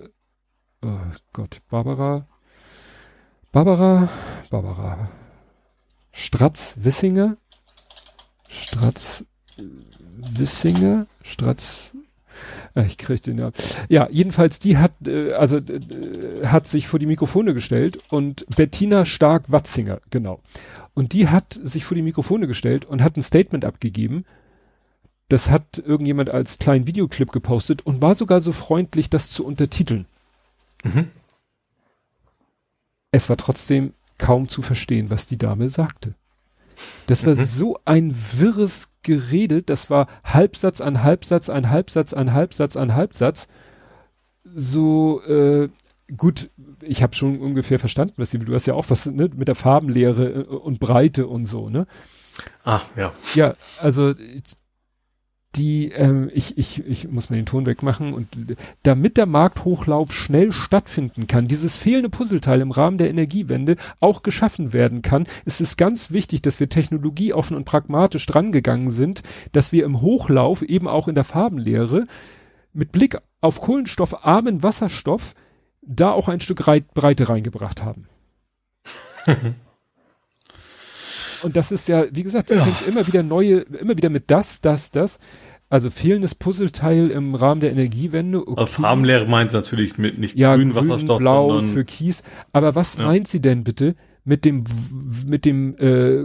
oh 0.83 0.99
Gott, 1.33 1.61
Barbara 1.69 2.27
Barbara, 3.55 4.09
Barbara 4.51 5.09
Stratz 6.11 6.75
Wissinger, 6.81 7.37
Stratz 8.49 9.25
Wissinger, 10.17 11.07
Stratz, 11.23 11.93
äh, 11.95 12.04
ich 12.87 12.99
krieg 12.99 13.23
den 13.23 13.39
ja. 13.39 13.51
Ja, 13.89 14.09
jedenfalls 14.11 14.59
die 14.59 14.77
hat, 14.77 14.93
äh, 15.07 15.33
also 15.33 15.59
äh, 15.59 16.47
hat 16.47 16.67
sich 16.67 16.89
vor 16.89 16.99
die 16.99 17.07
Mikrofone 17.07 17.55
gestellt 17.55 17.99
und 18.11 18.47
Bettina 18.57 19.05
Stark-Watzinger, 19.05 20.01
genau. 20.11 20.41
Und 20.95 21.13
die 21.13 21.29
hat 21.29 21.59
sich 21.63 21.85
vor 21.85 21.95
die 21.97 22.03
Mikrofone 22.03 22.47
gestellt 22.47 22.85
und 22.85 23.03
hat 23.03 23.17
ein 23.17 23.23
Statement 23.23 23.65
abgegeben. 23.65 24.25
Das 25.29 25.51
hat 25.51 25.79
irgendjemand 25.79 26.31
als 26.31 26.59
kleinen 26.59 26.87
Videoclip 26.87 27.33
gepostet 27.33 27.85
und 27.85 28.03
war 28.03 28.15
sogar 28.15 28.41
so 28.41 28.53
freundlich, 28.53 29.11
das 29.11 29.31
zu 29.31 29.45
untertiteln. 29.45 30.07
Mhm. 30.85 31.11
Es 33.11 33.29
war 33.29 33.37
trotzdem 33.37 33.95
kaum 34.19 34.49
zu 34.49 34.63
verstehen, 34.63 35.11
was 35.11 35.27
die 35.27 35.39
Dame 35.39 35.71
sagte. 35.71 36.15
Das 37.07 37.27
war 37.27 37.35
mhm. 37.35 37.45
so 37.45 37.79
ein 37.85 38.15
wirres 38.33 38.91
Gerede, 39.03 39.63
das 39.63 39.91
war 39.91 40.09
Halbsatz 40.25 40.81
an 40.81 41.03
Halbsatz 41.03 41.49
an 41.49 41.71
Halbsatz 41.71 42.13
an 42.13 42.33
Halbsatz 42.33 42.77
an 42.77 42.95
Halbsatz. 42.95 43.49
So, 44.55 45.23
äh, 45.25 45.69
gut, 46.17 46.51
ich 46.81 47.03
habe 47.03 47.15
schon 47.15 47.41
ungefähr 47.41 47.79
verstanden, 47.79 48.15
was 48.17 48.31
du 48.31 48.55
hast 48.55 48.67
ja 48.67 48.75
auch 48.75 48.89
was 48.89 49.07
ne, 49.07 49.31
mit 49.35 49.49
der 49.49 49.55
Farbenlehre 49.55 50.29
äh, 50.31 50.45
und 50.45 50.81
Breite 50.81 51.27
und 51.27 51.47
so, 51.47 51.69
ne? 51.69 51.87
Ah, 52.65 52.83
ja. 52.97 53.13
Ja, 53.35 53.55
also 53.79 54.15
die, 55.57 55.91
ähm, 55.93 56.31
ich, 56.33 56.59
ich, 56.59 56.85
ich 56.87 57.09
muss 57.09 57.31
mal 57.31 57.37
den 57.37 57.47
Ton 57.47 57.67
wegmachen 57.67 58.13
und 58.13 58.29
damit 58.83 59.17
der 59.17 59.27
Markthochlauf 59.27 60.13
schnell 60.13 60.53
stattfinden 60.53 61.27
kann, 61.27 61.49
dieses 61.49 61.79
fehlende 61.79 62.09
Puzzleteil 62.09 62.61
im 62.61 62.71
Rahmen 62.71 62.99
der 62.99 63.11
Energiewende 63.11 63.77
auch 64.01 64.23
geschaffen 64.23 64.73
werden 64.73 65.03
kann, 65.03 65.27
ist 65.45 65.61
es 65.61 65.77
ganz 65.77 66.11
wichtig, 66.11 66.43
dass 66.43 66.61
wir 66.61 66.69
technologieoffen 66.69 67.57
und 67.57 67.65
pragmatisch 67.65 68.27
drangegangen 68.27 68.91
sind, 68.91 69.23
dass 69.53 69.73
wir 69.73 69.85
im 69.85 70.01
Hochlauf 70.01 70.63
eben 70.63 70.89
auch 70.89 71.09
in 71.09 71.15
der 71.15 71.25
Farbenlehre 71.25 72.07
mit 72.73 72.93
Blick 72.93 73.19
auf 73.41 73.61
kohlenstoffarmen 73.61 74.63
Wasserstoff 74.63 75.35
da 75.83 76.11
auch 76.11 76.29
ein 76.29 76.41
Stück 76.41 76.65
Breite 76.95 77.29
reingebracht 77.29 77.83
haben. 77.83 78.09
Und 81.45 81.57
das 81.59 81.71
ist 81.73 81.89
ja, 81.89 82.07
wie 82.11 82.23
gesagt, 82.23 82.49
ja. 82.49 82.67
immer 82.87 83.07
wieder 83.07 83.23
neue, 83.23 83.61
immer 83.61 83.97
wieder 83.97 84.09
mit 84.09 84.31
das, 84.31 84.63
das, 84.63 84.91
das. 84.91 85.19
Also 85.69 85.91
fehlendes 85.91 86.35
Puzzleteil 86.35 87.11
im 87.11 87.35
Rahmen 87.35 87.61
der 87.61 87.73
Energiewende. 87.73 88.41
Okay. 88.47 88.61
Also 88.61 88.83
Farbenlehre 88.83 89.27
meint 89.27 89.53
natürlich 89.53 89.99
mit 89.99 90.19
nicht 90.19 90.37
ja, 90.37 90.55
grün, 90.55 90.71
grün 90.71 90.89
Wasserstoff, 90.89 91.19
blau, 91.19 91.53
sondern 91.53 91.75
Türkis. 91.75 92.23
Aber 92.53 92.75
was 92.75 92.97
ja. 92.97 93.07
meint 93.07 93.27
sie 93.29 93.41
denn 93.41 93.65
bitte 93.65 93.95
mit 94.25 94.45
dem 94.45 94.65
mit 95.27 95.45
dem 95.45 95.77
äh, 95.79 96.25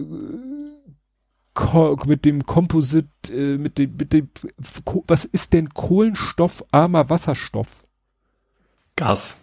mit 2.05 2.25
dem 2.25 2.45
Komposit, 2.45 3.07
äh, 3.29 3.57
mit 3.57 3.77
dem, 3.79 3.97
mit 3.97 4.13
dem, 4.13 4.29
was 5.07 5.25
ist 5.25 5.51
denn 5.51 5.69
kohlenstoffarmer 5.69 7.09
Wasserstoff? 7.09 7.83
Gas 8.95 9.41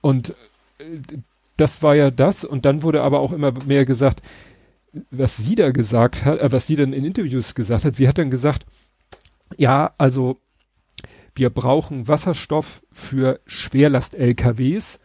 Und 0.00 0.34
äh, 0.78 1.00
das 1.56 1.82
war 1.82 1.94
ja 1.94 2.10
das. 2.10 2.44
Und 2.44 2.64
dann 2.64 2.82
wurde 2.82 3.02
aber 3.02 3.20
auch 3.20 3.32
immer 3.32 3.52
mehr 3.64 3.84
gesagt, 3.84 4.22
was 5.10 5.36
sie 5.36 5.54
da 5.54 5.70
gesagt 5.70 6.24
hat, 6.24 6.40
äh, 6.40 6.52
was 6.52 6.66
sie 6.66 6.76
dann 6.76 6.92
in 6.92 7.04
Interviews 7.04 7.54
gesagt 7.54 7.84
hat. 7.84 7.96
Sie 7.96 8.08
hat 8.08 8.18
dann 8.18 8.30
gesagt, 8.30 8.66
ja, 9.56 9.94
also 9.98 10.40
wir 11.34 11.50
brauchen 11.50 12.08
Wasserstoff 12.08 12.82
für 12.92 13.40
Schwerlast-LKWs, 13.46 15.00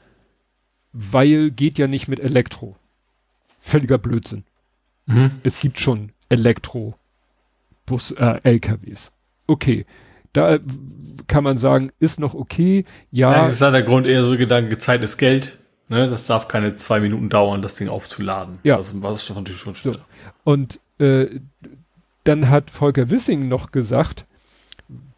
weil 0.98 1.52
geht 1.52 1.78
ja 1.78 1.88
nicht 1.88 2.07
mit 2.07 2.19
Elektro. 2.19 2.76
Völliger 3.60 3.98
Blödsinn. 3.98 4.44
Mhm. 5.06 5.32
Es 5.44 5.60
gibt 5.60 5.80
schon 5.80 6.11
Elektro-Bus, 6.30 8.11
äh, 8.11 8.40
LKWs. 8.44 9.11
Okay. 9.45 9.86
Da 10.34 10.56
äh, 10.56 10.60
kann 11.28 11.44
man 11.44 11.57
sagen, 11.57 11.91
ist 11.99 12.19
noch 12.19 12.34
okay. 12.34 12.86
Ja. 13.11 13.32
ja 13.32 13.44
das 13.44 13.53
ist 13.53 13.61
ja 13.61 13.72
der 13.72 13.84
Grund 13.84 14.07
eher 14.07 14.24
so 14.24 14.38
Gedanke, 14.38 14.78
Zeit 14.78 15.03
ist 15.03 15.18
Geld. 15.18 15.57
Ne, 15.90 16.10
das 16.10 16.26
darf 16.26 16.49
keine 16.49 16.76
zwei 16.76 16.99
Minuten 16.99 17.30
dauern, 17.30 17.61
das 17.61 17.76
Ding 17.76 17.88
aufzuladen. 17.88 18.60
Ja. 18.64 18.76
Also 18.76 19.02
Wasserstoff 19.02 19.38
natürlich 19.38 19.61
schon 19.61 19.76
schneller. 19.76 20.06
So. 20.44 20.52
Und 20.52 20.80
äh, 20.99 21.40
dann 22.26 22.49
hat 22.49 22.72
Volker 22.72 23.10
Wissing 23.10 23.48
noch 23.48 23.72
gesagt, 23.72 24.26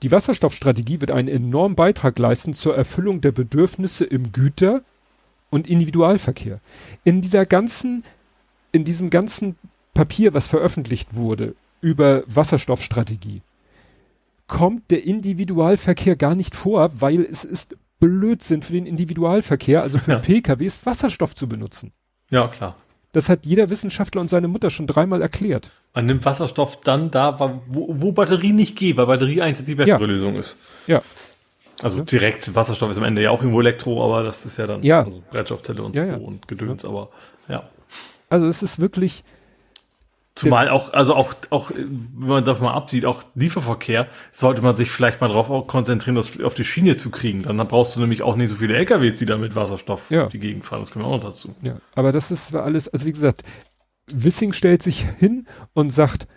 die 0.03 0.11
Wasserstoffstrategie 0.11 1.01
wird 1.01 1.09
einen 1.09 1.27
enormen 1.27 1.75
Beitrag 1.75 2.19
leisten 2.19 2.53
zur 2.53 2.77
Erfüllung 2.77 3.21
der 3.21 3.31
Bedürfnisse 3.31 4.05
im 4.05 4.31
Güter- 4.31 4.83
und 5.49 5.67
Individualverkehr. 5.67 6.59
In 7.03 7.21
dieser 7.21 7.45
ganzen, 7.45 8.03
in 8.71 8.83
diesem 8.83 9.09
ganzen 9.09 9.55
Papier, 9.93 10.33
was 10.33 10.47
veröffentlicht 10.47 11.15
wurde 11.15 11.55
über 11.81 12.23
Wasserstoffstrategie, 12.27 13.41
kommt 14.47 14.91
der 14.91 15.05
Individualverkehr 15.05 16.15
gar 16.15 16.35
nicht 16.35 16.55
vor, 16.55 16.89
weil 17.01 17.21
es 17.21 17.43
ist 17.43 17.75
Blödsinn 17.99 18.61
für 18.61 18.73
den 18.73 18.85
Individualverkehr, 18.85 19.81
also 19.81 19.97
für 19.97 20.11
ja. 20.11 20.19
PKWs, 20.19 20.85
Wasserstoff 20.85 21.35
zu 21.35 21.47
benutzen. 21.47 21.91
Ja, 22.29 22.47
klar. 22.47 22.75
Das 23.11 23.27
hat 23.27 23.45
jeder 23.45 23.69
Wissenschaftler 23.69 24.21
und 24.21 24.29
seine 24.29 24.47
Mutter 24.47 24.69
schon 24.69 24.87
dreimal 24.87 25.21
erklärt. 25.21 25.71
Man 25.93 26.05
nimmt 26.05 26.25
Wasserstoff 26.25 26.79
dann 26.81 27.09
da, 27.09 27.39
wo, 27.67 27.87
wo 27.89 28.11
Batterie 28.11 28.53
nicht 28.53 28.75
geht, 28.75 28.97
weil 28.97 29.07
Batterie 29.07 29.41
eigentlich 29.41 29.65
die 29.65 29.75
bessere 29.75 29.99
ja. 29.99 30.05
Lösung 30.05 30.35
ist. 30.35 30.57
Ja. 30.85 31.01
Also 31.83 32.01
direkt 32.01 32.55
Wasserstoff 32.55 32.91
ist 32.91 32.97
am 32.97 33.03
Ende 33.03 33.21
ja 33.21 33.31
auch 33.31 33.41
irgendwo 33.41 33.61
Elektro, 33.61 34.03
aber 34.03 34.23
das 34.23 34.45
ist 34.45 34.57
ja 34.57 34.67
dann 34.67 34.83
ja. 34.83 34.99
Also 34.99 35.23
Brennstoffzelle 35.31 35.83
und, 35.83 35.95
ja, 35.95 36.05
ja. 36.05 36.15
und 36.17 36.47
Gedöns, 36.47 36.85
aber 36.85 37.09
ja. 37.47 37.69
Also 38.29 38.47
es 38.47 38.63
ist 38.63 38.79
wirklich. 38.79 39.23
Zumal 40.35 40.69
auch, 40.69 40.93
also 40.93 41.15
auch, 41.15 41.33
auch, 41.49 41.71
wenn 41.71 42.27
man 42.27 42.45
davon 42.45 42.67
mal 42.67 42.73
absieht, 42.73 43.05
auch 43.05 43.23
Lieferverkehr, 43.35 44.07
sollte 44.31 44.61
man 44.61 44.77
sich 44.77 44.89
vielleicht 44.89 45.19
mal 45.19 45.27
darauf 45.27 45.67
konzentrieren, 45.67 46.15
das 46.15 46.39
auf 46.41 46.53
die 46.53 46.63
Schiene 46.63 46.95
zu 46.95 47.11
kriegen. 47.11 47.43
Dann 47.43 47.57
brauchst 47.67 47.97
du 47.97 47.99
nämlich 47.99 48.21
auch 48.21 48.37
nicht 48.37 48.49
so 48.49 48.55
viele 48.55 48.75
LKWs, 48.77 49.19
die 49.19 49.25
da 49.25 49.37
mit 49.37 49.57
Wasserstoff 49.57 50.11
ja. 50.11 50.27
die 50.27 50.39
Gegend 50.39 50.65
fahren. 50.65 50.79
Das 50.79 50.91
können 50.91 51.03
wir 51.03 51.09
auch 51.09 51.17
noch 51.17 51.31
dazu. 51.31 51.57
Ja, 51.61 51.75
aber 51.93 52.13
das 52.13 52.31
ist 52.31 52.55
alles, 52.55 52.87
also 52.87 53.05
wie 53.05 53.11
gesagt, 53.11 53.43
Wissing 54.07 54.53
stellt 54.53 54.81
sich 54.81 55.05
hin 55.17 55.45
und 55.73 55.89
sagt, 55.89 56.27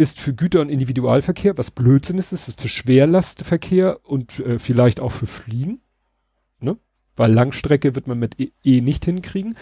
ist 0.00 0.18
für 0.18 0.32
Güter- 0.32 0.62
und 0.62 0.70
Individualverkehr, 0.70 1.58
was 1.58 1.70
Blödsinn 1.70 2.16
ist, 2.16 2.32
ist 2.32 2.58
für 2.58 2.68
Schwerlastverkehr 2.68 4.00
und 4.02 4.40
äh, 4.40 4.58
vielleicht 4.58 4.98
auch 4.98 5.12
für 5.12 5.26
Fliegen. 5.26 5.80
Ne? 6.58 6.78
Weil 7.16 7.30
Langstrecke 7.30 7.94
wird 7.94 8.06
man 8.06 8.18
mit 8.18 8.40
E, 8.40 8.50
e 8.64 8.80
nicht 8.80 9.04
hinkriegen. 9.04 9.58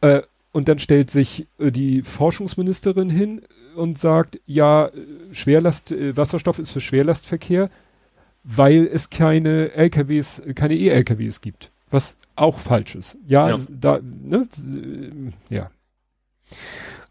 Äh, 0.00 0.22
und 0.50 0.66
dann 0.66 0.80
stellt 0.80 1.10
sich 1.10 1.46
äh, 1.58 1.70
die 1.70 2.02
Forschungsministerin 2.02 3.10
hin 3.10 3.42
und 3.76 3.96
sagt, 3.96 4.40
ja, 4.44 4.90
Schwerlast, 5.30 5.92
äh, 5.92 6.16
Wasserstoff 6.16 6.58
ist 6.58 6.72
für 6.72 6.80
Schwerlastverkehr, 6.80 7.70
weil 8.42 8.88
es 8.92 9.08
keine 9.08 9.70
LKWs, 9.70 10.42
keine 10.56 10.74
E-LKWs 10.74 11.40
gibt. 11.42 11.70
Was 11.92 12.16
auch 12.34 12.58
falsch 12.58 12.96
ist. 12.96 13.16
Ja, 13.28 13.50
ja. 13.50 13.58
da, 13.68 14.00
ne, 14.02 14.48
ja. 15.48 15.70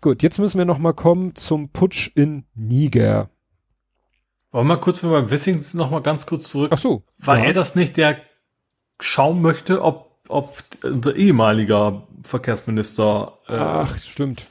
Gut, 0.01 0.23
jetzt 0.23 0.39
müssen 0.39 0.57
wir 0.57 0.65
noch 0.65 0.77
mal 0.77 0.93
kommen 0.93 1.35
zum 1.35 1.69
Putsch 1.69 2.09
in 2.15 2.45
Niger. 2.55 3.29
Wollen 4.51 4.67
wir 4.67 4.75
mal 4.75 4.79
kurz 4.79 5.01
beim 5.01 5.29
Wissing 5.29 5.59
noch 5.73 5.91
mal 5.91 6.01
ganz 6.01 6.25
kurz 6.25 6.49
zurück. 6.49 6.71
Ach 6.73 6.77
so. 6.77 7.03
War 7.17 7.37
ja. 7.37 7.45
er 7.45 7.53
das 7.53 7.75
nicht, 7.75 7.97
der 7.97 8.17
schauen 9.01 9.41
möchte, 9.41 9.83
ob, 9.83 10.21
ob 10.29 10.57
unser 10.83 11.15
ehemaliger 11.15 12.07
Verkehrsminister. 12.23 13.39
Äh, 13.47 13.57
Ach, 13.57 13.97
stimmt. 13.97 14.47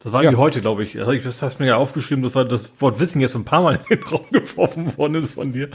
Das 0.00 0.12
war 0.12 0.22
ja. 0.22 0.30
irgendwie 0.30 0.42
heute, 0.42 0.60
glaube 0.60 0.82
ich. 0.82 0.94
Das 0.94 1.42
habe 1.42 1.52
ich 1.52 1.58
mir 1.60 1.66
ja 1.66 1.76
aufgeschrieben, 1.76 2.24
das 2.24 2.34
war 2.34 2.44
das 2.44 2.80
Wort 2.80 2.98
Wissing 2.98 3.20
jetzt 3.20 3.36
ein 3.36 3.44
paar 3.44 3.62
Mal 3.62 3.78
in 3.88 3.98
den 3.98 4.02
Raum 4.02 4.26
geworfen 4.32 4.96
worden 4.98 5.14
ist 5.14 5.34
von 5.34 5.52
dir. 5.52 5.70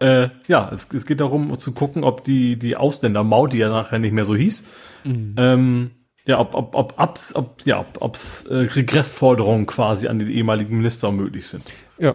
Äh, 0.00 0.28
ja, 0.48 0.68
es, 0.72 0.92
es 0.92 1.06
geht 1.06 1.20
darum 1.20 1.56
zu 1.58 1.72
gucken, 1.72 2.02
ob 2.02 2.24
die, 2.24 2.56
die 2.58 2.76
Ausländer 2.76 3.22
Maut, 3.22 3.52
die 3.52 3.58
ja 3.58 3.68
nachher 3.68 3.98
nicht 3.98 4.12
mehr 4.12 4.24
so 4.24 4.36
hieß, 4.36 4.64
mhm. 5.04 5.34
ähm, 5.36 5.90
ja, 6.28 6.38
ob, 6.38 6.54
ob, 6.54 6.74
ob, 6.74 6.94
ob's, 6.98 7.34
ob, 7.34 7.62
ja, 7.64 7.80
ob, 7.80 8.00
ob's 8.00 8.44
äh, 8.46 8.54
Regressforderungen 8.54 9.64
quasi 9.64 10.08
an 10.08 10.18
den 10.18 10.28
ehemaligen 10.28 10.76
Minister 10.76 11.10
möglich 11.10 11.46
sind. 11.46 11.64
Ja. 11.98 12.14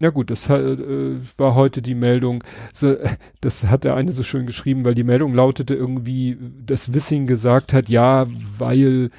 Ja 0.00 0.10
gut, 0.10 0.30
das 0.30 0.48
äh, 0.48 1.16
war 1.36 1.56
heute 1.56 1.82
die 1.82 1.96
Meldung. 1.96 2.44
So, 2.72 2.96
das 3.40 3.64
hat 3.64 3.82
der 3.82 3.96
eine 3.96 4.12
so 4.12 4.22
schön 4.22 4.46
geschrieben, 4.46 4.84
weil 4.84 4.94
die 4.94 5.02
Meldung 5.02 5.34
lautete 5.34 5.74
irgendwie, 5.74 6.38
dass 6.64 6.94
Wissing 6.94 7.26
gesagt 7.26 7.72
hat, 7.72 7.88
ja, 7.88 8.28
weil 8.56 9.10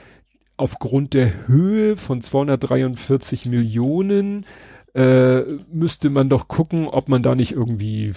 aufgrund 0.56 1.14
der 1.14 1.48
Höhe 1.48 1.98
von 1.98 2.22
243 2.22 3.48
Millionen 3.48 4.46
äh, 4.96 5.42
müsste 5.70 6.10
man 6.10 6.30
doch 6.30 6.48
gucken, 6.48 6.88
ob 6.88 7.10
man 7.10 7.22
da 7.22 7.36
nicht 7.36 7.52
irgendwie 7.52 8.14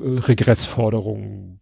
äh, 0.00 0.18
Regressforderungen 0.18 1.61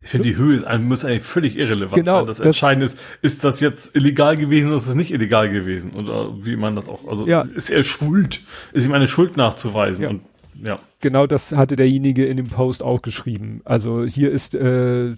Ich 0.00 0.10
finde, 0.10 0.28
die 0.28 0.36
Höhe 0.36 0.54
ist, 0.56 0.64
muss 0.80 1.04
eigentlich 1.04 1.22
völlig 1.24 1.56
irrelevant 1.56 1.94
Genau, 1.94 2.18
sein. 2.18 2.26
Das 2.26 2.36
das- 2.38 2.46
Entscheidende 2.46 2.86
ist, 2.86 2.98
ist 3.20 3.42
das 3.44 3.58
jetzt 3.60 3.96
illegal 3.96 4.36
gewesen 4.36 4.68
oder 4.68 4.76
ist 4.76 4.86
das 4.86 4.94
nicht 4.94 5.10
illegal 5.12 5.50
gewesen? 5.50 5.90
Oder 5.92 6.34
wie 6.44 6.54
man 6.56 6.76
das 6.76 6.88
auch, 6.88 7.06
also 7.08 7.26
Ja. 7.26 7.40
ist 7.40 7.70
er 7.70 7.82
schuld? 7.82 8.40
Ist 8.72 8.86
ihm 8.86 8.92
eine 8.92 9.08
Schuld 9.08 9.36
nachzuweisen? 9.36 10.02
Ja. 10.04 10.10
Und 10.10 10.22
ja. 10.62 10.78
Genau 11.00 11.26
das 11.26 11.52
hatte 11.52 11.74
derjenige 11.76 12.26
in 12.26 12.36
dem 12.36 12.46
Post 12.48 12.82
auch 12.82 13.02
geschrieben. 13.02 13.60
Also 13.64 14.04
hier 14.04 14.30
ist 14.30 14.54
äh, 14.54 15.14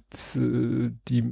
die, 1.08 1.24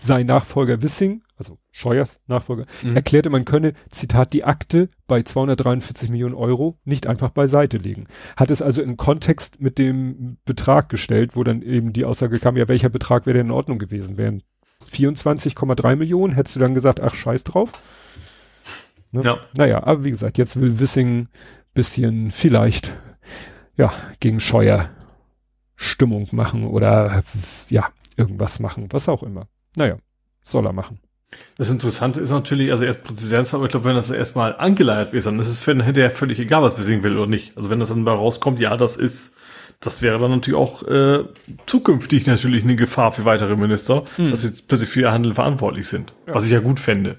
sein 0.00 0.26
Nachfolger 0.26 0.80
Wissing, 0.82 1.22
also 1.36 1.58
Scheuers 1.70 2.20
Nachfolger, 2.26 2.66
Mhm. 2.82 2.96
erklärte, 2.96 3.30
man 3.30 3.44
könne, 3.44 3.72
Zitat, 3.90 4.32
die 4.32 4.44
Akte 4.44 4.88
bei 5.06 5.22
243 5.22 6.08
Millionen 6.10 6.34
Euro 6.34 6.78
nicht 6.84 7.06
einfach 7.06 7.30
beiseite 7.30 7.76
legen. 7.76 8.06
Hat 8.36 8.50
es 8.50 8.62
also 8.62 8.82
in 8.82 8.96
Kontext 8.96 9.60
mit 9.60 9.78
dem 9.78 10.38
Betrag 10.44 10.88
gestellt, 10.88 11.34
wo 11.34 11.42
dann 11.44 11.62
eben 11.62 11.92
die 11.92 12.04
Aussage 12.04 12.38
kam, 12.38 12.56
ja, 12.56 12.68
welcher 12.68 12.88
Betrag 12.88 13.26
wäre 13.26 13.38
denn 13.38 13.46
in 13.46 13.52
Ordnung 13.52 13.78
gewesen? 13.78 14.16
Wären 14.16 14.42
24,3 14.88 15.96
Millionen? 15.96 16.34
Hättest 16.34 16.56
du 16.56 16.60
dann 16.60 16.74
gesagt, 16.74 17.02
ach, 17.02 17.14
scheiß 17.14 17.44
drauf? 17.44 17.72
Ne? 19.12 19.22
Ja. 19.22 19.40
Naja, 19.56 19.84
aber 19.84 20.04
wie 20.04 20.10
gesagt, 20.10 20.38
jetzt 20.38 20.60
will 20.60 20.78
Wissing 20.80 21.28
bisschen 21.72 22.30
vielleicht, 22.30 22.92
ja, 23.76 23.92
gegen 24.20 24.38
Scheuer 24.40 24.90
Stimmung 25.76 26.28
machen 26.32 26.66
oder, 26.66 27.24
ja, 27.68 27.88
irgendwas 28.16 28.60
machen, 28.60 28.86
was 28.90 29.08
auch 29.08 29.22
immer. 29.24 29.48
Naja, 29.76 29.98
soll 30.42 30.66
er 30.66 30.72
machen. 30.72 31.00
Das 31.56 31.70
Interessante 31.70 32.20
ist 32.20 32.30
natürlich, 32.30 32.72
also 32.72 32.84
erst 32.84 33.54
aber 33.54 33.64
ich 33.64 33.70
glaube, 33.70 33.84
wenn 33.84 33.94
das 33.94 34.10
erstmal 34.10 34.56
angeleiert 34.56 35.12
wird, 35.12 35.24
dann 35.24 35.38
ist 35.38 35.48
es 35.48 35.60
für 35.60 35.72
den 35.72 35.84
hinterher 35.84 36.10
völlig 36.10 36.40
egal, 36.40 36.62
was 36.62 36.78
Wissing 36.78 37.04
will 37.04 37.16
oder 37.16 37.28
nicht. 37.28 37.56
Also 37.56 37.70
wenn 37.70 37.78
das 37.78 37.90
dann 37.90 38.02
mal 38.02 38.14
rauskommt, 38.14 38.58
ja, 38.58 38.76
das 38.76 38.96
ist, 38.96 39.36
das 39.80 40.02
wäre 40.02 40.18
dann 40.18 40.32
natürlich 40.32 40.58
auch 40.58 40.82
äh, 40.88 41.24
zukünftig 41.66 42.26
natürlich 42.26 42.64
eine 42.64 42.74
Gefahr 42.74 43.12
für 43.12 43.24
weitere 43.24 43.54
Minister, 43.56 44.02
dass 44.16 44.42
sie 44.42 44.48
jetzt 44.48 44.66
plötzlich 44.66 44.90
für 44.90 45.02
ihr 45.02 45.12
Handeln 45.12 45.34
verantwortlich 45.34 45.86
sind. 45.86 46.14
Was 46.26 46.44
ich 46.44 46.50
ja 46.50 46.60
gut 46.60 46.80
fände. 46.80 47.18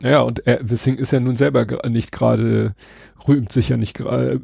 Naja, 0.00 0.20
und 0.20 0.46
er, 0.46 0.68
Wissing 0.68 0.96
ist 0.96 1.12
ja 1.12 1.20
nun 1.20 1.36
selber 1.36 1.64
nicht 1.88 2.12
gerade, 2.12 2.74
rühmt 3.26 3.52
sich 3.52 3.68
ja 3.68 3.76
nicht 3.76 3.94
gerade, 3.94 4.40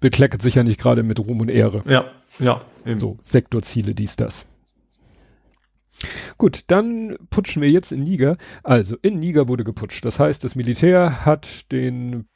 bekleckert 0.00 0.42
sich 0.42 0.56
ja 0.56 0.62
nicht 0.64 0.80
gerade 0.80 1.04
mit 1.04 1.20
Ruhm 1.20 1.40
und 1.40 1.48
Ehre. 1.48 1.84
Ja, 1.86 2.04
ja. 2.38 2.60
Eben. 2.84 2.98
So, 2.98 3.16
Sektorziele, 3.22 3.94
dies, 3.94 4.16
das. 4.16 4.46
Gut, 6.36 6.62
dann 6.68 7.16
putschen 7.30 7.62
wir 7.62 7.70
jetzt 7.70 7.92
in 7.92 8.02
Niger. 8.02 8.36
Also, 8.62 8.96
in 9.02 9.18
Niger 9.18 9.48
wurde 9.48 9.64
geputscht. 9.64 10.04
Das 10.04 10.20
heißt, 10.20 10.44
das 10.44 10.54
Militär 10.54 11.24
hat 11.24 11.72
den, 11.72 12.26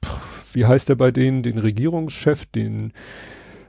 wie 0.52 0.66
heißt 0.66 0.90
er 0.90 0.96
bei 0.96 1.10
denen, 1.10 1.42
den 1.42 1.58
Regierungschef, 1.58 2.46
den 2.46 2.92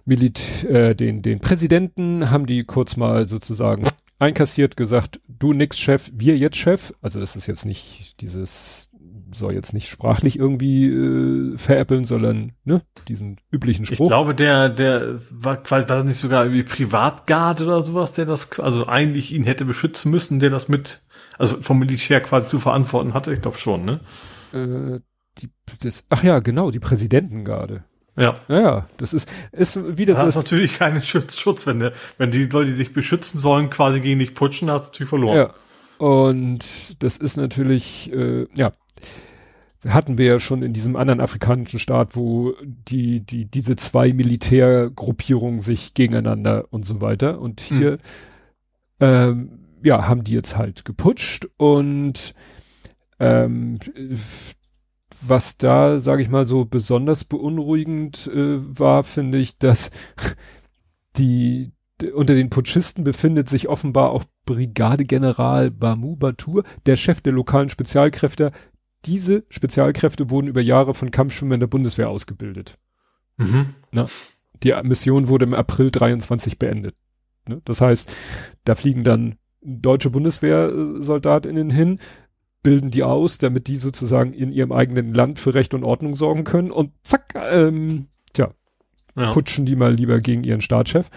Milit 0.05 0.63
äh, 0.65 0.95
den, 0.95 1.21
den 1.21 1.39
Präsidenten, 1.39 2.29
haben 2.29 2.45
die 2.45 2.63
kurz 2.65 2.97
mal 2.97 3.27
sozusagen 3.29 3.87
einkassiert, 4.19 4.77
gesagt, 4.77 5.19
du 5.27 5.53
nix 5.53 5.77
Chef, 5.77 6.09
wir 6.13 6.37
jetzt 6.37 6.57
Chef. 6.57 6.93
Also 7.01 7.19
das 7.19 7.35
ist 7.35 7.47
jetzt 7.47 7.65
nicht 7.65 8.21
dieses, 8.21 8.89
soll 9.33 9.53
jetzt 9.53 9.73
nicht 9.73 9.87
sprachlich 9.89 10.37
irgendwie 10.39 10.87
äh, 10.87 11.57
veräppeln, 11.57 12.05
sondern 12.05 12.53
ne, 12.63 12.81
diesen 13.07 13.37
üblichen 13.51 13.83
Ich 13.83 13.95
Spruch. 13.95 14.07
glaube, 14.07 14.35
der, 14.35 14.69
der 14.69 15.15
war 15.31 15.57
quasi, 15.57 15.89
war 15.89 16.03
nicht 16.03 16.17
sogar 16.17 16.45
irgendwie 16.45 16.63
Privatguard 16.63 17.61
oder 17.61 17.81
sowas, 17.81 18.13
der 18.13 18.25
das, 18.25 18.59
also 18.59 18.87
eigentlich 18.87 19.33
ihn 19.33 19.43
hätte 19.43 19.65
beschützen 19.65 20.11
müssen, 20.11 20.39
der 20.39 20.49
das 20.49 20.67
mit, 20.67 21.01
also 21.37 21.57
vom 21.57 21.79
Militär 21.79 22.21
quasi 22.21 22.47
zu 22.47 22.59
verantworten 22.59 23.13
hatte. 23.13 23.33
Ich 23.33 23.41
glaube 23.41 23.57
schon, 23.57 23.85
ne? 23.85 23.99
äh, 24.53 24.99
die, 25.39 25.49
das, 25.81 26.03
ach 26.09 26.23
ja, 26.23 26.39
genau, 26.39 26.71
die 26.71 26.79
Präsidentengarde. 26.79 27.83
Ja. 28.15 28.35
Ja, 28.47 28.87
das 28.97 29.13
ist, 29.13 29.27
ist 29.51 29.97
wieder 29.97 30.13
Das 30.13 30.27
ist 30.29 30.35
natürlich 30.35 30.77
kein 30.77 31.01
Schutz, 31.01 31.39
Schutz, 31.39 31.65
wenn 31.65 31.79
der, 31.79 31.93
wenn 32.19 32.29
die 32.29 32.45
Leute, 32.45 32.69
die 32.69 32.75
sich 32.77 32.93
beschützen 32.93 33.39
sollen, 33.39 33.71
quasi 33.71 34.01
gegen 34.01 34.19
dich 34.19 34.35
putschen, 34.35 34.69
hast 34.69 34.83
du 34.85 34.89
natürlich 34.91 35.09
verloren. 35.09 35.37
ja. 35.37 35.53
Und 36.03 37.01
das 37.01 37.15
ist 37.15 37.37
natürlich, 37.37 38.11
äh, 38.11 38.45
ja, 38.53 38.73
hatten 39.87 40.17
wir 40.17 40.25
ja 40.25 40.37
schon 40.37 40.61
in 40.61 40.73
diesem 40.73 40.97
anderen 40.97 41.21
afrikanischen 41.21 41.79
Staat, 41.79 42.17
wo 42.17 42.55
die, 42.61 43.21
die, 43.21 43.45
diese 43.45 43.77
zwei 43.77 44.11
Militärgruppierungen 44.11 45.61
sich 45.61 45.93
gegeneinander 45.93 46.65
und 46.71 46.83
so 46.83 46.99
weiter. 46.99 47.39
Und 47.39 47.61
hier, 47.61 47.99
ähm, 48.99 49.59
ja, 49.81 50.05
haben 50.05 50.25
die 50.25 50.33
jetzt 50.33 50.57
halt 50.57 50.83
geputscht 50.83 51.47
und 51.55 52.33
ähm, 53.21 53.79
was 55.21 55.55
da, 55.55 56.01
sage 56.01 56.21
ich 56.21 56.29
mal, 56.29 56.43
so 56.43 56.65
besonders 56.65 57.23
beunruhigend 57.23 58.27
äh, 58.27 58.57
war, 58.77 59.05
finde 59.05 59.37
ich, 59.37 59.57
dass 59.57 59.89
die 61.17 61.71
unter 62.13 62.35
den 62.35 62.49
Putschisten 62.49 63.03
befindet 63.03 63.47
sich 63.47 63.69
offenbar 63.69 64.11
auch 64.11 64.23
Brigadegeneral 64.45 65.71
Bamu 65.71 66.15
Batur, 66.15 66.63
der 66.85 66.95
Chef 66.95 67.21
der 67.21 67.33
lokalen 67.33 67.69
Spezialkräfte. 67.69 68.51
Diese 69.05 69.43
Spezialkräfte 69.49 70.29
wurden 70.29 70.47
über 70.47 70.61
Jahre 70.61 70.93
von 70.93 71.11
Kampfschwimmern 71.11 71.59
der 71.59 71.67
Bundeswehr 71.67 72.09
ausgebildet. 72.09 72.77
Mhm. 73.37 73.75
Die 74.63 74.73
Mission 74.83 75.27
wurde 75.27 75.45
im 75.45 75.53
April 75.53 75.91
23 75.91 76.57
beendet. 76.57 76.95
Ne? 77.47 77.61
Das 77.65 77.81
heißt, 77.81 78.11
da 78.63 78.75
fliegen 78.75 79.03
dann 79.03 79.35
deutsche 79.61 80.09
Bundeswehrsoldatinnen 80.09 81.69
hin, 81.69 81.99
bilden 82.63 82.91
die 82.91 83.03
aus, 83.03 83.37
damit 83.37 83.67
die 83.67 83.75
sozusagen 83.75 84.33
in 84.33 84.51
ihrem 84.51 84.71
eigenen 84.71 85.13
Land 85.13 85.39
für 85.39 85.53
Recht 85.53 85.73
und 85.73 85.83
Ordnung 85.83 86.15
sorgen 86.15 86.43
können 86.45 86.71
und 86.71 86.91
zack, 87.03 87.35
ähm, 87.35 88.07
tja, 88.33 88.51
Ja. 89.15 89.31
putschen 89.31 89.65
die 89.65 89.75
mal 89.75 89.93
lieber 89.93 90.21
gegen 90.21 90.43
ihren 90.43 90.61
Staatschef. 90.61 91.09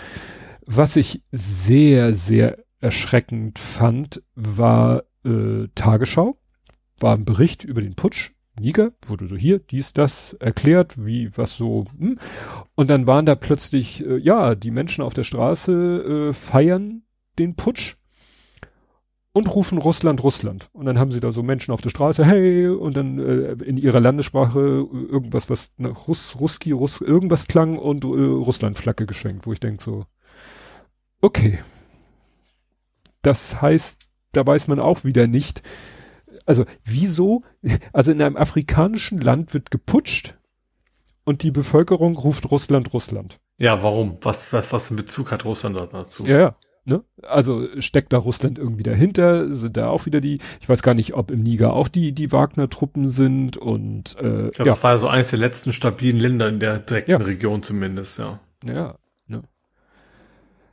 Was 0.67 0.97
ich 0.97 1.23
sehr, 1.31 2.13
sehr 2.13 2.59
erschreckend 2.81 3.59
fand, 3.59 4.23
war 4.35 5.05
äh, 5.25 5.69
Tagesschau, 5.77 6.37
war 6.99 7.15
ein 7.15 7.25
Bericht 7.25 7.63
über 7.63 7.81
den 7.81 7.95
Putsch. 7.95 8.33
Niger, 8.59 8.93
wurde 9.07 9.29
so 9.29 9.37
hier, 9.37 9.59
dies, 9.59 9.93
das 9.93 10.33
erklärt, 10.35 11.07
wie, 11.07 11.31
was 11.37 11.57
so, 11.57 11.85
hm. 11.99 12.19
und 12.75 12.89
dann 12.89 13.07
waren 13.07 13.27
da 13.27 13.35
plötzlich, 13.35 14.05
äh, 14.05 14.17
ja, 14.17 14.55
die 14.55 14.71
Menschen 14.71 15.05
auf 15.05 15.13
der 15.13 15.25
Straße 15.25 16.31
äh, 16.31 16.33
feiern 16.33 17.03
den 17.39 17.55
Putsch 17.55 17.97
und 19.35 19.55
rufen 19.55 19.77
Russland, 19.77 20.25
Russland. 20.25 20.71
Und 20.73 20.87
dann 20.87 20.99
haben 20.99 21.13
sie 21.13 21.21
da 21.21 21.31
so 21.33 21.43
Menschen 21.43 21.73
auf 21.73 21.83
der 21.83 21.91
Straße, 21.91 22.25
hey, 22.25 22.69
und 22.69 22.97
dann 22.97 23.19
äh, 23.19 23.53
in 23.63 23.77
ihrer 23.77 24.01
Landessprache 24.01 24.59
äh, 24.59 25.13
irgendwas, 25.13 25.51
was 25.51 25.73
nach 25.77 26.09
Russ, 26.09 26.41
Ruski, 26.41 26.73
Russ, 26.73 27.03
irgendwas 27.03 27.47
klang 27.47 27.77
und 27.77 28.05
äh, 28.05 28.07
Russland-Flagge 28.07 29.05
geschwenkt, 29.05 29.47
wo 29.47 29.53
ich 29.53 29.61
denke 29.61 29.85
so, 29.85 30.07
okay. 31.27 31.59
Das 33.23 33.61
heißt, 33.61 34.09
da 34.33 34.47
weiß 34.47 34.69
man 34.69 34.79
auch 34.81 35.05
wieder 35.05 35.27
nicht, 35.27 35.63
also 36.45 36.65
wieso, 36.85 37.43
also 37.93 38.13
in 38.13 38.23
einem 38.23 38.37
afrikanischen 38.37 39.19
Land 39.19 39.53
wird 39.53 39.71
geputscht 39.71 40.39
und 41.25 41.43
die 41.43 41.51
Bevölkerung 41.51 42.17
ruft 42.17 42.51
Russland, 42.51 42.93
Russland. 42.93 43.41
ja, 43.59 43.83
warum? 43.83 44.19
Was, 44.23 44.53
was, 44.53 44.73
was 44.73 44.91
in 44.91 44.97
Bezug 44.97 45.33
hat 45.33 45.45
Russland 45.45 45.77
da 45.77 45.87
dazu? 45.87 46.25
Ja, 46.27 46.39
ja. 46.39 46.57
Ne? 46.89 47.03
Also 47.25 47.67
steckt 47.81 48.13
da 48.13 48.19
Russland 48.19 48.61
irgendwie 48.61 48.85
dahinter? 48.85 49.53
Sind 49.53 49.77
da 49.77 49.89
auch 49.89 50.07
wieder 50.07 50.21
die, 50.21 50.39
ich 50.61 50.69
weiß 50.69 50.83
gar 50.83 50.95
nicht, 50.95 51.15
ob 51.15 51.33
im 51.33 51.43
Niger 51.43 51.73
auch 51.73 51.89
die, 51.89 52.13
die 52.13 52.31
Wagner-Truppen 52.31 53.09
sind 53.09 53.57
und 53.57 54.17
äh, 54.21 54.47
Ich 54.51 54.53
glaube, 54.53 54.57
ja, 54.59 54.65
das 54.67 54.85
war 54.85 54.93
ja 54.93 54.99
so 54.99 55.09
eines 55.09 55.31
der 55.31 55.41
letzten 55.41 55.73
stabilen 55.73 56.21
Länder 56.21 56.49
in 56.49 56.61
der 56.61 56.79
direkten 56.79 57.11
Ja. 57.11 57.17
Region 57.17 57.65
zumindest, 57.65 58.21
ja. 58.21 58.39
ja? 58.65 58.95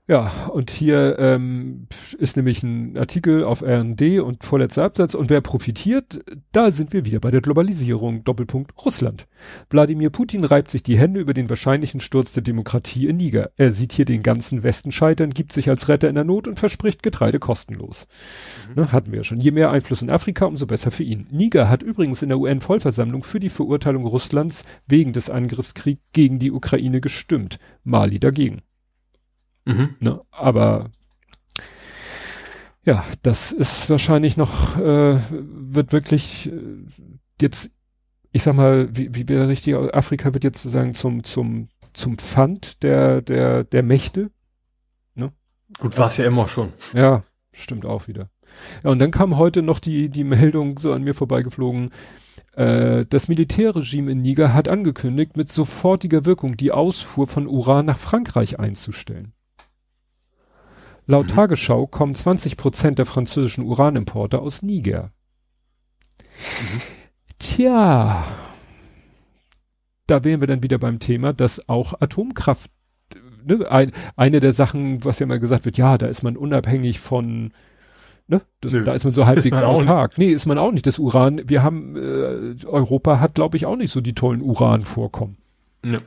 Ja, 0.05 0.33
und 0.51 0.69
hier 0.69 1.17
ähm, 1.17 1.87
ist 2.17 2.35
nämlich 2.35 2.61
ein 2.61 2.97
Artikel 2.97 3.45
auf 3.45 3.61
RND 3.61 4.19
und 4.19 4.43
vorletzter 4.43 4.83
Absatz. 4.83 5.13
Und 5.15 5.29
wer 5.29 5.39
profitiert? 5.39 6.19
Da 6.51 6.71
sind 6.71 6.91
wir 6.91 7.05
wieder 7.05 7.21
bei 7.21 7.31
der 7.31 7.39
Globalisierung. 7.39 8.25
Doppelpunkt 8.25 8.73
Russland. 8.83 9.27
Wladimir 9.69 10.09
Putin 10.09 10.43
reibt 10.43 10.71
sich 10.71 10.83
die 10.83 10.97
Hände 10.97 11.21
über 11.21 11.33
den 11.33 11.49
wahrscheinlichen 11.49 12.01
Sturz 12.01 12.33
der 12.33 12.43
Demokratie 12.43 13.07
in 13.07 13.15
Niger. 13.15 13.51
Er 13.55 13.71
sieht 13.71 13.93
hier 13.93 14.03
den 14.03 14.23
ganzen 14.23 14.61
Westen 14.61 14.91
scheitern, 14.91 15.29
gibt 15.29 15.53
sich 15.53 15.69
als 15.69 15.87
Retter 15.87 16.09
in 16.09 16.15
der 16.15 16.25
Not 16.25 16.49
und 16.49 16.59
verspricht 16.59 17.01
Getreide 17.01 17.39
kostenlos. 17.39 18.05
Ne, 18.75 18.91
hatten 18.91 19.11
wir 19.11 19.19
ja 19.19 19.23
schon. 19.23 19.39
Je 19.39 19.51
mehr 19.51 19.71
Einfluss 19.71 20.01
in 20.01 20.09
Afrika, 20.09 20.43
umso 20.43 20.67
besser 20.67 20.91
für 20.91 21.03
ihn. 21.03 21.27
Niger 21.31 21.69
hat 21.69 21.81
übrigens 21.81 22.21
in 22.21 22.27
der 22.27 22.39
UN-Vollversammlung 22.39 23.23
für 23.23 23.39
die 23.39 23.49
Verurteilung 23.49 24.05
Russlands 24.05 24.65
wegen 24.85 25.13
des 25.13 25.29
Angriffskriegs 25.29 26.01
gegen 26.11 26.39
die 26.39 26.51
Ukraine 26.51 26.99
gestimmt. 26.99 27.57
Mali 27.85 28.19
dagegen. 28.19 28.63
Mhm. 29.65 29.95
Ne? 29.99 30.21
Aber 30.31 30.89
ja, 32.85 33.05
das 33.21 33.51
ist 33.51 33.89
wahrscheinlich 33.89 34.35
noch, 34.35 34.77
äh, 34.77 35.19
wird 35.29 35.93
wirklich 35.93 36.51
äh, 36.51 36.85
jetzt, 37.41 37.71
ich 38.31 38.43
sag 38.43 38.55
mal, 38.55 38.89
wie, 38.95 39.15
wie 39.15 39.29
wäre 39.29 39.47
richtig, 39.47 39.75
Afrika 39.75 40.33
wird 40.33 40.43
jetzt 40.43 40.61
sozusagen 40.61 40.93
zum, 40.93 41.23
zum, 41.23 41.69
zum 41.93 42.17
Pfand 42.17 42.83
der, 42.83 43.21
der, 43.21 43.63
der 43.63 43.83
Mächte. 43.83 44.31
Gut, 45.79 45.97
war 45.97 46.07
es 46.07 46.17
ja 46.17 46.25
immer 46.25 46.47
schon. 46.47 46.73
Ja, 46.93 47.23
stimmt 47.51 47.85
auch 47.85 48.07
wieder. 48.07 48.29
Ja, 48.83 48.91
und 48.91 48.99
dann 48.99 49.11
kam 49.11 49.37
heute 49.37 49.61
noch 49.61 49.79
die, 49.79 50.09
die 50.09 50.23
Meldung 50.23 50.77
so 50.77 50.93
an 50.93 51.03
mir 51.03 51.13
vorbeigeflogen. 51.13 51.91
Äh, 52.53 53.05
das 53.07 53.27
Militärregime 53.27 54.11
in 54.11 54.21
Niger 54.21 54.53
hat 54.53 54.69
angekündigt, 54.69 55.35
mit 55.35 55.51
sofortiger 55.51 56.25
Wirkung 56.25 56.57
die 56.57 56.71
Ausfuhr 56.71 57.27
von 57.27 57.47
Uran 57.47 57.85
nach 57.85 57.97
Frankreich 57.97 58.59
einzustellen. 58.59 59.33
Laut 61.05 61.27
mhm. 61.27 61.31
Tagesschau 61.31 61.87
kommen 61.87 62.15
20 62.15 62.57
Prozent 62.57 62.99
der 62.99 63.05
französischen 63.05 63.63
Uranimporte 63.65 64.39
aus 64.39 64.61
Niger. 64.61 65.11
Mhm. 66.61 66.81
Tja, 67.39 68.25
da 70.07 70.23
wären 70.23 70.41
wir 70.41 70.47
dann 70.47 70.63
wieder 70.63 70.77
beim 70.77 70.99
Thema, 70.99 71.33
dass 71.33 71.67
auch 71.67 71.99
Atomkraft, 71.99 72.71
ne, 73.45 73.69
ein, 73.69 73.91
eine 74.15 74.39
der 74.39 74.53
Sachen, 74.53 75.03
was 75.03 75.19
ja 75.19 75.25
mal 75.25 75.39
gesagt 75.39 75.65
wird, 75.65 75.77
ja, 75.77 75.97
da 75.97 76.07
ist 76.07 76.23
man 76.23 76.37
unabhängig 76.37 76.99
von, 76.99 77.51
ne, 78.27 78.41
das, 78.61 78.71
da 78.71 78.93
ist 78.93 79.03
man 79.03 79.13
so 79.13 79.25
halbwegs 79.25 79.61
autark. 79.61 80.17
Nee, 80.17 80.29
ist 80.29 80.45
man 80.45 80.57
auch 80.57 80.71
nicht. 80.71 80.87
Das 80.87 80.99
Uran, 80.99 81.41
wir 81.45 81.63
haben, 81.63 81.95
äh, 81.95 82.65
Europa 82.65 83.19
hat, 83.19 83.35
glaube 83.35 83.57
ich, 83.57 83.65
auch 83.65 83.75
nicht 83.75 83.91
so 83.91 84.01
die 84.01 84.15
tollen 84.15 84.41
Uranvorkommen. 84.41 85.37
Nö. 85.83 85.91
Ne? 85.97 86.01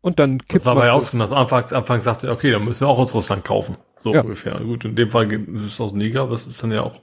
Und 0.00 0.18
dann 0.18 0.38
kippt 0.38 0.54
das 0.54 0.64
war 0.64 0.74
man. 0.76 0.86
ja 0.86 0.92
auch 0.92 1.04
schon, 1.04 1.20
dass 1.20 1.32
anfangs, 1.32 1.72
anfangs 1.72 2.04
sagte, 2.04 2.30
okay, 2.30 2.52
dann 2.52 2.64
müssen 2.64 2.86
wir 2.86 2.88
auch 2.88 2.98
aus 2.98 3.14
Russland 3.14 3.44
kaufen. 3.44 3.76
So 4.04 4.14
ja. 4.14 4.22
ungefähr. 4.22 4.54
Gut, 4.54 4.84
in 4.84 4.94
dem 4.94 5.10
Fall 5.10 5.30
ist 5.32 5.62
es 5.62 5.80
aus 5.80 5.92
Niger, 5.92 6.22
aber 6.22 6.32
das 6.32 6.46
ist 6.46 6.62
dann 6.62 6.70
ja 6.70 6.82
auch 6.82 7.00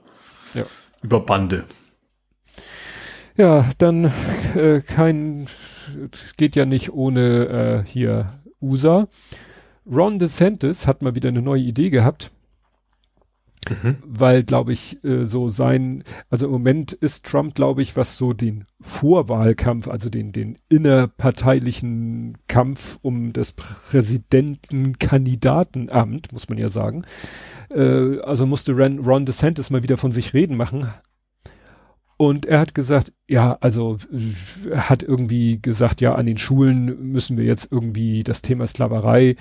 ja. 0.53 0.63
über 1.01 1.19
Bande. 1.19 1.65
Ja, 3.35 3.69
dann 3.77 4.13
äh, 4.55 4.79
kein, 4.79 5.47
geht 6.37 6.55
ja 6.55 6.65
nicht 6.65 6.93
ohne 6.93 7.83
äh, 7.85 7.89
hier 7.89 8.39
USA. 8.61 9.07
Ron 9.85 10.19
DeSantis 10.19 10.87
hat 10.87 11.01
mal 11.01 11.15
wieder 11.15 11.29
eine 11.29 11.41
neue 11.41 11.61
Idee 11.61 11.89
gehabt. 11.89 12.31
Mhm. 13.69 13.97
Weil, 14.05 14.43
glaube 14.43 14.73
ich, 14.73 15.03
äh, 15.03 15.25
so 15.25 15.49
sein, 15.49 16.03
also 16.29 16.45
im 16.45 16.51
Moment 16.51 16.93
ist 16.93 17.25
Trump, 17.25 17.55
glaube 17.55 17.81
ich, 17.81 17.97
was 17.97 18.17
so 18.17 18.33
den 18.33 18.65
Vorwahlkampf, 18.79 19.87
also 19.87 20.09
den, 20.09 20.31
den 20.31 20.57
innerparteilichen 20.69 22.37
Kampf 22.47 22.99
um 23.01 23.33
das 23.33 23.53
Präsidentenkandidatenamt, 23.53 26.31
muss 26.31 26.47
man 26.49 26.57
ja 26.57 26.69
sagen. 26.69 27.03
Äh, 27.69 28.19
also 28.19 28.45
musste 28.45 28.73
Ron, 28.73 28.99
Ron 28.99 29.25
DeSantis 29.25 29.69
mal 29.69 29.83
wieder 29.83 29.97
von 29.97 30.11
sich 30.11 30.33
reden 30.33 30.57
machen, 30.57 30.87
und 32.17 32.45
er 32.45 32.61
hat 32.61 32.73
gesagt, 32.73 33.11
ja, 33.27 33.57
also 33.59 33.97
hat 34.73 35.03
irgendwie 35.03 35.61
gesagt, 35.61 35.99
ja, 35.99 36.15
an 36.15 36.25
den 36.25 36.37
Schulen 36.37 37.11
müssen 37.11 37.35
wir 37.35 37.43
jetzt 37.43 37.67
irgendwie 37.69 38.23
das 38.23 38.41
Thema 38.41 38.65
Sklaverei 38.67 39.35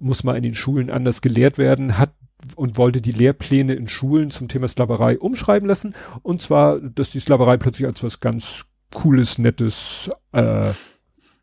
muss 0.00 0.24
mal 0.24 0.36
in 0.36 0.42
den 0.42 0.54
Schulen 0.54 0.90
anders 0.90 1.20
gelehrt 1.20 1.58
werden, 1.58 1.98
hat 1.98 2.12
und 2.56 2.76
wollte 2.76 3.00
die 3.00 3.12
Lehrpläne 3.12 3.74
in 3.74 3.88
Schulen 3.88 4.30
zum 4.30 4.48
Thema 4.48 4.68
Sklaverei 4.68 5.18
umschreiben 5.18 5.68
lassen. 5.68 5.94
Und 6.22 6.40
zwar, 6.40 6.80
dass 6.80 7.10
die 7.10 7.20
Sklaverei 7.20 7.56
plötzlich 7.56 7.86
als 7.86 8.02
was 8.02 8.20
ganz 8.20 8.64
Cooles, 8.92 9.38
Nettes, 9.38 10.10
äh, 10.32 10.70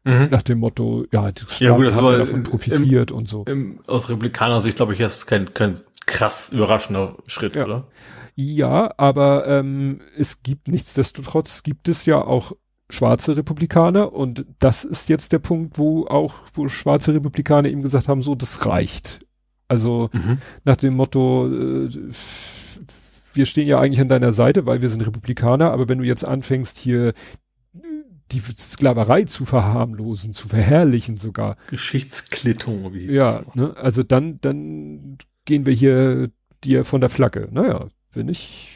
mhm. 0.04 0.30
nach 0.32 0.42
dem 0.42 0.60
Motto, 0.60 1.06
ja, 1.12 1.32
die 1.32 1.44
ja, 1.60 1.76
gut, 1.76 1.86
das 1.86 1.98
haben 1.98 2.18
davon 2.18 2.44
profitiert 2.44 3.12
im, 3.12 3.18
und 3.18 3.30
so. 3.30 3.44
Im, 3.46 3.80
aus 3.88 4.10
Republikaner 4.10 4.62
Sicht, 4.62 4.78
glaube 4.78 4.94
ich, 4.94 5.00
ist 5.00 5.16
es 5.16 5.26
kein, 5.28 5.54
kein 5.54 5.80
krass 6.06 6.52
überraschender 6.52 7.18
Schritt, 7.28 7.56
ja. 7.56 7.66
oder? 7.66 7.88
Ja, 8.36 8.94
aber 8.98 9.48
ähm, 9.48 10.02
es 10.18 10.44
gibt 10.44 10.68
nichtsdestotrotz, 10.68 11.64
gibt 11.64 11.88
es 11.88 12.06
ja 12.06 12.22
auch 12.22 12.54
schwarze 12.90 13.36
Republikaner 13.36 14.14
und 14.14 14.46
das 14.60 14.84
ist 14.84 15.10
jetzt 15.10 15.32
der 15.32 15.40
Punkt, 15.40 15.78
wo 15.78 16.06
auch, 16.06 16.36
wo 16.54 16.68
schwarze 16.68 17.14
Republikaner 17.14 17.70
ihm 17.70 17.82
gesagt 17.82 18.08
haben, 18.08 18.22
so, 18.22 18.36
das 18.36 18.66
reicht. 18.66 19.25
Also 19.68 20.10
mhm. 20.14 20.40
nach 20.64 20.76
dem 20.76 20.96
Motto, 20.96 21.48
äh, 21.48 21.90
wir 23.34 23.46
stehen 23.46 23.68
ja 23.68 23.80
eigentlich 23.80 24.02
an 24.02 24.10
deiner 24.10 24.32
Seite, 24.32 24.66
weil 24.66 24.82
wir 24.82 24.90
sind 24.90 25.06
Republikaner, 25.06 25.72
aber 25.72 25.90
wenn 25.90 25.98
du 25.98 26.06
jetzt 26.06 26.26
anfängst 26.26 26.78
hier 26.78 27.14
die 28.32 28.40
Sklaverei 28.40 29.24
zu 29.24 29.46
verharmlosen, 29.46 30.34
zu 30.34 30.48
verherrlichen 30.48 31.18
sogar. 31.18 31.58
Geschichtsklittung, 31.70 32.94
wie 32.94 33.06
Ja, 33.06 33.44
ne, 33.54 33.76
also 33.78 34.04
dann, 34.04 34.40
dann 34.42 35.18
gehen 35.46 35.66
wir 35.66 35.74
hier 35.74 36.32
dir 36.64 36.86
von 36.86 37.02
der 37.02 37.10
Flagge. 37.10 37.48
Naja, 37.52 37.88
bin 38.14 38.28
ich 38.28 38.75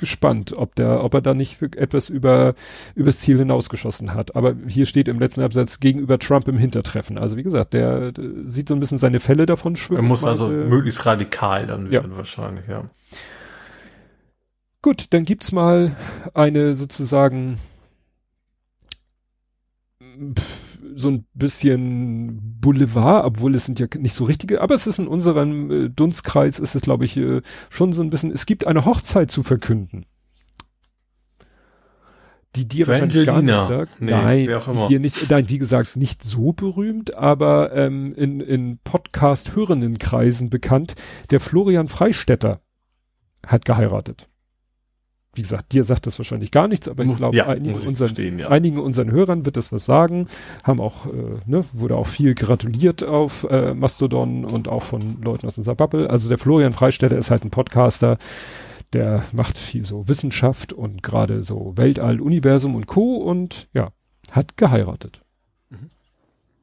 gespannt, 0.00 0.52
ob 0.56 0.74
der, 0.74 1.04
ob 1.04 1.14
er 1.14 1.20
da 1.20 1.34
nicht 1.34 1.62
etwas 1.76 2.08
über, 2.08 2.54
übers 2.94 3.20
Ziel 3.20 3.38
hinausgeschossen 3.38 4.14
hat. 4.14 4.34
Aber 4.34 4.54
hier 4.66 4.86
steht 4.86 5.06
im 5.06 5.20
letzten 5.20 5.42
Absatz 5.42 5.78
gegenüber 5.78 6.18
Trump 6.18 6.48
im 6.48 6.58
Hintertreffen. 6.58 7.18
Also 7.18 7.36
wie 7.36 7.44
gesagt, 7.44 7.74
der, 7.74 8.10
der 8.12 8.24
sieht 8.46 8.68
so 8.68 8.74
ein 8.74 8.80
bisschen 8.80 8.98
seine 8.98 9.20
Fälle 9.20 9.46
davon 9.46 9.76
schwimmen. 9.76 10.00
Er 10.00 10.08
muss 10.08 10.24
also 10.24 10.48
meinte, 10.48 10.66
möglichst 10.66 11.06
radikal 11.06 11.66
dann 11.66 11.90
werden 11.90 12.10
ja. 12.10 12.16
wahrscheinlich, 12.16 12.66
ja. 12.66 12.84
Gut, 14.82 15.06
dann 15.10 15.24
gibt's 15.24 15.52
mal 15.52 15.94
eine 16.34 16.74
sozusagen 16.74 17.58
pff, 20.34 20.69
so 20.94 21.10
ein 21.10 21.26
bisschen 21.34 22.58
Boulevard, 22.60 23.24
obwohl 23.24 23.54
es 23.54 23.66
sind 23.66 23.80
ja 23.80 23.86
nicht 23.98 24.14
so 24.14 24.24
richtige, 24.24 24.60
aber 24.60 24.74
es 24.74 24.86
ist 24.86 24.98
in 24.98 25.08
unserem 25.08 25.70
äh, 25.70 25.88
Dunstkreis 25.88 26.58
ist 26.58 26.74
es, 26.74 26.82
glaube 26.82 27.04
ich, 27.04 27.16
äh, 27.16 27.42
schon 27.68 27.92
so 27.92 28.02
ein 28.02 28.10
bisschen, 28.10 28.30
es 28.32 28.46
gibt 28.46 28.66
eine 28.66 28.84
Hochzeit 28.84 29.30
zu 29.30 29.42
verkünden. 29.42 30.06
Die 32.56 32.66
dir 32.66 32.88
wahrscheinlich 32.88 33.26
gar 33.26 33.42
nicht 33.42 33.54
sagt. 33.54 34.00
Nee, 34.00 34.10
nein, 34.10 34.48
die 34.48 34.88
dir 34.88 35.00
nicht, 35.00 35.30
nein, 35.30 35.48
wie 35.48 35.58
gesagt, 35.58 35.96
nicht 35.96 36.24
so 36.24 36.52
berühmt, 36.52 37.14
aber 37.14 37.72
ähm, 37.76 38.12
in, 38.14 38.40
in 38.40 38.78
Podcast-hörenden 38.82 39.98
Kreisen 39.98 40.50
bekannt. 40.50 40.94
Der 41.30 41.38
Florian 41.38 41.86
Freistetter 41.86 42.60
hat 43.46 43.64
geheiratet 43.64 44.29
wie 45.40 45.42
gesagt, 45.42 45.72
dir 45.72 45.84
sagt 45.84 46.06
das 46.06 46.18
wahrscheinlich 46.18 46.50
gar 46.50 46.68
nichts, 46.68 46.86
aber 46.86 47.02
ich 47.02 47.16
glaube, 47.16 47.34
ja, 47.34 47.46
einigen, 47.46 47.80
unseren, 47.80 48.38
ja. 48.38 48.48
einigen 48.48 48.78
unseren 48.78 49.10
Hörern 49.10 49.46
wird 49.46 49.56
das 49.56 49.72
was 49.72 49.86
sagen. 49.86 50.26
Haben 50.64 50.82
auch, 50.82 51.06
äh, 51.06 51.38
ne, 51.46 51.64
wurde 51.72 51.96
auch 51.96 52.06
viel 52.06 52.34
gratuliert 52.34 53.02
auf 53.02 53.44
äh, 53.44 53.72
Mastodon 53.72 54.44
und 54.44 54.68
auch 54.68 54.82
von 54.82 55.22
Leuten 55.22 55.46
aus 55.46 55.56
unserer 55.56 55.76
Bubble. 55.76 56.10
Also 56.10 56.28
der 56.28 56.36
Florian 56.36 56.74
Freistetter 56.74 57.16
ist 57.16 57.30
halt 57.30 57.42
ein 57.42 57.50
Podcaster, 57.50 58.18
der 58.92 59.24
macht 59.32 59.56
viel 59.56 59.86
so 59.86 60.06
Wissenschaft 60.08 60.74
und 60.74 61.02
gerade 61.02 61.42
so 61.42 61.72
Weltall, 61.76 62.20
Universum 62.20 62.74
und 62.74 62.86
Co. 62.86 63.16
und 63.16 63.66
ja, 63.72 63.92
hat 64.30 64.58
geheiratet. 64.58 65.22
Mhm. 65.70 65.88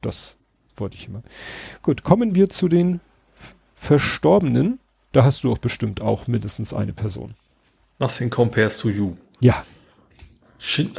Das 0.02 0.36
wollte 0.76 0.94
ich 0.94 1.08
immer. 1.08 1.24
Gut, 1.82 2.04
kommen 2.04 2.36
wir 2.36 2.48
zu 2.48 2.68
den 2.68 3.00
Verstorbenen. 3.74 4.78
Da 5.10 5.24
hast 5.24 5.42
du 5.42 5.50
auch 5.50 5.58
bestimmt 5.58 6.00
auch 6.00 6.28
mindestens 6.28 6.72
eine 6.72 6.92
Person. 6.92 7.34
Nothing 7.98 8.30
compares 8.30 8.78
to 8.78 8.88
you. 8.88 9.16
Ja. 9.40 9.64
Shin 10.58 10.92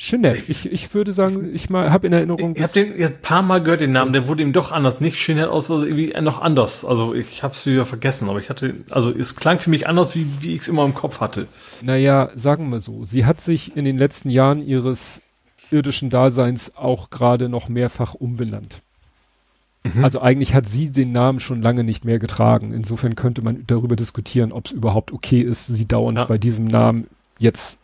Shinnet. 0.00 0.48
Ich, 0.48 0.70
ich 0.70 0.94
würde 0.94 1.12
sagen, 1.12 1.52
ich 1.52 1.70
mal 1.70 1.90
habe 1.90 2.06
in 2.06 2.12
Erinnerung. 2.12 2.54
Ich 2.54 2.62
habe 2.62 2.72
den 2.72 2.96
jetzt 2.96 3.16
ein 3.16 3.22
paar 3.22 3.42
Mal 3.42 3.60
gehört, 3.60 3.80
den 3.80 3.90
Namen, 3.90 4.12
der 4.12 4.28
wurde 4.28 4.42
ihm 4.42 4.52
doch 4.52 4.70
anders. 4.70 5.00
Nicht 5.00 5.28
aus, 5.28 5.70
also 5.72 5.84
irgendwie 5.84 6.12
noch 6.20 6.40
anders. 6.40 6.84
Also 6.84 7.14
ich 7.14 7.42
habe 7.42 7.52
es 7.52 7.66
wieder 7.66 7.84
vergessen, 7.84 8.28
aber 8.28 8.38
ich 8.38 8.48
hatte, 8.48 8.76
also 8.90 9.10
es 9.10 9.34
klang 9.34 9.58
für 9.58 9.70
mich 9.70 9.88
anders, 9.88 10.14
wie, 10.14 10.28
wie 10.38 10.54
ich 10.54 10.60
es 10.60 10.68
immer 10.68 10.84
im 10.84 10.94
Kopf 10.94 11.20
hatte. 11.20 11.48
Naja, 11.82 12.30
sagen 12.36 12.70
wir 12.70 12.78
so. 12.78 13.02
Sie 13.02 13.26
hat 13.26 13.40
sich 13.40 13.76
in 13.76 13.84
den 13.84 13.98
letzten 13.98 14.30
Jahren 14.30 14.64
ihres 14.64 15.20
irdischen 15.72 16.10
Daseins 16.10 16.76
auch 16.76 17.10
gerade 17.10 17.48
noch 17.48 17.68
mehrfach 17.68 18.14
umbenannt. 18.14 18.82
Mhm. 19.84 20.04
Also 20.04 20.20
eigentlich 20.20 20.54
hat 20.54 20.68
sie 20.68 20.90
den 20.90 21.12
Namen 21.12 21.40
schon 21.40 21.62
lange 21.62 21.84
nicht 21.84 22.04
mehr 22.04 22.18
getragen. 22.18 22.72
Insofern 22.72 23.14
könnte 23.14 23.42
man 23.42 23.64
darüber 23.66 23.96
diskutieren, 23.96 24.52
ob 24.52 24.66
es 24.66 24.72
überhaupt 24.72 25.12
okay 25.12 25.40
ist, 25.40 25.66
sie 25.66 25.86
dauernd 25.86 26.18
ja. 26.18 26.24
bei 26.24 26.38
diesem 26.38 26.66
Namen 26.66 27.06
jetzt 27.38 27.78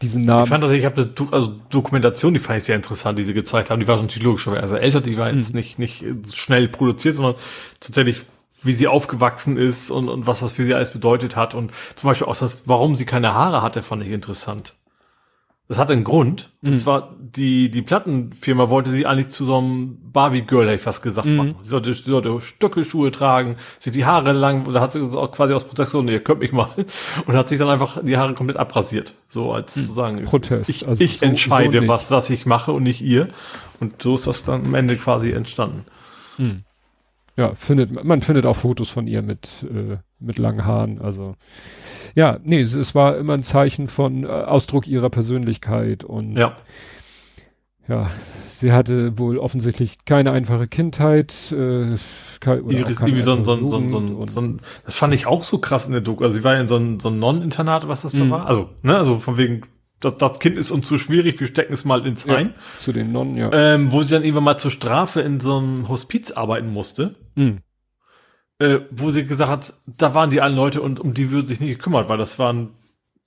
diesen 0.00 0.22
Namen. 0.22 0.44
Ich 0.44 0.48
fand 0.48 0.62
das, 0.62 0.70
ich 0.70 0.84
habe 0.84 1.02
eine 1.02 1.32
also 1.32 1.54
Dokumentation, 1.70 2.32
die 2.32 2.40
fand 2.40 2.58
ich 2.58 2.64
sehr 2.64 2.76
interessant, 2.76 3.18
die 3.18 3.24
sie 3.24 3.34
gezeigt 3.34 3.70
haben. 3.70 3.80
Die 3.80 3.88
war 3.88 3.96
natürlich 4.00 4.22
logischerweise 4.22 4.62
also 4.62 4.76
älter, 4.76 5.00
die 5.00 5.18
war 5.18 5.32
jetzt 5.32 5.54
mhm. 5.54 5.60
nicht, 5.60 5.78
nicht 5.78 6.04
schnell 6.34 6.68
produziert, 6.68 7.16
sondern 7.16 7.34
tatsächlich 7.80 8.24
wie 8.62 8.72
sie 8.72 8.88
aufgewachsen 8.88 9.56
ist 9.56 9.90
und, 9.90 10.08
und 10.08 10.26
was 10.26 10.40
das 10.40 10.54
für 10.54 10.64
sie 10.64 10.74
alles 10.74 10.90
bedeutet 10.90 11.36
hat. 11.36 11.54
Und 11.54 11.70
zum 11.94 12.08
Beispiel 12.08 12.26
auch 12.26 12.36
das, 12.36 12.66
warum 12.66 12.96
sie 12.96 13.04
keine 13.04 13.34
Haare 13.34 13.62
hatte, 13.62 13.82
fand 13.82 14.02
ich 14.02 14.10
interessant. 14.10 14.74
Das 15.68 15.76
hat 15.76 15.90
einen 15.90 16.02
Grund. 16.02 16.50
Mhm. 16.62 16.72
Und 16.72 16.78
zwar, 16.78 17.14
die, 17.20 17.70
die 17.70 17.82
Plattenfirma 17.82 18.70
wollte 18.70 18.90
sie 18.90 19.04
eigentlich 19.04 19.28
zu 19.28 19.44
so 19.44 19.58
einem 19.58 19.98
Barbie-Girl, 20.12 20.64
hätte 20.64 20.76
ich 20.76 20.80
fast 20.80 21.02
gesagt, 21.02 21.26
mhm. 21.26 21.36
machen. 21.36 21.54
Sie 21.62 21.68
sollte, 21.68 21.92
sie 21.92 22.10
sollte 22.10 22.40
Stöckelschuhe 22.40 23.12
tragen, 23.12 23.56
sie 23.78 23.90
die 23.90 24.06
Haare 24.06 24.32
lang, 24.32 24.66
und 24.66 24.72
da 24.72 24.80
hat 24.80 24.92
sie 24.92 25.02
auch 25.02 25.30
quasi 25.30 25.52
aus 25.52 25.64
Protektion, 25.64 26.06
nee, 26.06 26.12
ihr 26.12 26.24
könnt 26.24 26.40
mich 26.40 26.52
mal. 26.52 26.70
Und 27.26 27.34
hat 27.36 27.50
sich 27.50 27.58
dann 27.58 27.68
einfach 27.68 28.02
die 28.02 28.16
Haare 28.16 28.32
komplett 28.32 28.56
abrasiert. 28.56 29.14
So 29.28 29.52
als 29.52 29.76
mhm. 29.76 29.84
zu 29.84 29.92
sagen, 29.92 30.24
Protest. 30.24 30.70
Ich, 30.70 30.88
also 30.88 31.04
ich 31.04 31.18
so, 31.18 31.26
entscheide, 31.26 31.82
so 31.82 31.88
was, 31.88 32.10
was 32.10 32.30
ich 32.30 32.46
mache 32.46 32.72
und 32.72 32.82
nicht 32.82 33.02
ihr. 33.02 33.28
Und 33.78 34.00
so 34.02 34.14
ist 34.14 34.26
das 34.26 34.44
dann 34.44 34.64
am 34.64 34.74
Ende 34.74 34.96
quasi 34.96 35.32
entstanden. 35.32 35.84
Mhm. 36.38 36.64
Ja, 37.38 37.54
findet, 37.54 38.04
man 38.04 38.20
findet 38.20 38.46
auch 38.46 38.56
Fotos 38.56 38.90
von 38.90 39.06
ihr 39.06 39.22
mit, 39.22 39.64
äh, 39.70 39.98
mit 40.18 40.38
langen 40.38 40.64
Haaren, 40.64 41.00
also. 41.00 41.36
Ja, 42.16 42.40
nee, 42.42 42.60
es, 42.60 42.74
es 42.74 42.96
war 42.96 43.16
immer 43.16 43.34
ein 43.34 43.44
Zeichen 43.44 43.86
von 43.86 44.24
äh, 44.24 44.26
Ausdruck 44.26 44.88
ihrer 44.88 45.08
Persönlichkeit 45.08 46.02
und 46.02 46.36
ja. 46.36 46.56
ja, 47.86 48.10
sie 48.48 48.72
hatte 48.72 49.16
wohl 49.20 49.38
offensichtlich 49.38 50.04
keine 50.04 50.32
einfache 50.32 50.66
Kindheit. 50.66 51.52
Äh, 51.52 51.94
keine, 52.40 52.62
Iris, 52.72 53.00
irgendwie 53.00 53.20
so 53.20 53.34
ein, 53.34 53.44
so, 53.44 53.52
ein, 53.52 53.68
so, 53.68 53.76
ein, 53.76 53.88
so, 53.88 53.98
ein, 54.00 54.26
so 54.26 54.56
das 54.84 54.96
fand 54.96 55.14
ich 55.14 55.28
auch 55.28 55.44
so 55.44 55.58
krass 55.58 55.86
in 55.86 55.92
der 55.92 56.00
Doku. 56.00 56.24
Also 56.24 56.34
sie 56.34 56.44
war 56.44 56.54
ja 56.54 56.60
in 56.60 56.68
so 56.68 56.76
ein, 56.76 56.98
so 56.98 57.08
ein 57.08 57.20
Non-Internat, 57.20 57.86
was 57.86 58.02
das 58.02 58.12
da 58.12 58.24
mhm. 58.24 58.30
war. 58.30 58.46
Also, 58.46 58.70
ne, 58.82 58.96
also 58.96 59.20
von 59.20 59.38
wegen, 59.38 59.62
das, 60.00 60.16
das 60.16 60.38
Kind 60.38 60.56
ist 60.56 60.70
uns 60.70 60.86
zu 60.86 60.98
schwierig, 60.98 61.40
wir 61.40 61.46
stecken 61.46 61.72
es 61.72 61.84
mal 61.84 62.06
ins 62.06 62.28
ein. 62.28 62.54
zu 62.78 62.92
den 62.92 63.12
Nonnen, 63.12 63.36
ja. 63.36 63.50
Ähm, 63.52 63.90
wo 63.90 64.02
sie 64.02 64.14
dann 64.14 64.22
irgendwann 64.22 64.44
mal 64.44 64.56
zur 64.56 64.70
Strafe 64.70 65.20
in 65.20 65.40
so 65.40 65.58
einem 65.58 65.88
Hospiz 65.88 66.30
arbeiten 66.30 66.72
musste. 66.72 67.16
Mhm 67.38 67.58
äh, 68.58 68.80
wo 68.90 69.10
sie 69.10 69.24
gesagt 69.24 69.50
hat, 69.50 69.72
da 69.86 70.14
waren 70.14 70.30
die 70.30 70.40
allen 70.40 70.56
Leute 70.56 70.82
und 70.82 71.00
um 71.00 71.14
die 71.14 71.30
würden 71.30 71.46
sich 71.46 71.60
nicht 71.60 71.76
gekümmert, 71.76 72.08
weil 72.08 72.18
das 72.18 72.38
waren 72.38 72.70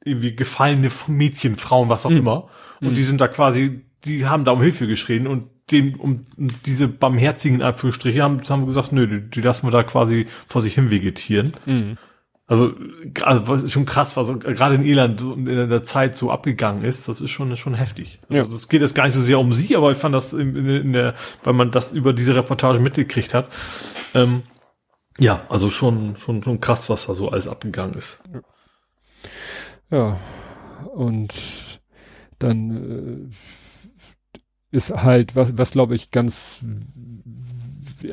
irgendwie 0.03 0.35
gefallene 0.35 0.89
Mädchen, 1.07 1.57
Frauen, 1.57 1.89
was 1.89 2.05
auch 2.05 2.11
mhm. 2.11 2.17
immer. 2.17 2.49
Und 2.81 2.91
mhm. 2.91 2.95
die 2.95 3.03
sind 3.03 3.21
da 3.21 3.27
quasi, 3.27 3.81
die 4.05 4.25
haben 4.25 4.45
da 4.45 4.51
um 4.51 4.61
Hilfe 4.61 4.87
geschrien 4.87 5.27
und 5.27 5.49
dem, 5.69 5.99
um 5.99 6.25
diese 6.65 6.87
barmherzigen 6.87 7.61
Anführungsstriche 7.61 8.21
haben, 8.21 8.41
haben 8.49 8.65
gesagt, 8.65 8.91
nö, 8.91 9.07
die, 9.07 9.29
die 9.29 9.41
lassen 9.41 9.67
wir 9.67 9.71
da 9.71 9.83
quasi 9.83 10.27
vor 10.47 10.59
sich 10.59 10.73
hin 10.73 10.91
vegetieren. 10.91 11.53
Mhm. 11.65 11.97
Also, 12.51 12.73
also 13.21 13.47
was 13.47 13.71
schon 13.71 13.85
krass 13.85 14.17
was 14.17 14.27
gerade 14.39 14.75
in 14.75 14.83
Irland 14.83 15.21
in 15.21 15.45
der 15.45 15.85
Zeit 15.85 16.17
so 16.17 16.29
abgegangen 16.29 16.83
ist, 16.83 17.07
das 17.07 17.21
ist 17.21 17.31
schon 17.31 17.55
schon 17.55 17.75
heftig. 17.75 18.19
Also, 18.27 18.43
ja. 18.43 18.43
das 18.43 18.67
geht 18.67 18.81
jetzt 18.81 18.93
gar 18.93 19.05
nicht 19.05 19.13
so 19.13 19.21
sehr 19.21 19.39
um 19.39 19.53
sie, 19.53 19.73
aber 19.77 19.89
ich 19.93 19.97
fand 19.97 20.13
das 20.13 20.33
in, 20.33 20.57
in 20.57 20.91
der, 20.91 21.15
weil 21.45 21.53
man 21.53 21.71
das 21.71 21.93
über 21.93 22.11
diese 22.11 22.35
Reportage 22.35 22.81
mitgekriegt 22.81 23.33
hat. 23.33 23.47
Ähm, 24.13 24.43
ja, 25.17 25.39
also 25.47 25.69
schon 25.69 26.17
schon 26.17 26.43
schon 26.43 26.59
krass, 26.59 26.89
was 26.89 27.05
da 27.05 27.13
so 27.13 27.29
alles 27.29 27.47
abgegangen 27.47 27.93
ist. 27.93 28.21
Ja, 29.89 30.19
und 30.93 31.33
dann 32.37 33.31
äh, 33.31 34.75
ist 34.75 34.91
halt, 34.91 35.37
was, 35.37 35.57
was 35.57 35.71
glaube 35.71 35.95
ich 35.95 36.11
ganz, 36.11 36.65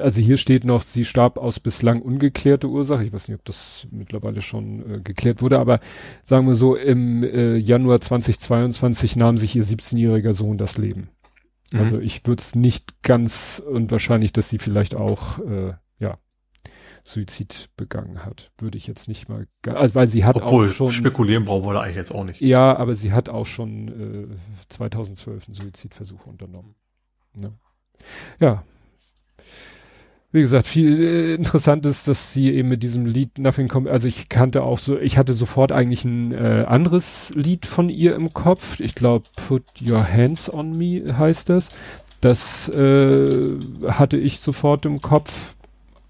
also 0.00 0.20
hier 0.20 0.36
steht 0.36 0.64
noch, 0.64 0.80
sie 0.80 1.04
starb 1.04 1.38
aus 1.38 1.60
bislang 1.60 2.02
ungeklärte 2.02 2.68
Ursache. 2.68 3.04
Ich 3.04 3.12
weiß 3.12 3.28
nicht, 3.28 3.38
ob 3.38 3.44
das 3.44 3.86
mittlerweile 3.90 4.42
schon 4.42 4.96
äh, 4.96 5.00
geklärt 5.00 5.42
wurde, 5.42 5.58
aber 5.58 5.80
sagen 6.24 6.46
wir 6.46 6.56
so, 6.56 6.76
im 6.76 7.22
äh, 7.22 7.56
Januar 7.56 8.00
2022 8.00 9.16
nahm 9.16 9.38
sich 9.38 9.56
ihr 9.56 9.64
17-jähriger 9.64 10.32
Sohn 10.32 10.58
das 10.58 10.78
Leben. 10.78 11.08
Mhm. 11.72 11.80
Also 11.80 11.98
ich 11.98 12.26
würde 12.26 12.40
es 12.40 12.54
nicht 12.54 13.02
ganz 13.02 13.62
unwahrscheinlich, 13.66 14.32
dass 14.32 14.48
sie 14.48 14.58
vielleicht 14.58 14.94
auch, 14.94 15.38
äh, 15.40 15.74
ja, 15.98 16.18
Suizid 17.04 17.70
begangen 17.76 18.24
hat. 18.24 18.50
Würde 18.58 18.76
ich 18.76 18.86
jetzt 18.86 19.08
nicht 19.08 19.28
mal, 19.28 19.46
also 19.66 19.94
weil 19.94 20.06
sie 20.06 20.24
hat 20.24 20.36
Obwohl, 20.36 20.68
auch 20.68 20.72
schon. 20.72 20.92
spekulieren 20.92 21.44
brauchen 21.46 21.64
wir 21.64 21.74
da 21.74 21.80
eigentlich 21.80 21.96
jetzt 21.96 22.14
auch 22.14 22.24
nicht. 22.24 22.40
Ja, 22.40 22.76
aber 22.76 22.94
sie 22.94 23.12
hat 23.12 23.28
auch 23.28 23.46
schon 23.46 24.28
äh, 24.28 24.36
2012 24.68 25.48
einen 25.48 25.54
Suizidversuch 25.54 26.26
unternommen. 26.26 26.74
Ne? 27.34 27.54
Ja. 28.40 28.64
Wie 30.30 30.42
gesagt, 30.42 30.66
viel 30.66 31.00
äh, 31.00 31.34
interessant 31.34 31.86
ist, 31.86 32.06
dass 32.06 32.34
sie 32.34 32.52
eben 32.52 32.68
mit 32.68 32.82
diesem 32.82 33.06
Lied 33.06 33.38
Nothing 33.38 33.68
kommt. 33.68 33.88
Also 33.88 34.08
ich 34.08 34.28
kannte 34.28 34.62
auch 34.62 34.78
so, 34.78 34.98
ich 34.98 35.16
hatte 35.16 35.32
sofort 35.32 35.72
eigentlich 35.72 36.04
ein 36.04 36.32
äh, 36.32 36.66
anderes 36.68 37.32
Lied 37.34 37.64
von 37.64 37.88
ihr 37.88 38.14
im 38.14 38.34
Kopf. 38.34 38.78
Ich 38.80 38.94
glaube, 38.94 39.26
Put 39.36 39.64
Your 39.80 40.06
Hands 40.06 40.52
on 40.52 40.76
Me 40.76 41.16
heißt 41.16 41.48
das. 41.48 41.70
Das 42.20 42.68
äh, 42.68 43.30
hatte 43.86 44.18
ich 44.18 44.40
sofort 44.40 44.84
im 44.84 45.00
Kopf 45.00 45.54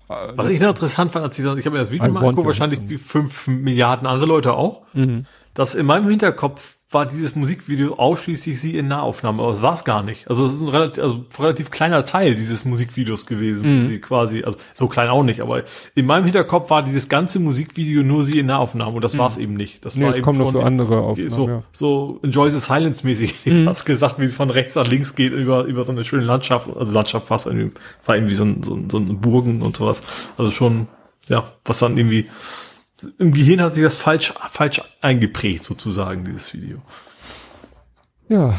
was 0.09 0.49
ich 0.49 0.61
noch 0.61 0.71
interessant 0.71 1.13
fand, 1.13 1.25
als 1.25 1.39
ich, 1.39 1.45
ich 1.45 1.51
habe 1.51 1.71
mir 1.71 1.79
das 1.79 1.91
Video 1.91 2.09
mal 2.09 2.21
angeguckt, 2.21 2.47
wahrscheinlich 2.47 2.81
wie 2.89 2.97
fünf 2.97 3.47
Milliarden 3.47 4.07
andere 4.07 4.27
Leute 4.27 4.55
auch, 4.55 4.83
mhm. 4.95 5.27
dass 5.53 5.75
in 5.75 5.85
meinem 5.85 6.09
Hinterkopf 6.09 6.78
war 6.91 7.05
dieses 7.05 7.37
Musikvideo 7.37 7.97
ausschließlich 7.97 8.59
sie 8.59 8.79
in 8.79 8.89
Nahaufnahme, 8.89 9.43
aber 9.43 9.53
es 9.53 9.61
war 9.61 9.75
es 9.75 9.85
gar 9.85 10.03
nicht. 10.03 10.27
Also 10.31 10.47
es 10.47 10.55
ist 10.55 10.63
ein 10.63 10.69
relativ, 10.69 11.03
also 11.03 11.17
ein 11.17 11.43
relativ 11.43 11.71
kleiner 11.71 12.07
Teil 12.07 12.35
dieses 12.35 12.65
Musikvideos 12.65 13.27
gewesen, 13.27 13.83
mhm. 13.83 13.87
sie 13.87 13.99
quasi, 14.01 14.43
also 14.43 14.57
so 14.73 14.89
klein 14.89 15.11
auch 15.11 15.23
nicht, 15.23 15.43
aber 15.43 15.65
in 15.95 16.07
meinem 16.07 16.25
Hinterkopf 16.25 16.71
war 16.71 16.83
dieses 16.83 17.11
ganze 17.11 17.41
Musikvideo 17.41 18.03
nur 18.03 18.25
sie 18.25 18.39
in 18.39 18.47
Nahaufnahme 18.47 18.93
und 18.93 19.05
das 19.05 19.13
mhm. 19.13 19.19
war 19.19 19.29
es 19.29 19.37
eben 19.37 19.53
nicht. 19.53 19.85
Das 19.85 19.97
nee, 19.97 20.05
war 20.05 20.11
es 20.11 20.17
eben 20.17 20.25
kommen 20.25 20.39
noch 20.39 20.51
so 20.51 20.63
andere 20.63 21.01
Aufnahmen. 21.01 21.29
So, 21.29 21.49
ja. 21.49 21.63
so 21.73 22.21
Enjoy 22.23 22.51
the 22.51 22.59
Silence 22.59 23.07
mäßig, 23.07 23.35
mhm. 23.45 23.69
hast 23.69 23.85
gesagt, 23.85 24.19
wie 24.19 24.25
es 24.25 24.33
von 24.33 24.49
rechts 24.49 24.75
nach 24.75 24.87
links 24.87 25.15
geht 25.15 25.35
über, 25.35 25.65
über 25.65 25.85
so 25.85 25.93
eine 25.93 26.05
schöne 26.05 26.25
Landschaft, 26.25 26.75
also 26.75 26.91
Landschaft 26.91 27.27
fast 27.27 27.47
irgendwie, 27.47 27.73
war 28.07 28.17
irgendwie 28.17 28.35
so 28.35 28.45
ein, 28.45 28.63
so 28.63 28.75
ein, 28.75 28.89
so 28.89 28.97
ein 28.97 29.21
Burgen 29.21 29.61
und 29.61 29.77
sowas. 29.77 30.03
Also 30.39 30.51
schon, 30.51 30.89
ja, 31.29 31.53
was 31.67 31.81
dann 31.81 31.99
irgendwie, 31.99 32.31
im 33.19 33.33
Gehirn 33.33 33.61
hat 33.61 33.75
sich 33.75 33.85
das 33.85 33.97
falsch, 33.97 34.33
falsch 34.51 34.83
eingeprägt, 35.01 35.63
sozusagen, 35.63 36.25
dieses 36.25 36.53
Video. 36.53 36.83
Ja, 38.29 38.55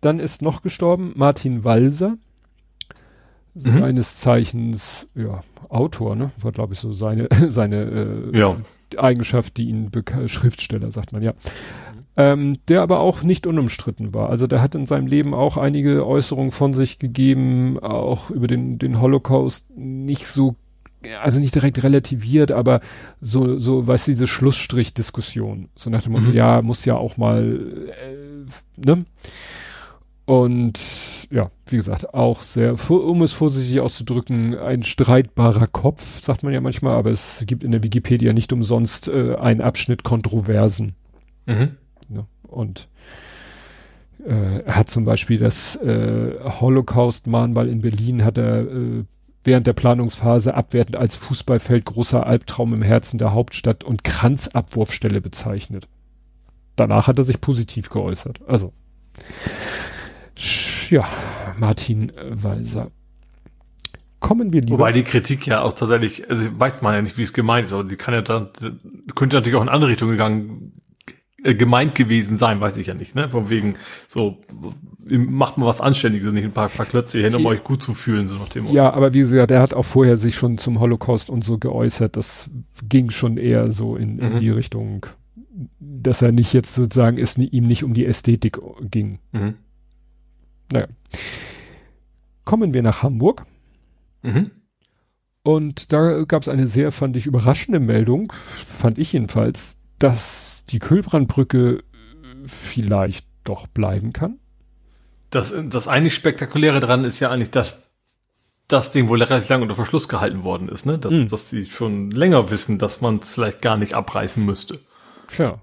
dann 0.00 0.20
ist 0.20 0.42
noch 0.42 0.62
gestorben 0.62 1.12
Martin 1.16 1.64
Walser, 1.64 2.16
mhm. 3.54 3.80
seines 3.80 4.18
Zeichens, 4.18 5.06
ja, 5.14 5.42
Autor, 5.68 6.16
ne? 6.16 6.32
War, 6.40 6.52
glaube 6.52 6.74
ich, 6.74 6.80
so 6.80 6.92
seine, 6.92 7.28
seine 7.48 8.30
äh, 8.32 8.38
ja. 8.38 8.56
Eigenschaft, 8.96 9.56
die 9.56 9.68
ihn 9.68 9.90
Schriftsteller, 10.26 10.90
sagt 10.90 11.12
man, 11.12 11.22
ja. 11.22 11.32
Ähm, 12.16 12.56
der 12.68 12.82
aber 12.82 12.98
auch 12.98 13.22
nicht 13.22 13.46
unumstritten 13.46 14.12
war. 14.12 14.28
Also 14.30 14.46
der 14.46 14.60
hat 14.60 14.74
in 14.74 14.84
seinem 14.84 15.06
Leben 15.06 15.32
auch 15.32 15.56
einige 15.56 16.06
Äußerungen 16.06 16.50
von 16.50 16.74
sich 16.74 16.98
gegeben, 16.98 17.78
auch 17.78 18.30
über 18.30 18.46
den, 18.46 18.78
den 18.78 19.00
Holocaust 19.00 19.70
nicht 19.76 20.26
so 20.26 20.56
also 21.20 21.40
nicht 21.40 21.54
direkt 21.54 21.82
relativiert, 21.82 22.52
aber 22.52 22.80
so, 23.20 23.58
so, 23.58 23.86
weißt 23.86 24.08
du, 24.08 24.12
diese 24.12 24.26
Schlussstrich-Diskussion. 24.26 25.68
So 25.74 25.90
nach 25.90 26.02
dem 26.02 26.12
Motto, 26.12 26.26
mhm. 26.26 26.34
ja, 26.34 26.62
muss 26.62 26.84
ja 26.84 26.96
auch 26.96 27.16
mal, 27.16 27.88
äh, 27.88 28.86
ne? 28.86 29.04
Und 30.26 30.78
ja, 31.30 31.50
wie 31.66 31.76
gesagt, 31.76 32.14
auch 32.14 32.42
sehr, 32.42 32.76
um 32.90 33.22
es 33.22 33.32
vorsichtig 33.32 33.80
auszudrücken, 33.80 34.56
ein 34.56 34.84
streitbarer 34.84 35.66
Kopf, 35.66 36.20
sagt 36.20 36.44
man 36.44 36.52
ja 36.52 36.60
manchmal, 36.60 36.94
aber 36.94 37.10
es 37.10 37.42
gibt 37.46 37.64
in 37.64 37.72
der 37.72 37.82
Wikipedia 37.82 38.32
nicht 38.32 38.52
umsonst 38.52 39.08
äh, 39.08 39.34
einen 39.34 39.60
Abschnitt 39.60 40.04
Kontroversen. 40.04 40.94
Mhm. 41.46 41.70
Ja, 42.14 42.26
und 42.42 42.88
äh, 44.24 44.60
er 44.60 44.76
hat 44.76 44.88
zum 44.88 45.04
Beispiel 45.04 45.38
das 45.38 45.76
äh, 45.76 46.34
Holocaust-Mahnmal 46.60 47.68
in 47.68 47.80
Berlin 47.80 48.24
hat 48.24 48.38
er 48.38 48.60
äh, 48.60 49.04
während 49.42 49.66
der 49.66 49.72
Planungsphase 49.72 50.54
abwertend 50.54 50.96
als 50.96 51.16
Fußballfeld 51.16 51.84
großer 51.84 52.26
Albtraum 52.26 52.74
im 52.74 52.82
Herzen 52.82 53.18
der 53.18 53.32
Hauptstadt 53.32 53.84
und 53.84 54.04
Kranzabwurfstelle 54.04 55.20
bezeichnet. 55.20 55.88
Danach 56.76 57.08
hat 57.08 57.18
er 57.18 57.24
sich 57.24 57.40
positiv 57.40 57.88
geäußert. 57.90 58.40
Also, 58.46 58.72
ja, 60.88 61.06
Martin 61.58 62.12
Walser. 62.30 62.90
Kommen 64.18 64.52
wir 64.52 64.60
lieber. 64.60 64.74
Wobei 64.74 64.92
die 64.92 65.02
Kritik 65.02 65.46
ja 65.46 65.62
auch 65.62 65.72
tatsächlich, 65.72 66.28
also 66.28 66.46
weiß 66.58 66.82
man 66.82 66.94
ja 66.94 67.02
nicht, 67.02 67.16
wie 67.16 67.22
es 67.22 67.32
gemeint 67.32 67.66
ist, 67.66 67.72
aber 67.72 67.84
die 67.84 67.96
kann 67.96 68.12
ja 68.12 68.20
dann, 68.20 68.50
könnte 69.14 69.36
natürlich 69.36 69.56
auch 69.56 69.62
in 69.62 69.70
andere 69.70 69.90
Richtung 69.90 70.10
gegangen 70.10 70.72
gemeint 71.42 71.94
gewesen 71.94 72.36
sein, 72.36 72.60
weiß 72.60 72.76
ich 72.76 72.88
ja 72.88 72.94
nicht, 72.94 73.14
ne? 73.14 73.30
Von 73.30 73.48
wegen, 73.50 73.74
so, 74.08 74.38
macht 75.06 75.58
mal 75.58 75.66
was 75.66 75.80
Anständiges 75.80 76.28
und 76.28 76.34
nicht 76.34 76.44
ein 76.44 76.52
paar, 76.52 76.68
paar 76.68 76.86
Klötze 76.86 77.20
hin, 77.20 77.34
um 77.34 77.46
euch 77.46 77.64
gut 77.64 77.82
zu 77.82 77.94
fühlen, 77.94 78.28
so 78.28 78.34
nach 78.34 78.48
dem 78.48 78.64
Motto. 78.64 78.76
Ja, 78.76 78.92
aber 78.92 79.14
wie 79.14 79.20
gesagt, 79.20 79.50
er 79.50 79.62
hat 79.62 79.74
auch 79.74 79.84
vorher 79.84 80.18
sich 80.18 80.34
schon 80.34 80.58
zum 80.58 80.80
Holocaust 80.80 81.30
und 81.30 81.42
so 81.42 81.58
geäußert, 81.58 82.16
das 82.16 82.50
ging 82.88 83.10
schon 83.10 83.36
eher 83.36 83.70
so 83.70 83.96
in, 83.96 84.18
in 84.18 84.34
mhm. 84.34 84.40
die 84.40 84.50
Richtung, 84.50 85.06
dass 85.78 86.22
er 86.22 86.32
nicht 86.32 86.52
jetzt 86.52 86.74
sozusagen, 86.74 87.18
es 87.18 87.38
ihm 87.38 87.66
nicht 87.66 87.84
um 87.84 87.94
die 87.94 88.06
Ästhetik 88.06 88.58
ging. 88.90 89.18
Mhm. 89.32 89.54
Naja. 90.72 90.86
Kommen 92.44 92.74
wir 92.74 92.82
nach 92.82 93.02
Hamburg. 93.02 93.46
Mhm. 94.22 94.50
Und 95.42 95.92
da 95.92 96.22
gab 96.24 96.42
es 96.42 96.48
eine 96.48 96.66
sehr, 96.66 96.92
fand 96.92 97.16
ich, 97.16 97.26
überraschende 97.26 97.80
Meldung, 97.80 98.32
fand 98.66 98.98
ich 98.98 99.14
jedenfalls, 99.14 99.78
dass 99.98 100.49
die 100.72 100.78
Kühlbrandbrücke 100.78 101.82
vielleicht 102.46 103.26
doch 103.44 103.66
bleiben 103.66 104.12
kann? 104.12 104.38
Das, 105.30 105.54
das 105.68 105.86
eigentlich 105.86 106.14
Spektakuläre 106.14 106.80
dran 106.80 107.04
ist 107.04 107.20
ja 107.20 107.30
eigentlich, 107.30 107.50
dass 107.50 107.90
das 108.68 108.92
Ding 108.92 109.08
wohl 109.08 109.22
relativ 109.22 109.48
lange 109.48 109.62
unter 109.62 109.74
Verschluss 109.74 110.08
gehalten 110.08 110.44
worden 110.44 110.68
ist, 110.68 110.86
ne? 110.86 110.98
Dass, 110.98 111.12
mhm. 111.12 111.28
dass 111.28 111.50
sie 111.50 111.66
schon 111.66 112.10
länger 112.10 112.50
wissen, 112.50 112.78
dass 112.78 113.00
man 113.00 113.16
es 113.16 113.30
vielleicht 113.30 113.62
gar 113.62 113.76
nicht 113.76 113.94
abreißen 113.94 114.44
müsste. 114.44 114.80
Tja. 115.28 115.60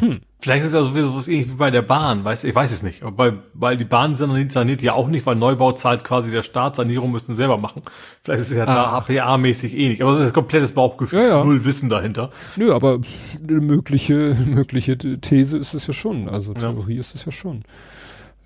Hm. 0.00 0.20
Vielleicht 0.40 0.62
ist 0.62 0.68
es 0.68 0.74
ja 0.74 0.82
sowieso 0.82 1.30
irgendwie 1.30 1.56
bei 1.56 1.72
der 1.72 1.82
Bahn, 1.82 2.24
weiß, 2.24 2.44
ich 2.44 2.54
weiß 2.54 2.72
es 2.72 2.84
nicht. 2.84 3.02
Aber 3.02 3.12
bei, 3.12 3.32
weil 3.54 3.76
die 3.76 3.84
Bahn 3.84 4.14
saniert 4.14 4.82
ja 4.82 4.92
auch 4.92 5.08
nicht, 5.08 5.26
weil 5.26 5.34
Neubau 5.34 5.72
zahlt 5.72 6.04
quasi 6.04 6.30
der 6.30 6.44
Staat, 6.44 6.76
Sanierung 6.76 7.10
müssten 7.10 7.34
selber 7.34 7.58
machen. 7.58 7.82
Vielleicht 8.22 8.42
ist 8.42 8.50
es 8.52 8.56
ja 8.56 8.64
ah. 8.64 8.74
da 8.74 9.00
HPA-mäßig 9.00 9.76
eh 9.76 9.88
nicht. 9.88 10.00
Aber 10.02 10.12
es 10.12 10.20
ist 10.20 10.28
ein 10.28 10.32
komplettes 10.32 10.72
Bauchgefühl, 10.72 11.18
ja, 11.18 11.28
ja. 11.28 11.44
null 11.44 11.64
Wissen 11.64 11.88
dahinter. 11.88 12.30
Nö, 12.54 12.72
aber 12.72 13.00
eine 13.42 13.60
mögliche, 13.60 14.36
mögliche 14.46 14.96
These 14.96 15.58
ist 15.58 15.74
es 15.74 15.88
ja 15.88 15.92
schon. 15.92 16.28
Also 16.28 16.54
Theorie 16.54 16.94
ja. 16.94 17.00
ist 17.00 17.16
es 17.16 17.24
ja 17.24 17.32
schon. 17.32 17.64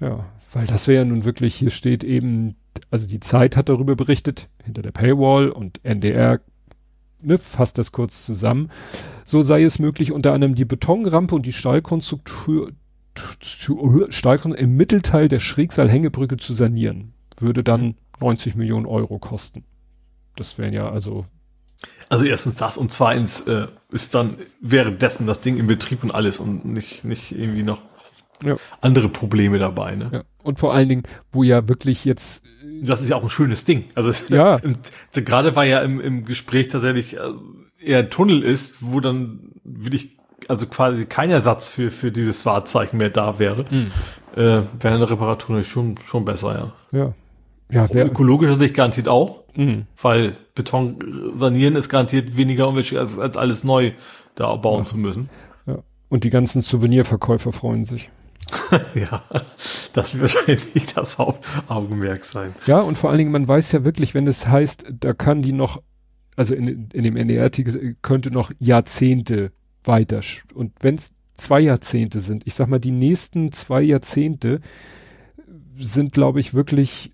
Ja, 0.00 0.24
weil 0.54 0.66
das 0.66 0.88
wäre 0.88 1.00
ja 1.00 1.04
nun 1.04 1.24
wirklich, 1.26 1.54
hier 1.54 1.70
steht 1.70 2.04
eben, 2.04 2.56
also 2.90 3.06
die 3.06 3.20
Zeit 3.20 3.56
hat 3.56 3.68
darüber 3.68 3.96
berichtet, 3.96 4.48
hinter 4.64 4.80
der 4.80 4.92
Paywall 4.92 5.50
und 5.50 5.84
NDR 5.84 6.40
ne, 7.22 7.38
fasst 7.38 7.78
das 7.78 7.92
kurz 7.92 8.24
zusammen. 8.24 8.70
So 9.24 9.42
sei 9.42 9.62
es 9.62 9.78
möglich, 9.78 10.12
unter 10.12 10.32
anderem 10.32 10.54
die 10.54 10.64
Betonrampe 10.64 11.34
und 11.34 11.46
die 11.46 11.52
Stahlkonstruktur 11.52 12.72
zu, 13.40 14.06
Stahlkon 14.08 14.54
im 14.54 14.76
Mittelteil 14.76 15.28
der 15.28 15.40
Schrägsaalhängebrücke 15.40 16.36
zu 16.36 16.54
sanieren. 16.54 17.12
Würde 17.38 17.62
dann 17.62 17.96
90 18.20 18.54
Millionen 18.54 18.86
Euro 18.86 19.18
kosten. 19.18 19.64
Das 20.36 20.58
wären 20.58 20.72
ja 20.72 20.90
also. 20.90 21.26
Also 22.08 22.24
erstens 22.24 22.56
das 22.56 22.76
und 22.76 22.92
zweitens 22.92 23.40
äh, 23.42 23.66
ist 23.90 24.14
dann 24.14 24.36
währenddessen 24.60 25.26
das 25.26 25.40
Ding 25.40 25.56
in 25.56 25.66
Betrieb 25.66 26.04
und 26.04 26.10
alles 26.10 26.40
und 26.40 26.64
nicht, 26.64 27.04
nicht 27.04 27.32
irgendwie 27.32 27.64
noch 27.64 27.82
Ja. 28.44 28.56
andere 28.80 29.08
Probleme 29.08 29.58
dabei. 29.58 29.94
Ne? 29.96 30.10
Ja. 30.12 30.22
Und 30.42 30.58
vor 30.58 30.74
allen 30.74 30.88
Dingen, 30.88 31.02
wo 31.30 31.42
ja 31.42 31.68
wirklich 31.68 32.04
jetzt, 32.04 32.42
Das 32.82 33.00
ist 33.00 33.08
ja 33.08 33.16
auch 33.16 33.22
ein 33.22 33.28
schönes 33.28 33.64
Ding. 33.64 33.84
Also 33.94 34.12
Ja. 34.34 34.56
im, 34.56 34.74
so 35.12 35.22
gerade 35.22 35.54
war 35.56 35.64
ja 35.64 35.80
im, 35.80 36.00
im 36.00 36.24
Gespräch 36.24 36.68
tatsächlich 36.68 37.16
äh, 37.16 37.20
eher 37.84 38.00
ein 38.00 38.10
Tunnel 38.10 38.42
ist, 38.42 38.78
wo 38.80 39.00
dann 39.00 39.52
wirklich 39.64 40.16
also 40.48 40.66
quasi 40.66 41.04
kein 41.06 41.30
Ersatz 41.30 41.70
für 41.70 41.90
für 41.92 42.10
dieses 42.10 42.44
Wahrzeichen 42.44 42.96
mehr 42.96 43.10
da 43.10 43.38
wäre. 43.38 43.64
Hm. 43.68 43.92
Äh, 44.34 44.38
wäre 44.80 44.94
eine 44.94 45.08
Reparatur 45.08 45.50
natürlich 45.54 45.70
schon 45.70 45.94
schon 46.04 46.24
besser, 46.24 46.72
ja. 46.92 46.98
ja, 46.98 47.14
ja, 47.70 47.86
wer, 47.92 48.06
Ökologischer 48.06 48.58
Sicht 48.58 48.74
garantiert 48.74 49.06
auch, 49.08 49.44
mh, 49.54 49.82
weil 50.00 50.32
Beton 50.54 50.96
äh, 51.34 51.38
sanieren 51.38 51.76
ist 51.76 51.88
garantiert 51.88 52.36
weniger 52.36 52.66
umweltschädlich 52.68 53.00
als, 53.00 53.18
als 53.18 53.36
alles 53.36 53.62
neu 53.62 53.92
da 54.34 54.54
bauen 54.56 54.84
zu 54.86 54.96
müssen. 54.98 55.28
ja. 55.66 55.78
Und 56.08 56.24
die 56.24 56.30
ganzen 56.30 56.60
Souvenirverkäufer 56.62 57.52
freuen 57.52 57.84
sich. 57.84 58.10
ja, 58.94 59.22
das 59.92 60.18
wird 60.18 60.34
wahrscheinlich 60.34 60.94
das 60.94 61.18
Hauptaugenmerk 61.18 62.24
sein. 62.24 62.54
Ja, 62.66 62.80
und 62.80 62.98
vor 62.98 63.10
allen 63.10 63.18
Dingen, 63.18 63.32
man 63.32 63.46
weiß 63.46 63.72
ja 63.72 63.84
wirklich, 63.84 64.14
wenn 64.14 64.26
es 64.26 64.46
heißt, 64.46 64.86
da 65.00 65.12
kann 65.12 65.42
die 65.42 65.52
noch, 65.52 65.82
also 66.36 66.54
in, 66.54 66.88
in 66.92 67.04
dem 67.04 67.16
NDR-Artikel 67.16 67.96
könnte 68.02 68.30
noch 68.30 68.52
Jahrzehnte 68.58 69.52
weiter. 69.84 70.20
Und 70.54 70.72
wenn 70.80 70.96
es 70.96 71.12
zwei 71.36 71.60
Jahrzehnte 71.60 72.20
sind, 72.20 72.46
ich 72.46 72.54
sag 72.54 72.68
mal, 72.68 72.78
die 72.78 72.92
nächsten 72.92 73.52
zwei 73.52 73.82
Jahrzehnte 73.82 74.60
sind, 75.76 76.12
glaube 76.12 76.40
ich, 76.40 76.54
wirklich, 76.54 77.12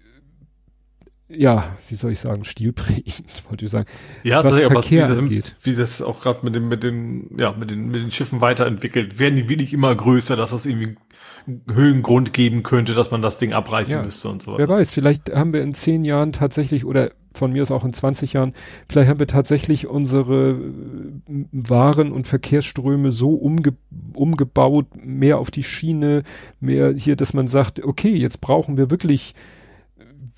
ja, 1.29 1.77
wie 1.89 1.95
soll 1.95 2.13
ich 2.13 2.21
sagen, 2.21 2.45
stilprägend, 2.45 3.45
wollte 3.49 3.65
ich 3.65 3.71
sagen. 3.71 3.89
Ja, 4.23 4.43
Was 4.45 4.55
aber 4.55 4.71
Verkehr 4.83 5.09
wie, 5.29 5.41
das, 5.41 5.55
wie 5.63 5.75
das 5.75 6.03
auch 6.03 6.21
gerade 6.21 6.41
mit 6.43 6.55
den, 6.55 6.69
mit 6.69 6.83
den, 6.83 7.39
ja, 7.39 7.53
mit 7.53 7.71
den, 7.71 7.89
mit 7.89 8.03
den 8.03 8.11
Schiffen 8.11 8.41
weiterentwickelt, 8.41 9.19
werden 9.19 9.37
die 9.37 9.49
wirklich 9.49 9.73
immer 9.73 9.95
größer, 9.95 10.37
dass 10.37 10.51
das 10.51 10.67
irgendwie 10.67 10.97
Höhengrund 11.73 12.33
geben 12.33 12.63
könnte, 12.63 12.95
dass 12.95 13.11
man 13.11 13.23
das 13.23 13.39
Ding 13.39 13.53
abreißen 13.53 13.93
Ja. 13.93 14.03
müsste 14.03 14.29
und 14.29 14.43
so 14.43 14.53
Wer 14.53 14.69
weiter. 14.69 14.81
weiß, 14.81 14.93
vielleicht 14.93 15.33
haben 15.35 15.53
wir 15.53 15.63
in 15.63 15.73
zehn 15.75 16.05
Jahren 16.05 16.33
tatsächlich, 16.33 16.85
oder 16.85 17.11
von 17.35 17.53
mir 17.53 17.63
aus 17.63 17.71
auch 17.71 17.85
in 17.85 17.93
20 17.93 18.33
Jahren, 18.35 18.53
vielleicht 18.89 19.09
haben 19.09 19.19
wir 19.21 19.27
tatsächlich 19.27 19.87
unsere 19.87 20.51
äh, 20.51 21.45
Waren- 21.53 22.13
und 22.13 22.27
Verkehrsströme 22.27 23.13
so 23.13 23.31
umge 23.35 23.75
umgebaut, 24.15 24.87
mehr 25.03 25.39
auf 25.39 25.51
die 25.51 25.63
Schiene, 25.63 26.23
mehr 26.61 26.93
hier, 26.97 27.17
dass 27.17 27.33
man 27.35 27.47
sagt, 27.47 27.83
okay, 27.85 28.15
jetzt 28.15 28.41
brauchen 28.41 28.77
wir 28.77 28.91
wirklich, 28.91 29.35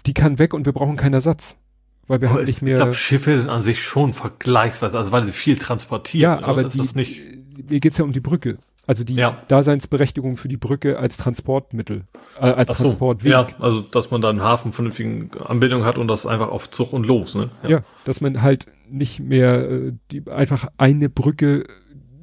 die 0.07 0.15
kann 0.15 0.39
weg 0.39 0.55
und 0.55 0.67
wir 0.67 0.73
brauchen 0.73 0.97
keinen 0.97 1.15
Ersatz. 1.15 1.57
Weil 2.07 2.21
wir 2.21 2.29
Aber 2.31 2.39
haben 2.41 2.45
nicht 2.47 2.57
ich 2.57 2.63
mehr. 2.63 2.75
glaube, 2.75 2.93
Schiffe 2.95 3.37
sind 3.39 3.51
an 3.51 3.63
sich 3.63 3.83
schon 3.83 4.13
vergleichsweise, 4.13 4.99
also 4.99 5.13
weil 5.13 5.27
sie 5.27 5.33
viel 5.33 5.57
transportieren. 5.57 6.23
ja, 6.23 6.43
aber 6.43 6.63
ist 6.67 6.75
die, 6.75 6.81
nicht. 6.97 7.23
mir 7.71 7.79
geht's 7.81 7.99
ja 7.99 8.05
um 8.05 8.13
die 8.13 8.21
Brücke. 8.21 8.59
Also 8.91 9.05
die 9.05 9.15
Ja. 9.15 9.41
Daseinsberechtigung 9.47 10.37
für 10.37 10.49
die 10.49 10.57
Brücke 10.57 10.99
als 10.99 11.17
Transportmittel, 11.17 12.09
äh, 12.41 12.41
als 12.41 12.77
so, 12.77 12.83
Transportweg. 12.83 13.31
ja, 13.31 13.47
also 13.61 13.83
dass 13.83 14.11
man 14.11 14.21
da 14.21 14.31
einen 14.31 14.43
Hafen 14.43 14.73
vernünftigen 14.73 15.31
Anbindung 15.39 15.85
hat 15.85 15.97
und 15.97 16.09
das 16.09 16.27
einfach 16.27 16.49
auf 16.49 16.69
Zug 16.71 16.93
und 16.93 17.07
los, 17.07 17.37
ne? 17.37 17.51
Ja. 17.69 17.85
dass 18.05 18.21
man 18.21 18.43
halt 18.43 18.67
nicht 18.91 19.21
mehr 19.21 19.71
äh, 19.71 19.93
die 20.11 20.29
einfach 20.29 20.67
eine 20.77 21.09
Brücke 21.09 21.67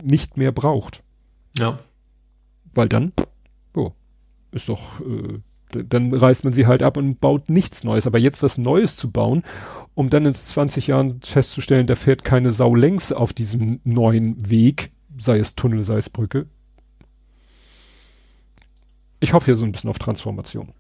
nicht 0.04 0.36
mehr 0.36 0.52
braucht, 0.52 1.04
ja. 1.58 1.80
weil 2.74 2.90
dann 2.90 3.14
oh, 3.74 3.94
ist 4.52 4.68
doch 4.68 5.00
äh, 5.00 5.40
dann 5.72 6.14
reißt 6.14 6.44
man 6.44 6.52
sie 6.52 6.68
halt 6.68 6.84
ab 6.84 6.98
und 6.98 7.22
baut 7.22 7.50
nichts 7.50 7.86
Neues. 7.86 8.08
Aber 8.08 8.20
jetzt 8.20 8.44
was 8.44 8.58
Neues 8.58 8.98
zu 8.98 9.10
bauen, 9.10 9.44
um 9.96 10.10
dann 10.10 10.26
in 10.26 10.34
20 10.34 10.88
Jahren 10.88 11.22
festzustellen, 11.22 11.88
da 11.88 11.96
fährt 11.96 12.26
keine 12.26 12.52
Sau 12.52 12.76
längs 12.76 13.14
auf 13.14 13.32
diesem 13.32 13.80
neuen 13.86 14.50
Weg, 14.50 14.92
sei 15.18 15.40
es 15.40 15.56
Tunnel, 15.56 15.84
sei 15.84 15.96
es 15.96 16.10
Brücke. 16.10 16.48
Ich 19.20 19.34
hoffe 19.34 19.46
hier 19.46 19.56
so 19.56 19.66
ein 19.66 19.72
bisschen 19.72 19.90
auf 19.90 20.00
Transformation. 20.00 20.74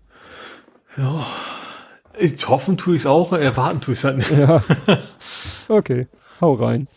Ja. 0.95 1.25
Ich 2.19 2.47
hoffen 2.47 2.77
tue 2.77 2.95
ich 2.95 3.01
es 3.03 3.05
auch, 3.05 3.31
erwarten 3.33 3.81
tue 3.81 3.93
ich 3.93 3.99
es 3.99 4.03
halt 4.03 4.17
nicht. 4.17 4.31
Ja. 4.31 4.63
Okay, 5.69 6.07
hau 6.39 6.53
rein. 6.53 6.87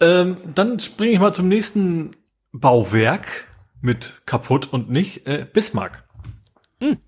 Ähm, 0.00 0.36
dann 0.52 0.80
springe 0.80 1.12
ich 1.12 1.20
mal 1.20 1.32
zum 1.32 1.46
nächsten 1.46 2.10
Bauwerk 2.50 3.46
mit 3.80 4.22
kaputt 4.26 4.72
und 4.72 4.90
nicht, 4.90 5.28
äh, 5.28 5.46
Bismarck. 5.50 6.02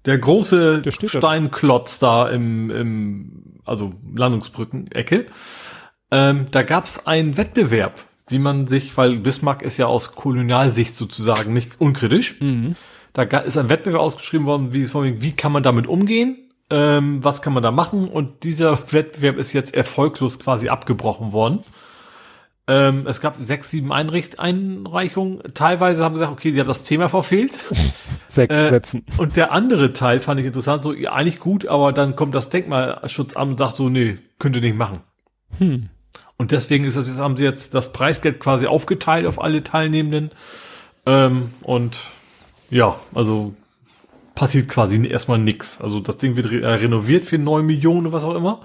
Der 0.05 0.19
große 0.19 0.77
Hm. 0.77 0.83
Der 0.83 0.91
steht 0.91 1.15
da. 1.15 1.19
Steinklotz 1.19 1.99
da 1.99 2.29
im, 2.29 2.71
im 2.71 3.61
also 3.65 3.93
Landungsbrücken-Ecke. 4.15 5.27
Ähm, 6.11 6.47
da 6.51 6.63
gab 6.63 6.85
es 6.85 7.07
einen 7.07 7.37
Wettbewerb, 7.37 8.05
wie 8.29 8.41
man 8.41 8.67
sich, 8.67 8.97
weil 8.97 9.19
Bismarck 9.19 9.63
ist 9.63 9.79
ja 9.79 9.87
aus 9.87 10.13
Kolonialsicht 10.17 10.95
sozusagen 10.95 11.53
nicht 11.53 11.81
unkritisch. 11.81 12.41
Mhm. 12.41 12.75
Da 13.13 13.23
ist 13.23 13.57
ein 13.57 13.69
Wettbewerb 13.69 14.01
ausgeschrieben 14.01 14.47
worden, 14.47 14.73
wie, 14.73 14.93
wie 15.23 15.33
kann 15.33 15.53
man 15.53 15.63
damit 15.63 15.87
umgehen? 15.87 16.37
Ähm, 16.71 17.25
was 17.25 17.43
kann 17.43 17.53
man 17.53 17.63
da 17.63 17.73
machen? 17.73 18.09
Und 18.09 18.45
dieser 18.45 18.93
Wettbewerb 18.93 19.37
ist 19.39 19.53
jetzt 19.53 19.75
erfolglos 19.75 20.39
quasi 20.39 20.69
abgebrochen 20.69 21.33
worden. 21.33 21.65
Ähm, 22.69 23.09
es 23.09 23.21
gab 23.21 23.35
sechs, 23.41 23.71
sieben 23.73 23.93
Einricht 23.93 24.39
Einreichungen. 24.39 25.43
Teilweise 25.55 26.05
haben 26.05 26.15
sie 26.15 26.21
gesagt, 26.21 26.39
okay, 26.39 26.53
sie 26.53 26.61
haben 26.61 26.69
das 26.69 26.85
Thema 26.85 27.09
verfehlt. 27.09 27.59
Sechs 28.29 28.55
Äh, 28.55 28.71
Sätzen. 28.71 29.05
Und 29.19 29.37
der 29.37 29.51
andere 29.51 29.93
Teil 29.93 30.21
fand 30.21 30.39
ich 30.39 30.47
interessant, 30.47 30.85
so 30.85 30.93
ja, 30.93 31.13
eigentlich 31.13 31.41
gut, 31.41 31.67
aber 31.67 31.93
dann 31.93 32.15
kommt 32.15 32.33
das 32.33 32.49
Denkmalschutzamt 32.49 33.51
und 33.51 33.59
sagt 33.59 33.75
so, 33.75 33.89
nee, 33.89 34.19
könnt 34.39 34.55
ihr 34.55 34.63
nicht 34.63 34.77
machen. 34.77 35.01
Hm. 35.59 35.89
Und 36.37 36.53
deswegen 36.53 36.85
ist 36.85 36.97
das 36.97 37.09
jetzt, 37.09 37.19
haben 37.19 37.37
sie 37.37 37.43
jetzt 37.43 37.75
das 37.75 37.93
Preisgeld 37.93 38.39
quasi 38.39 38.69
aufgeteilt 38.69 39.27
auf 39.27 39.43
alle 39.43 39.65
Teilnehmenden. 39.65 40.31
Ähm, 41.07 41.51
und 41.63 41.99
ja, 42.71 42.99
also 43.15 43.55
passiert 44.35 44.69
quasi 44.69 45.07
erstmal 45.07 45.39
nix. 45.39 45.81
Also 45.81 46.01
das 46.01 46.17
Ding 46.17 46.35
wird 46.37 46.51
re 46.51 46.63
äh, 46.63 46.75
renoviert 46.75 47.25
für 47.25 47.39
neun 47.39 47.67
Millionen 47.67 48.07
oder 48.07 48.15
was 48.15 48.25
auch 48.25 48.35
immer. 48.35 48.63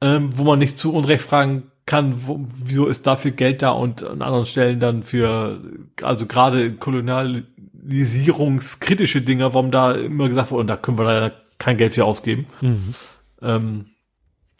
Ähm, 0.00 0.28
wo 0.36 0.44
man 0.44 0.58
nicht 0.58 0.76
zu 0.76 0.92
Unrecht 0.92 1.22
fragen 1.22 1.70
kann, 1.86 2.26
wo, 2.26 2.44
wieso 2.64 2.86
ist 2.86 3.06
dafür 3.06 3.30
Geld 3.30 3.62
da 3.62 3.70
und 3.70 4.02
an 4.02 4.20
anderen 4.20 4.44
Stellen 4.44 4.78
dann 4.80 5.04
für, 5.04 5.62
also 6.02 6.26
gerade 6.26 6.72
kolonialisierungskritische 6.72 9.22
Dinge, 9.22 9.54
warum 9.54 9.70
da 9.70 9.92
immer 9.92 10.28
gesagt 10.28 10.50
wurde, 10.50 10.60
und 10.62 10.66
da 10.66 10.76
können 10.76 10.98
wir 10.98 11.04
leider 11.04 11.32
kein 11.58 11.78
Geld 11.78 11.94
für 11.94 12.04
ausgeben. 12.04 12.46
Mhm. 12.60 12.94
Ähm, 13.40 13.86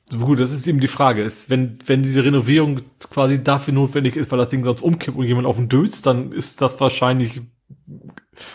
so 0.08 0.18
gut, 0.18 0.38
das 0.38 0.52
ist 0.52 0.68
eben 0.68 0.78
die 0.80 0.86
Frage. 0.86 1.22
Ist, 1.22 1.50
wenn, 1.50 1.80
wenn 1.84 2.04
diese 2.04 2.24
Renovierung 2.24 2.80
quasi 3.10 3.42
dafür 3.42 3.74
notwendig 3.74 4.14
ist, 4.16 4.30
weil 4.30 4.38
das 4.38 4.50
Ding 4.50 4.62
sonst 4.64 4.82
umkippt 4.82 5.18
und 5.18 5.26
jemand 5.26 5.48
auf 5.48 5.56
den 5.56 5.68
Dötz, 5.68 6.00
dann 6.00 6.30
ist 6.30 6.62
das 6.62 6.80
wahrscheinlich 6.80 7.40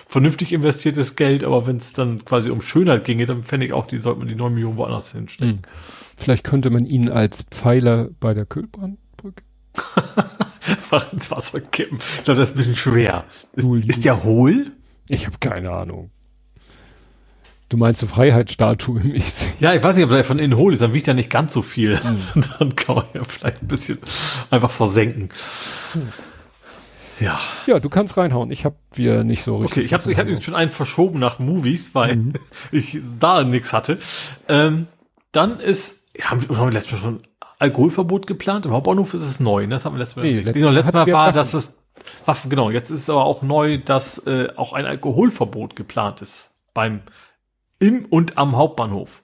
vernünftig 0.08 0.53
investiertes 0.53 1.16
Geld, 1.16 1.44
aber 1.44 1.68
wenn 1.68 1.78
es 1.78 1.94
dann 1.94 2.24
quasi 2.26 2.49
um 2.49 2.62
Schönheit 2.62 3.03
ginge, 3.03 3.26
dann 3.26 3.44
fände 3.44 3.66
ich 3.66 3.74
auch, 3.74 3.88
die 3.88 3.99
sollte 3.99 4.20
man 4.20 4.28
die 4.28 4.36
9 4.36 4.53
Millionen 4.53 4.78
woanders 4.78 5.12
hinstecken. 5.12 5.56
Hm. 5.56 5.62
Vielleicht 6.18 6.44
könnte 6.44 6.70
man 6.70 6.86
ihn 6.86 7.10
als 7.10 7.44
Pfeiler 7.44 8.10
bei 8.20 8.34
der 8.34 8.45
Kühlbrandbrücke. 8.45 9.44
Einfach 10.68 11.12
ins 11.12 11.32
Wasser 11.32 11.60
kippen. 11.60 11.98
Ich 12.18 12.24
glaube, 12.24 12.40
das 12.40 12.49
ist 12.49 12.56
ein 12.56 12.58
bisschen 12.58 12.76
schwer. 12.76 13.24
Dual 13.56 13.84
Ist 13.88 14.06
der 14.06 14.24
hohl? 14.24 14.72
Ich 15.08 15.26
habe 15.26 15.38
keine 15.40 15.72
Ahnung. 15.72 16.12
Du 17.72 17.78
meinst 17.78 18.02
so 18.02 18.08
Freiheitsstatue 18.08 18.99
mäßig. 18.99 19.53
Ja, 19.62 19.74
ich 19.74 19.82
weiß 19.82 19.95
nicht, 19.95 20.03
ob 20.03 20.12
der 20.12 20.26
von 20.26 20.40
innen 20.40 20.58
hohl 20.58 20.74
ist, 20.74 20.82
dann 20.82 20.94
wiegt 20.94 21.08
er 21.08 21.14
nicht 21.14 21.30
ganz 21.30 21.53
so 21.53 21.62
viel. 21.62 21.95
Also, 21.95 22.28
dann 22.60 22.76
kann 22.76 22.95
man 22.95 23.06
ja 23.14 23.24
vielleicht 23.24 23.62
ein 23.62 23.68
bisschen 23.68 23.98
einfach 24.49 24.70
versenken. 24.70 25.30
Ja. 27.22 27.39
Ja, 27.68 27.80
du 27.80 27.88
kannst 27.89 28.18
reinhauen. 28.18 28.52
Ich 28.52 28.65
habe 28.65 28.76
wir 28.93 29.23
nicht 29.23 29.43
so 29.43 29.57
richtig. 29.57 29.77
Okay, 29.77 29.85
ich 29.85 29.93
habe 29.93 30.11
ich 30.11 30.18
hab 30.18 30.27
jetzt 30.27 30.43
schon 30.43 30.56
einen 30.56 30.72
verschoben 30.72 31.19
nach 31.19 31.39
Movies, 31.39 31.93
weil 31.95 32.34
ich 32.72 32.98
da 33.19 33.43
nichts 33.43 33.73
hatte. 33.73 33.99
Ähm, 34.48 34.88
dann 35.31 35.60
ist, 35.60 36.10
haben 36.22 36.48
wir, 36.49 36.57
haben 36.57 36.68
wir 36.69 36.73
letztes 36.73 36.93
Mal 36.93 36.98
schon 36.99 37.22
Alkoholverbot 37.60 38.27
geplant? 38.27 38.65
Im 38.65 38.73
Hauptbahnhof 38.73 39.14
ist 39.14 39.23
es 39.23 39.39
neu, 39.39 39.64
ne? 39.64 39.76
Das 39.76 39.85
haben 39.85 39.93
wir 39.95 39.99
letztes 39.99 40.15
Mal. 40.18 40.23
Nee, 40.23 40.39
let- 40.39 40.53
genau, 40.53 40.72
letztes 40.72 40.93
Mal 40.93 41.06
war, 41.07 41.27
Waffen. 41.27 41.35
dass 41.35 41.53
es 41.53 41.77
Waffen, 42.26 42.49
genau. 42.49 42.72
Jetzt 42.72 42.89
ist 42.89 43.10
aber 43.10 43.26
auch 43.26 43.43
neu, 43.43 43.77
dass 43.77 44.18
äh, 44.26 44.49
auch 44.56 44.73
ein 44.73 44.85
Alkoholverbot 44.85 45.76
geplant 45.76 46.22
ist 46.22 46.52
beim 46.73 47.02
im 47.80 48.06
und 48.06 48.38
am 48.38 48.56
Hauptbahnhof. 48.56 49.23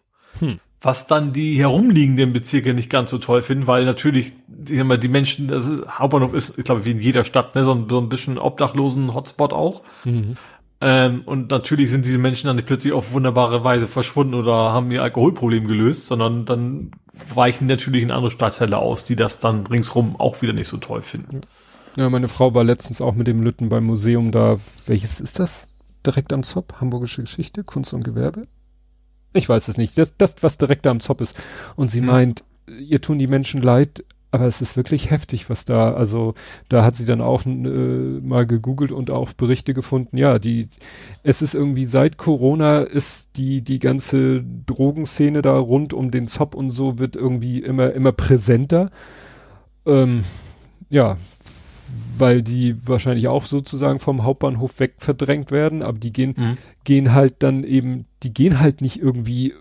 Was 0.80 1.08
dann 1.08 1.34
die 1.34 1.60
herumliegenden 1.60 2.34
Bezirke 2.34 2.74
nicht 2.74 2.90
ganz 2.90 3.10
so 3.10 3.18
toll 3.18 3.42
finden, 3.42 3.66
weil 3.66 3.84
natürlich 3.86 4.34
die, 4.48 4.80
haben 4.80 4.88
wir 4.88 4.98
die 4.98 5.08
Menschen, 5.08 5.48
das 5.48 5.68
ist, 5.68 5.88
Hauptbahnhof 5.88 6.34
ist, 6.34 6.58
ich 6.60 6.66
glaube, 6.66 6.86
wie 6.86 6.92
in 6.92 7.00
jeder 7.00 7.24
Stadt, 7.24 7.56
ne, 7.56 7.64
so 7.64 7.74
ein, 7.74 7.88
so 7.90 8.00
ein 8.00 8.10
bisschen 8.10 8.38
obdachlosen 8.38 9.14
Hotspot 9.14 9.54
auch. 9.54 9.82
Mhm. 10.06 10.38
Ähm, 10.80 11.24
und 11.26 11.50
natürlich 11.50 11.90
sind 11.90 12.06
diese 12.06 12.20
Menschen 12.20 12.48
dann 12.48 12.56
nicht 12.56 12.68
plötzlich 12.68 12.94
auf 12.94 13.12
wunderbare 13.14 13.64
Weise 13.64 13.88
verschwunden 13.88 14.36
oder 14.36 14.54
haben 14.54 14.92
ihr 14.92 15.02
Alkoholproblem 15.02 15.68
gelöst, 15.68 16.06
sondern 16.06 16.46
dann 16.46 16.92
weichen 17.34 17.66
natürlich 17.68 18.04
in 18.04 18.12
andere 18.12 18.30
Stadtteile 18.30 18.78
aus, 18.78 19.04
die 19.04 19.16
das 19.16 19.40
dann 19.40 19.66
ringsrum 19.66 20.16
auch 20.20 20.42
wieder 20.44 20.54
nicht 20.54 20.68
so 20.68 20.78
toll 20.78 21.02
finden. 21.02 21.42
Ja, 21.96 22.12
meine 22.12 22.28
Frau 22.28 22.54
war 22.54 22.64
letztens 22.64 23.02
auch 23.02 23.16
mit 23.16 23.26
dem 23.26 23.42
Lütten 23.42 23.70
beim 23.70 23.86
Museum 23.86 24.32
da. 24.32 24.58
Welches 24.86 25.20
ist 25.20 25.40
das? 25.40 25.68
Direkt 26.06 26.32
am 26.32 26.44
Zopp? 26.44 26.76
Hamburgische 26.80 27.22
Geschichte? 27.22 27.64
Kunst 27.64 27.92
und 27.96 28.04
Gewerbe? 28.04 28.44
Ich 29.34 29.48
weiß 29.48 29.68
es 29.68 29.78
nicht. 29.78 29.98
Das, 29.98 30.18
das 30.18 30.36
was 30.42 30.58
direkt 30.58 30.86
da 30.86 30.92
am 30.92 31.00
Zopp 31.00 31.22
ist. 31.22 31.38
Und 31.76 31.90
sie 31.90 32.00
Hm. 32.00 32.06
meint, 32.08 32.44
ihr 32.68 33.02
tun 33.02 33.20
die 33.20 33.28
Menschen 33.28 33.62
leid, 33.62 34.04
aber 34.32 34.46
es 34.46 34.62
ist 34.62 34.76
wirklich 34.76 35.10
heftig, 35.10 35.50
was 35.50 35.64
da, 35.66 35.94
also 35.94 36.34
da 36.68 36.84
hat 36.84 36.96
sie 36.96 37.06
dann 37.06 37.22
auch 37.22 37.46
äh, 37.46 37.50
mal 37.50 38.46
gegoogelt 38.46 38.92
und 38.92 39.10
auch 39.10 39.32
Berichte 39.34 39.74
gefunden, 39.74 40.18
ja, 40.18 40.38
die, 40.38 40.68
es 41.24 41.42
ist 41.42 41.56
irgendwie 41.56 41.86
seit 41.86 42.18
Corona 42.18 42.82
ist 42.82 43.38
die, 43.38 43.62
die 43.62 43.80
ganze 43.80 44.44
Drogenszene 44.66 45.42
da 45.42 45.58
rund 45.58 45.94
um 45.94 46.12
den 46.12 46.28
Zop 46.28 46.56
und 46.56 46.72
so 46.72 47.00
wird 47.00 47.16
irgendwie 47.16 47.60
immer, 47.60 47.94
immer 47.94 48.12
präsenter. 48.12 48.92
Ähm, 49.86 50.24
ja, 50.90 51.18
weil 52.18 52.42
die 52.42 52.76
wahrscheinlich 52.86 53.28
auch 53.28 53.46
sozusagen 53.46 54.00
vom 54.00 54.24
Hauptbahnhof 54.24 54.80
weg 54.80 54.96
verdrängt 54.98 55.52
werden, 55.52 55.82
aber 55.82 55.98
die 55.98 56.12
gehen, 56.12 56.34
mhm. 56.38 56.58
gehen 56.84 57.14
halt 57.14 57.36
dann 57.40 57.64
eben, 57.64 58.06
die 58.24 58.34
gehen 58.34 58.60
halt 58.60 58.82
nicht 58.82 59.00
irgendwie 59.00 59.54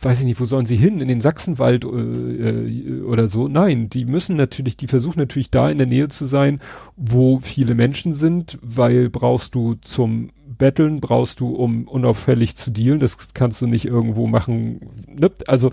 weiß 0.00 0.20
ich 0.20 0.26
nicht, 0.26 0.40
wo 0.40 0.44
sollen 0.44 0.66
sie 0.66 0.76
hin? 0.76 1.00
In 1.00 1.08
den 1.08 1.20
Sachsenwald 1.20 1.84
äh, 1.84 1.88
äh, 1.88 3.02
oder 3.02 3.26
so? 3.26 3.48
Nein, 3.48 3.90
die 3.90 4.04
müssen 4.04 4.36
natürlich, 4.36 4.76
die 4.76 4.86
versuchen 4.86 5.18
natürlich 5.18 5.50
da 5.50 5.68
in 5.70 5.78
der 5.78 5.88
Nähe 5.88 6.08
zu 6.08 6.24
sein, 6.24 6.60
wo 6.96 7.40
viele 7.40 7.74
Menschen 7.74 8.12
sind, 8.12 8.58
weil 8.62 9.10
brauchst 9.10 9.54
du 9.54 9.74
zum 9.74 10.30
Betteln, 10.46 11.00
brauchst 11.00 11.40
du, 11.40 11.54
um 11.54 11.88
unauffällig 11.88 12.54
zu 12.54 12.70
dealen. 12.70 13.00
Das 13.00 13.34
kannst 13.34 13.60
du 13.60 13.66
nicht 13.66 13.86
irgendwo 13.86 14.28
machen. 14.28 14.80
Ne? 15.08 15.32
Also, 15.46 15.70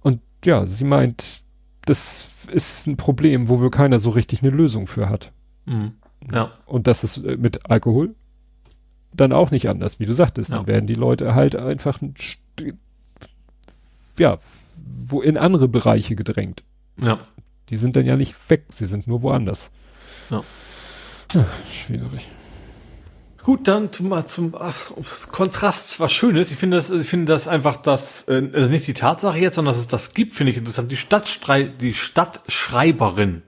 und 0.00 0.20
ja, 0.44 0.64
sie 0.64 0.84
meint, 0.84 1.41
das 1.84 2.28
ist 2.52 2.86
ein 2.86 2.96
Problem, 2.96 3.48
wo 3.48 3.60
wir 3.60 3.70
keiner 3.70 3.98
so 3.98 4.10
richtig 4.10 4.42
eine 4.42 4.50
Lösung 4.50 4.86
für 4.86 5.08
hat. 5.08 5.32
Mhm. 5.66 5.92
Ja. 6.32 6.52
Und 6.66 6.86
das 6.86 7.04
ist 7.04 7.18
äh, 7.18 7.36
mit 7.36 7.70
Alkohol 7.70 8.14
dann 9.14 9.32
auch 9.32 9.50
nicht 9.50 9.68
anders, 9.68 10.00
wie 10.00 10.06
du 10.06 10.14
sagtest. 10.14 10.50
Ja. 10.50 10.58
Dann 10.58 10.66
werden 10.66 10.86
die 10.86 10.94
Leute 10.94 11.34
halt 11.34 11.54
einfach 11.56 12.00
ein 12.00 12.14
ja, 14.18 14.38
wo 14.76 15.20
in 15.20 15.36
andere 15.36 15.68
Bereiche 15.68 16.16
gedrängt. 16.16 16.62
Ja. 17.00 17.18
Die 17.68 17.76
sind 17.76 17.96
dann 17.96 18.06
ja 18.06 18.16
nicht 18.16 18.34
weg, 18.50 18.64
sie 18.68 18.86
sind 18.86 19.06
nur 19.06 19.22
woanders. 19.22 19.70
Ja. 20.30 20.42
ja 21.34 21.46
schwierig. 21.70 22.28
Gut, 23.42 23.66
dann 23.66 23.92
zum, 23.92 24.26
zum 24.26 24.54
ach, 24.58 24.92
Kontrast 25.30 25.98
was 25.98 26.12
Schönes. 26.12 26.50
Ich 26.50 26.56
finde 26.56 26.76
das, 26.76 26.90
ich 26.90 27.08
finde 27.08 27.32
das 27.32 27.48
einfach 27.48 27.76
das, 27.76 28.28
äh, 28.28 28.50
also 28.52 28.70
nicht 28.70 28.86
die 28.86 28.94
Tatsache 28.94 29.38
jetzt, 29.38 29.56
sondern 29.56 29.72
dass 29.72 29.80
es 29.80 29.88
das 29.88 30.14
gibt, 30.14 30.34
finde 30.34 30.52
ich 30.52 30.56
interessant. 30.56 30.92
Die 30.92 30.96
Stadtstrei 30.96 31.64
die 31.64 31.92
Stadtschreiberin 31.92 33.42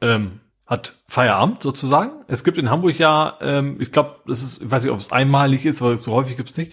ähm, 0.00 0.40
hat 0.66 0.94
Feierabend 1.08 1.62
sozusagen. 1.62 2.12
Es 2.26 2.42
gibt 2.42 2.56
in 2.56 2.70
Hamburg 2.70 2.98
ja, 2.98 3.36
ähm, 3.42 3.76
ich 3.80 3.92
glaube, 3.92 4.16
das 4.26 4.42
ist, 4.42 4.62
ich 4.62 4.70
weiß 4.70 4.84
nicht, 4.84 4.92
ob 4.92 5.00
es 5.00 5.12
einmalig 5.12 5.66
ist, 5.66 5.82
aber 5.82 5.96
so 5.98 6.12
häufig 6.12 6.36
gibt 6.36 6.50
es 6.50 6.56
nicht 6.56 6.72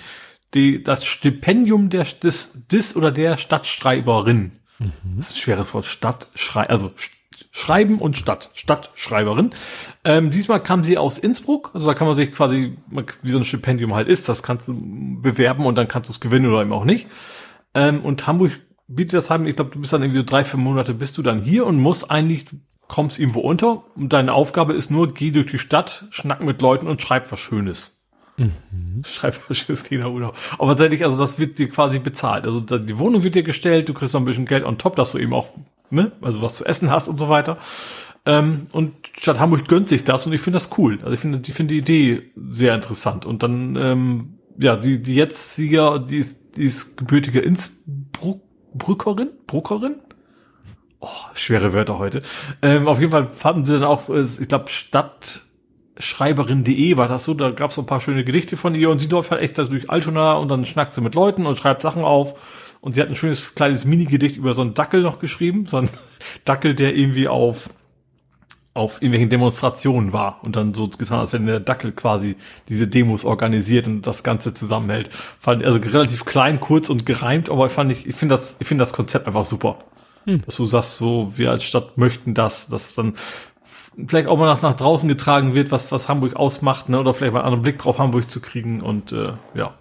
die, 0.54 0.84
das 0.84 1.06
Stipendium 1.06 1.90
der, 1.90 2.04
des, 2.04 2.68
des 2.68 2.96
oder 2.96 3.12
der 3.12 3.38
Stadtschreiberin. 3.38 4.52
Mhm. 4.80 4.92
Das 5.16 5.28
ist 5.28 5.34
ein 5.34 5.40
schweres 5.40 5.74
Wort. 5.74 5.86
Stadtschrei, 5.86 6.70
also 6.70 6.92
Schreiben 7.52 8.00
und 8.00 8.18
Stadt, 8.18 8.52
Stadtschreiberin. 8.54 9.54
Ähm, 10.04 10.32
diesmal 10.32 10.64
kam 10.64 10.84
sie 10.84 10.98
aus 10.98 11.20
Innsbruck, 11.20 11.72
also 11.74 11.88
da 11.88 11.94
kann 11.94 12.08
man 12.08 12.16
sich 12.16 12.32
quasi, 12.32 12.78
wie 13.22 13.32
so 13.32 13.38
ein 13.38 13.44
Stipendium 13.44 13.94
halt 13.94 14.08
ist, 14.08 14.28
das 14.28 14.42
kannst 14.42 14.68
du 14.68 14.76
bewerben 15.22 15.66
und 15.66 15.78
dann 15.78 15.88
kannst 15.88 16.10
du 16.10 16.14
es 16.14 16.20
gewinnen 16.20 16.48
oder 16.48 16.62
eben 16.62 16.74
auch 16.74 16.86
nicht. 16.86 17.08
Ähm, 17.76 18.04
und 18.04 18.26
Hamburg 18.26 18.52
bietet 18.88 19.14
das 19.14 19.30
haben, 19.30 19.46
ich 19.46 19.56
glaube, 19.56 19.72
du 19.72 19.80
bist 19.80 19.94
dann 19.94 20.02
irgendwie 20.02 20.20
so 20.20 20.26
drei, 20.26 20.44
fünf 20.44 20.64
Monate 20.64 20.96
bist 20.96 21.18
du 21.18 21.22
dann 21.22 21.40
hier 21.40 21.68
und 21.68 21.80
musst 21.80 22.10
eigentlich, 22.10 22.46
kommst 22.88 23.20
irgendwo 23.20 23.42
unter 23.42 23.84
und 23.96 24.12
deine 24.12 24.34
Aufgabe 24.34 24.74
ist 24.74 24.90
nur, 24.90 25.14
geh 25.14 25.30
durch 25.32 25.48
die 25.48 25.60
Stadt, 25.60 26.06
schnack 26.10 26.44
mit 26.44 26.62
Leuten 26.62 26.88
und 26.88 27.02
schreib 27.02 27.32
was 27.32 27.40
Schönes. 27.40 28.02
Mhm. 28.38 29.04
Schreibmaschines 29.06 29.92
Urlaub. 29.92 30.36
Aber 30.58 30.72
tatsächlich, 30.72 31.04
also 31.04 31.18
das 31.18 31.38
wird 31.38 31.60
dir 31.60 31.70
quasi 31.70 32.00
bezahlt. 32.00 32.48
Also 32.48 32.60
die 32.60 32.98
Wohnung 32.98 33.24
wird 33.24 33.36
dir 33.36 33.44
gestellt, 33.44 33.90
du 33.90 33.94
kriegst 33.94 34.14
noch 34.14 34.22
ein 34.22 34.26
bisschen 34.26 34.46
Geld 34.46 34.66
on 34.66 34.78
top, 34.78 34.96
dass 34.96 35.12
du 35.12 35.20
eben 35.20 35.34
auch, 35.34 35.54
ne, 35.90 36.12
also 36.22 36.42
was 36.42 36.56
zu 36.56 36.66
essen 36.66 36.90
hast 36.90 37.08
und 37.08 37.18
so 37.18 37.30
weiter. 37.30 37.58
Ähm, 38.26 38.68
und 38.72 38.94
Stadt 39.08 39.40
Hamburg 39.40 39.68
gönnt 39.68 39.90
sich 39.90 40.04
das 40.04 40.28
und 40.28 40.34
ich 40.34 40.42
finde 40.42 40.58
das 40.58 40.70
cool. 40.78 41.00
Also 41.02 41.14
ich 41.14 41.20
finde, 41.20 41.42
ich 41.46 41.54
finde 41.54 41.74
die 41.74 41.80
Idee 41.80 42.32
sehr 42.36 42.76
interessant. 42.76 43.26
Und 43.26 43.42
dann, 43.44 43.76
ähm, 43.76 44.34
ja, 44.60 44.76
die, 44.76 45.02
die 45.02 45.16
jetzt 45.16 45.56
Sieger, 45.56 46.00
die 46.00 46.18
ist, 46.18 46.58
die 46.58 46.64
ist 46.64 46.98
gebürtige 46.98 47.40
Innsbruckerin, 47.40 49.32
Bruckerin? 49.48 49.96
Oh, 51.00 51.08
schwere 51.34 51.74
Wörter 51.74 51.98
heute. 51.98 52.22
Ähm, 52.62 52.88
auf 52.88 53.00
jeden 53.00 53.12
Fall 53.12 53.26
fanden 53.26 53.66
sie 53.66 53.74
dann 53.74 53.86
auch, 53.86 54.10
äh, 54.10 54.22
ich 54.22 54.48
glaube, 54.48 54.70
Stadt, 54.70 55.42
Schreiberin.de 55.98 56.98
war 56.98 57.08
das 57.08 57.26
so, 57.26 57.34
da 57.34 57.50
gab 57.50 57.72
es 57.72 57.76
so 57.76 57.82
ein 57.82 57.88
paar 57.88 58.02
schöne 58.02 58.24
Gedichte 58.24 58.56
von 58.56 58.76
ihr 58.76 58.90
und 58.92 59.00
sie 59.00 59.08
läuft 59.08 59.32
halt 59.32 59.42
echt 59.42 59.58
da 59.58 59.64
durch 59.64 59.90
Altona 59.90 60.34
und 60.34 60.48
dann 60.50 60.66
schnackt 60.66 60.94
sie 60.94 61.02
mit 61.02 61.16
Leuten 61.16 61.48
und 61.48 61.58
schreibt 61.58 61.82
Sachen 61.82 62.04
auf. 62.04 62.36
Und 62.82 62.96
sie 62.96 63.02
hat 63.02 63.10
ein 63.10 63.16
schönes 63.16 63.56
kleines 63.56 63.86
Mini-Gedicht 63.86 64.38
über 64.38 64.54
so 64.54 64.62
einen 64.62 64.74
Dackel 64.74 65.02
noch 65.02 65.20
geschrieben, 65.20 65.66
so 65.66 65.78
einen 65.78 65.90
Dackel, 66.46 66.76
der 66.76 66.96
irgendwie 66.96 67.28
auf 67.28 67.70
auf 68.74 69.02
irgendwelchen 69.02 69.30
Demonstrationen 69.30 70.14
war 70.14 70.40
und 70.44 70.56
dann 70.56 70.74
so 70.74 70.88
getan, 70.88 71.20
als 71.20 71.34
wenn 71.34 71.46
der 71.46 71.60
Dackel 71.60 71.92
quasi 71.92 72.38
diese 72.70 72.88
Demos 72.88 73.26
organisiert 73.26 73.86
und 73.88 74.08
das 74.08 74.24
Ganze 74.24 74.54
zusammenhält. 74.54 75.10
Fand 75.40 75.64
also 75.64 75.80
relativ 75.80 76.24
klein, 76.24 76.62
kurz 76.62 76.90
und 76.90 77.06
gereimt, 77.06 77.50
aber 77.50 77.66
ich 77.66 77.72
fand 77.74 77.92
ich, 77.92 78.08
ich 78.08 78.16
finde 78.16 78.36
das, 78.36 78.56
ich 78.60 78.68
finde 78.68 78.84
das 78.84 78.94
Konzept 78.94 79.28
einfach 79.28 79.46
super. 79.46 79.78
Hm. 80.26 80.44
Dass 80.46 80.56
du 80.56 80.66
sagst, 80.66 81.00
so, 81.00 81.34
wir 81.36 81.52
als 81.52 81.64
Stadt 81.64 81.98
möchten 81.98 82.34
das, 82.34 82.68
dass 82.70 82.94
dann 82.94 83.16
vielleicht 84.08 84.28
auch 84.28 84.38
mal 84.38 84.46
nach, 84.46 84.62
nach 84.62 84.76
draußen 84.76 85.10
getragen 85.10 85.54
wird, 85.54 85.72
was, 85.72 85.92
was 85.92 86.08
Hamburg 86.08 86.36
ausmacht, 86.38 86.88
ne? 86.88 87.00
oder 87.00 87.14
vielleicht 87.14 87.34
mal 87.34 87.40
einen 87.40 87.48
anderen 87.48 87.64
Blick 87.64 87.80
drauf 87.80 88.00
Hamburg 88.00 88.32
zu 88.32 88.40
kriegen 88.40 88.82
und 88.82 89.12
äh, 89.12 89.34
ja. 89.54 89.74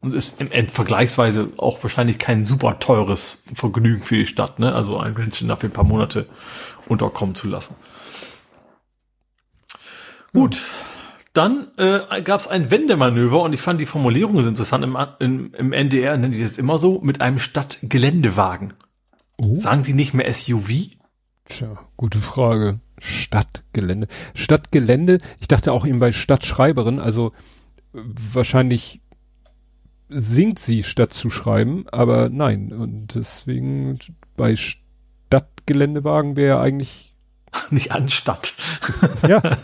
Und 0.00 0.14
ist 0.14 0.40
im 0.40 0.52
End 0.52 0.70
vergleichsweise 0.70 1.48
auch 1.56 1.82
wahrscheinlich 1.82 2.18
kein 2.18 2.44
super 2.44 2.78
teures 2.78 3.42
Vergnügen 3.54 4.02
für 4.02 4.16
die 4.16 4.26
Stadt, 4.26 4.58
ne? 4.60 4.72
Also 4.72 4.98
einen 4.98 5.14
Menschen 5.14 5.48
dafür 5.48 5.70
ein 5.70 5.72
paar 5.72 5.84
Monate 5.84 6.26
unterkommen 6.86 7.34
zu 7.34 7.48
lassen. 7.48 7.74
Gut, 10.36 10.62
dann 11.32 11.68
äh, 11.78 12.20
gab 12.20 12.40
es 12.40 12.46
ein 12.46 12.70
Wendemanöver 12.70 13.42
und 13.42 13.54
ich 13.54 13.60
fand 13.60 13.80
die 13.80 13.86
Formulierung 13.86 14.42
so 14.42 14.48
interessant. 14.50 14.84
Im, 14.84 14.96
im, 15.18 15.54
im 15.54 15.72
NDR 15.72 16.18
nennen 16.18 16.32
die 16.32 16.42
das 16.42 16.58
immer 16.58 16.76
so 16.76 17.00
mit 17.00 17.22
einem 17.22 17.38
Stadtgeländewagen. 17.38 18.74
Oh. 19.38 19.54
Sagen 19.54 19.82
die 19.82 19.94
nicht 19.94 20.12
mehr 20.12 20.30
SUV? 20.32 20.90
Tja, 21.46 21.78
gute 21.96 22.18
Frage. 22.18 22.80
Stadtgelände. 22.98 24.08
Stadtgelände, 24.34 25.20
ich 25.40 25.48
dachte 25.48 25.72
auch 25.72 25.86
eben 25.86 26.00
bei 26.00 26.12
Stadtschreiberin, 26.12 26.98
also 26.98 27.32
wahrscheinlich 27.92 29.00
singt 30.10 30.58
sie 30.58 30.82
statt 30.82 31.14
zu 31.14 31.30
schreiben, 31.30 31.86
aber 31.90 32.28
nein. 32.28 32.74
Und 32.74 33.14
deswegen 33.14 33.98
bei 34.36 34.54
Stadtgeländewagen 34.54 36.36
wäre 36.36 36.60
eigentlich. 36.60 37.15
Nicht 37.70 37.92
anstatt. 37.92 38.54
Ja. 39.26 39.42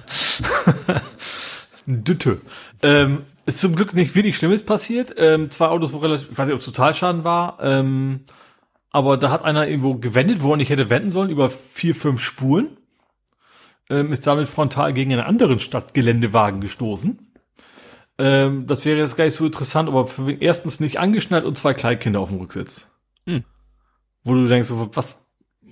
Dütte. 1.87 2.41
Ähm, 2.83 3.25
ist 3.45 3.59
zum 3.59 3.75
Glück 3.75 3.95
nicht 3.95 4.15
wenig 4.15 4.37
Schlimmes 4.37 4.63
passiert. 4.63 5.15
Ähm, 5.17 5.51
zwei 5.51 5.67
Autos, 5.67 5.93
wo 5.93 5.99
relativ, 5.99 6.31
ich 6.31 6.39
weiß 6.39 6.47
nicht, 6.47 6.55
ob 6.55 6.63
Totalschaden 6.63 7.25
war. 7.25 7.59
Ähm, 7.61 8.21
aber 8.91 9.17
da 9.17 9.31
hat 9.31 9.45
einer 9.45 9.67
irgendwo 9.67 9.97
gewendet, 9.97 10.43
wo 10.43 10.53
er 10.53 10.57
nicht 10.57 10.71
hätte 10.71 10.91
wenden 10.91 11.11
sollen, 11.11 11.31
über 11.31 11.51
vier, 11.51 11.95
fünf 11.95 12.23
Spuren. 12.23 12.77
Ähm, 13.91 14.13
ist 14.13 14.27
damit 14.27 14.49
frontal 14.49 14.93
gegen 14.93 15.13
einen 15.13 15.23
anderen 15.23 15.59
Stadtgeländewagen 15.59 16.61
gestoßen. 16.61 17.19
Ähm, 18.19 18.67
das 18.67 18.85
wäre 18.85 18.99
jetzt 18.99 19.17
gar 19.17 19.25
nicht 19.25 19.35
so 19.35 19.47
interessant, 19.47 19.89
aber 19.89 20.09
erstens 20.39 20.79
nicht 20.79 21.01
angeschnallt 21.01 21.45
und 21.45 21.59
zwei 21.59 21.75
Kleinkinder 21.75 22.21
auf 22.21 22.29
dem 22.29 22.39
Rücksitz. 22.39 22.93
Hm. 23.27 23.45
Wo 24.23 24.35
du 24.35 24.47
denkst, 24.47 24.69
was, 24.71 25.22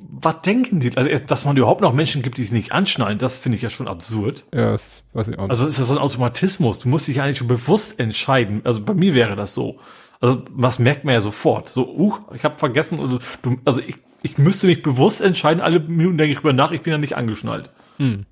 was 0.09 0.43
denken 0.43 0.81
die? 0.81 0.97
Also, 0.97 1.11
dass 1.27 1.45
man 1.45 1.57
überhaupt 1.57 1.81
noch 1.81 1.93
Menschen 1.93 2.23
gibt, 2.23 2.39
die 2.39 2.43
es 2.43 2.53
nicht 2.53 2.73
anschnallen, 2.73 3.19
das 3.19 3.39
finde 3.39 3.57
ich 3.57 3.63
ja 3.63 3.71
schon 3.71 3.89
absurd. 3.89 4.45
Ja, 4.53 4.73
das 4.73 5.05
weiß 5.13 5.29
ich 5.29 5.39
auch 5.39 5.43
nicht. 5.43 5.51
Also 5.51 5.67
ist 5.67 5.79
das 5.79 5.89
so 5.89 5.95
ein 5.95 5.99
Automatismus. 5.99 6.81
Du 6.81 6.89
musst 6.89 7.09
dich 7.09 7.21
eigentlich 7.21 7.39
schon 7.39 7.49
bewusst 7.49 7.99
entscheiden. 7.99 8.63
Also 8.65 8.83
bei 8.83 8.95
mir 8.95 9.15
wäre 9.15 9.37
das 9.37 9.55
so. 9.55 9.79
Also 10.21 10.43
was 10.51 10.79
merkt 10.79 11.05
man 11.05 11.15
ja 11.15 11.21
sofort. 11.21 11.69
So, 11.69 11.89
uh, 11.89 12.15
ich 12.35 12.45
habe 12.45 12.59
vergessen, 12.59 13.01
also, 13.01 13.19
du, 13.43 13.57
also 13.65 13.81
ich, 13.81 13.97
ich 14.23 14.37
müsste 14.39 14.67
mich 14.67 14.83
bewusst 14.83 15.21
entscheiden, 15.21 15.63
alle 15.63 15.81
Minuten 15.81 16.19
denke 16.19 16.33
ich 16.33 16.41
über 16.41 16.53
nach, 16.53 16.73
ich 16.73 16.83
bin 16.83 16.93
ja 16.93 16.99
nicht 16.99 17.17
angeschnallt. 17.17 17.71
Hm. 17.97 18.27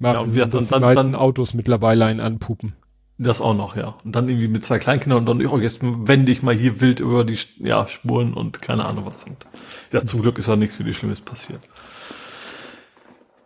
Ja, 0.00 0.20
und 0.20 0.34
wir 0.34 0.46
dann, 0.46 0.66
dann, 0.68 0.94
dann 0.94 1.14
Autos 1.14 1.54
mittlerweile 1.54 2.04
ein 2.04 2.20
Anpupen. 2.20 2.74
Das 3.20 3.40
auch 3.40 3.54
noch, 3.54 3.76
ja. 3.76 3.96
Und 4.04 4.14
dann 4.14 4.28
irgendwie 4.28 4.46
mit 4.46 4.64
zwei 4.64 4.78
Kleinkindern 4.78 5.18
und 5.18 5.26
dann, 5.26 5.46
oh, 5.46 5.58
jetzt 5.58 5.80
wende 5.82 6.30
ich 6.30 6.42
mal 6.42 6.54
hier 6.54 6.80
wild 6.80 7.00
über 7.00 7.24
die 7.24 7.38
ja, 7.58 7.86
Spuren 7.88 8.32
und 8.32 8.62
keine 8.62 8.84
Ahnung 8.84 9.06
was 9.06 9.22
sind. 9.22 9.46
Ja, 9.92 10.04
zum 10.04 10.22
Glück 10.22 10.38
ist 10.38 10.48
da 10.48 10.54
nichts 10.54 10.78
wirklich 10.78 10.96
Schlimmes 10.96 11.20
passiert. 11.20 11.60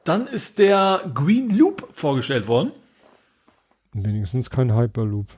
Dann 0.05 0.27
ist 0.27 0.59
der 0.59 1.01
Green 1.15 1.57
Loop 1.57 1.89
vorgestellt 1.90 2.49
worden. 2.49 2.73
Wenigstens 3.94 4.51
kein 4.51 4.77
Hyperloop. 4.77 5.28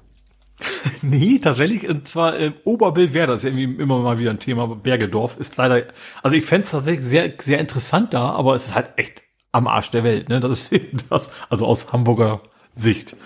nee, 1.02 1.39
tatsächlich, 1.39 1.89
und 1.89 2.06
zwar 2.06 2.39
äh, 2.39 2.52
Oberbillwerder 2.65 3.35
ist 3.35 3.44
ja 3.44 3.51
irgendwie 3.51 3.82
immer 3.82 4.01
mal 4.01 4.19
wieder 4.19 4.31
ein 4.31 4.39
Thema, 4.39 4.66
Bergedorf 4.69 5.36
ist 5.39 5.56
leider, 5.56 5.89
also 6.23 6.36
ich 6.36 6.44
fände 6.44 6.65
es 6.65 6.70
tatsächlich 6.70 7.05
sehr, 7.05 7.32
sehr 7.39 7.59
interessant 7.59 8.15
da, 8.15 8.31
aber 8.31 8.55
es 8.55 8.66
ist 8.66 8.74
halt 8.74 8.90
echt 8.97 9.24
am 9.52 9.66
Arsch 9.66 9.90
der 9.90 10.05
Welt, 10.05 10.28
ne? 10.28 10.40
Das 10.40 10.51
ist 10.51 10.73
eben 10.73 10.98
das, 11.11 11.28
also 11.48 11.66
aus 11.66 11.93
Hamburger 11.93 12.40
Sicht. 12.77 13.16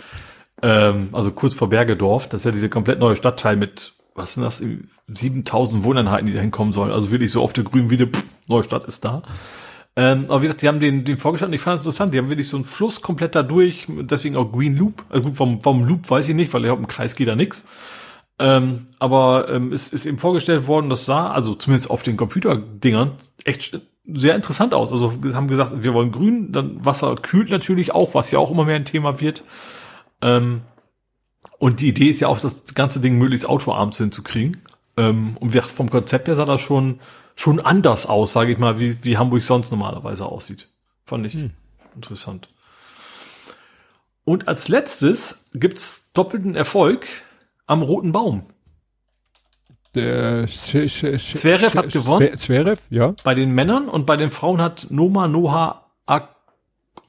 Ähm, 0.62 1.10
also 1.12 1.30
kurz 1.32 1.55
vor 1.55 1.68
Bergedorf, 1.68 2.28
das 2.28 2.40
ist 2.40 2.44
ja 2.44 2.51
diese 2.51 2.68
komplett 2.68 2.98
neue 2.98 3.16
Stadtteil 3.16 3.56
mit, 3.56 3.94
was 4.14 4.35
sind 4.35 4.43
das, 4.43 4.62
7000 5.09 5.85
Wohneinheiten, 5.85 6.26
die 6.26 6.35
da 6.35 6.40
hinkommen 6.40 6.72
sollen. 6.72 6.93
Also 6.93 7.10
wirklich 7.10 7.30
so 7.30 7.43
auf 7.43 7.52
der 7.52 7.64
grünen 7.64 7.90
Wiede, 7.90 8.06
pff, 8.06 8.24
Neustadt 8.48 8.85
ist 8.85 9.05
da. 9.05 9.22
Ähm, 9.97 10.26
aber 10.28 10.43
wie 10.43 10.47
gesagt, 10.47 10.62
die 10.62 10.68
haben 10.68 10.80
den, 10.80 11.05
den 11.05 11.18
vorgestellt 11.18 11.48
und 11.48 11.55
ich 11.55 11.60
fand 11.60 11.80
es 11.80 11.85
interessant. 11.85 12.14
Die 12.14 12.18
haben 12.18 12.30
wirklich 12.30 12.48
so 12.48 12.56
einen 12.56 12.64
Fluss 12.64 13.02
komplett 13.02 13.35
da 13.35 13.43
durch, 13.43 13.86
deswegen 13.89 14.36
auch 14.36 14.52
Green 14.52 14.76
Loop. 14.76 15.05
Also 15.09 15.24
gut, 15.24 15.36
vom, 15.36 15.60
vom 15.60 15.85
Loop 15.85 16.09
weiß 16.09 16.28
ich 16.28 16.35
nicht, 16.35 16.52
weil 16.55 16.64
ich 16.64 16.70
im 16.70 16.86
Kreis 16.86 17.16
geht 17.16 17.28
da 17.28 17.35
nix. 17.35 17.66
Ähm, 18.39 18.86
aber 19.01 19.48
ähm, 19.51 19.72
es 19.72 19.93
ist 19.93 20.06
eben 20.06 20.18
vorgestellt 20.18 20.68
worden, 20.68 20.90
das 20.90 21.05
sah, 21.05 21.32
also 21.32 21.55
zumindest 21.55 21.90
auf 21.90 22.05
den 22.05 22.16
Computerdingern, 22.16 23.12
echt 23.44 23.80
sehr 24.06 24.36
interessant 24.36 24.72
aus. 24.72 24.93
Also 24.93 25.12
haben 25.35 25.48
gesagt, 25.48 25.82
wir 25.82 25.93
wollen 25.94 26.12
grün, 26.12 26.52
dann 26.52 26.85
Wasser 26.85 27.16
kühlt 27.16 27.51
natürlich 27.51 27.93
auch, 27.93 28.14
was 28.14 28.30
ja 28.30 28.39
auch 28.39 28.52
immer 28.52 28.64
mehr 28.64 28.76
ein 28.76 28.85
Thema 28.85 29.20
wird. 29.20 29.43
Ähm, 30.23 30.62
und 31.59 31.81
die 31.81 31.89
Idee 31.89 32.09
ist 32.09 32.20
ja 32.20 32.28
auch, 32.28 32.40
das 32.40 32.74
ganze 32.74 33.01
Ding 33.01 33.19
möglichst 33.19 33.47
autoarms 33.47 33.99
hinzukriegen. 33.99 34.62
Ähm, 34.97 35.36
und 35.39 35.51
wie 35.51 35.59
gesagt, 35.59 35.74
vom 35.74 35.90
Konzept 35.90 36.28
her 36.28 36.35
sah 36.35 36.45
das 36.45 36.61
schon 36.61 37.01
schon 37.39 37.61
anders 37.61 38.07
aus, 38.07 38.32
sage 38.32 38.51
ich 38.51 38.59
mal, 38.59 38.81
wie, 38.81 39.05
wie 39.05 39.16
Hamburg 39.16 39.45
sonst 39.45 39.70
normalerweise 39.70 40.27
aussieht. 40.27 40.69
Fand 41.05 41.24
ich 41.24 41.35
hm. 41.35 41.53
interessant. 41.95 42.49
Und 44.24 44.49
als 44.49 44.66
letztes 44.66 45.47
gibt's 45.55 46.11
doppelten 46.15 46.57
Erfolg 46.57 47.07
am 47.66 47.82
Roten 47.82 48.11
Baum. 48.11 48.47
Der 49.95 50.49
Zverev 50.49 51.78
hat 51.78 51.93
gewonnen. 51.93 52.36
Zverev, 52.36 52.81
ja. 52.90 53.15
Bei 53.23 53.35
den 53.35 53.53
Männern 53.53 53.89
und 53.89 54.05
bei 54.05 54.16
den 54.16 54.32
Frauen 54.32 54.61
hat 54.61 54.89
Noma 54.90 55.28
Noha 55.28 55.86
Ak 56.07 56.35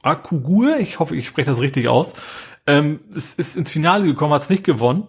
Akugur, 0.02 0.78
ich 0.78 0.98
hoffe, 0.98 1.14
ich 1.14 1.26
spreche 1.26 1.50
das 1.50 1.60
richtig 1.60 1.88
aus, 1.88 2.14
ähm, 2.66 3.00
es 3.14 3.34
ist 3.34 3.56
ins 3.56 3.72
Finale 3.72 4.04
gekommen, 4.04 4.32
hat 4.32 4.42
es 4.42 4.50
nicht 4.50 4.64
gewonnen. 4.64 5.08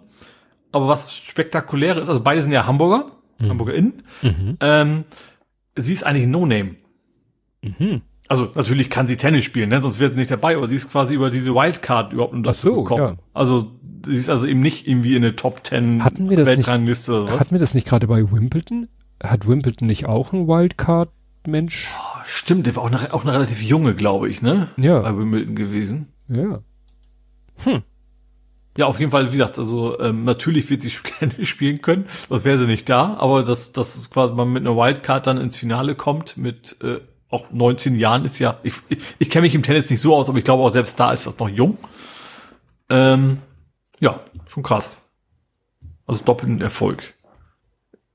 Aber 0.71 0.87
was 0.87 1.13
spektakulär 1.15 1.97
ist, 1.97 2.07
also 2.07 2.21
beide 2.21 2.41
sind 2.41 2.51
ja 2.51 2.65
Hamburger 2.65 3.11
mhm. 3.41 3.49
Hamburger. 3.49 3.81
Mhm. 4.21 4.57
Ähm, 4.59 5.03
sie 5.75 5.93
ist 5.93 6.03
eigentlich 6.03 6.27
No-Name. 6.27 6.75
Mhm. 7.61 8.01
Also 8.27 8.49
natürlich 8.55 8.89
kann 8.89 9.07
sie 9.07 9.17
Tennis 9.17 9.43
spielen, 9.43 9.69
ne? 9.69 9.81
sonst 9.81 9.99
wäre 9.99 10.09
sie 10.09 10.17
nicht 10.17 10.31
dabei, 10.31 10.55
aber 10.55 10.69
sie 10.69 10.75
ist 10.75 10.89
quasi 10.89 11.15
über 11.15 11.29
diese 11.29 11.53
Wildcard 11.53 12.13
überhaupt 12.13 12.33
nur 12.33 12.43
dazu 12.43 12.69
so, 12.69 12.83
gekommen. 12.83 13.03
Ja. 13.03 13.15
Also 13.33 13.71
sie 14.05 14.13
ist 14.13 14.29
also 14.29 14.47
eben 14.47 14.61
nicht 14.61 14.87
irgendwie 14.87 15.15
in 15.15 15.23
eine 15.23 15.35
Top 15.35 15.63
Ten 15.65 16.03
hatten 16.03 16.29
wir 16.29 16.37
das 16.37 16.47
Weltrangliste 16.47 17.23
oder 17.23 17.33
was. 17.33 17.39
Hatten 17.41 17.51
wir 17.51 17.59
das 17.59 17.73
nicht 17.73 17.87
gerade 17.87 18.07
bei 18.07 18.31
Wimbledon? 18.31 18.87
Hat 19.21 19.47
Wimbledon 19.47 19.87
nicht 19.87 20.05
auch 20.05 20.31
einen 20.31 20.47
Wildcard-Mensch? 20.47 21.89
Oh, 21.93 22.19
stimmt, 22.25 22.67
der 22.67 22.77
war 22.77 22.83
auch 22.83 22.91
eine, 22.91 23.13
auch 23.13 23.23
eine 23.23 23.33
relativ 23.33 23.61
junge, 23.61 23.95
glaube 23.95 24.29
ich, 24.29 24.41
ne? 24.41 24.69
Ja. 24.77 25.01
Bei 25.01 25.15
Wimbledon 25.15 25.53
gewesen. 25.53 26.13
Ja. 26.29 26.61
Hm. 27.63 27.83
Ja, 28.77 28.85
auf 28.85 28.99
jeden 28.99 29.11
Fall, 29.11 29.27
wie 29.27 29.31
gesagt, 29.31 29.57
also 29.57 29.99
ähm, 29.99 30.23
natürlich 30.23 30.69
wird 30.69 30.81
sie 30.81 30.91
gerne 31.19 31.45
spielen 31.45 31.81
können, 31.81 32.05
sonst 32.29 32.45
wäre 32.45 32.57
sie 32.57 32.67
nicht 32.67 32.87
da, 32.87 33.15
aber 33.17 33.43
dass, 33.43 33.73
dass 33.73 34.09
quasi 34.09 34.33
man 34.33 34.51
mit 34.51 34.65
einer 34.65 34.77
Wildcard 34.77 35.27
dann 35.27 35.37
ins 35.37 35.57
Finale 35.57 35.95
kommt 35.95 36.37
mit 36.37 36.77
äh, 36.81 36.99
auch 37.29 37.49
19 37.51 37.95
Jahren 37.95 38.25
ist 38.25 38.39
ja, 38.39 38.59
ich, 38.63 38.75
ich, 38.89 38.99
ich 39.19 39.29
kenne 39.29 39.43
mich 39.43 39.55
im 39.55 39.63
Tennis 39.63 39.89
nicht 39.89 40.01
so 40.01 40.15
aus, 40.15 40.29
aber 40.29 40.37
ich 40.37 40.43
glaube 40.43 40.63
auch 40.63 40.71
selbst 40.71 40.99
da 40.99 41.13
ist 41.13 41.27
das 41.27 41.37
noch 41.39 41.49
jung. 41.49 41.77
Ähm, 42.89 43.37
ja, 43.99 44.19
schon 44.47 44.63
krass. 44.63 45.09
Also 46.05 46.23
doppelten 46.25 46.61
Erfolg 46.61 47.13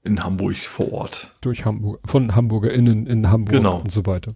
in 0.05 0.23
Hamburg 0.23 0.57
vor 0.57 0.93
Ort. 0.93 1.35
Durch 1.41 1.65
Hamburg, 1.65 2.01
von 2.05 2.35
HamburgerInnen 2.35 3.07
in 3.07 3.31
Hamburg 3.31 3.57
genau. 3.57 3.79
und 3.79 3.91
so 3.91 4.05
weiter. 4.07 4.35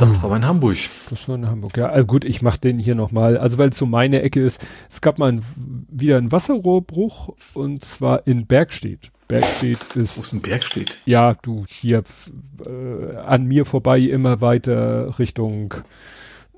Das 0.00 0.22
war 0.22 0.30
mein 0.30 0.46
Hamburg. 0.46 0.78
Das 1.10 1.28
war 1.28 1.34
in 1.34 1.46
Hamburg, 1.46 1.76
ja. 1.76 1.90
Also 1.90 2.06
gut, 2.06 2.24
ich 2.24 2.40
mache 2.40 2.58
den 2.58 2.78
hier 2.78 2.94
nochmal. 2.94 3.36
Also 3.36 3.58
weil 3.58 3.68
es 3.68 3.76
so 3.76 3.84
meine 3.84 4.22
Ecke 4.22 4.40
ist. 4.40 4.58
Es 4.88 5.02
gab 5.02 5.18
mal 5.18 5.30
ein, 5.30 5.42
wieder 5.90 6.16
einen 6.16 6.32
Wasserrohrbruch 6.32 7.34
und 7.52 7.84
zwar 7.84 8.26
in 8.26 8.46
Bergstedt. 8.46 9.10
Bergstedt 9.28 9.96
ist. 9.96 10.16
Wo 10.16 10.22
ist 10.22 10.32
ein 10.32 10.40
Bergstedt? 10.40 10.96
Ja, 11.04 11.34
du 11.34 11.66
hier 11.68 12.02
äh, 12.66 13.16
an 13.16 13.44
mir 13.44 13.66
vorbei 13.66 13.98
immer 13.98 14.40
weiter 14.40 15.18
Richtung 15.18 15.74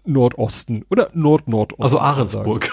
Nordosten 0.04 0.84
oder 0.90 1.10
Nord-Nordosten. 1.14 1.82
Also 1.82 1.98
Ahrensburg. 1.98 2.70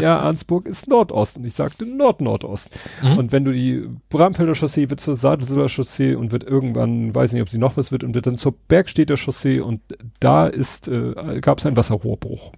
ja, 0.00 0.20
Ahrensburg 0.20 0.66
ist 0.66 0.86
Nordosten. 0.86 1.44
Ich 1.44 1.54
sagte 1.54 1.86
Nord-Nordost. 1.86 2.78
Mhm. 3.02 3.18
Und 3.18 3.32
wenn 3.32 3.44
du 3.44 3.52
die 3.52 3.88
Bramfelder 4.10 4.54
Chaussee 4.54 4.90
wird 4.90 5.00
zur 5.00 5.16
Sadelseler 5.16 5.68
Chaussee 5.68 6.14
und 6.14 6.32
wird 6.32 6.44
irgendwann, 6.44 7.14
weiß 7.14 7.32
nicht, 7.32 7.42
ob 7.42 7.48
sie 7.48 7.58
noch 7.58 7.76
was 7.76 7.92
wird, 7.92 8.04
und 8.04 8.14
wird 8.14 8.26
dann 8.26 8.36
zur 8.36 8.52
Bergstädter 8.52 9.16
Chaussee 9.16 9.60
und 9.60 9.80
da 10.20 10.46
ist, 10.46 10.88
äh, 10.88 11.40
gab 11.40 11.58
es 11.58 11.66
einen 11.66 11.76
Wasserrohrbruch. 11.76 12.52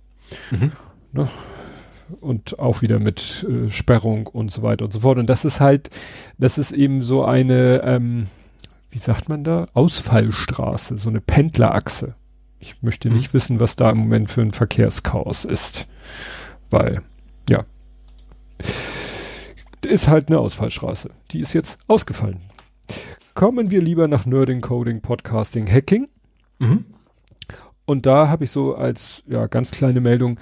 Mhm. 0.51 0.73
Ne? 1.13 1.29
Und 2.21 2.59
auch 2.59 2.83
wieder 2.83 2.99
mit 2.99 3.47
äh, 3.49 3.71
Sperrung 3.71 4.27
und 4.27 4.51
so 4.51 4.63
weiter 4.63 4.85
und 4.85 4.93
so 4.93 5.01
fort. 5.01 5.19
Und 5.19 5.31
das 5.31 5.45
ist 5.45 5.61
halt, 5.61 5.91
das 6.39 6.59
ist 6.59 6.73
eben 6.73 7.03
so 7.03 7.25
eine, 7.25 7.83
ähm, 7.85 8.27
wie 8.91 8.99
sagt 8.99 9.29
man 9.29 9.45
da? 9.45 9.67
Ausfallstraße, 9.75 10.99
so 10.99 11.09
eine 11.09 11.21
Pendlerachse. 11.21 12.17
Ich 12.61 12.83
möchte 12.83 13.09
nicht 13.09 13.27
hm. 13.27 13.33
wissen, 13.33 13.61
was 13.61 13.75
da 13.75 13.91
im 13.91 13.99
Moment 13.99 14.31
für 14.31 14.43
ein 14.43 14.53
Verkehrschaos 14.53 15.45
ist. 15.45 15.87
Weil, 16.69 17.03
ja. 17.49 17.65
Ist 19.83 20.09
halt 20.09 20.29
eine 20.29 20.39
Ausfallstraße. 20.39 21.11
Die 21.31 21.41
ist 21.41 21.55
jetzt 21.55 21.79
ausgefallen. 21.89 22.41
Kommen 23.35 23.71
wir 23.71 23.81
lieber 23.81 24.09
nach 24.09 24.27
Nerding, 24.27 24.61
Coding, 24.61 25.01
Podcasting, 25.01 25.67
Hacking. 25.71 26.09
Mhm. 26.59 26.85
Und 27.87 28.05
da 28.05 28.29
habe 28.29 28.45
ich 28.45 28.51
so 28.51 28.75
als 28.75 29.25
ja, 29.27 29.47
ganz 29.47 29.71
kleine 29.71 30.01
Meldung, 30.01 30.39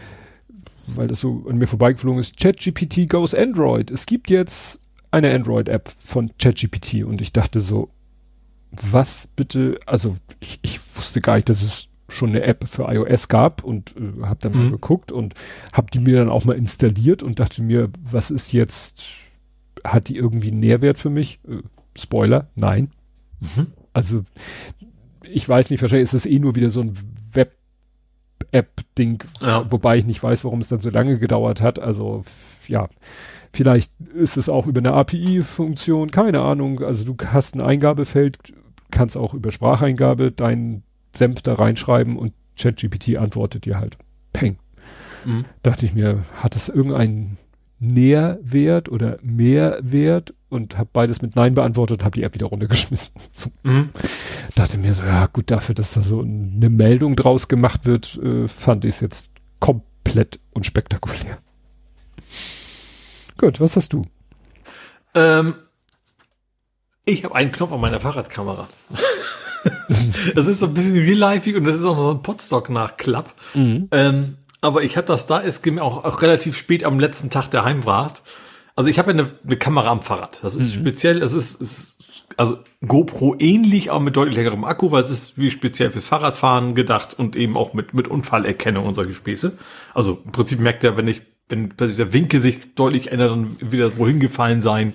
weil 0.88 1.06
das 1.06 1.20
so 1.20 1.46
an 1.48 1.58
mir 1.58 1.68
vorbeigeflogen 1.68 2.20
ist, 2.20 2.36
ChatGPT 2.36 3.08
goes 3.08 3.32
Android. 3.32 3.90
Es 3.90 4.06
gibt 4.06 4.28
jetzt 4.28 4.80
eine 5.10 5.32
Android-App 5.32 5.88
von 6.04 6.32
ChatGPT 6.38 7.04
und 7.04 7.22
ich 7.22 7.32
dachte 7.32 7.60
so, 7.60 7.90
was 8.70 9.28
bitte, 9.28 9.78
also 9.86 10.16
ich, 10.40 10.58
ich 10.62 10.80
wusste 10.96 11.20
gar 11.20 11.36
nicht, 11.36 11.48
dass 11.48 11.62
es 11.62 11.88
schon 12.08 12.30
eine 12.30 12.42
App 12.42 12.66
für 12.66 12.84
iOS 12.84 13.28
gab 13.28 13.62
und 13.62 13.94
äh, 13.96 14.24
habe 14.24 14.40
dann 14.40 14.52
mhm. 14.52 14.58
mal 14.58 14.70
geguckt 14.72 15.12
und 15.12 15.34
habe 15.72 15.90
die 15.92 16.00
mir 16.00 16.16
dann 16.16 16.30
auch 16.30 16.44
mal 16.44 16.56
installiert 16.56 17.22
und 17.22 17.38
dachte 17.38 17.62
mir, 17.62 17.90
was 18.02 18.30
ist 18.30 18.52
jetzt, 18.52 19.04
hat 19.84 20.08
die 20.08 20.16
irgendwie 20.16 20.50
einen 20.50 20.60
Nährwert 20.60 20.98
für 20.98 21.10
mich? 21.10 21.38
Äh, 21.46 21.62
Spoiler, 21.96 22.48
nein. 22.54 22.90
Mhm. 23.40 23.68
Also 23.92 24.24
ich 25.22 25.48
weiß 25.48 25.70
nicht, 25.70 25.82
wahrscheinlich 25.82 26.04
ist 26.04 26.14
es 26.14 26.26
eh 26.26 26.38
nur 26.38 26.54
wieder 26.54 26.70
so 26.70 26.80
ein 26.80 26.94
Web-App-Ding, 27.32 29.24
ja. 29.40 29.70
wobei 29.70 29.98
ich 29.98 30.06
nicht 30.06 30.22
weiß, 30.22 30.44
warum 30.44 30.60
es 30.60 30.68
dann 30.68 30.80
so 30.80 30.90
lange 30.90 31.18
gedauert 31.18 31.60
hat. 31.60 31.78
Also 31.78 32.24
ja, 32.66 32.88
vielleicht 33.52 33.92
ist 34.14 34.36
es 34.36 34.48
auch 34.48 34.66
über 34.66 34.78
eine 34.78 34.92
API-Funktion, 34.92 36.10
keine 36.10 36.40
Ahnung. 36.40 36.82
Also 36.82 37.04
du 37.04 37.16
hast 37.26 37.54
ein 37.54 37.60
Eingabefeld, 37.60 38.38
kannst 38.90 39.16
auch 39.16 39.34
über 39.34 39.50
Spracheingabe 39.50 40.32
dein 40.32 40.82
Senf 41.12 41.42
da 41.42 41.54
reinschreiben 41.54 42.16
und 42.16 42.32
ChatGPT 42.58 43.16
antwortet 43.16 43.64
dir 43.64 43.78
halt. 43.78 43.96
Peng. 44.32 44.58
Mhm. 45.24 45.44
Dachte 45.62 45.86
ich 45.86 45.94
mir, 45.94 46.24
hat 46.34 46.54
das 46.54 46.68
irgendeinen 46.68 47.38
Nährwert 47.80 48.88
oder 48.88 49.18
Mehrwert 49.22 50.34
und 50.48 50.78
habe 50.78 50.90
beides 50.92 51.22
mit 51.22 51.36
Nein 51.36 51.54
beantwortet 51.54 51.98
und 51.98 52.04
habe 52.04 52.18
die 52.18 52.24
App 52.24 52.34
wieder 52.34 52.46
runtergeschmissen. 52.46 53.12
So. 53.34 53.50
Mhm. 53.62 53.90
Dachte 54.54 54.78
mir 54.78 54.94
so, 54.94 55.04
ja 55.04 55.26
gut, 55.26 55.50
dafür, 55.50 55.74
dass 55.74 55.92
da 55.92 56.00
so 56.00 56.20
eine 56.20 56.70
Meldung 56.70 57.14
draus 57.14 57.46
gemacht 57.46 57.84
wird, 57.86 58.18
äh, 58.22 58.48
fand 58.48 58.84
ich 58.84 58.96
es 58.96 59.00
jetzt 59.00 59.30
komplett 59.60 60.40
unspektakulär. 60.52 61.38
Gut, 63.36 63.60
was 63.60 63.76
hast 63.76 63.92
du? 63.92 64.04
Ähm, 65.14 65.54
ich 67.04 67.24
habe 67.24 67.36
einen 67.36 67.52
Knopf 67.52 67.72
an 67.72 67.80
meiner 67.80 68.00
Fahrradkamera. 68.00 68.68
das 70.34 70.46
ist 70.46 70.60
so 70.60 70.66
ein 70.66 70.74
bisschen 70.74 70.96
real 70.96 71.18
life 71.18 71.56
und 71.56 71.64
das 71.64 71.76
ist 71.76 71.84
auch 71.84 71.98
so 71.98 72.10
ein 72.10 72.22
Potstock-Nachklapp. 72.22 73.34
Mhm. 73.54 73.88
Ähm, 73.92 74.36
aber 74.60 74.82
ich 74.82 74.96
habe 74.96 75.06
das 75.06 75.26
da, 75.26 75.42
es 75.42 75.62
ging 75.62 75.78
auch, 75.78 76.04
auch 76.04 76.22
relativ 76.22 76.56
spät 76.56 76.84
am 76.84 76.98
letzten 76.98 77.30
Tag 77.30 77.48
der 77.50 77.64
Heimfahrt. 77.64 78.22
Also 78.74 78.90
ich 78.90 78.98
habe 78.98 79.12
ja 79.12 79.18
eine, 79.18 79.30
eine 79.44 79.56
Kamera 79.56 79.90
am 79.90 80.02
Fahrrad. 80.02 80.38
Das 80.42 80.54
ist 80.54 80.76
mhm. 80.76 80.80
speziell, 80.80 81.22
es 81.22 81.32
ist, 81.32 81.60
ist 81.60 81.98
also 82.36 82.58
GoPro 82.86 83.36
ähnlich, 83.38 83.90
aber 83.90 84.00
mit 84.00 84.16
deutlich 84.16 84.36
längerem 84.36 84.64
Akku, 84.64 84.90
weil 84.92 85.02
es 85.02 85.10
ist 85.10 85.38
wie 85.38 85.50
speziell 85.50 85.90
fürs 85.90 86.06
Fahrradfahren 86.06 86.74
gedacht 86.74 87.18
und 87.18 87.36
eben 87.36 87.56
auch 87.56 87.74
mit, 87.74 87.94
mit 87.94 88.08
Unfallerkennung 88.08 88.86
und 88.86 88.94
solche 88.94 89.14
Späße. 89.14 89.58
Also 89.94 90.22
im 90.24 90.32
Prinzip 90.32 90.60
merkt 90.60 90.84
er, 90.84 90.96
wenn 90.96 91.08
ich, 91.08 91.22
wenn 91.48 91.70
plötzlich 91.70 91.96
der 91.96 92.12
Winkel 92.12 92.40
sich 92.40 92.74
deutlich 92.74 93.10
ändert, 93.10 93.30
dann 93.30 93.56
wieder 93.60 93.96
wohin 93.98 94.20
gefallen 94.20 94.60
sein. 94.60 94.94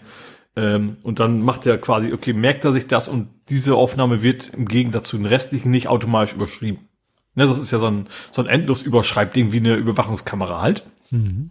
Ähm, 0.55 0.97
und 1.03 1.19
dann 1.19 1.41
macht 1.41 1.65
er 1.65 1.77
quasi, 1.77 2.13
okay, 2.13 2.33
merkt 2.33 2.63
er 2.65 2.71
sich 2.71 2.87
das 2.87 3.07
und 3.07 3.29
diese 3.49 3.75
Aufnahme 3.75 4.21
wird 4.21 4.53
im 4.53 4.67
Gegensatz 4.67 5.07
zu 5.07 5.17
den 5.17 5.25
restlichen 5.25 5.71
nicht 5.71 5.87
automatisch 5.87 6.35
überschrieben. 6.35 6.87
Ne, 7.35 7.47
das 7.47 7.57
ist 7.57 7.71
ja 7.71 7.79
so 7.79 7.87
ein, 7.87 8.07
so 8.31 8.43
ein 8.43 8.47
endlos 8.47 8.83
Überschreibding 8.83 9.51
wie 9.51 9.57
eine 9.57 9.75
Überwachungskamera 9.75 10.61
halt. 10.61 10.85
Mhm. 11.09 11.49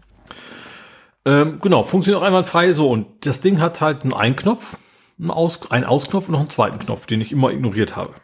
Ähm, 1.25 1.59
genau, 1.61 1.83
funktioniert 1.83 2.23
auch 2.23 2.27
einwandfrei 2.27 2.73
so. 2.73 2.89
Und 2.89 3.27
das 3.27 3.41
Ding 3.41 3.61
hat 3.61 3.81
halt 3.81 4.03
einen 4.03 4.13
Einknopf, 4.13 4.79
einen, 5.19 5.31
Aus, 5.31 5.71
einen 5.73 5.85
Ausknopf 5.85 6.29
und 6.29 6.33
noch 6.33 6.41
einen 6.41 6.51
zweiten 6.51 6.79
Knopf, 6.79 7.07
den 7.07 7.21
ich 7.21 7.33
immer 7.33 7.51
ignoriert 7.51 7.97
habe. 7.97 8.15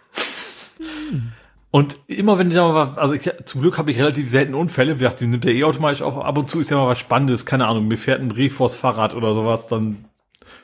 Und 1.70 1.98
immer 2.06 2.38
wenn 2.38 2.48
ich 2.48 2.54
da 2.54 2.72
mal, 2.72 2.94
also 2.96 3.14
ich, 3.14 3.30
zum 3.44 3.60
Glück 3.60 3.76
habe 3.76 3.90
ich 3.90 3.98
relativ 3.98 4.30
selten 4.30 4.54
Unfälle, 4.54 4.94
wie 4.94 5.00
gesagt, 5.00 5.20
die 5.20 5.26
nimmt 5.26 5.44
der 5.44 5.52
eh 5.52 5.64
automatisch 5.64 6.02
auf, 6.02 6.16
ab 6.18 6.38
und 6.38 6.48
zu 6.48 6.60
ist 6.60 6.70
ja 6.70 6.76
mal 6.76 6.86
was 6.86 6.98
Spannendes, 6.98 7.44
keine 7.44 7.66
Ahnung, 7.66 7.88
mir 7.88 7.98
fährt 7.98 8.20
ein 8.20 8.30
Reh 8.30 8.48
vors 8.48 8.74
Fahrrad 8.74 9.14
oder 9.14 9.34
sowas, 9.34 9.66
dann 9.66 10.06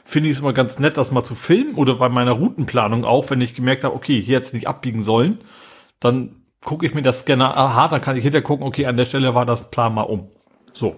finde 0.05 0.29
ich 0.29 0.37
es 0.37 0.41
immer 0.41 0.53
ganz 0.53 0.79
nett, 0.79 0.97
das 0.97 1.11
mal 1.11 1.25
zu 1.25 1.35
filmen 1.35 1.75
oder 1.75 1.97
bei 1.97 2.09
meiner 2.09 2.33
Routenplanung 2.33 3.05
auch, 3.05 3.31
wenn 3.31 3.41
ich 3.41 3.55
gemerkt 3.55 3.85
habe, 3.85 3.95
okay, 3.95 4.21
hier 4.21 4.35
jetzt 4.35 4.55
nicht 4.55 4.69
abbiegen 4.69 5.03
sollen, 5.03 5.39
dann 5.99 6.45
gucke 6.61 6.87
ich 6.87 6.95
mir 6.95 7.03
das 7.03 7.21
Scanner, 7.21 7.57
aha, 7.57 7.89
dann 7.89 8.01
kann 8.01 8.17
ich 8.17 8.23
hinterher 8.23 8.43
gucken, 8.43 8.67
okay, 8.67 8.87
an 8.87 8.97
der 8.97 9.07
Stelle 9.07 9.35
war 9.35 9.47
das 9.47 9.71
Plan 9.71 9.95
mal 9.95 10.03
um. 10.03 10.29
So. 10.73 10.97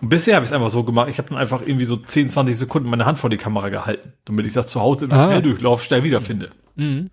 Und 0.00 0.08
bisher 0.08 0.36
habe 0.36 0.44
ich 0.44 0.50
es 0.50 0.54
einfach 0.54 0.70
so 0.70 0.84
gemacht, 0.84 1.08
ich 1.08 1.18
habe 1.18 1.28
dann 1.28 1.38
einfach 1.38 1.62
irgendwie 1.62 1.84
so 1.84 1.96
10, 1.96 2.30
20 2.30 2.56
Sekunden 2.56 2.88
meine 2.88 3.06
Hand 3.06 3.18
vor 3.18 3.30
die 3.30 3.36
Kamera 3.36 3.68
gehalten, 3.68 4.14
damit 4.24 4.46
ich 4.46 4.52
das 4.52 4.66
zu 4.66 4.80
Hause 4.80 5.04
im 5.06 5.12
ah. 5.12 5.24
Schnelldurchlauf 5.24 5.82
schnell 5.82 6.02
wiederfinde. 6.02 6.50
Mhm. 6.76 7.10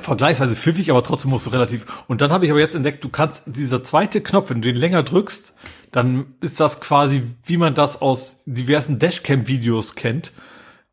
Vergleichsweise 0.00 0.56
pfiffig, 0.56 0.90
aber 0.90 1.02
trotzdem 1.02 1.30
musst 1.30 1.46
du 1.46 1.50
relativ. 1.50 2.04
Und 2.08 2.22
dann 2.22 2.32
habe 2.32 2.46
ich 2.46 2.50
aber 2.50 2.60
jetzt 2.60 2.74
entdeckt, 2.74 3.04
du 3.04 3.10
kannst 3.10 3.42
dieser 3.46 3.84
zweite 3.84 4.22
Knopf, 4.22 4.48
wenn 4.48 4.62
du 4.62 4.72
den 4.72 4.80
länger 4.80 5.02
drückst, 5.02 5.54
dann 5.94 6.34
ist 6.40 6.58
das 6.58 6.80
quasi, 6.80 7.22
wie 7.44 7.56
man 7.56 7.74
das 7.74 8.02
aus 8.02 8.42
diversen 8.46 8.98
Dashcam-Videos 8.98 9.94
kennt, 9.94 10.32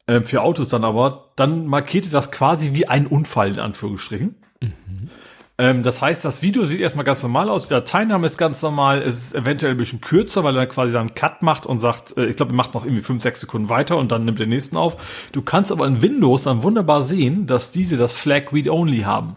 äh, 0.05 0.21
für 0.21 0.43
Autos 0.43 0.69
dann 0.69 0.83
aber, 0.83 1.31
dann 1.35 1.65
markiert 1.65 2.13
das 2.13 2.31
quasi 2.31 2.73
wie 2.73 2.87
ein 2.87 3.07
Unfall 3.07 3.49
in 3.49 3.59
Anführungsstrichen. 3.59 4.35
Mhm. 4.61 5.09
Ähm, 5.57 5.81
das 5.81 6.03
heißt, 6.03 6.23
das 6.23 6.43
Video 6.43 6.65
sieht 6.65 6.81
erstmal 6.81 7.03
ganz 7.03 7.23
normal 7.23 7.49
aus, 7.49 7.63
die 7.63 7.73
Dateiname 7.73 8.27
ist 8.27 8.37
ganz 8.37 8.61
normal, 8.61 9.01
es 9.01 9.17
ist 9.17 9.33
eventuell 9.33 9.71
ein 9.71 9.77
bisschen 9.77 10.01
kürzer, 10.01 10.43
weil 10.43 10.55
er 10.55 10.67
quasi 10.67 10.95
einen 10.95 11.15
Cut 11.15 11.41
macht 11.41 11.65
und 11.65 11.79
sagt, 11.79 12.15
äh, 12.15 12.25
ich 12.27 12.35
glaube, 12.35 12.51
er 12.51 12.55
macht 12.55 12.75
noch 12.75 12.85
irgendwie 12.85 13.01
fünf, 13.01 13.23
sechs 13.23 13.41
Sekunden 13.41 13.69
weiter 13.69 13.97
und 13.97 14.11
dann 14.11 14.23
nimmt 14.23 14.37
den 14.37 14.49
nächsten 14.49 14.77
auf. 14.77 15.29
Du 15.31 15.41
kannst 15.41 15.71
aber 15.71 15.87
in 15.87 16.03
Windows 16.03 16.43
dann 16.43 16.61
wunderbar 16.61 17.01
sehen, 17.01 17.47
dass 17.47 17.71
diese 17.71 17.97
das 17.97 18.13
Flag 18.13 18.53
Read 18.53 18.69
Only 18.69 18.99
haben. 18.99 19.35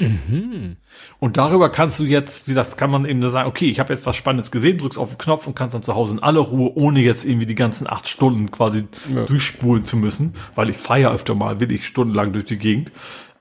Mhm. 0.00 0.76
Und 1.18 1.36
darüber 1.36 1.68
kannst 1.68 2.00
du 2.00 2.04
jetzt, 2.04 2.48
wie 2.48 2.52
gesagt, 2.52 2.78
kann 2.78 2.90
man 2.90 3.04
eben 3.04 3.20
sagen, 3.30 3.48
okay, 3.48 3.68
ich 3.68 3.78
habe 3.78 3.92
jetzt 3.92 4.06
was 4.06 4.16
Spannendes 4.16 4.50
gesehen, 4.50 4.78
drückst 4.78 4.98
auf 4.98 5.10
den 5.10 5.18
Knopf 5.18 5.46
und 5.46 5.54
kannst 5.54 5.74
dann 5.74 5.82
zu 5.82 5.94
Hause 5.94 6.14
in 6.14 6.22
aller 6.22 6.40
Ruhe, 6.40 6.72
ohne 6.74 7.00
jetzt 7.00 7.24
irgendwie 7.24 7.46
die 7.46 7.54
ganzen 7.54 7.86
acht 7.86 8.08
Stunden 8.08 8.50
quasi 8.50 8.84
ja. 9.14 9.26
durchspulen 9.26 9.84
zu 9.84 9.96
müssen, 9.96 10.34
weil 10.54 10.70
ich 10.70 10.78
feier 10.78 11.12
öfter 11.12 11.34
mal, 11.34 11.60
will 11.60 11.70
ich 11.70 11.86
stundenlang 11.86 12.32
durch 12.32 12.46
die 12.46 12.56
Gegend, 12.56 12.92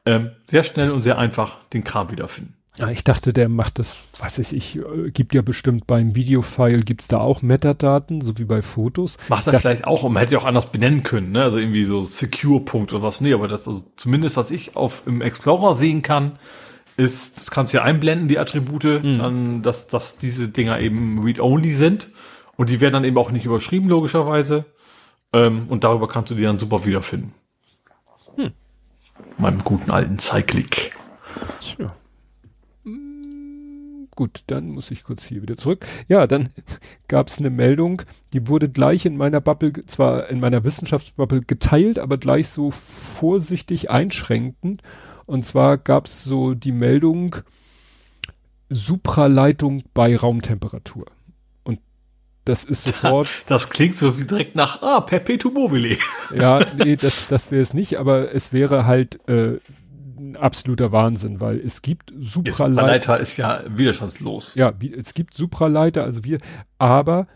ähm, 0.05 0.31
sehr 0.45 0.63
schnell 0.63 0.91
und 0.91 1.01
sehr 1.01 1.17
einfach 1.17 1.57
den 1.73 1.83
Kram 1.83 2.11
wiederfinden. 2.11 2.58
Ja, 2.79 2.89
ich 2.89 3.03
dachte, 3.03 3.33
der 3.33 3.49
macht 3.49 3.77
das, 3.77 3.97
was 4.19 4.39
weiß 4.39 4.53
ich, 4.53 4.77
äh, 4.77 5.11
gibt 5.11 5.33
ja 5.33 5.41
bestimmt 5.41 5.85
beim 5.85 6.15
Videofile, 6.15 6.79
gibt's 6.79 7.09
da 7.09 7.19
auch 7.19 7.41
Metadaten, 7.41 8.21
so 8.21 8.37
wie 8.37 8.45
bei 8.45 8.61
Fotos. 8.61 9.17
Macht 9.27 9.47
er 9.47 9.59
vielleicht 9.59 9.85
auch, 9.85 10.03
und 10.03 10.13
man 10.13 10.21
hätte 10.21 10.33
ja 10.33 10.39
auch 10.39 10.45
anders 10.45 10.67
benennen 10.71 11.03
können, 11.03 11.31
ne? 11.33 11.43
Also 11.43 11.59
irgendwie 11.59 11.83
so 11.83 12.01
Secure-Punkt 12.01 12.93
oder 12.93 13.03
was. 13.03 13.19
Nee, 13.19 13.33
aber 13.33 13.47
das, 13.47 13.67
also 13.67 13.83
zumindest 13.97 14.37
was 14.37 14.49
ich 14.51 14.75
auf 14.77 15.03
im 15.05 15.21
Explorer 15.21 15.73
sehen 15.73 16.01
kann, 16.01 16.39
ist, 16.95 17.37
das 17.37 17.51
kannst 17.51 17.73
du 17.73 17.77
ja 17.77 17.83
einblenden, 17.83 18.27
die 18.27 18.39
Attribute, 18.39 19.03
mhm. 19.03 19.19
dann, 19.19 19.61
dass, 19.61 19.87
dass 19.87 20.17
diese 20.17 20.49
Dinger 20.49 20.79
eben 20.79 21.23
read-only 21.23 21.73
sind. 21.73 22.09
Und 22.57 22.69
die 22.69 22.81
werden 22.81 22.93
dann 22.93 23.03
eben 23.05 23.17
auch 23.17 23.31
nicht 23.31 23.45
überschrieben, 23.45 23.87
logischerweise. 23.87 24.65
Ähm, 25.31 25.67
und 25.69 25.85
darüber 25.85 26.09
kannst 26.09 26.29
du 26.31 26.35
die 26.35 26.43
dann 26.43 26.57
super 26.57 26.85
wiederfinden. 26.85 27.33
Hm. 28.35 28.51
Meinem 29.37 29.63
guten 29.63 29.91
alten 29.91 30.19
Cyclic. 30.19 30.91
Tja. 31.61 31.95
Hm, 32.83 34.08
gut, 34.19 34.43
dann 34.47 34.71
muss 34.71 34.91
ich 34.91 35.05
kurz 35.05 35.23
hier 35.23 35.41
wieder 35.41 35.55
zurück. 35.55 35.85
Ja, 36.09 36.27
dann 36.27 36.49
gab 37.07 37.29
es 37.29 37.39
eine 37.39 37.49
Meldung, 37.49 38.01
die 38.33 38.49
wurde 38.49 38.67
gleich 38.67 39.05
in 39.05 39.15
meiner 39.15 39.39
Bubble, 39.39 39.71
zwar 39.85 40.27
in 40.27 40.41
meiner 40.41 40.65
Wissenschaftsbubble 40.65 41.39
geteilt, 41.47 41.99
aber 41.99 42.17
gleich 42.17 42.49
so 42.49 42.69
vorsichtig 42.69 43.89
einschränkend. 43.89 44.81
Und 45.25 45.45
zwar 45.45 45.77
gab 45.77 46.07
es 46.07 46.25
so 46.25 46.53
die 46.53 46.73
Meldung 46.73 47.37
Supraleitung 48.67 49.83
bei 49.93 50.17
Raumtemperatur. 50.17 51.05
Und 51.63 51.79
das 52.43 52.65
ist 52.65 52.87
sofort. 52.87 53.29
Das 53.47 53.69
klingt 53.69 53.95
so 53.95 54.19
wie 54.19 54.25
direkt 54.25 54.53
nach 54.53 54.81
ah, 54.81 54.99
Perpetuum 54.99 55.53
mobile. 55.53 55.97
Ja, 56.35 56.65
nee, 56.75 56.97
das, 56.97 57.27
das 57.29 57.51
wäre 57.51 57.61
es 57.61 57.73
nicht, 57.73 57.97
aber 57.97 58.35
es 58.35 58.51
wäre 58.51 58.85
halt 58.85 59.25
äh, 59.29 59.59
ein 60.19 60.35
absoluter 60.35 60.91
Wahnsinn, 60.91 61.41
weil 61.41 61.59
es 61.59 61.81
gibt 61.81 62.13
Supraleiter. 62.19 62.73
Supraleiter 62.73 63.19
ist 63.19 63.37
ja 63.37 63.61
widerstandslos. 63.67 64.55
Ja, 64.55 64.73
es 64.97 65.13
gibt 65.13 65.33
Supraleiter, 65.33 66.03
also 66.03 66.23
wir, 66.23 66.37
aber 66.77 67.27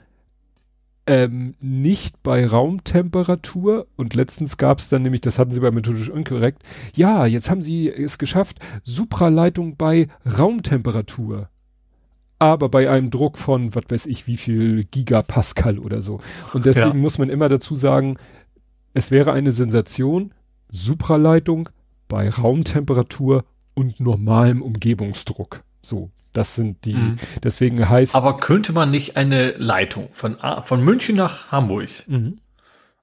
ähm, 1.06 1.56
nicht 1.60 2.24
bei 2.24 2.46
Raumtemperatur 2.46 3.88
und 3.96 4.16
letztens 4.16 4.58
gab 4.58 4.80
es 4.80 4.90
dann 4.90 5.02
nämlich, 5.02 5.22
das 5.22 5.38
hatten 5.38 5.52
sie 5.52 5.60
bei 5.60 5.72
methodisch 5.72 6.10
unkorrekt, 6.10 6.64
ja, 6.96 7.26
jetzt 7.26 7.50
haben 7.50 7.62
sie 7.62 7.90
es 7.90 8.18
geschafft, 8.18 8.60
Supraleitung 8.84 9.76
bei 9.76 10.08
Raumtemperatur. 10.26 11.50
Aber 12.40 12.68
bei 12.70 12.90
einem 12.90 13.10
Druck 13.10 13.38
von, 13.38 13.74
was 13.74 13.86
weiß 13.90 14.06
ich, 14.06 14.28
wie 14.28 14.38
viel 14.38 14.84
Gigapascal 14.84 15.80
oder 15.80 16.02
so. 16.02 16.20
Und 16.54 16.66
deswegen 16.66 16.88
ja. 16.88 16.94
muss 16.94 17.18
man 17.18 17.30
immer 17.30 17.48
dazu 17.48 17.76
sagen, 17.76 18.18
es 18.94 19.12
wäre 19.12 19.32
eine 19.32 19.52
Sensation, 19.52 20.34
Supraleitung 20.70 21.70
bei 22.14 22.30
Raumtemperatur 22.30 23.44
und 23.74 24.00
normalem 24.00 24.62
Umgebungsdruck. 24.62 25.64
So, 25.82 26.12
das 26.32 26.54
sind 26.54 26.86
die, 26.86 26.94
mhm. 26.94 27.16
deswegen 27.44 27.90
heißt. 27.90 28.14
Aber 28.14 28.38
könnte 28.38 28.72
man 28.72 28.92
nicht 28.92 29.18
eine 29.18 29.54
Leitung 29.54 30.10
von, 30.14 30.38
von 30.62 30.84
München 30.84 31.16
nach 31.16 31.52
Hamburg 31.52 31.90
mhm. 32.06 32.38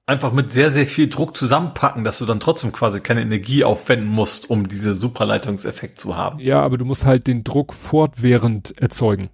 einfach 0.05 0.31
mit 0.31 0.53
sehr, 0.53 0.71
sehr 0.71 0.87
viel 0.87 1.09
Druck 1.09 1.35
zusammenpacken, 1.35 2.05
dass 2.05 2.19
du 2.19 2.25
dann 2.25 2.39
trotzdem 2.39 2.71
quasi 2.71 3.01
keine 3.01 3.21
Energie 3.21 3.65
aufwenden 3.65 4.07
musst, 4.07 4.49
um 4.49 4.69
diese 4.69 4.93
Supraleitungseffekt 4.93 5.99
zu 5.99 6.15
haben? 6.15 6.39
Ja, 6.39 6.61
aber 6.61 6.77
du 6.77 6.85
musst 6.85 7.05
halt 7.05 7.27
den 7.27 7.43
Druck 7.43 7.73
fortwährend 7.73 8.77
erzeugen. 8.77 9.29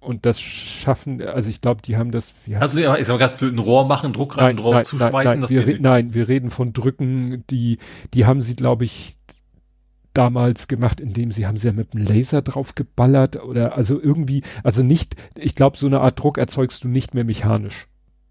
Und 0.00 0.24
das 0.24 0.40
schaffen, 0.40 1.20
also 1.20 1.50
ich 1.50 1.60
glaube, 1.60 1.82
die 1.82 1.98
haben 1.98 2.10
das. 2.10 2.34
also 2.58 2.80
ja, 2.80 2.96
sag 3.04 3.14
mal 3.14 3.18
ganz 3.18 3.34
blöd, 3.34 3.54
ein 3.54 3.58
Rohr 3.58 3.86
machen, 3.86 4.14
Druck 4.14 4.38
rein, 4.38 4.56
ein 4.56 4.58
Rohr 4.58 4.76
nein, 4.76 4.84
zuschweißen. 4.84 5.40
Nein, 5.40 5.40
nein, 5.40 5.66
wir, 5.66 5.80
nein, 5.80 6.14
wir 6.14 6.28
reden 6.28 6.50
von 6.50 6.72
Drücken, 6.72 7.44
die, 7.50 7.78
die 8.14 8.24
haben 8.24 8.40
sie, 8.40 8.56
glaube 8.56 8.84
ich, 8.84 9.16
damals 10.14 10.68
gemacht, 10.68 11.00
indem 11.00 11.32
sie 11.32 11.46
haben 11.46 11.56
sie 11.56 11.68
ja 11.68 11.72
mit 11.72 11.94
einem 11.94 12.04
Laser 12.04 12.42
drauf 12.42 12.74
geballert 12.74 13.42
oder 13.44 13.76
also 13.76 14.00
irgendwie, 14.00 14.42
also 14.64 14.82
nicht, 14.82 15.16
ich 15.36 15.54
glaube, 15.54 15.76
so 15.76 15.86
eine 15.86 16.00
Art 16.00 16.18
Druck 16.18 16.38
erzeugst 16.38 16.82
du 16.82 16.88
nicht 16.88 17.14
mehr 17.14 17.24
mechanisch. 17.24 17.86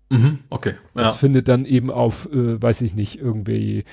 Mhm, 0.09 0.39
okay. 0.49 0.73
Ja. 0.95 1.03
Das 1.03 1.17
findet 1.17 1.47
dann 1.47 1.65
eben 1.65 1.91
auf, 1.91 2.27
äh, 2.33 2.61
weiß 2.61 2.81
ich 2.81 2.95
nicht, 2.95 3.19
irgendwie 3.19 3.85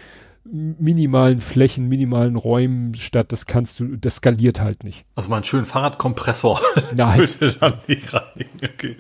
minimalen 0.53 1.41
Flächen, 1.41 1.89
minimalen 1.89 2.37
Räumen 2.37 2.95
statt. 2.95 3.33
Das 3.33 3.47
kannst 3.47 3.81
du, 3.81 3.97
das 3.97 4.17
skaliert 4.17 4.61
halt 4.61 4.85
nicht. 4.85 5.05
Also 5.15 5.29
mal 5.29 5.37
einen 5.37 5.45
schönen 5.45 5.67
Fahrradkompressor. 5.67 6.61
Nein. 6.97 7.29
würde 7.39 7.57
dann 7.59 7.75
nicht 7.87 8.13
rein. 8.13 8.47
Okay. 8.63 8.97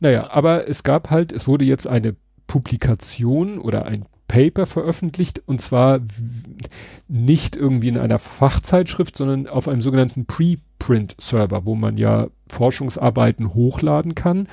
Naja, 0.00 0.30
aber 0.30 0.68
es 0.68 0.82
gab 0.82 1.10
halt, 1.10 1.32
es 1.32 1.46
wurde 1.46 1.64
jetzt 1.64 1.88
eine 1.88 2.14
Publikation 2.46 3.58
oder 3.58 3.86
ein 3.86 4.06
Paper 4.28 4.66
veröffentlicht 4.66 5.42
und 5.46 5.60
zwar 5.60 6.00
nicht 7.08 7.56
irgendwie 7.56 7.88
in 7.88 7.96
einer 7.96 8.18
Fachzeitschrift, 8.18 9.16
sondern 9.16 9.48
auf 9.48 9.68
einem 9.68 9.80
sogenannten 9.80 10.26
Preprint-Server, 10.26 11.64
wo 11.64 11.74
man 11.74 11.96
ja 11.96 12.28
Forschungsarbeiten 12.48 13.54
hochladen 13.54 14.14
kann 14.14 14.46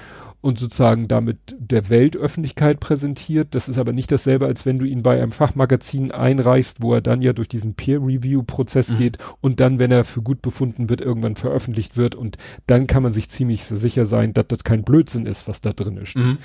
und 0.45 0.59
sozusagen 0.59 1.07
damit 1.07 1.55
der 1.57 1.89
Weltöffentlichkeit 1.89 2.79
präsentiert. 2.79 3.55
Das 3.55 3.67
ist 3.67 3.79
aber 3.79 3.93
nicht 3.93 4.11
dasselbe, 4.11 4.45
als 4.45 4.63
wenn 4.63 4.77
du 4.77 4.85
ihn 4.85 5.01
bei 5.01 5.19
einem 5.19 5.31
Fachmagazin 5.31 6.11
einreichst, 6.11 6.83
wo 6.83 6.93
er 6.93 7.01
dann 7.01 7.23
ja 7.23 7.33
durch 7.33 7.47
diesen 7.47 7.73
Peer-Review-Prozess 7.73 8.89
mhm. 8.89 8.97
geht 8.99 9.17
und 9.41 9.59
dann, 9.59 9.79
wenn 9.79 9.89
er 9.89 10.03
für 10.03 10.21
gut 10.21 10.43
befunden 10.43 10.87
wird, 10.87 11.01
irgendwann 11.01 11.35
veröffentlicht 11.35 11.97
wird 11.97 12.13
und 12.13 12.37
dann 12.67 12.85
kann 12.85 13.01
man 13.01 13.11
sich 13.11 13.27
ziemlich 13.27 13.63
sicher 13.63 14.05
sein, 14.05 14.33
dass 14.33 14.45
das 14.49 14.63
kein 14.63 14.83
Blödsinn 14.83 15.25
ist, 15.25 15.47
was 15.47 15.61
da 15.61 15.73
drin 15.73 15.97
ist. 15.97 16.15
Mhm. 16.15 16.37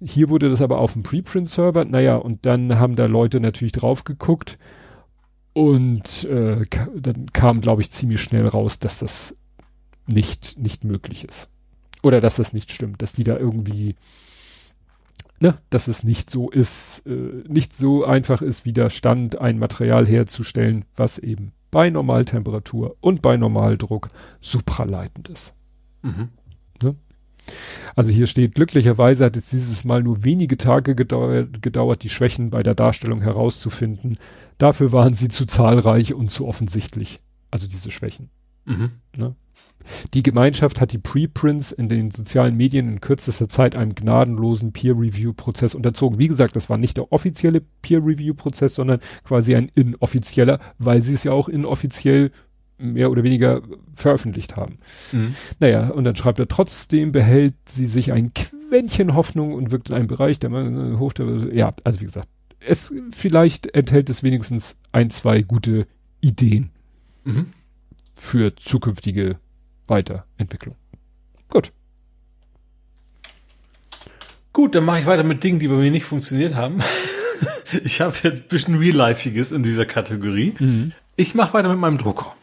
Hier 0.00 0.28
wurde 0.28 0.48
das 0.48 0.62
aber 0.62 0.78
auf 0.78 0.92
dem 0.92 1.02
Preprint-Server. 1.02 1.84
Naja, 1.84 2.14
und 2.14 2.46
dann 2.46 2.78
haben 2.78 2.94
da 2.94 3.06
Leute 3.06 3.40
natürlich 3.40 3.72
drauf 3.72 4.04
geguckt. 4.04 4.56
Und 5.52 6.22
äh, 6.24 6.64
dann 6.94 7.26
kam, 7.32 7.60
glaube 7.60 7.82
ich, 7.82 7.90
ziemlich 7.90 8.20
schnell 8.20 8.46
raus, 8.46 8.78
dass 8.78 9.00
das 9.00 9.36
nicht, 10.06 10.60
nicht 10.60 10.84
möglich 10.84 11.24
ist. 11.24 11.48
Oder 12.02 12.20
dass 12.20 12.36
das 12.36 12.52
nicht 12.52 12.70
stimmt, 12.72 13.00
dass 13.00 13.12
die 13.12 13.24
da 13.24 13.36
irgendwie, 13.36 13.94
ne, 15.40 15.56
dass 15.70 15.88
es 15.88 16.04
nicht 16.04 16.30
so 16.30 16.50
ist, 16.50 17.02
äh, 17.06 17.44
nicht 17.48 17.74
so 17.74 18.04
einfach 18.04 18.42
ist, 18.42 18.64
wie 18.64 18.72
da 18.72 18.90
stand, 18.90 19.40
ein 19.40 19.58
Material 19.58 20.06
herzustellen, 20.06 20.84
was 20.96 21.18
eben 21.18 21.52
bei 21.70 21.90
Normaltemperatur 21.90 22.96
und 23.00 23.22
bei 23.22 23.36
Normaldruck 23.36 24.08
supraleitend 24.40 25.28
ist. 25.28 25.54
Mhm. 26.02 26.28
Ne? 26.82 26.96
Also 27.96 28.10
hier 28.10 28.26
steht, 28.26 28.54
glücklicherweise 28.54 29.24
hat 29.24 29.36
es 29.36 29.50
dieses 29.50 29.84
Mal 29.84 30.02
nur 30.02 30.24
wenige 30.24 30.56
Tage 30.56 30.94
gedauert, 30.94 31.62
gedauert, 31.62 32.02
die 32.02 32.08
Schwächen 32.08 32.50
bei 32.50 32.62
der 32.62 32.74
Darstellung 32.74 33.22
herauszufinden. 33.22 34.18
Dafür 34.58 34.92
waren 34.92 35.14
sie 35.14 35.28
zu 35.28 35.46
zahlreich 35.46 36.14
und 36.14 36.30
zu 36.30 36.46
offensichtlich. 36.46 37.20
Also 37.50 37.66
diese 37.66 37.90
Schwächen. 37.90 38.30
Mhm. 38.64 38.90
Ne? 39.16 39.34
Die 40.14 40.22
Gemeinschaft 40.22 40.80
hat 40.80 40.92
die 40.92 40.98
Preprints 40.98 41.72
in 41.72 41.88
den 41.88 42.10
sozialen 42.10 42.56
Medien 42.56 42.88
in 42.88 43.00
kürzester 43.00 43.48
Zeit 43.48 43.76
einem 43.76 43.94
gnadenlosen 43.94 44.72
Peer-Review-Prozess 44.72 45.74
unterzogen. 45.74 46.18
Wie 46.18 46.28
gesagt, 46.28 46.56
das 46.56 46.70
war 46.70 46.78
nicht 46.78 46.96
der 46.96 47.12
offizielle 47.12 47.62
Peer-Review-Prozess, 47.82 48.76
sondern 48.76 49.00
quasi 49.24 49.54
ein 49.54 49.70
inoffizieller, 49.74 50.60
weil 50.78 51.00
sie 51.00 51.14
es 51.14 51.24
ja 51.24 51.32
auch 51.32 51.48
inoffiziell 51.48 52.30
mehr 52.78 53.10
oder 53.10 53.22
weniger 53.22 53.62
veröffentlicht 53.94 54.56
haben. 54.56 54.78
Mhm. 55.12 55.34
Naja, 55.60 55.90
und 55.90 56.04
dann 56.04 56.16
schreibt 56.16 56.38
er, 56.38 56.48
trotzdem 56.48 57.12
behält 57.12 57.54
sie 57.66 57.86
sich 57.86 58.12
ein 58.12 58.32
Quäntchen 58.34 59.14
Hoffnung 59.14 59.54
und 59.54 59.70
wirkt 59.70 59.90
in 59.90 59.94
einem 59.94 60.08
Bereich, 60.08 60.40
der 60.40 60.50
man 60.50 60.98
hoch, 60.98 61.12
ja, 61.52 61.74
also 61.84 62.00
wie 62.00 62.06
gesagt, 62.06 62.28
es, 62.60 62.92
vielleicht 63.10 63.74
enthält 63.74 64.10
es 64.10 64.22
wenigstens 64.22 64.76
ein, 64.92 65.10
zwei 65.10 65.42
gute 65.42 65.86
Ideen 66.20 66.70
mhm. 67.24 67.46
Für 68.14 68.54
zukünftige 68.56 69.38
Weiterentwicklung. 69.86 70.76
Gut. 71.48 71.72
Gut, 74.52 74.74
dann 74.74 74.84
mache 74.84 75.00
ich 75.00 75.06
weiter 75.06 75.24
mit 75.24 75.42
Dingen, 75.42 75.58
die 75.58 75.68
bei 75.68 75.74
mir 75.74 75.90
nicht 75.90 76.04
funktioniert 76.04 76.54
haben. 76.54 76.82
ich 77.84 78.00
habe 78.00 78.14
jetzt 78.22 78.42
ein 78.42 78.48
bisschen 78.48 78.76
Real-Lifeiges 78.76 79.50
in 79.50 79.62
dieser 79.62 79.86
Kategorie. 79.86 80.54
Mhm. 80.58 80.92
Ich 81.16 81.34
mache 81.34 81.54
weiter 81.54 81.68
mit 81.68 81.78
meinem 81.78 81.98
Drucker. 81.98 82.34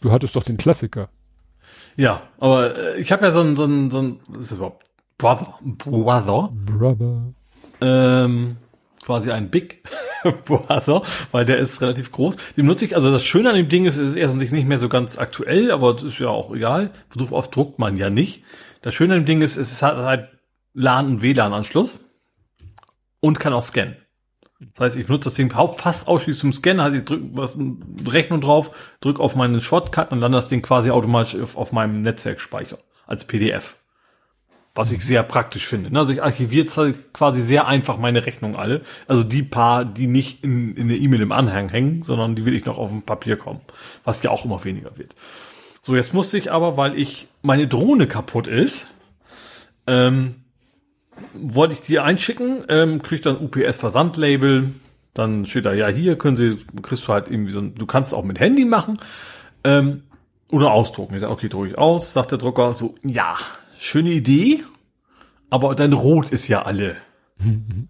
Du 0.00 0.10
hattest 0.10 0.36
doch 0.36 0.42
den 0.42 0.56
Klassiker. 0.56 1.08
Ja, 1.96 2.22
aber 2.38 2.76
äh, 2.76 3.00
ich 3.00 3.12
habe 3.12 3.24
ja 3.24 3.32
so 3.32 3.40
ein, 3.40 3.56
so 3.56 3.64
ein, 3.64 3.90
so 3.90 4.00
ein, 4.00 4.20
was 4.28 4.40
ist 4.42 4.50
das 4.52 4.58
überhaupt? 4.58 4.86
Brother. 5.18 5.58
Brother. 5.60 6.50
Brother. 6.52 7.34
Ähm, 7.82 8.56
quasi 9.02 9.30
ein 9.30 9.50
Big 9.50 9.82
Brother, 10.44 11.02
weil 11.32 11.44
der 11.44 11.58
ist 11.58 11.80
relativ 11.80 12.12
groß. 12.12 12.36
Den 12.56 12.66
nutze 12.66 12.84
ich, 12.84 12.96
also 12.96 13.10
das 13.10 13.24
Schöne 13.24 13.50
an 13.50 13.56
dem 13.56 13.68
Ding 13.68 13.86
ist, 13.86 13.96
es 13.96 14.10
ist 14.10 14.16
erstens 14.16 14.52
nicht 14.52 14.66
mehr 14.66 14.78
so 14.78 14.88
ganz 14.88 15.18
aktuell, 15.18 15.70
aber 15.70 15.94
das 15.94 16.04
ist 16.04 16.18
ja 16.18 16.28
auch 16.28 16.54
egal. 16.54 16.90
So 17.08 17.30
oft 17.32 17.54
druckt 17.54 17.78
man 17.78 17.96
ja 17.96 18.10
nicht. 18.10 18.44
Das 18.82 18.94
Schöne 18.94 19.14
an 19.14 19.20
dem 19.20 19.26
Ding 19.26 19.42
ist, 19.42 19.56
es 19.56 19.82
hat 19.82 19.96
halt 19.96 20.28
LAN 20.74 21.06
und 21.06 21.22
WLAN-Anschluss 21.22 22.04
und 23.20 23.40
kann 23.40 23.52
auch 23.52 23.62
scannen. 23.62 23.96
Das 24.60 24.80
heißt, 24.80 24.96
ich 24.96 25.08
nutze 25.08 25.30
das 25.30 25.34
Ding 25.34 25.50
fast 25.50 26.06
ausschließlich 26.06 26.40
zum 26.40 26.52
Scannen, 26.52 26.80
also 26.80 26.96
ich 26.96 27.04
drücke 27.04 27.24
was 27.32 27.58
Rechnung 28.06 28.42
drauf, 28.42 28.70
drücke 29.00 29.22
auf 29.22 29.34
meinen 29.34 29.60
Shortcut 29.60 30.12
und 30.12 30.20
dann 30.20 30.32
das 30.32 30.48
Ding 30.48 30.60
quasi 30.60 30.90
automatisch 30.90 31.40
auf, 31.40 31.56
auf 31.56 31.72
meinem 31.72 32.02
Netzwerkspeicher 32.02 32.78
als 33.06 33.24
PDF. 33.24 33.79
Was 34.80 34.90
ich 34.92 35.04
sehr 35.04 35.22
praktisch 35.22 35.66
finde. 35.66 35.94
Also 35.98 36.14
ich 36.14 36.22
archiviere 36.22 36.94
quasi 37.12 37.42
sehr 37.42 37.66
einfach 37.66 37.98
meine 37.98 38.24
Rechnung 38.24 38.56
alle. 38.56 38.80
Also 39.06 39.24
die 39.24 39.42
paar, 39.42 39.84
die 39.84 40.06
nicht 40.06 40.42
in, 40.42 40.74
in 40.74 40.88
der 40.88 40.96
E-Mail 40.96 41.20
im 41.20 41.32
Anhang 41.32 41.68
hängen, 41.68 42.02
sondern 42.02 42.34
die 42.34 42.46
will 42.46 42.54
ich 42.54 42.64
noch 42.64 42.78
auf 42.78 42.90
dem 42.90 43.02
Papier 43.02 43.36
kommen. 43.36 43.60
Was 44.04 44.22
ja 44.22 44.30
auch 44.30 44.46
immer 44.46 44.64
weniger 44.64 44.96
wird. 44.96 45.14
So, 45.82 45.94
jetzt 45.94 46.14
musste 46.14 46.38
ich 46.38 46.50
aber, 46.50 46.78
weil 46.78 46.98
ich 46.98 47.28
meine 47.42 47.68
Drohne 47.68 48.06
kaputt 48.06 48.46
ist, 48.46 48.86
ähm, 49.86 50.36
wollte 51.34 51.74
ich 51.74 51.82
die 51.82 51.98
einschicken, 51.98 52.64
ähm, 52.70 53.02
krieg 53.02 53.20
dann 53.20 53.36
UPS-Versandlabel, 53.36 54.70
dann 55.12 55.44
steht 55.44 55.66
da, 55.66 55.74
ja, 55.74 55.88
hier 55.88 56.16
können 56.16 56.36
Sie, 56.36 56.56
kriegst 56.80 57.06
du 57.06 57.12
halt 57.12 57.28
irgendwie 57.28 57.52
so, 57.52 57.60
du 57.60 57.84
kannst 57.84 58.14
auch 58.14 58.24
mit 58.24 58.40
Handy 58.40 58.64
machen, 58.64 58.98
ähm, 59.62 60.04
oder 60.50 60.72
ausdrucken. 60.72 61.16
Ich 61.16 61.20
sage, 61.20 61.34
okay, 61.34 61.50
drucke 61.50 61.68
ich 61.68 61.76
aus, 61.76 62.14
sagt 62.14 62.30
der 62.30 62.38
Drucker 62.38 62.72
so, 62.72 62.94
ja, 63.02 63.36
schöne 63.78 64.10
Idee, 64.10 64.64
aber 65.50 65.74
dein 65.74 65.92
Rot 65.92 66.30
ist 66.30 66.48
ja 66.48 66.62
alle. 66.62 66.96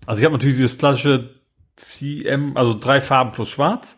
Also 0.06 0.20
ich 0.20 0.24
habe 0.24 0.34
natürlich 0.34 0.56
dieses 0.56 0.78
klassische 0.78 1.30
CM, 1.76 2.56
also 2.56 2.78
drei 2.78 3.00
Farben 3.00 3.32
plus 3.32 3.50
Schwarz. 3.50 3.96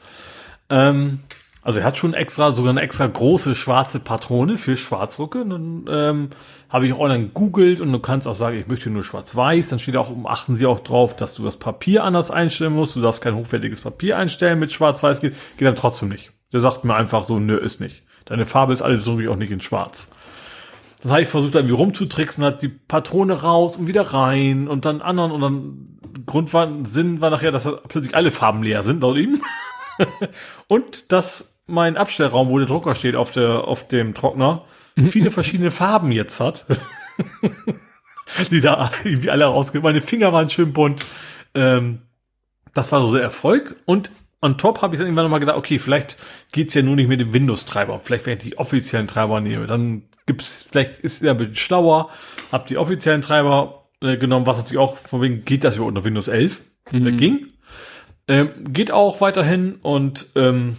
Ähm, 0.71 1.21
also 1.63 1.79
er 1.79 1.85
hat 1.85 1.97
schon 1.97 2.13
extra, 2.13 2.53
sogar 2.53 2.71
eine 2.71 2.81
extra 2.81 3.07
große 3.07 3.55
schwarze 3.55 4.01
Patrone 4.01 4.59
für 4.59 4.77
Schwarzrucke. 4.77 5.43
Und 5.43 5.51
dann 5.51 5.85
ähm, 5.89 6.31
habe 6.69 6.87
ich 6.87 6.93
auch 6.93 6.99
online 6.99 7.29
googelt 7.29 7.81
und 7.81 7.93
du 7.93 8.01
kannst 8.01 8.27
auch 8.27 8.35
sagen, 8.35 8.59
ich 8.59 8.67
möchte 8.67 8.91
nur 8.91 9.05
schwarz-weiß. 9.05 9.69
Dann 9.69 9.79
steht 9.79 9.97
auch, 9.97 10.13
achten 10.25 10.57
sie 10.57 10.67
auch 10.67 10.81
drauf, 10.81 11.15
dass 11.15 11.35
du 11.35 11.45
das 11.45 11.57
Papier 11.57 12.03
anders 12.03 12.31
einstellen 12.31 12.73
musst. 12.73 12.97
Du 12.97 13.01
darfst 13.01 13.23
kein 13.23 13.37
hochwertiges 13.37 13.81
Papier 13.81 14.17
einstellen 14.17 14.59
mit 14.59 14.73
schwarz-weiß. 14.73 15.21
Geht, 15.21 15.35
geht 15.57 15.69
dann 15.69 15.77
trotzdem 15.77 16.09
nicht. 16.09 16.33
Der 16.53 16.61
sagt 16.61 16.85
mir 16.85 16.95
einfach 16.95 17.23
so, 17.25 17.39
nö, 17.39 17.57
ist 17.57 17.81
nicht. 17.81 18.03
Deine 18.25 18.47
Farbe 18.47 18.73
ist 18.73 18.83
alle 18.83 18.99
drücke 18.99 19.31
auch 19.31 19.37
nicht 19.37 19.53
in 19.53 19.61
schwarz. 19.61 20.11
Das 21.03 21.11
habe 21.11 21.23
ich 21.23 21.29
versucht, 21.29 21.55
irgendwie 21.55 21.75
rumzutricksen, 21.75 22.45
hat 22.45 22.63
die 22.63 22.69
Patrone 22.69 23.43
raus 23.43 23.77
und 23.77 23.87
wieder 23.89 24.13
rein 24.13 24.69
und 24.69 24.85
dann 24.85 25.03
anderen 25.03 25.33
und 25.33 25.41
dann 25.41 25.99
Grund 26.27 26.53
war, 26.53 26.69
Sinn 26.85 27.21
war 27.21 27.31
nachher, 27.31 27.51
dass 27.51 27.69
plötzlich 27.89 28.15
alle 28.15 28.31
Farben 28.31 28.63
leer 28.63 28.83
sind 28.83 29.03
laut 29.03 29.17
ihm. 29.17 29.43
und 30.69 31.11
dass 31.11 31.61
mein 31.67 31.97
Abstellraum, 31.97 32.51
wo 32.51 32.59
der 32.59 32.69
Drucker 32.69 32.95
steht 32.95 33.17
auf 33.17 33.33
der, 33.33 33.65
auf 33.65 33.89
dem 33.89 34.15
Trockner, 34.15 34.65
viele 35.11 35.31
verschiedene 35.33 35.71
Farben 35.71 36.13
jetzt 36.13 36.39
hat. 36.39 36.67
die 38.51 38.61
da 38.61 38.91
irgendwie 39.05 39.31
alle 39.31 39.45
rausgehen. 39.45 39.83
Meine 39.83 40.01
Finger 40.01 40.33
waren 40.33 40.49
schön 40.49 40.73
bunt. 40.73 41.05
Ähm, 41.55 42.03
das 42.75 42.93
war 42.93 43.05
so 43.05 43.15
der 43.15 43.23
Erfolg. 43.23 43.77
Und 43.85 44.11
on 44.41 44.59
top 44.59 44.83
habe 44.83 44.95
ich 44.95 44.99
dann 44.99 45.07
irgendwann 45.07 45.25
nochmal 45.25 45.41
gedacht, 45.41 45.59
okay, 45.59 45.79
vielleicht 45.79 46.19
geht's 46.53 46.75
ja 46.75 46.83
nur 46.83 46.97
nicht 46.97 47.09
mit 47.09 47.21
dem 47.21 47.33
Windows-Treiber. 47.33 48.01
Vielleicht, 48.01 48.27
wenn 48.27 48.39
ich 48.39 48.45
die 48.45 48.59
offiziellen 48.59 49.09
Treiber 49.09 49.41
nehme, 49.41 49.67
dann 49.67 50.05
gibt's, 50.27 50.67
vielleicht 50.69 50.99
ist 51.01 51.23
er 51.23 51.33
ein 51.33 51.39
bisschen 51.39 51.55
schlauer. 51.55 52.11
Hab 52.51 52.67
die 52.67 52.77
offiziellen 52.77 53.23
Treiber 53.23 53.89
äh, 54.01 54.17
genommen, 54.17 54.47
was 54.47 54.59
natürlich 54.59 54.79
auch, 54.79 54.97
von 54.97 55.21
wegen 55.21 55.45
geht 55.45 55.65
das 55.65 55.77
ja 55.77 55.83
unter 55.83 56.05
Windows 56.05 56.29
11. 56.29 56.61
Mhm. 56.91 57.07
Äh, 57.07 57.13
ging. 57.13 57.47
Ähm, 58.29 58.51
geht 58.73 58.91
auch 58.93 59.21
weiterhin 59.21 59.77
und 59.83 60.29
ähm, 60.37 60.77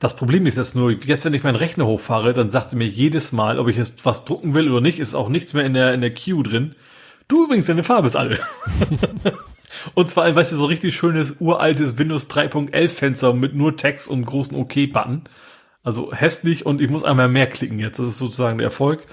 das 0.00 0.14
Problem 0.14 0.46
ist 0.46 0.56
jetzt 0.56 0.76
nur, 0.76 0.92
jetzt 0.92 1.24
wenn 1.24 1.34
ich 1.34 1.42
meinen 1.42 1.56
Rechner 1.56 1.86
hochfahre, 1.86 2.32
dann 2.32 2.50
sagt 2.50 2.72
er 2.72 2.78
mir 2.78 2.86
jedes 2.86 3.32
Mal, 3.32 3.58
ob 3.58 3.68
ich 3.68 3.76
jetzt 3.76 4.04
was 4.04 4.24
drucken 4.24 4.54
will 4.54 4.70
oder 4.70 4.80
nicht, 4.80 5.00
ist 5.00 5.14
auch 5.14 5.28
nichts 5.28 5.54
mehr 5.54 5.64
in 5.64 5.74
der, 5.74 5.92
in 5.92 6.00
der 6.00 6.14
Queue 6.14 6.42
drin. 6.42 6.74
Du 7.26 7.44
übrigens, 7.44 7.66
deine 7.66 7.84
Farbe 7.84 8.06
ist 8.06 8.16
alle. 8.16 8.38
und 9.94 10.08
zwar, 10.08 10.34
weißt 10.34 10.52
du, 10.52 10.56
so 10.56 10.64
richtig 10.64 10.96
schönes, 10.96 11.36
uraltes 11.40 11.98
Windows 11.98 12.28
3.11 12.30 12.88
Fenster 12.88 13.34
mit 13.34 13.54
nur 13.54 13.76
Text 13.76 14.08
und 14.08 14.24
großen 14.24 14.56
OK-Button. 14.56 15.24
Also 15.82 16.12
hässlich 16.12 16.66
und 16.66 16.80
ich 16.80 16.90
muss 16.90 17.04
einmal 17.04 17.28
mehr 17.28 17.46
klicken 17.46 17.78
jetzt. 17.78 17.98
Das 17.98 18.06
ist 18.06 18.18
sozusagen 18.18 18.58
der 18.58 18.66
Erfolg. 18.66 19.06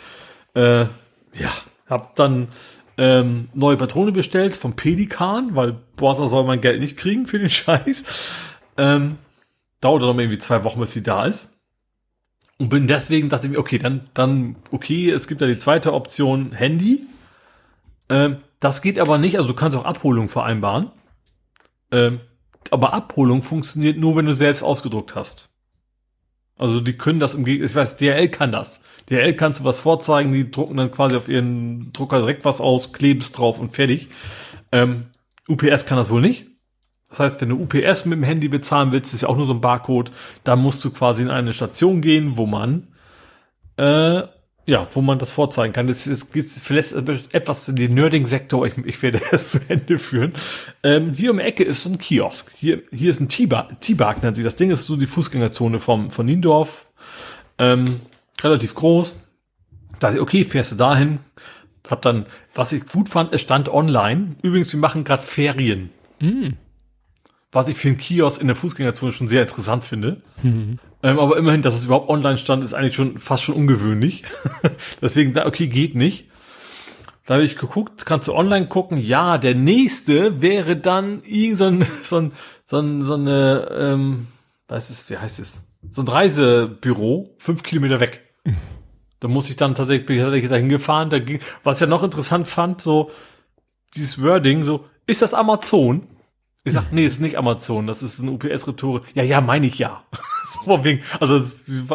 Äh, 0.53 0.81
ja, 1.33 1.51
hab 1.87 2.15
dann 2.15 2.49
ähm, 2.97 3.49
neue 3.53 3.77
Patrone 3.77 4.11
bestellt 4.11 4.55
vom 4.55 4.75
Pelikan, 4.75 5.55
weil 5.55 5.77
Browser 5.95 6.27
soll 6.27 6.45
mein 6.45 6.61
Geld 6.61 6.79
nicht 6.79 6.97
kriegen 6.97 7.27
für 7.27 7.39
den 7.39 7.49
Scheiß. 7.51 8.33
Ähm, 8.77 9.17
dauert 9.81 10.01
noch 10.01 10.17
irgendwie 10.17 10.39
zwei 10.39 10.63
Wochen, 10.63 10.79
bis 10.79 10.93
sie 10.93 11.03
da 11.03 11.25
ist. 11.25 11.57
Und 12.57 12.69
bin 12.69 12.87
deswegen, 12.87 13.29
dachte 13.29 13.47
ich 13.47 13.51
mir, 13.51 13.59
okay, 13.59 13.77
dann, 13.77 14.09
dann, 14.13 14.55
okay, 14.71 15.09
es 15.09 15.27
gibt 15.27 15.41
ja 15.41 15.47
die 15.47 15.57
zweite 15.57 15.93
Option 15.93 16.53
Handy. 16.53 17.01
Ähm, 18.07 18.37
das 18.59 18.81
geht 18.81 18.97
aber 18.97 19.17
nicht, 19.17 19.37
also 19.37 19.49
du 19.49 19.53
kannst 19.53 19.77
auch 19.77 19.83
Abholung 19.83 20.29
vereinbaren. 20.29 20.91
Ähm, 21.91 22.21
aber 22.71 22.93
Abholung 22.93 23.41
funktioniert 23.41 23.97
nur, 23.97 24.15
wenn 24.15 24.25
du 24.25 24.33
selbst 24.33 24.63
ausgedruckt 24.63 25.15
hast. 25.15 25.49
Also 26.57 26.79
die 26.79 26.93
können 26.93 27.19
das 27.19 27.35
im 27.35 27.43
Gegenteil, 27.43 27.69
ich 27.69 27.75
weiß, 27.75 27.97
DRL 27.97 28.29
kann 28.29 28.51
das. 28.51 28.79
DRL 29.09 29.33
kannst 29.33 29.59
du 29.59 29.63
was 29.65 29.79
vorzeigen, 29.79 30.31
die 30.31 30.49
drucken 30.49 30.77
dann 30.77 30.91
quasi 30.91 31.15
auf 31.15 31.27
ihren 31.27 31.91
Drucker 31.91 32.19
direkt 32.19 32.45
was 32.45 32.61
aus, 32.61 32.93
klebst 32.93 33.37
drauf 33.37 33.59
und 33.59 33.69
fertig. 33.69 34.09
Ähm, 34.71 35.07
UPS 35.47 35.85
kann 35.85 35.97
das 35.97 36.09
wohl 36.09 36.21
nicht. 36.21 36.47
Das 37.09 37.19
heißt, 37.19 37.41
wenn 37.41 37.49
du 37.49 37.61
UPS 37.61 38.05
mit 38.05 38.17
dem 38.17 38.23
Handy 38.23 38.47
bezahlen 38.47 38.91
willst, 38.91 39.13
ist 39.13 39.21
ja 39.21 39.29
auch 39.29 39.37
nur 39.37 39.47
so 39.47 39.53
ein 39.53 39.61
Barcode, 39.61 40.11
da 40.43 40.55
musst 40.55 40.83
du 40.83 40.91
quasi 40.91 41.23
in 41.23 41.29
eine 41.29 41.53
Station 41.53 42.01
gehen, 42.01 42.35
wo 42.35 42.45
man 42.45 42.87
äh, 43.77 44.23
ja, 44.65 44.87
wo 44.93 45.01
man 45.01 45.19
das 45.19 45.31
vorzeigen 45.31 45.73
kann. 45.73 45.87
Das, 45.87 46.05
das 46.05 46.31
geht 46.31 46.45
vielleicht 46.45 46.93
etwas 47.33 47.67
in 47.67 47.75
den 47.75 47.93
Nerding-Sektor. 47.93 48.65
Ich, 48.65 48.77
ich 48.85 49.01
werde 49.01 49.21
es 49.31 49.51
zu 49.51 49.59
Ende 49.67 49.99
führen. 49.99 50.33
Ähm, 50.83 51.13
hier 51.13 51.31
um 51.31 51.37
die 51.37 51.43
Ecke 51.43 51.63
ist 51.63 51.83
so 51.83 51.91
ein 51.91 51.97
Kiosk. 51.97 52.51
Hier, 52.55 52.81
hier 52.91 53.09
ist 53.09 53.19
ein 53.19 53.29
T-Bag, 53.29 54.23
nennt 54.23 54.35
sich 54.35 54.43
das 54.43 54.55
Ding. 54.55 54.69
Das 54.69 54.81
ist 54.81 54.87
so 54.87 54.95
die 54.95 55.07
Fußgängerzone 55.07 55.79
vom, 55.79 56.09
von 56.09 56.25
Niendorf. 56.25 56.87
Ähm, 57.57 58.01
relativ 58.41 58.73
groß. 58.73 59.17
Da, 59.99 60.19
okay, 60.19 60.43
fährst 60.43 60.73
du 60.73 60.75
dahin. 60.75 61.19
Hab 61.89 62.01
dann, 62.01 62.25
was 62.55 62.71
ich 62.71 62.87
gut 62.87 63.09
fand, 63.09 63.33
es 63.33 63.41
stand 63.41 63.69
online. 63.69 64.35
Übrigens, 64.41 64.73
wir 64.73 64.79
machen 64.79 65.03
gerade 65.03 65.23
Ferien. 65.23 65.91
Mm 66.19 66.53
was 67.55 67.69
ich 67.69 67.77
für 67.77 67.87
einen 67.87 67.97
Kiosk 67.97 68.41
in 68.41 68.47
der 68.47 68.55
Fußgängerzone 68.57 69.13
schon 69.13 69.29
sehr 69.29 69.43
interessant 69.43 69.85
finde. 69.85 70.21
Mhm. 70.43 70.77
Ähm, 71.01 71.19
aber 71.19 71.37
immerhin, 71.37 71.61
dass 71.61 71.73
es 71.73 71.85
überhaupt 71.85 72.09
online 72.09 72.35
stand, 72.35 72.65
ist 72.65 72.73
eigentlich 72.73 72.95
schon 72.95 73.17
fast 73.17 73.43
schon 73.43 73.55
ungewöhnlich. 73.55 74.23
Deswegen, 75.01 75.37
okay, 75.39 75.67
geht 75.67 75.95
nicht. 75.95 76.27
Da 77.25 77.35
habe 77.35 77.45
ich 77.45 77.55
geguckt, 77.55 78.05
kannst 78.05 78.27
du 78.27 78.33
online 78.33 78.67
gucken. 78.67 78.97
Ja, 78.97 79.37
der 79.37 79.55
nächste 79.55 80.41
wäre 80.41 80.75
dann 80.75 81.23
irgend 81.23 81.57
so 81.57 81.65
ein, 81.65 81.85
so 82.03 82.17
ein, 82.17 82.31
so, 82.65 82.77
ein, 82.79 83.05
so 83.05 83.13
eine, 83.13 83.69
ähm, 83.71 84.27
was 84.67 84.89
ist, 84.89 85.09
wie 85.09 85.17
heißt 85.17 85.39
es? 85.39 85.65
So 85.91 86.01
ein 86.01 86.09
Reisebüro, 86.09 87.35
fünf 87.37 87.63
Kilometer 87.63 88.01
weg. 88.01 88.21
Da 89.21 89.29
muss 89.29 89.49
ich 89.49 89.55
dann 89.55 89.75
tatsächlich, 89.75 90.07
bin 90.07 90.33
ich 90.35 90.49
dahin 90.49 90.67
gefahren. 90.67 91.09
Da 91.09 91.19
ging, 91.19 91.39
was 91.63 91.77
ich 91.77 91.81
ja 91.81 91.87
noch 91.87 92.03
interessant 92.03 92.49
fand, 92.49 92.81
so 92.81 93.11
dieses 93.95 94.21
Wording, 94.21 94.65
so, 94.65 94.87
ist 95.07 95.21
das 95.21 95.33
Amazon? 95.33 96.07
Ich 96.67 96.73
sag, 96.73 96.91
nee, 96.91 97.05
ist 97.05 97.21
nicht 97.21 97.37
Amazon, 97.37 97.85
das 97.85 98.01
ist 98.01 98.19
ein 98.19 98.27
UPS-Retoure. 98.27 99.01
Ja, 99.13 99.21
ja, 99.21 99.39
meine 99.39 99.67
ich 99.67 99.77
ja. 99.77 100.03
so 100.65 100.83
wegen, 100.83 101.03
also 101.19 101.39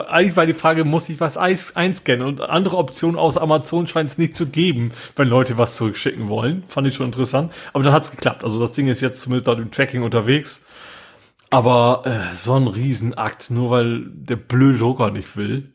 eigentlich 0.08 0.36
war 0.36 0.46
die 0.46 0.54
Frage, 0.54 0.84
muss 0.84 1.08
ich 1.08 1.18
was 1.18 1.36
einscannen? 1.36 2.24
Und 2.24 2.40
andere 2.40 2.76
Optionen 2.76 3.18
außer 3.18 3.42
Amazon 3.42 3.88
scheint 3.88 4.10
es 4.10 4.18
nicht 4.18 4.36
zu 4.36 4.48
geben, 4.48 4.92
wenn 5.16 5.26
Leute 5.26 5.58
was 5.58 5.76
zurückschicken 5.76 6.28
wollen. 6.28 6.62
Fand 6.68 6.86
ich 6.86 6.94
schon 6.94 7.06
interessant. 7.06 7.52
Aber 7.72 7.82
dann 7.82 7.92
hat's 7.92 8.12
geklappt. 8.12 8.44
Also 8.44 8.60
das 8.60 8.70
Ding 8.70 8.86
ist 8.86 9.00
jetzt 9.00 9.22
zumindest 9.22 9.48
dort 9.48 9.58
im 9.58 9.72
Tracking 9.72 10.04
unterwegs. 10.04 10.66
Aber 11.50 12.04
äh, 12.06 12.34
so 12.34 12.54
ein 12.54 12.68
Riesenakt, 12.68 13.50
nur 13.50 13.70
weil 13.72 14.04
der 14.06 14.36
blöde 14.36 14.78
Drucker 14.78 15.10
nicht 15.10 15.36
will, 15.36 15.72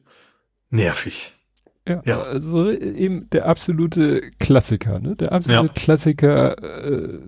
nervig. 0.70 1.34
Ja, 1.88 2.02
ja, 2.06 2.22
also 2.22 2.72
eben 2.72 3.30
der 3.30 3.46
absolute 3.46 4.32
Klassiker, 4.40 5.00
ne? 5.00 5.16
Der 5.16 5.34
absolute 5.34 5.68
ja. 5.68 5.84
Klassiker. 5.84 6.58
Äh, 6.64 7.20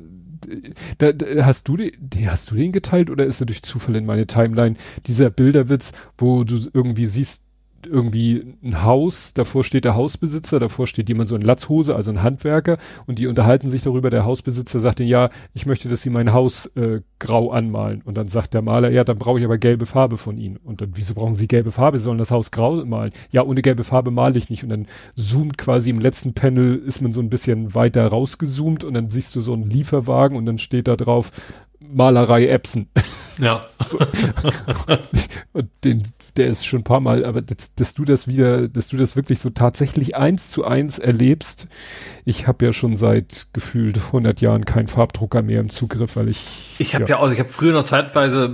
da, 0.97 1.11
da, 1.13 1.45
hast 1.45 1.67
du 1.67 1.77
den, 1.77 1.91
hast 2.25 2.51
du 2.51 2.55
den 2.55 2.71
geteilt 2.71 3.09
oder 3.09 3.25
ist 3.25 3.39
er 3.39 3.45
durch 3.45 3.63
Zufall 3.63 3.95
in 3.95 4.05
meine 4.05 4.27
Timeline? 4.27 4.75
Dieser 5.05 5.29
Bilderwitz, 5.29 5.91
wo 6.17 6.43
du 6.43 6.69
irgendwie 6.73 7.05
siehst, 7.05 7.43
irgendwie 7.85 8.55
ein 8.63 8.83
Haus, 8.83 9.33
davor 9.33 9.63
steht 9.63 9.85
der 9.85 9.95
Hausbesitzer, 9.95 10.59
davor 10.59 10.87
steht 10.87 11.09
jemand 11.09 11.29
so 11.29 11.35
in 11.35 11.41
Latzhose, 11.41 11.95
also 11.95 12.11
ein 12.11 12.23
Handwerker, 12.23 12.77
und 13.05 13.19
die 13.19 13.27
unterhalten 13.27 13.69
sich 13.69 13.83
darüber, 13.83 14.09
der 14.09 14.25
Hausbesitzer 14.25 14.79
sagt 14.79 14.99
ihnen, 14.99 15.09
ja, 15.09 15.29
ich 15.53 15.65
möchte, 15.65 15.89
dass 15.89 16.01
sie 16.01 16.09
mein 16.09 16.33
Haus 16.33 16.65
äh, 16.75 17.01
grau 17.19 17.51
anmalen. 17.51 18.01
Und 18.03 18.15
dann 18.15 18.27
sagt 18.27 18.53
der 18.53 18.61
Maler, 18.61 18.89
ja, 18.89 19.03
dann 19.03 19.17
brauche 19.17 19.39
ich 19.39 19.45
aber 19.45 19.57
gelbe 19.57 19.85
Farbe 19.85 20.17
von 20.17 20.37
ihnen. 20.37 20.57
Und 20.57 20.81
dann, 20.81 20.91
wieso 20.95 21.13
brauchen 21.13 21.35
sie 21.35 21.47
gelbe 21.47 21.71
Farbe? 21.71 21.97
Sie 21.97 22.03
sollen 22.03 22.17
das 22.17 22.31
Haus 22.31 22.51
grau 22.51 22.85
malen. 22.85 23.11
Ja, 23.31 23.43
ohne 23.43 23.61
gelbe 23.61 23.83
Farbe 23.83 24.11
male 24.11 24.37
ich 24.37 24.49
nicht. 24.49 24.63
Und 24.63 24.69
dann 24.69 24.87
zoomt 25.15 25.57
quasi 25.57 25.89
im 25.89 25.99
letzten 25.99 26.33
Panel, 26.33 26.77
ist 26.77 27.01
man 27.01 27.13
so 27.13 27.21
ein 27.21 27.29
bisschen 27.29 27.75
weiter 27.75 28.07
rausgezoomt 28.07 28.83
und 28.83 28.93
dann 28.93 29.09
siehst 29.09 29.35
du 29.35 29.41
so 29.41 29.53
einen 29.53 29.69
Lieferwagen 29.69 30.37
und 30.37 30.45
dann 30.45 30.57
steht 30.57 30.87
da 30.87 30.95
drauf, 30.95 31.31
Malerei 31.91 32.47
Epson. 32.47 32.87
Ja. 33.39 33.61
So. 33.83 33.99
und 35.53 35.69
den, 35.83 36.03
der 36.37 36.47
ist 36.47 36.65
schon 36.65 36.81
ein 36.81 36.83
paar 36.83 36.99
Mal, 36.99 37.25
aber 37.25 37.41
dass, 37.41 37.73
dass, 37.75 37.93
du 37.93 38.05
das 38.05 38.27
wieder, 38.27 38.67
dass 38.67 38.87
du 38.87 38.97
das 38.97 39.15
wirklich 39.15 39.39
so 39.39 39.49
tatsächlich 39.49 40.15
eins 40.15 40.49
zu 40.49 40.65
eins 40.65 40.99
erlebst. 40.99 41.67
Ich 42.25 42.47
habe 42.47 42.65
ja 42.65 42.73
schon 42.73 42.95
seit 42.95 43.47
gefühlt 43.53 43.97
100 43.97 44.41
Jahren 44.41 44.65
keinen 44.65 44.87
Farbdrucker 44.87 45.41
mehr 45.41 45.59
im 45.59 45.69
Zugriff, 45.69 46.15
weil 46.15 46.29
ich. 46.29 46.39
Ich 46.79 46.95
habe 46.95 47.05
ja. 47.05 47.11
ja 47.11 47.19
auch, 47.19 47.31
ich 47.31 47.39
habe 47.39 47.49
früher 47.49 47.73
noch 47.73 47.83
zeitweise, 47.83 48.51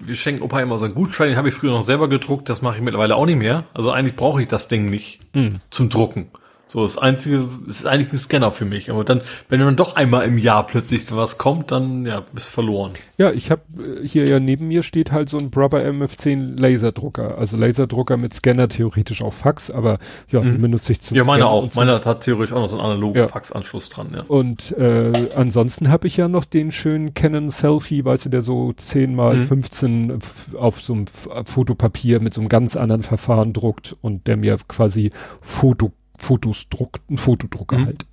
wir 0.00 0.14
schenken 0.14 0.42
Opa 0.42 0.60
immer 0.60 0.78
so 0.78 0.84
einen 0.84 0.94
Gutschein, 0.94 1.28
den 1.28 1.36
habe 1.36 1.48
ich 1.48 1.54
früher 1.54 1.72
noch 1.72 1.84
selber 1.84 2.08
gedruckt, 2.08 2.48
das 2.48 2.62
mache 2.62 2.76
ich 2.76 2.82
mittlerweile 2.82 3.16
auch 3.16 3.26
nicht 3.26 3.38
mehr. 3.38 3.64
Also 3.74 3.90
eigentlich 3.90 4.16
brauche 4.16 4.42
ich 4.42 4.48
das 4.48 4.68
Ding 4.68 4.90
nicht 4.90 5.20
mhm. 5.34 5.54
zum 5.70 5.88
Drucken. 5.88 6.28
So, 6.72 6.84
das 6.84 6.96
einzige, 6.96 7.50
das 7.66 7.80
ist 7.80 7.86
eigentlich 7.86 8.14
ein 8.14 8.16
Scanner 8.16 8.50
für 8.50 8.64
mich. 8.64 8.90
Aber 8.90 9.04
dann, 9.04 9.20
wenn 9.50 9.60
dann 9.60 9.76
doch 9.76 9.94
einmal 9.94 10.24
im 10.24 10.38
Jahr 10.38 10.64
plötzlich 10.64 11.04
sowas 11.04 11.36
kommt, 11.36 11.70
dann, 11.70 12.06
ja, 12.06 12.22
bist 12.32 12.48
verloren. 12.48 12.92
Ja, 13.18 13.30
ich 13.30 13.50
habe 13.50 13.60
äh, 13.78 14.08
hier 14.08 14.26
ja 14.26 14.40
neben 14.40 14.68
mir 14.68 14.82
steht 14.82 15.12
halt 15.12 15.28
so 15.28 15.36
ein 15.36 15.50
Brother 15.50 15.80
MF10 15.86 16.58
Laserdrucker. 16.58 17.36
Also 17.36 17.58
Laserdrucker 17.58 18.16
mit 18.16 18.32
Scanner, 18.32 18.68
theoretisch 18.68 19.20
auch 19.20 19.34
Fax, 19.34 19.70
aber 19.70 19.98
ja, 20.30 20.40
mhm. 20.40 20.62
benutze 20.62 20.92
ich 20.92 21.02
zum 21.02 21.14
Ja, 21.14 21.24
meine 21.24 21.44
auch. 21.44 21.70
So. 21.70 21.78
Meine 21.78 22.02
hat 22.02 22.20
theoretisch 22.22 22.54
auch 22.54 22.62
noch 22.62 22.70
so 22.70 22.78
einen 22.78 22.86
analogen 22.86 23.18
ja. 23.18 23.28
Faxanschluss 23.28 23.90
dran, 23.90 24.06
ja. 24.16 24.22
Und 24.26 24.72
äh, 24.78 25.12
ansonsten 25.36 25.90
habe 25.90 26.06
ich 26.06 26.16
ja 26.16 26.26
noch 26.28 26.46
den 26.46 26.70
schönen 26.70 27.12
Canon 27.12 27.50
Selfie, 27.50 28.02
weißt 28.02 28.24
du, 28.24 28.28
der 28.30 28.40
so 28.40 28.72
10 28.72 29.14
mal 29.14 29.36
mhm. 29.36 29.46
15 29.46 30.18
auf 30.56 30.80
so 30.80 30.94
einem 30.94 31.04
Fotopapier 31.44 32.20
mit 32.20 32.32
so 32.32 32.40
einem 32.40 32.48
ganz 32.48 32.76
anderen 32.76 33.02
Verfahren 33.02 33.52
druckt 33.52 33.94
und 34.00 34.26
der 34.26 34.38
mir 34.38 34.56
quasi 34.68 35.10
Foto 35.42 35.92
Fotos 36.22 36.68
druckt, 36.68 37.08
ein 37.10 37.18
Fotodrucker 37.18 37.78
mhm. 37.78 37.86
halt. 37.86 38.06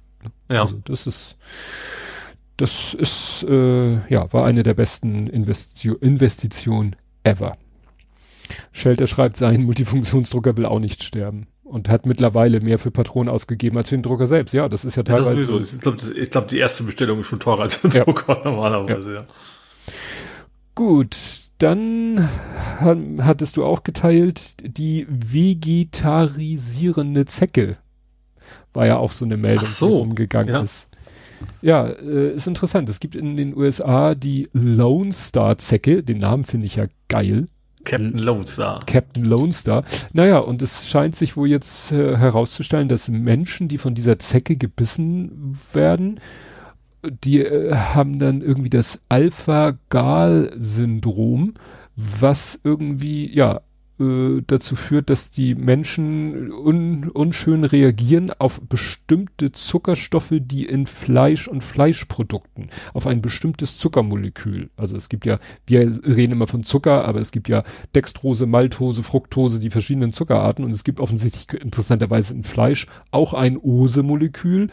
Ja. 0.51 0.61
Also 0.61 0.81
das 0.83 1.07
ist, 1.07 1.37
das 2.57 2.93
ist, 2.93 3.45
äh, 3.47 4.05
ja, 4.11 4.31
war 4.33 4.45
eine 4.45 4.63
der 4.63 4.73
besten 4.73 5.27
Investio 5.27 5.95
Investitionen 5.95 6.95
ever. 7.23 7.57
Shelter 8.71 9.07
schreibt, 9.07 9.37
sein 9.37 9.63
Multifunktionsdrucker 9.63 10.57
will 10.57 10.65
auch 10.65 10.79
nicht 10.79 11.03
sterben 11.03 11.47
und 11.63 11.87
hat 11.87 12.05
mittlerweile 12.05 12.59
mehr 12.61 12.79
für 12.79 12.91
Patronen 12.91 13.29
ausgegeben 13.29 13.77
als 13.77 13.89
für 13.89 13.95
den 13.95 14.03
Drucker 14.03 14.27
selbst. 14.27 14.53
Ja, 14.53 14.67
das 14.67 14.85
ist 14.85 14.97
ja 14.97 15.03
teilweise. 15.03 15.53
Ja, 15.53 15.59
das 15.59 15.75
Ich 15.75 15.81
glaube, 15.81 16.25
glaub, 16.25 16.47
die 16.47 16.57
erste 16.57 16.83
Bestellung 16.83 17.19
ist 17.19 17.27
schon 17.27 17.39
teurer 17.39 17.61
als 17.61 17.81
der 17.81 17.91
ja. 17.91 18.03
Drucker 18.03 18.41
normalerweise, 18.43 19.13
ja. 19.13 19.21
ja. 19.21 19.27
Gut, 20.73 21.15
dann 21.59 22.27
hattest 23.19 23.57
du 23.57 23.65
auch 23.65 23.83
geteilt 23.83 24.55
die 24.61 25.05
vegetarisierende 25.09 27.25
Zecke. 27.25 27.77
War 28.73 28.85
ja 28.85 28.97
auch 28.97 29.11
so 29.11 29.25
eine 29.25 29.37
Meldung, 29.37 29.65
so, 29.65 29.87
die 29.87 30.09
umgegangen 30.09 30.53
ja. 30.53 30.61
ist. 30.61 30.89
Ja, 31.61 31.87
äh, 31.87 32.33
ist 32.33 32.47
interessant. 32.47 32.89
Es 32.89 32.99
gibt 32.99 33.15
in 33.15 33.37
den 33.37 33.55
USA 33.55 34.15
die 34.15 34.49
Lone 34.53 35.13
Star 35.13 35.57
Zecke. 35.57 36.03
Den 36.03 36.19
Namen 36.19 36.43
finde 36.43 36.65
ich 36.65 36.75
ja 36.75 36.85
geil. 37.07 37.47
Captain 37.85 38.17
Lone 38.17 38.45
Star. 38.45 38.81
Captain 38.85 39.25
Lone 39.25 39.53
Star. 39.53 39.83
Naja, 40.13 40.39
und 40.39 40.61
es 40.61 40.89
scheint 40.89 41.15
sich 41.15 41.37
wohl 41.37 41.47
jetzt 41.47 41.91
äh, 41.91 42.17
herauszustellen, 42.17 42.87
dass 42.87 43.09
Menschen, 43.09 43.67
die 43.67 43.77
von 43.77 43.95
dieser 43.95 44.19
Zecke 44.19 44.57
gebissen 44.57 45.57
werden, 45.73 46.19
die 47.03 47.39
äh, 47.39 47.73
haben 47.73 48.19
dann 48.19 48.41
irgendwie 48.41 48.69
das 48.69 49.01
Alpha-Gal-Syndrom, 49.09 51.55
was 51.95 52.59
irgendwie, 52.63 53.33
ja, 53.33 53.61
äh, 53.99 54.41
dazu 54.47 54.75
führt, 54.75 55.09
dass 55.09 55.31
die 55.31 55.55
Menschen 55.55 56.51
un, 56.51 57.09
unschön 57.09 57.63
reagieren 57.63 58.31
auf 58.37 58.61
bestimmte 58.61 59.51
Zuckerstoffe, 59.51 60.33
die 60.39 60.65
in 60.65 60.85
Fleisch 60.85 61.47
und 61.47 61.63
Fleischprodukten, 61.63 62.69
auf 62.93 63.07
ein 63.07 63.21
bestimmtes 63.21 63.77
Zuckermolekül. 63.77 64.69
Also 64.77 64.95
es 64.95 65.09
gibt 65.09 65.25
ja, 65.25 65.39
wir 65.65 65.81
reden 66.05 66.33
immer 66.33 66.47
von 66.47 66.63
Zucker, 66.63 67.05
aber 67.05 67.19
es 67.19 67.31
gibt 67.31 67.49
ja 67.49 67.63
Dextrose, 67.93 68.45
Maltose, 68.45 69.03
Fructose, 69.03 69.59
die 69.59 69.69
verschiedenen 69.69 70.13
Zuckerarten 70.13 70.63
und 70.63 70.71
es 70.71 70.83
gibt 70.83 70.99
offensichtlich 70.99 71.61
interessanterweise 71.61 72.33
in 72.33 72.43
Fleisch 72.43 72.87
auch 73.11 73.33
ein 73.33 73.57
Ose-Molekül. 73.57 74.69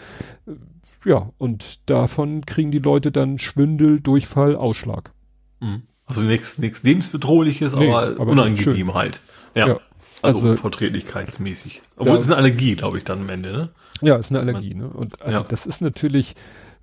Ja, 1.04 1.32
und 1.38 1.88
davon 1.90 2.46
kriegen 2.46 2.70
die 2.70 2.78
Leute 2.78 3.12
dann 3.12 3.38
Schwindel, 3.38 4.00
Durchfall, 4.00 4.56
Ausschlag. 4.56 5.12
Mhm. 5.60 5.82
Also 6.06 6.22
nichts 6.22 6.58
nichts 6.58 6.82
lebensbedrohliches, 6.82 7.76
nee, 7.76 7.88
aber, 7.88 8.20
aber 8.20 8.32
unangenehm 8.32 8.94
halt. 8.94 9.20
Ja. 9.54 9.68
ja. 9.68 9.80
Also, 10.22 10.38
also 10.40 10.50
unverträglichkeitsmäßig. 10.50 11.82
Obwohl 11.96 12.16
es 12.16 12.22
ist 12.22 12.30
eine 12.30 12.36
Allergie, 12.36 12.74
glaube 12.74 12.98
ich, 12.98 13.04
dann 13.04 13.20
am 13.20 13.28
Ende, 13.28 13.52
ne? 13.52 13.70
Ja, 14.02 14.16
ist 14.16 14.30
eine 14.30 14.40
Allergie, 14.40 14.74
ne? 14.74 14.88
Und 14.88 15.20
also 15.22 15.38
ja. 15.38 15.44
das 15.44 15.66
ist 15.66 15.80
natürlich, 15.80 16.34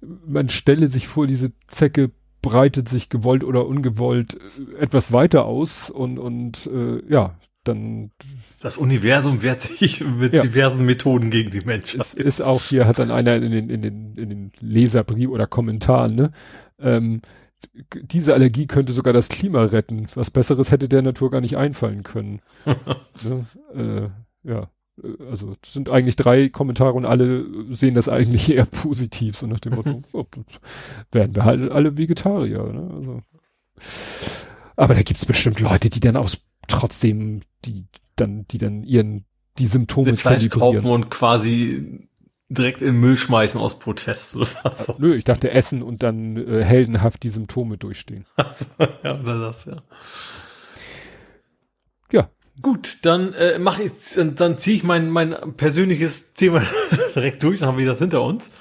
man 0.02 0.50
stelle 0.50 0.88
sich 0.88 1.08
vor, 1.08 1.28
diese 1.28 1.52
Zecke 1.68 2.12
breitet 2.42 2.90
sich 2.90 3.10
gewollt 3.10 3.44
oder 3.44 3.66
ungewollt 3.66 4.38
äh, 4.78 4.82
etwas 4.82 5.12
weiter 5.12 5.46
aus 5.46 5.90
und, 5.90 6.20
und 6.20 6.68
äh, 6.68 7.02
ja, 7.12 7.36
dann. 7.64 8.12
Das 8.62 8.78
Universum 8.78 9.42
wehrt 9.42 9.62
sich 9.62 10.04
mit 10.06 10.34
ja. 10.34 10.42
diversen 10.42 10.86
Methoden 10.86 11.32
gegen 11.32 11.50
die 11.50 11.62
Menschen. 11.62 12.02
Es 12.02 12.14
ist 12.14 12.42
auch 12.42 12.62
hier, 12.62 12.86
hat 12.86 13.00
dann 13.00 13.12
einer 13.12 13.36
in 13.36 13.52
den, 13.52 13.70
in 13.70 13.82
den, 13.82 14.16
in 14.16 14.30
den 14.30 14.52
Leserbrief 14.60 15.30
oder 15.30 15.48
Kommentaren, 15.48 16.16
ne? 16.16 16.32
Ähm, 16.80 17.22
diese 17.94 18.34
Allergie 18.34 18.68
könnte 18.68 18.94
sogar 18.94 19.14
das 19.14 19.30
Klima 19.30 19.64
retten. 19.64 20.08
Was 20.16 20.32
Besseres 20.32 20.72
hätte 20.72 20.90
der 20.90 21.02
Natur 21.02 21.32
gar 21.32 21.42
nicht 21.42 21.58
einfallen 21.58 22.04
können. 22.04 22.42
ne? 22.66 23.46
äh, 23.74 24.48
ja, 24.48 24.70
äh, 25.02 25.24
also 25.30 25.56
sind 25.66 25.90
eigentlich 25.90 26.16
drei 26.16 26.50
Kommentare 26.50 26.94
und 26.94 27.06
alle 27.06 27.46
sehen 27.70 27.94
das 27.94 28.10
eigentlich 28.10 28.50
eher 28.50 28.66
positiv, 28.66 29.38
so 29.38 29.48
nach 29.48 29.60
dem 29.60 29.76
Motto, 29.76 30.02
oh, 30.14 30.26
werden 31.12 31.36
wir 31.36 31.46
halt 31.46 31.72
alle 31.72 31.98
Vegetarier. 31.98 32.64
Ne? 32.64 32.92
Also, 32.96 33.22
aber 34.76 34.94
da 34.94 35.04
gibt's 35.04 35.26
bestimmt 35.26 35.60
Leute, 35.60 35.90
die 35.90 36.00
dann 36.00 36.18
aus 36.18 36.42
trotzdem, 36.68 37.42
die 37.66 37.86
dann, 38.16 38.46
die 38.48 38.58
dann 38.58 38.84
ihren 38.84 39.26
die 39.60 39.68
Symptome 39.68 40.16
Fleisch 40.18 40.50
kaufen 40.50 40.86
und 40.86 41.12
quasi 41.12 42.08
direkt 42.50 42.82
in 42.82 42.88
den 42.88 43.00
Müll 43.00 43.16
schmeißen 43.16 43.60
aus 43.60 43.80
Protest 43.80 44.36
oder 44.36 44.76
so. 44.76 44.96
Nö, 45.00 45.16
ich 45.16 45.24
dachte 45.24 45.52
essen 45.52 45.82
und 45.82 46.04
dann 46.04 46.38
äh, 46.38 46.64
heldenhaft 46.64 47.24
die 47.24 47.30
Symptome 47.30 47.78
durchstehen. 47.78 48.26
Also, 48.36 48.66
ja, 49.04 49.20
oder 49.20 49.40
das, 49.40 49.66
ja. 49.66 49.76
Ja. 52.12 52.30
Gut, 52.62 53.00
dann 53.02 53.34
äh, 53.34 53.58
mache 53.58 53.84
ich, 53.84 53.94
dann 54.16 54.58
ziehe 54.58 54.76
ich 54.78 54.84
mein, 54.84 55.10
mein 55.10 55.56
persönliches 55.58 56.34
Thema 56.34 56.62
direkt 57.16 57.42
durch, 57.44 57.60
dann 57.60 57.70
haben 57.70 57.78
wir 57.78 57.88
das 57.88 58.00
hinter 58.00 58.22
uns. 58.22 58.52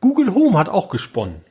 Google 0.00 0.34
Home 0.34 0.58
hat 0.58 0.68
auch 0.68 0.88
gesponnen. 0.88 1.42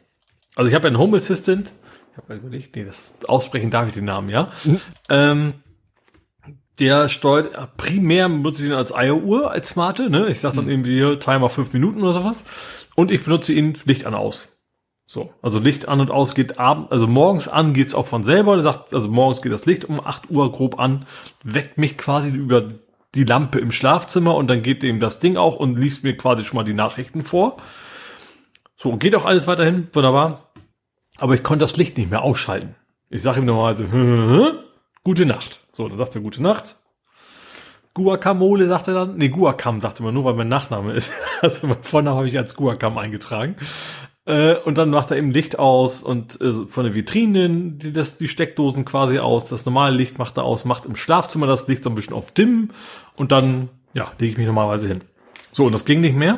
Also 0.56 0.70
ich 0.70 0.76
habe 0.76 0.88
einen 0.88 0.98
Home 0.98 1.18
Assistant. 1.18 1.74
Ich 2.12 2.18
habe 2.18 2.36
überlegt, 2.36 2.76
nee, 2.76 2.86
das 2.86 3.18
aussprechen 3.28 3.72
darf 3.72 3.88
ich 3.88 3.94
den 3.94 4.06
Namen, 4.06 4.30
ja. 4.30 4.52
Mhm. 4.64 4.82
Ähm, 5.10 5.54
der 6.80 7.08
steuert 7.08 7.78
primär 7.78 8.28
benutze 8.28 8.64
ich 8.64 8.70
ihn 8.70 8.76
als 8.76 8.94
Eieruhr, 8.94 9.52
als 9.52 9.70
smarte, 9.70 10.10
ne? 10.10 10.28
Ich 10.28 10.40
sag 10.40 10.54
dann 10.54 10.66
mhm. 10.66 10.72
irgendwie 10.72 11.20
Timer 11.20 11.50
fünf 11.50 11.74
Minuten 11.74 12.02
oder 12.02 12.14
sowas. 12.14 12.46
Und 12.96 13.12
ich 13.12 13.24
benutze 13.24 13.54
ihn 13.54 13.78
Licht 13.86 14.06
an 14.06 14.16
aus. 14.16 14.50
So, 15.06 15.34
also 15.42 15.60
Licht 15.60 15.88
an 15.88 16.00
und 16.00 16.10
aus 16.10 16.34
geht 16.34 16.58
abend, 16.60 16.92
also 16.92 17.08
morgens 17.08 17.48
an 17.48 17.74
geht's 17.74 17.94
auch 17.94 18.08
von 18.08 18.24
selber. 18.24 18.56
Der 18.56 18.64
sagt, 18.64 18.94
also 18.94 19.10
morgens 19.10 19.42
geht 19.42 19.52
das 19.52 19.66
Licht 19.66 19.86
um 19.86 20.00
acht 20.04 20.30
Uhr 20.32 20.52
grob 20.52 20.80
an, 20.80 21.06
weckt 21.44 21.78
mich 21.78 21.98
quasi 21.98 22.30
über 22.30 22.72
die 23.14 23.26
Lampe 23.26 23.60
im 23.60 23.72
Schlafzimmer 23.72 24.36
und 24.36 24.48
dann 24.48 24.64
geht 24.64 24.84
eben 24.84 25.00
das 25.00 25.20
Ding 25.20 25.38
auch 25.38 25.58
und 25.58 25.78
liest 25.78 26.04
mir 26.04 26.18
quasi 26.18 26.44
schon 26.44 26.56
mal 26.56 26.64
die 26.64 26.74
Nachrichten 26.74 27.22
vor. 27.22 27.58
So, 28.76 28.96
geht 28.98 29.16
auch 29.16 29.26
alles 29.26 29.46
weiterhin, 29.46 29.88
wunderbar. 29.94 30.52
Aber 31.20 31.36
ich 31.36 31.44
konnte 31.44 31.64
das 31.64 31.78
Licht 31.78 31.98
nicht 31.98 32.10
mehr 32.10 32.24
ausschalten. 32.24 32.76
Ich 33.10 33.22
sage 33.22 33.40
ihm 33.40 33.46
normalerweise, 33.46 34.64
gute 35.04 35.26
Nacht. 35.26 35.63
So, 35.74 35.90
dann 35.90 35.98
sagt 35.98 36.16
er 36.16 36.22
gute 36.22 36.42
Nacht. 36.42 36.78
Guacamole 37.94 38.68
sagt 38.68 38.88
er 38.88 38.94
dann. 38.94 39.18
Nee, 39.18 39.30
Guacam 39.30 39.82
sagt 39.82 40.00
er 40.00 40.12
nur, 40.12 40.26
weil 40.26 40.34
mein 40.34 40.48
Nachname 40.48 40.94
ist. 40.94 41.14
Also 41.42 41.68
mein 41.68 41.84
Vorname 41.84 42.16
habe 42.16 42.28
ich 42.28 42.38
als 42.38 42.56
Guacam 42.56 42.98
eingetragen. 42.98 43.58
Äh, 44.26 44.56
und 44.56 44.78
dann 44.78 44.90
macht 44.90 45.12
er 45.12 45.18
eben 45.18 45.32
Licht 45.32 45.60
aus 45.60 46.02
und 46.02 46.40
äh, 46.40 46.54
von 46.54 46.86
den 46.86 46.94
Vitrinen 46.94 47.78
die, 47.78 47.92
das, 47.92 48.18
die 48.18 48.30
Steckdosen 48.30 48.86
quasi 48.86 49.20
aus. 49.20 49.50
Das 49.50 49.66
normale 49.66 49.96
Licht 49.96 50.18
macht 50.18 50.38
er 50.38 50.44
aus, 50.44 50.64
macht 50.64 50.86
im 50.86 50.96
Schlafzimmer 50.96 51.48
das 51.48 51.68
Licht 51.68 51.84
so 51.84 51.90
ein 51.90 51.96
bisschen 51.96 52.14
auf 52.14 52.32
dimm 52.32 52.70
und 53.18 53.34
dann, 53.34 53.70
ja, 53.94 54.12
lege 54.20 54.32
ich 54.32 54.38
mich 54.38 54.48
normalerweise 54.48 54.88
hin. 54.88 55.04
So, 55.52 55.66
und 55.66 55.74
das 55.74 55.84
ging 55.84 56.00
nicht 56.00 56.16
mehr. 56.16 56.38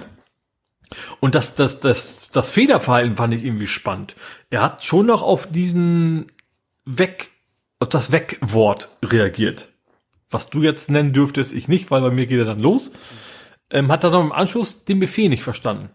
Und 1.19 1.35
das, 1.35 1.55
das, 1.55 1.79
das, 1.79 2.31
das 2.31 2.49
Federverhalten 2.49 3.17
fand 3.17 3.33
ich 3.33 3.45
irgendwie 3.45 3.67
spannend. 3.67 4.15
Er 4.49 4.63
hat 4.63 4.83
schon 4.83 5.05
noch 5.05 5.21
auf 5.21 5.47
diesen 5.47 6.31
Weg, 6.85 7.29
auf 7.85 7.89
das 7.89 8.11
Wegwort 8.11 8.89
reagiert. 9.03 9.69
Was 10.31 10.49
du 10.49 10.63
jetzt 10.63 10.89
nennen 10.89 11.13
dürftest, 11.13 11.53
ich 11.53 11.67
nicht, 11.67 11.91
weil 11.91 12.01
bei 12.01 12.09
mir 12.09 12.25
geht 12.25 12.39
er 12.39 12.45
dann 12.45 12.59
los. 12.59 12.91
Ähm, 13.69 13.91
hat 13.91 14.03
er 14.03 14.09
dann 14.09 14.25
im 14.25 14.31
Anschluss 14.31 14.85
den 14.85 14.99
Befehl 14.99 15.29
nicht 15.29 15.43
verstanden. 15.43 15.89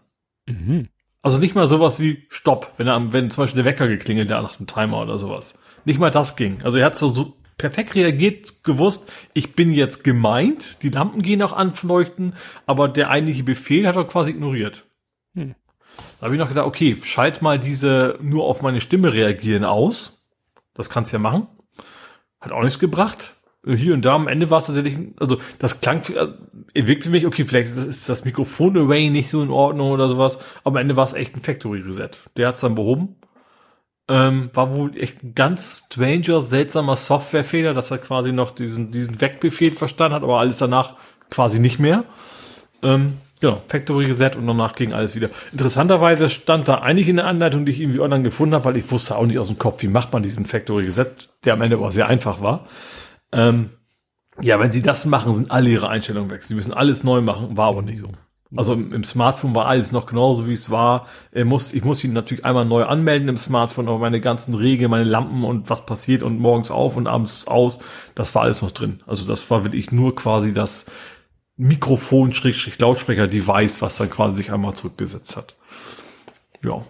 Mhm. 0.47 0.87
Also 1.21 1.37
nicht 1.37 1.53
mal 1.53 1.67
sowas 1.67 1.99
wie 1.99 2.25
Stopp, 2.29 2.73
wenn 2.77 2.87
er, 2.87 3.11
wenn 3.11 3.29
zum 3.29 3.43
Beispiel 3.43 3.63
der 3.63 3.69
Wecker 3.69 3.89
geklingelt 3.89 4.31
hat 4.31 4.41
nach 4.41 4.55
dem 4.55 4.67
Timer 4.67 5.01
oder 5.01 5.19
sowas. 5.19 5.59
Nicht 5.83 5.99
mal 5.99 6.11
das 6.11 6.37
ging. 6.37 6.59
Also 6.63 6.77
er 6.77 6.85
hat 6.85 6.97
so, 6.97 7.09
so 7.09 7.35
perfekt 7.57 7.93
reagiert, 7.93 8.63
gewusst, 8.63 9.11
ich 9.33 9.53
bin 9.53 9.73
jetzt 9.73 10.05
gemeint, 10.05 10.83
die 10.83 10.89
Lampen 10.89 11.21
gehen 11.21 11.41
auch 11.41 11.53
anleuchten, 11.53 12.35
aber 12.65 12.87
der 12.87 13.09
eigentliche 13.09 13.43
Befehl 13.43 13.85
hat 13.85 13.97
er 13.97 14.05
quasi 14.05 14.31
ignoriert. 14.31 14.85
Hm. 15.35 15.55
Da 16.19 16.25
habe 16.25 16.35
ich 16.35 16.39
noch 16.39 16.47
gedacht, 16.47 16.67
okay, 16.67 16.97
schalt 17.03 17.41
mal 17.41 17.59
diese 17.59 18.17
nur 18.21 18.45
auf 18.45 18.61
meine 18.61 18.79
Stimme 18.79 19.11
reagieren 19.11 19.65
aus. 19.65 20.29
Das 20.73 20.89
kannst 20.89 21.11
du 21.11 21.17
ja 21.17 21.21
machen. 21.21 21.47
Hat 22.41 22.51
auch 22.51 22.63
nichts 22.63 22.79
gebracht. 22.79 23.35
Hier 23.63 23.93
und 23.93 24.03
da 24.03 24.15
am 24.15 24.27
Ende 24.27 24.49
war 24.49 24.57
es 24.57 24.65
tatsächlich, 24.65 24.97
also 25.19 25.37
das 25.59 25.81
klang, 25.81 26.01
äh, 26.09 26.87
wirkte 26.87 27.05
für 27.05 27.11
mich, 27.11 27.27
okay, 27.27 27.45
vielleicht 27.45 27.75
ist 27.75 28.09
das 28.09 28.25
Mikrofon 28.25 28.75
Array 28.75 29.11
nicht 29.11 29.29
so 29.29 29.43
in 29.43 29.51
Ordnung 29.51 29.91
oder 29.91 30.09
sowas, 30.09 30.39
aber 30.63 30.79
am 30.79 30.81
Ende 30.81 30.95
war 30.95 31.05
es 31.05 31.13
echt 31.13 31.35
ein 31.35 31.41
Factory 31.41 31.81
Reset. 31.81 32.09
Der 32.37 32.47
hat 32.47 32.55
es 32.55 32.61
dann 32.61 32.73
behoben 32.73 33.17
ähm, 34.11 34.49
war 34.53 34.73
wohl 34.75 34.97
echt 34.97 35.23
ein 35.23 35.35
ganz 35.35 35.85
stranger, 35.85 36.41
seltsamer 36.41 36.97
Softwarefehler, 36.97 37.73
dass 37.73 37.91
er 37.91 37.97
quasi 37.97 38.33
noch 38.33 38.51
diesen, 38.51 38.91
diesen 38.91 39.21
Wegbefehl 39.21 39.71
verstanden 39.71 40.15
hat, 40.15 40.23
aber 40.23 40.39
alles 40.39 40.57
danach 40.57 40.95
quasi 41.29 41.59
nicht 41.59 41.79
mehr. 41.79 42.03
Ähm, 42.83 43.13
genau, 43.41 43.61
Factory 43.67 44.05
Reset 44.05 44.37
und 44.37 44.47
danach 44.47 44.75
ging 44.75 44.93
alles 44.93 45.15
wieder. 45.15 45.29
Interessanterweise 45.51 46.29
stand 46.29 46.69
da 46.69 46.75
eigentlich 46.75 47.09
in 47.09 47.17
der 47.17 47.25
Anleitung, 47.25 47.65
die 47.65 47.73
ich 47.73 47.81
irgendwie 47.81 47.99
online 47.99 48.23
gefunden 48.23 48.55
habe, 48.55 48.65
weil 48.65 48.77
ich 48.77 48.89
wusste 48.89 49.17
auch 49.17 49.25
nicht 49.25 49.39
aus 49.39 49.47
dem 49.47 49.57
Kopf, 49.57 49.83
wie 49.83 49.89
macht 49.89 50.13
man 50.13 50.23
diesen 50.23 50.45
Factory 50.45 50.85
Reset, 50.85 51.11
der 51.43 51.53
am 51.53 51.61
Ende 51.61 51.75
aber 51.75 51.91
sehr 51.91 52.07
einfach 52.07 52.41
war. 52.41 52.67
Ähm, 53.33 53.71
ja, 54.39 54.59
wenn 54.59 54.71
sie 54.71 54.81
das 54.81 55.05
machen, 55.05 55.33
sind 55.33 55.51
alle 55.51 55.69
ihre 55.69 55.89
Einstellungen 55.89 56.31
weg. 56.31 56.43
Sie 56.43 56.55
müssen 56.55 56.73
alles 56.73 57.03
neu 57.03 57.19
machen, 57.21 57.57
war 57.57 57.67
aber 57.67 57.81
nicht 57.81 57.99
so. 57.99 58.07
Also 58.55 58.73
im, 58.73 58.91
im, 58.91 59.05
Smartphone 59.05 59.55
war 59.55 59.67
alles 59.67 59.93
noch 59.93 60.05
genauso, 60.05 60.45
wie 60.45 60.53
es 60.53 60.69
war. 60.69 61.07
Ich 61.31 61.45
muss, 61.45 61.71
ich 61.71 61.85
muss 61.85 62.03
ihn 62.03 62.11
natürlich 62.11 62.43
einmal 62.43 62.65
neu 62.65 62.83
anmelden 62.83 63.29
im 63.29 63.37
Smartphone, 63.37 63.87
aber 63.87 63.97
meine 63.97 64.19
ganzen 64.19 64.55
Regeln, 64.55 64.91
meine 64.91 65.05
Lampen 65.05 65.45
und 65.45 65.69
was 65.69 65.85
passiert 65.85 66.21
und 66.21 66.37
morgens 66.37 66.69
auf 66.69 66.97
und 66.97 67.07
abends 67.07 67.47
aus, 67.47 67.79
das 68.13 68.35
war 68.35 68.41
alles 68.43 68.61
noch 68.61 68.71
drin. 68.71 69.01
Also 69.07 69.25
das 69.25 69.49
war 69.49 69.63
wirklich 69.63 69.91
nur 69.91 70.15
quasi 70.15 70.53
das 70.53 70.87
Mikrofon, 71.61 72.33
Schrägstrich, 72.33 72.79
Lautsprecher-Device, 72.79 73.83
was 73.83 73.95
dann 73.95 74.09
quasi 74.09 74.37
sich 74.37 74.51
einmal 74.51 74.73
zurückgesetzt 74.73 75.37
hat. 75.37 75.53
Ja. 76.65 76.81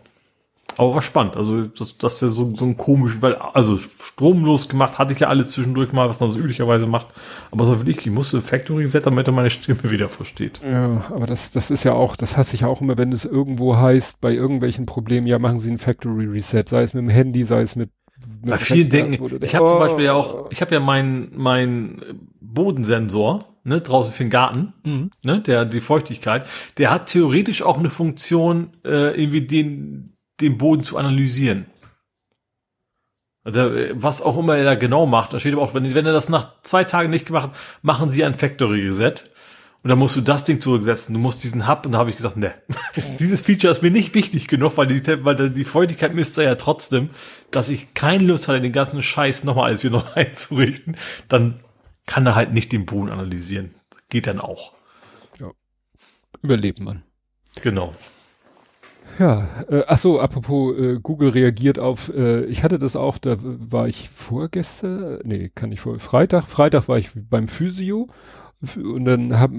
Aber 0.77 0.95
war 0.95 1.01
spannend. 1.01 1.35
Also, 1.35 1.63
das, 1.63 1.97
das 1.97 2.13
ist 2.13 2.21
ja 2.21 2.27
so, 2.29 2.55
so 2.55 2.63
ein 2.63 2.77
komisch, 2.77 3.21
weil, 3.21 3.35
also 3.35 3.77
stromlos 3.77 4.69
gemacht 4.69 4.97
hatte 4.97 5.11
ich 5.11 5.19
ja 5.19 5.27
alle 5.27 5.45
zwischendurch 5.45 5.91
mal, 5.91 6.07
was 6.07 6.21
man 6.21 6.31
so 6.31 6.39
üblicherweise 6.39 6.87
macht. 6.87 7.07
Aber 7.51 7.65
so 7.65 7.81
will 7.81 7.89
ich, 7.89 7.97
ich 7.97 8.11
musste 8.13 8.39
Factory 8.39 8.83
Reset, 8.83 9.01
damit 9.03 9.27
er 9.27 9.33
meine 9.33 9.49
Stimme 9.49 9.91
wieder 9.91 10.07
versteht. 10.07 10.61
Ja, 10.63 11.03
aber 11.09 11.27
das, 11.27 11.51
das 11.51 11.69
ist 11.69 11.83
ja 11.83 11.91
auch, 11.91 12.15
das 12.15 12.37
hasse 12.37 12.55
ich 12.55 12.61
ja 12.61 12.67
auch 12.67 12.79
immer, 12.79 12.97
wenn 12.97 13.11
es 13.11 13.25
irgendwo 13.25 13.75
heißt, 13.75 14.21
bei 14.21 14.31
irgendwelchen 14.33 14.85
Problemen, 14.85 15.27
ja, 15.27 15.37
machen 15.37 15.59
Sie 15.59 15.69
ein 15.69 15.79
Factory 15.79 16.27
Reset, 16.27 16.63
sei 16.65 16.83
es 16.83 16.93
mit 16.93 17.03
dem 17.03 17.09
Handy, 17.09 17.43
sei 17.43 17.61
es 17.61 17.75
mit, 17.75 17.89
mit 18.41 18.51
bei 18.51 18.57
vielen 18.57 18.89
Dingen. 18.89 19.41
Ich 19.41 19.53
habe 19.53 19.65
oh. 19.65 19.67
zum 19.67 19.79
Beispiel 19.79 20.05
ja 20.05 20.13
auch, 20.13 20.49
ich 20.49 20.61
habe 20.61 20.73
ja 20.73 20.79
meinen 20.79 21.33
mein 21.35 22.01
Bodensensor, 22.39 23.50
ne, 23.63 23.81
draußen 23.81 24.13
für 24.13 24.23
den 24.23 24.29
Garten, 24.29 24.73
mhm. 24.83 25.11
ne, 25.23 25.41
der 25.41 25.65
die 25.65 25.81
Feuchtigkeit, 25.81 26.45
der 26.77 26.91
hat 26.91 27.07
theoretisch 27.07 27.61
auch 27.61 27.77
eine 27.77 27.89
Funktion, 27.89 28.69
äh, 28.83 29.19
irgendwie 29.19 29.45
den 29.47 30.11
den 30.41 30.57
Boden 30.57 30.83
zu 30.83 30.97
analysieren. 30.97 31.67
Also, 33.43 33.71
was 33.93 34.21
auch 34.21 34.37
immer 34.37 34.57
er 34.57 34.65
da 34.65 34.75
genau 34.75 35.07
macht, 35.07 35.33
da 35.33 35.39
steht 35.39 35.53
aber 35.53 35.63
auch, 35.63 35.73
wenn, 35.73 35.91
wenn 35.93 36.05
er 36.05 36.13
das 36.13 36.29
nach 36.29 36.61
zwei 36.61 36.83
Tagen 36.83 37.09
nicht 37.09 37.25
gemacht 37.25 37.49
hat, 37.49 37.55
machen 37.81 38.11
sie 38.11 38.23
ein 38.23 38.35
Factory 38.35 38.85
Reset. 38.85 39.15
Und 39.83 39.89
dann 39.89 39.97
musst 39.97 40.15
du 40.15 40.21
das 40.21 40.43
Ding 40.43 40.61
zurücksetzen. 40.61 41.15
Du 41.15 41.19
musst 41.19 41.43
diesen 41.43 41.67
Hub, 41.67 41.87
und 41.87 41.93
da 41.93 41.97
habe 41.97 42.11
ich 42.11 42.15
gesagt, 42.15 42.37
ne, 42.37 42.53
dieses 43.19 43.41
Feature 43.41 43.71
ist 43.71 43.81
mir 43.81 43.89
nicht 43.89 44.13
wichtig 44.13 44.47
genug, 44.47 44.77
weil 44.77 44.85
die, 44.85 45.25
weil 45.25 45.49
die 45.49 45.65
Feuchtigkeit 45.65 46.13
misst 46.13 46.37
er 46.37 46.43
ja 46.43 46.55
trotzdem, 46.55 47.09
dass 47.49 47.69
ich 47.69 47.95
keine 47.95 48.25
Lust 48.25 48.47
hatte, 48.47 48.61
den 48.61 48.73
ganzen 48.73 49.01
Scheiß 49.01 49.43
nochmal 49.43 49.69
alles 49.69 49.83
wieder 49.83 49.97
neu 49.97 50.05
einzurichten. 50.15 50.97
Dann 51.27 51.61
kann 52.05 52.25
er 52.25 52.35
halt 52.35 52.53
nicht 52.53 52.71
den 52.71 52.85
Boden 52.85 53.09
analysieren. 53.09 53.75
Geht 54.09 54.27
dann 54.27 54.39
auch. 54.39 54.73
Ja. 55.39 55.51
Überlebt 56.41 56.79
man. 56.79 57.03
Genau. 57.61 57.93
Ja, 59.19 59.63
äh, 59.69 59.83
ach 59.87 59.97
so, 59.97 60.19
apropos 60.19 60.77
äh, 60.77 60.99
Google 61.01 61.29
reagiert 61.29 61.79
auf, 61.79 62.11
äh, 62.13 62.45
ich 62.45 62.63
hatte 62.63 62.79
das 62.79 62.95
auch, 62.95 63.17
da 63.17 63.35
war 63.39 63.87
ich 63.87 64.09
vorgestern, 64.09 65.19
nee, 65.23 65.51
kann 65.53 65.71
ich 65.71 65.81
vor, 65.81 65.99
Freitag, 65.99 66.45
Freitag 66.45 66.87
war 66.87 66.97
ich 66.97 67.11
beim 67.13 67.47
Physio 67.47 68.07
und 68.75 69.05
dann 69.05 69.39
hab, 69.39 69.51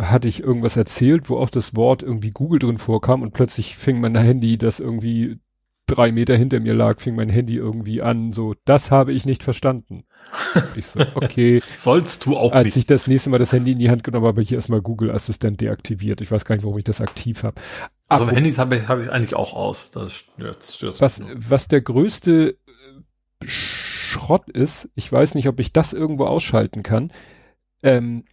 hatte 0.00 0.28
ich 0.28 0.42
irgendwas 0.42 0.76
erzählt, 0.76 1.28
wo 1.28 1.36
auch 1.36 1.50
das 1.50 1.76
Wort 1.76 2.02
irgendwie 2.02 2.30
Google 2.30 2.60
drin 2.60 2.78
vorkam 2.78 3.22
und 3.22 3.34
plötzlich 3.34 3.76
fing 3.76 4.00
mein 4.00 4.16
Handy, 4.16 4.58
das 4.58 4.80
irgendwie 4.80 5.38
drei 5.86 6.12
Meter 6.12 6.36
hinter 6.36 6.60
mir 6.60 6.74
lag, 6.74 7.00
fing 7.00 7.14
mein 7.14 7.28
Handy 7.28 7.56
irgendwie 7.56 8.00
an, 8.00 8.32
so, 8.32 8.54
das 8.64 8.90
habe 8.90 9.12
ich 9.12 9.26
nicht 9.26 9.42
verstanden. 9.42 10.04
ich 10.76 10.86
so, 10.86 11.00
okay. 11.14 11.62
Sollst 11.74 12.24
du 12.26 12.36
auch 12.36 12.52
Als 12.52 12.66
nicht. 12.66 12.76
ich 12.76 12.86
das 12.86 13.06
nächste 13.06 13.30
Mal 13.30 13.38
das 13.38 13.52
Handy 13.52 13.72
in 13.72 13.78
die 13.78 13.90
Hand 13.90 14.04
genommen 14.04 14.24
habe, 14.24 14.34
habe 14.34 14.42
ich 14.42 14.52
erstmal 14.52 14.80
Google 14.80 15.10
Assistent 15.10 15.60
deaktiviert. 15.60 16.20
Ich 16.20 16.30
weiß 16.30 16.44
gar 16.44 16.54
nicht, 16.54 16.64
warum 16.64 16.78
ich 16.78 16.84
das 16.84 17.00
aktiv 17.00 17.42
habe. 17.42 17.60
Also 18.08 18.30
Handys 18.30 18.58
habe 18.58 18.76
ich, 18.76 18.88
hab 18.88 19.00
ich 19.00 19.10
eigentlich 19.10 19.34
auch 19.34 19.54
aus. 19.54 19.90
Das 19.90 20.12
stört, 20.12 20.64
stört 20.64 21.00
was, 21.00 21.20
was 21.34 21.68
der 21.68 21.82
größte 21.82 22.50
äh, 22.50 23.46
Schrott 23.46 24.48
ist, 24.48 24.88
ich 24.94 25.10
weiß 25.10 25.34
nicht, 25.34 25.48
ob 25.48 25.60
ich 25.60 25.72
das 25.72 25.92
irgendwo 25.92 26.24
ausschalten 26.26 26.82
kann. 26.82 27.12
Ähm, 27.82 28.24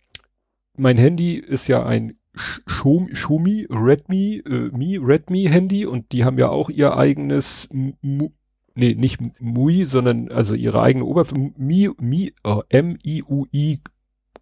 mein 0.77 0.97
Handy 0.97 1.35
ist 1.35 1.67
ja 1.67 1.85
ein 1.85 2.17
Xiaomi, 2.65 3.67
Redmi, 3.69 4.41
äh, 4.45 4.69
Mi, 4.71 4.97
Redmi 4.97 5.45
Handy 5.45 5.85
und 5.85 6.11
die 6.11 6.23
haben 6.23 6.37
ja 6.37 6.49
auch 6.49 6.69
ihr 6.69 6.95
eigenes, 6.95 7.67
Mu, 7.71 8.29
nee, 8.75 8.95
nicht 8.95 9.19
MUI, 9.39 9.85
sondern 9.85 10.31
also 10.31 10.55
ihre 10.55 10.81
eigene 10.81 11.05
Oberfläche, 11.05 11.51
Mi, 11.57 11.89
Mi, 11.99 12.33
oh, 12.43 12.61
M-I-U-I 12.69 13.81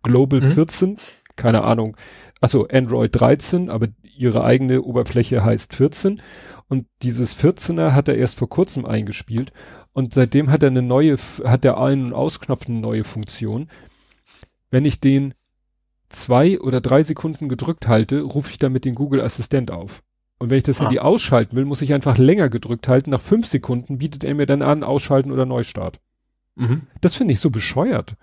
Global 0.04 0.42
mhm. 0.42 0.52
14, 0.52 0.98
keine 1.36 1.64
Ahnung, 1.64 1.98
also 2.42 2.68
Android 2.68 3.20
13, 3.20 3.70
aber 3.70 3.88
ihre 4.04 4.44
eigene 4.44 4.82
Oberfläche 4.82 5.44
heißt 5.44 5.74
14 5.74 6.22
und 6.68 6.86
dieses 7.02 7.36
14er 7.38 7.94
hat 7.94 8.08
er 8.08 8.18
erst 8.18 8.38
vor 8.38 8.50
kurzem 8.50 8.86
eingespielt 8.86 9.52
und 9.94 10.14
seitdem 10.14 10.52
hat 10.52 10.64
er 10.64 10.70
eine 10.70 10.82
neue, 10.82 11.18
hat 11.44 11.64
der 11.64 11.78
Ein- 11.80 12.06
und 12.06 12.14
Ausknopf 12.14 12.68
eine 12.68 12.80
neue 12.80 13.04
Funktion. 13.04 13.70
Wenn 14.70 14.86
ich 14.86 15.00
den 15.00 15.34
zwei 16.10 16.60
oder 16.60 16.82
drei 16.82 17.04
Sekunden 17.04 17.50
gedrückt 17.50 17.88
halte, 17.88 18.22
rufe 18.22 18.52
ich 18.52 18.60
damit 18.60 18.86
den 18.86 18.96
Google 18.96 19.22
Assistent 19.22 19.72
auf. 19.72 20.04
Und 20.40 20.50
wenn 20.50 20.58
ich 20.58 20.64
das 20.64 20.80
ah. 20.80 20.86
Handy 20.86 21.00
ausschalten 21.00 21.56
will, 21.56 21.66
muss 21.66 21.82
ich 21.82 21.94
einfach 21.94 22.18
länger 22.18 22.50
gedrückt 22.50 22.88
halten. 22.88 23.12
Nach 23.12 23.22
fünf 23.22 23.46
Sekunden 23.46 23.98
bietet 23.98 24.24
er 24.24 24.34
mir 24.34 24.46
dann 24.46 24.62
an, 24.62 24.84
ausschalten 24.84 25.32
oder 25.32 25.46
Neustart. 25.46 26.00
Mhm. 26.56 26.84
Das 27.02 27.16
finde 27.16 27.34
ich 27.34 27.40
so 27.40 27.50
bescheuert. 27.50 28.16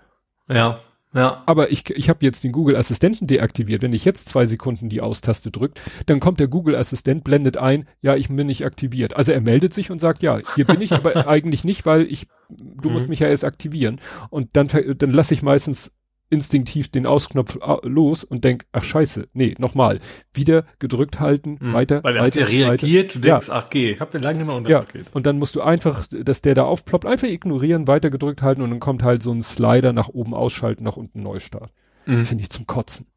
Ja. 0.49 0.79
Ja. 1.13 1.41
Aber 1.45 1.71
ich, 1.71 1.89
ich 1.89 2.09
habe 2.09 2.25
jetzt 2.25 2.43
den 2.43 2.51
Google 2.51 2.75
Assistenten 2.75 3.27
deaktiviert. 3.27 3.81
Wenn 3.81 3.93
ich 3.93 4.05
jetzt 4.05 4.27
zwei 4.29 4.45
Sekunden 4.45 4.89
die 4.89 5.01
Austaste 5.01 5.51
drückt, 5.51 5.79
dann 6.05 6.19
kommt 6.19 6.39
der 6.39 6.47
Google 6.47 6.75
Assistent, 6.75 7.23
blendet 7.23 7.57
ein, 7.57 7.87
ja, 8.01 8.15
ich 8.15 8.27
bin 8.27 8.45
nicht 8.45 8.65
aktiviert. 8.65 9.15
Also 9.15 9.31
er 9.31 9.41
meldet 9.41 9.73
sich 9.73 9.89
und 9.89 9.99
sagt, 9.99 10.21
ja, 10.21 10.39
hier 10.55 10.65
bin 10.65 10.81
ich, 10.81 10.91
aber 10.93 11.27
eigentlich 11.27 11.63
nicht, 11.63 11.85
weil 11.85 12.03
ich, 12.03 12.27
du 12.49 12.89
mhm. 12.89 12.93
musst 12.93 13.07
mich 13.07 13.19
ja 13.19 13.29
erst 13.29 13.45
aktivieren. 13.45 13.99
Und 14.29 14.49
dann, 14.53 14.67
dann 14.67 15.11
lasse 15.11 15.33
ich 15.33 15.41
meistens 15.41 15.91
instinktiv 16.29 16.89
den 16.89 17.05
Ausknopf 17.05 17.57
los 17.83 18.23
und 18.23 18.43
denk, 18.43 18.65
ach 18.71 18.83
scheiße, 18.83 19.29
nee, 19.33 19.55
nochmal. 19.57 19.99
Wieder 20.33 20.65
gedrückt 20.79 21.19
halten, 21.19 21.57
mhm. 21.59 21.73
weiter, 21.73 22.03
Weil 22.03 22.17
er 22.17 22.23
weiter, 22.23 22.41
hat 22.41 22.51
ja 22.51 22.67
reagiert, 22.67 23.15
du 23.15 23.19
denkst, 23.19 23.47
ja. 23.47 23.53
ach 23.53 23.69
geh, 23.69 23.99
hab 23.99 24.13
ja 24.13 24.19
lange 24.19 24.41
immer 24.41 24.55
unter 24.55 24.69
ja. 24.69 24.85
Und 25.13 25.25
dann 25.25 25.39
musst 25.39 25.55
du 25.55 25.61
einfach, 25.61 26.05
dass 26.07 26.41
der 26.41 26.55
da 26.55 26.63
aufploppt, 26.63 27.05
einfach 27.05 27.27
ignorieren, 27.27 27.87
weiter 27.87 28.09
gedrückt 28.09 28.41
halten 28.41 28.61
und 28.61 28.69
dann 28.69 28.79
kommt 28.79 29.03
halt 29.03 29.23
so 29.23 29.31
ein 29.31 29.41
Slider 29.41 29.93
nach 29.93 30.09
oben 30.09 30.33
ausschalten, 30.33 30.83
nach 30.83 30.97
unten 30.97 31.23
Neustart. 31.23 31.71
Mhm. 32.05 32.25
Finde 32.25 32.41
ich 32.41 32.49
zum 32.49 32.67
Kotzen. 32.67 33.07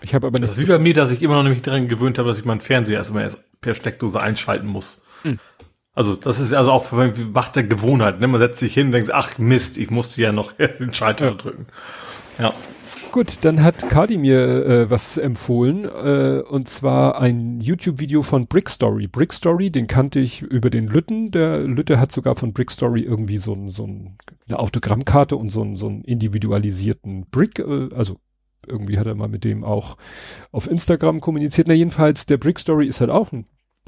Ich 0.00 0.14
habe 0.14 0.26
aber 0.26 0.38
nicht. 0.38 0.48
Das 0.48 0.56
ist 0.58 0.64
wie 0.64 0.70
bei 0.70 0.78
mir, 0.78 0.94
dass 0.94 1.12
ich 1.12 1.22
immer 1.22 1.34
noch 1.34 1.42
nämlich 1.42 1.62
daran 1.62 1.88
gewöhnt 1.88 2.18
habe, 2.18 2.28
dass 2.28 2.38
ich 2.38 2.44
meinen 2.44 2.60
Fernseher 2.60 2.98
erstmal 2.98 3.34
per 3.60 3.74
Steckdose 3.74 4.20
einschalten 4.20 4.66
muss. 4.66 5.04
Mhm. 5.24 5.38
Also 5.96 6.14
das 6.14 6.40
ist 6.40 6.52
also 6.52 6.70
auch 6.70 6.92
Macht 7.32 7.56
der 7.56 7.64
Gewohnheit. 7.64 8.20
Ne? 8.20 8.28
Man 8.28 8.40
setzt 8.40 8.60
sich 8.60 8.74
hin 8.74 8.88
und 8.88 8.92
denkt, 8.92 9.10
ach 9.12 9.38
Mist, 9.38 9.78
ich 9.78 9.90
musste 9.90 10.20
ja 10.20 10.30
noch 10.30 10.52
erst 10.58 10.78
den 10.78 10.94
Schalter 10.94 11.32
drücken. 11.32 11.66
Ja. 12.38 12.52
Gut, 13.12 13.38
dann 13.46 13.62
hat 13.62 13.88
Kadi 13.88 14.18
mir 14.18 14.66
äh, 14.66 14.90
was 14.90 15.16
empfohlen 15.16 15.86
äh, 15.86 16.42
und 16.46 16.68
zwar 16.68 17.18
ein 17.18 17.62
YouTube-Video 17.62 18.22
von 18.22 18.46
Brickstory. 18.46 19.06
Brickstory, 19.06 19.70
den 19.70 19.86
kannte 19.86 20.20
ich 20.20 20.42
über 20.42 20.68
den 20.68 20.86
Lütten. 20.86 21.30
Der 21.30 21.60
Lütte 21.60 21.98
hat 21.98 22.12
sogar 22.12 22.34
von 22.34 22.52
Brickstory 22.52 23.00
irgendwie 23.00 23.38
so, 23.38 23.54
ein, 23.54 23.70
so 23.70 23.86
ein, 23.86 24.18
eine 24.46 24.58
Autogrammkarte 24.58 25.34
und 25.34 25.48
so, 25.48 25.62
ein, 25.62 25.76
so 25.76 25.88
einen 25.88 26.04
individualisierten 26.04 27.24
Brick, 27.30 27.58
äh, 27.58 27.88
also 27.94 28.18
irgendwie 28.66 28.98
hat 28.98 29.06
er 29.06 29.14
mal 29.14 29.28
mit 29.28 29.44
dem 29.44 29.64
auch 29.64 29.96
auf 30.52 30.68
Instagram 30.70 31.20
kommuniziert. 31.20 31.68
Na 31.68 31.74
jedenfalls, 31.74 32.26
der 32.26 32.36
Brickstory 32.36 32.86
ist 32.86 33.00
halt 33.00 33.10
auch 33.10 33.32
ein 33.32 33.46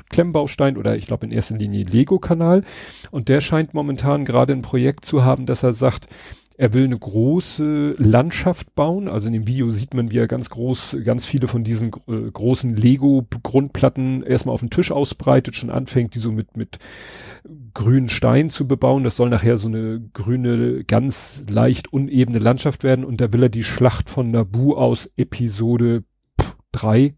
Klemmbaustein 0.09 0.77
oder 0.77 0.97
ich 0.97 1.07
glaube 1.07 1.27
in 1.27 1.33
erster 1.33 1.57
Linie 1.57 1.85
Lego-Kanal. 1.85 2.65
Und 3.11 3.29
der 3.29 3.41
scheint 3.41 3.75
momentan 3.75 4.25
gerade 4.25 4.53
ein 4.53 4.63
Projekt 4.63 5.05
zu 5.05 5.25
haben, 5.25 5.47
dass 5.47 5.63
er 5.63 5.73
sagt, 5.73 6.09
er 6.59 6.75
will 6.75 6.85
eine 6.85 6.99
große 6.99 7.95
Landschaft 7.99 8.75
bauen. 8.75 9.07
Also 9.07 9.29
in 9.29 9.33
dem 9.33 9.47
Video 9.47 9.71
sieht 9.71 9.95
man, 9.95 10.11
wie 10.11 10.19
er 10.19 10.27
ganz 10.27 10.51
groß, 10.51 10.97
ganz 11.05 11.25
viele 11.25 11.47
von 11.47 11.63
diesen 11.63 11.93
äh, 12.09 12.31
großen 12.33 12.75
Lego-Grundplatten 12.75 14.25
erstmal 14.25 14.55
auf 14.55 14.61
den 14.61 14.71
Tisch 14.71 14.91
ausbreitet, 14.91 15.55
schon 15.55 15.71
anfängt, 15.71 16.17
die 16.17 16.19
so 16.19 16.33
mit, 16.33 16.57
mit 16.57 16.81
grünen 17.75 18.09
Stein 18.09 18.51
zu 18.51 18.67
bebauen. 18.67 19.05
Das 19.05 19.15
soll 19.15 19.31
nachher 19.31 19.57
so 19.57 19.69
eine 19.69 20.01
grüne, 20.13 20.83
ganz 20.83 21.45
leicht 21.49 21.93
unebene 21.93 22.41
Landschaft 22.41 22.83
werden. 22.83 23.05
Und 23.05 23.21
da 23.21 23.33
will 23.33 23.45
er 23.45 23.51
die 23.51 23.63
Schlacht 23.63 24.11
von 24.11 24.33
Naboo 24.33 24.75
aus 24.75 25.09
Episode 25.17 26.03
3 26.73 27.15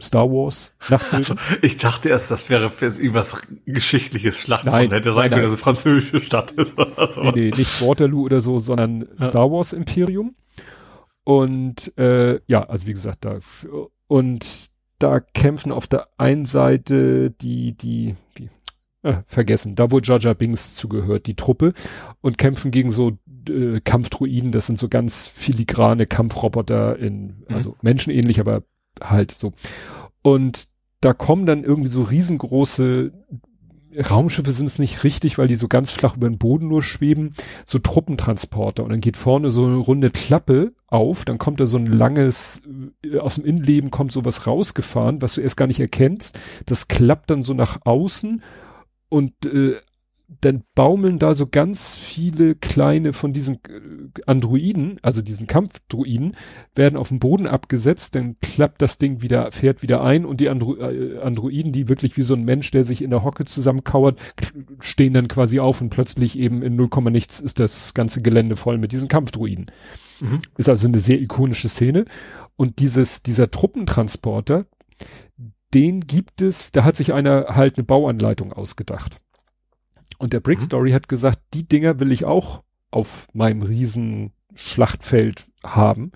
Star 0.00 0.30
Wars 0.30 0.74
Also, 1.10 1.36
ich 1.62 1.78
dachte 1.78 2.10
erst, 2.10 2.30
das 2.30 2.50
wäre 2.50 2.70
irgendwas 2.80 3.40
geschichtliches 3.64 4.36
Schlacht. 4.36 4.66
Nein, 4.66 4.90
hätte 4.90 5.12
sein 5.12 5.30
können, 5.30 5.42
dass 5.42 5.52
es 5.52 5.60
französische 5.60 6.20
Stadt 6.20 6.52
ist 6.52 6.78
oder 6.78 7.10
sowas. 7.10 7.34
Nee, 7.34 7.50
nee, 7.50 7.56
nicht 7.56 7.80
Waterloo 7.80 8.24
oder 8.24 8.40
so, 8.40 8.58
sondern 8.58 9.08
ja. 9.18 9.28
Star 9.28 9.50
Wars 9.50 9.72
Imperium. 9.72 10.34
Und 11.24 11.96
äh, 11.98 12.40
ja, 12.46 12.62
also 12.64 12.86
wie 12.86 12.92
gesagt, 12.92 13.24
da 13.24 13.38
und 14.06 14.70
da 14.98 15.20
kämpfen 15.20 15.72
auf 15.72 15.86
der 15.86 16.08
einen 16.18 16.46
Seite 16.46 17.30
die, 17.30 17.76
die, 17.76 18.14
die 18.38 18.48
äh, 19.02 19.22
vergessen, 19.26 19.74
da 19.74 19.90
wo 19.90 19.98
Jaja 19.98 20.34
Bings 20.34 20.74
zugehört, 20.74 21.26
die 21.26 21.36
Truppe, 21.36 21.72
und 22.20 22.38
kämpfen 22.38 22.70
gegen 22.70 22.90
so 22.90 23.18
äh, 23.48 23.80
Kampfdruiden, 23.80 24.52
das 24.52 24.66
sind 24.66 24.78
so 24.78 24.88
ganz 24.88 25.26
filigrane 25.26 26.06
Kampfroboter 26.06 26.98
in, 26.98 27.44
mhm. 27.48 27.54
also 27.54 27.76
menschenähnlich, 27.82 28.40
aber 28.40 28.62
halt 29.02 29.32
so. 29.32 29.52
Und 30.22 30.68
da 31.00 31.12
kommen 31.12 31.46
dann 31.46 31.64
irgendwie 31.64 31.90
so 31.90 32.02
riesengroße 32.02 33.12
Raumschiffe 33.98 34.52
sind 34.52 34.66
es 34.66 34.78
nicht 34.78 35.04
richtig, 35.04 35.38
weil 35.38 35.48
die 35.48 35.54
so 35.54 35.68
ganz 35.68 35.90
flach 35.90 36.16
über 36.16 36.28
den 36.28 36.38
Boden 36.38 36.68
nur 36.68 36.82
schweben, 36.82 37.30
so 37.64 37.78
Truppentransporter 37.78 38.84
und 38.84 38.90
dann 38.90 39.00
geht 39.00 39.16
vorne 39.16 39.50
so 39.50 39.64
eine 39.64 39.76
runde 39.76 40.10
Klappe 40.10 40.74
auf, 40.86 41.24
dann 41.24 41.38
kommt 41.38 41.60
da 41.60 41.66
so 41.66 41.78
ein 41.78 41.86
langes, 41.86 42.60
äh, 43.02 43.18
aus 43.18 43.36
dem 43.36 43.44
Innenleben 43.44 43.90
kommt 43.90 44.12
sowas 44.12 44.46
rausgefahren, 44.46 45.22
was 45.22 45.34
du 45.34 45.40
erst 45.40 45.56
gar 45.56 45.66
nicht 45.66 45.80
erkennst, 45.80 46.38
das 46.66 46.88
klappt 46.88 47.30
dann 47.30 47.42
so 47.42 47.54
nach 47.54 47.78
außen 47.84 48.42
und 49.08 49.32
äh, 49.46 49.76
dann 50.40 50.64
baumeln 50.74 51.18
da 51.18 51.34
so 51.34 51.46
ganz 51.46 51.94
viele 51.94 52.56
kleine 52.56 53.12
von 53.12 53.32
diesen 53.32 53.56
äh, 53.68 54.20
Androiden, 54.26 54.98
also 55.02 55.22
diesen 55.22 55.46
Kampfdruiden, 55.46 56.36
werden 56.74 56.96
auf 56.96 57.08
den 57.08 57.20
Boden 57.20 57.46
abgesetzt, 57.46 58.16
dann 58.16 58.36
klappt 58.40 58.82
das 58.82 58.98
Ding 58.98 59.22
wieder, 59.22 59.52
fährt 59.52 59.82
wieder 59.82 60.02
ein 60.02 60.24
und 60.24 60.40
die 60.40 60.48
Andro 60.48 60.76
äh, 60.76 61.18
Androiden, 61.18 61.72
die 61.72 61.88
wirklich 61.88 62.16
wie 62.16 62.22
so 62.22 62.34
ein 62.34 62.44
Mensch, 62.44 62.70
der 62.72 62.82
sich 62.82 63.02
in 63.02 63.10
der 63.10 63.22
Hocke 63.22 63.44
zusammenkauert, 63.44 64.20
stehen 64.80 65.14
dann 65.14 65.28
quasi 65.28 65.60
auf 65.60 65.80
und 65.80 65.90
plötzlich 65.90 66.38
eben 66.38 66.62
in 66.62 66.74
0, 66.74 66.88
nichts 67.10 67.38
ist 67.38 67.60
das 67.60 67.94
ganze 67.94 68.20
Gelände 68.20 68.56
voll 68.56 68.78
mit 68.78 68.92
diesen 68.92 69.08
Kampfdruiden. 69.08 69.70
Mhm. 70.20 70.40
Ist 70.56 70.68
also 70.68 70.88
eine 70.88 70.98
sehr 70.98 71.20
ikonische 71.20 71.68
Szene. 71.68 72.04
Und 72.56 72.78
dieses, 72.80 73.22
dieser 73.22 73.50
Truppentransporter, 73.50 74.66
den 75.74 76.00
gibt 76.00 76.42
es, 76.42 76.72
da 76.72 76.84
hat 76.84 76.96
sich 76.96 77.12
einer 77.12 77.46
halt 77.50 77.76
eine 77.76 77.84
Bauanleitung 77.84 78.52
ausgedacht. 78.52 79.20
Und 80.18 80.32
der 80.32 80.40
Brick 80.40 80.60
mhm. 80.60 80.66
Story 80.66 80.90
mhm. 80.90 80.94
hat 80.94 81.08
gesagt, 81.08 81.40
die 81.54 81.68
Dinger 81.68 82.00
will 82.00 82.12
ich 82.12 82.24
auch 82.24 82.62
auf 82.90 83.28
meinem 83.32 83.62
riesen 83.62 84.32
Schlachtfeld 84.54 85.46
haben. 85.62 86.12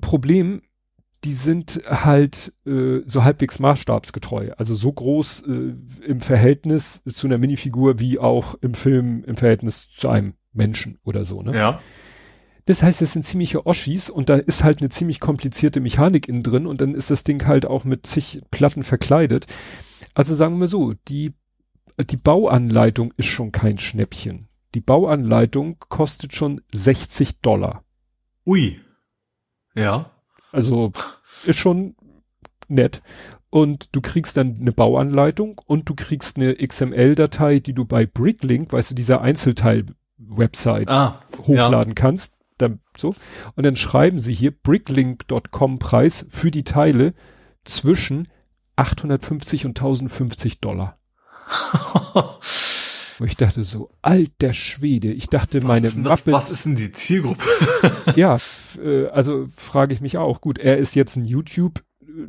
Problem, 0.00 0.62
die 1.24 1.32
sind 1.32 1.80
halt 1.86 2.52
äh, 2.66 3.00
so 3.04 3.24
halbwegs 3.24 3.58
maßstabsgetreu. 3.58 4.52
Also 4.56 4.74
so 4.74 4.92
groß 4.92 5.40
äh, 5.40 5.74
im 6.06 6.20
Verhältnis 6.20 7.02
zu 7.04 7.26
einer 7.26 7.38
Minifigur 7.38 7.98
wie 7.98 8.18
auch 8.18 8.54
im 8.60 8.74
Film 8.74 9.24
im 9.24 9.36
Verhältnis 9.36 9.90
zu 9.90 10.08
einem 10.08 10.34
Menschen 10.52 10.98
oder 11.04 11.24
so, 11.24 11.42
ne? 11.42 11.56
Ja. 11.56 11.80
Das 12.66 12.82
heißt, 12.82 13.00
es 13.00 13.12
sind 13.12 13.24
ziemliche 13.24 13.64
Oschis 13.64 14.10
und 14.10 14.28
da 14.28 14.36
ist 14.36 14.64
halt 14.64 14.80
eine 14.80 14.88
ziemlich 14.88 15.20
komplizierte 15.20 15.78
Mechanik 15.78 16.28
innen 16.28 16.42
drin 16.42 16.66
und 16.66 16.80
dann 16.80 16.94
ist 16.94 17.10
das 17.10 17.22
Ding 17.22 17.46
halt 17.46 17.64
auch 17.64 17.84
mit 17.84 18.06
zig 18.06 18.40
Platten 18.50 18.82
verkleidet. 18.82 19.46
Also 20.14 20.34
sagen 20.34 20.58
wir 20.58 20.66
so, 20.66 20.94
die 21.06 21.32
die 21.98 22.16
Bauanleitung 22.16 23.12
ist 23.16 23.26
schon 23.26 23.52
kein 23.52 23.78
Schnäppchen. 23.78 24.48
Die 24.74 24.80
Bauanleitung 24.80 25.78
kostet 25.88 26.34
schon 26.34 26.60
60 26.72 27.40
Dollar. 27.40 27.84
Ui. 28.44 28.80
Ja. 29.74 30.10
Also 30.52 30.92
ist 31.46 31.58
schon 31.58 31.96
nett. 32.68 33.02
Und 33.48 33.94
du 33.94 34.00
kriegst 34.00 34.36
dann 34.36 34.56
eine 34.60 34.72
Bauanleitung 34.72 35.60
und 35.66 35.88
du 35.88 35.94
kriegst 35.94 36.36
eine 36.36 36.54
XML-Datei, 36.56 37.60
die 37.60 37.72
du 37.72 37.84
bei 37.84 38.04
Bricklink, 38.04 38.72
weißt 38.72 38.90
du, 38.90 38.94
dieser 38.94 39.22
Einzelteil-Website 39.22 40.88
ah, 40.88 41.22
hochladen 41.38 41.92
ja. 41.92 41.94
kannst. 41.94 42.34
Dann, 42.58 42.80
so. 42.96 43.14
Und 43.54 43.64
dann 43.64 43.76
schreiben 43.76 44.18
sie 44.18 44.34
hier 44.34 44.50
bricklink.com 44.50 45.78
Preis 45.78 46.26
für 46.28 46.50
die 46.50 46.64
Teile 46.64 47.14
zwischen 47.64 48.28
850 48.76 49.66
und 49.66 49.78
1050 49.78 50.60
Dollar. 50.60 50.98
Ich 53.24 53.34
dachte 53.34 53.64
so, 53.64 53.88
alter 54.02 54.52
Schwede, 54.52 55.10
ich 55.10 55.28
dachte 55.28 55.62
was 55.62 55.68
meine 55.68 55.90
Mappe. 55.90 56.32
Was 56.32 56.50
ist 56.50 56.66
denn 56.66 56.76
die 56.76 56.92
Zielgruppe? 56.92 57.42
ja, 58.14 58.36
äh, 58.78 59.06
also 59.06 59.48
frage 59.56 59.94
ich 59.94 60.02
mich 60.02 60.18
auch. 60.18 60.42
Gut, 60.42 60.58
er 60.58 60.76
ist 60.76 60.94
jetzt 60.94 61.16
ein 61.16 61.24
YouTube 61.24 61.82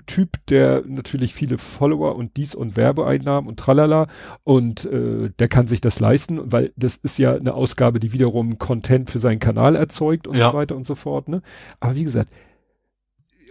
Typ, 0.06 0.46
der 0.48 0.84
natürlich 0.86 1.34
viele 1.34 1.58
Follower 1.58 2.16
und 2.16 2.36
dies 2.36 2.56
und 2.56 2.76
Werbeeinnahmen 2.76 3.48
und 3.48 3.58
tralala 3.58 4.08
und 4.44 4.86
äh, 4.86 5.30
der 5.40 5.48
kann 5.48 5.68
sich 5.68 5.80
das 5.80 6.00
leisten, 6.00 6.52
weil 6.52 6.74
das 6.76 6.98
ist 6.98 7.18
ja 7.20 7.36
eine 7.36 7.54
Ausgabe, 7.54 8.00
die 8.00 8.12
wiederum 8.12 8.58
Content 8.58 9.10
für 9.10 9.20
seinen 9.20 9.40
Kanal 9.40 9.76
erzeugt 9.76 10.28
und 10.28 10.36
ja. 10.36 10.52
so 10.52 10.58
weiter 10.58 10.76
und 10.76 10.86
so 10.86 10.96
fort. 10.96 11.30
Ne? 11.30 11.42
Aber 11.80 11.96
wie 11.96 12.04
gesagt, 12.04 12.30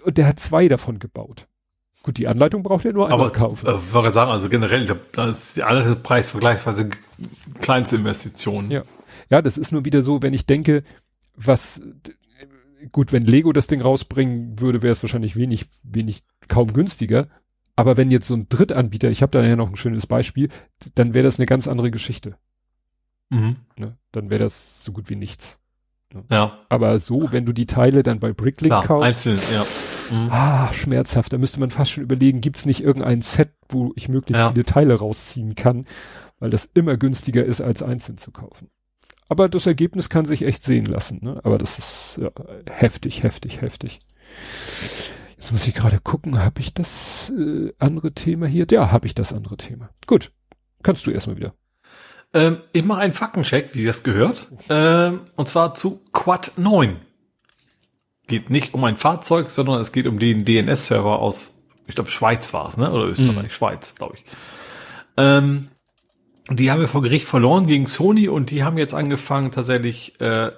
und 0.04 0.18
der 0.18 0.26
hat 0.26 0.38
zwei 0.38 0.68
davon 0.68 0.98
gebaut. 0.98 1.48
Gut, 2.06 2.18
die 2.18 2.28
Anleitung 2.28 2.62
braucht 2.62 2.84
ihr 2.84 2.92
nur 2.92 3.06
einmal 3.06 3.26
Aber, 3.26 3.32
kaufen. 3.32 3.66
Äh, 3.66 3.92
würde 3.92 4.12
sagen, 4.12 4.30
also 4.30 4.48
generell, 4.48 4.86
da 5.10 5.28
ist 5.28 5.56
der 5.56 5.66
andere 5.66 5.96
Preis 5.96 6.28
vergleichsweise 6.28 6.90
kleinste 7.60 7.96
Investitionen. 7.96 8.70
Ja. 8.70 8.82
Ja, 9.28 9.42
das 9.42 9.58
ist 9.58 9.72
nur 9.72 9.84
wieder 9.84 10.02
so, 10.02 10.22
wenn 10.22 10.32
ich 10.32 10.46
denke, 10.46 10.84
was, 11.34 11.82
gut, 12.92 13.12
wenn 13.12 13.24
Lego 13.24 13.52
das 13.52 13.66
Ding 13.66 13.80
rausbringen 13.80 14.60
würde, 14.60 14.82
wäre 14.82 14.92
es 14.92 15.02
wahrscheinlich 15.02 15.34
wenig, 15.34 15.66
wenig, 15.82 16.22
kaum 16.46 16.72
günstiger. 16.72 17.26
Aber 17.74 17.96
wenn 17.96 18.12
jetzt 18.12 18.28
so 18.28 18.34
ein 18.34 18.48
Drittanbieter, 18.48 19.10
ich 19.10 19.20
habe 19.20 19.36
da 19.36 19.44
ja 19.44 19.56
noch 19.56 19.68
ein 19.68 19.74
schönes 19.74 20.06
Beispiel, 20.06 20.48
dann 20.94 21.12
wäre 21.12 21.24
das 21.24 21.40
eine 21.40 21.46
ganz 21.46 21.66
andere 21.66 21.90
Geschichte. 21.90 22.36
Mhm. 23.30 23.56
Ne? 23.76 23.96
Dann 24.12 24.30
wäre 24.30 24.44
das 24.44 24.84
so 24.84 24.92
gut 24.92 25.10
wie 25.10 25.16
nichts. 25.16 25.58
Ne? 26.14 26.22
Ja. 26.30 26.60
Aber 26.68 27.00
so, 27.00 27.32
wenn 27.32 27.46
du 27.46 27.52
die 27.52 27.66
Teile 27.66 28.04
dann 28.04 28.20
bei 28.20 28.32
Bricklink 28.32 28.70
Klar, 28.70 28.84
kaufst. 28.84 29.06
Einzeln, 29.08 29.40
ja. 29.52 29.64
Mhm. 30.10 30.28
Ah, 30.30 30.72
schmerzhaft. 30.72 31.32
Da 31.32 31.38
müsste 31.38 31.60
man 31.60 31.70
fast 31.70 31.92
schon 31.92 32.04
überlegen, 32.04 32.40
gibt 32.40 32.58
es 32.58 32.66
nicht 32.66 32.82
irgendein 32.82 33.22
Set, 33.22 33.52
wo 33.68 33.92
ich 33.96 34.08
möglichst 34.08 34.40
ja. 34.40 34.50
viele 34.50 34.64
Teile 34.64 34.94
rausziehen 34.94 35.54
kann, 35.54 35.86
weil 36.38 36.50
das 36.50 36.68
immer 36.74 36.96
günstiger 36.96 37.44
ist, 37.44 37.60
als 37.60 37.82
einzeln 37.82 38.18
zu 38.18 38.30
kaufen. 38.30 38.70
Aber 39.28 39.48
das 39.48 39.66
Ergebnis 39.66 40.08
kann 40.08 40.24
sich 40.24 40.42
echt 40.42 40.62
sehen 40.62 40.86
lassen. 40.86 41.18
Ne? 41.22 41.40
Aber 41.42 41.58
das 41.58 41.78
ist 41.78 42.20
ja, 42.20 42.30
heftig, 42.70 43.22
heftig, 43.22 43.60
heftig. 43.60 44.00
Jetzt 45.36 45.52
muss 45.52 45.66
ich 45.66 45.74
gerade 45.74 46.00
gucken, 46.00 46.38
habe 46.38 46.60
ich 46.60 46.72
das 46.72 47.32
äh, 47.36 47.72
andere 47.78 48.12
Thema 48.12 48.46
hier? 48.46 48.66
Ja, 48.70 48.90
habe 48.90 49.06
ich 49.06 49.14
das 49.14 49.32
andere 49.32 49.56
Thema. 49.56 49.90
Gut, 50.06 50.32
kannst 50.82 51.06
du 51.06 51.10
erstmal 51.10 51.36
wieder. 51.36 51.54
Ähm, 52.32 52.58
ich 52.72 52.84
mache 52.84 53.00
einen 53.00 53.12
Faktencheck, 53.12 53.70
wie 53.74 53.84
das 53.84 54.02
gehört. 54.02 54.48
Ähm, 54.68 55.20
und 55.36 55.48
zwar 55.48 55.74
zu 55.74 56.02
Quad 56.12 56.52
9 56.56 56.96
geht 58.26 58.50
nicht 58.50 58.74
um 58.74 58.84
ein 58.84 58.96
Fahrzeug, 58.96 59.50
sondern 59.50 59.80
es 59.80 59.92
geht 59.92 60.06
um 60.06 60.18
den 60.18 60.44
DNS-Server 60.44 61.20
aus, 61.20 61.62
ich 61.86 61.94
glaube, 61.94 62.10
Schweiz 62.10 62.52
war 62.52 62.68
es, 62.68 62.76
ne? 62.76 62.90
Oder 62.90 63.04
Österreich, 63.04 63.44
mhm. 63.44 63.50
Schweiz, 63.50 63.94
glaube 63.94 64.16
ich. 64.16 64.24
Ähm, 65.16 65.68
die 66.50 66.70
haben 66.70 66.80
wir 66.80 66.88
vor 66.88 67.02
Gericht 67.02 67.26
verloren 67.26 67.66
gegen 67.66 67.86
Sony 67.86 68.28
und 68.28 68.50
die 68.50 68.62
haben 68.62 68.78
jetzt 68.78 68.94
angefangen, 68.94 69.50
tatsächlich 69.50 70.20
äh, 70.20 70.52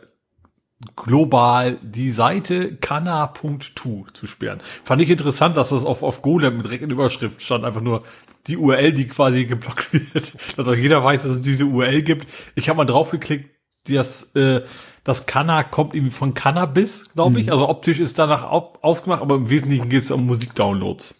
global 0.96 1.78
die 1.82 2.10
Seite 2.10 2.76
kana.to 2.76 4.06
zu 4.12 4.26
sperren. 4.26 4.60
Fand 4.84 5.02
ich 5.02 5.10
interessant, 5.10 5.56
dass 5.56 5.70
das 5.70 5.84
auf, 5.84 6.02
auf 6.02 6.22
Golem 6.22 6.62
direkt 6.62 6.84
in 6.84 6.90
Überschrift 6.90 7.42
stand, 7.42 7.64
einfach 7.64 7.80
nur 7.80 8.04
die 8.46 8.56
URL, 8.56 8.92
die 8.92 9.08
quasi 9.08 9.46
geblockt 9.46 9.92
wird. 10.14 10.32
Dass 10.56 10.68
auch 10.68 10.74
jeder 10.74 11.02
weiß, 11.02 11.22
dass 11.22 11.32
es 11.32 11.42
diese 11.42 11.64
URL 11.64 12.02
gibt. 12.02 12.28
Ich 12.54 12.68
habe 12.68 12.76
mal 12.76 12.84
draufgeklickt, 12.84 13.50
das, 13.88 14.34
äh, 14.34 14.62
das 15.08 15.24
Canna 15.24 15.62
kommt 15.62 15.94
irgendwie 15.94 16.12
von 16.12 16.34
Cannabis, 16.34 17.08
glaube 17.14 17.40
ich. 17.40 17.46
Mhm. 17.46 17.52
Also 17.52 17.66
optisch 17.70 17.98
ist 17.98 18.18
danach 18.18 18.44
auf, 18.44 18.84
aufgemacht, 18.84 19.22
aber 19.22 19.36
im 19.36 19.48
Wesentlichen 19.48 19.88
geht 19.88 20.02
es 20.02 20.10
um 20.10 20.26
Musikdownloads. 20.26 21.18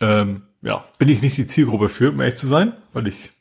Ähm, 0.00 0.44
ja, 0.62 0.86
bin 0.96 1.10
ich 1.10 1.20
nicht 1.20 1.36
die 1.36 1.46
Zielgruppe 1.46 1.90
für, 1.90 2.10
um 2.10 2.18
ehrlich 2.20 2.36
zu 2.36 2.48
sein, 2.48 2.72
weil 2.94 3.06
ich 3.06 3.32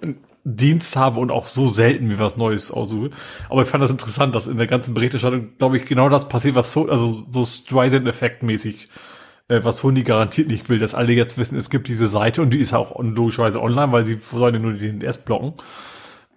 einen 0.00 0.16
Dienst 0.44 0.96
habe 0.96 1.20
und 1.20 1.30
auch 1.30 1.46
so 1.46 1.68
selten 1.68 2.08
wie 2.08 2.18
was 2.18 2.38
Neues 2.38 2.70
aussuche. 2.70 3.10
Aber 3.50 3.60
ich 3.60 3.68
fand 3.68 3.82
das 3.82 3.90
interessant, 3.90 4.34
dass 4.34 4.46
in 4.46 4.56
der 4.56 4.66
ganzen 4.66 4.94
Berichterstattung, 4.94 5.58
glaube 5.58 5.76
ich, 5.76 5.84
genau 5.84 6.08
das 6.08 6.30
passiert, 6.30 6.54
was 6.54 6.72
so, 6.72 6.88
also 6.88 7.26
so 7.30 7.44
Streisand-Effekt 7.44 8.42
mäßig 8.42 8.88
äh, 9.48 9.62
was 9.62 9.76
Sony 9.76 10.04
garantiert 10.04 10.48
nicht 10.48 10.70
will, 10.70 10.78
dass 10.78 10.94
alle 10.94 11.12
jetzt 11.12 11.36
wissen, 11.36 11.58
es 11.58 11.68
gibt 11.68 11.86
diese 11.86 12.06
Seite 12.06 12.40
und 12.40 12.48
die 12.54 12.60
ist 12.60 12.72
auch 12.72 12.98
logischerweise 12.98 13.60
online, 13.60 13.92
weil 13.92 14.06
sie 14.06 14.18
sollen 14.32 14.54
ja 14.54 14.60
nur 14.60 14.72
den 14.72 15.02
erst 15.02 15.26
blocken. 15.26 15.52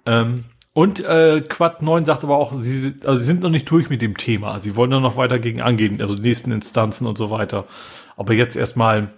Ähm, 0.05 0.43
und 0.77 1.03
äh, 1.03 1.41
Quad 1.41 1.81
9 1.81 2.05
sagt 2.05 2.23
aber 2.23 2.37
auch, 2.37 2.53
sie, 2.61 2.93
also 3.03 3.19
sie 3.19 3.25
sind 3.25 3.41
noch 3.41 3.49
nicht 3.49 3.67
durch 3.71 3.89
mit 3.89 3.99
dem 3.99 4.15
Thema. 4.15 4.59
Sie 4.59 4.75
wollen 4.75 4.91
da 4.91 4.99
noch 4.99 5.17
weiter 5.17 5.39
gegen 5.39 5.59
angehen, 5.59 5.99
also 6.03 6.13
die 6.13 6.21
nächsten 6.21 6.51
Instanzen 6.51 7.07
und 7.07 7.17
so 7.17 7.31
weiter. 7.31 7.65
Aber 8.15 8.35
jetzt 8.35 8.55
erstmal, 8.55 9.11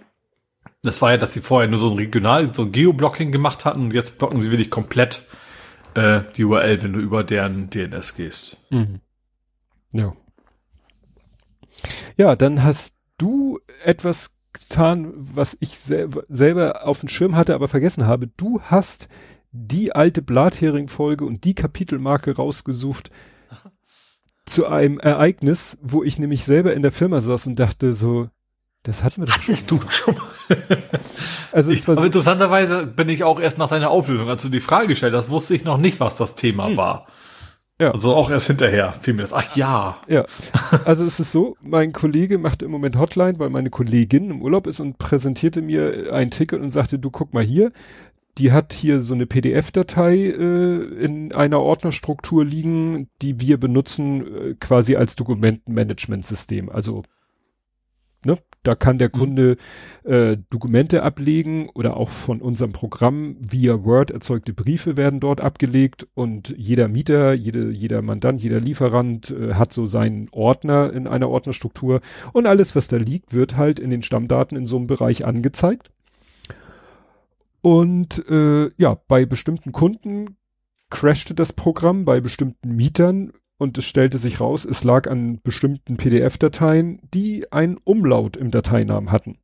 das 0.80 1.02
war 1.02 1.10
ja, 1.10 1.18
dass 1.18 1.34
sie 1.34 1.42
vorher 1.42 1.68
nur 1.68 1.78
so 1.78 1.90
ein 1.90 1.98
Regional, 1.98 2.54
so 2.54 2.62
ein 2.62 2.72
Geoblocking 2.72 3.30
gemacht 3.30 3.66
hatten 3.66 3.82
und 3.82 3.92
jetzt 3.92 4.16
blocken 4.16 4.40
sie 4.40 4.50
wirklich 4.50 4.70
komplett 4.70 5.26
äh, 5.92 6.22
die 6.34 6.44
URL, 6.44 6.82
wenn 6.82 6.94
du 6.94 6.98
über 6.98 7.24
deren 7.24 7.68
DNS 7.68 8.14
gehst. 8.14 8.56
Mhm. 8.70 9.00
Ja. 9.92 10.14
Ja, 12.16 12.36
dann 12.36 12.62
hast 12.62 12.94
du 13.18 13.60
etwas 13.84 14.34
getan, 14.54 15.12
was 15.14 15.58
ich 15.60 15.78
selber, 15.78 16.24
selber 16.30 16.86
auf 16.86 17.00
dem 17.00 17.10
Schirm 17.10 17.36
hatte, 17.36 17.54
aber 17.54 17.68
vergessen 17.68 18.06
habe. 18.06 18.28
Du 18.28 18.62
hast 18.62 19.10
die 19.52 19.94
alte 19.94 20.22
Blathering-Folge 20.22 21.24
und 21.24 21.44
die 21.44 21.54
Kapitelmarke 21.54 22.36
rausgesucht 22.36 23.10
zu 24.46 24.66
einem 24.66 24.98
Ereignis, 24.98 25.78
wo 25.82 26.02
ich 26.02 26.18
nämlich 26.18 26.44
selber 26.44 26.74
in 26.74 26.82
der 26.82 26.92
Firma 26.92 27.20
saß 27.20 27.46
und 27.46 27.58
dachte 27.58 27.92
so, 27.92 28.28
das 28.82 29.04
hatten 29.04 29.22
wir 29.22 29.26
doch 29.26 29.34
Hattest 29.34 29.68
schon. 29.68 29.80
du 29.80 29.90
schon 29.90 30.14
mal. 30.14 30.58
also 31.52 31.70
ich, 31.70 31.86
aber 31.86 32.04
interessanterweise 32.04 32.86
bin 32.86 33.10
ich 33.10 33.24
auch 33.24 33.38
erst 33.38 33.58
nach 33.58 33.68
deiner 33.68 33.90
Auflösung, 33.90 34.28
als 34.28 34.42
du 34.42 34.48
die 34.48 34.60
Frage 34.60 34.88
gestellt 34.88 35.14
hast, 35.14 35.28
wusste 35.28 35.54
ich 35.54 35.64
noch 35.64 35.76
nicht, 35.76 36.00
was 36.00 36.16
das 36.16 36.34
Thema 36.34 36.68
hm. 36.68 36.76
war. 36.76 37.06
Ja. 37.78 37.92
Also 37.92 38.14
auch 38.14 38.30
erst 38.30 38.46
hinterher 38.46 38.92
fiel 39.00 39.14
mir 39.14 39.22
das. 39.22 39.32
Ach 39.32 39.56
ja. 39.56 39.96
Ja. 40.06 40.26
Also 40.84 41.04
es 41.04 41.18
ist 41.18 41.32
so, 41.32 41.56
mein 41.62 41.92
Kollege 41.92 42.36
macht 42.36 42.62
im 42.62 42.70
Moment 42.70 42.98
Hotline, 42.98 43.38
weil 43.38 43.48
meine 43.48 43.70
Kollegin 43.70 44.30
im 44.30 44.42
Urlaub 44.42 44.66
ist 44.66 44.80
und 44.80 44.98
präsentierte 44.98 45.62
mir 45.62 46.12
ein 46.12 46.30
Ticket 46.30 46.60
und 46.60 46.68
sagte, 46.68 46.98
du 46.98 47.10
guck 47.10 47.32
mal 47.32 47.42
hier, 47.42 47.72
die 48.38 48.52
hat 48.52 48.72
hier 48.72 49.00
so 49.00 49.14
eine 49.14 49.26
PDF-Datei 49.26 50.16
äh, 50.16 50.82
in 51.04 51.34
einer 51.34 51.60
Ordnerstruktur 51.60 52.44
liegen, 52.44 53.08
die 53.22 53.40
wir 53.40 53.58
benutzen 53.58 54.26
äh, 54.26 54.54
quasi 54.58 54.96
als 54.96 55.16
Dokumentenmanagementsystem. 55.16 56.68
Also 56.68 57.02
ne, 58.24 58.38
da 58.62 58.74
kann 58.74 58.98
der 58.98 59.08
mhm. 59.08 59.18
Kunde 59.18 59.56
äh, 60.04 60.36
Dokumente 60.50 61.02
ablegen 61.02 61.68
oder 61.70 61.96
auch 61.96 62.10
von 62.10 62.40
unserem 62.40 62.72
Programm 62.72 63.36
via 63.40 63.84
Word 63.84 64.10
erzeugte 64.10 64.52
Briefe 64.52 64.96
werden 64.96 65.20
dort 65.20 65.40
abgelegt 65.40 66.06
und 66.14 66.54
jeder 66.56 66.88
Mieter, 66.88 67.32
jede, 67.32 67.70
jeder 67.70 68.02
Mandant, 68.02 68.42
jeder 68.42 68.60
Lieferant 68.60 69.30
äh, 69.30 69.54
hat 69.54 69.72
so 69.72 69.86
seinen 69.86 70.28
Ordner 70.30 70.92
in 70.92 71.06
einer 71.06 71.28
Ordnerstruktur 71.30 72.00
und 72.32 72.46
alles, 72.46 72.76
was 72.76 72.88
da 72.88 72.96
liegt, 72.96 73.32
wird 73.34 73.56
halt 73.56 73.78
in 73.80 73.90
den 73.90 74.02
Stammdaten 74.02 74.56
in 74.56 74.66
so 74.66 74.76
einem 74.76 74.86
Bereich 74.86 75.26
angezeigt. 75.26 75.90
Und 77.62 78.26
äh, 78.28 78.70
ja, 78.76 78.98
bei 79.06 79.26
bestimmten 79.26 79.72
Kunden 79.72 80.36
crashte 80.88 81.34
das 81.34 81.52
Programm, 81.52 82.04
bei 82.04 82.20
bestimmten 82.20 82.74
Mietern 82.74 83.32
und 83.58 83.76
es 83.78 83.84
stellte 83.84 84.18
sich 84.18 84.40
raus, 84.40 84.64
es 84.64 84.84
lag 84.84 85.08
an 85.08 85.40
bestimmten 85.42 85.96
PDF-Dateien, 85.96 87.00
die 87.12 87.52
einen 87.52 87.76
Umlaut 87.84 88.36
im 88.36 88.50
Dateinamen 88.50 89.12
hatten. 89.12 89.38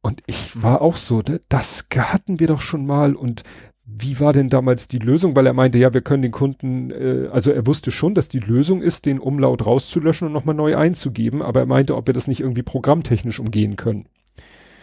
Und 0.00 0.22
ich 0.26 0.62
war 0.62 0.82
auch 0.82 0.96
so, 0.96 1.22
das 1.48 1.86
hatten 1.96 2.38
wir 2.38 2.46
doch 2.46 2.60
schon 2.60 2.86
mal 2.86 3.16
und 3.16 3.42
wie 3.86 4.18
war 4.18 4.32
denn 4.32 4.48
damals 4.48 4.88
die 4.88 4.98
Lösung? 4.98 5.36
Weil 5.36 5.46
er 5.46 5.52
meinte, 5.52 5.78
ja, 5.78 5.92
wir 5.92 6.00
können 6.00 6.22
den 6.22 6.32
Kunden, 6.32 6.90
äh, 6.90 7.28
also 7.30 7.50
er 7.50 7.66
wusste 7.66 7.90
schon, 7.90 8.14
dass 8.14 8.28
die 8.28 8.38
Lösung 8.38 8.80
ist, 8.80 9.04
den 9.04 9.18
Umlaut 9.18 9.66
rauszulöschen 9.66 10.26
und 10.26 10.32
nochmal 10.32 10.54
neu 10.54 10.76
einzugeben, 10.76 11.42
aber 11.42 11.60
er 11.60 11.66
meinte, 11.66 11.96
ob 11.96 12.06
wir 12.06 12.14
das 12.14 12.26
nicht 12.26 12.40
irgendwie 12.40 12.62
programmtechnisch 12.62 13.40
umgehen 13.40 13.76
können. 13.76 14.06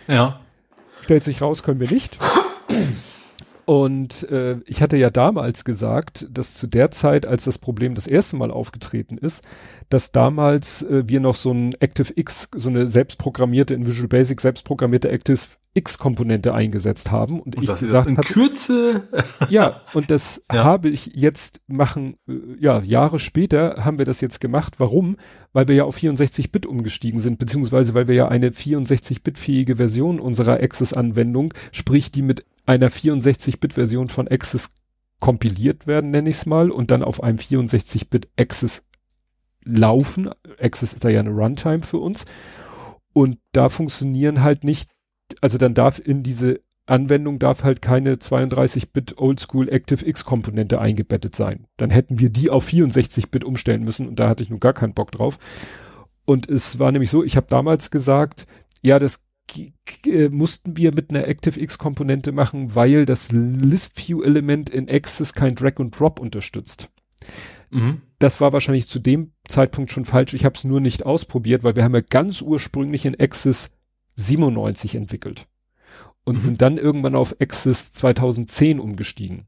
Ja. 0.07 0.40
Stellt 1.01 1.23
sich 1.23 1.41
raus, 1.41 1.63
können 1.63 1.79
wir 1.79 1.91
nicht. 1.91 2.17
Und 3.65 4.29
äh, 4.29 4.59
ich 4.65 4.81
hatte 4.81 4.97
ja 4.97 5.09
damals 5.09 5.63
gesagt, 5.63 6.27
dass 6.31 6.55
zu 6.55 6.67
der 6.67 6.91
Zeit, 6.91 7.25
als 7.25 7.43
das 7.43 7.57
Problem 7.57 7.95
das 7.95 8.07
erste 8.07 8.35
Mal 8.35 8.51
aufgetreten 8.51 9.17
ist, 9.17 9.43
dass 9.89 10.11
damals 10.11 10.81
äh, 10.83 11.07
wir 11.07 11.19
noch 11.19 11.35
so 11.35 11.51
ein 11.51 11.75
ActiveX, 11.79 12.49
so 12.55 12.69
eine 12.69 12.87
selbstprogrammierte, 12.87 13.73
in 13.73 13.85
Visual 13.85 14.07
Basic 14.07 14.41
selbstprogrammierte 14.41 15.11
ActiveX-Komponente 15.11 16.53
eingesetzt 16.53 17.11
haben. 17.11 17.39
Und, 17.39 17.55
und 17.55 17.63
ich 17.63 17.79
gesagt 17.79 18.07
in 18.07 18.17
hatte, 18.17 18.33
Kürze. 18.33 19.03
ja, 19.49 19.81
und 19.93 20.09
das 20.09 20.41
ja. 20.51 20.63
habe 20.63 20.89
ich 20.89 21.11
jetzt 21.13 21.61
machen, 21.67 22.15
äh, 22.27 22.33
ja, 22.59 22.79
Jahre 22.79 23.19
später 23.19 23.85
haben 23.85 23.99
wir 23.99 24.05
das 24.05 24.21
jetzt 24.21 24.41
gemacht. 24.41 24.75
Warum? 24.79 25.17
Weil 25.53 25.67
wir 25.67 25.75
ja 25.75 25.83
auf 25.83 25.97
64-Bit 25.97 26.65
umgestiegen 26.65 27.19
sind, 27.19 27.37
beziehungsweise 27.37 27.93
weil 27.93 28.07
wir 28.07 28.15
ja 28.15 28.27
eine 28.27 28.49
64-Bit-fähige 28.49 29.75
Version 29.75 30.19
unserer 30.19 30.61
Access-Anwendung, 30.61 31.53
sprich 31.71 32.11
die 32.11 32.21
mit 32.21 32.45
einer 32.65 32.89
64-Bit-Version 32.89 34.09
von 34.09 34.27
Access 34.27 34.69
kompiliert 35.19 35.87
werden, 35.87 36.11
nenne 36.11 36.29
ich 36.29 36.37
es 36.37 36.45
mal, 36.45 36.71
und 36.71 36.91
dann 36.91 37.03
auf 37.03 37.21
einem 37.23 37.37
64-Bit 37.37 38.29
Access 38.37 38.83
laufen. 39.63 40.29
Access 40.59 40.93
ist 40.93 41.05
da 41.05 41.09
ja 41.09 41.19
eine 41.19 41.29
Runtime 41.29 41.83
für 41.83 41.99
uns. 41.99 42.25
Und 43.13 43.37
da 43.51 43.69
funktionieren 43.69 44.41
halt 44.41 44.63
nicht, 44.63 44.89
also 45.41 45.57
dann 45.57 45.73
darf 45.73 45.99
in 45.99 46.23
diese 46.23 46.61
Anwendung 46.87 47.39
darf 47.39 47.63
halt 47.63 47.81
keine 47.81 48.15
32-Bit 48.15 49.17
Oldschool 49.17 49.71
ActiveX 49.71 50.25
Komponente 50.25 50.81
eingebettet 50.81 51.35
sein. 51.35 51.67
Dann 51.77 51.89
hätten 51.89 52.19
wir 52.19 52.29
die 52.29 52.49
auf 52.49 52.67
64-Bit 52.67 53.43
umstellen 53.43 53.83
müssen 53.83 54.07
und 54.07 54.19
da 54.19 54.27
hatte 54.27 54.43
ich 54.43 54.49
nun 54.49 54.59
gar 54.59 54.73
keinen 54.73 54.93
Bock 54.93 55.11
drauf. 55.11 55.37
Und 56.25 56.49
es 56.49 56.79
war 56.79 56.91
nämlich 56.91 57.09
so, 57.09 57.23
ich 57.23 57.37
habe 57.37 57.47
damals 57.49 57.91
gesagt, 57.91 58.47
ja, 58.81 58.99
das 58.99 59.21
mussten 60.29 60.77
wir 60.77 60.93
mit 60.93 61.09
einer 61.09 61.27
ActiveX-Komponente 61.27 62.31
machen, 62.31 62.75
weil 62.75 63.05
das 63.05 63.31
List-View-Element 63.31 64.69
in 64.69 64.89
Access 64.89 65.33
kein 65.33 65.55
Drag 65.55 65.77
und 65.77 65.99
Drop 65.99 66.19
unterstützt. 66.19 66.89
Mhm. 67.69 68.01
Das 68.19 68.41
war 68.41 68.53
wahrscheinlich 68.53 68.87
zu 68.87 68.99
dem 68.99 69.31
Zeitpunkt 69.47 69.91
schon 69.91 70.05
falsch. 70.05 70.33
Ich 70.33 70.45
habe 70.45 70.55
es 70.55 70.63
nur 70.63 70.79
nicht 70.79 71.05
ausprobiert, 71.05 71.63
weil 71.63 71.75
wir 71.75 71.83
haben 71.83 71.95
ja 71.95 72.01
ganz 72.01 72.41
ursprünglich 72.41 73.05
in 73.05 73.19
Access 73.19 73.71
97 74.15 74.95
entwickelt 74.95 75.47
und 76.23 76.35
mhm. 76.35 76.39
sind 76.39 76.61
dann 76.61 76.77
irgendwann 76.77 77.15
auf 77.15 77.35
Access 77.39 77.93
2010 77.93 78.79
umgestiegen. 78.79 79.47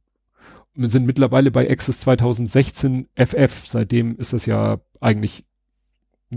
Wir 0.76 0.90
sind 0.90 1.06
mittlerweile 1.06 1.52
bei 1.52 1.70
Access 1.70 2.00
2016 2.00 3.08
FF. 3.16 3.68
Seitdem 3.68 4.18
ist 4.18 4.34
das 4.34 4.48
ja 4.48 4.82
eigentlich 5.00 5.46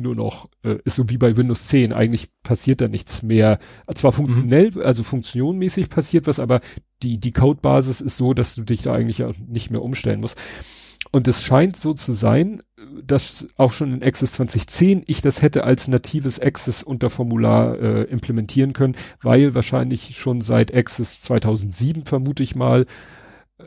nur 0.01 0.15
noch, 0.15 0.49
äh, 0.63 0.79
ist 0.85 0.97
so 0.97 1.09
wie 1.09 1.19
bei 1.19 1.37
Windows 1.37 1.67
10, 1.67 1.93
eigentlich 1.93 2.29
passiert 2.43 2.81
da 2.81 2.89
nichts 2.89 3.23
mehr. 3.23 3.59
Zwar 3.95 4.13
funktionell, 4.13 4.71
mhm. 4.73 4.83
also 4.83 5.03
funktionmäßig 5.03 5.89
passiert 5.89 6.27
was, 6.27 6.39
aber 6.39 6.61
die, 7.03 7.19
die 7.19 7.33
Codebasis 7.33 8.01
ist 8.01 8.17
so, 8.17 8.35
dass 8.35 8.55
du 8.55 8.63
dich 8.63 8.83
da 8.83 8.95
eigentlich 8.95 9.25
auch 9.25 9.35
nicht 9.47 9.71
mehr 9.71 9.83
umstellen 9.83 10.21
musst. 10.21 10.39
Und 11.13 11.29
es 11.29 11.43
scheint 11.43 11.77
so 11.77 11.95
zu 11.95 12.13
sein, 12.13 12.63
dass 13.03 13.47
auch 13.57 13.73
schon 13.73 13.93
in 13.93 14.03
Access 14.03 14.33
2010 14.33 15.05
ich 15.07 15.21
das 15.21 15.43
hätte 15.43 15.65
als 15.65 15.89
natives 15.89 16.41
Access 16.41 16.83
Unterformular 16.83 17.79
äh, 17.79 18.03
implementieren 18.05 18.73
können, 18.73 18.97
weil 19.23 19.55
wahrscheinlich 19.55 20.17
schon 20.17 20.41
seit 20.41 20.75
Access 20.75 21.23
2007 21.23 22.05
vermute 22.05 22.43
ich 22.43 22.55
mal, 22.55 22.87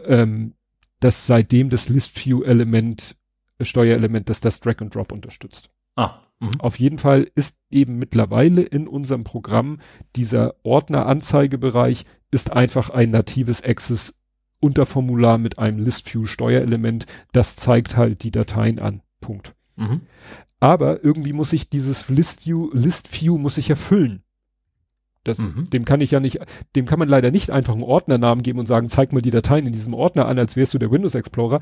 ähm, 0.06 0.54
dass 1.00 1.28
seitdem 1.28 1.70
das 1.70 1.90
List 1.90 2.24
View 2.24 2.44
Element, 2.44 3.16
äh, 3.58 3.66
Steuerelement, 3.66 4.30
dass 4.30 4.42
das 4.42 4.60
Drag 4.60 4.80
and 4.80 4.94
Drop 4.94 5.12
unterstützt. 5.12 5.70
Ah. 6.00 6.22
Mhm. 6.40 6.52
Auf 6.60 6.80
jeden 6.80 6.98
Fall 6.98 7.30
ist 7.36 7.58
eben 7.70 7.98
mittlerweile 7.98 8.62
in 8.62 8.88
unserem 8.88 9.24
Programm 9.24 9.80
dieser 10.16 10.56
Ordner-Anzeigebereich 10.64 12.06
ist 12.32 12.54
einfach 12.54 12.90
ein 12.90 13.12
natives 13.12 13.64
Access 13.64 14.14
Unterformular 14.62 15.38
mit 15.38 15.58
einem 15.58 15.80
ListView-Steuerelement. 15.80 17.06
Das 17.32 17.56
zeigt 17.56 17.96
halt 17.96 18.24
die 18.24 18.32
Dateien 18.32 18.80
an. 18.80 19.02
Punkt. 19.22 19.56
Mhm. 19.76 20.02
Aber 20.60 21.04
irgendwie 21.04 21.34
muss 21.34 21.54
ich 21.54 21.70
dieses 21.70 22.10
ListView, 22.10 22.70
ListView 22.74 23.38
muss 23.38 23.58
ich 23.58 23.70
erfüllen. 23.70 24.24
Das, 25.24 25.38
mhm. 25.38 25.70
Dem 25.70 25.86
kann 25.86 26.02
ich 26.02 26.12
ja 26.12 26.20
nicht, 26.20 26.40
dem 26.76 26.86
kann 26.86 27.00
man 27.00 27.10
leider 27.10 27.32
nicht 27.32 27.52
einfach 27.52 27.74
einen 27.74 27.84
Ordnernamen 27.84 28.44
geben 28.44 28.60
und 28.60 28.66
sagen, 28.66 28.90
zeig 28.90 29.14
mal 29.14 29.22
die 29.22 29.32
Dateien 29.32 29.66
in 29.66 29.74
diesem 29.74 29.94
Ordner 29.94 30.28
an, 30.28 30.40
als 30.40 30.56
wärst 30.56 30.74
du 30.74 30.78
der 30.78 30.92
Windows 30.92 31.16
Explorer 31.16 31.60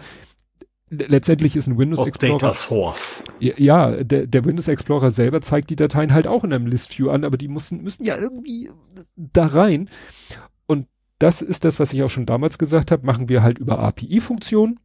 letztendlich 0.90 1.56
ist 1.56 1.68
ein 1.68 1.78
Windows 1.78 2.06
Explorer. 2.08 2.38
Data 2.38 2.54
Source. 2.54 3.24
Ja, 3.40 4.04
der, 4.04 4.28
der 4.28 4.46
Windows 4.46 4.68
Explorer 4.68 5.12
selber 5.12 5.42
zeigt 5.42 5.70
die 5.70 5.76
Dateien 5.76 6.14
halt 6.14 6.28
auch 6.28 6.44
in 6.44 6.54
einem 6.54 6.68
List 6.68 6.98
View 6.98 7.10
an, 7.10 7.24
aber 7.24 7.38
die 7.38 7.48
müssen, 7.48 7.84
müssen 7.84 8.06
ja 8.06 8.18
irgendwie 8.18 8.70
da 9.16 9.48
rein. 9.48 9.90
Und 10.66 10.88
das 11.20 11.42
ist 11.42 11.66
das, 11.66 11.80
was 11.80 11.94
ich 11.94 12.04
auch 12.04 12.10
schon 12.10 12.26
damals 12.26 12.58
gesagt 12.58 12.92
habe, 12.92 13.06
machen 13.06 13.30
wir 13.30 13.44
halt 13.44 13.60
über 13.60 13.80
API-Funktionen. 13.80 14.80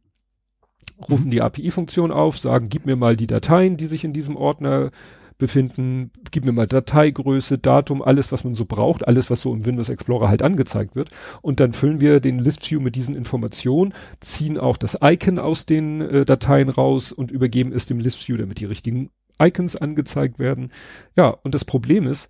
rufen 1.09 1.27
mhm. 1.27 1.31
die 1.31 1.41
API-Funktion 1.41 2.11
auf, 2.11 2.37
sagen, 2.37 2.69
gib 2.69 2.85
mir 2.85 2.95
mal 2.95 3.15
die 3.15 3.27
Dateien, 3.27 3.77
die 3.77 3.85
sich 3.87 4.03
in 4.03 4.13
diesem 4.13 4.35
Ordner 4.35 4.91
befinden, 5.37 6.11
gib 6.31 6.45
mir 6.45 6.51
mal 6.51 6.67
Dateigröße, 6.67 7.57
Datum, 7.57 8.01
alles, 8.01 8.31
was 8.31 8.43
man 8.43 8.55
so 8.55 8.65
braucht, 8.65 9.07
alles, 9.07 9.29
was 9.29 9.41
so 9.41 9.53
im 9.53 9.65
Windows 9.65 9.89
Explorer 9.89 10.29
halt 10.29 10.41
angezeigt 10.41 10.95
wird. 10.95 11.09
Und 11.41 11.59
dann 11.59 11.73
füllen 11.73 11.99
wir 11.99 12.19
den 12.19 12.39
List 12.39 12.69
View 12.69 12.79
mit 12.79 12.95
diesen 12.95 13.15
Informationen, 13.15 13.93
ziehen 14.19 14.57
auch 14.57 14.77
das 14.77 14.97
Icon 15.01 15.39
aus 15.39 15.65
den 15.65 16.01
äh, 16.01 16.25
Dateien 16.25 16.69
raus 16.69 17.11
und 17.11 17.31
übergeben 17.31 17.71
es 17.73 17.85
dem 17.85 17.99
List 17.99 18.27
View, 18.27 18.37
damit 18.37 18.59
die 18.59 18.65
richtigen 18.65 19.09
Icons 19.41 19.75
angezeigt 19.75 20.39
werden. 20.39 20.71
Ja, 21.15 21.29
und 21.29 21.55
das 21.55 21.65
Problem 21.65 22.07
ist, 22.07 22.29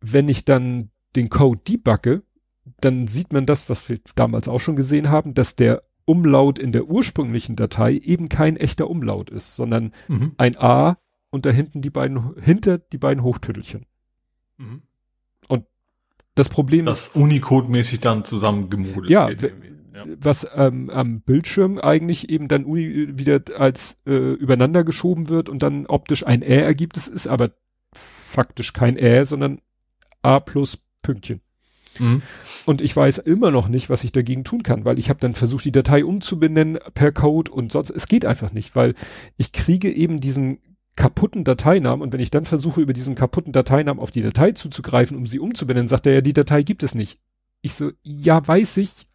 wenn 0.00 0.28
ich 0.28 0.44
dann 0.44 0.90
den 1.16 1.28
Code 1.28 1.60
debugge, 1.66 2.22
dann 2.80 3.06
sieht 3.06 3.32
man 3.32 3.46
das, 3.46 3.68
was 3.68 3.88
wir 3.88 3.98
damals 4.14 4.48
auch 4.48 4.60
schon 4.60 4.76
gesehen 4.76 5.10
haben, 5.10 5.34
dass 5.34 5.56
der 5.56 5.82
Umlaut 6.06 6.58
in 6.58 6.72
der 6.72 6.86
ursprünglichen 6.86 7.56
Datei 7.56 7.94
eben 7.94 8.28
kein 8.28 8.56
echter 8.56 8.90
Umlaut 8.90 9.30
ist, 9.30 9.56
sondern 9.56 9.92
mhm. 10.08 10.32
ein 10.36 10.56
A 10.58 10.98
und 11.34 11.44
da 11.44 11.50
hinten 11.50 11.80
die 11.80 11.90
beiden, 11.90 12.36
hinter 12.40 12.78
die 12.78 12.98
beiden 12.98 13.24
Hochtüttelchen. 13.24 13.86
Mhm. 14.56 14.82
Und 15.48 15.66
das 16.36 16.48
Problem 16.48 16.86
das 16.86 17.08
ist. 17.08 17.16
Das 17.16 17.22
Unicode-mäßig 17.22 17.98
dann 17.98 18.24
zusammengemodelt. 18.24 19.10
Ja, 19.10 19.30
ja, 19.30 20.06
was 20.18 20.46
ähm, 20.54 20.90
am 20.90 21.22
Bildschirm 21.22 21.78
eigentlich 21.78 22.28
eben 22.28 22.46
dann 22.46 22.64
Uni 22.64 23.18
wieder 23.18 23.40
als 23.58 23.98
äh, 24.06 24.34
übereinander 24.34 24.84
geschoben 24.84 25.28
wird 25.28 25.48
und 25.48 25.62
dann 25.62 25.86
optisch 25.86 26.24
ein 26.24 26.42
Ä 26.42 26.62
ergibt. 26.62 26.96
Es 26.96 27.08
ist 27.08 27.26
aber 27.26 27.50
faktisch 27.92 28.72
kein 28.72 28.96
Ä, 28.96 29.24
sondern 29.24 29.60
A 30.22 30.38
plus 30.38 30.78
Pünktchen. 31.02 31.40
Mhm. 31.98 32.22
Und 32.64 32.80
ich 32.80 32.94
weiß 32.94 33.18
immer 33.18 33.50
noch 33.50 33.68
nicht, 33.68 33.90
was 33.90 34.04
ich 34.04 34.12
dagegen 34.12 34.44
tun 34.44 34.62
kann, 34.62 34.84
weil 34.84 35.00
ich 35.00 35.10
habe 35.10 35.20
dann 35.20 35.34
versucht, 35.34 35.64
die 35.64 35.72
Datei 35.72 36.04
umzubenennen 36.04 36.78
per 36.94 37.10
Code 37.10 37.50
und 37.50 37.72
sonst. 37.72 37.90
Es 37.90 38.06
geht 38.06 38.24
einfach 38.24 38.52
nicht, 38.52 38.76
weil 38.76 38.94
ich 39.36 39.52
kriege 39.52 39.90
eben 39.90 40.20
diesen 40.20 40.58
kaputten 40.96 41.44
Dateinamen 41.44 42.02
und 42.02 42.12
wenn 42.12 42.20
ich 42.20 42.30
dann 42.30 42.44
versuche, 42.44 42.80
über 42.80 42.92
diesen 42.92 43.14
kaputten 43.14 43.52
Dateinamen 43.52 44.00
auf 44.00 44.10
die 44.10 44.22
Datei 44.22 44.52
zuzugreifen, 44.52 45.16
um 45.16 45.26
sie 45.26 45.40
umzubenennen, 45.40 45.88
sagt 45.88 46.06
er 46.06 46.14
ja, 46.14 46.20
die 46.20 46.32
Datei 46.32 46.62
gibt 46.62 46.82
es 46.82 46.94
nicht. 46.94 47.18
Ich 47.62 47.74
so, 47.74 47.90
ja, 48.02 48.46
weiß 48.46 48.76
ich, 48.76 49.06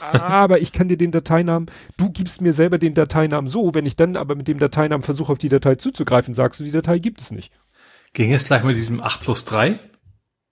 aber 0.00 0.60
ich 0.60 0.72
kann 0.72 0.88
dir 0.88 0.96
den 0.96 1.12
Dateinamen, 1.12 1.70
du 1.96 2.10
gibst 2.10 2.40
mir 2.40 2.52
selber 2.52 2.78
den 2.78 2.94
Dateinamen 2.94 3.48
so, 3.48 3.74
wenn 3.74 3.86
ich 3.86 3.96
dann 3.96 4.16
aber 4.16 4.34
mit 4.34 4.48
dem 4.48 4.58
Dateinamen 4.58 5.02
versuche, 5.02 5.32
auf 5.32 5.38
die 5.38 5.48
Datei 5.48 5.76
zuzugreifen, 5.76 6.34
sagst 6.34 6.60
du, 6.60 6.64
die 6.64 6.70
Datei 6.70 6.98
gibt 6.98 7.20
es 7.20 7.30
nicht. 7.30 7.52
Ging 8.12 8.32
es 8.32 8.44
gleich 8.44 8.64
mit 8.64 8.76
diesem 8.76 9.00
8 9.02 9.20
plus 9.20 9.44
3? 9.44 9.78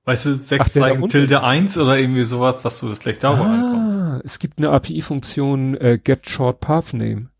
Weißt 0.04 0.26
du, 0.26 0.36
6 0.36 0.72
Zeichen 0.72 1.08
Tilde 1.08 1.42
1 1.42 1.78
oder 1.78 1.98
irgendwie 1.98 2.22
sowas, 2.22 2.62
dass 2.62 2.78
du 2.78 2.88
das 2.88 2.98
vielleicht 2.98 3.24
darüber 3.24 3.46
ah, 3.46 3.50
reinkommst? 3.50 4.24
Es 4.24 4.38
gibt 4.38 4.58
eine 4.58 4.70
API-Funktion 4.70 5.76
äh, 5.76 5.98
get 6.02 6.28
short 6.28 6.60
path 6.60 6.92
name. 6.92 7.30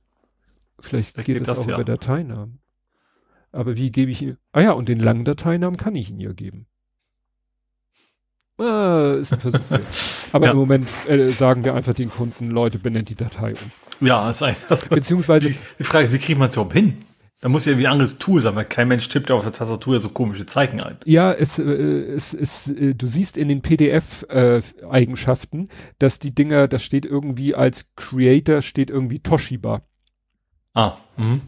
Vielleicht, 0.80 1.12
vielleicht 1.12 1.26
geht, 1.26 1.38
geht 1.38 1.48
das, 1.48 1.58
das 1.58 1.66
auch 1.66 1.70
ja. 1.70 1.74
über 1.76 1.84
Dateinamen. 1.84 2.58
Aber 3.56 3.76
wie 3.76 3.90
gebe 3.90 4.10
ich 4.10 4.22
ihn? 4.22 4.36
Ah 4.52 4.60
ja, 4.60 4.72
und 4.72 4.88
den 4.88 5.00
langen 5.00 5.24
Dateinamen 5.24 5.78
kann 5.78 5.96
ich 5.96 6.10
ihn 6.10 6.20
ja 6.20 6.32
geben. 6.32 6.66
Ah, 8.58 9.16
ist 9.18 9.32
ein 9.32 9.40
Versuch. 9.40 9.60
Aber 10.32 10.46
ja. 10.46 10.52
im 10.52 10.58
Moment 10.58 10.88
äh, 11.08 11.30
sagen 11.30 11.64
wir 11.64 11.74
einfach 11.74 11.94
den 11.94 12.10
Kunden, 12.10 12.50
Leute, 12.50 12.78
benennt 12.78 13.08
die 13.08 13.14
Datei 13.14 13.52
um. 13.52 14.06
Ja, 14.06 14.28
ist 14.30 14.42
das. 14.42 14.88
Beziehungsweise. 14.88 15.50
Die, 15.50 15.56
die 15.78 15.84
Frage 15.84 16.12
wie 16.12 16.18
kriegt 16.18 16.38
man 16.38 16.48
es 16.48 16.56
überhaupt 16.56 16.74
hin? 16.74 16.98
Da 17.40 17.48
muss 17.48 17.64
ja 17.66 17.72
irgendwie 17.72 17.86
ein 17.86 17.92
anderes 17.92 18.18
Tool 18.18 18.42
sein, 18.42 18.56
weil 18.56 18.64
kein 18.64 18.88
Mensch 18.88 19.08
tippt 19.08 19.30
auf 19.30 19.42
der 19.42 19.52
Tastatur 19.52 19.98
so 19.98 20.08
komische 20.08 20.46
Zeichen 20.46 20.80
ein. 20.80 20.96
Ja, 21.04 21.32
es, 21.32 21.58
äh, 21.58 21.62
es, 21.62 22.34
es, 22.34 22.68
äh, 22.68 22.94
du 22.94 23.06
siehst 23.06 23.36
in 23.36 23.48
den 23.48 23.62
PDF-Eigenschaften, 23.62 25.64
äh, 25.64 25.68
dass 25.98 26.18
die 26.18 26.34
Dinger, 26.34 26.68
das 26.68 26.82
steht 26.82 27.06
irgendwie 27.06 27.54
als 27.54 27.90
Creator, 27.94 28.62
steht 28.62 28.90
irgendwie 28.90 29.20
Toshiba. 29.20 29.82
Ah, 30.72 30.96
mhm. 31.16 31.42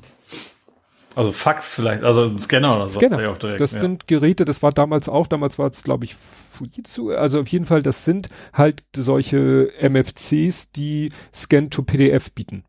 Also 1.19 1.33
Fax 1.33 1.75
vielleicht, 1.75 2.05
also 2.05 2.27
ein 2.27 2.39
Scanner 2.39 2.77
oder 2.77 2.87
so. 2.87 3.01
Scanner. 3.01 3.29
Auch 3.29 3.39
direkt, 3.39 3.61
das 3.61 3.73
ja. 3.73 3.81
sind 3.81 4.07
Geräte, 4.07 4.45
das 4.45 4.63
war 4.63 4.71
damals 4.71 5.09
auch, 5.09 5.27
damals 5.27 5.59
war 5.59 5.69
es 5.69 5.83
glaube 5.83 6.05
ich 6.05 6.15
Fujitsu, 6.15 7.11
also 7.11 7.41
auf 7.41 7.49
jeden 7.49 7.67
Fall, 7.67 7.83
das 7.83 8.05
sind 8.05 8.29
halt 8.53 8.85
solche 8.95 9.73
MFCs, 9.81 10.71
die 10.71 11.11
Scan 11.35 11.71
to 11.71 11.83
PDF 11.83 12.31
bieten. 12.31 12.63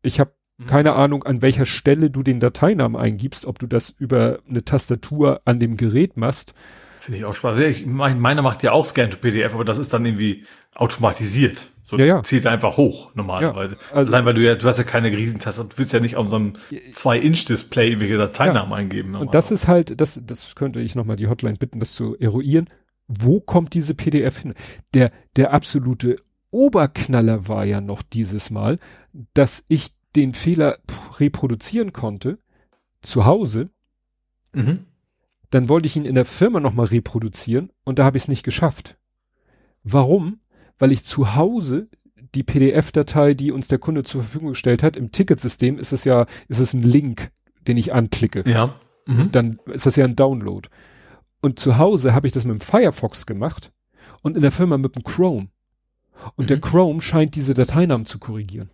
Ich 0.00 0.18
habe 0.18 0.32
mhm. 0.56 0.66
keine 0.66 0.94
Ahnung, 0.94 1.24
an 1.24 1.42
welcher 1.42 1.66
Stelle 1.66 2.08
du 2.08 2.22
den 2.22 2.40
Dateinamen 2.40 2.98
eingibst, 2.98 3.44
ob 3.44 3.58
du 3.58 3.66
das 3.66 3.90
über 3.90 4.38
eine 4.48 4.64
Tastatur 4.64 5.42
an 5.44 5.60
dem 5.60 5.76
Gerät 5.76 6.16
machst. 6.16 6.54
Finde 7.00 7.18
ich 7.18 7.26
auch 7.26 7.34
spannend. 7.34 7.60
Ich 7.60 7.84
mein, 7.84 8.18
meiner 8.18 8.40
macht 8.40 8.62
ja 8.62 8.72
auch 8.72 8.86
Scan 8.86 9.10
to 9.10 9.18
PDF, 9.18 9.52
aber 9.52 9.66
das 9.66 9.76
ist 9.76 9.92
dann 9.92 10.06
irgendwie 10.06 10.46
automatisiert. 10.74 11.68
So 11.90 11.98
ja, 11.98 12.04
ja. 12.04 12.22
zieht 12.22 12.46
einfach 12.46 12.76
hoch 12.76 13.10
normalerweise. 13.16 13.74
Ja, 13.74 13.96
also, 13.96 14.12
Allein 14.12 14.24
weil 14.24 14.34
du 14.34 14.42
ja, 14.42 14.54
du 14.54 14.64
hast 14.68 14.78
ja 14.78 14.84
keine 14.84 15.08
Riesentaste, 15.08 15.64
du 15.64 15.76
willst 15.76 15.92
ja 15.92 15.98
nicht 15.98 16.14
auf 16.14 16.30
so 16.30 16.36
einem 16.36 16.52
2-Inch-Display 16.70 17.88
irgendwelche 17.88 18.16
Dateinamen 18.16 18.70
ja. 18.70 18.76
eingeben. 18.76 19.16
Und 19.16 19.34
das 19.34 19.50
ist 19.50 19.66
halt, 19.66 20.00
das, 20.00 20.22
das 20.24 20.54
könnte 20.54 20.80
ich 20.80 20.94
nochmal 20.94 21.16
die 21.16 21.26
Hotline 21.26 21.56
bitten, 21.56 21.80
das 21.80 21.94
zu 21.94 22.16
eruieren. 22.16 22.68
Wo 23.08 23.40
kommt 23.40 23.74
diese 23.74 23.96
PDF 23.96 24.38
hin? 24.38 24.54
Der, 24.94 25.10
der 25.34 25.52
absolute 25.52 26.14
Oberknaller 26.52 27.48
war 27.48 27.64
ja 27.64 27.80
noch 27.80 28.02
dieses 28.02 28.50
Mal, 28.50 28.78
dass 29.34 29.64
ich 29.66 29.88
den 30.14 30.32
Fehler 30.32 30.78
reproduzieren 31.18 31.92
konnte 31.92 32.38
zu 33.02 33.24
Hause. 33.24 33.70
Mhm. 34.52 34.86
Dann 35.50 35.68
wollte 35.68 35.88
ich 35.88 35.96
ihn 35.96 36.04
in 36.04 36.14
der 36.14 36.24
Firma 36.24 36.60
nochmal 36.60 36.86
reproduzieren 36.86 37.72
und 37.82 37.98
da 37.98 38.04
habe 38.04 38.16
ich 38.16 38.24
es 38.24 38.28
nicht 38.28 38.44
geschafft. 38.44 38.96
Warum? 39.82 40.38
Weil 40.80 40.90
ich 40.90 41.04
zu 41.04 41.36
Hause 41.36 41.88
die 42.34 42.42
PDF-Datei, 42.42 43.34
die 43.34 43.52
uns 43.52 43.68
der 43.68 43.78
Kunde 43.78 44.02
zur 44.02 44.22
Verfügung 44.22 44.48
gestellt 44.48 44.82
hat, 44.82 44.96
im 44.96 45.12
Ticketsystem 45.12 45.78
ist 45.78 45.92
es 45.92 46.04
ja, 46.04 46.26
ist 46.48 46.58
es 46.58 46.74
ein 46.74 46.82
Link, 46.82 47.30
den 47.68 47.76
ich 47.76 47.94
anklicke. 47.94 48.42
Ja. 48.50 48.74
Mhm. 49.06 49.30
Dann 49.30 49.60
ist 49.66 49.86
das 49.86 49.96
ja 49.96 50.04
ein 50.04 50.16
Download. 50.16 50.68
Und 51.40 51.58
zu 51.58 51.78
Hause 51.78 52.14
habe 52.14 52.26
ich 52.26 52.32
das 52.32 52.44
mit 52.44 52.58
dem 52.58 52.60
Firefox 52.60 53.26
gemacht 53.26 53.72
und 54.22 54.36
in 54.36 54.42
der 54.42 54.52
Firma 54.52 54.78
mit 54.78 54.96
dem 54.96 55.04
Chrome. 55.04 55.48
Und 56.36 56.44
mhm. 56.44 56.48
der 56.48 56.60
Chrome 56.60 57.00
scheint 57.00 57.34
diese 57.34 57.54
Dateinamen 57.54 58.06
zu 58.06 58.18
korrigieren. 58.18 58.70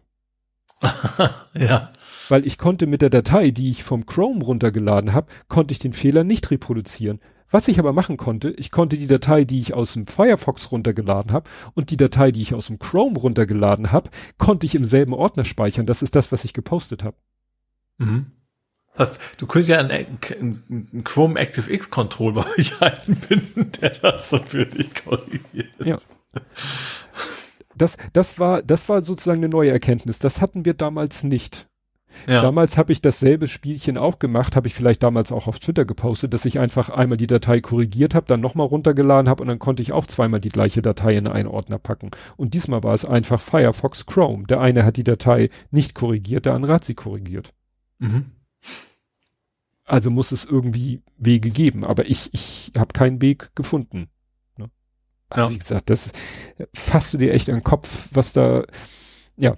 ja. 1.55 1.93
Weil 2.29 2.47
ich 2.47 2.59
konnte 2.59 2.87
mit 2.87 3.03
der 3.03 3.11
Datei, 3.11 3.51
die 3.51 3.71
ich 3.71 3.83
vom 3.83 4.05
Chrome 4.05 4.45
runtergeladen 4.45 5.13
habe, 5.13 5.29
konnte 5.49 5.73
ich 5.73 5.79
den 5.79 5.93
Fehler 5.93 6.25
nicht 6.25 6.51
reproduzieren. 6.51 7.21
Was 7.51 7.69
ich 7.69 7.79
aber 7.79 7.93
machen 7.93 8.17
konnte, 8.17 8.51
ich 8.51 8.71
konnte 8.71 8.97
die 8.97 9.07
Datei, 9.07 9.45
die 9.45 9.61
ich 9.61 9.75
aus 9.75 9.93
dem 9.93 10.07
Firefox 10.07 10.73
runtergeladen 10.73 11.33
habe 11.33 11.49
und 11.75 11.91
die 11.91 11.97
Datei, 11.97 12.33
die 12.33 12.43
ich 12.43 12.55
aus 12.55 12.67
dem 12.67 12.79
Chrome 12.79 13.19
runtergeladen 13.19 13.93
habe, 13.93 14.11
konnte 14.39 14.67
ich 14.67 14.75
im 14.75 14.85
selben 14.85 15.15
Ordner 15.15 15.45
speichern. 15.45 15.87
Das 15.87 16.03
ist 16.03 16.17
das, 16.17 16.33
was 16.33 16.45
ich 16.45 16.53
gepostet 16.53 17.05
habe. 17.05 17.17
Mhm. 17.99 18.33
Du 19.37 19.47
könntest 19.47 19.69
ja 19.69 19.79
einen, 19.79 20.19
einen 20.41 21.05
Chrome 21.05 21.39
ActiveX 21.39 21.91
Control 21.91 22.33
bei 22.33 22.45
euch 22.59 22.73
einbinden, 22.81 23.71
der 23.81 23.91
das 23.91 24.31
dann 24.31 24.45
für 24.45 24.65
dich 24.65 24.95
korrigiert. 24.95 25.69
Ja. 25.85 25.99
Das, 27.77 27.99
das 28.15 28.39
war, 28.39 28.63
das 28.63 28.89
war 28.89 29.03
sozusagen 29.03 29.41
eine 29.41 29.51
neue 29.51 29.71
Erkenntnis. 29.71 30.19
Das 30.19 30.41
hatten 30.41 30.65
wir 30.65 30.75
damals 30.75 31.25
nicht. 31.25 31.66
Ja. 32.27 32.43
Damals 32.43 32.79
habe 32.79 32.93
ich 32.93 33.01
dasselbe 33.01 33.49
Spielchen 33.49 33.99
auch 33.99 34.19
gemacht, 34.19 34.57
habe 34.57 34.67
ich 34.69 34.75
vielleicht 34.75 35.03
damals 35.03 35.33
auch 35.33 35.47
auf 35.47 35.59
Twitter 35.59 35.85
gepostet, 35.85 36.35
dass 36.35 36.45
ich 36.45 36.59
einfach 36.61 36.91
einmal 36.91 37.17
die 37.17 37.27
Datei 37.27 37.61
korrigiert 37.61 38.15
habe, 38.15 38.27
dann 38.27 38.41
nochmal 38.41 38.67
runtergeladen 38.67 39.29
habe 39.29 39.43
und 39.43 39.49
dann 39.49 39.59
konnte 39.59 39.83
ich 39.83 39.93
auch 39.93 40.07
zweimal 40.07 40.41
die 40.41 40.49
gleiche 40.49 40.83
Datei 40.83 41.17
in 41.17 41.27
einen 41.27 41.49
Ordner 41.49 41.79
packen. 41.79 42.11
Und 42.37 42.55
diesmal 42.55 42.83
war 42.83 42.95
es 42.95 43.05
einfach 43.05 43.41
Firefox 43.41 44.07
Chrome. 44.07 44.47
Der 44.47 44.61
eine 44.61 44.85
hat 44.85 44.97
die 44.97 45.05
Datei 45.05 45.51
nicht 45.71 45.95
korrigiert, 45.95 46.47
der 46.47 46.55
andere 46.55 46.75
hat 46.75 46.85
sie 46.85 46.95
korrigiert. 46.95 47.53
Mhm. 47.99 48.27
Also 49.85 50.11
muss 50.11 50.33
es 50.33 50.45
irgendwie 50.45 51.03
Wege 51.17 51.51
geben, 51.51 51.85
aber 51.85 52.07
ich, 52.07 52.29
ich 52.33 52.73
habe 52.77 52.93
keinen 52.93 53.23
Weg 53.23 53.55
gefunden. 53.55 54.09
Ne? 54.57 54.69
Also 55.29 55.49
ja. 55.49 55.55
wie 55.55 55.59
gesagt, 55.59 55.91
das 55.91 56.11
fasst 56.75 57.15
du 57.15 57.19
dir 57.19 57.33
echt 57.33 57.49
an 57.49 57.59
den 57.59 57.65
Kopf, 57.65 58.09
was 58.11 58.33
da, 58.33 58.65
ja, 59.37 59.57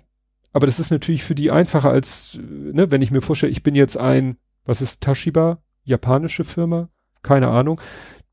aber 0.53 0.67
das 0.67 0.79
ist 0.79 0.91
natürlich 0.91 1.25
für 1.25 1.35
die 1.35 1.51
einfacher 1.51 1.91
als, 1.91 2.39
ne, 2.43 2.91
wenn 2.91 3.03
ich 3.03 3.11
mir 3.11 3.21
vorstelle, 3.21 3.53
ich 3.53 3.63
bin 3.63 3.75
jetzt 3.75 3.97
ein, 3.97 4.37
was 4.65 4.81
ist 4.81 5.01
Tashiba? 5.01 5.59
Japanische 5.85 6.45
Firma? 6.45 6.89
Keine 7.23 7.49
Ahnung. 7.49 7.81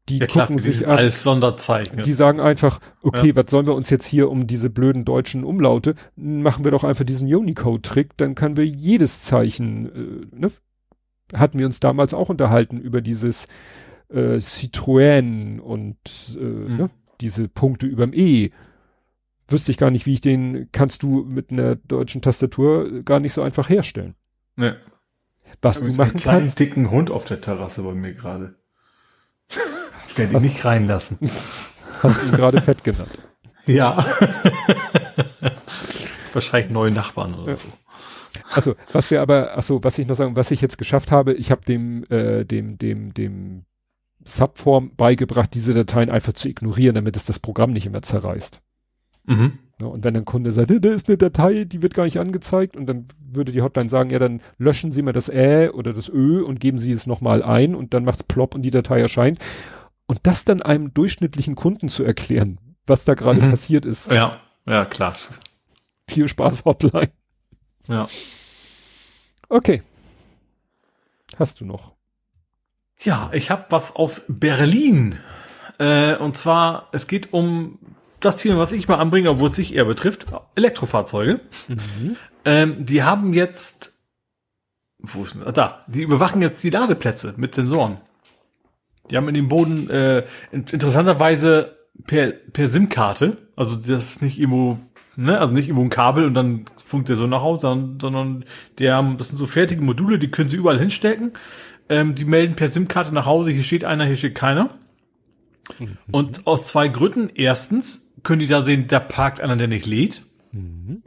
Die 0.09 0.19
ja, 0.19 0.27
gucken 0.27 0.57
klar, 0.57 0.71
sich 0.71 0.87
an, 0.87 0.97
alles 0.97 1.23
Sonderzeichen. 1.23 2.03
Die 2.03 2.13
sagen 2.13 2.39
einfach, 2.39 2.79
okay, 3.01 3.29
ja. 3.29 3.35
was 3.35 3.49
sollen 3.49 3.65
wir 3.65 3.73
uns 3.73 3.89
jetzt 3.89 4.05
hier 4.05 4.29
um 4.29 4.45
diese 4.45 4.69
blöden 4.69 5.03
deutschen 5.03 5.43
Umlaute, 5.43 5.95
machen 6.15 6.63
wir 6.63 6.71
doch 6.71 6.83
einfach 6.83 7.05
diesen 7.05 7.33
Unicode-Trick, 7.33 8.15
dann 8.17 8.35
können 8.35 8.55
wir 8.55 8.67
jedes 8.67 9.23
Zeichen, 9.23 10.29
äh, 10.31 10.35
ne? 10.35 10.51
Hatten 11.33 11.57
wir 11.57 11.65
uns 11.65 11.79
damals 11.79 12.13
auch 12.13 12.29
unterhalten 12.29 12.77
über 12.77 13.01
dieses 13.01 13.47
äh, 14.09 14.37
Citroën 14.37 15.59
und 15.59 15.97
äh, 16.35 16.39
mhm. 16.39 16.77
ne? 16.77 16.89
diese 17.19 17.47
Punkte 17.47 17.87
überm 17.87 18.13
E 18.13 18.51
wüsste 19.47 19.71
ich 19.71 19.77
gar 19.77 19.91
nicht, 19.91 20.05
wie 20.05 20.13
ich 20.13 20.21
den 20.21 20.69
kannst 20.71 21.03
du 21.03 21.23
mit 21.23 21.51
einer 21.51 21.75
deutschen 21.75 22.21
Tastatur 22.21 23.03
gar 23.03 23.19
nicht 23.19 23.33
so 23.33 23.41
einfach 23.41 23.69
herstellen. 23.69 24.15
Nee. 24.55 24.73
Was 25.61 25.79
du 25.79 25.85
machen 25.85 26.01
einen 26.01 26.19
kleinen, 26.19 26.39
kannst. 26.41 26.59
dicken 26.59 26.91
Hund 26.91 27.11
auf 27.11 27.25
der 27.25 27.41
Terrasse 27.41 27.83
bei 27.83 27.93
mir 27.93 28.13
gerade. 28.13 28.55
Ich 30.07 30.17
werde 30.17 30.35
ihn 30.35 30.41
nicht 30.41 30.65
reinlassen. 30.65 31.19
Hast 32.01 32.21
du 32.21 32.25
ihn 32.25 32.31
gerade 32.31 32.61
fett 32.61 32.83
genannt? 32.83 33.19
Ja. 33.65 34.05
Wahrscheinlich 36.33 36.71
neue 36.71 36.91
Nachbarn 36.91 37.33
oder 37.35 37.51
ja. 37.51 37.57
so. 37.57 37.69
Also, 38.51 38.75
was 38.91 39.09
wir 39.11 39.21
aber, 39.21 39.57
achso, 39.57 39.83
was 39.83 39.97
ich 39.97 40.07
noch 40.07 40.15
sagen, 40.15 40.35
was 40.35 40.51
ich 40.51 40.61
jetzt 40.61 40.77
geschafft 40.77 41.11
habe, 41.11 41.33
ich 41.33 41.51
habe 41.51 41.61
dem, 41.61 42.03
äh, 42.09 42.43
dem, 42.45 42.77
dem, 42.77 43.13
dem 43.13 43.65
Subform 44.23 44.95
beigebracht, 44.95 45.53
diese 45.53 45.73
Dateien 45.73 46.09
einfach 46.09 46.33
zu 46.33 46.49
ignorieren, 46.49 46.95
damit 46.95 47.15
es 47.15 47.25
das 47.25 47.39
Programm 47.39 47.71
nicht 47.71 47.85
immer 47.85 48.01
zerreißt. 48.01 48.61
Mhm. 49.25 49.59
Ja, 49.81 49.87
und 49.87 50.03
wenn 50.05 50.15
ein 50.15 50.23
Kunde 50.23 50.51
sagt, 50.51 50.71
da 50.71 50.89
ist 50.89 51.07
eine 51.09 51.17
Datei, 51.17 51.65
die 51.65 51.81
wird 51.81 51.93
gar 51.93 52.05
nicht 52.05 52.19
angezeigt, 52.19 52.77
und 52.77 52.85
dann 52.85 53.07
würde 53.19 53.51
die 53.51 53.61
Hotline 53.61 53.89
sagen, 53.89 54.09
ja, 54.09 54.19
dann 54.19 54.41
löschen 54.57 54.91
Sie 54.91 55.01
mal 55.01 55.11
das 55.11 55.29
Ä 55.29 55.69
oder 55.69 55.91
das 55.91 56.07
Ö 56.07 56.41
und 56.43 56.61
geben 56.61 56.79
Sie 56.79 56.93
es 56.93 57.07
nochmal 57.07 57.43
ein 57.43 57.75
und 57.75 57.93
dann 57.93 58.05
macht's 58.05 58.23
plopp 58.23 58.55
und 58.55 58.61
die 58.61 58.71
Datei 58.71 59.01
erscheint. 59.01 59.43
Und 60.05 60.19
das 60.23 60.45
dann 60.45 60.61
einem 60.61 60.93
durchschnittlichen 60.93 61.55
Kunden 61.55 61.89
zu 61.89 62.03
erklären, 62.03 62.59
was 62.87 63.03
da 63.03 63.15
gerade 63.15 63.41
mhm. 63.41 63.49
passiert 63.49 63.85
ist. 63.85 64.09
Ja, 64.09 64.31
ja, 64.65 64.85
klar. 64.85 65.15
Viel 66.07 66.27
Spaß, 66.27 66.63
Hotline. 66.63 67.11
Ja. 67.87 68.07
Okay. 69.49 69.83
Hast 71.37 71.59
du 71.59 71.65
noch? 71.65 71.95
Ja, 73.01 73.29
ich 73.33 73.51
habe 73.51 73.65
was 73.69 73.95
aus 73.95 74.25
Berlin. 74.29 75.19
Äh, 75.79 76.15
und 76.15 76.37
zwar, 76.37 76.87
es 76.93 77.07
geht 77.07 77.33
um 77.33 77.77
das 78.19 78.37
Thema, 78.37 78.57
was 78.57 78.71
ich 78.71 78.87
mal 78.87 78.97
anbringe, 78.97 79.29
obwohl 79.29 79.49
es 79.49 79.55
sich 79.55 79.75
eher 79.75 79.85
betrifft, 79.85 80.25
Elektrofahrzeuge. 80.55 81.41
Mhm. 81.67 82.15
Ähm, 82.45 82.85
die 82.85 83.03
haben 83.03 83.33
jetzt, 83.33 84.01
wo 84.99 85.23
ist 85.23 85.35
denn, 85.35 85.53
da, 85.53 85.85
die 85.87 86.01
überwachen 86.01 86.41
jetzt 86.41 86.63
die 86.63 86.69
Ladeplätze 86.69 87.33
mit 87.37 87.55
Sensoren. 87.55 87.97
Die 89.09 89.17
haben 89.17 89.27
in 89.27 89.35
dem 89.35 89.47
Boden 89.47 89.89
äh, 89.89 90.25
interessanterweise 90.51 91.77
per, 92.07 92.31
per 92.31 92.67
SIM-Karte, 92.67 93.37
also 93.55 93.75
das 93.75 94.11
ist 94.11 94.21
nicht 94.21 94.39
irgendwo 94.39 94.79
ne, 95.15 95.39
also 95.39 95.53
nicht 95.53 95.67
irgendwo 95.67 95.83
ein 95.83 95.89
Kabel 95.89 96.25
und 96.25 96.33
dann 96.33 96.65
funkt 96.77 97.09
der 97.09 97.15
so 97.15 97.27
nach 97.27 97.41
Hause, 97.41 97.61
sondern, 97.61 97.99
sondern 97.99 98.45
die 98.79 98.91
haben, 98.91 99.17
das 99.17 99.29
sind 99.29 99.37
so 99.37 99.47
fertige 99.47 99.81
Module, 99.81 100.19
die 100.19 100.31
können 100.31 100.49
sie 100.49 100.57
überall 100.57 100.79
hinstecken. 100.79 101.33
Ähm, 101.87 102.15
die 102.15 102.25
melden 102.25 102.55
per 102.55 102.67
SIM-Karte 102.67 103.13
nach 103.13 103.25
Hause, 103.25 103.51
hier 103.51 103.63
steht 103.63 103.85
einer, 103.85 104.05
hier 104.05 104.15
steht 104.15 104.35
keiner. 104.35 104.69
Mhm. 105.79 105.97
Und 106.11 106.47
aus 106.47 106.65
zwei 106.65 106.87
Gründen. 106.87 107.29
Erstens 107.33 108.04
können 108.25 108.41
die 108.41 108.47
da 108.47 108.65
sehen, 108.65 108.87
da 108.87 108.99
parkt 108.99 109.39
einer, 109.39 109.55
der 109.55 109.69
nicht 109.69 109.85
lädt. 109.85 110.23
Mhm. 110.51 111.01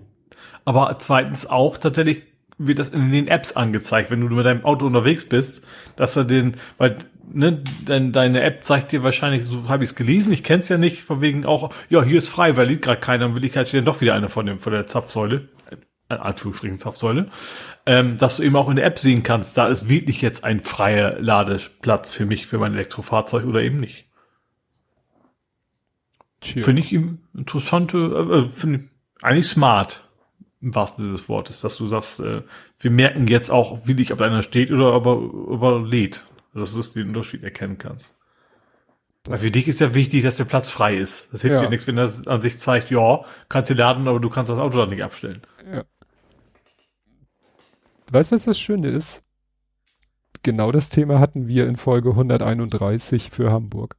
Aber 0.64 0.96
zweitens 0.98 1.46
auch 1.46 1.76
tatsächlich 1.76 2.22
wird 2.58 2.78
das 2.78 2.88
in 2.88 3.12
den 3.12 3.28
Apps 3.28 3.52
angezeigt, 3.52 4.10
wenn 4.10 4.20
du 4.20 4.28
mit 4.28 4.44
deinem 4.44 4.64
Auto 4.64 4.86
unterwegs 4.86 5.28
bist, 5.28 5.64
dass 5.96 6.16
er 6.16 6.24
den, 6.24 6.56
weil 6.76 6.98
ne, 7.32 7.62
dein, 7.84 8.12
deine 8.12 8.42
App 8.42 8.64
zeigt 8.64 8.92
dir 8.92 9.02
wahrscheinlich, 9.02 9.44
so 9.44 9.68
habe 9.68 9.84
ich 9.84 9.90
es 9.90 9.96
gelesen, 9.96 10.32
ich 10.32 10.42
kenn's 10.42 10.68
ja 10.68 10.78
nicht, 10.78 11.02
von 11.02 11.20
wegen 11.20 11.46
auch, 11.46 11.72
ja, 11.88 12.02
hier 12.02 12.18
ist 12.18 12.28
frei, 12.28 12.56
weil 12.56 12.66
liegt 12.66 12.82
gerade 12.82 13.00
keiner, 13.00 13.26
dann 13.26 13.34
will 13.34 13.44
ich 13.44 13.56
halt 13.56 13.72
dann 13.72 13.84
doch 13.84 14.00
wieder 14.00 14.14
einer 14.14 14.28
von 14.28 14.46
dem, 14.46 14.58
von 14.58 14.72
der 14.72 14.86
Zapfsäule, 14.86 15.48
äh, 16.08 16.14
Anführungsstrichen 16.14 16.78
Zapfsäule, 16.78 17.28
ähm, 17.86 18.16
dass 18.16 18.38
du 18.38 18.42
eben 18.42 18.56
auch 18.56 18.68
in 18.68 18.76
der 18.76 18.86
App 18.86 18.98
sehen 18.98 19.22
kannst, 19.22 19.56
da 19.56 19.68
ist 19.68 19.88
wirklich 19.88 20.20
jetzt 20.20 20.44
ein 20.44 20.60
freier 20.60 21.18
Ladeplatz 21.20 22.10
für 22.10 22.26
mich, 22.26 22.46
für 22.46 22.58
mein 22.58 22.74
Elektrofahrzeug 22.74 23.44
oder 23.46 23.62
eben 23.62 23.78
nicht. 23.78 24.07
Finde 26.40 26.80
ich 26.80 26.92
interessante, 26.92 27.98
äh, 27.98 28.38
äh 28.38 28.48
finde 28.50 28.78
ich 28.78 29.24
eigentlich 29.24 29.48
smart 29.48 30.04
im 30.60 30.74
wahrsten 30.74 31.04
Sinne 31.04 31.12
des 31.12 31.28
Wortes, 31.28 31.60
dass 31.60 31.76
du 31.76 31.86
sagst, 31.86 32.20
äh, 32.20 32.42
wir 32.80 32.90
merken 32.90 33.26
jetzt 33.26 33.50
auch, 33.50 33.86
wie 33.86 33.94
dich, 33.94 34.12
ob 34.12 34.20
einer 34.20 34.42
steht 34.42 34.70
oder 34.70 34.94
ob 34.94 35.06
er, 35.06 35.50
ob 35.50 35.62
er 35.62 35.80
lädt. 35.80 36.24
Also, 36.54 36.76
dass 36.76 36.92
du 36.92 37.00
den 37.00 37.08
Unterschied 37.08 37.42
erkennen 37.44 37.78
kannst. 37.78 38.16
Weil 39.24 39.38
für 39.38 39.50
dich 39.50 39.68
ist 39.68 39.80
ja 39.80 39.94
wichtig, 39.94 40.22
dass 40.22 40.36
der 40.36 40.44
Platz 40.44 40.70
frei 40.70 40.96
ist. 40.96 41.32
Das 41.32 41.42
hilft 41.42 41.56
ja. 41.56 41.60
dir 41.60 41.68
nichts, 41.68 41.86
wenn 41.86 41.96
das 41.96 42.26
an 42.26 42.40
sich 42.40 42.58
zeigt, 42.58 42.90
ja, 42.90 43.24
kannst 43.48 43.70
du 43.70 43.74
laden, 43.74 44.08
aber 44.08 44.20
du 44.20 44.30
kannst 44.30 44.50
das 44.50 44.58
Auto 44.58 44.78
dann 44.78 44.88
nicht 44.88 45.02
abstellen. 45.02 45.42
Ja. 45.70 45.84
Weißt 48.10 48.30
du, 48.30 48.36
was 48.36 48.44
das 48.44 48.58
Schöne 48.58 48.88
ist? 48.88 49.22
Genau 50.42 50.72
das 50.72 50.88
Thema 50.88 51.20
hatten 51.20 51.46
wir 51.46 51.66
in 51.66 51.76
Folge 51.76 52.10
131 52.10 53.30
für 53.30 53.52
Hamburg. 53.52 53.96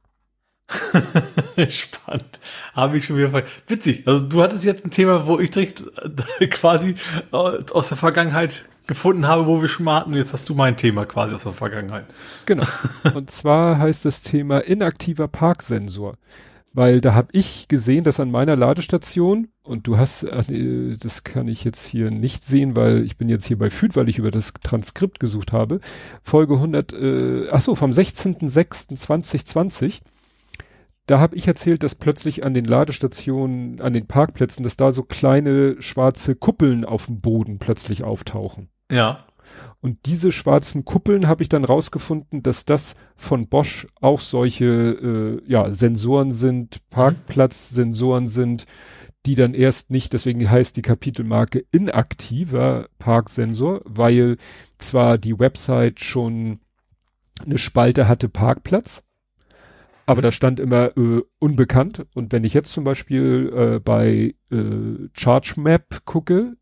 Spannend. 1.68 2.40
Habe 2.74 2.98
ich 2.98 3.04
schon 3.04 3.16
wieder 3.16 3.42
Witzig. 3.66 4.06
Also 4.06 4.20
du 4.20 4.42
hattest 4.42 4.64
jetzt 4.64 4.84
ein 4.84 4.90
Thema, 4.90 5.26
wo 5.26 5.38
ich 5.38 5.50
direkt 5.50 5.82
äh, 6.40 6.46
quasi 6.48 6.94
äh, 7.32 7.36
aus 7.36 7.88
der 7.88 7.96
Vergangenheit 7.96 8.64
gefunden 8.86 9.26
habe, 9.26 9.46
wo 9.46 9.62
wir 9.62 9.94
hatten. 9.94 10.14
Jetzt 10.14 10.32
hast 10.32 10.48
du 10.48 10.54
mein 10.54 10.76
Thema 10.76 11.06
quasi 11.06 11.34
aus 11.34 11.44
der 11.44 11.52
Vergangenheit. 11.52 12.04
Genau. 12.46 12.64
Und 13.14 13.30
zwar 13.30 13.78
heißt 13.78 14.04
das 14.04 14.22
Thema 14.22 14.58
inaktiver 14.58 15.28
Parksensor. 15.28 16.16
Weil 16.72 17.00
da 17.00 17.14
habe 17.14 17.30
ich 17.32 17.66
gesehen, 17.66 18.04
dass 18.04 18.20
an 18.20 18.30
meiner 18.30 18.54
Ladestation, 18.54 19.48
und 19.64 19.88
du 19.88 19.98
hast, 19.98 20.24
nee, 20.48 20.96
das 21.00 21.24
kann 21.24 21.48
ich 21.48 21.64
jetzt 21.64 21.84
hier 21.84 22.12
nicht 22.12 22.44
sehen, 22.44 22.76
weil 22.76 23.04
ich 23.04 23.16
bin 23.16 23.28
jetzt 23.28 23.46
hier 23.46 23.58
bei 23.58 23.70
FÜD, 23.70 23.96
weil 23.96 24.08
ich 24.08 24.18
über 24.18 24.30
das 24.30 24.52
Transkript 24.52 25.18
gesucht 25.18 25.52
habe, 25.52 25.80
Folge 26.22 26.54
100, 26.54 26.92
äh, 26.92 27.48
ach 27.50 27.60
so, 27.60 27.74
vom 27.74 27.90
16.06.2020, 27.90 30.02
da 31.10 31.18
habe 31.18 31.34
ich 31.36 31.48
erzählt, 31.48 31.82
dass 31.82 31.96
plötzlich 31.96 32.44
an 32.44 32.54
den 32.54 32.64
Ladestationen, 32.64 33.80
an 33.80 33.92
den 33.92 34.06
Parkplätzen, 34.06 34.62
dass 34.62 34.76
da 34.76 34.92
so 34.92 35.02
kleine 35.02 35.80
schwarze 35.82 36.36
Kuppeln 36.36 36.84
auf 36.84 37.06
dem 37.06 37.20
Boden 37.20 37.58
plötzlich 37.58 38.04
auftauchen. 38.04 38.68
Ja. 38.90 39.18
Und 39.80 40.06
diese 40.06 40.30
schwarzen 40.30 40.84
Kuppeln 40.84 41.26
habe 41.26 41.42
ich 41.42 41.48
dann 41.48 41.64
rausgefunden, 41.64 42.44
dass 42.44 42.64
das 42.64 42.94
von 43.16 43.48
Bosch 43.48 43.88
auch 44.00 44.20
solche 44.20 44.64
äh, 44.66 45.50
ja, 45.50 45.72
Sensoren 45.72 46.30
sind, 46.30 46.78
Parkplatzsensoren 46.90 48.28
sind, 48.28 48.66
die 49.26 49.34
dann 49.34 49.52
erst 49.52 49.90
nicht, 49.90 50.12
deswegen 50.12 50.48
heißt 50.48 50.76
die 50.76 50.82
Kapitelmarke 50.82 51.64
inaktiver 51.72 52.88
Parksensor, 53.00 53.82
weil 53.84 54.36
zwar 54.78 55.18
die 55.18 55.38
Website 55.38 55.98
schon 55.98 56.60
eine 57.44 57.58
Spalte 57.58 58.06
hatte 58.06 58.28
Parkplatz, 58.28 59.02
aber 60.10 60.22
da 60.22 60.32
stand 60.32 60.58
immer 60.58 60.96
äh, 60.96 61.22
unbekannt. 61.38 62.04
Und 62.14 62.32
wenn 62.32 62.42
ich 62.42 62.52
jetzt 62.52 62.72
zum 62.72 62.82
Beispiel 62.82 63.48
äh, 63.54 63.78
bei 63.78 64.34
äh, 64.50 65.08
ChargeMap 65.14 66.04
gucke, 66.04 66.56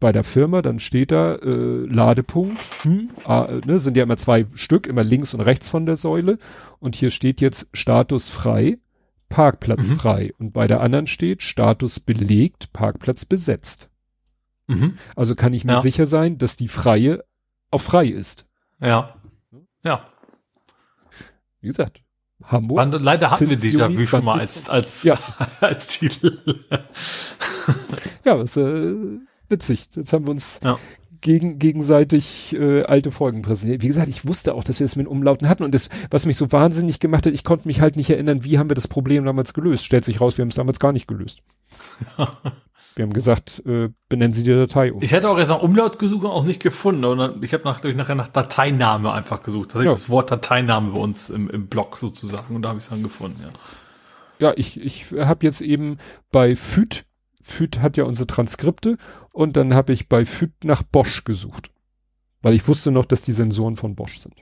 bei 0.00 0.12
der 0.12 0.24
Firma, 0.24 0.62
dann 0.62 0.78
steht 0.78 1.12
da 1.12 1.34
äh, 1.34 1.84
Ladepunkt, 1.84 2.66
hm, 2.80 3.10
ah, 3.26 3.60
ne, 3.66 3.78
sind 3.78 3.98
ja 3.98 4.02
immer 4.02 4.16
zwei 4.16 4.46
Stück, 4.54 4.86
immer 4.86 5.04
links 5.04 5.34
und 5.34 5.42
rechts 5.42 5.68
von 5.68 5.84
der 5.84 5.96
Säule. 5.96 6.38
Und 6.78 6.94
hier 6.94 7.10
steht 7.10 7.42
jetzt 7.42 7.68
Status 7.74 8.30
frei, 8.30 8.78
Parkplatz 9.28 9.86
mhm. 9.86 9.98
frei. 9.98 10.32
Und 10.38 10.54
bei 10.54 10.66
der 10.66 10.80
anderen 10.80 11.06
steht 11.06 11.42
Status 11.42 12.00
belegt, 12.00 12.72
Parkplatz 12.72 13.26
besetzt. 13.26 13.90
Mhm. 14.68 14.96
Also 15.16 15.34
kann 15.34 15.52
ich 15.52 15.66
mir 15.66 15.72
ja. 15.72 15.80
sicher 15.82 16.06
sein, 16.06 16.38
dass 16.38 16.56
die 16.56 16.68
freie 16.68 17.24
auch 17.70 17.82
frei 17.82 18.06
ist. 18.06 18.46
Ja. 18.80 19.16
Ja. 19.82 20.08
Wie 21.60 21.68
gesagt, 21.68 22.03
Hamburg. 22.46 22.76
Man, 22.76 22.92
leider 22.92 23.30
hatten 23.30 23.48
wir 23.48 23.56
die 23.56 23.98
wie 23.98 24.06
schon 24.06 24.24
mal 24.24 24.40
als, 24.40 24.68
als, 24.68 25.02
ja. 25.04 25.18
als 25.60 25.86
Titel. 25.88 26.38
ja, 28.24 28.36
das 28.36 28.56
ist 28.56 28.62
äh, 28.62 28.94
witzig. 29.48 29.88
Jetzt 29.94 30.12
haben 30.12 30.26
wir 30.26 30.32
uns 30.32 30.60
ja. 30.62 30.78
gegen, 31.20 31.58
gegenseitig 31.58 32.54
äh, 32.54 32.82
alte 32.82 33.10
Folgen 33.10 33.42
präsentiert. 33.42 33.82
Wie 33.82 33.88
gesagt, 33.88 34.08
ich 34.08 34.26
wusste 34.26 34.54
auch, 34.54 34.64
dass 34.64 34.80
wir 34.80 34.84
es 34.84 34.96
mit 34.96 35.08
Umlauten 35.08 35.48
hatten 35.48 35.64
und 35.64 35.74
das, 35.74 35.88
was 36.10 36.26
mich 36.26 36.36
so 36.36 36.52
wahnsinnig 36.52 37.00
gemacht 37.00 37.26
hat, 37.26 37.32
ich 37.32 37.44
konnte 37.44 37.66
mich 37.66 37.80
halt 37.80 37.96
nicht 37.96 38.10
erinnern, 38.10 38.44
wie 38.44 38.58
haben 38.58 38.70
wir 38.70 38.74
das 38.76 38.88
Problem 38.88 39.24
damals 39.24 39.54
gelöst. 39.54 39.84
Stellt 39.84 40.04
sich 40.04 40.20
raus, 40.20 40.36
wir 40.36 40.42
haben 40.42 40.50
es 40.50 40.56
damals 40.56 40.78
gar 40.78 40.92
nicht 40.92 41.08
gelöst. 41.08 41.42
Wir 42.96 43.02
haben 43.02 43.12
gesagt, 43.12 43.62
äh, 43.66 43.88
benennen 44.08 44.32
Sie 44.32 44.44
die 44.44 44.50
Datei 44.50 44.92
um. 44.92 45.02
Ich 45.02 45.12
hätte 45.12 45.28
auch 45.28 45.36
erst 45.36 45.50
nach 45.50 45.62
Umlaut 45.62 45.98
gesucht 45.98 46.24
und 46.24 46.30
auch 46.30 46.44
nicht 46.44 46.62
gefunden. 46.62 47.04
Und 47.04 47.42
ich 47.42 47.52
habe 47.52 47.64
nach, 47.64 47.82
ich 47.82 47.96
nachher 47.96 48.14
nach 48.14 48.28
Dateiname 48.28 49.12
einfach 49.12 49.42
gesucht. 49.42 49.74
Das, 49.74 49.82
ja. 49.82 49.90
das 49.90 50.08
Wort 50.08 50.30
Dateiname 50.30 50.92
bei 50.92 51.00
uns 51.00 51.28
im, 51.28 51.50
im 51.50 51.66
Blog 51.66 51.98
sozusagen. 51.98 52.54
Und 52.54 52.62
da 52.62 52.68
habe 52.68 52.78
ich 52.78 52.84
es 52.84 52.90
dann 52.90 53.02
gefunden, 53.02 53.42
ja. 53.42 53.50
Ja, 54.38 54.52
ich, 54.56 54.80
ich 54.80 55.12
habe 55.12 55.46
jetzt 55.46 55.60
eben 55.60 55.98
bei 56.30 56.56
FÜD, 56.56 57.04
FÜD 57.42 57.80
hat 57.80 57.96
ja 57.96 58.04
unsere 58.04 58.26
Transkripte 58.26 58.96
und 59.32 59.56
dann 59.56 59.74
habe 59.74 59.92
ich 59.92 60.08
bei 60.08 60.26
FÜD 60.26 60.52
nach 60.64 60.82
Bosch 60.82 61.24
gesucht. 61.24 61.70
Weil 62.42 62.54
ich 62.54 62.66
wusste 62.68 62.90
noch, 62.90 63.06
dass 63.06 63.22
die 63.22 63.32
Sensoren 63.32 63.76
von 63.76 63.94
Bosch 63.94 64.20
sind. 64.20 64.34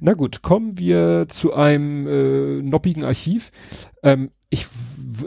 Na 0.00 0.14
gut, 0.14 0.42
kommen 0.42 0.78
wir 0.78 1.26
zu 1.28 1.52
einem 1.52 2.06
äh, 2.06 2.62
noppigen 2.62 3.04
Archiv. 3.04 3.50
Ähm, 4.02 4.30
ich, 4.50 4.66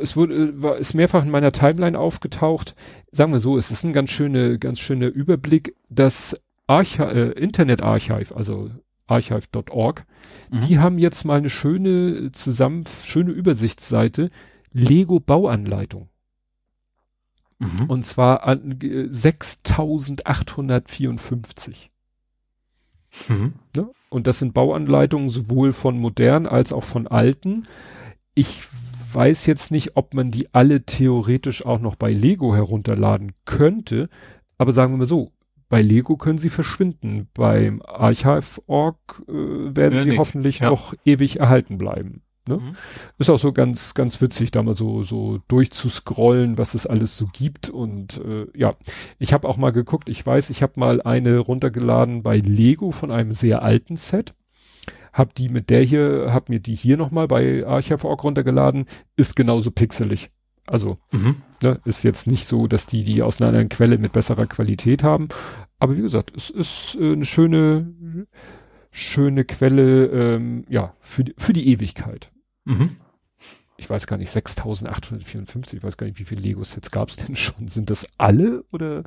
es 0.02 0.18
wurde, 0.18 0.62
war, 0.62 0.78
ist 0.78 0.94
mehrfach 0.94 1.24
in 1.24 1.30
meiner 1.30 1.52
Timeline 1.52 1.98
aufgetaucht. 1.98 2.76
Sagen 3.12 3.34
wir 3.34 3.40
so, 3.40 3.58
es 3.58 3.72
ist 3.72 3.84
ein 3.84 3.94
ganz 3.94 4.10
schöne, 4.10 4.58
ganz 4.58 4.80
schöner 4.80 5.08
Überblick. 5.08 5.76
Das 5.90 6.40
Archi 6.68 7.02
äh, 7.02 7.32
Internet 7.32 7.82
Archive, 7.82 8.36
also 8.36 8.70
archive.org, 9.08 10.06
mhm. 10.50 10.60
die 10.62 10.80
haben 10.80 10.98
jetzt 10.98 11.26
mal 11.26 11.38
eine 11.38 11.50
schöne 11.50 12.32
zusammen, 12.32 12.86
schöne 13.04 13.32
Übersichtsseite 13.32 14.32
Lego 14.72 15.20
Bauanleitung. 15.20 16.08
Mhm. 17.60 17.86
Und 17.88 18.06
zwar 18.06 18.44
an, 18.44 18.80
äh, 18.82 19.08
6854. 19.10 21.92
Mhm. 23.28 23.54
Ne? 23.76 23.90
Und 24.10 24.28
das 24.28 24.40
sind 24.40 24.54
Bauanleitungen 24.54 25.28
sowohl 25.30 25.74
von 25.74 26.00
modern 26.00 26.48
als 26.48 26.72
auch 26.74 26.86
von 26.86 27.08
alten. 27.08 27.68
Ich 28.34 28.64
weiß 29.14 29.46
jetzt 29.46 29.72
nicht, 29.72 29.96
ob 29.96 30.14
man 30.14 30.32
die 30.32 30.54
alle 30.54 30.86
theoretisch 30.86 31.66
auch 31.66 31.80
noch 31.80 31.96
bei 31.96 32.12
Lego 32.12 32.54
herunterladen 32.56 33.34
könnte, 33.46 34.10
Aber 34.58 34.72
sagen 34.74 34.94
wir 34.94 34.98
mal 35.00 35.06
so, 35.08 35.32
bei 35.70 35.82
Lego 35.82 36.18
können 36.18 36.38
sie 36.38 36.50
verschwinden. 36.50 37.28
Beim 37.34 37.82
Archive.org 37.84 39.24
äh, 39.28 39.32
werden 39.76 39.96
Ja, 39.98 40.04
sie 40.04 40.10
nicht. 40.12 40.20
hoffentlich 40.20 40.60
Ja. 40.60 40.70
noch 40.70 40.94
ewig 41.06 41.40
erhalten 41.40 41.78
bleiben. 41.78 42.22
Ne? 42.48 42.58
Mhm. 42.58 42.72
Ist 43.18 43.30
auch 43.30 43.40
so 43.40 43.54
ganz, 43.54 43.94
ganz 43.94 44.20
witzig, 44.22 44.52
da 44.52 44.62
mal 44.64 44.76
so, 44.76 45.04
so 45.04 45.40
durchzuscrollen, 45.48 46.58
was 46.58 46.74
es 46.74 46.86
alles 46.88 47.18
so 47.18 47.28
gibt. 47.32 47.70
Und 47.70 48.18
äh, 48.24 48.48
ja, 48.56 48.76
ich 49.20 49.34
habe 49.34 49.48
auch 49.48 49.58
mal 49.58 49.72
geguckt, 49.72 50.10
ich 50.10 50.26
weiß, 50.26 50.50
ich 50.50 50.62
habe 50.62 50.74
mal 50.80 51.02
eine 51.02 51.38
runtergeladen 51.40 52.24
bei 52.24 52.38
Lego 52.38 52.92
von 52.92 53.12
einem 53.12 53.32
sehr 53.32 53.62
alten 53.64 53.96
Set. 53.96 54.34
Hab 55.14 55.36
die 55.36 55.50
mit 55.50 55.70
der 55.70 55.84
hier, 55.84 56.28
hab 56.34 56.50
mir 56.50 56.60
die 56.60 56.76
hier 56.76 56.98
nochmal 56.98 57.28
bei 57.28 57.66
Archive.org 57.66 58.24
runtergeladen, 58.24 58.86
ist 59.16 59.36
genauso 59.36 59.72
pixelig. 59.72 60.30
Also, 60.68 61.00
Mhm. 61.12 61.38
ne, 61.64 61.82
ist 61.86 62.04
jetzt 62.04 62.28
nicht 62.28 62.46
so, 62.46 62.68
dass 62.68 62.86
die 62.86 63.04
die 63.04 63.22
aus 63.22 63.40
einer 63.42 63.50
anderen 63.50 63.68
Quelle 63.70 63.98
mit 63.98 64.14
besserer 64.14 64.46
Qualität 64.46 65.04
haben. 65.04 65.28
Aber 65.80 65.98
wie 65.98 66.02
gesagt, 66.02 66.32
es 66.36 66.50
ist 66.50 66.98
äh, 67.02 67.12
eine 67.14 67.26
schöne, 67.26 68.28
schöne 68.92 69.44
Quelle, 69.46 70.06
ähm, 70.08 70.66
ja, 70.70 70.94
für 71.02 71.24
die, 71.24 71.34
für 71.38 71.54
die 71.54 71.68
Ewigkeit 71.70 72.32
Mhm. 72.66 72.98
ich 73.78 73.90
weiß 73.90 74.06
gar 74.06 74.18
nicht, 74.18 74.30
6854, 74.30 75.78
ich 75.80 75.84
weiß 75.84 75.98
gar 75.98 76.06
nicht, 76.06 76.20
wie 76.20 76.26
viele 76.26 76.42
Lego-Sets 76.42 76.92
gab 76.92 77.10
es 77.10 77.16
denn 77.16 77.36
schon? 77.36 77.68
Sind 77.68 77.90
das 77.90 78.06
alle 78.20 78.64
oder 78.72 79.04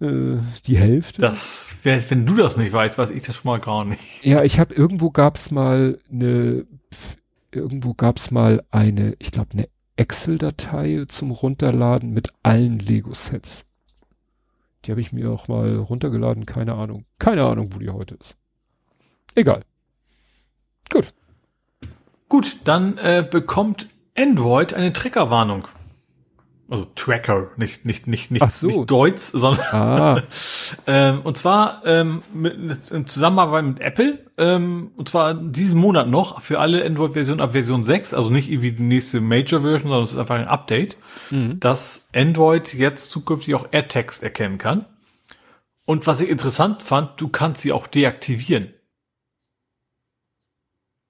äh, 0.00 0.38
die 0.66 0.78
Hälfte? 0.78 1.20
Das, 1.20 1.78
wenn 1.82 2.26
du 2.26 2.36
das 2.36 2.56
nicht 2.56 2.72
weißt, 2.72 2.98
weiß 2.98 3.10
ich 3.10 3.22
das 3.22 3.36
schon 3.36 3.50
mal 3.50 3.60
gar 3.60 3.84
nicht. 3.84 4.24
Ja, 4.24 4.42
ich 4.42 4.58
habe 4.58 4.74
irgendwo 4.74 5.10
gab's 5.10 5.50
mal 5.50 5.98
eine, 6.10 6.66
irgendwo 7.50 7.94
gab's 7.94 8.30
mal 8.30 8.62
eine, 8.70 9.16
ich 9.18 9.30
glaube, 9.30 9.50
eine 9.52 9.68
Excel-Datei 9.96 11.04
zum 11.08 11.30
Runterladen 11.30 12.12
mit 12.12 12.28
allen 12.42 12.78
Lego-Sets. 12.78 13.64
Die 14.84 14.90
habe 14.90 15.00
ich 15.00 15.12
mir 15.12 15.30
auch 15.30 15.48
mal 15.48 15.76
runtergeladen, 15.76 16.46
keine 16.46 16.74
Ahnung. 16.74 17.06
Keine 17.18 17.44
Ahnung, 17.44 17.70
wo 17.72 17.78
die 17.78 17.90
heute 17.90 18.14
ist. 18.14 18.36
Egal. 19.34 19.62
Gut. 20.90 21.12
Gut, 22.28 22.58
dann 22.64 22.98
äh, 22.98 23.26
bekommt 23.28 23.88
Android 24.16 24.74
eine 24.74 24.92
Trackerwarnung. 24.92 25.66
Also 26.68 26.86
Tracker, 26.96 27.50
nicht 27.56 27.86
nicht 27.86 28.08
nicht 28.08 28.32
nicht, 28.32 28.50
so. 28.50 28.66
nicht 28.66 28.90
Deutsch, 28.90 29.22
sondern 29.32 29.64
Ah, 29.70 30.22
ähm, 30.86 31.20
und 31.22 31.36
zwar 31.36 31.82
ähm, 31.84 32.22
mit, 32.34 32.90
in 32.90 33.06
Zusammenarbeit 33.06 33.64
mit 33.64 33.80
Apple 33.80 34.18
ähm, 34.36 34.90
und 34.96 35.08
zwar 35.08 35.34
diesen 35.34 35.78
Monat 35.78 36.08
noch 36.08 36.42
für 36.42 36.58
alle 36.58 36.84
Android-Versionen 36.84 37.40
ab 37.40 37.52
Version 37.52 37.84
6, 37.84 38.14
also 38.14 38.30
nicht 38.30 38.50
irgendwie 38.50 38.72
die 38.72 38.82
nächste 38.82 39.20
Major-Version, 39.20 39.90
sondern 39.90 40.02
es 40.02 40.12
ist 40.12 40.18
einfach 40.18 40.34
ein 40.34 40.48
Update, 40.48 40.98
mhm. 41.30 41.60
dass 41.60 42.08
Android 42.14 42.74
jetzt 42.74 43.10
zukünftig 43.12 43.54
auch 43.54 43.68
AirTags 43.70 44.20
erkennen 44.20 44.58
kann. 44.58 44.86
Und 45.86 46.06
was 46.08 46.20
ich 46.20 46.28
interessant 46.28 46.82
fand, 46.82 47.20
du 47.20 47.28
kannst 47.28 47.62
sie 47.62 47.72
auch 47.72 47.86
deaktivieren. 47.86 48.74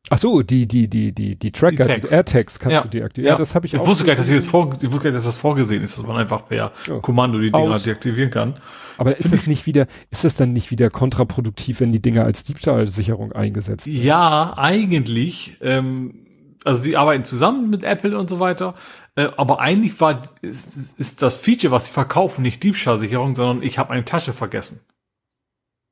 Ach 0.09 0.19
so, 0.19 0.43
die, 0.43 0.69
die, 0.69 0.89
die, 0.89 1.13
die, 1.13 1.37
die 1.37 1.51
Tracker, 1.51 1.85
Die 1.85 1.95
die, 1.95 2.01
Tags. 2.01 2.13
AirTags 2.13 2.59
kannst 2.61 2.75
Ja. 2.75 2.83
du 2.83 2.89
deaktivieren. 2.89 3.35
Ja, 3.35 3.39
das 3.39 3.55
habe 3.57 3.67
ich 3.67 3.75
Ich 3.75 3.81
auch. 3.81 3.87
wusste 3.87 4.05
gar 4.05 4.15
nicht, 4.17 4.29
ich 4.31 4.37
das 4.37 4.47
vor, 4.47 4.71
ich 4.81 4.83
wusste 4.85 4.89
gar 4.91 5.11
nicht, 5.11 5.17
dass 5.17 5.25
das 5.25 5.37
vorgesehen 5.37 5.83
ist, 5.83 5.99
dass 5.99 6.07
man 6.07 6.17
einfach 6.17 6.47
per 6.47 6.57
Ja. 6.87 6.99
Kommando 7.01 7.41
die 7.41 7.51
Dinger 7.51 7.75
Aus. 7.75 7.83
deaktivieren 7.83 8.31
kann. 8.31 8.55
Aber 8.99 9.19
ist 9.19 9.33
das 9.33 9.47
nicht 9.49 9.67
wieder, 9.67 9.87
ist 10.11 10.25
das 10.25 10.37
dann 10.37 10.53
nicht 10.53 10.71
wieder 10.71 10.91
kontraproduktiv, 10.91 11.81
wenn 11.81 11.91
die 11.91 12.01
Dinger 12.01 12.25
als 12.25 12.45
Diebstahlsicherung 12.45 13.33
eingesetzt 13.33 13.87
werden? 13.89 14.01
Ja, 14.03 14.55
eigentlich, 14.57 15.59
ähm, 15.61 16.27
also 16.65 16.83
die 16.83 16.97
arbeiten 16.97 17.25
zusammen 17.25 17.69
mit 17.71 17.83
Apple 17.83 18.17
und 18.17 18.31
so 18.31 18.39
weiter, 18.39 18.75
äh, 19.17 19.29
aber 19.37 19.61
eigentlich 19.61 20.01
war 20.01 20.23
ist, 20.41 20.99
ist 20.99 21.21
das 21.23 21.39
Feature, 21.39 21.73
was 21.73 21.87
sie 21.87 21.93
verkaufen, 21.93 22.43
nicht 22.43 22.63
Diebstahlsicherung, 22.63 23.35
sondern 23.35 23.63
ich 23.63 23.79
habe 23.79 23.91
eine 23.91 24.05
Tasche 24.05 24.33
vergessen. 24.33 24.81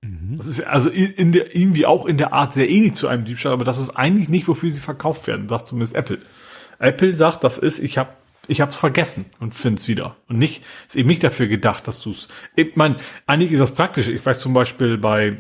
Mhm. 0.05 0.37
Das 0.37 0.47
ist 0.47 0.61
also 0.61 0.91
in, 0.91 1.33
der 1.33 1.57
irgendwie 1.57 1.87
auch 1.87 2.07
in 2.07 2.19
der 2.19 2.33
Art 2.33 2.53
sehr 2.53 2.69
ähnlich 2.69 2.95
zu 2.95 3.09
einem 3.09 3.25
Diebstahl, 3.25 3.53
aber 3.53 3.65
das 3.65 3.79
ist 3.79 3.91
eigentlich 3.91 4.29
nicht, 4.29 4.47
wofür 4.49 4.71
sie 4.71 4.81
verkauft 4.81 5.27
werden, 5.27 5.49
sagt 5.49 5.67
zumindest 5.67 5.97
Apple. 5.97 6.19
Apple 6.79 7.15
sagt, 7.15 7.45
das 7.45 7.59
ist, 7.59 7.79
ich 7.79 7.99
habe 7.99 8.11
ich 8.47 8.61
hab's 8.61 8.77
vergessen 8.77 9.25
und 9.41 9.55
find's 9.55 9.89
wieder. 9.89 10.17
Und 10.29 10.37
nicht, 10.37 10.63
ist 10.87 10.97
eben 10.97 11.09
nicht 11.09 11.25
dafür 11.25 11.47
gedacht, 11.47 11.89
dass 11.89 12.03
du's. 12.03 12.29
Ich 12.57 12.77
meine, 12.77 12.97
eigentlich 13.27 13.53
ist 13.53 13.61
das 13.61 13.71
praktisch. 13.71 14.09
Ich 14.09 14.25
weiß 14.25 14.39
zum 14.39 14.53
Beispiel 14.53 14.99
bei, 14.99 15.39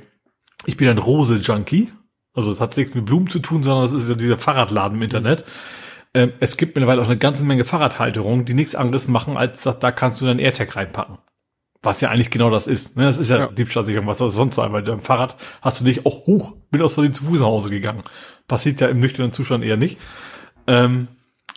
ich 0.65 0.78
bin 0.78 0.89
ein 0.89 0.97
Rose-Junkie. 0.97 1.93
Also 2.33 2.51
es 2.51 2.60
hat 2.60 2.75
nichts 2.78 2.94
mit 2.94 3.05
Blumen 3.05 3.28
zu 3.28 3.41
tun, 3.41 3.62
sondern 3.62 3.84
es 3.84 3.93
ist 3.93 4.09
ja 4.09 4.15
dieser 4.15 4.39
Fahrradladen 4.39 4.97
im 4.97 5.02
Internet. 5.02 5.44
Ähm, 6.15 6.33
es 6.41 6.57
gibt 6.57 6.76
mittlerweile 6.76 7.02
auch 7.02 7.07
eine 7.07 7.18
ganze 7.18 7.44
Menge 7.44 7.67
Fahrradhalterungen, 7.67 8.47
die 8.47 8.55
nichts 8.55 8.75
anderes 8.75 9.07
machen, 9.07 9.36
als 9.36 9.65
da 9.65 9.93
kannst 9.93 10.23
du 10.23 10.25
deinen 10.25 10.41
AirTag 10.41 10.75
reinpacken. 10.75 11.18
Was 11.85 12.01
ja 12.01 12.11
eigentlich 12.11 12.31
genau 12.31 12.51
das 12.51 12.67
ist. 12.67 12.97
Ne? 12.97 13.05
Das 13.05 13.19
ist 13.19 13.31
ja, 13.31 13.39
Ja. 13.39 13.47
Diebstahlsicherung, 13.49 14.07
was 14.07 14.19
soll 14.19 14.29
das 14.29 14.37
sonst 14.37 14.57
sein, 14.57 14.73
weil 14.73 14.83
beim 14.83 15.03
Fahrrad 15.03 15.37
hast 15.63 15.81
du 15.81 15.85
dich 15.85 16.07
auch 16.07 16.27
hoch, 16.27 16.57
bin 16.71 16.83
aus 16.83 16.95
Versehen 16.95 17.15
zu 17.15 17.25
Fuß 17.25 17.41
nach 17.41 17.47
Hause 17.47 17.71
gegangen. 17.71 18.03
Passiert 18.49 18.81
ja 18.81 18.89
im 18.89 19.01
nüchternen 19.01 19.33
Zustand 19.33 19.65
eher 19.65 19.77
nicht. 19.77 19.99
Ähm, 20.67 21.09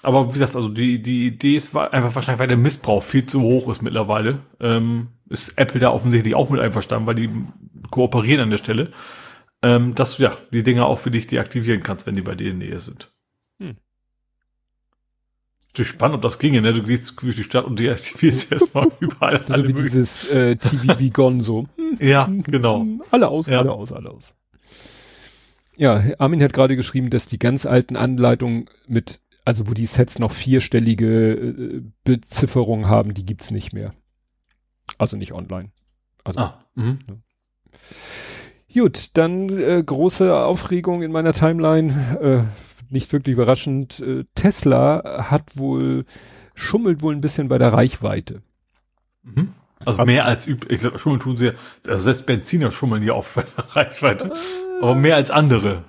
aber 0.04 0.28
wie 0.28 0.34
gesagt, 0.34 0.56
also 0.56 0.70
die, 0.70 1.02
die 1.02 1.28
Idee 1.28 1.56
ist 1.56 1.76
einfach 1.76 2.14
wahrscheinlich, 2.16 2.40
weil 2.40 2.48
der 2.48 2.58
Missbrauch 2.58 3.04
viel 3.04 3.26
zu 3.26 3.42
hoch 3.42 3.70
ist 3.70 3.82
mittlerweile. 3.82 4.40
Ähm, 4.60 5.08
ist 5.30 5.58
Apple 5.58 5.80
da 5.80 5.92
offensichtlich 5.92 6.36
auch 6.36 6.50
mit 6.50 6.62
einverstanden, 6.62 7.08
weil 7.08 7.16
die 7.16 7.30
kooperieren 7.90 8.44
an 8.44 8.50
der 8.50 8.58
Stelle. 8.58 8.92
Ähm, 9.64 9.96
dass 9.96 10.18
du 10.18 10.24
ja 10.24 10.32
die 10.52 10.62
Dinger 10.62 10.86
auch 10.86 11.00
für 11.00 11.10
dich 11.10 11.26
deaktivieren 11.26 11.82
kannst, 11.82 12.06
wenn 12.06 12.16
die 12.16 12.22
bei 12.22 12.36
dir 12.36 12.52
in 12.52 12.60
der 12.60 12.70
Nähe 12.70 12.80
sind. 12.80 13.12
Natürlich 15.78 15.90
spannend, 15.90 16.16
ob 16.16 16.22
das 16.24 16.40
ginge, 16.40 16.60
ne? 16.62 16.74
Du 16.74 16.82
gehst 16.82 17.22
durch 17.22 17.36
die 17.36 17.44
Stadt 17.44 17.66
und 17.66 17.80
deaktivierst 17.80 18.52
erstmal 18.52 18.88
überall 19.00 19.42
So 19.48 19.68
wie 19.68 19.74
dieses 19.74 20.28
äh, 20.28 20.56
TV 20.56 20.96
Gone 21.14 21.44
so. 21.44 21.68
Ja, 22.00 22.28
genau. 22.44 22.84
Alle 23.12 23.28
aus, 23.28 23.46
Ja. 23.48 23.60
alle 23.60 23.72
aus, 23.72 23.92
alle 23.92 24.10
aus. 24.10 24.34
Ja, 25.76 26.04
Armin 26.18 26.42
hat 26.42 26.54
gerade 26.54 26.76
geschrieben, 26.76 27.12
dass 27.12 27.28
die 27.28 27.38
ganz 27.38 27.68
alten 27.68 27.96
Anleitungen 27.96 28.68
mit, 28.88 29.20
also 29.46 29.68
wo 29.70 29.74
die 29.76 29.86
Sets 29.86 30.18
noch 30.18 30.32
vierstellige 30.32 31.34
äh, 31.34 31.82
Bezifferung 32.04 32.88
haben, 32.88 33.14
die 33.14 33.24
gibt's 33.26 33.52
nicht 33.52 33.72
mehr. 33.74 33.94
Also 34.98 35.16
nicht 35.16 35.32
online. 35.34 35.70
Also 36.24 36.40
Ah, 36.40 36.60
mhm. 36.74 36.98
Gut, 38.74 39.16
dann 39.16 39.50
äh, 39.60 39.84
große 39.86 40.36
Aufregung 40.36 41.04
in 41.04 41.12
meiner 41.12 41.34
Timeline. 41.34 42.48
Äh, 42.50 42.67
nicht 42.92 43.12
wirklich 43.14 43.34
überraschend. 43.34 44.00
Äh, 44.00 44.26
Tesla 44.36 45.28
hat 45.30 45.58
wohl, 45.58 46.06
schummelt 46.54 47.02
wohl 47.02 47.16
ein 47.16 47.22
bisschen 47.22 47.48
bei 47.48 47.58
der 47.58 47.74
Reichweite. 47.74 48.42
Mhm. 49.24 49.50
Also 49.86 50.04
mehr 50.06 50.26
als 50.26 50.48
üblich. 50.48 50.72
Ich 50.72 50.80
glaube, 50.80 50.98
schummeln 50.98 51.20
tun 51.20 51.38
sie, 51.38 51.52
also 51.88 52.04
selbst 52.04 52.26
Benziner 52.26 52.72
schummeln 52.72 53.04
ja 53.04 53.14
oft 53.14 53.36
bei 53.36 53.44
der 53.44 53.64
Reichweite. 53.76 54.34
Aber 54.82 54.96
mehr 54.96 55.16
als 55.16 55.32
andere. 55.32 55.84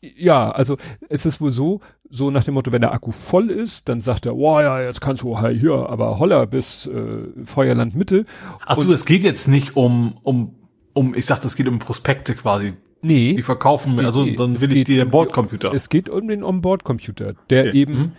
Ja, 0.00 0.50
also 0.50 0.76
es 1.08 1.26
ist 1.26 1.40
wohl 1.40 1.50
so, 1.50 1.80
so 2.08 2.30
nach 2.30 2.44
dem 2.44 2.54
Motto, 2.54 2.70
wenn 2.70 2.80
der 2.80 2.92
Akku 2.92 3.10
voll 3.10 3.50
ist, 3.50 3.88
dann 3.88 4.00
sagt 4.00 4.26
er, 4.26 4.36
wow, 4.36 4.60
ja, 4.60 4.80
jetzt 4.80 5.00
kannst 5.00 5.22
du 5.22 5.38
halt 5.38 5.60
hier, 5.60 5.74
aber 5.74 6.18
holler 6.18 6.46
bis 6.46 6.86
äh, 6.86 7.44
Feuerland 7.44 7.96
Mitte. 7.96 8.24
Achso, 8.64 8.92
es 8.92 9.04
geht 9.04 9.22
jetzt 9.22 9.48
nicht 9.48 9.76
um, 9.76 10.18
um, 10.22 10.54
um, 10.92 11.14
ich 11.14 11.26
sag, 11.26 11.44
es 11.44 11.56
geht 11.56 11.66
um 11.66 11.80
Prospekte 11.80 12.34
quasi. 12.34 12.74
Nee, 13.00 13.34
Die 13.34 13.42
verkaufen, 13.42 13.98
also 14.00 14.24
Nee, 14.24 14.34
dann 14.36 14.54
es 14.54 14.60
will 14.60 14.76
ich 14.76 14.84
der 14.84 15.04
um- 15.04 15.10
Bordcomputer. 15.10 15.72
es 15.72 15.88
geht 15.88 16.08
um 16.08 16.26
den 16.28 16.42
Onboard-Computer, 16.42 17.34
der 17.50 17.68
Okay. 17.68 17.78
eben, 17.78 17.92
Mhm. 17.98 18.12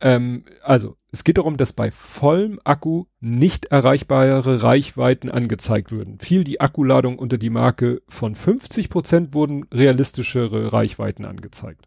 ähm, 0.00 0.44
also 0.62 0.96
es 1.12 1.22
geht 1.24 1.38
darum, 1.38 1.56
dass 1.56 1.72
bei 1.72 1.90
vollem 1.90 2.58
Akku 2.64 3.04
nicht 3.20 3.66
erreichbare 3.66 4.62
Reichweiten 4.62 5.30
angezeigt 5.30 5.92
würden. 5.92 6.18
Fiel 6.18 6.44
die 6.44 6.60
Akkuladung 6.60 7.18
unter 7.18 7.38
die 7.38 7.50
Marke 7.50 8.02
von 8.08 8.34
50 8.34 8.90
Prozent, 8.90 9.32
wurden 9.32 9.64
realistischere 9.72 10.72
Reichweiten 10.72 11.24
angezeigt. 11.24 11.86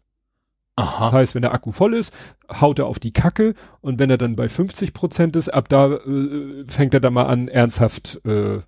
Das 0.76 0.86
Aha. 0.88 1.12
heißt, 1.12 1.34
wenn 1.34 1.42
der 1.42 1.52
Akku 1.52 1.72
voll 1.72 1.92
ist, 1.92 2.10
haut 2.50 2.78
er 2.78 2.86
auf 2.86 2.98
die 2.98 3.12
Kacke 3.12 3.54
und 3.82 3.98
wenn 3.98 4.08
er 4.08 4.16
dann 4.16 4.34
bei 4.34 4.48
50 4.48 4.94
Prozent 4.94 5.36
ist, 5.36 5.50
ab 5.50 5.68
da 5.68 5.92
äh, 5.96 6.64
fängt 6.68 6.94
er 6.94 7.00
dann 7.00 7.12
mal 7.12 7.26
an, 7.26 7.48
ernsthaft 7.48 8.18
äh, 8.24 8.60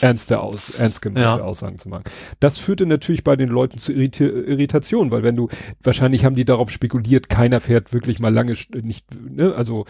ernste 0.00 0.40
aus, 0.40 0.70
ernst 0.70 1.02
gemeinte 1.02 1.40
Ja. 1.40 1.40
Aussagen 1.40 1.78
zu 1.78 1.88
machen. 1.88 2.04
Das 2.38 2.58
führte 2.58 2.86
natürlich 2.86 3.24
bei 3.24 3.36
den 3.36 3.48
Leuten 3.48 3.78
zu 3.78 3.92
Irriti 3.92 4.24
Irritation, 4.24 5.10
weil 5.10 5.22
wenn 5.22 5.36
du, 5.36 5.48
wahrscheinlich 5.82 6.24
haben 6.24 6.34
die 6.34 6.44
darauf 6.44 6.70
spekuliert, 6.70 7.28
keiner 7.28 7.60
fährt 7.60 7.92
wirklich 7.92 8.20
mal 8.20 8.32
lange, 8.32 8.54
nicht, 8.82 9.06
ne, 9.14 9.54
also 9.54 9.86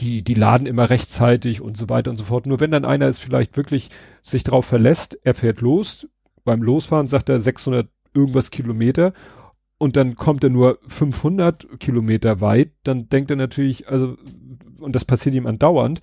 die, 0.00 0.22
die 0.22 0.34
laden 0.34 0.66
immer 0.66 0.90
rechtzeitig 0.90 1.62
und 1.62 1.76
so 1.76 1.88
weiter 1.88 2.10
und 2.10 2.18
so 2.18 2.24
fort. 2.24 2.46
Nur 2.46 2.60
wenn 2.60 2.70
dann 2.70 2.84
einer 2.84 3.06
es 3.06 3.18
vielleicht 3.18 3.56
wirklich 3.56 3.90
sich 4.22 4.44
darauf 4.44 4.66
verlässt, 4.66 5.18
er 5.22 5.34
fährt 5.34 5.60
los, 5.62 6.06
beim 6.44 6.62
Losfahren 6.62 7.06
sagt 7.06 7.28
er 7.30 7.40
600 7.40 7.88
irgendwas 8.14 8.50
Kilometer 8.50 9.14
und 9.78 9.96
dann 9.96 10.16
kommt 10.16 10.44
er 10.44 10.50
nur 10.50 10.78
500 10.86 11.80
Kilometer 11.80 12.40
weit, 12.40 12.72
dann 12.82 13.08
denkt 13.08 13.30
er 13.30 13.36
natürlich, 13.36 13.88
also, 13.88 14.16
und 14.80 14.94
das 14.94 15.04
passiert 15.04 15.34
ihm 15.34 15.46
andauernd, 15.46 16.00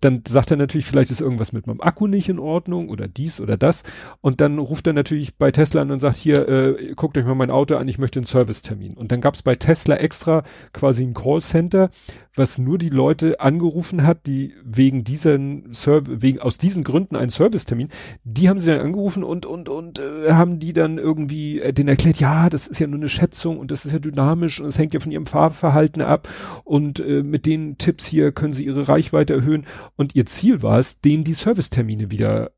dann 0.00 0.22
sagt 0.26 0.50
er 0.50 0.56
natürlich, 0.56 0.86
vielleicht 0.86 1.10
ist 1.10 1.20
irgendwas 1.20 1.52
mit 1.52 1.66
meinem 1.66 1.80
Akku 1.80 2.06
nicht 2.06 2.28
in 2.28 2.38
Ordnung 2.38 2.88
oder 2.88 3.08
dies 3.08 3.40
oder 3.40 3.56
das. 3.56 3.82
Und 4.20 4.40
dann 4.40 4.58
ruft 4.58 4.86
er 4.86 4.92
natürlich 4.92 5.36
bei 5.36 5.50
Tesla 5.50 5.82
an 5.82 5.90
und 5.90 6.00
sagt, 6.00 6.16
hier, 6.16 6.48
äh, 6.48 6.94
guckt 6.94 7.18
euch 7.18 7.24
mal 7.24 7.34
mein 7.34 7.50
Auto 7.50 7.76
an, 7.76 7.88
ich 7.88 7.98
möchte 7.98 8.20
einen 8.20 8.26
Servicetermin. 8.26 8.94
Und 8.94 9.10
dann 9.10 9.20
gab 9.20 9.34
es 9.34 9.42
bei 9.42 9.56
Tesla 9.56 9.96
extra 9.96 10.44
quasi 10.72 11.04
ein 11.04 11.14
Callcenter, 11.14 11.90
was 12.38 12.58
nur 12.58 12.78
die 12.78 12.88
Leute 12.88 13.40
angerufen 13.40 14.04
hat, 14.04 14.26
die 14.26 14.54
wegen 14.64 15.04
diesen 15.04 15.74
Service, 15.74 16.22
wegen 16.22 16.38
aus 16.38 16.58
diesen 16.58 16.84
Gründen 16.84 17.16
einen 17.16 17.30
Servicetermin, 17.30 17.88
die 18.24 18.48
haben 18.48 18.58
sie 18.58 18.70
dann 18.70 18.80
angerufen 18.80 19.24
und 19.24 19.44
und 19.44 19.68
und 19.68 19.98
äh, 19.98 20.32
haben 20.32 20.58
die 20.58 20.72
dann 20.72 20.98
irgendwie 20.98 21.60
äh, 21.60 21.72
denen 21.72 21.88
erklärt, 21.88 22.20
ja, 22.20 22.48
das 22.48 22.66
ist 22.66 22.78
ja 22.78 22.86
nur 22.86 23.00
eine 23.00 23.08
Schätzung 23.08 23.58
und 23.58 23.70
das 23.70 23.84
ist 23.84 23.92
ja 23.92 23.98
dynamisch 23.98 24.60
und 24.60 24.68
es 24.68 24.78
hängt 24.78 24.94
ja 24.94 25.00
von 25.00 25.12
ihrem 25.12 25.26
Fahrverhalten 25.26 26.02
ab 26.02 26.28
und 26.64 27.00
äh, 27.00 27.22
mit 27.22 27.46
den 27.46 27.78
Tipps 27.78 28.06
hier 28.06 28.32
können 28.32 28.52
sie 28.52 28.64
ihre 28.64 28.88
Reichweite 28.88 29.34
erhöhen 29.34 29.66
und 29.96 30.14
ihr 30.14 30.26
Ziel 30.26 30.62
war 30.62 30.78
es, 30.78 31.00
denen 31.00 31.24
die 31.24 31.34
Servicetermine 31.34 32.10
wieder 32.10 32.52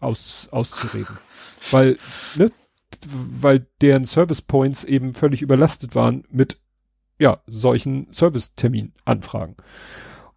aus, 0.00 0.48
auszureden. 0.50 1.18
Weil, 1.70 1.98
ne, 2.36 2.50
weil 3.06 3.66
deren 3.80 4.04
Service 4.04 4.42
Points 4.42 4.84
eben 4.84 5.14
völlig 5.14 5.42
überlastet 5.42 5.94
waren 5.94 6.24
mit 6.30 6.58
ja, 7.22 7.38
solchen 7.46 8.08
Servicetermin-Anfragen. 8.10 9.56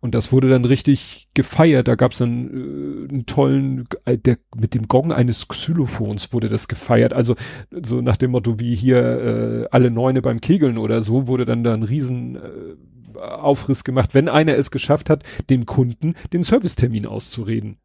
Und 0.01 0.13
das 0.13 0.31
wurde 0.31 0.49
dann 0.49 0.65
richtig 0.65 1.29
gefeiert. 1.33 1.87
Da 1.87 1.95
gab 1.95 2.11
es 2.11 2.19
dann 2.19 2.45
äh, 2.47 3.09
einen 3.09 3.25
tollen, 3.25 3.87
äh, 4.05 4.19
der, 4.19 4.37
mit 4.55 4.75
dem 4.75 4.87
Gong 4.87 5.11
eines 5.11 5.47
Xylophons 5.47 6.31
wurde 6.31 6.47
das 6.47 6.67
gefeiert. 6.67 7.11
Also 7.11 7.35
so 7.71 8.01
nach 8.01 8.15
dem 8.15 8.29
Motto 8.31 8.59
wie 8.59 8.75
hier 8.75 8.99
äh, 8.99 9.67
alle 9.71 9.89
Neune 9.89 10.21
beim 10.21 10.41
Kegeln 10.41 10.77
oder 10.77 11.01
so, 11.01 11.25
wurde 11.25 11.45
dann 11.45 11.63
da 11.63 11.73
ein 11.73 11.81
riesen 11.81 12.35
äh, 12.35 13.19
Aufriss 13.19 13.83
gemacht, 13.83 14.13
wenn 14.13 14.29
einer 14.29 14.55
es 14.55 14.69
geschafft 14.69 15.09
hat, 15.09 15.23
dem 15.49 15.65
Kunden 15.65 16.13
den 16.33 16.43
Servicetermin 16.43 17.07
auszureden. 17.07 17.77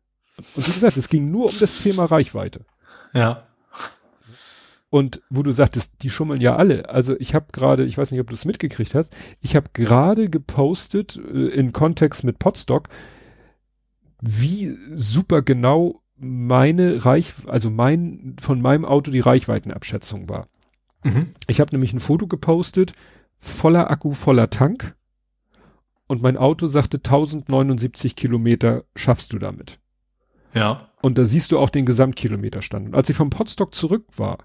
Und 0.57 0.69
wie 0.69 0.73
gesagt, 0.73 0.99
es 0.99 1.09
ging 1.09 1.31
nur 1.31 1.47
um 1.47 1.59
das 1.59 1.79
Thema 1.79 2.05
Reichweite. 2.05 2.67
Ja. 3.15 3.47
Und 4.91 5.23
wo 5.31 5.45
du 5.45 5.53
sagtest, 5.53 6.03
die 6.03 6.11
schummeln 6.11 6.41
ja 6.41 6.57
alle. 6.57 6.89
Also 6.89 7.15
ich 7.19 7.35
habe 7.35 7.47
gerade, 7.53 7.85
ich 7.85 7.97
weiß 7.97 8.11
nicht, 8.11 8.21
ob 8.21 8.27
du 8.27 8.35
es 8.35 8.45
mitgekriegt 8.45 8.95
hast, 8.97 9.15
ich 9.41 9.55
habe 9.55 9.71
gerade 9.73 10.29
gepostet 10.29 11.17
äh, 11.17 11.47
in 11.49 11.73
Kontext 11.73 12.25
mit 12.25 12.41
Podstock, 12.41 12.89
wie 14.21 14.77
super 14.95 15.43
genau 15.43 16.03
meine 16.17 17.05
Reich, 17.05 17.33
also 17.47 17.71
mein 17.71 18.37
von 18.41 18.61
meinem 18.61 18.85
Auto 18.85 19.11
die 19.11 19.21
Reichweitenabschätzung 19.21 20.29
war. 20.29 20.49
Mhm. 21.05 21.35
Ich 21.47 21.61
habe 21.61 21.73
nämlich 21.73 21.93
ein 21.93 22.01
Foto 22.01 22.27
gepostet, 22.27 22.93
voller 23.39 23.91
Akku, 23.91 24.13
voller 24.13 24.51
Tank. 24.51 24.97
Und 26.09 26.21
mein 26.21 26.37
Auto 26.37 26.67
sagte 26.67 26.99
1079 26.99 28.17
Kilometer 28.17 28.85
schaffst 28.97 29.33
du 29.33 29.39
damit. 29.39 29.79
Ja. 30.53 30.89
Und 31.01 31.17
da 31.17 31.25
siehst 31.25 31.53
du 31.53 31.59
auch 31.59 31.71
den 31.71 31.87
Gesamtkilometerstand. 31.87 32.89
Und 32.89 32.95
als 32.97 33.09
ich 33.09 33.17
vom 33.17 33.31
Podstock 33.31 33.73
zurück 33.75 34.07
war, 34.17 34.39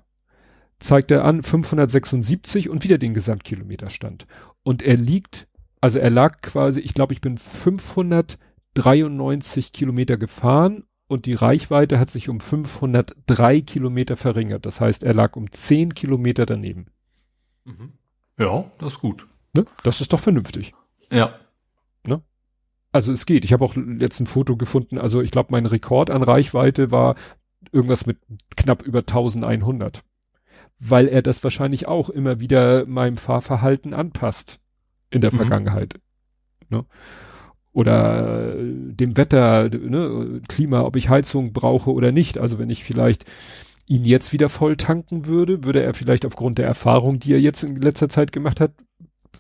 zeigt 0.80 1.12
er 1.12 1.26
an 1.26 1.44
576 1.44 2.70
und 2.70 2.84
wieder 2.84 2.98
den 2.98 3.14
Gesamtkilometerstand. 3.14 4.26
Und 4.64 4.82
er 4.84 4.98
liegt, 4.98 5.48
also 5.82 6.00
er 6.00 6.10
lag 6.10 6.42
quasi, 6.42 6.80
ich 6.82 6.94
glaube, 6.94 7.14
ich 7.14 7.22
bin 7.22 7.38
593 7.38 9.72
Kilometer 9.74 10.18
gefahren 10.18 10.84
und 11.08 11.26
die 11.26 11.36
Reichweite 11.36 12.00
hat 12.00 12.10
sich 12.10 12.30
um 12.30 12.40
503 12.40 13.62
Kilometer 13.62 14.18
verringert. 14.18 14.66
Das 14.66 14.82
heißt, 14.82 15.04
er 15.04 15.14
lag 15.14 15.36
um 15.36 15.52
10 15.52 15.94
Kilometer 15.94 16.46
daneben. 16.46 16.88
Mhm. 17.64 17.94
Ja, 18.38 18.66
das 18.80 18.94
ist 18.94 19.00
gut. 19.00 19.28
Ne? 19.56 19.66
Das 19.84 20.02
ist 20.02 20.14
doch 20.14 20.20
vernünftig. 20.20 20.74
Ja. 21.12 21.36
Ne? 22.06 22.22
Also 22.92 23.14
es 23.14 23.26
geht. 23.26 23.46
Ich 23.46 23.54
habe 23.54 23.64
auch 23.64 23.76
jetzt 24.00 24.20
ein 24.20 24.28
Foto 24.28 24.58
gefunden. 24.58 24.98
Also 24.98 25.22
ich 25.22 25.32
glaube, 25.32 25.50
mein 25.52 25.66
Rekord 25.66 26.10
an 26.10 26.24
Reichweite 26.24 26.92
war 26.92 27.16
irgendwas 27.72 28.06
mit 28.06 28.18
knapp 28.56 28.84
über 28.84 29.00
1100 29.00 30.04
weil 30.80 31.08
er 31.08 31.22
das 31.22 31.44
wahrscheinlich 31.44 31.88
auch 31.88 32.10
immer 32.10 32.40
wieder 32.40 32.86
meinem 32.86 33.18
Fahrverhalten 33.18 33.94
anpasst 33.94 34.60
in 35.10 35.22
der 35.22 35.34
mhm. 35.34 35.38
Vergangenheit. 35.38 36.00
Ne? 36.70 36.86
Oder 37.72 38.56
äh, 38.56 38.74
dem 38.94 39.18
Wetter, 39.18 39.70
ne, 39.70 40.42
Klima, 40.48 40.82
ob 40.82 40.96
ich 40.96 41.10
Heizung 41.10 41.54
brauche 41.54 41.92
oder 41.92 42.12
nicht. 42.12 42.38
Also 42.38 42.60
wenn 42.60 42.70
ich 42.70 42.84
vielleicht 42.84 43.26
ihn 43.86 44.06
jetzt 44.06 44.34
wieder 44.34 44.50
voll 44.50 44.78
tanken 44.78 45.26
würde, 45.26 45.64
würde 45.64 45.84
er 45.84 45.94
vielleicht 45.94 46.26
aufgrund 46.26 46.58
der 46.58 46.66
Erfahrung, 46.66 47.20
die 47.20 47.34
er 47.34 47.40
jetzt 47.40 47.64
in 47.64 47.76
letzter 47.76 48.10
Zeit 48.10 48.32
gemacht 48.32 48.60
hat, 48.60 48.72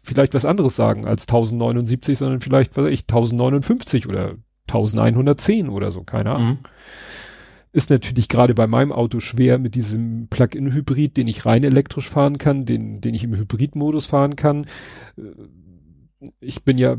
vielleicht 0.04 0.34
was 0.34 0.46
anderes 0.46 0.76
sagen 0.76 1.06
als 1.06 1.24
1079, 1.24 2.18
sondern 2.18 2.42
vielleicht, 2.42 2.78
was 2.78 2.86
weiß 2.86 2.94
ich, 2.94 3.02
1059 3.02 4.08
oder 4.08 4.36
1110 4.68 5.70
oder 5.70 5.92
so, 5.92 6.04
keine 6.04 6.32
Ahnung. 6.32 6.48
Mhm. 6.48 6.60
Ist 7.76 7.90
natürlich 7.90 8.30
gerade 8.30 8.54
bei 8.54 8.68
meinem 8.68 8.94
Auto 8.94 9.20
schwer 9.20 9.60
mit 9.60 9.76
diesem 9.76 10.30
Plug-in-Hybrid, 10.30 11.18
den 11.18 11.28
ich 11.28 11.46
rein 11.46 11.62
elektrisch 11.66 12.10
fahren 12.10 12.38
kann, 12.38 12.64
den, 12.64 13.02
den 13.02 13.14
ich 13.14 13.26
im 13.26 13.36
Hybrid-Modus 13.36 14.06
fahren 14.06 14.38
kann. 14.38 14.66
Äh, 15.18 16.30
ich 16.40 16.64
bin 16.64 16.78
ja 16.78 16.96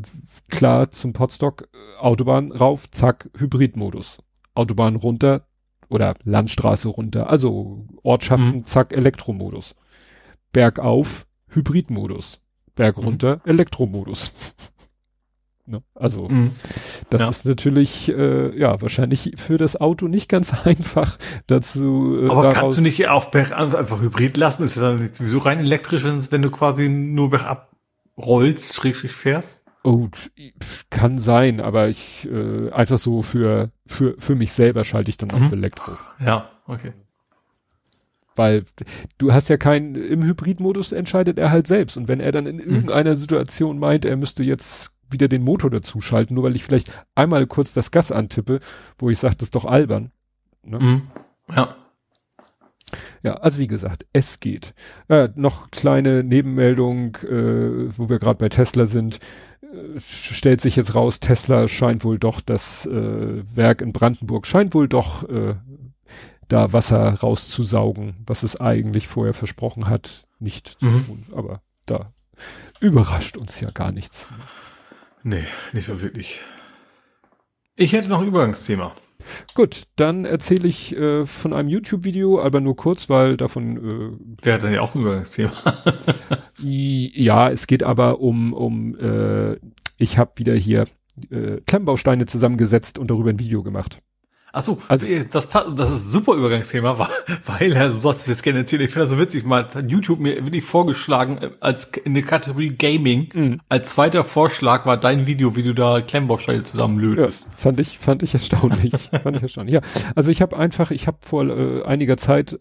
klar 0.51 0.91
zum 0.91 1.15
Potstock 1.15 1.71
Autobahn 1.99 2.53
rauf, 2.53 2.91
zack, 2.91 3.31
Hybrid-Modus. 3.39 4.19
Autobahn 4.53 4.97
runter 4.97 5.47
oder 5.89 6.15
Landstraße 6.25 6.89
runter, 6.89 7.31
also 7.31 7.87
Ortschaften, 8.03 8.59
mhm. 8.59 8.65
zack, 8.67 8.93
Elektromodus. 8.93 9.75
Bergauf, 10.53 11.27
Hybrid-Modus. 11.49 12.43
Berg 12.75 12.99
mhm. 12.99 13.05
runter, 13.05 13.37
mhm. 13.37 13.51
Elektromodus. 13.51 14.35
Ne? 15.67 15.83
Also 15.95 16.29
mhm. 16.29 16.53
das 17.11 17.21
ja. 17.21 17.29
ist 17.29 17.45
natürlich 17.45 18.09
äh, 18.09 18.57
ja 18.59 18.81
wahrscheinlich 18.81 19.33
für 19.37 19.59
das 19.59 19.81
Auto 19.81 20.07
nicht 20.07 20.29
ganz 20.29 20.55
einfach 20.65 21.19
dazu. 21.47 22.19
Äh, 22.23 22.29
Aber 22.29 22.51
kannst 22.51 22.79
du 22.79 22.83
nicht 22.83 23.09
auch 23.09 23.33
einfach 23.33 24.01
Hybrid 24.01 24.37
lassen? 24.37 24.65
Ist 24.65 24.77
ja 24.77 24.83
dann 24.83 25.13
sowieso 25.13 25.39
rein 25.39 25.59
elektrisch, 25.59 26.05
wenn 26.05 26.43
du 26.43 26.51
quasi 26.51 26.89
nur 26.89 27.31
bergab 27.31 27.73
rollst, 28.17 28.75
schrägstrich 28.75 29.13
fährst? 29.13 29.63
Oh, 29.83 30.09
kann 30.91 31.19
sein, 31.19 31.61
aber 31.61 31.89
ich 31.89 32.29
äh, 32.29 32.71
einfach 32.71 32.99
so 32.99 33.23
für 33.23 33.71
für 33.87 34.17
für 34.19 34.35
mich 34.35 34.53
selber 34.53 34.85
schalte 34.85 35.11
ich 35.11 35.17
dann 35.17 35.29
mhm. 35.29 35.47
auf 35.47 35.53
Elektro. 35.53 35.93
Ja, 36.25 36.51
okay. 36.67 36.93
Weil 38.37 38.65
du 39.19 39.33
hast 39.33 39.49
ja 39.49 39.57
keinen, 39.57 39.95
im 39.95 40.23
Hybridmodus 40.23 40.93
entscheidet 40.93 41.39
er 41.39 41.51
halt 41.51 41.67
selbst. 41.67 41.97
Und 41.97 42.07
wenn 42.07 42.21
er 42.21 42.33
dann 42.33 42.47
in 42.47 42.57
mhm. 42.57 42.63
irgendeiner 42.63 43.17
Situation 43.17 43.79
meint, 43.79 44.05
er 44.05 44.17
müsste 44.17 44.45
jetzt 44.45 44.93
wieder 45.11 45.29
den 45.29 45.43
Motor 45.43 45.71
dazu 45.71 46.01
schalten, 46.01 46.35
nur 46.35 46.45
weil 46.45 46.57
ich 46.57 46.65
vielleicht 46.65 46.93
einmal 47.15 47.47
kurz 47.47 47.73
das 47.73 47.91
Gas 47.91 48.13
antippe, 48.13 48.61
wo 48.99 49.11
ich 49.11 49.19
sage, 49.19 49.37
das 49.37 49.49
ist 49.49 49.55
doch 49.55 49.65
albern. 49.65 50.11
Ne? 50.63 50.79
Mhm. 50.79 51.03
Ja. 51.55 51.77
Ja, 53.23 53.35
also 53.35 53.59
wie 53.59 53.67
gesagt, 53.67 54.07
es 54.13 54.39
geht. 54.39 54.75
Äh, 55.09 55.31
noch 55.35 55.71
kleine 55.71 56.23
Nebenmeldung, 56.23 57.17
äh, 57.17 57.99
wo 57.99 58.09
wir 58.09 58.19
gerade 58.19 58.39
bei 58.39 58.49
Tesla 58.49 58.87
sind. 58.87 59.19
Äh, 59.61 59.99
stellt 60.01 60.61
sich 60.61 60.77
jetzt 60.77 60.95
raus, 60.95 61.19
Tesla 61.19 61.67
scheint 61.67 62.05
wohl 62.05 62.19
doch, 62.19 62.41
das 62.41 62.87
äh, 62.87 63.43
Werk 63.55 63.81
in 63.81 63.93
Brandenburg 63.93 64.47
scheint 64.47 64.75
wohl 64.75 64.89
doch 64.89 65.29
äh, 65.29 65.57
da 66.49 66.73
Wasser 66.73 67.15
rauszusaugen, 67.15 68.15
was 68.25 68.45
es 68.45 68.61
eigentlich 68.61 69.09
vorher 69.09 69.35
versprochen 69.35 69.89
hat, 69.89 70.27
nicht 70.39 70.77
mhm. 70.81 70.89
zu 70.89 71.07
tun. 71.07 71.25
Aber 71.35 71.63
da 71.87 72.13
überrascht 72.81 73.37
uns 73.37 73.61
ja 73.61 73.71
gar 73.71 73.93
nichts. 73.93 74.29
Nee, 75.27 75.43
nicht 75.73 75.87
so 75.87 76.01
wirklich. 76.03 76.41
Ich 77.75 77.93
hätte 77.93 78.09
noch 78.09 78.21
ein 78.21 78.29
Übergangsthema. 78.29 78.93
Gut, 79.55 79.83
dann 79.97 80.25
erzähle 80.25 80.69
ich 80.69 80.97
äh, 80.97 81.27
von 81.27 81.53
einem 81.53 81.69
YouTube-Video, 81.69 82.41
aber 82.41 82.61
nur 82.61 82.77
kurz, 82.77 83.09
weil 83.11 83.37
davon. 83.37 83.77
Äh, 83.77 84.45
Wäre 84.47 84.61
dann 84.61 84.73
ja 84.73 84.83
auch 84.83 84.95
ein 84.95 85.01
Übergangsthema. 85.01 85.51
ja, 86.59 87.51
es 87.51 87.67
geht 87.67 87.83
aber 87.83 88.21
um, 88.21 88.53
um 88.53 88.97
äh, 89.01 89.57
ich 89.97 90.17
habe 90.17 90.31
wieder 90.37 90.55
hier 90.55 90.87
äh, 91.31 91.61
Klemmbausteine 91.67 92.27
zusammengesetzt 92.27 92.97
und 92.97 93.11
darüber 93.11 93.31
ein 93.31 93.41
Video 93.41 93.65
gemacht. 93.65 94.01
Ach 94.59 94.63
so, 94.63 94.79
also 94.89 95.07
das, 95.07 95.49
das 95.51 95.91
ist 95.91 96.07
ein 96.07 96.13
super 96.13 96.33
Übergangsthema, 96.33 96.99
weil, 97.45 97.77
also, 97.77 97.97
du 97.97 98.01
sollst 98.01 98.23
es 98.23 98.27
jetzt 98.27 98.43
gerne 98.43 98.61
erzählen, 98.61 98.81
ich 98.81 98.91
finde 98.91 99.03
das 99.03 99.11
so 99.11 99.19
witzig, 99.19 99.45
mal 99.45 99.65
hat 99.65 99.91
YouTube 99.91 100.19
mir 100.19 100.37
wirklich 100.37 100.65
vorgeschlagen, 100.65 101.37
äh, 101.43 101.51
als 101.61 101.89
in 101.89 102.15
der 102.15 102.23
Kategorie 102.23 102.71
Gaming, 102.71 103.29
mhm. 103.35 103.61
als 103.69 103.91
zweiter 103.91 104.25
Vorschlag 104.25 104.87
war 104.87 104.97
dein 104.97 105.27
Video, 105.27 105.57
wie 105.57 105.63
du 105.63 105.75
da 105.75 106.01
Klemmbausteine 106.01 106.63
zusammenlötest. 106.63 107.49
Ja, 107.49 107.53
fand 107.55 107.81
ich, 107.81 107.99
fand 107.99 108.23
ich 108.23 108.33
erstaunlich, 108.33 109.11
fand 109.23 109.37
ich 109.37 109.43
erstaunlich. 109.43 109.75
Ja, 109.75 109.81
also 110.15 110.31
ich 110.31 110.41
habe 110.41 110.57
einfach, 110.57 110.91
ich 110.91 111.07
habe 111.07 111.19
vor 111.21 111.45
äh, 111.45 111.83
einiger 111.83 112.17
Zeit 112.17 112.57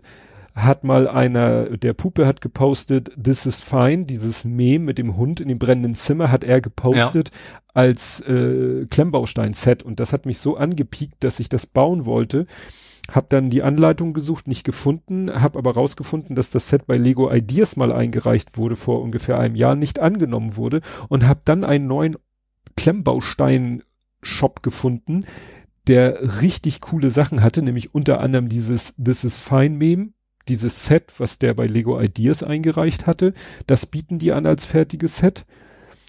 hat 0.55 0.85
mal 0.85 1.09
einer, 1.09 1.77
der 1.77 1.93
Puppe 1.93 2.25
hat 2.25 2.39
gepostet, 2.39 3.11
this 3.21 3.45
is 3.45 3.59
fine, 3.59 4.05
dieses 4.05 4.45
Mem 4.45 4.85
mit 4.85 4.97
dem 4.97 5.17
Hund 5.17 5.41
in 5.41 5.49
dem 5.49 5.59
brennenden 5.59 5.95
Zimmer 5.95 6.31
hat 6.31 6.45
er 6.45 6.61
gepostet 6.61 7.29
ja. 7.29 7.59
als 7.73 8.21
äh, 8.21 8.85
Klemmbaustein-Set 8.89 9.83
und 9.83 9.99
das 9.99 10.13
hat 10.13 10.25
mich 10.25 10.37
so 10.37 10.55
angepiekt, 10.55 11.15
dass 11.25 11.41
ich 11.41 11.49
das 11.49 11.67
bauen 11.67 12.05
wollte. 12.05 12.45
Hab 13.11 13.29
dann 13.29 13.49
die 13.49 13.63
Anleitung 13.63 14.13
gesucht, 14.13 14.47
nicht 14.47 14.63
gefunden, 14.63 15.29
hab 15.29 15.57
aber 15.57 15.73
rausgefunden, 15.73 16.37
dass 16.37 16.51
das 16.51 16.69
Set 16.69 16.87
bei 16.87 16.97
Lego 16.97 17.29
Ideas 17.31 17.75
mal 17.75 17.91
eingereicht 17.91 18.57
wurde 18.57 18.77
vor 18.77 19.01
ungefähr 19.01 19.37
einem 19.37 19.55
Jahr, 19.55 19.75
nicht 19.75 19.99
angenommen 19.99 20.55
wurde 20.55 20.79
und 21.09 21.27
hab 21.27 21.43
dann 21.43 21.65
einen 21.65 21.85
neuen 21.85 22.15
Klemmbaustein-Shop 22.77 24.63
gefunden, 24.63 25.25
der 25.87 26.41
richtig 26.41 26.81
coole 26.81 27.11
Sachen 27.11 27.43
hatte, 27.43 27.61
nämlich 27.61 27.93
unter 27.93 28.21
anderem 28.21 28.49
dieses 28.49 28.95
This 28.95 29.23
is 29.23 29.41
Fine 29.41 29.77
Meme, 29.77 30.14
dieses 30.47 30.85
Set, 30.85 31.13
was 31.17 31.39
der 31.39 31.53
bei 31.53 31.67
Lego 31.67 31.99
Ideas 31.99 32.43
eingereicht 32.43 33.07
hatte, 33.07 33.33
das 33.67 33.85
bieten 33.85 34.19
die 34.19 34.31
an 34.31 34.45
als 34.45 34.65
fertiges 34.65 35.17
Set. 35.17 35.45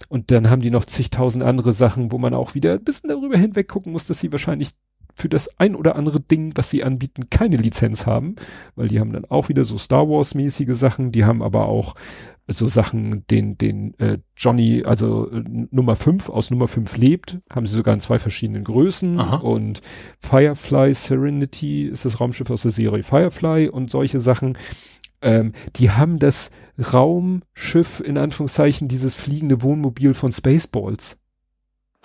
Und 0.09 0.31
dann 0.31 0.51
haben 0.51 0.63
die 0.63 0.71
noch 0.71 0.85
zigtausend 0.85 1.43
andere 1.43 1.73
Sachen, 1.73 2.13
wo 2.13 2.19
man 2.19 2.35
auch 2.35 2.55
wieder 2.55 2.75
ein 2.75 2.85
bisschen 2.85 3.09
darüber 3.09 3.39
hinweg 3.39 3.69
gucken 3.69 3.93
muss, 3.93 4.07
dass 4.07 4.21
sie 4.21 4.31
wahrscheinlich 4.31 4.71
für 5.17 5.29
das 5.29 5.59
ein 5.59 5.75
oder 5.75 5.97
andere 5.97 6.21
Ding, 6.21 6.53
was 6.55 6.71
sie 6.71 6.85
anbieten, 6.85 7.31
keine 7.31 7.57
Lizenz 7.57 8.07
haben, 8.07 8.37
weil 8.77 8.89
die 8.89 9.01
haben 9.01 9.13
dann 9.13 9.25
auch 9.25 9.49
wieder 9.49 9.65
so 9.65 9.79
Star 9.79 10.09
Wars 10.09 10.35
mäßige 10.35 10.77
Sachen, 10.77 11.11
die 11.11 11.25
haben 11.25 11.43
aber 11.43 11.67
auch 11.67 11.95
so 12.49 12.69
Sachen, 12.69 13.27
den, 13.29 13.59
den 13.59 13.99
äh, 13.99 14.19
Johnny, 14.37 14.85
also 14.85 15.31
äh, 15.31 15.43
Nummer 15.71 15.97
5 15.97 16.29
aus 16.29 16.51
Nummer 16.51 16.69
5 16.69 16.97
lebt, 16.97 17.39
haben 17.51 17.67
sie 17.67 17.75
sogar 17.75 17.95
in 17.95 18.01
zwei 18.01 18.19
verschiedenen 18.19 18.63
Größen 18.63 19.19
Aha. 19.19 19.37
und 19.37 19.81
Firefly 20.21 20.95
Serenity 20.95 21.87
ist 21.87 22.05
das 22.05 22.21
Raumschiff 22.21 22.51
aus 22.51 22.63
der 22.63 22.71
Serie 22.71 23.03
Firefly 23.03 23.69
und 23.69 23.91
solche 23.91 24.21
Sachen. 24.21 24.57
Ähm, 25.23 25.55
die 25.77 25.91
haben 25.91 26.19
das 26.19 26.51
Raumschiff, 26.93 28.01
in 28.01 28.19
Anführungszeichen, 28.19 28.87
dieses 28.87 29.15
fliegende 29.15 29.63
Wohnmobil 29.63 30.15
von 30.15 30.31
Spaceballs. 30.31 31.17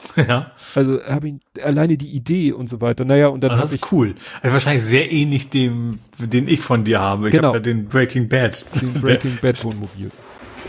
Ja, 0.16 0.52
Also 0.76 1.02
habe 1.04 1.30
ich 1.30 1.36
alleine 1.64 1.98
die 1.98 2.10
Idee 2.10 2.52
und 2.52 2.68
so 2.68 2.82
weiter. 2.82 3.06
Naja, 3.06 3.28
und 3.28 3.42
dann 3.42 3.52
das 3.52 3.60
habe 3.60 3.68
ich 3.76 3.82
ist 3.82 3.92
cool. 3.92 4.16
Also 4.42 4.54
wahrscheinlich 4.54 4.84
sehr 4.84 5.12
ähnlich 5.12 5.50
dem, 5.50 6.00
den 6.20 6.48
ich 6.48 6.60
von 6.62 6.84
dir 6.84 7.00
habe. 7.00 7.28
Ich 7.28 7.32
Genau. 7.32 7.50
habe 7.50 7.58
ja 7.58 7.62
den 7.64 7.86
Breaking 7.88 8.28
Bad. 8.30 8.66
den 8.82 8.94
Breaking 9.02 9.38
Bad 9.42 9.64
Wohnmobil. 9.64 10.12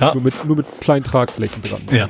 Ja. 0.01 0.15
Nur 0.15 0.23
mit, 0.23 0.45
nur 0.45 0.57
mit 0.57 0.67
kleinen 0.81 1.05
Tragflächen 1.05 1.63
dran. 1.63 1.83
Ja. 1.91 2.09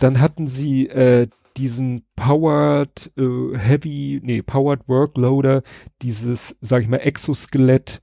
Dann 0.00 0.20
hatten 0.20 0.46
sie 0.46 0.88
äh, 0.88 1.28
diesen 1.56 2.04
Powered 2.16 3.10
äh, 3.16 3.56
Heavy, 3.58 4.20
nee, 4.22 4.42
Powered 4.42 4.88
Workloader, 4.88 5.62
dieses, 6.02 6.56
sag 6.60 6.82
ich 6.82 6.88
mal, 6.88 6.96
Exoskelett 6.98 8.00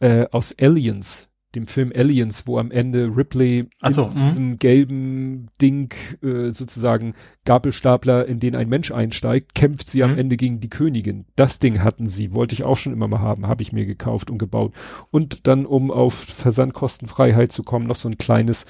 äh, 0.00 0.26
aus 0.32 0.54
Aliens, 0.60 1.28
dem 1.54 1.66
Film 1.66 1.92
Aliens, 1.94 2.46
wo 2.46 2.58
am 2.58 2.70
Ende 2.70 3.16
Ripley 3.16 3.68
Ach 3.80 3.92
so, 3.92 4.10
in 4.14 4.22
mhm. 4.22 4.28
diesem 4.28 4.58
gelben 4.58 5.48
Ding 5.60 5.94
äh, 6.22 6.50
sozusagen 6.50 7.14
Gabelstapler, 7.44 8.26
in 8.26 8.38
den 8.38 8.54
ein 8.54 8.68
Mensch 8.68 8.92
einsteigt, 8.92 9.54
kämpft 9.54 9.88
sie 9.88 10.02
am 10.02 10.12
Mhm. 10.12 10.18
Ende 10.18 10.36
gegen 10.36 10.60
die 10.60 10.68
Königin. 10.68 11.26
Das 11.36 11.58
Ding 11.58 11.82
hatten 11.82 12.06
sie, 12.06 12.34
wollte 12.34 12.54
ich 12.54 12.64
auch 12.64 12.76
schon 12.76 12.92
immer 12.92 13.08
mal 13.08 13.20
haben, 13.20 13.46
habe 13.46 13.62
ich 13.62 13.72
mir 13.72 13.86
gekauft 13.86 14.30
und 14.30 14.38
gebaut. 14.38 14.74
Und 15.10 15.46
dann, 15.46 15.66
um 15.66 15.90
auf 15.90 16.14
Versandkostenfreiheit 16.14 17.52
zu 17.52 17.62
kommen, 17.62 17.86
noch 17.86 17.96
so 17.96 18.08
ein 18.08 18.18
kleines 18.18 18.66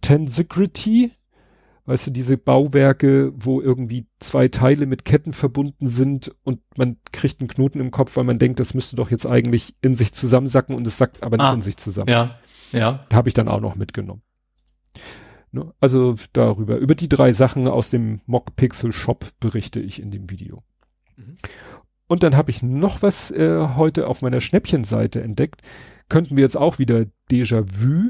Tensegrity. 0.00 1.12
Weißt 1.84 2.06
du, 2.06 2.10
diese 2.12 2.38
Bauwerke, 2.38 3.32
wo 3.34 3.60
irgendwie 3.60 4.06
zwei 4.20 4.46
Teile 4.46 4.86
mit 4.86 5.04
Ketten 5.04 5.32
verbunden 5.32 5.88
sind 5.88 6.32
und 6.44 6.60
man 6.76 6.96
kriegt 7.10 7.40
einen 7.40 7.48
Knoten 7.48 7.80
im 7.80 7.90
Kopf, 7.90 8.16
weil 8.16 8.22
man 8.24 8.38
denkt, 8.38 8.60
das 8.60 8.72
müsste 8.74 8.94
doch 8.94 9.10
jetzt 9.10 9.26
eigentlich 9.26 9.74
in 9.82 9.96
sich 9.96 10.12
zusammensacken 10.12 10.76
und 10.76 10.86
es 10.86 10.96
sackt 10.96 11.24
aber 11.24 11.36
nicht 11.38 11.46
Ah. 11.46 11.54
in 11.54 11.60
sich 11.60 11.76
zusammen. 11.76 12.08
Ja, 12.08 12.38
ja. 12.70 13.04
Habe 13.12 13.28
ich 13.28 13.34
dann 13.34 13.48
auch 13.48 13.60
noch 13.60 13.74
mitgenommen. 13.74 14.22
Ne? 15.50 15.72
Also 15.80 16.14
darüber, 16.32 16.76
über 16.76 16.94
die 16.94 17.08
drei 17.08 17.32
Sachen 17.32 17.66
aus 17.66 17.90
dem 17.90 18.20
Mock 18.26 18.54
Pixel 18.54 18.92
Shop 18.92 19.26
berichte 19.40 19.80
ich 19.80 20.00
in 20.00 20.10
dem 20.12 20.30
Video. 20.30 20.62
Mhm. 21.16 21.36
Und 22.06 22.22
dann 22.22 22.36
habe 22.36 22.50
ich 22.50 22.62
noch 22.62 23.02
was 23.02 23.30
äh, 23.32 23.68
heute 23.74 24.06
auf 24.06 24.22
meiner 24.22 24.40
Schnäppchenseite 24.40 25.20
entdeckt. 25.20 25.62
Könnten 26.08 26.36
wir 26.36 26.42
jetzt 26.42 26.56
auch 26.56 26.78
wieder 26.78 27.06
Déjà-vu. 27.30 28.08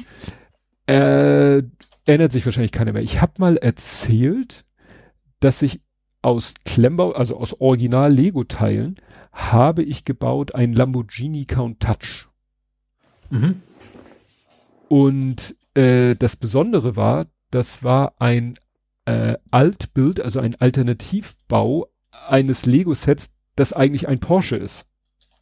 Äh, 0.87 1.63
erinnert 2.05 2.33
sich 2.33 2.45
wahrscheinlich 2.45 2.73
keiner 2.73 2.93
mehr. 2.93 3.03
Ich 3.03 3.21
habe 3.21 3.33
mal 3.39 3.57
erzählt, 3.57 4.65
dass 5.41 5.63
ich 5.63 5.81
aus 6.23 6.55
Klemmbau, 6.65 7.13
also 7.13 7.37
aus 7.37 7.61
Original 7.61 8.13
Lego-Teilen, 8.13 8.97
habe 9.33 9.83
ich 9.83 10.05
gebaut 10.05 10.55
ein 10.55 10.73
Lamborghini 10.73 11.47
Countach. 11.47 12.29
Mhm. 13.31 13.63
Und 14.89 15.57
äh, 15.75 16.15
das 16.17 16.37
Besondere 16.37 16.97
war, 16.97 17.27
das 17.51 17.83
war 17.83 18.15
ein 18.19 18.59
äh, 19.05 19.37
Altbild, 19.51 20.21
also 20.21 20.39
ein 20.39 20.55
Alternativbau 20.57 21.89
eines 22.29 22.67
Lego-Sets, 22.67 23.33
das 23.57 23.73
eigentlich 23.73 24.07
ein 24.09 24.21
Porsche 24.21 24.57
ist. 24.57 24.87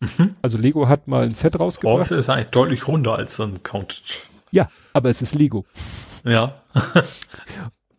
Mhm. 0.00 0.36
Also 0.40 0.56
Lego 0.56 0.89
hat 0.89 1.08
mal 1.08 1.24
ein 1.24 1.34
Set 1.34 1.58
rausgebracht. 1.60 1.98
Porsche 1.98 2.14
ist 2.14 2.30
eigentlich 2.30 2.48
deutlich 2.48 2.89
runder 2.89 3.16
als 3.16 3.39
ein 3.40 3.62
Countach. 3.62 4.26
Ja, 4.50 4.70
aber 4.92 5.10
es 5.10 5.20
ist 5.20 5.34
Lego. 5.34 5.66
Ja. 6.24 6.62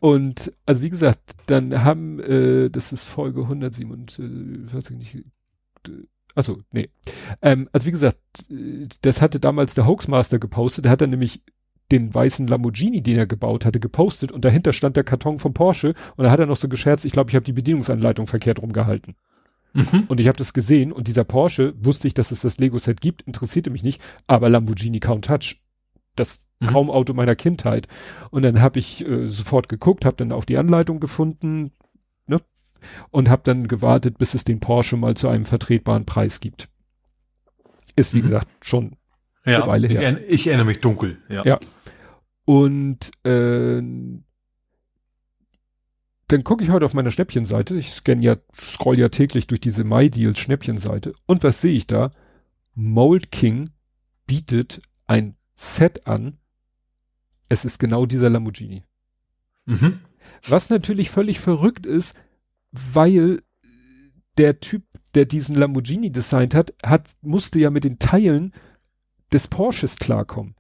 Und 0.02 0.52
also 0.66 0.82
wie 0.82 0.90
gesagt, 0.90 1.34
dann 1.46 1.84
haben, 1.84 2.20
äh, 2.20 2.70
das 2.72 2.92
ist 2.92 3.06
Folge 3.06 3.42
107 3.42 3.92
und 3.92 4.18
äh, 4.18 4.74
weiß 4.74 4.90
ich 4.90 4.98
nicht, 4.98 5.16
äh, 5.88 5.92
achso, 6.34 6.62
nee. 6.72 6.90
Ähm, 7.44 7.70
also 7.72 7.86
wie 7.86 7.92
gesagt, 7.92 8.18
äh, 8.50 8.88
das 9.02 9.22
hatte 9.22 9.40
damals 9.40 9.76
der 9.76 9.86
Hoaxmaster 9.86 10.40
gepostet, 10.40 10.86
der 10.86 10.92
hat 10.92 11.02
dann 11.02 11.12
nämlich 11.12 11.44
den 11.92 12.12
weißen 12.12 12.48
Lamborghini, 12.48 13.04
den 13.04 13.18
er 13.18 13.28
gebaut 13.28 13.64
hatte, 13.64 13.80
gepostet 13.80 14.32
und 14.32 14.44
dahinter 14.44 14.74
stand 14.74 14.98
der 14.98 15.04
Karton 15.04 15.38
vom 15.38 15.54
Porsche 15.54 15.94
und 16.16 16.24
da 16.24 16.32
hat 16.32 16.40
er 16.40 16.48
noch 16.48 16.56
so 16.56 16.68
gescherzt, 16.68 17.06
ich 17.06 17.12
glaube, 17.12 17.30
ich 17.30 17.36
habe 17.36 17.46
die 17.46 17.54
Bedienungsanleitung 17.54 18.26
verkehrt 18.26 18.60
rumgehalten. 18.60 19.16
Mhm. 19.74 20.06
Und 20.08 20.20
ich 20.20 20.28
habe 20.28 20.38
das 20.38 20.54
gesehen 20.54 20.92
und 20.92 21.08
dieser 21.08 21.26
Porsche, 21.26 21.76
wusste 21.78 22.08
ich, 22.08 22.16
dass 22.16 22.32
es 22.32 22.42
das 22.42 22.58
Lego-Set 22.58 23.02
gibt, 23.02 23.22
interessierte 23.22 23.70
mich 23.70 23.84
nicht, 23.84 24.02
aber 24.26 24.50
Lamborghini 24.50 25.00
Countach, 25.00 25.54
das 26.22 26.48
Mhm. 26.60 26.68
Traumauto 26.68 27.14
meiner 27.16 27.36
Kindheit. 27.36 27.88
Und 28.30 28.44
dann 28.44 28.62
habe 28.62 28.78
ich 28.78 29.04
äh, 29.04 29.26
sofort 29.26 29.68
geguckt, 29.68 30.06
habe 30.06 30.18
dann 30.18 30.32
auch 30.32 30.46
die 30.46 30.60
Anleitung 30.60 31.00
gefunden 31.00 31.72
ne? 32.28 32.38
und 33.10 33.30
habe 33.30 33.42
dann 33.44 33.68
gewartet, 33.68 34.20
bis 34.20 34.36
es 34.36 34.44
den 34.44 34.60
Porsche 34.60 34.96
mal 34.96 35.16
zu 35.18 35.28
einem 35.28 35.46
vertretbaren 35.46 36.06
Preis 36.06 36.40
gibt. 36.40 36.70
Ist, 37.96 38.14
wie 38.14 38.20
Mhm. 38.22 38.26
gesagt, 38.28 38.48
schon. 38.62 38.96
Ja. 39.44 39.58
Eine 39.64 39.68
Weile 39.72 39.88
ich, 39.88 39.94
her. 39.94 40.02
erinner- 40.04 40.22
ich 40.30 40.46
erinnere 40.48 40.68
mich 40.68 40.82
dunkel. 40.82 41.18
Ja. 41.30 41.44
Ja. 41.46 41.60
Und 42.46 43.10
äh, 43.26 43.82
dann 46.28 46.44
gucke 46.44 46.64
ich 46.64 46.70
heute 46.70 46.86
auf 46.86 46.94
meiner 46.94 47.12
Schnäppchenseite. 47.12 47.76
Ich 47.76 47.92
scanne 47.92 48.24
ja, 48.24 48.38
scroll 48.56 48.98
ja 49.00 49.10
täglich 49.10 49.48
durch 49.48 49.60
diese 49.62 49.84
MyDeals 49.84 50.40
Schnäppchenseite. 50.40 51.14
Und 51.26 51.44
was 51.44 51.60
sehe 51.60 51.74
ich 51.74 51.88
da? 51.88 52.12
Mold 52.76 53.32
King 53.32 53.70
bietet 54.28 54.82
ein 55.08 55.36
Set 55.62 56.08
an. 56.08 56.40
Es 57.48 57.66
ist 57.66 57.78
genau 57.78 58.08
dieser 58.08 58.32
Lamborghini. 58.32 58.84
Mhm. 59.66 60.00
Was 60.48 60.72
natürlich 60.72 61.12
völlig 61.12 61.40
verrückt 61.40 61.86
ist, 61.86 62.16
weil 62.72 63.44
der 64.40 64.60
Typ, 64.60 64.84
der 65.14 65.26
diesen 65.26 65.56
Lamborghini 65.56 66.12
designt 66.12 66.56
hat, 66.56 66.74
hat, 66.84 67.10
musste 67.22 67.60
ja 67.60 67.70
mit 67.70 67.84
den 67.84 68.00
Teilen 68.00 68.54
des 69.32 69.48
Porsches 69.48 69.98
klarkommen. 69.98 70.56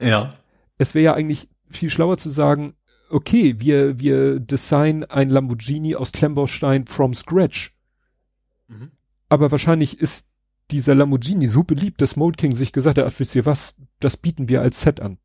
Ja. 0.00 0.34
Es 0.78 0.94
wäre 0.94 1.04
ja 1.04 1.14
eigentlich 1.14 1.48
viel 1.68 1.90
schlauer 1.90 2.16
zu 2.16 2.30
sagen, 2.30 2.74
okay, 3.10 3.58
wir, 3.58 3.98
wir 3.98 4.38
designen 4.38 5.02
ein 5.02 5.30
Lamborghini 5.30 5.96
aus 5.96 6.12
Klemmbaustein 6.12 6.86
from 6.86 7.12
scratch. 7.12 7.74
Mhm. 8.68 8.92
Aber 9.28 9.50
wahrscheinlich 9.50 9.98
ist 9.98 10.28
dieser 10.70 10.94
Lamborghini 10.94 11.46
so 11.46 11.64
beliebt, 11.64 12.00
dass 12.00 12.16
Mold 12.16 12.36
King 12.36 12.54
sich 12.54 12.72
gesagt 12.72 12.98
hat, 12.98 13.06
ach, 13.06 13.14
wisst 13.18 13.34
ihr 13.34 13.46
was, 13.46 13.74
das 14.00 14.16
bieten 14.16 14.48
wir 14.48 14.60
als 14.60 14.80
Set 14.80 15.00
an. 15.00 15.18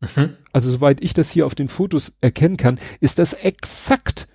Mhm. 0.00 0.36
Also 0.52 0.70
soweit 0.70 1.02
ich 1.02 1.14
das 1.14 1.30
hier 1.30 1.46
auf 1.46 1.54
den 1.54 1.68
Fotos 1.68 2.12
erkennen 2.20 2.56
kann, 2.56 2.78
ist 3.00 3.18
das 3.18 3.32
exakt 3.32 4.28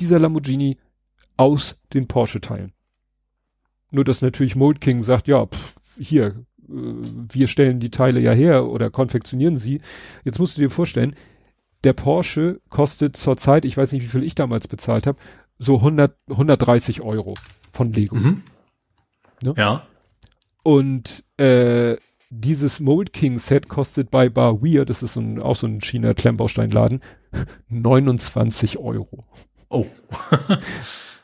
dieser 0.00 0.18
Lamborghini 0.18 0.78
aus 1.36 1.76
den 1.92 2.08
Porsche-Teilen. 2.08 2.72
Nur 3.90 4.04
dass 4.04 4.22
natürlich 4.22 4.56
Mold 4.56 4.80
King 4.80 5.02
sagt, 5.02 5.28
ja, 5.28 5.46
pff, 5.46 5.74
hier, 5.98 6.26
äh, 6.26 6.34
wir 6.68 7.46
stellen 7.46 7.80
die 7.80 7.90
Teile 7.90 8.20
ja 8.20 8.32
her 8.32 8.66
oder 8.66 8.90
konfektionieren 8.90 9.56
sie. 9.56 9.80
Jetzt 10.24 10.38
musst 10.38 10.56
du 10.56 10.62
dir 10.62 10.70
vorstellen, 10.70 11.14
der 11.84 11.92
Porsche 11.92 12.60
kostet 12.68 13.16
zurzeit, 13.16 13.64
ich 13.64 13.76
weiß 13.76 13.92
nicht, 13.92 14.02
wie 14.02 14.08
viel 14.08 14.24
ich 14.24 14.34
damals 14.34 14.66
bezahlt 14.68 15.06
habe, 15.06 15.18
so 15.58 15.76
100, 15.76 16.16
130 16.28 17.00
Euro 17.00 17.34
von 17.72 17.92
Lego. 17.92 18.16
Mhm. 18.16 18.42
Ne? 19.42 19.54
Ja. 19.56 19.86
Und 20.62 21.24
äh, 21.36 21.96
dieses 22.30 22.80
Mold 22.80 23.12
King 23.12 23.38
Set 23.38 23.68
kostet 23.68 24.10
bei 24.10 24.28
Bar 24.28 24.62
Weir, 24.62 24.84
das 24.84 25.02
ist 25.02 25.14
so 25.14 25.20
ein, 25.20 25.40
auch 25.40 25.56
so 25.56 25.66
ein 25.66 25.80
China 25.80 26.14
Klemmbausteinladen, 26.14 27.02
29 27.68 28.78
Euro. 28.78 29.24
Oh. 29.68 29.86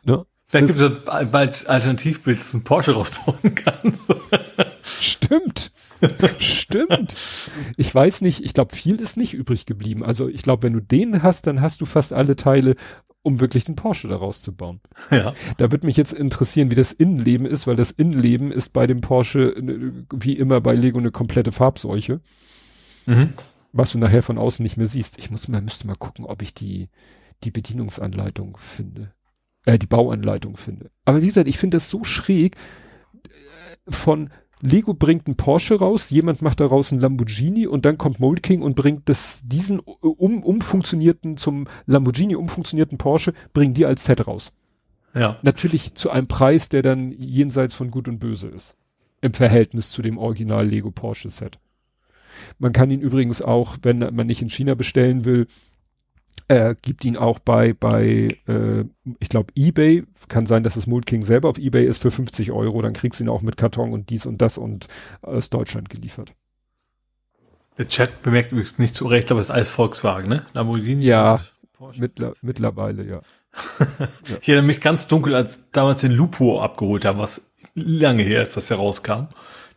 Ne? 0.04 0.26
Vielleicht 0.48 0.66
gibt 0.66 0.80
es 0.80 1.30
bald 1.30 1.68
Alternativbild, 1.68 2.40
dass 2.40 2.50
du 2.50 2.56
einen 2.56 2.64
Porsche 2.64 2.92
rausbauen 2.92 3.54
kannst. 3.54 4.02
Stimmt. 5.00 5.70
Stimmt. 6.38 7.16
Ich 7.76 7.94
weiß 7.94 8.20
nicht, 8.20 8.44
ich 8.44 8.52
glaube, 8.52 8.74
viel 8.74 9.00
ist 9.00 9.16
nicht 9.16 9.32
übrig 9.32 9.64
geblieben. 9.64 10.04
Also 10.04 10.28
ich 10.28 10.42
glaube, 10.42 10.64
wenn 10.64 10.72
du 10.72 10.80
den 10.80 11.22
hast, 11.22 11.46
dann 11.46 11.60
hast 11.60 11.80
du 11.80 11.86
fast 11.86 12.12
alle 12.12 12.36
Teile, 12.36 12.74
um 13.22 13.40
wirklich 13.40 13.64
den 13.64 13.76
Porsche 13.76 14.08
daraus 14.08 14.42
zu 14.42 14.54
bauen. 14.54 14.80
ja. 15.10 15.34
Da 15.56 15.72
wird 15.72 15.84
mich 15.84 15.96
jetzt 15.96 16.12
interessieren, 16.12 16.70
wie 16.70 16.76
das 16.76 16.92
Innenleben 16.92 17.46
ist, 17.46 17.66
weil 17.66 17.76
das 17.76 17.90
Innenleben 17.90 18.50
ist 18.50 18.70
bei 18.70 18.86
dem 18.86 19.00
Porsche 19.00 19.56
äh, 19.56 19.92
wie 20.12 20.34
immer 20.34 20.60
bei 20.60 20.74
Lego 20.74 20.98
eine 20.98 21.10
komplette 21.10 21.52
Farbseuche. 21.52 22.20
Mhm. 23.04 23.34
was 23.72 23.90
du 23.90 23.98
nachher 23.98 24.22
von 24.22 24.38
außen 24.38 24.62
nicht 24.62 24.76
mehr 24.76 24.86
siehst. 24.86 25.18
Ich 25.18 25.28
muss 25.28 25.48
mal, 25.48 25.60
müsste 25.60 25.88
mal 25.88 25.96
gucken, 25.96 26.24
ob 26.24 26.40
ich 26.40 26.54
die, 26.54 26.88
die 27.42 27.50
Bedienungsanleitung 27.50 28.56
finde. 28.58 29.12
Äh, 29.64 29.78
die 29.78 29.86
Bauanleitung 29.86 30.56
finde. 30.56 30.90
Aber 31.04 31.22
wie 31.22 31.26
gesagt, 31.26 31.48
ich 31.48 31.58
finde 31.58 31.76
das 31.76 31.88
so 31.88 32.04
schräg 32.04 32.56
äh, 33.24 33.92
von 33.92 34.30
Lego 34.62 34.94
bringt 34.94 35.26
einen 35.26 35.36
Porsche 35.36 35.74
raus, 35.74 36.10
jemand 36.10 36.40
macht 36.40 36.60
daraus 36.60 36.92
einen 36.92 37.00
Lamborghini 37.00 37.66
und 37.66 37.84
dann 37.84 37.98
kommt 37.98 38.20
Mold 38.20 38.44
King 38.44 38.62
und 38.62 38.76
bringt 38.76 39.08
das, 39.08 39.42
diesen 39.44 39.80
um, 39.80 40.42
umfunktionierten, 40.44 41.36
zum 41.36 41.66
Lamborghini 41.86 42.36
umfunktionierten 42.36 42.96
Porsche, 42.96 43.34
bringen 43.52 43.74
die 43.74 43.86
als 43.86 44.04
Set 44.04 44.26
raus. 44.26 44.52
Ja. 45.14 45.38
Natürlich 45.42 45.94
zu 45.94 46.10
einem 46.10 46.28
Preis, 46.28 46.68
der 46.68 46.82
dann 46.82 47.10
jenseits 47.10 47.74
von 47.74 47.90
Gut 47.90 48.08
und 48.08 48.20
Böse 48.20 48.48
ist. 48.48 48.76
Im 49.20 49.34
Verhältnis 49.34 49.90
zu 49.90 50.00
dem 50.00 50.16
Original 50.16 50.66
Lego 50.66 50.92
Porsche 50.92 51.28
Set. 51.28 51.58
Man 52.58 52.72
kann 52.72 52.90
ihn 52.90 53.00
übrigens 53.00 53.42
auch, 53.42 53.76
wenn 53.82 53.98
man 53.98 54.26
nicht 54.26 54.42
in 54.42 54.50
China 54.50 54.74
bestellen 54.74 55.24
will, 55.24 55.48
äh, 56.56 56.76
gibt 56.80 57.04
ihn 57.04 57.16
auch 57.16 57.38
bei, 57.38 57.72
bei 57.72 58.28
äh, 58.46 58.84
ich 59.18 59.28
glaube, 59.28 59.52
Ebay. 59.54 60.04
Kann 60.28 60.46
sein, 60.46 60.62
dass 60.62 60.76
es 60.76 60.86
Mold 60.86 61.06
King 61.06 61.22
selber 61.22 61.48
auf 61.48 61.58
Ebay 61.58 61.84
ist 61.84 62.00
für 62.00 62.10
50 62.10 62.52
Euro. 62.52 62.80
Dann 62.80 62.92
kriegst 62.92 63.20
du 63.20 63.24
ihn 63.24 63.30
auch 63.30 63.42
mit 63.42 63.56
Karton 63.56 63.92
und 63.92 64.10
dies 64.10 64.24
und 64.24 64.40
das 64.40 64.56
und 64.56 64.86
aus 65.20 65.50
Deutschland 65.50 65.90
geliefert. 65.90 66.32
Der 67.78 67.88
Chat 67.88 68.22
bemerkt 68.22 68.52
übrigens 68.52 68.78
nicht 68.78 68.94
zu 68.94 69.06
Recht, 69.06 69.30
aber 69.30 69.40
es 69.40 69.46
ist 69.46 69.52
alles 69.52 69.70
Volkswagen, 69.70 70.28
ne? 70.28 70.46
Lamborghini. 70.52 71.04
Ja, 71.04 71.40
mittler, 71.96 72.34
mittlerweile, 72.42 73.04
ja. 73.04 73.20
ja. 73.78 74.08
Ich 74.40 74.48
erinnere 74.48 74.66
mich 74.66 74.80
ganz 74.80 75.08
dunkel, 75.08 75.34
als 75.34 75.70
damals 75.72 76.02
den 76.02 76.12
Lupo 76.12 76.60
abgeholt 76.60 77.04
haben, 77.04 77.18
was 77.18 77.52
lange 77.74 78.22
her 78.22 78.42
ist, 78.42 78.56
dass 78.56 78.70
er 78.70 78.76
rauskam. 78.76 79.28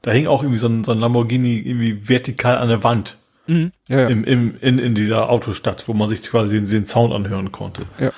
Da 0.01 0.11
hing 0.11 0.27
auch 0.27 0.43
irgendwie 0.43 0.59
so 0.59 0.67
ein, 0.67 0.83
so 0.83 0.91
ein 0.91 0.99
Lamborghini 0.99 1.57
irgendwie 1.57 2.07
vertikal 2.07 2.57
an 2.57 2.69
der 2.69 2.83
Wand. 2.83 3.17
Mhm. 3.47 3.71
Ja, 3.87 4.01
ja. 4.01 4.07
Im, 4.07 4.23
im, 4.23 4.57
in, 4.59 4.79
in 4.79 4.95
dieser 4.95 5.29
Autostadt, 5.29 5.87
wo 5.87 5.93
man 5.93 6.09
sich 6.09 6.21
quasi 6.23 6.55
den, 6.57 6.67
den 6.67 6.85
Sound 6.85 7.13
anhören 7.13 7.51
konnte. 7.51 7.85
Ja. 7.99 8.11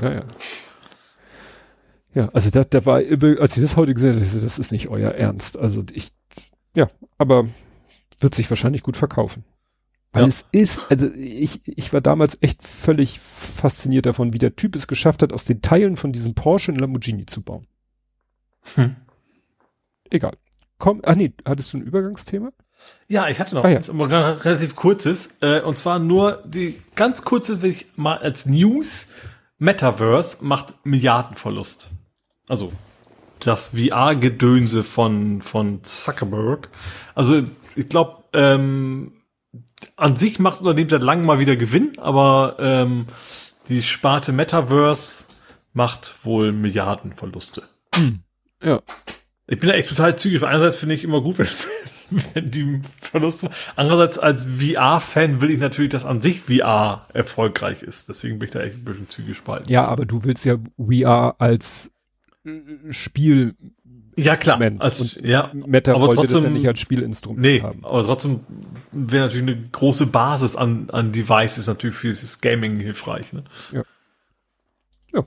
ja, 0.00 0.12
ja. 0.12 0.24
Ja, 2.14 2.28
also 2.34 2.50
da, 2.50 2.64
da 2.64 2.84
war, 2.84 2.96
als 2.96 3.56
ich 3.56 3.62
das 3.62 3.76
heute 3.76 3.94
gesehen 3.94 4.14
habe, 4.16 4.20
das 4.20 4.58
ist 4.58 4.70
nicht 4.70 4.88
euer 4.88 5.12
Ernst. 5.12 5.58
Also 5.58 5.82
ich, 5.92 6.10
ja, 6.74 6.90
aber 7.16 7.48
wird 8.20 8.34
sich 8.34 8.50
wahrscheinlich 8.50 8.82
gut 8.82 8.96
verkaufen. 8.96 9.44
Weil 10.12 10.24
ja. 10.24 10.28
es 10.28 10.44
ist, 10.52 10.80
also 10.90 11.10
ich, 11.14 11.62
ich 11.64 11.92
war 11.94 12.02
damals 12.02 12.36
echt 12.42 12.62
völlig 12.62 13.18
fasziniert 13.18 14.04
davon, 14.04 14.34
wie 14.34 14.38
der 14.38 14.56
Typ 14.56 14.76
es 14.76 14.86
geschafft 14.86 15.22
hat, 15.22 15.32
aus 15.32 15.46
den 15.46 15.62
Teilen 15.62 15.96
von 15.96 16.12
diesem 16.12 16.34
Porsche 16.34 16.72
ein 16.72 16.76
Lamborghini 16.76 17.24
zu 17.24 17.40
bauen. 17.40 17.66
Hm. 18.74 18.96
Egal. 20.10 20.36
Komm, 20.76 21.00
ach 21.04 21.16
nee, 21.16 21.32
hattest 21.46 21.72
du 21.72 21.78
ein 21.78 21.82
Übergangsthema? 21.82 22.52
Ja, 23.08 23.28
ich 23.28 23.38
hatte 23.40 23.54
noch 23.54 23.64
ah, 23.64 23.68
ja. 23.68 23.76
eins, 23.76 23.90
aber 23.90 24.44
relativ 24.44 24.74
kurzes. 24.74 25.38
Äh, 25.40 25.60
und 25.60 25.76
zwar 25.76 25.98
nur 25.98 26.42
die 26.46 26.80
ganz 26.94 27.22
kurze, 27.22 27.62
will 27.62 27.70
ich 27.70 27.86
mal 27.96 28.18
als 28.18 28.46
News. 28.46 29.08
Metaverse 29.58 30.38
macht 30.44 30.74
Milliardenverlust. 30.84 31.88
Also 32.48 32.72
das 33.38 33.70
VR-Gedönse 33.74 34.82
von, 34.82 35.42
von 35.42 35.84
Zuckerberg. 35.84 36.68
Also 37.14 37.42
ich 37.76 37.88
glaube, 37.88 38.24
ähm, 38.32 39.12
an 39.96 40.16
sich 40.16 40.38
macht 40.38 40.60
Unternehmen 40.60 40.90
seit 40.90 41.02
langem 41.02 41.26
mal 41.26 41.38
wieder 41.38 41.56
Gewinn, 41.56 41.98
aber 41.98 42.56
ähm, 42.58 43.06
die 43.68 43.82
Sparte 43.82 44.32
Metaverse 44.32 45.26
macht 45.72 46.24
wohl 46.24 46.52
Milliardenverluste. 46.52 47.62
Hm. 47.94 48.20
Ja. 48.62 48.80
Ich 49.46 49.58
bin 49.58 49.68
da 49.68 49.74
echt 49.74 49.88
total 49.88 50.16
zügig. 50.16 50.42
Einerseits 50.42 50.76
finde 50.76 50.94
ich 50.94 51.04
immer 51.04 51.20
gut, 51.20 51.38
wenn, 51.38 51.48
wenn 52.34 52.50
die 52.50 52.80
Verluste. 53.00 53.50
Andererseits 53.76 54.18
als 54.18 54.44
VR-Fan 54.44 55.40
will 55.40 55.50
ich 55.50 55.58
natürlich, 55.58 55.90
dass 55.90 56.04
an 56.04 56.20
sich 56.20 56.40
VR 56.40 57.06
erfolgreich 57.12 57.82
ist. 57.82 58.08
Deswegen 58.08 58.38
bin 58.38 58.46
ich 58.46 58.52
da 58.52 58.60
echt 58.60 58.76
ein 58.76 58.84
bisschen 58.84 59.08
zügig 59.08 59.36
spalten. 59.36 59.70
Ja, 59.70 59.86
aber 59.86 60.06
du 60.06 60.24
willst 60.24 60.44
ja 60.44 60.56
VR 60.78 61.36
als 61.38 61.90
Spiel 62.90 63.54
ja 64.16 64.36
klar, 64.36 64.60
als, 64.78 65.18
ja, 65.22 65.50
Meta 65.54 65.92
aber 65.92 66.08
wollte 66.08 66.16
trotzdem, 66.16 66.42
das 66.42 66.44
ja 66.44 66.50
nicht 66.50 66.68
als 66.68 66.80
Spielinstrument 66.80 67.40
nee, 67.40 67.62
haben. 67.62 67.84
aber 67.84 68.02
trotzdem 68.04 68.40
wäre 68.90 69.24
natürlich 69.24 69.46
eine 69.46 69.68
große 69.70 70.06
Basis 70.06 70.54
an, 70.54 70.90
an 70.90 71.12
Devices 71.12 71.66
natürlich 71.66 71.96
für 71.96 72.10
das 72.10 72.40
Gaming 72.40 72.76
hilfreich. 72.76 73.32
Ne? 73.32 73.44
Ja. 73.72 73.82
ja. 75.14 75.24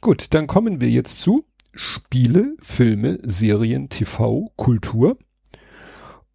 Gut, 0.00 0.32
dann 0.34 0.46
kommen 0.46 0.80
wir 0.80 0.90
jetzt 0.90 1.20
zu 1.20 1.44
Spiele, 1.74 2.54
Filme, 2.60 3.18
Serien, 3.22 3.88
TV, 3.88 4.52
Kultur. 4.56 5.18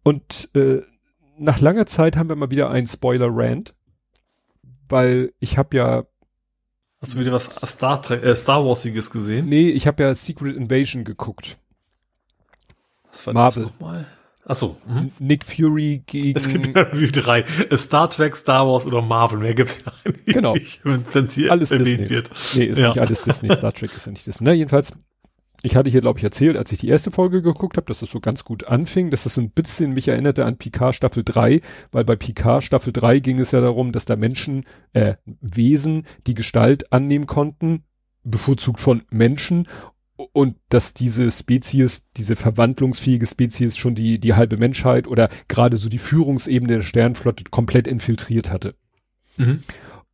Und 0.08 0.48
äh, 0.54 0.80
nach 1.36 1.60
langer 1.60 1.84
Zeit 1.84 2.16
haben 2.16 2.30
wir 2.30 2.36
mal 2.36 2.50
wieder 2.50 2.70
einen 2.70 2.86
Spoiler-Rant, 2.86 3.74
weil 4.88 5.34
ich 5.38 5.58
habe 5.58 5.76
ja 5.76 6.04
Hast 7.02 7.12
du 7.14 7.20
wieder 7.20 7.32
was 7.32 7.44
Star, 7.44 8.00
äh, 8.10 8.34
Star 8.34 8.64
Warsiges 8.64 9.10
gesehen? 9.10 9.50
Nee, 9.50 9.68
ich 9.68 9.86
habe 9.86 10.02
ja 10.02 10.14
Secret 10.14 10.56
Invasion 10.56 11.04
geguckt. 11.04 11.58
Was 13.10 13.26
war 13.26 13.34
Marvel. 13.34 13.64
das 13.64 13.72
nochmal? 13.72 14.06
Achso. 14.46 14.78
Mhm. 14.86 15.12
Nick 15.18 15.44
Fury 15.44 16.02
gegen. 16.06 16.38
Es 16.38 16.48
gibt 16.48 16.74
ja 16.74 16.88
wie 16.98 17.12
drei. 17.12 17.44
Star 17.76 18.08
Trek, 18.08 18.34
Star 18.34 18.66
Wars 18.66 18.86
oder 18.86 19.02
Marvel. 19.02 19.40
Mehr 19.40 19.52
gibt's 19.52 19.84
ja 19.84 19.92
eigentlich 20.06 20.24
genau. 20.34 20.54
nicht, 20.54 20.80
wenn 20.86 21.26
es 21.26 21.34
hier 21.34 21.52
alles 21.52 21.70
erwähnt 21.70 22.00
Disney. 22.00 22.08
wird. 22.08 22.30
Nee, 22.54 22.64
ist 22.64 22.78
ja. 22.78 22.88
nicht 22.88 22.98
alles 22.98 23.20
Disney. 23.20 23.54
Star 23.54 23.74
Trek 23.74 23.94
ist 23.94 24.06
ja 24.06 24.12
nicht 24.12 24.26
Disney. 24.26 24.46
Na, 24.46 24.54
jedenfalls 24.54 24.94
ich 25.62 25.74
hatte 25.74 25.90
hier, 25.90 26.00
glaube 26.00 26.18
ich, 26.18 26.24
erzählt, 26.24 26.56
als 26.56 26.70
ich 26.70 26.78
die 26.78 26.88
erste 26.88 27.10
Folge 27.10 27.42
geguckt 27.42 27.76
habe, 27.76 27.86
dass 27.86 28.02
es 28.02 28.10
so 28.10 28.20
ganz 28.20 28.44
gut 28.44 28.68
anfing, 28.68 29.10
dass 29.10 29.24
so 29.24 29.40
ein 29.40 29.50
bisschen 29.50 29.92
mich 29.92 30.08
erinnerte 30.08 30.44
an 30.44 30.56
Picard 30.56 30.94
Staffel 30.94 31.24
3, 31.24 31.60
weil 31.90 32.04
bei 32.04 32.16
Picard 32.16 32.62
Staffel 32.62 32.92
3 32.92 33.18
ging 33.18 33.40
es 33.40 33.50
ja 33.50 33.60
darum, 33.60 33.90
dass 33.90 34.04
da 34.04 34.16
Menschen, 34.16 34.64
äh, 34.92 35.14
Wesen 35.40 36.06
die 36.26 36.34
Gestalt 36.34 36.92
annehmen 36.92 37.26
konnten, 37.26 37.82
bevorzugt 38.22 38.80
von 38.80 39.02
Menschen 39.10 39.66
und 40.32 40.56
dass 40.68 40.94
diese 40.94 41.30
Spezies, 41.30 42.04
diese 42.16 42.36
verwandlungsfähige 42.36 43.26
Spezies 43.26 43.76
schon 43.76 43.94
die, 43.94 44.18
die 44.18 44.34
halbe 44.34 44.56
Menschheit 44.56 45.06
oder 45.06 45.28
gerade 45.48 45.76
so 45.76 45.88
die 45.88 45.98
Führungsebene 45.98 46.74
der 46.74 46.82
Sternflotte 46.82 47.44
komplett 47.50 47.86
infiltriert 47.86 48.50
hatte. 48.50 48.74
Mhm. 49.36 49.60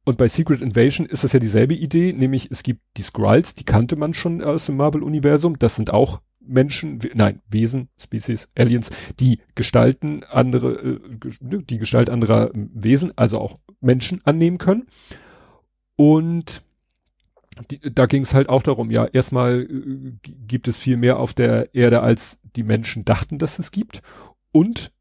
Und 0.04 0.18
bei 0.18 0.28
Secret 0.28 0.60
Invasion 0.60 1.06
ist 1.06 1.24
das 1.24 1.32
ja 1.32 1.38
dieselbe 1.38 1.74
Idee, 1.74 2.12
nämlich 2.12 2.50
es 2.50 2.62
gibt 2.62 2.82
die 2.98 3.02
Skrulls, 3.02 3.54
die 3.54 3.64
kannte 3.64 3.96
man 3.96 4.12
schon 4.12 4.42
aus 4.42 4.66
dem 4.66 4.76
Marvel-Universum. 4.76 5.58
Das 5.58 5.76
sind 5.76 5.90
auch 5.90 6.20
Menschen, 6.46 6.98
nein, 7.14 7.40
Wesen, 7.48 7.88
Species, 7.98 8.48
Aliens, 8.54 8.90
die 9.18 9.40
gestalten 9.54 10.22
andere, 10.24 10.72
äh, 10.72 11.00
die 11.40 11.78
Gestalt 11.78 12.10
anderer 12.10 12.50
Wesen, 12.52 13.12
also 13.16 13.38
auch 13.38 13.58
Menschen 13.80 14.20
annehmen 14.24 14.58
können. 14.58 14.86
Und 15.96 16.62
die, 17.70 17.80
da 17.80 18.06
ging 18.06 18.22
es 18.22 18.34
halt 18.34 18.48
auch 18.48 18.62
darum, 18.62 18.90
ja, 18.90 19.06
erstmal 19.06 19.62
äh, 19.62 20.12
gibt 20.22 20.68
es 20.68 20.78
viel 20.78 20.98
mehr 20.98 21.18
auf 21.18 21.32
der 21.32 21.74
Erde, 21.74 22.02
als 22.02 22.38
die 22.56 22.62
Menschen 22.62 23.04
dachten, 23.04 23.38
dass 23.38 23.58
es 23.58 23.70
gibt. 23.70 24.02
Und 24.52 24.92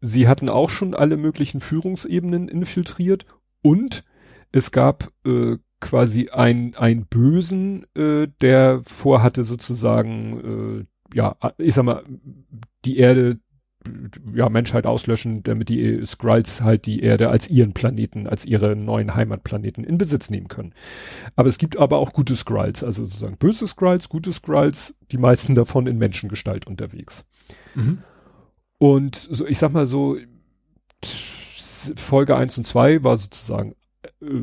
sie 0.00 0.28
hatten 0.28 0.48
auch 0.48 0.70
schon 0.70 0.94
alle 0.94 1.16
möglichen 1.16 1.60
Führungsebenen 1.60 2.48
infiltriert 2.48 3.26
und 3.62 4.04
es 4.52 4.70
gab 4.70 5.10
äh, 5.26 5.56
quasi 5.80 6.28
ein, 6.30 6.74
ein 6.76 7.06
Bösen, 7.06 7.86
äh, 7.96 8.28
der 8.40 8.82
vorhatte 8.84 9.44
sozusagen, 9.44 10.86
äh, 11.12 11.16
ja, 11.16 11.36
ich 11.58 11.74
sag 11.74 11.84
mal, 11.84 12.04
die 12.84 12.98
Erde, 12.98 13.38
ja, 14.32 14.48
Menschheit 14.48 14.86
auslöschen, 14.86 15.42
damit 15.42 15.68
die 15.68 16.06
Skrulls 16.06 16.62
halt 16.62 16.86
die 16.86 17.00
Erde 17.00 17.30
als 17.30 17.48
ihren 17.50 17.72
Planeten, 17.72 18.28
als 18.28 18.44
ihre 18.44 18.76
neuen 18.76 19.16
Heimatplaneten 19.16 19.82
in 19.82 19.98
Besitz 19.98 20.30
nehmen 20.30 20.46
können. 20.46 20.72
Aber 21.34 21.48
es 21.48 21.58
gibt 21.58 21.76
aber 21.76 21.98
auch 21.98 22.12
gute 22.12 22.36
Skrulls, 22.36 22.84
also 22.84 23.04
sozusagen 23.04 23.38
böse 23.38 23.66
Skrulls, 23.66 24.08
gute 24.08 24.32
Skrulls, 24.32 24.94
die 25.10 25.18
meisten 25.18 25.56
davon 25.56 25.88
in 25.88 25.98
Menschengestalt 25.98 26.66
unterwegs. 26.68 27.24
Mhm. 27.74 27.98
Und 28.78 29.16
so, 29.16 29.46
ich 29.46 29.58
sag 29.58 29.72
mal 29.72 29.86
so, 29.86 30.16
Folge 31.96 32.36
1 32.36 32.58
und 32.58 32.64
2 32.64 33.02
war 33.02 33.18
sozusagen 33.18 33.74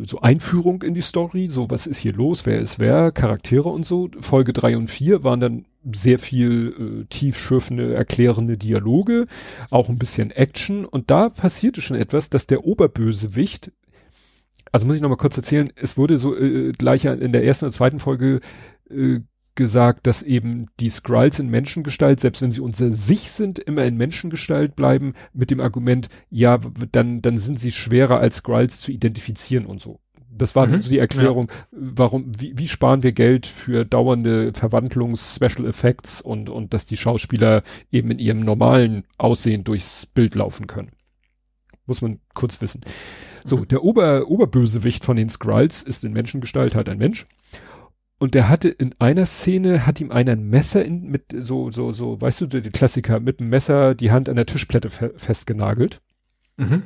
so 0.06 0.20
Einführung 0.20 0.82
in 0.84 0.94
die 0.94 1.02
Story, 1.02 1.48
so 1.50 1.70
was 1.70 1.88
ist 1.88 2.00
hier 2.00 2.14
los, 2.14 2.46
wer 2.46 2.60
ist 2.60 2.80
wer, 2.80 3.12
Charaktere 3.12 3.70
und 3.70 3.86
so. 3.86 4.10
Folge 4.20 4.54
drei 4.54 4.76
und 4.76 4.90
vier 4.90 5.24
waren 5.24 5.40
dann 5.40 5.66
sehr 5.92 6.20
viel 6.20 7.02
äh, 7.02 7.06
tiefschürfende, 7.06 7.94
erklärende 7.94 8.58
Dialoge, 8.58 9.28
auch 9.70 9.90
ein 9.90 9.98
bisschen 9.98 10.32
Action 10.32 10.86
und 10.86 11.10
da 11.10 11.30
passierte 11.30 11.82
schon 11.82 11.98
etwas, 11.98 12.30
dass 12.30 12.48
der 12.48 12.66
Oberbösewicht, 12.66 13.72
also 14.72 14.86
muss 14.86 14.98
ich 14.98 15.02
noch 15.02 15.10
mal 15.10 15.16
kurz 15.16 15.38
erzählen, 15.38 15.70
es 15.76 15.98
wurde 15.98 16.18
so 16.18 16.38
äh, 16.38 16.74
gleich 16.74 17.06
in 17.06 17.32
der 17.32 17.46
ersten 17.46 17.66
und 17.66 17.72
zweiten 17.72 18.00
Folge 18.00 18.42
äh, 18.90 19.20
gesagt, 19.60 20.08
dass 20.08 20.24
eben 20.24 20.68
die 20.80 20.90
Skrulls 20.90 21.38
in 21.38 21.50
Menschengestalt, 21.50 22.22
selbst 22.22 22.42
wenn 22.42 22.54
sie 22.54 22.62
unter 22.62 22.92
sich 22.92 23.30
sind, 23.30 23.60
immer 23.60 23.84
in 23.84 23.98
Menschengestalt 23.98 24.78
bleiben, 24.78 25.16
mit 25.34 25.52
dem 25.52 25.60
Argument, 25.60 26.08
ja, 26.32 26.60
dann, 26.94 27.22
dann 27.22 27.36
sind 27.36 27.60
sie 27.60 27.74
schwerer 27.74 28.20
als 28.20 28.38
Skrulls 28.38 28.80
zu 28.80 28.94
identifizieren 28.94 29.66
und 29.66 29.82
so. 29.82 30.00
Das 30.32 30.56
war 30.56 30.66
mhm, 30.66 30.82
so 30.82 30.90
die 30.90 30.98
Erklärung, 30.98 31.52
ja. 31.52 31.58
warum, 31.72 32.32
wie, 32.40 32.58
wie 32.58 32.70
sparen 32.70 33.04
wir 33.04 33.12
Geld 33.12 33.46
für 33.48 33.84
dauernde 33.84 34.54
Verwandlungs, 34.54 35.36
Special 35.36 35.68
Effects 35.68 36.22
und, 36.22 36.50
und 36.50 36.74
dass 36.74 36.86
die 36.86 36.96
Schauspieler 36.96 37.62
eben 37.92 38.12
in 38.12 38.20
ihrem 38.20 38.40
normalen 38.40 39.04
Aussehen 39.18 39.66
durchs 39.66 40.06
Bild 40.06 40.36
laufen 40.36 40.68
können. 40.68 40.92
Muss 41.86 42.02
man 42.02 42.22
kurz 42.34 42.62
wissen. 42.62 42.80
So, 43.44 43.58
mhm. 43.58 43.68
der 43.68 43.84
Ober, 43.84 44.30
Oberbösewicht 44.30 45.04
von 45.04 45.18
den 45.18 45.28
Skrulls 45.28 45.84
ist 45.84 46.06
in 46.06 46.14
Menschengestalt 46.14 46.76
halt 46.76 46.88
ein 46.88 46.98
Mensch 46.98 47.28
Und 48.20 48.34
der 48.36 48.50
hatte 48.50 48.68
in 48.68 48.94
einer 49.00 49.26
Szene, 49.26 49.86
hat 49.86 50.02
ihm 50.02 50.12
einer 50.12 50.34
ein 50.34 50.50
Messer 50.50 50.84
in, 50.84 51.10
mit 51.10 51.34
so, 51.34 51.72
so, 51.72 51.94
so, 51.94 52.20
weißt 52.20 52.42
du, 52.42 52.48
die 52.48 52.70
Klassiker, 52.70 53.22
mit 53.22 53.40
dem 53.40 53.50
Messer 53.50 53.96
die 53.96 54.12
Hand 54.12 54.28
an 54.28 54.36
der 54.36 54.46
Tischplatte 54.46 54.90
fe 54.90 55.14
festgenagelt. 55.16 56.02
Mhm. 56.58 56.84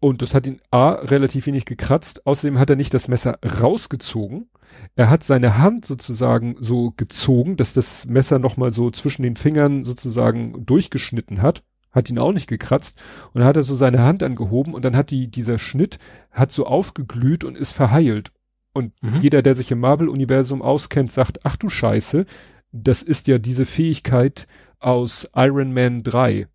Und 0.00 0.20
das 0.20 0.34
hat 0.34 0.46
ihn 0.46 0.60
A, 0.70 0.90
relativ 0.90 1.46
wenig 1.46 1.66
gekratzt. 1.66 2.26
Außerdem 2.26 2.58
hat 2.58 2.68
er 2.70 2.76
nicht 2.76 2.92
das 2.92 3.08
Messer 3.08 3.38
rausgezogen. 3.42 4.50
Er 4.96 5.08
hat 5.08 5.22
seine 5.22 5.58
Hand 5.58 5.84
sozusagen 5.84 6.56
so 6.60 6.92
gezogen, 6.96 7.56
dass 7.56 7.74
das 7.74 8.06
Messer 8.06 8.38
nochmal 8.38 8.70
so 8.70 8.90
zwischen 8.90 9.22
den 9.22 9.36
Fingern 9.36 9.84
sozusagen 9.84 10.66
durchgeschnitten 10.66 11.40
hat. 11.40 11.62
Hat 11.90 12.10
ihn 12.10 12.18
auch 12.18 12.32
nicht 12.32 12.48
gekratzt. 12.48 12.98
Und 13.32 13.40
dann 13.40 13.48
hat 13.48 13.56
er 13.56 13.62
so 13.62 13.76
seine 13.76 14.02
Hand 14.02 14.22
angehoben 14.22 14.74
und 14.74 14.84
dann 14.84 14.96
hat 14.96 15.10
die, 15.10 15.30
dieser 15.30 15.58
Schnitt 15.58 15.98
hat 16.30 16.52
so 16.52 16.66
aufgeglüht 16.66 17.44
und 17.44 17.56
ist 17.56 17.72
verheilt. 17.72 18.32
Und 18.74 18.92
mhm. 19.02 19.20
jeder, 19.20 19.40
der 19.40 19.54
sich 19.54 19.70
im 19.70 19.78
Marvel-Universum 19.80 20.60
auskennt, 20.60 21.10
sagt, 21.10 21.46
ach 21.46 21.56
du 21.56 21.68
Scheiße, 21.68 22.26
das 22.72 23.02
ist 23.02 23.28
ja 23.28 23.38
diese 23.38 23.66
Fähigkeit 23.66 24.46
aus 24.80 25.30
Iron 25.34 25.72
Man 25.72 26.02
3. 26.02 26.48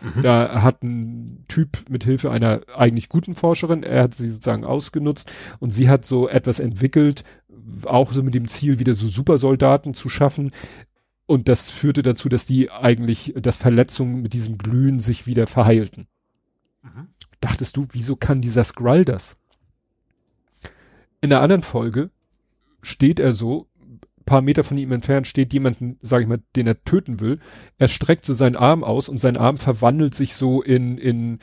Mhm. 0.00 0.22
Da 0.22 0.62
hat 0.62 0.82
ein 0.82 1.46
Typ 1.48 1.88
mit 1.88 2.04
Hilfe 2.04 2.30
einer 2.30 2.60
eigentlich 2.76 3.08
guten 3.08 3.34
Forscherin, 3.34 3.82
er 3.82 4.04
hat 4.04 4.14
sie 4.14 4.28
sozusagen 4.30 4.64
ausgenutzt 4.64 5.32
und 5.58 5.70
sie 5.70 5.88
hat 5.88 6.04
so 6.04 6.28
etwas 6.28 6.60
entwickelt, 6.60 7.24
auch 7.84 8.12
so 8.12 8.22
mit 8.22 8.34
dem 8.34 8.46
Ziel, 8.46 8.78
wieder 8.78 8.94
so 8.94 9.08
Supersoldaten 9.08 9.94
zu 9.94 10.10
schaffen. 10.10 10.52
Und 11.26 11.48
das 11.48 11.70
führte 11.70 12.02
dazu, 12.02 12.28
dass 12.28 12.44
die 12.44 12.70
eigentlich, 12.70 13.34
dass 13.40 13.56
Verletzungen 13.56 14.20
mit 14.20 14.34
diesem 14.34 14.58
Glühen 14.58 15.00
sich 15.00 15.26
wieder 15.26 15.46
verheilten. 15.46 16.06
Mhm. 16.82 17.08
Dachtest 17.40 17.76
du, 17.78 17.86
wieso 17.92 18.14
kann 18.14 18.42
dieser 18.42 18.64
Skrull 18.64 19.06
das? 19.06 19.37
In 21.20 21.30
der 21.30 21.40
anderen 21.40 21.62
Folge 21.62 22.10
steht 22.82 23.18
er 23.18 23.32
so, 23.32 23.68
paar 24.28 24.42
Meter 24.42 24.62
von 24.62 24.76
ihm 24.76 24.92
entfernt 24.92 25.26
steht 25.26 25.54
jemanden, 25.54 25.96
sag 26.02 26.20
ich 26.20 26.28
mal, 26.28 26.42
den 26.54 26.66
er 26.66 26.84
töten 26.84 27.18
will. 27.18 27.40
Er 27.78 27.88
streckt 27.88 28.26
so 28.26 28.34
seinen 28.34 28.56
Arm 28.56 28.84
aus 28.84 29.08
und 29.08 29.22
sein 29.22 29.38
Arm 29.38 29.56
verwandelt 29.56 30.14
sich 30.14 30.34
so 30.34 30.60
in, 30.60 30.98
in, 30.98 31.38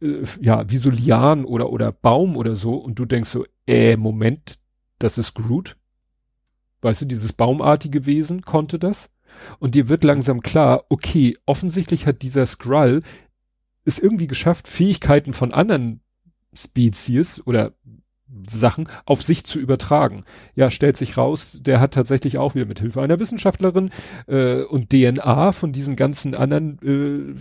äh, 0.00 0.22
ja, 0.40 0.70
wie 0.70 0.76
so 0.76 0.88
Lian 0.88 1.44
oder, 1.44 1.70
oder 1.70 1.90
Baum 1.90 2.36
oder 2.36 2.54
so. 2.54 2.76
Und 2.76 2.96
du 3.00 3.06
denkst 3.06 3.30
so, 3.30 3.44
äh, 3.66 3.96
Moment, 3.96 4.54
das 5.00 5.18
ist 5.18 5.34
Groot. 5.34 5.76
Weißt 6.80 7.02
du, 7.02 7.06
dieses 7.06 7.32
baumartige 7.32 8.06
Wesen 8.06 8.42
konnte 8.42 8.78
das. 8.78 9.10
Und 9.58 9.74
dir 9.74 9.88
wird 9.88 10.04
langsam 10.04 10.40
klar, 10.40 10.84
okay, 10.90 11.34
offensichtlich 11.44 12.06
hat 12.06 12.22
dieser 12.22 12.46
Skrull 12.46 13.00
es 13.84 13.98
irgendwie 13.98 14.28
geschafft, 14.28 14.68
Fähigkeiten 14.68 15.32
von 15.32 15.52
anderen 15.52 16.02
Spezies 16.54 17.44
oder 17.44 17.74
Sachen 18.50 18.88
auf 19.06 19.22
sich 19.22 19.44
zu 19.44 19.58
übertragen. 19.58 20.24
Ja, 20.54 20.70
stellt 20.70 20.96
sich 20.96 21.16
raus, 21.16 21.60
der 21.62 21.80
hat 21.80 21.94
tatsächlich 21.94 22.38
auch 22.38 22.54
wieder 22.54 22.66
mit 22.66 22.80
Hilfe 22.80 23.02
einer 23.02 23.18
Wissenschaftlerin 23.18 23.90
äh, 24.26 24.62
und 24.62 24.90
DNA 24.90 25.52
von 25.52 25.72
diesen 25.72 25.96
ganzen 25.96 26.34
anderen 26.34 26.78
äh, 26.82 27.40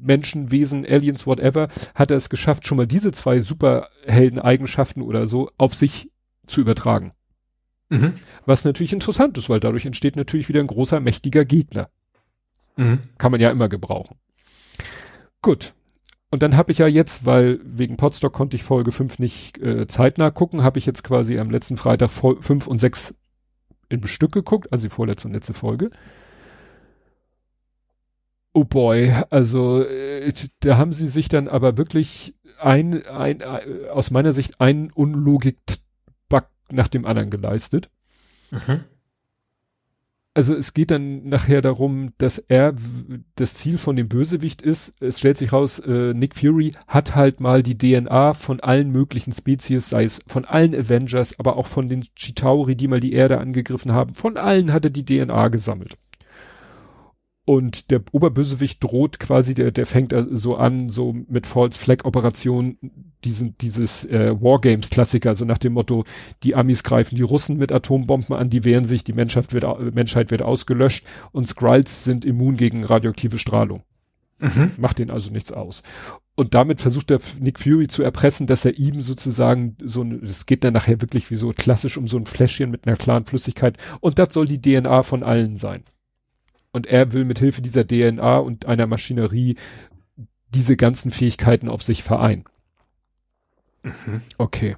Menschen, 0.00 0.50
Wesen, 0.50 0.86
Aliens, 0.86 1.26
whatever, 1.26 1.68
hat 1.94 2.10
er 2.10 2.16
es 2.16 2.30
geschafft, 2.30 2.66
schon 2.66 2.76
mal 2.76 2.86
diese 2.86 3.12
zwei 3.12 3.40
Superhelden-Eigenschaften 3.40 5.02
oder 5.02 5.26
so 5.26 5.50
auf 5.58 5.74
sich 5.74 6.10
zu 6.46 6.60
übertragen. 6.60 7.12
Mhm. 7.90 8.14
Was 8.46 8.64
natürlich 8.64 8.92
interessant 8.92 9.36
ist, 9.38 9.48
weil 9.48 9.60
dadurch 9.60 9.86
entsteht 9.86 10.16
natürlich 10.16 10.48
wieder 10.48 10.60
ein 10.60 10.66
großer, 10.66 11.00
mächtiger 11.00 11.44
Gegner. 11.44 11.88
Mhm. 12.76 13.00
Kann 13.18 13.32
man 13.32 13.40
ja 13.40 13.50
immer 13.50 13.68
gebrauchen. 13.68 14.16
Gut, 15.42 15.74
und 16.30 16.42
dann 16.42 16.56
habe 16.56 16.72
ich 16.72 16.78
ja 16.78 16.86
jetzt, 16.86 17.24
weil 17.24 17.58
wegen 17.64 17.96
Podstock 17.96 18.32
konnte 18.32 18.56
ich 18.56 18.62
Folge 18.62 18.92
5 18.92 19.18
nicht 19.18 19.58
äh, 19.58 19.86
zeitnah 19.86 20.30
gucken, 20.30 20.62
habe 20.62 20.78
ich 20.78 20.86
jetzt 20.86 21.02
quasi 21.02 21.38
am 21.38 21.50
letzten 21.50 21.76
Freitag 21.76 22.10
5 22.10 22.66
und 22.66 22.78
6 22.78 23.14
im 23.88 24.06
Stück 24.06 24.32
geguckt, 24.32 24.70
also 24.70 24.86
die 24.86 24.90
vorletzte 24.90 25.28
und 25.28 25.34
letzte 25.34 25.54
Folge. 25.54 25.90
Oh 28.52 28.64
boy, 28.64 29.14
also 29.30 29.82
äh, 29.82 30.32
da 30.60 30.76
haben 30.76 30.92
sie 30.92 31.08
sich 31.08 31.28
dann 31.28 31.48
aber 31.48 31.78
wirklich 31.78 32.34
ein, 32.60 33.06
ein, 33.06 33.40
äh, 33.40 33.88
aus 33.90 34.10
meiner 34.10 34.32
Sicht 34.32 34.60
einen 34.60 34.90
Unlogik-Bug 34.90 36.44
nach 36.70 36.88
dem 36.88 37.06
anderen 37.06 37.30
geleistet. 37.30 37.88
Mhm 38.50 38.84
also 40.38 40.54
es 40.54 40.72
geht 40.72 40.92
dann 40.92 41.28
nachher 41.28 41.62
darum, 41.62 42.12
dass 42.18 42.38
er 42.38 42.72
das 43.34 43.54
Ziel 43.54 43.76
von 43.76 43.96
dem 43.96 44.08
Bösewicht 44.08 44.62
ist. 44.62 44.94
Es 45.00 45.18
stellt 45.18 45.36
sich 45.36 45.52
raus, 45.52 45.80
äh, 45.80 46.14
Nick 46.14 46.36
Fury 46.36 46.74
hat 46.86 47.16
halt 47.16 47.40
mal 47.40 47.64
die 47.64 47.76
DNA 47.76 48.34
von 48.34 48.60
allen 48.60 48.92
möglichen 48.92 49.32
Spezies, 49.32 49.88
sei 49.88 50.04
es 50.04 50.20
von 50.28 50.44
allen 50.44 50.76
Avengers, 50.76 51.36
aber 51.40 51.56
auch 51.56 51.66
von 51.66 51.88
den 51.88 52.04
Chitauri, 52.14 52.76
die 52.76 52.86
mal 52.86 53.00
die 53.00 53.14
Erde 53.14 53.38
angegriffen 53.38 53.90
haben. 53.90 54.14
Von 54.14 54.36
allen 54.36 54.72
hat 54.72 54.84
er 54.84 54.90
die 54.90 55.04
DNA 55.04 55.48
gesammelt. 55.48 55.98
Und 57.48 57.90
der 57.90 58.02
Oberbösewicht 58.12 58.84
droht 58.84 59.18
quasi, 59.18 59.54
der, 59.54 59.70
der 59.70 59.86
fängt 59.86 60.14
so 60.32 60.56
an, 60.56 60.90
so 60.90 61.14
mit 61.14 61.46
False 61.46 61.78
Flag 61.78 62.04
Operationen, 62.04 62.76
diesen, 63.24 63.56
dieses 63.56 64.04
äh, 64.04 64.38
Wargames 64.38 64.90
Klassiker, 64.90 65.34
so 65.34 65.46
nach 65.46 65.56
dem 65.56 65.72
Motto, 65.72 66.04
die 66.42 66.54
Amis 66.54 66.82
greifen 66.82 67.16
die 67.16 67.22
Russen 67.22 67.56
mit 67.56 67.72
Atombomben 67.72 68.36
an, 68.36 68.50
die 68.50 68.64
wehren 68.64 68.84
sich, 68.84 69.02
die 69.02 69.14
Menschheit 69.14 69.54
wird, 69.54 69.94
Menschheit 69.94 70.30
wird 70.30 70.42
ausgelöscht 70.42 71.06
und 71.32 71.46
Skrulls 71.46 72.04
sind 72.04 72.26
immun 72.26 72.58
gegen 72.58 72.84
radioaktive 72.84 73.38
Strahlung. 73.38 73.82
Mhm. 74.40 74.72
Macht 74.76 74.98
denen 74.98 75.10
also 75.10 75.30
nichts 75.30 75.50
aus. 75.50 75.82
Und 76.34 76.52
damit 76.52 76.82
versucht 76.82 77.08
der 77.08 77.18
Nick 77.40 77.60
Fury 77.60 77.88
zu 77.88 78.02
erpressen, 78.02 78.46
dass 78.46 78.66
er 78.66 78.76
ihm 78.76 79.00
sozusagen 79.00 79.78
so 79.82 80.02
ein, 80.02 80.22
es 80.22 80.44
geht 80.44 80.64
dann 80.64 80.74
nachher 80.74 81.00
wirklich 81.00 81.30
wie 81.30 81.36
so 81.36 81.54
klassisch 81.56 81.96
um 81.96 82.08
so 82.08 82.18
ein 82.18 82.26
Fläschchen 82.26 82.70
mit 82.70 82.86
einer 82.86 82.98
klaren 82.98 83.24
Flüssigkeit 83.24 83.78
und 84.00 84.18
das 84.18 84.34
soll 84.34 84.44
die 84.44 84.60
DNA 84.60 85.02
von 85.02 85.22
allen 85.22 85.56
sein. 85.56 85.84
Und 86.78 86.86
er 86.86 87.12
will 87.12 87.24
mit 87.24 87.40
Hilfe 87.40 87.60
dieser 87.60 87.84
DNA 87.84 88.38
und 88.38 88.66
einer 88.66 88.86
Maschinerie 88.86 89.56
diese 90.54 90.76
ganzen 90.76 91.10
Fähigkeiten 91.10 91.68
auf 91.68 91.82
sich 91.82 92.04
vereinen. 92.04 92.44
Mhm. 93.82 94.22
Okay. 94.38 94.76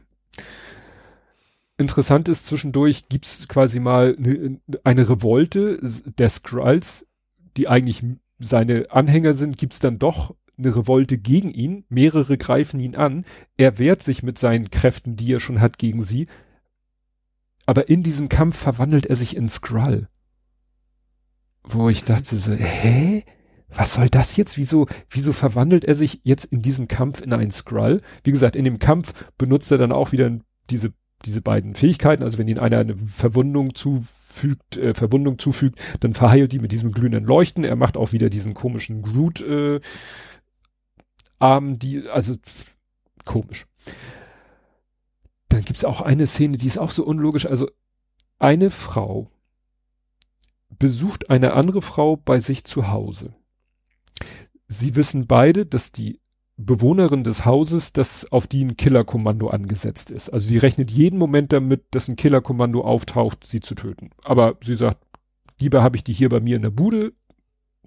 Interessant 1.76 2.30
ist, 2.30 2.46
zwischendurch 2.46 3.10
gibt's 3.10 3.48
quasi 3.48 3.80
mal 3.80 4.16
ne, 4.18 4.60
eine 4.82 5.10
Revolte 5.10 5.78
der 5.82 6.30
Skrulls, 6.30 7.06
die 7.58 7.68
eigentlich 7.68 8.02
seine 8.38 8.90
Anhänger 8.90 9.34
sind, 9.34 9.58
gibt's 9.58 9.80
dann 9.80 9.98
doch 9.98 10.34
eine 10.56 10.74
Revolte 10.74 11.18
gegen 11.18 11.50
ihn. 11.50 11.84
Mehrere 11.90 12.38
greifen 12.38 12.80
ihn 12.80 12.96
an. 12.96 13.26
Er 13.58 13.76
wehrt 13.76 14.02
sich 14.02 14.22
mit 14.22 14.38
seinen 14.38 14.70
Kräften, 14.70 15.16
die 15.16 15.34
er 15.34 15.40
schon 15.40 15.60
hat, 15.60 15.76
gegen 15.76 16.02
sie. 16.02 16.28
Aber 17.66 17.90
in 17.90 18.02
diesem 18.02 18.30
Kampf 18.30 18.56
verwandelt 18.56 19.04
er 19.04 19.16
sich 19.16 19.36
in 19.36 19.50
Skrull 19.50 20.08
wo 21.64 21.89
ich 21.89 22.05
dachte 22.05 22.36
so, 22.36 22.52
hä? 22.52 23.24
Was 23.72 23.94
soll 23.94 24.08
das 24.08 24.36
jetzt? 24.36 24.58
Wieso, 24.58 24.86
wieso 25.10 25.32
verwandelt 25.32 25.84
er 25.84 25.94
sich 25.94 26.20
jetzt 26.24 26.47
in 26.47 26.60
diesem 26.60 26.89
Kampf 26.89 27.20
in 27.20 27.32
einen 27.32 27.52
Skrull? 27.52 28.02
Wie 28.24 28.32
gesagt, 28.32 28.56
in 28.56 28.64
dem 28.64 28.80
Kampf 28.80 29.14
benutzt 29.39 29.70
er 29.70 29.78
dann 29.78 29.92
auch 29.92 30.10
wieder 30.10 30.39
diese, 30.70 30.92
diese 31.24 31.40
beiden 31.40 31.76
Fähigkeiten. 31.76 32.24
Also 32.24 32.39
wenn 32.39 32.48
ihn 32.48 32.58
einer 32.58 32.78
eine 32.78 32.97
Verwundung 32.97 33.76
zufügt, 33.76 34.76
äh, 34.76 34.92
Verwundung 34.92 35.39
zufügt, 35.39 35.78
dann 36.00 36.14
verheilt 36.14 36.50
die 36.50 36.58
mit 36.58 36.72
diesem 36.72 36.90
glühenden 36.90 37.24
Leuchten. 37.24 37.62
Er 37.62 37.76
macht 37.76 37.97
auch 37.97 38.12
wieder 38.12 38.28
diesen 38.28 38.55
komischen 38.55 39.02
Groot, 39.02 39.40
äh, 39.40 39.78
Arm, 41.40 41.78
die, 41.78 42.06
also, 42.08 42.34
komisch. 43.24 43.66
Dann 45.48 45.62
gibt's 45.62 45.84
auch 45.84 46.00
eine 46.00 46.26
Szene, 46.26 46.58
die 46.58 46.66
ist 46.66 46.78
auch 46.78 46.90
so 46.90 47.05
unlogisch. 47.05 47.47
Also, 47.47 47.68
eine 48.39 48.70
Frau 48.70 49.30
besucht 50.81 51.31
eine 51.31 51.52
andere 51.52 51.83
Frau 51.83 52.17
bei 52.17 52.41
sich 52.41 52.65
zu 52.65 52.89
Hause. 52.89 53.34
Sie 54.67 54.97
wissen 54.97 55.28
beide, 55.28 55.67
dass 55.67 55.92
die 55.92 56.18
Bewohnerin 56.57 57.23
des 57.23 57.44
Hauses, 57.44 57.92
dass 57.92 58.31
auf 58.33 58.47
die 58.47 58.65
ein 58.65 58.76
Killerkommando 58.76 59.49
angesetzt 59.49 60.10
ist. 60.10 60.31
Also 60.31 60.49
sie 60.49 60.59
rechnet 60.59 60.91
jeden 60.91 61.18
Moment 61.18 61.52
damit, 61.52 61.84
dass 61.92 62.09
ein 62.09 62.17
Killerkommando 62.17 62.83
auftaucht, 62.83 63.47
sie 63.47 63.60
zu 63.60 63.75
töten. 63.75 64.10
Aber 64.25 64.57
sie 64.62 64.75
sagt, 64.75 64.99
lieber 65.60 65.83
habe 65.83 65.97
ich 65.97 66.05
die 66.05 66.12
hier 66.12 66.28
bei 66.28 66.41
mir 66.41 66.57
in 66.57 66.62
der 66.62 66.70
Bude, 66.70 67.12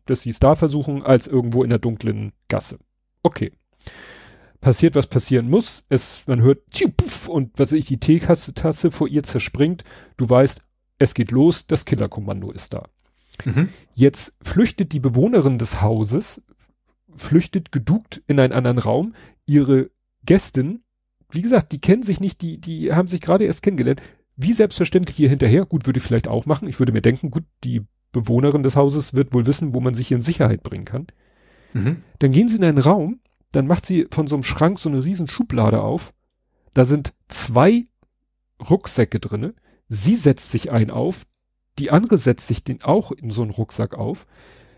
dass 0.06 0.22
sie 0.22 0.30
es 0.30 0.40
da 0.40 0.56
versuchen, 0.56 1.04
als 1.04 1.28
irgendwo 1.28 1.64
in 1.64 1.70
der 1.70 1.80
dunklen 1.80 2.32
Gasse. 2.48 2.80
Okay. 3.22 3.52
Passiert, 4.60 4.96
was 4.96 5.08
passieren 5.08 5.50
muss. 5.50 5.84
Es, 5.90 6.24
man 6.26 6.42
hört, 6.42 6.70
tschiu, 6.72 6.90
puff, 6.96 7.28
und 7.28 7.52
was 7.60 7.72
weiß 7.72 7.80
ich, 7.80 7.86
die 7.86 8.00
Teetasse 8.00 8.92
vor 8.92 9.08
ihr 9.08 9.24
zerspringt. 9.24 9.84
Du 10.18 10.30
weißt, 10.30 10.62
es 11.04 11.14
geht 11.14 11.32
los, 11.32 11.68
das 11.68 11.86
Killerkommando 11.86 12.52
ist 12.52 12.74
da. 12.74 12.88
Mhm. 13.46 13.70
Jetzt 13.96 14.34
flüchtet 14.42 14.92
die 14.94 15.00
Bewohnerin 15.00 15.58
des 15.58 15.82
Hauses, 15.82 16.42
flüchtet 17.16 17.72
geduckt 17.72 18.24
in 18.28 18.40
einen 18.40 18.54
anderen 18.54 18.80
Raum. 18.80 19.16
Ihre 19.46 19.90
Gästin, 20.26 20.82
wie 21.30 21.42
gesagt, 21.42 21.72
die 21.72 21.80
kennen 21.80 22.04
sich 22.04 22.20
nicht, 22.20 22.42
die, 22.42 22.60
die 22.60 22.94
haben 22.94 23.08
sich 23.08 23.22
gerade 23.22 23.46
erst 23.46 23.64
kennengelernt. 23.64 24.02
Wie 24.36 24.54
selbstverständlich 24.54 25.16
hier 25.16 25.30
hinterher, 25.30 25.66
gut, 25.66 25.86
würde 25.86 26.00
ich 26.00 26.04
vielleicht 26.04 26.28
auch 26.28 26.46
machen. 26.46 26.68
Ich 26.68 26.80
würde 26.80 26.92
mir 26.92 27.02
denken, 27.02 27.30
gut, 27.30 27.44
die 27.64 27.82
Bewohnerin 28.12 28.64
des 28.64 28.76
Hauses 28.76 29.14
wird 29.14 29.34
wohl 29.34 29.46
wissen, 29.46 29.74
wo 29.74 29.80
man 29.80 29.94
sich 29.94 30.08
hier 30.08 30.18
in 30.18 30.24
Sicherheit 30.24 30.64
bringen 30.64 30.86
kann. 30.86 31.08
Mhm. 31.74 32.04
Dann 32.20 32.32
gehen 32.32 32.48
sie 32.48 32.58
in 32.58 32.64
einen 32.64 32.78
Raum, 32.78 33.20
dann 33.52 33.68
macht 33.68 33.86
sie 33.86 34.08
von 34.12 34.28
so 34.28 34.36
einem 34.36 34.44
Schrank 34.44 34.80
so 34.80 34.90
eine 34.90 35.04
riesen 35.04 35.28
Schublade 35.28 35.82
auf. 35.82 36.14
Da 36.74 36.86
sind 36.86 37.14
zwei 37.28 37.86
Rucksäcke 38.70 39.20
drinne 39.20 39.54
Sie 39.94 40.16
setzt 40.16 40.50
sich 40.50 40.72
ein 40.72 40.90
auf, 40.90 41.28
die 41.78 41.92
andere 41.92 42.18
setzt 42.18 42.48
sich 42.48 42.64
den 42.64 42.82
auch 42.82 43.12
in 43.12 43.30
so 43.30 43.44
einen 43.44 43.52
Rucksack 43.52 43.94
auf, 43.94 44.26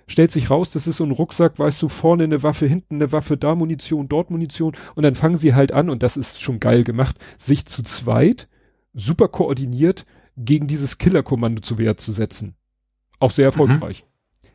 stellt 0.08 0.30
sich 0.30 0.50
raus, 0.50 0.72
das 0.72 0.88
ist 0.88 0.98
so 0.98 1.06
ein 1.06 1.12
Rucksack, 1.12 1.58
weißt 1.58 1.82
du, 1.82 1.88
vorne 1.88 2.26
eine 2.26 2.44
Waffe, 2.44 2.68
hinten 2.68 2.96
eine 2.96 3.14
Waffe, 3.14 3.38
da 3.38 3.56
Munition, 3.56 4.10
dort 4.10 4.30
Munition 4.30 4.76
und 4.94 5.04
dann 5.04 5.16
fangen 5.16 5.38
sie 5.38 5.56
halt 5.56 5.72
an 5.72 5.90
und 5.90 6.04
das 6.04 6.18
ist 6.18 6.42
schon 6.42 6.60
geil 6.60 6.84
gemacht, 6.84 7.16
sich 7.38 7.66
zu 7.66 7.82
zweit 7.82 8.50
super 8.94 9.30
koordiniert 9.30 10.06
gegen 10.36 10.68
dieses 10.68 10.98
Killerkommando 10.98 11.62
zu 11.62 11.78
Wehr 11.78 11.96
zu 11.96 12.12
setzen. 12.12 12.56
Auch 13.20 13.32
sehr 13.32 13.46
erfolgreich. 13.46 14.04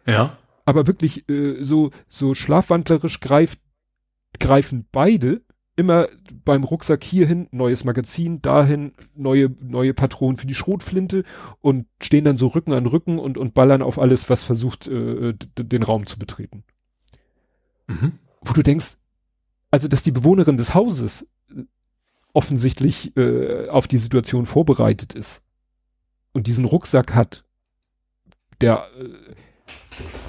Mhm. 0.05 0.13
Ja. 0.13 0.39
Aber 0.67 0.87
wirklich 0.87 1.27
äh, 1.31 1.63
so 1.63 1.91
so 2.07 2.35
schlafwandlerisch 2.35 3.21
greift 3.21 3.61
greifen 4.39 4.87
beide 4.93 5.41
immer 5.77 6.09
beim 6.45 6.65
Rucksack 6.65 7.03
hierhin, 7.03 7.49
neues 7.53 7.85
Magazin, 7.85 8.43
dahin, 8.43 8.93
neue, 9.15 9.51
neue 9.61 9.95
Patronen 9.95 10.37
für 10.37 10.47
die 10.47 10.55
Schrotflinte 10.55 11.25
und 11.61 11.87
stehen 12.03 12.25
dann 12.25 12.37
so 12.37 12.49
Rücken 12.49 12.73
an 12.73 12.87
Rücken 12.87 13.19
und, 13.19 13.39
und 13.39 13.55
ballern 13.55 13.83
auf 13.83 13.99
alles, 13.99 14.29
was 14.29 14.45
versucht, 14.45 14.89
äh, 14.89 15.35
den 15.57 15.83
Raum 15.83 16.07
zu 16.07 16.19
betreten. 16.19 16.65
Mhm. 17.87 18.13
Wo 18.43 18.53
du 18.53 18.63
denkst, 18.63 18.97
also, 19.71 19.89
dass 19.89 20.03
die 20.03 20.13
Bewohnerin 20.13 20.57
des 20.57 20.75
Hauses 20.75 21.27
äh, 21.49 21.63
offensichtlich 22.33 23.17
äh, 23.17 23.69
auf 23.69 23.89
die 23.89 23.99
Situation 23.99 24.47
vorbereitet 24.47 25.15
ist 25.15 25.43
und 26.33 26.47
diesen 26.47 26.65
Rucksack 26.65 27.15
hat, 27.15 27.45
der 28.61 28.87
äh, 28.99 29.35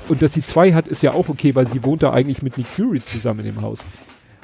und 0.07 0.21
dass 0.21 0.33
sie 0.33 0.43
zwei 0.43 0.73
hat, 0.73 0.87
ist 0.87 1.01
ja 1.01 1.13
auch 1.13 1.29
okay, 1.29 1.55
weil 1.55 1.67
sie 1.67 1.83
wohnt 1.83 2.03
da 2.03 2.11
eigentlich 2.11 2.41
mit 2.41 2.57
Nick 2.57 2.67
Fury 2.67 3.01
zusammen 3.01 3.45
im 3.45 3.61
Haus. 3.61 3.85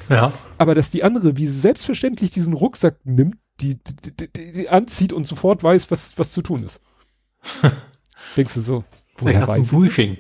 Ja. 0.10 0.32
Aber 0.58 0.76
dass 0.76 0.90
die 0.90 1.04
andere, 1.04 1.38
wie 1.38 1.48
selbstverständlich 1.48 2.30
diesen 2.32 2.54
Rucksack 2.54 2.98
nimmt, 3.04 3.36
die, 3.60 3.76
die, 3.76 4.28
die, 4.28 4.54
die 4.54 4.70
anzieht 4.70 5.14
und 5.14 5.26
sofort 5.26 5.64
weiß, 5.64 5.90
was, 5.92 6.18
was 6.18 6.32
zu 6.32 6.42
tun 6.42 6.64
ist. 6.64 6.82
Denkst 8.38 8.54
du 8.54 8.62
so, 8.62 8.84
woher 9.18 9.42
ja, 9.42 9.48
weiß 9.48 9.70
Briefing. 9.70 10.18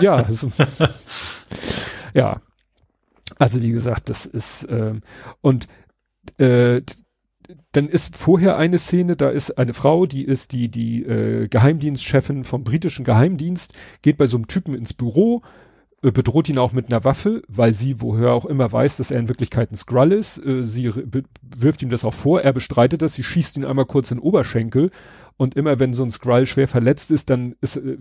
Ja, 0.00 0.16
also, 0.26 0.50
ja. 2.12 2.40
Also 3.38 3.62
wie 3.62 3.70
gesagt, 3.70 4.10
das 4.10 4.26
ist 4.26 4.66
ähm, 4.68 5.00
und 5.40 5.66
äh, 6.36 6.82
dann 7.72 7.88
ist 7.88 8.16
vorher 8.16 8.56
eine 8.56 8.78
Szene, 8.78 9.16
da 9.16 9.28
ist 9.30 9.58
eine 9.58 9.74
Frau, 9.74 10.06
die 10.06 10.24
ist 10.24 10.52
die 10.52 10.70
die 10.70 11.02
äh, 11.02 11.48
Geheimdienstchefin 11.48 12.44
vom 12.44 12.64
britischen 12.64 13.04
Geheimdienst, 13.04 13.72
geht 14.02 14.18
bei 14.18 14.26
so 14.26 14.36
einem 14.36 14.46
Typen 14.46 14.74
ins 14.74 14.92
Büro, 14.92 15.42
bedroht 16.12 16.48
ihn 16.48 16.58
auch 16.58 16.72
mit 16.72 16.92
einer 16.92 17.04
Waffe, 17.04 17.42
weil 17.48 17.72
sie 17.72 18.00
woher 18.00 18.32
auch 18.32 18.44
immer 18.44 18.70
weiß, 18.70 18.96
dass 18.98 19.10
er 19.10 19.20
in 19.20 19.28
Wirklichkeit 19.28 19.72
ein 19.72 19.76
Skrull 19.76 20.12
ist. 20.12 20.38
Äh, 20.38 20.64
sie 20.64 20.90
wirft 21.42 21.82
ihm 21.82 21.88
das 21.88 22.04
auch 22.04 22.14
vor, 22.14 22.42
er 22.42 22.52
bestreitet 22.52 23.02
das, 23.02 23.14
sie 23.14 23.22
schießt 23.22 23.56
ihn 23.56 23.64
einmal 23.64 23.86
kurz 23.86 24.10
in 24.10 24.18
den 24.18 24.24
Oberschenkel 24.24 24.90
und 25.36 25.56
immer 25.56 25.78
wenn 25.78 25.92
so 25.92 26.04
ein 26.04 26.10
Skrull 26.10 26.46
schwer 26.46 26.68
verletzt 26.68 27.10
ist, 27.10 27.30
dann 27.30 27.56
ist, 27.60 27.76
äh, 27.76 27.98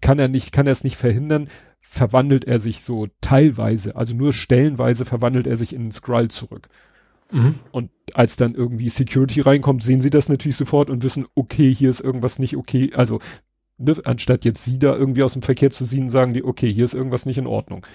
kann 0.00 0.18
er 0.18 0.28
nicht, 0.28 0.52
kann 0.52 0.66
er 0.66 0.72
es 0.72 0.84
nicht 0.84 0.96
verhindern, 0.96 1.48
verwandelt 1.80 2.44
er 2.44 2.58
sich 2.58 2.80
so 2.80 3.06
teilweise, 3.20 3.96
also 3.96 4.14
nur 4.14 4.32
stellenweise 4.32 5.04
verwandelt 5.04 5.46
er 5.46 5.56
sich 5.56 5.72
in 5.72 5.82
einen 5.82 5.92
Skrull 5.92 6.28
zurück. 6.28 6.68
Mhm. 7.30 7.54
Und 7.70 7.90
als 8.14 8.36
dann 8.36 8.54
irgendwie 8.54 8.88
Security 8.88 9.40
reinkommt, 9.40 9.82
sehen 9.82 10.00
sie 10.00 10.10
das 10.10 10.28
natürlich 10.28 10.56
sofort 10.56 10.90
und 10.90 11.02
wissen, 11.02 11.26
okay, 11.34 11.74
hier 11.74 11.90
ist 11.90 12.00
irgendwas 12.00 12.38
nicht 12.38 12.56
okay. 12.56 12.90
Also 12.94 13.20
ne, 13.78 13.96
anstatt 14.04 14.44
jetzt 14.44 14.64
sie 14.64 14.78
da 14.78 14.94
irgendwie 14.94 15.22
aus 15.22 15.32
dem 15.32 15.42
Verkehr 15.42 15.70
zu 15.70 15.84
ziehen, 15.84 16.08
sagen 16.08 16.34
die, 16.34 16.44
okay, 16.44 16.72
hier 16.72 16.84
ist 16.84 16.94
irgendwas 16.94 17.26
nicht 17.26 17.38
in 17.38 17.46
Ordnung. 17.46 17.86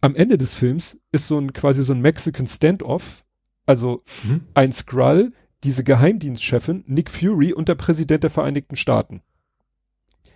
Am 0.00 0.16
Ende 0.16 0.36
des 0.36 0.54
Films 0.54 0.98
ist 1.12 1.28
so 1.28 1.38
ein 1.38 1.52
quasi 1.52 1.84
so 1.84 1.92
ein 1.92 2.00
Mexican 2.00 2.46
Standoff, 2.46 3.24
also 3.66 4.02
mhm. 4.24 4.42
ein 4.54 4.72
Skrull, 4.72 5.32
diese 5.64 5.84
Geheimdienstchefin, 5.84 6.84
Nick 6.86 7.10
Fury 7.10 7.52
und 7.52 7.68
der 7.68 7.76
Präsident 7.76 8.24
der 8.24 8.30
Vereinigten 8.30 8.76
Staaten. 8.76 9.22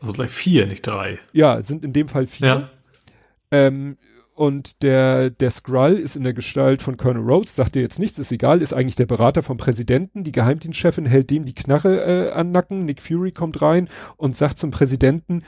Also 0.00 0.12
gleich 0.12 0.30
vier, 0.30 0.66
nicht 0.66 0.86
drei. 0.86 1.18
Ja, 1.32 1.60
sind 1.62 1.84
in 1.84 1.92
dem 1.92 2.08
Fall 2.08 2.26
vier. 2.26 2.46
Ja. 2.46 2.70
Ähm, 3.50 3.96
und 4.36 4.82
der, 4.82 5.30
der 5.30 5.50
Skrull 5.50 5.94
ist 5.94 6.14
in 6.14 6.22
der 6.22 6.34
Gestalt 6.34 6.82
von 6.82 6.98
Colonel 6.98 7.22
Rhodes, 7.22 7.56
sagt 7.56 7.74
dir 7.74 7.80
jetzt 7.80 7.98
nichts, 7.98 8.18
ist 8.18 8.30
egal, 8.30 8.60
ist 8.60 8.74
eigentlich 8.74 8.94
der 8.94 9.06
Berater 9.06 9.42
vom 9.42 9.56
Präsidenten. 9.56 10.24
Die 10.24 10.32
Geheimdienstchefin 10.32 11.06
hält 11.06 11.30
dem 11.30 11.46
die 11.46 11.54
Knarre 11.54 12.28
äh, 12.28 12.32
an 12.32 12.52
Nacken. 12.52 12.80
Nick 12.80 13.00
Fury 13.00 13.32
kommt 13.32 13.62
rein 13.62 13.88
und 14.18 14.36
sagt 14.36 14.58
zum 14.58 14.70
Präsidenten, 14.70 15.40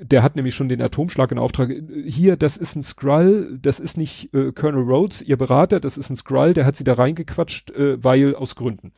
der 0.00 0.24
hat 0.24 0.34
nämlich 0.34 0.56
schon 0.56 0.68
den 0.68 0.82
Atomschlag 0.82 1.30
in 1.30 1.38
Auftrag. 1.38 1.70
Hier, 2.04 2.36
das 2.36 2.56
ist 2.56 2.74
ein 2.74 2.82
Skrull, 2.82 3.56
das 3.62 3.78
ist 3.78 3.96
nicht 3.96 4.34
äh, 4.34 4.50
Colonel 4.50 4.82
Rhodes, 4.82 5.22
ihr 5.22 5.36
Berater, 5.36 5.78
das 5.78 5.96
ist 5.96 6.10
ein 6.10 6.16
Skrull, 6.16 6.52
der 6.52 6.66
hat 6.66 6.74
sie 6.74 6.84
da 6.84 6.94
reingequatscht, 6.94 7.70
äh, 7.70 8.02
weil 8.02 8.34
aus 8.34 8.56
Gründen. 8.56 8.90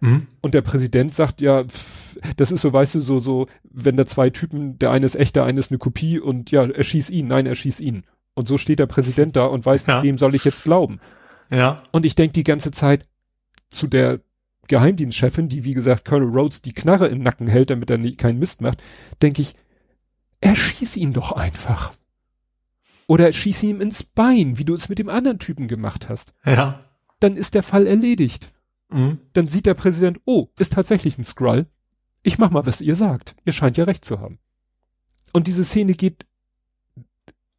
Mhm. 0.00 0.28
Und 0.40 0.54
der 0.54 0.62
Präsident 0.62 1.12
sagt 1.12 1.42
ja, 1.42 1.64
pff, 1.64 2.18
das 2.38 2.52
ist 2.52 2.62
so, 2.62 2.72
weißt 2.72 2.94
du, 2.94 3.00
so, 3.02 3.18
so, 3.18 3.48
wenn 3.64 3.98
da 3.98 4.06
zwei 4.06 4.30
Typen, 4.30 4.78
der 4.78 4.92
eine 4.92 5.04
ist 5.04 5.14
echt, 5.14 5.36
der 5.36 5.44
eine 5.44 5.60
ist 5.60 5.70
eine 5.70 5.78
Kopie 5.78 6.18
und 6.18 6.50
ja, 6.50 6.64
erschieß 6.64 7.10
ihn, 7.10 7.28
nein, 7.28 7.44
erschieß 7.44 7.80
ihn. 7.80 8.04
Und 8.34 8.48
so 8.48 8.58
steht 8.58 8.78
der 8.78 8.86
Präsident 8.86 9.36
da 9.36 9.46
und 9.46 9.66
weiß, 9.66 9.86
ja. 9.86 10.02
wem 10.02 10.18
soll 10.18 10.34
ich 10.34 10.44
jetzt 10.44 10.64
glauben. 10.64 11.00
Ja. 11.50 11.82
Und 11.90 12.06
ich 12.06 12.14
denke 12.14 12.32
die 12.32 12.44
ganze 12.44 12.70
Zeit 12.70 13.06
zu 13.68 13.86
der 13.86 14.20
Geheimdienstchefin, 14.68 15.48
die 15.48 15.64
wie 15.64 15.74
gesagt 15.74 16.04
Colonel 16.04 16.38
Rhodes 16.38 16.62
die 16.62 16.72
Knarre 16.72 17.08
im 17.08 17.22
Nacken 17.22 17.48
hält, 17.48 17.70
damit 17.70 17.90
er 17.90 17.98
nie, 17.98 18.14
keinen 18.14 18.38
Mist 18.38 18.60
macht, 18.60 18.82
denke 19.20 19.42
ich, 19.42 19.54
erschieß 20.40 20.96
ihn 20.96 21.12
doch 21.12 21.32
einfach. 21.32 21.92
Oder 23.06 23.32
schieß 23.32 23.64
ihm 23.64 23.80
ins 23.80 24.04
Bein, 24.04 24.58
wie 24.58 24.64
du 24.64 24.74
es 24.74 24.88
mit 24.88 25.00
dem 25.00 25.08
anderen 25.08 25.40
Typen 25.40 25.66
gemacht 25.66 26.08
hast. 26.08 26.34
Ja. 26.46 26.84
Dann 27.18 27.36
ist 27.36 27.54
der 27.54 27.64
Fall 27.64 27.88
erledigt. 27.88 28.52
Mhm. 28.88 29.18
Dann 29.32 29.48
sieht 29.48 29.66
der 29.66 29.74
Präsident, 29.74 30.20
oh, 30.24 30.48
ist 30.58 30.74
tatsächlich 30.74 31.18
ein 31.18 31.24
Skrull. 31.24 31.66
Ich 32.22 32.38
mach 32.38 32.50
mal, 32.50 32.66
was 32.66 32.80
ihr 32.80 32.94
sagt. 32.94 33.34
Ihr 33.44 33.52
scheint 33.52 33.76
ja 33.76 33.84
recht 33.84 34.04
zu 34.04 34.20
haben. 34.20 34.38
Und 35.32 35.48
diese 35.48 35.64
Szene 35.64 35.94
geht 35.94 36.26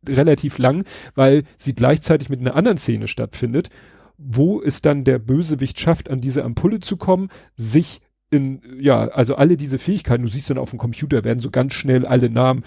relativ 0.07 0.57
lang, 0.57 0.83
weil 1.15 1.43
sie 1.57 1.75
gleichzeitig 1.75 2.29
mit 2.29 2.39
einer 2.39 2.55
anderen 2.55 2.77
Szene 2.77 3.07
stattfindet, 3.07 3.69
wo 4.17 4.61
es 4.61 4.81
dann 4.81 5.03
der 5.03 5.19
Bösewicht 5.19 5.79
schafft, 5.79 6.09
an 6.09 6.21
diese 6.21 6.43
Ampulle 6.43 6.79
zu 6.79 6.97
kommen, 6.97 7.29
sich 7.55 8.01
in, 8.29 8.61
ja, 8.79 9.07
also 9.09 9.35
alle 9.35 9.57
diese 9.57 9.77
Fähigkeiten, 9.77 10.23
du 10.23 10.29
siehst 10.29 10.49
dann 10.49 10.57
auf 10.57 10.69
dem 10.69 10.79
Computer, 10.79 11.23
werden 11.23 11.39
so 11.39 11.51
ganz 11.51 11.73
schnell 11.73 12.05
alle 12.05 12.29
Namen, 12.29 12.63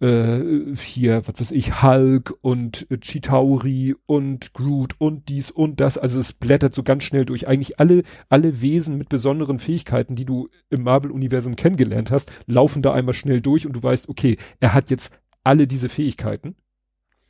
äh, 0.00 0.74
hier, 0.76 1.26
was 1.26 1.40
weiß 1.40 1.50
ich, 1.52 1.82
Hulk 1.82 2.34
und 2.42 2.86
äh, 2.90 2.98
Chitauri 2.98 3.94
und 4.04 4.52
Groot 4.52 4.94
und 4.98 5.28
dies 5.30 5.50
und 5.50 5.80
das, 5.80 5.96
also 5.96 6.20
es 6.20 6.34
blättert 6.34 6.74
so 6.74 6.82
ganz 6.82 7.04
schnell 7.04 7.24
durch. 7.24 7.48
Eigentlich 7.48 7.80
alle, 7.80 8.02
alle 8.28 8.60
Wesen 8.60 8.98
mit 8.98 9.08
besonderen 9.08 9.58
Fähigkeiten, 9.58 10.14
die 10.14 10.26
du 10.26 10.48
im 10.68 10.82
Marvel-Universum 10.82 11.56
kennengelernt 11.56 12.10
hast, 12.10 12.30
laufen 12.46 12.82
da 12.82 12.92
einmal 12.92 13.14
schnell 13.14 13.40
durch 13.40 13.66
und 13.66 13.72
du 13.72 13.82
weißt, 13.82 14.08
okay, 14.08 14.36
er 14.60 14.74
hat 14.74 14.90
jetzt 14.90 15.12
alle 15.44 15.66
diese 15.66 15.88
Fähigkeiten. 15.88 16.56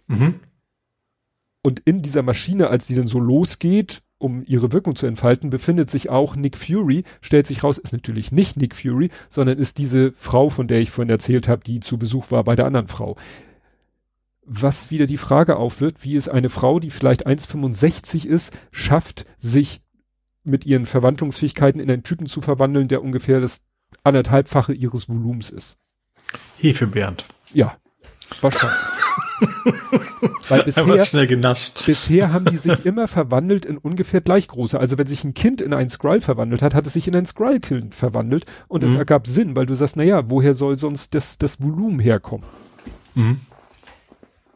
Mhm. 0.06 0.40
Und 1.62 1.80
in 1.80 2.02
dieser 2.02 2.22
Maschine, 2.22 2.68
als 2.68 2.86
die 2.86 2.94
dann 2.94 3.06
so 3.08 3.18
losgeht, 3.18 4.02
um 4.18 4.44
ihre 4.46 4.72
Wirkung 4.72 4.96
zu 4.96 5.06
entfalten, 5.06 5.50
befindet 5.50 5.90
sich 5.90 6.10
auch 6.10 6.36
Nick 6.36 6.56
Fury. 6.56 7.04
Stellt 7.20 7.46
sich 7.46 7.62
raus, 7.64 7.78
ist 7.78 7.92
natürlich 7.92 8.32
nicht 8.32 8.56
Nick 8.56 8.74
Fury, 8.74 9.10
sondern 9.28 9.58
ist 9.58 9.78
diese 9.78 10.12
Frau, 10.12 10.48
von 10.48 10.68
der 10.68 10.80
ich 10.80 10.90
vorhin 10.90 11.10
erzählt 11.10 11.48
habe, 11.48 11.62
die 11.64 11.80
zu 11.80 11.98
Besuch 11.98 12.30
war 12.30 12.44
bei 12.44 12.54
der 12.54 12.66
anderen 12.66 12.88
Frau. 12.88 13.16
Was 14.42 14.90
wieder 14.90 15.06
die 15.06 15.18
Frage 15.18 15.56
aufwirft, 15.56 16.04
wie 16.04 16.16
es 16.16 16.28
eine 16.28 16.50
Frau, 16.50 16.78
die 16.78 16.90
vielleicht 16.90 17.26
1,65 17.26 18.26
ist, 18.26 18.56
schafft, 18.70 19.26
sich 19.36 19.82
mit 20.44 20.64
ihren 20.64 20.86
Verwandlungsfähigkeiten 20.86 21.80
in 21.80 21.90
einen 21.90 22.04
Typen 22.04 22.26
zu 22.26 22.40
verwandeln, 22.40 22.86
der 22.86 23.02
ungefähr 23.02 23.40
das 23.40 23.62
anderthalbfache 24.04 24.72
ihres 24.72 25.08
Volumens 25.08 25.50
ist. 25.50 25.76
Hefebernd. 26.58 27.26
Ja, 27.52 27.76
wahrscheinlich. 28.40 28.95
Weil 30.48 30.62
bisher, 30.62 30.84
bisher 31.84 32.32
haben 32.32 32.44
die 32.46 32.56
sich 32.56 32.86
immer 32.86 33.08
verwandelt 33.08 33.66
in 33.66 33.78
ungefähr 33.78 34.20
gleich 34.20 34.48
große. 34.48 34.78
Also 34.78 34.98
wenn 34.98 35.06
sich 35.06 35.24
ein 35.24 35.34
Kind 35.34 35.60
in 35.60 35.74
einen 35.74 35.90
Skrull 35.90 36.20
verwandelt 36.20 36.62
hat, 36.62 36.74
hat 36.74 36.86
es 36.86 36.92
sich 36.92 37.08
in 37.08 37.16
ein 37.16 37.26
Skrull-Kind 37.26 37.94
verwandelt 37.94 38.46
und 38.68 38.84
es 38.84 38.90
mhm. 38.90 38.98
ergab 38.98 39.26
Sinn, 39.26 39.56
weil 39.56 39.66
du 39.66 39.74
sagst, 39.74 39.96
naja, 39.96 40.30
woher 40.30 40.54
soll 40.54 40.76
sonst 40.78 41.14
das, 41.14 41.38
das 41.38 41.60
Volumen 41.60 41.98
herkommen? 41.98 42.46
Mhm. 43.14 43.40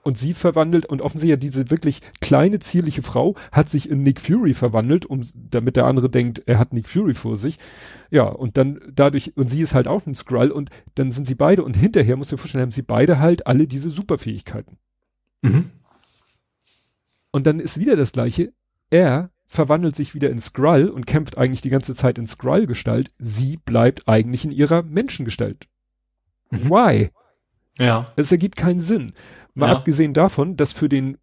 Und 0.03 0.17
sie 0.17 0.33
verwandelt 0.33 0.87
und 0.87 1.03
offensichtlich 1.03 1.41
diese 1.41 1.70
wirklich 1.70 2.01
kleine, 2.20 2.59
zierliche 2.59 3.03
Frau 3.03 3.37
hat 3.53 3.69
sich 3.69 3.91
in 3.91 4.03
Nick 4.03 4.20
Fury 4.20 4.55
verwandelt, 4.55 5.05
um, 5.05 5.23
damit 5.35 5.77
der 5.77 5.85
andere 5.85 6.09
denkt, 6.09 6.43
er 6.47 6.59
hat 6.59 6.73
Nick 6.73 6.89
Fury 6.89 7.12
vor 7.12 7.37
sich. 7.37 7.59
Ja, 8.11 8.25
und 8.25 8.57
dann 8.57 8.81
dadurch, 8.91 9.37
und 9.37 9.51
sie 9.51 9.61
ist 9.61 9.75
halt 9.75 9.89
auch 9.89 10.07
ein 10.07 10.15
Skrull 10.15 10.51
und 10.51 10.70
dann 10.95 11.12
sind 11.12 11.27
sie 11.27 11.35
beide 11.35 11.62
und 11.62 11.77
hinterher, 11.77 12.17
musst 12.17 12.33
du 12.33 12.37
dir 12.37 12.41
vorstellen, 12.41 12.62
haben 12.62 12.70
sie 12.70 12.83
beide 12.83 13.19
halt 13.19 13.47
alle 13.47 13.67
diese 13.67 13.91
Superfähigkeiten. 13.91 14.79
Mhm. 15.43 15.70
Und 17.31 17.47
dann 17.47 17.61
ist 17.61 17.79
wieder 17.79 17.97
das 17.97 18.12
gleiche. 18.12 18.53
Er 18.89 19.31
verwandelt 19.47 19.97
sich 19.97 20.15
wieder 20.15 20.31
in 20.31 20.39
Skrull 20.39 20.89
und 20.89 21.07
kämpft 21.07 21.37
eigentlich 21.37 21.61
die 21.61 21.70
ganze 21.70 21.95
Zeit 21.95 22.19
in 22.19 22.27
Skrull-Gestalt. 22.27 23.11
Sie 23.19 23.59
bleibt 23.59 24.09
eigentlich 24.09 24.45
in 24.45 24.53
ihrer 24.53 24.83
Menschengestalt. 24.83 25.67
Mhm. 26.51 26.70
Why? 26.70 27.11
Ja. 27.79 28.12
Es 28.17 28.31
ergibt 28.31 28.57
keinen 28.57 28.81
Sinn. 28.81 29.12
Mal 29.55 29.69
ja. 29.69 29.77
abgesehen 29.77 30.15
davon, 30.15 30.57
dass 30.57 30.73
für 30.73 30.89
den 30.89 31.19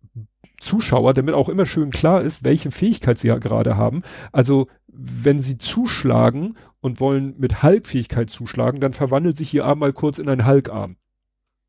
Zuschauer, 0.59 1.13
damit 1.13 1.35
auch 1.35 1.49
immer 1.49 1.65
schön 1.65 1.91
klar 1.91 2.21
ist, 2.21 2.43
welche 2.43 2.71
Fähigkeit 2.71 3.17
sie 3.17 3.27
ja 3.27 3.37
gerade 3.37 3.77
haben. 3.77 4.01
Also 4.31 4.67
wenn 4.87 5.39
sie 5.39 5.57
zuschlagen 5.57 6.57
und 6.81 6.99
wollen 6.99 7.35
mit 7.37 7.61
Hulk-Fähigkeit 7.61 8.29
zuschlagen, 8.29 8.79
dann 8.79 8.93
verwandelt 8.93 9.37
sich 9.37 9.53
ihr 9.53 9.65
Arm 9.65 9.79
mal 9.79 9.93
kurz 9.93 10.17
in 10.17 10.29
einen 10.29 10.47
Hulk-Arm. 10.47 10.97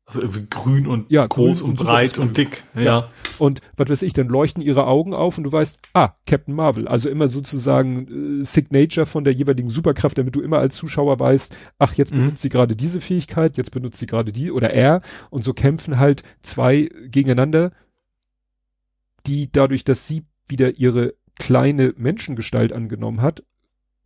Also 0.09 0.21
irgendwie 0.21 0.47
grün 0.49 0.87
und 0.87 1.11
Ja, 1.11 1.27
groß 1.27 1.61
und 1.61 1.79
und 1.79 1.85
breit 1.85 2.17
und 2.17 2.35
dick. 2.35 2.63
Ja. 2.73 2.81
Ja. 2.81 3.09
Und 3.37 3.61
was 3.77 3.89
weiß 3.89 4.01
ich, 4.01 4.13
dann 4.13 4.27
leuchten 4.27 4.63
ihre 4.63 4.87
Augen 4.87 5.13
auf 5.13 5.37
und 5.37 5.43
du 5.43 5.51
weißt, 5.51 5.77
ah, 5.93 6.15
Captain 6.25 6.55
Marvel. 6.55 6.87
Also 6.87 7.09
immer 7.11 7.27
sozusagen 7.27 8.39
äh, 8.41 8.43
Signature 8.43 9.05
von 9.05 9.23
der 9.23 9.33
jeweiligen 9.33 9.69
Superkraft, 9.69 10.17
damit 10.17 10.35
du 10.35 10.41
immer 10.41 10.57
als 10.57 10.75
Zuschauer 10.77 11.19
weißt, 11.19 11.55
ach, 11.77 11.93
jetzt 11.93 12.11
Mhm. 12.11 12.17
benutzt 12.21 12.41
sie 12.41 12.49
gerade 12.49 12.75
diese 12.75 13.01
Fähigkeit, 13.01 13.55
jetzt 13.57 13.69
benutzt 13.69 13.99
sie 13.99 14.07
gerade 14.07 14.31
die 14.31 14.51
oder 14.51 14.71
er. 14.73 15.01
Und 15.29 15.43
so 15.43 15.53
kämpfen 15.53 15.99
halt 15.99 16.23
zwei 16.41 16.89
gegeneinander, 17.05 17.71
die 19.27 19.51
dadurch, 19.51 19.83
dass 19.83 20.07
sie 20.07 20.23
wieder 20.47 20.77
ihre 20.79 21.13
kleine 21.37 21.93
Menschengestalt 21.97 22.73
angenommen 22.73 23.21
hat 23.21 23.43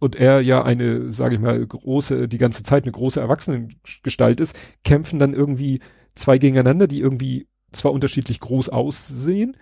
und 0.04 0.18
er 0.18 0.42
ja 0.42 0.62
eine, 0.64 1.12
sage 1.14 1.36
ich 1.36 1.42
mal, 1.42 1.66
große, 1.66 2.28
die 2.28 2.38
ganze 2.38 2.62
Zeit 2.62 2.84
eine 2.84 2.92
große 2.92 3.22
Erwachsenengestalt 3.22 4.42
ist, 4.42 4.54
kämpfen 4.84 5.18
dann 5.18 5.34
irgendwie 5.34 5.80
zwei 6.14 6.38
gegeneinander, 6.38 6.88
die 6.88 7.00
irgendwie 7.00 7.48
zwar 7.72 7.94
unterschiedlich 7.94 8.42
groß 8.42 8.68
aussehen, 8.68 9.56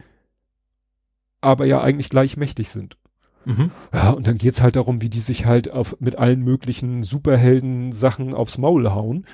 aber 1.41 1.65
ja 1.65 1.79
eigentlich 1.81 2.09
gleich 2.09 2.37
mächtig 2.37 2.69
sind. 2.69 2.97
Mhm. 3.45 3.69
Ja, 3.93 4.09
und 4.09 4.25
dann 4.25 4.39
geht's 4.39 4.63
halt 4.63 4.75
darum, 4.75 5.01
wie 5.01 5.09
die 5.09 5.19
sich 5.19 5.45
halt 5.45 5.71
auf, 5.71 5.95
mit 5.99 6.17
allen 6.17 6.41
möglichen 6.41 7.03
Superhelden-Sachen 7.03 8.33
aufs 8.33 8.57
Maul 8.57 8.89
hauen. 8.91 9.25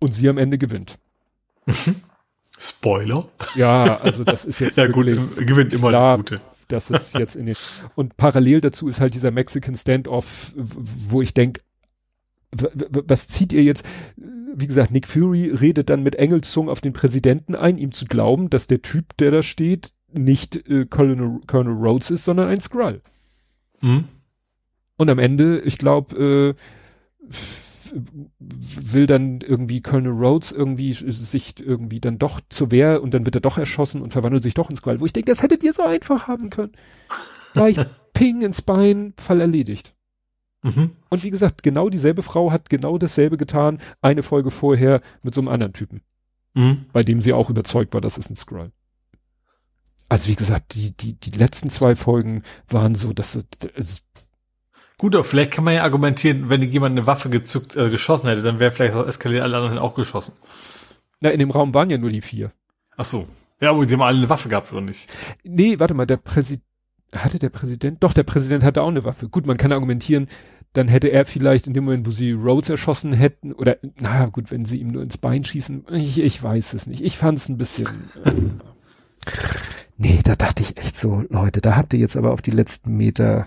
Und 0.00 0.12
sie 0.12 0.28
am 0.28 0.38
Ende 0.38 0.58
gewinnt. 0.58 0.98
Spoiler. 2.58 3.28
Ja, 3.54 3.96
also 3.98 4.22
das 4.22 4.44
ist 4.44 4.60
jetzt 4.60 4.76
Ja 4.76 4.86
gut, 4.86 5.06
gewinnt 5.06 5.72
immer 5.72 5.88
klar. 5.88 6.18
der 6.18 6.36
Gute. 6.36 6.57
Das 6.68 6.90
ist 6.90 7.14
jetzt 7.14 7.36
in 7.36 7.46
den, 7.46 7.56
und 7.94 8.16
parallel 8.16 8.60
dazu 8.60 8.88
ist 8.88 9.00
halt 9.00 9.14
dieser 9.14 9.30
Mexican 9.30 9.74
Standoff, 9.74 10.54
wo 10.56 11.22
ich 11.22 11.34
denk, 11.34 11.60
w- 12.52 12.68
w- 12.74 13.02
was 13.06 13.28
zieht 13.28 13.52
ihr 13.52 13.62
jetzt? 13.62 13.84
Wie 14.54 14.66
gesagt, 14.66 14.90
Nick 14.90 15.06
Fury 15.06 15.50
redet 15.50 15.90
dann 15.90 16.02
mit 16.02 16.16
Engelszung 16.16 16.68
auf 16.68 16.80
den 16.80 16.92
Präsidenten 16.92 17.54
ein, 17.54 17.78
ihm 17.78 17.92
zu 17.92 18.06
glauben, 18.06 18.50
dass 18.50 18.66
der 18.66 18.82
Typ, 18.82 19.16
der 19.18 19.30
da 19.30 19.42
steht, 19.42 19.92
nicht 20.12 20.68
äh, 20.68 20.86
Colonel, 20.86 21.40
Colonel 21.46 21.74
Rhodes 21.74 22.10
ist, 22.10 22.24
sondern 22.24 22.48
ein 22.48 22.60
Skrull. 22.60 23.02
Mhm. 23.80 24.04
Und 24.96 25.10
am 25.10 25.18
Ende, 25.18 25.60
ich 25.60 25.78
glaube, 25.78 26.54
äh, 27.30 27.34
will 27.90 29.06
dann 29.06 29.40
irgendwie 29.40 29.80
Colonel 29.80 30.12
Rhodes 30.12 30.52
irgendwie 30.52 30.92
sich 30.92 31.60
irgendwie 31.60 32.00
dann 32.00 32.18
doch 32.18 32.40
zur 32.48 32.70
Wehr 32.70 33.02
und 33.02 33.14
dann 33.14 33.24
wird 33.24 33.34
er 33.34 33.40
doch 33.40 33.58
erschossen 33.58 34.02
und 34.02 34.12
verwandelt 34.12 34.42
sich 34.42 34.54
doch 34.54 34.70
ins 34.70 34.80
Squall, 34.80 35.00
wo 35.00 35.06
ich 35.06 35.12
denke, 35.12 35.30
das 35.30 35.42
hättet 35.42 35.62
ihr 35.62 35.72
so 35.72 35.82
einfach 35.82 36.28
haben 36.28 36.50
können. 36.50 36.72
Gleich 37.54 37.78
Ping 38.12 38.42
ins 38.42 38.62
Bein, 38.62 39.14
Fall 39.16 39.40
erledigt. 39.40 39.94
Mhm. 40.62 40.90
Und 41.08 41.22
wie 41.22 41.30
gesagt, 41.30 41.62
genau 41.62 41.88
dieselbe 41.88 42.22
Frau 42.22 42.50
hat 42.50 42.68
genau 42.68 42.98
dasselbe 42.98 43.36
getan, 43.36 43.78
eine 44.00 44.22
Folge 44.22 44.50
vorher 44.50 45.00
mit 45.22 45.34
so 45.34 45.40
einem 45.40 45.48
anderen 45.48 45.72
Typen, 45.72 46.02
Mhm. 46.54 46.86
bei 46.92 47.02
dem 47.02 47.20
sie 47.20 47.32
auch 47.32 47.50
überzeugt 47.50 47.94
war, 47.94 48.00
das 48.00 48.18
ist 48.18 48.30
ein 48.30 48.36
Skrull. 48.36 48.72
Also 50.08 50.28
wie 50.28 50.36
gesagt, 50.36 50.74
die, 50.74 50.96
die, 50.96 51.14
die 51.14 51.38
letzten 51.38 51.68
zwei 51.68 51.94
Folgen 51.94 52.42
waren 52.68 52.94
so, 52.94 53.12
dass 53.12 53.38
es 53.76 54.02
Gut, 54.98 55.14
aber 55.14 55.22
vielleicht 55.22 55.52
kann 55.52 55.62
man 55.62 55.74
ja 55.74 55.84
argumentieren, 55.84 56.50
wenn 56.50 56.60
jemand 56.60 56.98
eine 56.98 57.06
Waffe 57.06 57.30
gezückt, 57.30 57.76
äh, 57.76 57.88
geschossen 57.88 58.28
hätte, 58.28 58.42
dann 58.42 58.58
wäre 58.58 58.72
vielleicht 58.72 58.94
auch 58.94 59.06
eskaliert 59.06 59.44
alle 59.44 59.56
anderen 59.56 59.78
auch 59.78 59.94
geschossen. 59.94 60.32
na, 61.20 61.30
in 61.30 61.38
dem 61.38 61.52
Raum 61.52 61.72
waren 61.72 61.88
ja 61.88 61.98
nur 61.98 62.10
die 62.10 62.20
vier. 62.20 62.52
Ach 62.96 63.04
so. 63.04 63.28
Ja, 63.60 63.70
aber 63.70 63.86
die 63.86 63.94
haben 63.94 64.02
alle 64.02 64.18
eine 64.18 64.28
Waffe 64.28 64.48
gehabt, 64.48 64.72
oder 64.72 64.80
nicht? 64.80 65.08
Nee, 65.44 65.78
warte 65.78 65.94
mal, 65.94 66.06
der 66.06 66.16
Präsident, 66.16 66.64
hatte 67.14 67.38
der 67.38 67.48
Präsident? 67.48 68.02
Doch, 68.02 68.12
der 68.12 68.24
Präsident 68.24 68.64
hatte 68.64 68.82
auch 68.82 68.88
eine 68.88 69.04
Waffe. 69.04 69.28
Gut, 69.28 69.46
man 69.46 69.56
kann 69.56 69.72
argumentieren, 69.72 70.28
dann 70.72 70.88
hätte 70.88 71.08
er 71.08 71.24
vielleicht 71.26 71.68
in 71.68 71.74
dem 71.74 71.84
Moment, 71.84 72.06
wo 72.06 72.10
sie 72.10 72.32
Rhodes 72.32 72.68
erschossen 72.68 73.12
hätten, 73.12 73.52
oder, 73.52 73.78
na 74.00 74.26
gut, 74.26 74.50
wenn 74.50 74.64
sie 74.64 74.78
ihm 74.78 74.88
nur 74.88 75.02
ins 75.02 75.16
Bein 75.16 75.44
schießen, 75.44 75.86
ich, 75.92 76.18
ich 76.18 76.42
weiß 76.42 76.74
es 76.74 76.86
nicht. 76.88 77.02
Ich 77.02 77.16
fand 77.16 77.38
es 77.38 77.48
ein 77.48 77.56
bisschen, 77.56 77.86
äh, 78.24 78.32
nee, 79.96 80.20
da 80.24 80.34
dachte 80.34 80.62
ich 80.62 80.76
echt 80.76 80.96
so, 80.96 81.24
Leute, 81.28 81.60
da 81.60 81.76
habt 81.76 81.94
ihr 81.94 82.00
jetzt 82.00 82.16
aber 82.16 82.32
auf 82.32 82.42
die 82.42 82.50
letzten 82.50 82.96
Meter 82.96 83.46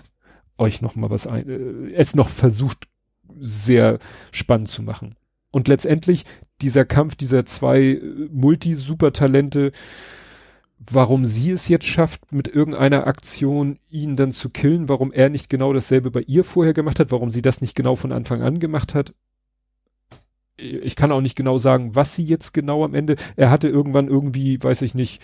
euch 0.62 0.80
noch 0.80 0.94
mal 0.94 1.10
was 1.10 1.26
ein, 1.26 1.48
äh, 1.48 1.92
es 1.92 2.14
noch 2.14 2.28
versucht, 2.28 2.88
sehr 3.38 3.98
spannend 4.30 4.68
zu 4.68 4.82
machen. 4.82 5.16
Und 5.50 5.68
letztendlich 5.68 6.24
dieser 6.60 6.84
Kampf 6.84 7.16
dieser 7.16 7.44
zwei 7.44 7.80
äh, 7.80 8.28
Multi-Supertalente, 8.30 9.72
warum 10.90 11.24
sie 11.26 11.50
es 11.50 11.68
jetzt 11.68 11.86
schafft, 11.86 12.32
mit 12.32 12.48
irgendeiner 12.48 13.06
Aktion 13.06 13.78
ihn 13.90 14.16
dann 14.16 14.32
zu 14.32 14.50
killen, 14.50 14.88
warum 14.88 15.12
er 15.12 15.28
nicht 15.28 15.50
genau 15.50 15.72
dasselbe 15.72 16.10
bei 16.10 16.22
ihr 16.22 16.44
vorher 16.44 16.72
gemacht 16.72 16.98
hat, 16.98 17.10
warum 17.10 17.30
sie 17.30 17.42
das 17.42 17.60
nicht 17.60 17.76
genau 17.76 17.96
von 17.96 18.12
Anfang 18.12 18.42
an 18.42 18.58
gemacht 18.58 18.94
hat. 18.94 19.14
Ich 20.56 20.96
kann 20.96 21.12
auch 21.12 21.20
nicht 21.20 21.36
genau 21.36 21.58
sagen, 21.58 21.94
was 21.94 22.14
sie 22.14 22.24
jetzt 22.24 22.52
genau 22.52 22.84
am 22.84 22.94
Ende. 22.94 23.16
Er 23.36 23.50
hatte 23.50 23.68
irgendwann 23.68 24.08
irgendwie, 24.08 24.62
weiß 24.62 24.82
ich 24.82 24.94
nicht, 24.94 25.20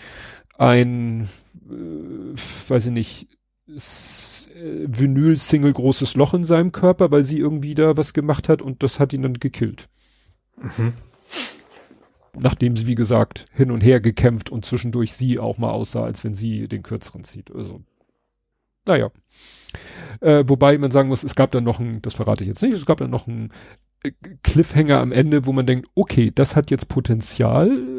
ein, 0.57 1.29
äh, 1.69 2.69
weiß 2.69 2.87
ich 2.87 2.91
nicht, 2.91 3.38
Vinyl-Single 4.87 5.73
großes 5.73 6.15
Loch 6.15 6.33
in 6.33 6.43
seinem 6.43 6.71
Körper, 6.71 7.11
weil 7.11 7.23
sie 7.23 7.39
irgendwie 7.39 7.75
da 7.75 7.95
was 7.97 8.13
gemacht 8.13 8.49
hat 8.49 8.61
und 8.61 8.83
das 8.83 8.99
hat 8.99 9.13
ihn 9.13 9.21
dann 9.21 9.33
gekillt 9.33 9.89
Mhm. 10.61 10.93
nachdem 12.37 12.75
sie, 12.75 12.87
wie 12.87 12.95
gesagt, 12.95 13.47
hin 13.53 13.71
und 13.71 13.81
her 13.81 13.99
gekämpft 14.01 14.49
und 14.49 14.65
zwischendurch 14.65 15.13
sie 15.13 15.39
auch 15.39 15.57
mal 15.57 15.71
aussah, 15.71 16.03
als 16.03 16.23
wenn 16.23 16.33
sie 16.33 16.67
den 16.67 16.83
kürzeren 16.83 17.23
zieht. 17.23 17.53
Also, 17.53 17.81
naja. 18.87 19.09
Äh, 20.21 20.43
wobei 20.47 20.77
man 20.77 20.91
sagen 20.91 21.09
muss, 21.09 21.23
es 21.23 21.35
gab 21.35 21.51
dann 21.51 21.63
noch 21.63 21.79
ein, 21.79 22.01
das 22.01 22.13
verrate 22.13 22.43
ich 22.43 22.47
jetzt 22.47 22.61
nicht, 22.61 22.73
es 22.73 22.85
gab 22.85 22.97
dann 22.97 23.09
noch 23.11 23.27
ein 23.27 23.51
äh, 24.03 24.11
Cliffhanger 24.43 24.99
am 24.99 25.11
Ende, 25.11 25.45
wo 25.45 25.53
man 25.53 25.65
denkt, 25.65 25.87
okay, 25.95 26.31
das 26.33 26.55
hat 26.55 26.71
jetzt 26.71 26.87
Potenzial 26.87 27.69
äh, 27.69 27.98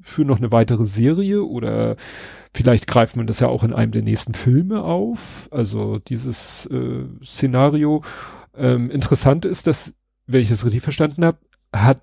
für 0.00 0.24
noch 0.24 0.38
eine 0.38 0.52
weitere 0.52 0.86
Serie 0.86 1.42
oder 1.44 1.96
vielleicht 2.54 2.86
greift 2.86 3.16
man 3.16 3.26
das 3.26 3.40
ja 3.40 3.48
auch 3.48 3.62
in 3.62 3.72
einem 3.72 3.92
der 3.92 4.02
nächsten 4.02 4.34
Filme 4.34 4.82
auf. 4.82 5.48
Also 5.50 5.98
dieses 5.98 6.66
äh, 6.66 7.04
Szenario. 7.24 8.02
Ähm, 8.54 8.90
interessant 8.90 9.44
ist, 9.44 9.66
dass, 9.66 9.94
wenn 10.26 10.40
ich 10.40 10.50
es 10.50 10.64
richtig 10.64 10.82
verstanden 10.82 11.24
habe, 11.24 11.38
hat 11.72 12.02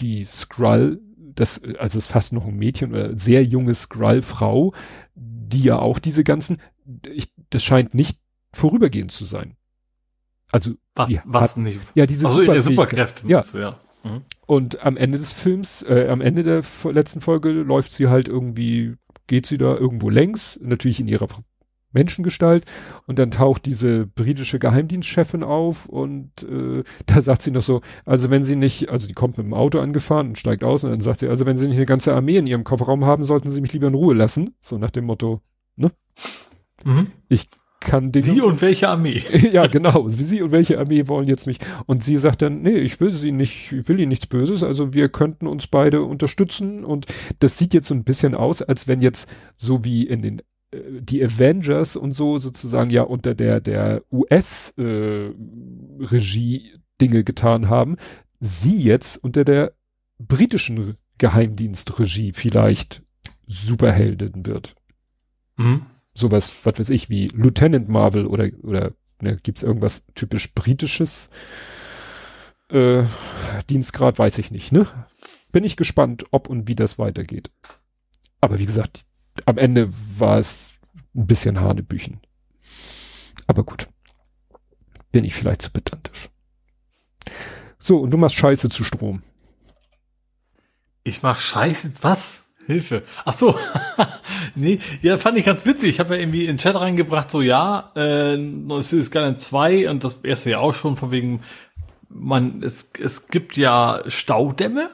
die 0.00 0.24
Skrull, 0.24 1.00
das, 1.16 1.62
also 1.62 1.98
es 1.98 2.06
ist 2.06 2.06
fast 2.08 2.32
noch 2.32 2.46
ein 2.46 2.56
Mädchen 2.56 2.92
oder 2.92 3.16
sehr 3.16 3.44
junge 3.44 3.74
Skrull-Frau, 3.74 4.74
die 5.14 5.62
ja 5.62 5.78
auch 5.78 5.98
diese 5.98 6.24
ganzen, 6.24 6.60
ich, 7.06 7.32
das 7.50 7.62
scheint 7.62 7.94
nicht 7.94 8.18
vorübergehend 8.52 9.12
zu 9.12 9.24
sein. 9.24 9.56
Also, 10.50 10.72
Was, 10.94 11.08
die 11.08 11.20
was 11.24 11.52
hat, 11.52 11.56
nicht? 11.58 11.80
ja, 11.94 12.06
diese 12.06 12.22
Superfähigkeit. 12.28 12.64
Superkräfte. 12.64 13.28
Ja. 13.28 13.42
ja. 13.54 13.80
Mhm. 14.04 14.22
Und 14.46 14.84
am 14.84 14.96
Ende 14.96 15.18
des 15.18 15.32
Films, 15.32 15.82
äh, 15.82 16.08
am 16.08 16.20
Ende 16.20 16.42
der 16.42 16.62
letzten 16.92 17.20
Folge 17.20 17.50
läuft 17.50 17.92
sie 17.92 18.08
halt 18.08 18.28
irgendwie, 18.28 18.94
geht 19.26 19.46
sie 19.46 19.58
da 19.58 19.74
irgendwo 19.74 20.10
längs, 20.10 20.58
natürlich 20.62 21.00
in 21.00 21.08
ihrer 21.08 21.26
Menschengestalt 21.92 22.64
und 23.06 23.18
dann 23.18 23.30
taucht 23.30 23.66
diese 23.66 24.06
britische 24.06 24.58
Geheimdienstchefin 24.58 25.42
auf 25.44 25.86
und 25.86 26.42
äh, 26.42 26.82
da 27.06 27.20
sagt 27.20 27.42
sie 27.42 27.52
noch 27.52 27.62
so, 27.62 27.80
also 28.04 28.30
wenn 28.30 28.42
sie 28.42 28.56
nicht, 28.56 28.90
also 28.90 29.06
die 29.06 29.14
kommt 29.14 29.38
mit 29.38 29.46
dem 29.46 29.54
Auto 29.54 29.78
angefahren 29.78 30.28
und 30.28 30.38
steigt 30.38 30.64
aus 30.64 30.84
und 30.84 30.90
dann 30.90 31.00
sagt 31.00 31.20
sie, 31.20 31.28
also 31.28 31.46
wenn 31.46 31.56
sie 31.56 31.66
nicht 31.66 31.76
eine 31.76 31.86
ganze 31.86 32.14
Armee 32.14 32.36
in 32.36 32.46
ihrem 32.46 32.64
Kofferraum 32.64 33.04
haben, 33.04 33.24
sollten 33.24 33.50
sie 33.50 33.60
mich 33.60 33.72
lieber 33.72 33.86
in 33.86 33.94
Ruhe 33.94 34.14
lassen, 34.14 34.56
so 34.60 34.76
nach 34.76 34.90
dem 34.90 35.04
Motto, 35.04 35.40
Mhm. 36.84 37.06
Kann 37.84 38.10
den 38.10 38.22
Sie 38.22 38.40
und 38.40 38.60
welche 38.60 38.88
Armee? 38.88 39.22
ja, 39.52 39.66
genau. 39.66 40.08
Sie 40.08 40.42
und 40.42 40.50
welche 40.50 40.78
Armee 40.78 41.06
wollen 41.06 41.28
jetzt 41.28 41.46
mich? 41.46 41.58
Und 41.86 42.02
sie 42.02 42.16
sagt 42.16 42.42
dann, 42.42 42.62
nee, 42.62 42.78
ich 42.78 42.98
will 43.00 43.10
sie 43.10 43.32
nicht, 43.32 43.72
ich 43.72 43.88
will 43.88 44.00
ihnen 44.00 44.08
nichts 44.08 44.26
Böses, 44.26 44.62
also 44.62 44.92
wir 44.92 45.08
könnten 45.08 45.46
uns 45.46 45.66
beide 45.66 46.02
unterstützen. 46.02 46.84
Und 46.84 47.06
das 47.38 47.58
sieht 47.58 47.74
jetzt 47.74 47.88
so 47.88 47.94
ein 47.94 48.04
bisschen 48.04 48.34
aus, 48.34 48.62
als 48.62 48.88
wenn 48.88 49.00
jetzt 49.00 49.28
so 49.56 49.84
wie 49.84 50.04
in 50.04 50.22
den 50.22 50.38
äh, 50.72 51.00
die 51.00 51.22
Avengers 51.22 51.96
und 51.96 52.12
so 52.12 52.38
sozusagen 52.38 52.90
ja 52.90 53.02
unter 53.02 53.34
der 53.34 53.60
der 53.60 54.02
US 54.10 54.74
äh, 54.76 55.30
Regie 56.00 56.72
Dinge 57.00 57.24
getan 57.24 57.68
haben, 57.68 57.96
sie 58.40 58.78
jetzt 58.78 59.22
unter 59.22 59.44
der 59.44 59.72
britischen 60.18 60.96
Geheimdienstregie 61.18 62.32
vielleicht 62.32 63.02
Superheldin 63.46 64.46
wird 64.46 64.74
Mhm. 65.56 65.86
Sowas, 66.14 66.52
was 66.64 66.78
weiß 66.78 66.90
ich, 66.90 67.10
wie 67.10 67.26
Lieutenant 67.28 67.88
Marvel 67.88 68.26
oder, 68.26 68.48
oder 68.62 68.92
ne, 69.20 69.36
gibt's 69.42 69.62
irgendwas 69.62 70.04
typisch 70.14 70.52
britisches 70.54 71.30
äh, 72.70 73.04
Dienstgrad, 73.68 74.18
weiß 74.18 74.38
ich 74.38 74.50
nicht, 74.50 74.72
ne? 74.72 74.86
Bin 75.52 75.64
ich 75.64 75.76
gespannt, 75.76 76.24
ob 76.30 76.48
und 76.48 76.66
wie 76.66 76.74
das 76.74 76.98
weitergeht. 76.98 77.50
Aber 78.40 78.58
wie 78.58 78.66
gesagt, 78.66 79.06
am 79.46 79.58
Ende 79.58 79.90
war 80.16 80.38
es 80.38 80.74
ein 81.14 81.26
bisschen 81.26 81.60
Hanebüchen. 81.60 82.20
Aber 83.46 83.64
gut. 83.64 83.88
Bin 85.12 85.24
ich 85.24 85.34
vielleicht 85.34 85.62
zu 85.62 85.70
pedantisch. 85.70 86.30
So, 87.78 88.00
und 88.00 88.10
du 88.10 88.16
machst 88.16 88.36
Scheiße 88.36 88.68
zu 88.68 88.82
Strom. 88.82 89.22
Ich 91.04 91.22
mach 91.22 91.38
Scheiße. 91.38 91.92
Was? 92.00 92.43
Hilfe. 92.66 93.02
Ach 93.24 93.32
so. 93.32 93.58
nee, 94.54 94.80
ja, 95.02 95.16
fand 95.18 95.38
ich 95.38 95.44
ganz 95.44 95.66
witzig. 95.66 95.90
Ich 95.90 96.00
habe 96.00 96.14
ja 96.14 96.20
irgendwie 96.20 96.42
in 96.42 96.48
den 96.48 96.58
Chat 96.58 96.78
reingebracht, 96.78 97.30
so 97.30 97.40
ja, 97.40 97.92
äh, 97.94 98.36
Cities 98.80 99.06
Skylines 99.06 99.44
2 99.44 99.90
und 99.90 100.04
das 100.04 100.18
erste 100.22 100.50
ja 100.50 100.58
auch 100.58 100.74
schon, 100.74 100.96
von 100.96 101.10
wegen, 101.10 101.42
man, 102.08 102.62
es, 102.62 102.90
es 103.00 103.26
gibt 103.28 103.56
ja 103.56 104.02
Staudämme 104.06 104.90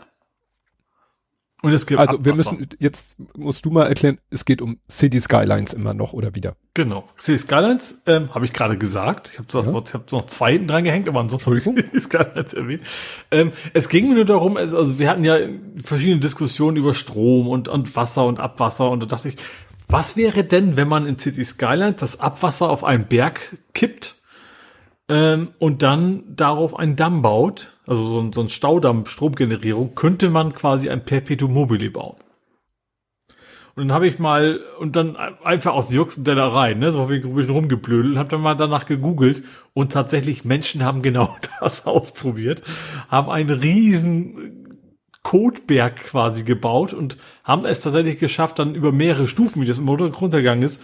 und 1.63 1.73
es 1.73 1.87
gibt. 1.87 2.01
Also 2.01 2.15
Abwasser. 2.15 2.25
wir 2.25 2.35
müssen, 2.35 2.69
jetzt 2.79 3.17
musst 3.37 3.65
du 3.65 3.71
mal 3.71 3.87
erklären, 3.87 4.19
es 4.31 4.45
geht 4.45 4.63
um 4.63 4.79
City 4.91 5.21
Skylines 5.21 5.73
immer 5.73 5.95
noch 5.95 6.13
oder 6.13 6.35
wieder. 6.35 6.57
Genau. 6.75 7.09
City 7.19 7.39
Skylines, 7.39 8.03
ähm, 8.07 8.35
habe 8.35 8.45
ich 8.45 8.53
gerade 8.53 8.79
gesagt. 8.79 9.31
Ich 9.33 9.39
habe 9.39 9.49
das 9.51 9.67
ja. 9.67 9.73
Wort, 9.73 9.89
ich 9.89 9.95
habe 9.95 10.05
noch 10.13 10.27
zwei 10.27 10.59
dran 10.59 10.85
gehängt, 10.85 11.09
aber 11.09 11.21
ansonsten 11.21 11.47
habe 11.47 11.57
ich 11.59 11.63
City 11.65 12.01
Skylines 12.01 12.55
erwähnt. 12.55 12.83
Ähm, 13.31 13.53
es 13.75 13.89
ging 13.89 14.09
mir 14.09 14.15
nur 14.15 14.25
darum, 14.25 14.57
also, 14.57 14.79
also 14.79 14.99
wir 14.99 15.11
hatten 15.11 15.25
ja 15.25 15.37
verschiedene 15.83 16.21
Diskussionen 16.21 16.77
über 16.77 16.95
Strom 16.95 17.49
und, 17.49 17.69
und 17.69 17.95
Wasser 17.95 18.27
und 18.27 18.41
Abwasser 18.41 18.91
und 18.91 19.01
da 19.01 19.07
dachte 19.07 19.29
ich, 19.29 19.37
was 19.89 20.17
wäre 20.17 20.45
denn, 20.45 20.77
wenn 20.77 20.89
man 20.89 21.07
in 21.07 21.19
City 21.19 21.45
Skylines 21.45 21.97
das 21.97 22.21
Abwasser 22.21 22.71
auf 22.71 22.85
einen 22.85 23.07
Berg 23.07 23.57
kippt 23.75 24.15
ähm, 25.11 25.49
und 25.59 25.83
dann 25.83 26.23
darauf 26.37 26.79
einen 26.79 26.95
Damm 26.95 27.21
baut, 27.21 27.77
also 27.85 28.09
so 28.09 28.21
ein, 28.21 28.33
so 28.33 28.41
ein 28.41 28.49
Staudamm, 28.49 29.07
Stromgenerierung, 29.07 29.97
könnte 29.97 30.31
man 30.31 30.55
quasi 30.55 30.89
ein 30.89 31.05
Perpetuum 31.05 31.53
mobile 31.53 31.91
bauen. 31.91 32.15
Und 33.75 33.89
dann 33.89 33.93
habe 33.93 34.07
ich 34.07 34.21
mal, 34.21 34.61
und 34.79 34.95
dann 34.95 35.17
einfach 35.17 35.73
aus 35.73 35.93
Jux 35.93 36.17
und 36.17 36.29
Dellerei, 36.29 36.75
ne, 36.75 36.93
so 36.93 37.03
ein 37.03 37.35
bisschen 37.35 37.55
rumgeblödelt, 37.55 38.17
habe 38.19 38.29
dann 38.29 38.41
mal 38.41 38.55
danach 38.55 38.87
gegoogelt 38.87 39.43
und 39.75 39.91
tatsächlich 39.91 40.45
Menschen 40.45 40.85
haben 40.85 41.03
genau 41.03 41.37
das 41.61 41.87
ausprobiert, 41.87 42.63
haben 43.09 43.31
einen 43.31 43.51
riesen 43.51 44.79
Codeberg 45.25 45.97
quasi 45.97 46.45
gebaut 46.45 46.95
und 46.95 47.17
haben 47.43 47.65
es 47.65 47.81
tatsächlich 47.81 48.21
geschafft, 48.21 48.61
dann 48.61 48.77
über 48.77 48.93
mehrere 48.93 49.27
Stufen, 49.27 49.61
wie 49.61 49.67
das 49.67 49.79
im 49.79 49.89
runtergegangen 49.89 50.63
ist, 50.63 50.83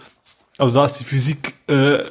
also 0.57 0.79
da 0.79 0.85
ist 0.85 0.99
die 0.99 1.05
Physik 1.05 1.53
äh, 1.67 2.03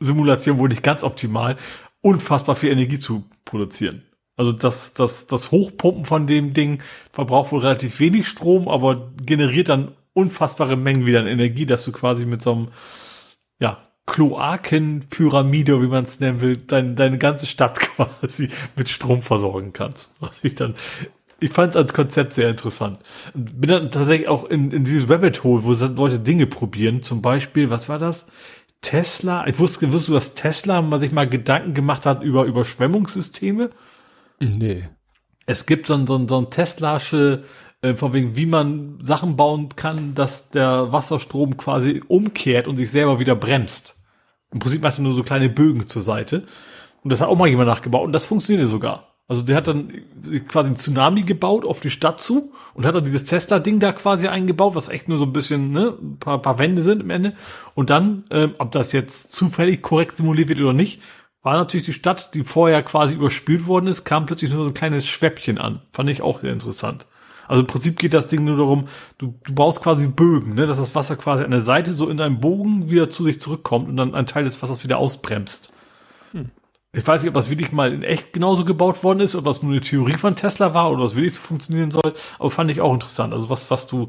Simulation 0.00 0.58
wohl 0.58 0.68
nicht 0.68 0.82
ganz 0.82 1.04
optimal, 1.04 1.56
unfassbar 2.00 2.56
viel 2.56 2.72
Energie 2.72 2.98
zu 2.98 3.24
produzieren. 3.44 4.02
Also 4.36 4.52
das, 4.52 4.94
das, 4.94 5.26
das 5.26 5.50
Hochpumpen 5.50 6.06
von 6.06 6.26
dem 6.26 6.54
Ding 6.54 6.82
verbraucht 7.12 7.52
wohl 7.52 7.60
relativ 7.60 8.00
wenig 8.00 8.26
Strom, 8.26 8.68
aber 8.68 9.12
generiert 9.24 9.68
dann 9.68 9.92
unfassbare 10.14 10.76
Mengen 10.76 11.04
wieder 11.04 11.20
an 11.20 11.26
Energie, 11.26 11.66
dass 11.66 11.84
du 11.84 11.92
quasi 11.92 12.24
mit 12.24 12.40
so 12.42 12.52
einem, 12.52 12.68
ja, 13.60 13.78
Kloakenpyramide, 14.06 15.82
wie 15.82 15.86
man 15.86 16.04
es 16.04 16.20
nennen 16.20 16.40
will, 16.40 16.56
dein, 16.56 16.96
deine 16.96 17.18
ganze 17.18 17.46
Stadt 17.46 17.78
quasi 17.96 18.48
mit 18.76 18.88
Strom 18.88 19.22
versorgen 19.22 19.72
kannst. 19.72 20.14
Was 20.20 20.42
ich 20.42 20.54
dann, 20.54 20.74
ich 21.38 21.50
fand 21.50 21.70
es 21.70 21.76
als 21.76 21.94
Konzept 21.94 22.32
sehr 22.32 22.50
interessant. 22.50 22.98
Bin 23.34 23.70
dann 23.70 23.90
tatsächlich 23.90 24.28
auch 24.28 24.44
in, 24.44 24.70
in 24.70 24.84
dieses 24.84 25.08
Rabbit 25.08 25.44
Hole, 25.44 25.64
wo 25.64 25.72
Leute 25.72 26.18
Dinge 26.18 26.46
probieren. 26.46 27.02
Zum 27.02 27.22
Beispiel, 27.22 27.70
was 27.70 27.88
war 27.88 27.98
das? 27.98 28.28
Tesla, 28.82 29.46
ich 29.46 29.58
wusste, 29.58 29.86
wusstest 29.92 30.08
du, 30.08 30.12
dass 30.14 30.34
Tesla 30.34 30.80
mal 30.82 30.98
sich 30.98 31.12
mal 31.12 31.28
Gedanken 31.28 31.74
gemacht 31.74 32.06
hat 32.06 32.22
über 32.22 32.44
Überschwemmungssysteme? 32.44 33.70
Nee. 34.38 34.88
Es 35.46 35.66
gibt 35.66 35.86
so 35.86 35.94
ein, 35.94 36.06
so 36.06 36.16
ein, 36.16 36.28
so 36.28 36.38
ein 36.38 36.50
Teslasche, 36.50 37.44
äh, 37.82 37.94
von 37.94 38.12
wegen, 38.12 38.36
wie 38.36 38.46
man 38.46 38.98
Sachen 39.02 39.36
bauen 39.36 39.70
kann, 39.74 40.14
dass 40.14 40.50
der 40.50 40.92
Wasserstrom 40.92 41.56
quasi 41.56 42.02
umkehrt 42.08 42.68
und 42.68 42.76
sich 42.76 42.90
selber 42.90 43.18
wieder 43.18 43.34
bremst. 43.34 43.96
Im 44.52 44.58
Prinzip 44.58 44.82
macht 44.82 44.98
er 44.98 45.02
nur 45.02 45.14
so 45.14 45.22
kleine 45.22 45.48
Bögen 45.48 45.88
zur 45.88 46.02
Seite. 46.02 46.46
Und 47.02 47.10
das 47.10 47.20
hat 47.20 47.28
auch 47.28 47.36
mal 47.36 47.48
jemand 47.48 47.68
nachgebaut 47.68 48.04
und 48.04 48.12
das 48.12 48.26
funktioniert 48.26 48.66
sogar. 48.66 49.09
Also 49.30 49.42
der 49.42 49.58
hat 49.58 49.68
dann 49.68 49.92
quasi 50.48 50.66
einen 50.66 50.76
Tsunami 50.76 51.22
gebaut 51.22 51.64
auf 51.64 51.78
die 51.78 51.90
Stadt 51.90 52.20
zu 52.20 52.52
und 52.74 52.84
hat 52.84 52.96
dann 52.96 53.04
dieses 53.04 53.22
Tesla-Ding 53.22 53.78
da 53.78 53.92
quasi 53.92 54.26
eingebaut, 54.26 54.74
was 54.74 54.88
echt 54.88 55.08
nur 55.08 55.18
so 55.18 55.24
ein 55.24 55.32
bisschen, 55.32 55.70
ne, 55.70 55.96
ein 56.02 56.18
paar, 56.18 56.42
paar 56.42 56.58
Wände 56.58 56.82
sind 56.82 57.00
am 57.00 57.10
Ende. 57.10 57.34
Und 57.76 57.90
dann, 57.90 58.24
ähm, 58.32 58.54
ob 58.58 58.72
das 58.72 58.90
jetzt 58.90 59.30
zufällig 59.30 59.82
korrekt 59.82 60.16
simuliert 60.16 60.48
wird 60.48 60.60
oder 60.60 60.72
nicht, 60.72 61.00
war 61.44 61.56
natürlich 61.56 61.86
die 61.86 61.92
Stadt, 61.92 62.34
die 62.34 62.42
vorher 62.42 62.82
quasi 62.82 63.14
überspült 63.14 63.68
worden 63.68 63.86
ist, 63.86 64.02
kam 64.02 64.26
plötzlich 64.26 64.50
nur 64.52 64.64
so 64.64 64.70
ein 64.70 64.74
kleines 64.74 65.06
Schwäppchen 65.06 65.58
an. 65.58 65.80
Fand 65.92 66.10
ich 66.10 66.22
auch 66.22 66.40
sehr 66.40 66.52
interessant. 66.52 67.06
Also 67.46 67.60
im 67.60 67.68
Prinzip 67.68 68.00
geht 68.00 68.14
das 68.14 68.26
Ding 68.26 68.42
nur 68.42 68.56
darum, 68.56 68.88
du, 69.18 69.38
du 69.44 69.54
baust 69.54 69.80
quasi 69.80 70.08
Bögen, 70.08 70.54
ne, 70.54 70.66
dass 70.66 70.78
das 70.78 70.96
Wasser 70.96 71.14
quasi 71.14 71.44
an 71.44 71.52
der 71.52 71.62
Seite 71.62 71.92
so 71.92 72.08
in 72.08 72.20
einem 72.20 72.40
Bogen 72.40 72.90
wieder 72.90 73.10
zu 73.10 73.22
sich 73.22 73.40
zurückkommt 73.40 73.88
und 73.88 73.96
dann 73.96 74.12
ein 74.12 74.26
Teil 74.26 74.42
des 74.42 74.60
Wassers 74.60 74.82
wieder 74.82 74.98
ausbremst. 74.98 75.72
Ich 76.92 77.06
weiß 77.06 77.22
nicht, 77.22 77.28
ob 77.28 77.34
das 77.34 77.50
wirklich 77.50 77.70
mal 77.70 77.92
in 77.92 78.02
echt 78.02 78.32
genauso 78.32 78.64
gebaut 78.64 79.04
worden 79.04 79.20
ist, 79.20 79.36
ob 79.36 79.44
das 79.44 79.62
nur 79.62 79.70
eine 79.70 79.80
Theorie 79.80 80.16
von 80.16 80.34
Tesla 80.34 80.74
war 80.74 80.90
oder 80.90 81.04
was 81.04 81.14
wirklich 81.14 81.34
so 81.34 81.40
funktionieren 81.40 81.92
soll, 81.92 82.14
aber 82.38 82.50
fand 82.50 82.70
ich 82.70 82.80
auch 82.80 82.92
interessant. 82.92 83.32
Also 83.32 83.48
was, 83.48 83.70
was 83.70 83.86
du 83.86 84.08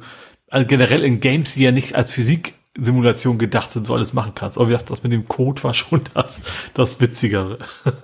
also 0.51 0.67
generell 0.67 1.03
in 1.03 1.21
Games, 1.21 1.53
die 1.53 1.63
ja 1.63 1.71
nicht 1.71 1.95
als 1.95 2.11
Physik-Simulation 2.11 3.37
gedacht 3.37 3.71
sind, 3.71 3.87
so 3.87 3.95
alles 3.95 4.13
machen 4.13 4.33
kannst. 4.35 4.57
Aber 4.57 4.67
wie 4.67 4.73
gesagt, 4.73 4.89
das 4.89 5.01
mit 5.01 5.13
dem 5.13 5.27
Code 5.27 5.63
war 5.63 5.73
schon 5.73 6.01
das, 6.13 6.41
das 6.73 6.99
Witzigere. 6.99 7.59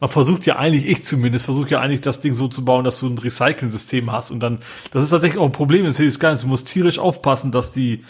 Man 0.00 0.10
versucht 0.10 0.46
ja 0.46 0.56
eigentlich, 0.56 0.86
ich 0.86 1.02
zumindest, 1.02 1.44
versuche 1.44 1.70
ja 1.70 1.80
eigentlich 1.80 2.00
das 2.00 2.20
Ding 2.20 2.34
so 2.34 2.46
zu 2.46 2.64
bauen, 2.64 2.84
dass 2.84 3.00
du 3.00 3.08
ein 3.08 3.18
Recycling-System 3.18 4.12
hast 4.12 4.30
und 4.30 4.38
dann, 4.38 4.60
das 4.92 5.02
ist 5.02 5.10
tatsächlich 5.10 5.40
auch 5.40 5.46
ein 5.46 5.52
Problem 5.52 5.84
in 5.84 5.92
Cities 5.92 6.14
Skylines. 6.14 6.42
Du 6.42 6.46
musst 6.46 6.68
tierisch 6.68 7.00
aufpassen, 7.00 7.50
dass 7.50 7.72
die, 7.72 8.04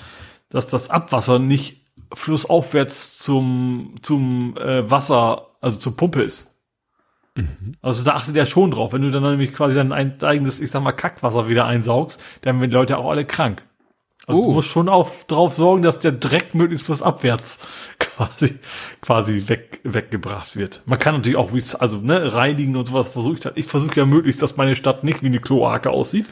dass 0.51 0.67
das 0.67 0.91
Abwasser 0.91 1.39
nicht 1.39 1.87
flussaufwärts 2.13 3.19
zum, 3.19 3.95
zum 4.03 4.57
äh, 4.57 4.91
Wasser 4.91 5.49
also 5.61 5.79
zur 5.79 5.97
Pumpe 5.97 6.23
ist. 6.23 6.59
Mhm. 7.35 7.75
Also 7.83 8.05
da 8.05 8.15
achtet 8.15 8.37
er 8.37 8.47
schon 8.47 8.71
drauf. 8.71 8.93
Wenn 8.93 9.03
du 9.03 9.11
dann 9.11 9.23
nämlich 9.23 9.53
quasi 9.53 9.77
dein 9.77 9.93
eigenes, 9.93 10.61
ich 10.61 10.71
sag 10.71 10.83
mal, 10.83 10.93
Kackwasser 10.93 11.49
wieder 11.49 11.67
einsaugst, 11.67 12.21
dann 12.43 12.61
werden 12.61 12.71
die 12.71 12.77
Leute 12.77 12.99
auch 12.99 13.09
alle 13.09 13.25
krank. 13.25 13.65
Also 14.27 14.43
oh. 14.43 14.47
du 14.47 14.53
musst 14.53 14.69
schon 14.69 14.91
auf, 14.91 15.25
drauf 15.25 15.55
sorgen, 15.55 15.83
dass 15.83 16.01
der 16.01 16.13
Dreck 16.13 16.55
möglichst 16.55 16.85
fürs 16.85 17.01
Abwärts 17.01 17.61
quasi, 17.99 18.59
quasi 19.01 19.45
weg, 19.47 19.81
weggebracht 19.85 20.55
wird. 20.55 20.83
Man 20.85 20.99
kann 20.99 21.15
natürlich 21.15 21.39
auch, 21.39 21.51
also, 21.81 21.97
ne, 21.99 22.35
reinigen 22.35 22.77
und 22.77 22.87
sowas 22.87 23.09
versucht 23.09 23.47
hat. 23.47 23.57
Ich 23.57 23.67
versuche 23.67 23.97
ja 23.97 24.05
möglichst, 24.05 24.43
dass 24.43 24.59
meine 24.59 24.75
Stadt 24.75 25.03
nicht 25.03 25.23
wie 25.23 25.29
eine 25.29 25.39
Kloake 25.39 25.91
aussieht. 25.91 26.27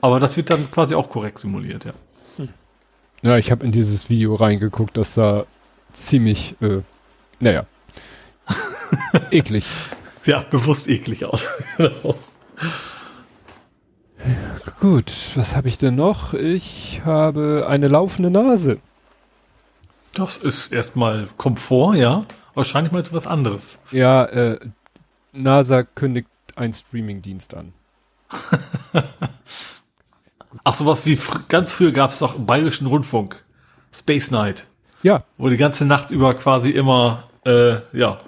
Aber 0.00 0.20
das 0.20 0.36
wird 0.36 0.50
dann 0.50 0.70
quasi 0.70 0.94
auch 0.94 1.08
korrekt 1.08 1.38
simuliert, 1.38 1.84
ja. 1.84 1.94
Ja, 3.22 3.38
ich 3.38 3.52
habe 3.52 3.64
in 3.64 3.70
dieses 3.70 4.10
Video 4.10 4.34
reingeguckt, 4.34 4.96
das 4.96 5.14
sah 5.14 5.46
ziemlich, 5.92 6.56
äh, 6.60 6.80
naja, 7.38 7.66
eklig. 9.30 9.64
Ja, 10.24 10.44
bewusst 10.50 10.88
eklig 10.88 11.24
aus. 11.24 11.48
Gut, 14.80 15.12
was 15.36 15.54
habe 15.54 15.68
ich 15.68 15.78
denn 15.78 15.94
noch? 15.94 16.34
Ich 16.34 17.02
habe 17.04 17.66
eine 17.68 17.86
laufende 17.86 18.30
Nase. 18.30 18.78
Das 20.14 20.36
ist 20.36 20.72
erstmal 20.72 21.28
Komfort, 21.36 21.94
ja. 21.94 22.24
Wahrscheinlich 22.54 22.92
mal 22.92 23.04
zu 23.04 23.14
was 23.14 23.28
anderes. 23.28 23.78
Ja, 23.92 24.24
äh, 24.24 24.58
NASA 25.32 25.84
kündigt 25.84 26.28
einen 26.56 26.72
Streamingdienst 26.72 27.54
an. 27.54 27.72
Ach, 30.64 30.74
sowas 30.74 31.06
wie 31.06 31.16
fr 31.16 31.40
ganz 31.48 31.72
früher 31.72 31.92
gab 31.92 32.10
es 32.10 32.18
doch 32.18 32.36
im 32.36 32.46
Bayerischen 32.46 32.86
Rundfunk. 32.86 33.42
Space 33.92 34.30
Night. 34.30 34.66
Ja. 35.02 35.24
Wo 35.36 35.48
die 35.48 35.56
ganze 35.56 35.84
Nacht 35.84 36.10
über 36.10 36.34
quasi 36.34 36.70
immer, 36.70 37.24
äh, 37.44 37.76
ja, 37.92 38.18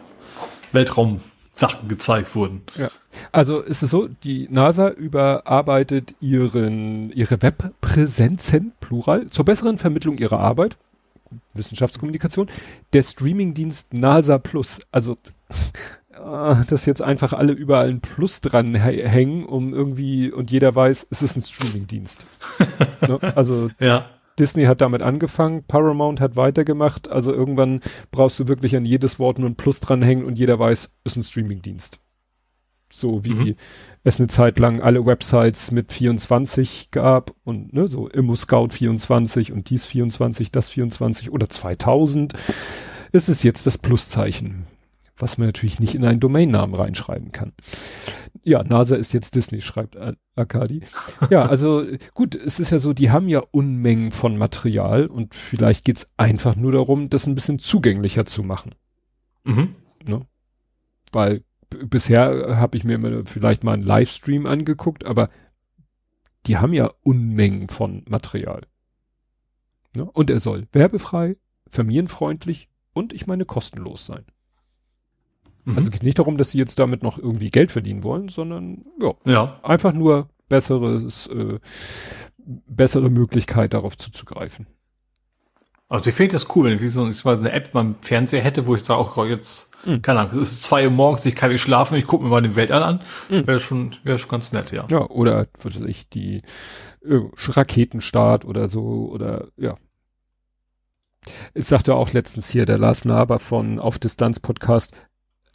Weltraum-Sachen 0.73 1.89
gezeigt 1.89 2.35
wurden. 2.35 2.63
Ja. 2.77 2.89
Also 3.33 3.61
ist 3.61 3.83
es 3.83 3.91
so, 3.91 4.09
die 4.09 4.49
NASA 4.51 4.91
überarbeitet 4.91 6.15
ihren, 6.21 7.11
ihre 7.13 7.41
Webpräsenzen, 7.41 8.73
plural, 8.81 9.27
zur 9.29 9.45
besseren 9.45 9.79
Vermittlung 9.79 10.19
ihrer 10.19 10.41
Arbeit, 10.41 10.77
Wissenschaftskommunikation, 11.55 12.49
der 12.93 13.03
Streamingdienst 13.03 13.95
NASA 13.95 14.39
Plus. 14.39 14.81
Also 14.91 15.17
dass 16.25 16.87
jetzt 16.87 17.03
einfach 17.03 17.33
alle 17.33 17.53
überall 17.53 17.91
ein 17.91 18.01
Plus 18.01 18.41
dran 18.41 18.75
hängen, 18.75 19.45
um 19.45 19.75
irgendwie 19.75 20.33
und 20.33 20.51
jeder 20.51 20.75
weiß, 20.75 21.07
es 21.11 21.23
ist 21.23 21.37
ein 21.37 21.43
Streamingdienst. 21.43 22.27
ne? 23.03 23.19
Also 23.37 23.69
ja. 23.79 24.07
Disney 24.39 24.65
hat 24.65 24.81
damit 24.81 25.03
angefangen, 25.03 25.65
Paramount 25.65 26.21
hat 26.21 26.35
weitergemacht, 26.37 27.09
also 27.09 27.33
irgendwann 27.33 27.81
brauchst 28.11 28.41
du 28.41 28.49
wirklich 28.49 28.75
an 28.75 28.85
jedes 28.85 29.19
Wort 29.19 29.39
nur 29.39 29.49
ein 29.49 29.57
Plus 29.57 29.81
dranhängen 29.81 30.25
und 30.25 30.39
jeder 30.39 30.59
weiß, 30.59 30.91
ist 31.05 31.17
ein 31.17 31.23
Streamingdienst. 31.23 32.01
So 32.91 33.25
wie 33.25 33.35
mhm. 33.35 33.55
es 34.03 34.19
eine 34.19 34.29
Zeit 34.29 34.59
lang 34.59 34.81
alle 34.81 35.05
Websites 35.05 35.73
mit 35.73 35.93
24 35.93 36.91
gab 36.91 37.33
und 37.45 37.73
ne, 37.73 37.87
so 37.87 38.09
ImmoScout 38.09 38.69
24 38.71 39.53
und 39.53 39.69
dies 39.69 39.85
24, 39.87 40.51
das 40.53 40.71
24 40.71 41.31
oder 41.31 41.49
2000, 41.49 42.33
ist 43.13 43.29
es 43.29 43.43
jetzt 43.43 43.67
das 43.67 43.79
Pluszeichen 43.79 44.67
was 45.17 45.39
man 45.39 45.49
natürlich 45.49 45.81
nicht 45.81 45.95
in 45.95 46.05
einen 46.05 46.21
Domainnamen 46.21 46.75
reinschreiben 46.75 47.33
kann. 47.33 47.53
Ja, 48.43 48.63
NASA 48.63 48.97
ist 48.97 49.13
jetzt 49.13 49.35
Disney, 49.35 49.61
schreibt 49.61 49.97
Akadi. 50.35 50.83
Ja, 51.31 51.47
also 51.47 51.85
gut, 52.15 52.35
es 52.35 52.61
ist 52.61 52.71
ja 52.71 52.79
so, 52.79 52.93
die 52.93 53.11
haben 53.11 53.29
ja 53.29 53.43
Unmengen 53.51 54.11
von 54.11 54.37
Material 54.37 55.07
und 55.07 55.35
vielleicht 55.35 55.85
geht's 55.85 56.11
einfach 56.17 56.57
nur 56.57 56.73
darum, 56.73 57.09
das 57.09 57.27
ein 57.27 57.35
bisschen 57.35 57.59
zugänglicher 57.59 58.25
zu 58.25 58.43
machen. 58.43 58.75
Mhm. 59.45 59.77
Ne? 60.05 60.27
Weil 61.13 61.45
bisher 61.87 62.57
habe 62.57 62.77
ich 62.77 62.85
mir 62.85 62.95
immer 62.95 63.25
vielleicht 63.25 63.65
mal 63.65 63.73
einen 63.73 63.83
Livestream 63.83 64.47
angeguckt, 64.47 65.07
aber 65.07 65.31
die 66.47 66.59
haben 66.59 66.73
ja 66.73 66.91
Unmengen 67.03 67.69
von 67.69 68.05
Material. 68.09 68.63
Ne? 69.97 70.05
Und 70.05 70.29
er 70.31 70.41
soll 70.41 70.67
werbefrei, 70.73 71.37
familienfreundlich 71.71 72.69
und 72.93 73.13
ich 73.13 73.27
meine 73.27 73.45
kostenlos 73.45 74.07
sein. 74.07 74.25
Mhm. 75.65 75.77
Also 75.77 75.87
es 75.89 75.91
geht 75.91 76.03
nicht 76.03 76.19
darum, 76.19 76.37
dass 76.37 76.51
sie 76.51 76.59
jetzt 76.59 76.79
damit 76.79 77.03
noch 77.03 77.19
irgendwie 77.19 77.49
Geld 77.49 77.73
verdienen 77.73 78.03
wollen, 78.03 78.29
sondern 78.29 78.85
ja, 79.01 79.15
ja. 79.25 79.61
einfach 79.63 79.93
nur 79.93 80.29
besseres, 80.49 81.27
äh, 81.29 81.59
bessere 82.37 83.11
Möglichkeit 83.11 83.75
darauf 83.75 83.97
zuzugreifen. 83.97 84.67
Also 85.89 86.11
ich 86.11 86.17
finde 86.17 86.33
das 86.33 86.55
cool, 86.57 86.71
wenn 86.71 86.85
ich 86.85 86.93
so 86.93 87.31
eine 87.31 87.53
App 87.53 87.73
beim 87.73 87.97
Fernseher 88.01 88.43
hätte, 88.43 88.67
wo 88.67 88.75
ich 88.75 88.83
sage, 88.83 89.01
auch 89.01 89.27
jetzt, 89.27 89.77
mhm. 89.87 90.03
keine 90.03 90.21
Ahnung, 90.21 90.41
es 90.41 90.53
ist 90.53 90.63
zwei 90.65 90.85
Uhr 90.87 90.91
morgens, 90.91 91.27
ich 91.27 91.37
kann 91.37 91.51
nicht 91.51 91.61
schlafen, 91.61 91.97
ich 91.97 92.07
gucke 92.07 92.25
mir 92.25 92.31
mal 92.31 92.43
den 92.43 92.57
Weltall 92.57 92.83
an, 92.83 93.01
mhm. 93.29 93.47
wäre 93.47 93.61
schon, 93.61 93.95
wäre 94.03 94.19
schon 94.19 94.31
ganz 94.31 94.53
nett, 94.53 94.73
ja. 94.73 94.87
Ja, 94.91 95.09
oder, 95.09 95.47
was 95.63 95.77
weiß 95.77 95.87
ich, 95.87 96.09
die 96.09 96.43
äh, 97.05 97.21
Raketenstart 97.37 98.45
oder 98.45 98.67
so, 98.67 99.09
oder, 99.13 99.49
ja. 99.57 99.77
Ich 101.55 101.67
sagte 101.67 101.95
auch 101.95 102.13
letztens 102.13 102.51
hier, 102.51 102.67
der 102.67 102.79
Lars 102.79 103.05
Naber 103.05 103.39
von 103.39 103.79
Auf 103.79 103.99
Distanz 103.99 104.41
Podcast, 104.41 104.95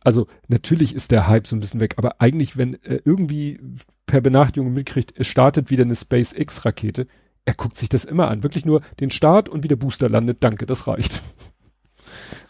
also 0.03 0.27
natürlich 0.47 0.95
ist 0.95 1.11
der 1.11 1.27
Hype 1.27 1.47
so 1.47 1.55
ein 1.55 1.59
bisschen 1.59 1.79
weg, 1.79 1.95
aber 1.97 2.21
eigentlich, 2.21 2.57
wenn 2.57 2.75
er 2.83 3.05
irgendwie 3.05 3.59
per 4.05 4.21
Benachrichtigung 4.21 4.73
mitkriegt, 4.73 5.13
es 5.15 5.27
startet 5.27 5.69
wieder 5.69 5.83
eine 5.83 5.95
SpaceX-Rakete, 5.95 7.07
er 7.45 7.53
guckt 7.53 7.77
sich 7.77 7.89
das 7.89 8.05
immer 8.05 8.29
an. 8.29 8.43
Wirklich 8.43 8.65
nur 8.65 8.81
den 8.99 9.09
Start 9.09 9.49
und 9.49 9.63
wie 9.63 9.67
der 9.67 9.75
Booster 9.75 10.09
landet. 10.09 10.37
Danke, 10.41 10.65
das 10.65 10.87
reicht. 10.87 11.21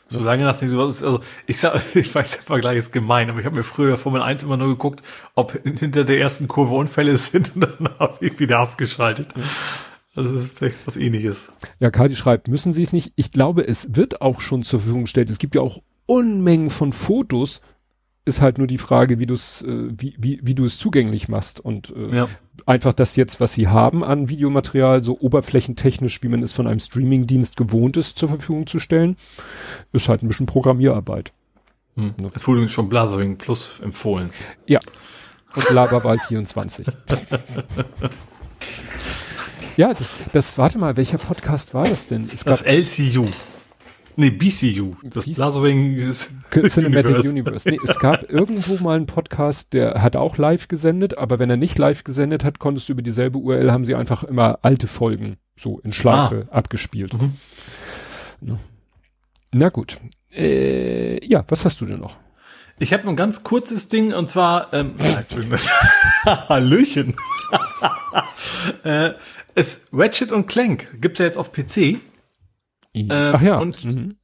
So 0.10 0.22
lange 0.22 0.44
das 0.44 0.62
nicht 0.62 0.72
so 0.72 0.80
was 0.80 0.98
ist, 0.98 1.04
also 1.04 1.20
ich 1.46 1.60
sag, 1.60 1.82
ich 1.96 2.14
weiß, 2.14 2.32
der 2.32 2.42
Vergleich 2.42 2.78
ist 2.78 2.92
gemein, 2.92 3.30
aber 3.30 3.40
ich 3.40 3.46
habe 3.46 3.58
mir 3.58 3.64
früher 3.64 3.96
Formel 3.96 4.22
1 4.22 4.44
immer 4.44 4.58
nur 4.58 4.70
geguckt, 4.70 5.04
ob 5.36 5.52
hinter 5.64 6.04
der 6.04 6.20
ersten 6.20 6.48
Kurve 6.48 6.74
Unfälle 6.74 7.16
sind 7.16 7.52
und 7.56 7.62
dann 7.62 7.90
habe 8.00 8.26
ich 8.26 8.40
wieder 8.40 8.60
abgeschaltet. 8.60 9.28
Also 10.16 10.34
das 10.34 10.44
ist 10.44 10.58
vielleicht 10.58 10.88
was 10.88 10.98
ähnliches. 10.98 11.38
Ja, 11.80 11.92
Kadi 11.92 12.16
schreibt, 12.16 12.48
müssen 12.48 12.74
Sie 12.74 12.82
es 12.82 12.92
nicht? 12.92 13.14
Ich 13.16 13.32
glaube, 13.32 13.66
es 13.68 13.96
wird 13.96 14.22
auch 14.22 14.42
schon 14.42 14.64
zur 14.64 14.80
Verfügung 14.80 15.04
gestellt. 15.04 15.30
Es 15.30 15.38
gibt 15.38 15.54
ja 15.54 15.62
auch 15.62 15.82
Unmengen 16.10 16.70
von 16.70 16.94
Fotos. 16.94 17.62
Ist 18.26 18.42
halt 18.42 18.58
nur 18.58 18.68
die 18.68 18.78
Frage, 18.78 19.20
wie 19.20 19.26
du 19.26 19.34
es, 19.34 19.62
äh, 19.62 19.90
wie, 19.90 20.16
wie, 20.20 20.40
wie 20.44 20.56
du 20.56 20.66
es 20.66 20.78
zugänglich 20.78 21.30
machst. 21.30 21.60
Und 21.60 21.94
äh, 21.96 22.16
ja 22.16 22.30
einfach 22.70 22.94
das 22.94 23.16
jetzt, 23.16 23.40
was 23.40 23.54
sie 23.54 23.68
haben 23.68 24.04
an 24.04 24.30
Videomaterial, 24.30 25.04
so 25.04 25.18
oberflächentechnisch, 25.20 26.22
wie 26.24 26.28
man 26.28 26.44
es 26.44 26.54
von 26.54 26.68
einem 26.68 26.80
Streamingdienst 26.80 27.58
gewohnt 27.58 27.98
ist, 27.98 28.18
zur 28.18 28.30
Verfügung 28.30 28.68
zu 28.68 28.80
stellen, 28.80 29.18
ist 29.92 30.08
halt 30.08 30.24
ein 30.24 30.28
bisschen 30.28 30.46
Programmierarbeit. 30.46 31.34
Hm. 31.96 32.14
Es 32.34 32.48
wurde 32.48 32.68
schon 32.70 32.88
Blazering 32.88 33.38
Plus 33.38 33.80
empfohlen. 33.80 34.30
Ja. 34.68 34.80
Und 35.56 35.70
Laberwahl 35.72 36.20
24. 36.28 36.88
ja, 39.76 39.94
das, 39.94 40.14
das, 40.32 40.58
warte 40.58 40.78
mal, 40.78 40.96
welcher 40.96 41.18
Podcast 41.18 41.74
war 41.74 41.86
das 41.86 42.08
denn? 42.08 42.30
Es 42.32 42.44
das 42.44 42.62
LCU. 42.62 43.26
Nee, 44.20 44.32
BCU. 44.32 44.96
Das 45.02 45.24
Blasowing 45.24 45.96
ist 45.96 46.34
Cinematic 46.52 47.20
Universe. 47.20 47.30
Universe. 47.30 47.70
Nee, 47.70 47.80
es 47.88 48.00
gab 48.00 48.30
irgendwo 48.30 48.76
mal 48.84 48.98
einen 48.98 49.06
Podcast, 49.06 49.72
der 49.72 50.02
hat 50.02 50.18
auch 50.18 50.38
live 50.38 50.68
gesendet, 50.68 51.18
aber 51.18 51.40
wenn 51.40 51.50
er 51.50 51.56
nicht 51.56 51.78
live 51.78 52.04
gesendet 52.04 52.44
hat, 52.44 52.60
konntest 52.60 52.90
du 52.90 52.94
über 52.94 53.02
dieselbe 53.02 53.38
URL 53.38 53.72
haben 53.72 53.86
sie 53.86 53.96
einfach 53.96 54.26
immer 54.26 54.60
alte 54.62 54.88
Folgen 54.88 55.38
so 55.56 55.80
in 55.80 55.94
Schleife 55.94 56.50
ah. 56.52 56.58
abgespielt. 56.58 57.14
Mhm. 57.14 57.36
Na. 58.42 58.60
Na 59.54 59.70
gut. 59.70 60.02
Äh, 60.34 61.26
ja, 61.26 61.46
was 61.48 61.64
hast 61.64 61.80
du 61.80 61.86
denn 61.86 62.02
noch? 62.02 62.18
Ich 62.78 62.92
habe 62.92 63.08
ein 63.08 63.16
ganz 63.16 63.46
kurzes 63.46 63.88
Ding 63.88 64.12
und 64.12 64.28
zwar, 64.28 64.74
ähm, 64.74 64.96
Entschuldigung, 65.00 65.52
das 65.52 65.70
Hallöchen. 66.26 67.16
äh, 68.84 69.12
es 69.56 69.80
Ratchet 69.94 70.34
und 70.34 70.48
Clank 70.48 71.00
gibt's 71.00 71.20
ja 71.20 71.26
jetzt 71.26 71.38
auf 71.38 71.54
PC. 71.54 72.02
Äh, 72.94 73.08
Ach 73.12 73.42
ja. 73.42 73.58
Und, 73.58 73.86
mhm. 73.86 74.18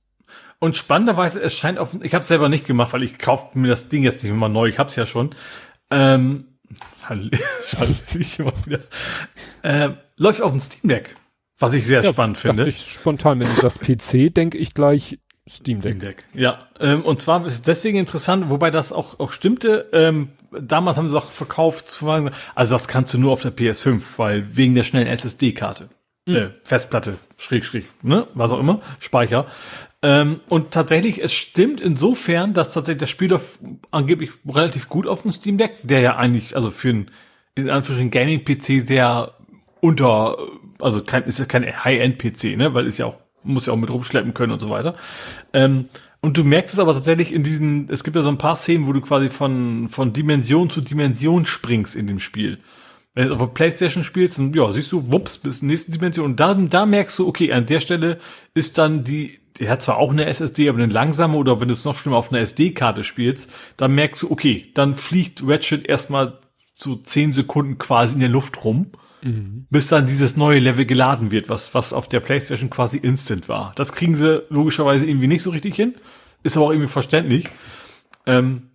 und 0.60 0.76
spannenderweise, 0.76 1.42
es 1.42 1.58
scheint 1.58 1.78
auf, 1.78 1.98
ich 2.02 2.14
habe 2.14 2.22
es 2.22 2.28
selber 2.28 2.50
nicht 2.50 2.66
gemacht, 2.66 2.94
weil 2.94 3.04
ich 3.04 3.18
kaufe 3.18 3.58
mir 3.58 3.68
das 3.68 3.90
Ding 3.90 4.04
jetzt 4.04 4.24
nicht 4.24 4.32
immer 4.32 4.50
neu, 4.50 4.68
ich 4.68 4.80
hab's 4.80 4.96
ja 4.96 5.06
schon. 5.06 5.36
Ähm, 5.92 6.58
ich 8.20 8.40
immer 8.40 8.54
wieder. 8.66 8.80
Äh, 9.62 9.90
läuft 10.18 10.42
auf 10.42 10.52
dem 10.52 10.60
Steam 10.60 10.90
Deck, 10.90 11.16
was 11.60 11.74
ich 11.74 11.86
sehr 11.86 12.04
ja, 12.04 12.10
spannend 12.10 12.38
finde. 12.38 12.68
Ich 12.68 12.86
spontan, 12.86 13.40
wenn 13.40 13.54
du 13.54 13.62
das 13.62 13.80
PC, 13.80 14.34
denke 14.34 14.58
ich 14.58 14.74
gleich 14.74 15.20
Steam 15.48 15.80
Deck. 15.80 15.92
Steam 15.92 16.00
Deck. 16.00 16.24
Ja, 16.34 16.68
ähm, 16.80 17.04
und 17.04 17.22
zwar 17.22 17.46
ist 17.46 17.54
es 17.54 17.62
deswegen 17.62 18.00
interessant, 18.00 18.50
wobei 18.50 18.72
das 18.72 18.92
auch, 18.92 19.20
auch 19.20 19.32
stimmte. 19.32 19.90
Ähm, 19.94 20.30
damals 20.60 20.98
haben 20.98 21.10
sie 21.10 21.18
auch 21.18 21.30
verkauft, 21.30 22.04
also 22.56 22.76
das 22.76 22.88
kannst 22.88 23.14
du 23.14 23.20
nur 23.20 23.32
auf 23.32 23.44
der 23.44 23.56
PS5, 23.56 24.02
weil 24.18 24.56
wegen 24.58 24.74
der 24.74 24.84
schnellen 24.84 25.08
SSD-Karte 25.08 25.90
mhm. 26.26 26.36
äh, 26.36 26.50
Festplatte, 26.64 27.18
schräg, 27.38 27.66
schräg, 27.66 27.86
ne, 28.04 28.28
was 28.34 28.52
auch 28.52 28.60
immer, 28.60 28.82
Speicher. 29.00 29.48
Ähm, 30.02 30.42
und 30.50 30.72
tatsächlich, 30.72 31.24
es 31.24 31.34
stimmt 31.34 31.82
insofern, 31.82 32.54
dass 32.54 32.74
tatsächlich 32.74 33.02
das 33.02 33.10
Spiel 33.10 33.34
auf, 33.34 33.60
angeblich 33.92 34.32
relativ 34.48 34.90
gut 34.90 35.08
auf 35.08 35.24
dem 35.24 35.32
Steam 35.32 35.58
Deck, 35.58 35.78
der 35.84 36.02
ja 36.02 36.16
eigentlich, 36.16 36.56
also 36.56 36.70
für 36.70 36.90
ein, 36.90 37.12
in 37.56 37.70
Anführungsstrichen 37.70 38.12
Gaming-PC 38.12 38.86
sehr 38.86 39.34
unter, 39.80 40.38
also 40.80 41.04
kein, 41.04 41.24
ist 41.24 41.40
ja 41.40 41.46
kein 41.46 41.66
High-End-PC, 41.66 42.58
ne, 42.58 42.74
weil 42.74 42.86
ist 42.86 42.98
ja 42.98 43.06
auch, 43.06 43.20
muss 43.44 43.68
ja 43.68 43.74
auch 43.74 43.78
mit 43.78 43.92
rumschleppen 43.92 44.34
können 44.34 44.52
und 44.52 44.60
so 44.60 44.70
weiter. 44.70 44.96
Ähm, 45.54 45.86
und 46.22 46.38
du 46.38 46.44
merkst 46.44 46.74
es 46.74 46.80
aber 46.80 46.94
tatsächlich 46.94 47.32
in 47.32 47.44
diesen, 47.44 47.88
es 47.92 48.04
gibt 48.04 48.16
ja 48.16 48.24
so 48.24 48.30
ein 48.30 48.40
paar 48.40 48.56
Szenen, 48.56 48.88
wo 48.88 48.94
du 48.94 49.02
quasi 49.02 49.30
von, 49.30 49.90
von 49.90 50.12
Dimension 50.12 50.72
zu 50.72 50.82
Dimension 50.82 51.46
springst 51.46 51.96
in 51.96 52.08
dem 52.08 52.20
Spiel. 52.20 52.60
Wenn 53.16 53.30
du 53.30 53.34
auf 53.34 53.40
der 53.40 53.48
Playstation 53.48 54.04
spielst, 54.04 54.38
dann, 54.38 54.54
ja, 54.54 54.72
siehst 54.74 54.92
du, 54.92 55.12
wups, 55.12 55.38
bis 55.38 55.60
zur 55.60 55.68
nächsten 55.70 55.94
Dimension. 55.94 56.26
Und 56.26 56.40
da, 56.40 56.54
da 56.54 56.86
merkst 56.86 57.18
du, 57.18 57.28
okay, 57.28 57.52
an 57.54 57.66
der 57.66 57.80
Stelle 57.80 58.20
ist 58.54 58.78
dann 58.78 59.06
die, 59.06 59.40
der 59.58 59.72
hat 59.72 59.82
zwar 59.82 59.98
auch 59.98 60.12
eine 60.12 60.26
SSD, 60.26 60.68
aber 60.68 60.84
eine 60.84 60.92
langsame, 60.92 61.38
oder 61.38 61.62
wenn 61.62 61.70
du 61.70 61.74
es 61.74 61.86
noch 61.86 61.96
schlimmer 61.96 62.18
auf 62.18 62.32
einer 62.32 62.42
SD-Karte 62.42 63.06
spielst, 63.06 63.52
dann 63.78 63.96
merkst 63.96 64.24
du, 64.24 64.32
okay, 64.32 64.70
dann 64.74 64.96
fliegt 64.96 65.42
Ratchet 65.48 65.86
erstmal 65.86 66.40
zu 66.74 66.98
zehn 66.98 67.32
Sekunden 67.32 67.78
quasi 67.78 68.16
in 68.16 68.20
der 68.20 68.28
Luft 68.28 68.66
rum, 68.66 68.92
mhm. 69.22 69.66
bis 69.70 69.88
dann 69.88 70.08
dieses 70.08 70.36
neue 70.36 70.60
Level 70.60 70.86
geladen 70.86 71.32
wird, 71.32 71.48
was, 71.48 71.74
was 71.74 71.94
auf 71.94 72.10
der 72.10 72.20
Playstation 72.20 72.70
quasi 72.70 72.98
instant 72.98 73.48
war. 73.48 73.72
Das 73.78 73.94
kriegen 73.94 74.18
sie 74.18 74.44
logischerweise 74.50 75.06
irgendwie 75.06 75.28
nicht 75.28 75.42
so 75.42 75.52
richtig 75.52 75.76
hin. 75.76 75.96
Ist 76.44 76.58
aber 76.58 76.68
auch 76.68 76.72
irgendwie 76.72 76.92
verständlich. 76.92 77.46
Ähm, 78.26 78.72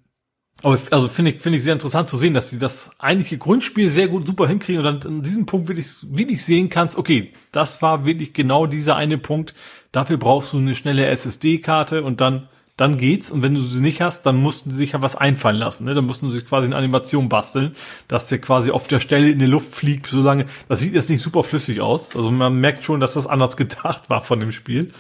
aber 0.62 0.78
also 0.90 1.08
finde 1.08 1.32
ich 1.32 1.40
finde 1.40 1.58
ich 1.58 1.64
sehr 1.64 1.72
interessant 1.72 2.08
zu 2.08 2.16
sehen, 2.16 2.34
dass 2.34 2.50
sie 2.50 2.58
das 2.58 2.90
eigentliche 2.98 3.39
Grundspiel 3.39 3.89
sehr 3.89 4.08
gut 4.08 4.26
super 4.26 4.47
hinkriegen 4.47 4.84
und 4.84 5.05
dann 5.05 5.12
an 5.12 5.22
diesem 5.22 5.47
Punkt 5.47 5.68
wirklich 5.68 5.89
wirklich 6.10 6.44
sehen 6.44 6.68
kannst, 6.68 6.97
okay, 6.97 7.32
das 7.52 7.82
war 7.82 8.05
wirklich 8.05 8.32
genau 8.32 8.66
dieser 8.66 8.97
eine 8.97 9.18
Punkt. 9.18 9.55
Dafür 9.92 10.18
brauchst 10.18 10.52
du 10.52 10.58
eine 10.58 10.74
schnelle 10.74 11.06
SSD-Karte 11.06 12.02
und 12.02 12.20
dann 12.20 12.48
dann 12.80 12.97
geht's 12.97 13.30
und 13.30 13.42
wenn 13.42 13.55
du 13.55 13.60
sie 13.60 13.82
nicht 13.82 14.00
hast, 14.00 14.24
dann 14.24 14.36
mussten 14.36 14.70
sie 14.70 14.78
sich 14.78 14.92
ja 14.92 15.02
was 15.02 15.14
einfallen 15.14 15.56
lassen. 15.56 15.84
Ne? 15.84 15.92
Dann 15.92 16.06
mussten 16.06 16.30
sie 16.30 16.36
sich 16.36 16.47
quasi 16.47 16.64
eine 16.64 16.76
Animation 16.76 17.28
basteln, 17.28 17.76
dass 18.08 18.28
der 18.28 18.39
quasi 18.39 18.70
auf 18.70 18.89
der 18.89 19.00
Stelle 19.00 19.28
in 19.28 19.39
die 19.39 19.44
Luft 19.44 19.74
fliegt, 19.74 20.06
solange. 20.06 20.47
Das 20.66 20.80
sieht 20.80 20.94
jetzt 20.94 21.10
nicht 21.10 21.20
super 21.20 21.44
flüssig 21.44 21.82
aus. 21.82 22.16
Also 22.16 22.30
man 22.30 22.55
merkt 22.55 22.82
schon, 22.82 22.98
dass 22.98 23.12
das 23.12 23.26
anders 23.26 23.56
gedacht 23.58 24.08
war 24.08 24.22
von 24.22 24.40
dem 24.40 24.50
Spiel. 24.50 24.94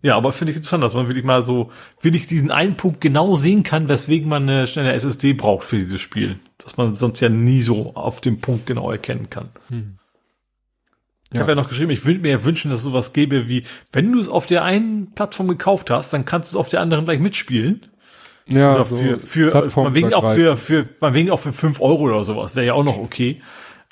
Ja, 0.00 0.16
aber 0.16 0.32
finde 0.32 0.52
ich 0.52 0.56
interessant, 0.56 0.84
dass 0.84 0.94
man 0.94 1.08
wirklich 1.08 1.24
mal 1.24 1.42
so, 1.42 1.72
wirklich 2.00 2.26
diesen 2.26 2.50
einen 2.50 2.76
Punkt 2.76 3.00
genau 3.00 3.34
sehen 3.34 3.64
kann, 3.64 3.88
weswegen 3.88 4.28
man 4.28 4.44
eine 4.44 4.66
schnelle 4.66 4.92
SSD 4.92 5.32
braucht 5.32 5.64
für 5.64 5.78
dieses 5.78 6.00
Spiel. 6.00 6.38
Dass 6.58 6.76
man 6.76 6.94
sonst 6.94 7.20
ja 7.20 7.28
nie 7.28 7.62
so 7.62 7.94
auf 7.94 8.20
dem 8.20 8.40
Punkt 8.40 8.66
genau 8.66 8.90
erkennen 8.90 9.28
kann. 9.28 9.50
Hm. 9.68 9.98
Ich 11.30 11.34
ja. 11.34 11.40
habe 11.40 11.52
ja 11.52 11.56
noch 11.56 11.68
geschrieben, 11.68 11.90
ich 11.90 12.06
würde 12.06 12.20
mir 12.20 12.44
wünschen, 12.44 12.70
dass 12.70 12.80
es 12.80 12.86
sowas 12.86 13.12
gäbe 13.12 13.48
wie, 13.48 13.64
wenn 13.92 14.12
du 14.12 14.20
es 14.20 14.28
auf 14.28 14.46
der 14.46 14.64
einen 14.64 15.14
Plattform 15.14 15.48
gekauft 15.48 15.90
hast, 15.90 16.12
dann 16.12 16.24
kannst 16.24 16.52
du 16.52 16.56
es 16.56 16.60
auf 16.60 16.68
der 16.68 16.80
anderen 16.80 17.04
gleich 17.04 17.20
mitspielen. 17.20 17.86
Ja, 18.50 18.74
oder 18.74 18.84
so 18.86 18.96
für, 18.96 19.20
für, 19.20 19.80
man 19.82 19.94
wegen 19.94 20.14
auch 20.14 20.32
für, 20.32 20.56
für, 20.56 20.88
man 21.00 21.12
wegen 21.12 21.30
auch 21.30 21.40
für 21.40 21.52
fünf 21.52 21.82
Euro 21.82 22.04
oder 22.04 22.24
sowas, 22.24 22.56
wäre 22.56 22.66
ja 22.66 22.72
auch 22.72 22.84
noch 22.84 22.96
okay. 22.96 23.42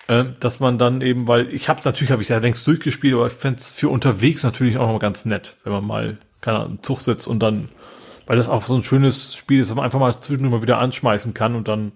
Ähm, 0.08 0.34
dass 0.38 0.60
man 0.60 0.78
dann 0.78 1.00
eben, 1.00 1.26
weil 1.26 1.52
ich 1.52 1.68
habe 1.68 1.80
natürlich 1.84 2.12
habe 2.12 2.22
ich 2.22 2.28
ja 2.28 2.38
längst 2.38 2.66
durchgespielt, 2.66 3.14
aber 3.14 3.26
ich 3.26 3.32
fände 3.32 3.58
es 3.58 3.72
für 3.72 3.88
unterwegs 3.88 4.44
natürlich 4.44 4.78
auch 4.78 4.90
noch 4.90 5.00
ganz 5.00 5.24
nett, 5.24 5.56
wenn 5.64 5.72
man 5.72 5.84
mal 5.84 6.18
keine 6.40 6.60
Ahnung, 6.60 6.78
Zug 6.82 7.00
sitzt 7.00 7.26
und 7.26 7.40
dann, 7.40 7.70
weil 8.26 8.36
das 8.36 8.48
auch 8.48 8.64
so 8.64 8.76
ein 8.76 8.82
schönes 8.82 9.34
Spiel 9.34 9.60
ist, 9.60 9.68
dass 9.70 9.76
man 9.76 9.84
einfach 9.84 9.98
mal 9.98 10.20
zwischendurch 10.20 10.52
mal 10.52 10.62
wieder 10.62 10.78
anschmeißen 10.78 11.34
kann 11.34 11.56
und 11.56 11.66
dann 11.66 11.92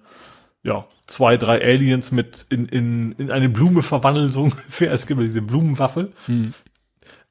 ja 0.65 0.87
zwei, 1.07 1.37
drei 1.37 1.63
Aliens 1.63 2.11
mit 2.11 2.47
in, 2.51 2.67
in, 2.67 3.13
in 3.13 3.31
eine 3.31 3.49
Blume 3.49 3.83
verwandeln, 3.83 4.33
so 4.33 4.43
ungefähr. 4.43 4.93
Es 4.93 5.07
gibt 5.07 5.21
diese 5.21 5.43
Blumenwaffe. 5.43 6.13
Hm. 6.27 6.55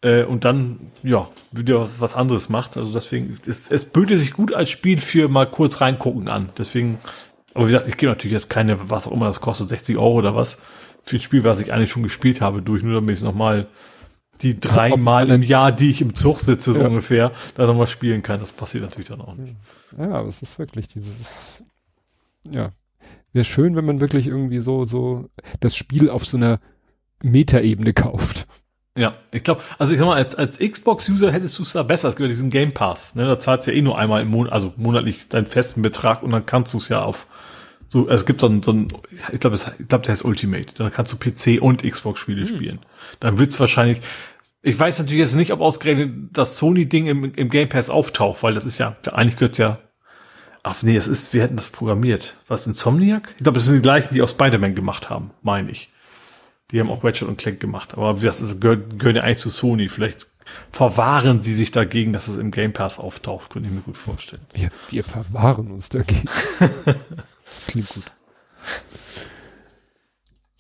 Äh, 0.02 0.24
und 0.24 0.46
dann, 0.46 0.92
ja, 1.04 1.28
wieder 1.52 1.82
was, 1.82 2.00
was 2.00 2.16
anderes 2.16 2.48
macht. 2.48 2.78
Also 2.78 2.94
deswegen, 2.94 3.38
es, 3.46 3.70
es 3.70 3.84
böte 3.86 4.18
sich 4.18 4.32
gut 4.32 4.54
als 4.54 4.70
Spiel 4.70 5.00
für 5.00 5.28
mal 5.28 5.46
kurz 5.46 5.82
reingucken 5.82 6.30
an. 6.30 6.52
Deswegen 6.58 7.00
aber 7.54 7.66
wie 7.66 7.72
gesagt, 7.72 7.88
ich 7.88 7.98
gebe 7.98 8.12
natürlich 8.12 8.34
jetzt 8.34 8.50
keine, 8.50 8.90
was 8.90 9.08
auch 9.08 9.12
immer 9.12 9.28
das 9.28 9.42
kostet, 9.42 9.70
60 9.70 9.98
Euro 9.98 10.14
oder 10.14 10.36
was, 10.36 10.62
für 11.02 11.18
ein 11.18 11.22
Spiel, 11.22 11.44
was 11.44 11.60
ich 11.60 11.74
eigentlich 11.74 11.90
schon 11.90 12.04
gespielt 12.04 12.42
habe, 12.42 12.62
durch, 12.62 12.84
nur 12.84 12.96
damit 12.96 13.18
ich 13.18 13.24
nochmal 13.24 13.68
die 14.42 14.60
dreimal 14.60 15.30
im 15.32 15.42
Jahr, 15.42 15.72
die 15.72 15.90
ich 15.90 16.02
im 16.02 16.16
Zug 16.16 16.40
sitze, 16.40 16.74
so 16.74 16.80
ja. 16.80 16.88
ungefähr, 16.88 17.32
da 17.56 17.68
nochmal 17.68 17.88
spielen 17.88 18.22
kann. 18.22 18.40
Das 18.40 18.52
passiert 18.52 18.84
natürlich 18.84 19.10
dann 19.10 19.22
auch 19.22 19.36
nicht. 19.36 19.56
Ja, 19.98 20.12
aber 20.12 20.30
es 20.30 20.42
ist 20.42 20.58
wirklich 20.60 20.88
dieses, 20.88 21.64
ja. 22.50 22.72
wäre 23.34 23.46
schön, 23.46 23.76
wenn 23.76 23.86
man 23.86 24.00
wirklich 24.00 24.28
irgendwie 24.28 24.60
so, 24.60 24.86
so 24.86 25.30
das 25.60 25.76
Spiel 25.76 26.10
auf 26.10 26.26
so 26.26 26.38
einer 26.38 26.60
Metaebene 27.22 27.94
kauft. 27.94 28.48
Ja, 28.98 29.16
ich 29.32 29.44
glaube, 29.44 29.62
also 29.78 29.94
ich 29.94 30.00
sag 30.00 30.08
mal, 30.08 30.16
als, 30.16 30.36
als 30.36 30.58
Xbox-User 30.58 31.32
hättest 31.32 31.58
du 31.60 31.64
es 31.64 31.74
da 31.74 31.84
besser, 31.84 32.10
es 32.10 32.16
gibt 32.16 32.24
ja 32.26 32.30
diesen 32.30 32.50
Game 32.50 32.74
Pass, 32.74 33.16
ne? 33.16 33.26
Da 33.26 33.40
zahlst 33.40 33.68
du 33.68 33.72
ja 33.72 33.78
eh 33.78 33.82
nur 33.82 33.98
einmal 33.98 34.22
im 34.22 34.30
Monat, 34.30 34.52
also 34.52 34.74
monatlich 34.78 35.30
deinen 35.30 35.48
festen 35.48 35.82
Betrag 35.82 36.24
und 36.24 36.32
dann 36.32 36.46
kannst 36.46 36.74
du 36.74 36.80
es 36.80 36.90
ja 36.90 37.04
auf 37.04 37.28
so, 37.90 38.02
also 38.02 38.14
es 38.14 38.26
gibt 38.26 38.40
so 38.40 38.48
ein, 38.48 38.64
so 38.64 38.72
ein 38.72 38.88
ich 39.32 39.40
glaube, 39.40 39.58
ich 39.58 39.88
glaube, 39.88 40.06
der 40.06 40.12
heißt 40.12 40.24
Ultimate. 40.24 40.74
Dann 40.76 40.92
kannst 40.92 41.12
du 41.12 41.18
PC 41.18 41.62
und 41.62 41.84
Xbox-Spiele 41.84 42.42
hm. 42.42 42.48
spielen. 42.48 42.80
Dann 43.20 43.40
wird's 43.40 43.60
wahrscheinlich, 43.60 44.02
ich 44.62 44.80
weiß 44.80 45.00
natürlich 45.00 45.22
jetzt 45.22 45.36
nicht, 45.36 45.52
ob 45.52 45.62
ausgerechnet 45.62 46.30
das 46.34 46.58
Sony-Ding 46.58 47.08
im, 47.08 47.34
im 47.34 47.50
Game 47.50 47.70
Pass 47.70 47.90
auftaucht, 47.90 48.44
weil 48.44 48.54
das 48.54 48.66
ist 48.66 48.78
ja, 48.78 48.96
eigentlich 49.12 49.38
gehört's 49.38 49.58
ja, 49.58 49.80
ach 50.64 50.84
nee, 50.84 50.96
es 50.96 51.08
ist, 51.08 51.34
wir 51.34 51.42
hätten 51.42 51.56
das 51.56 51.70
programmiert. 51.70 52.38
Was, 52.48 52.68
Insomniac? 52.68 53.34
Ich 53.38 53.44
glaube, 53.44 53.58
das 53.58 53.66
sind 53.66 53.78
die 53.78 53.82
gleichen, 53.82 54.14
die 54.14 54.22
auch 54.22 54.30
Spider-Man 54.30 54.76
gemacht 54.76 55.10
haben, 55.10 55.32
meine 55.42 55.72
ich. 55.72 55.90
Die 56.72 56.80
haben 56.80 56.92
auch 56.92 57.04
Ratchet 57.04 57.28
und 57.28 57.38
Clank 57.38 57.60
gemacht. 57.60 57.96
Aber 57.96 58.14
das 58.14 58.42
ist, 58.42 58.62
gehört, 58.62 59.00
gehört 59.00 59.16
ja 59.16 59.24
eigentlich 59.24 59.40
zu 59.40 59.50
Sony. 59.50 59.90
Vielleicht 59.90 60.28
verwahren 60.72 61.42
sie 61.42 61.56
sich 61.56 61.72
dagegen, 61.72 62.14
dass 62.14 62.28
es 62.28 62.38
im 62.38 62.52
Game 62.52 62.74
Pass 62.74 63.00
auftaucht, 63.00 63.50
könnte 63.50 63.70
ich 63.70 63.74
mir 63.74 63.82
gut 63.82 63.98
vorstellen. 63.98 64.42
Wir, 64.54 64.70
wir 64.90 65.04
verwahren 65.04 65.72
uns 65.72 65.90
dagegen. 65.90 66.30
das 67.50 67.66
klingt 67.66 67.90
gut. 67.90 68.12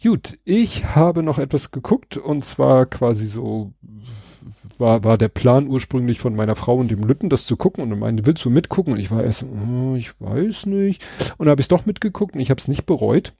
Gut, 0.01 0.39
ich 0.45 0.85
habe 0.85 1.23
noch 1.23 1.39
etwas 1.39 1.71
geguckt 1.71 2.15
und 2.15 2.45
zwar 2.45 2.85
quasi 2.85 3.25
so 3.25 3.73
war, 4.77 5.03
war 5.03 5.17
der 5.17 5.27
Plan 5.27 5.67
ursprünglich 5.67 6.19
von 6.19 6.35
meiner 6.35 6.55
Frau 6.55 6.77
und 6.77 6.89
dem 6.89 7.03
Lütten, 7.03 7.29
das 7.29 7.45
zu 7.45 7.57
gucken 7.57 7.83
und 7.83 7.99
meinte, 7.99 8.25
willst 8.25 8.45
du 8.45 8.49
mitgucken? 8.49 8.93
Und 8.93 8.99
ich 8.99 9.11
war 9.11 9.23
erst, 9.23 9.43
oh, 9.43 9.95
ich 9.95 10.19
weiß 10.21 10.67
nicht. 10.67 11.05
Und 11.37 11.45
da 11.45 11.51
habe 11.51 11.61
ich 11.61 11.67
doch 11.67 11.85
mitgeguckt 11.85 12.35
und 12.35 12.41
ich 12.41 12.49
habe 12.49 12.59
es 12.59 12.69
nicht 12.69 12.85
bereut. 12.85 13.33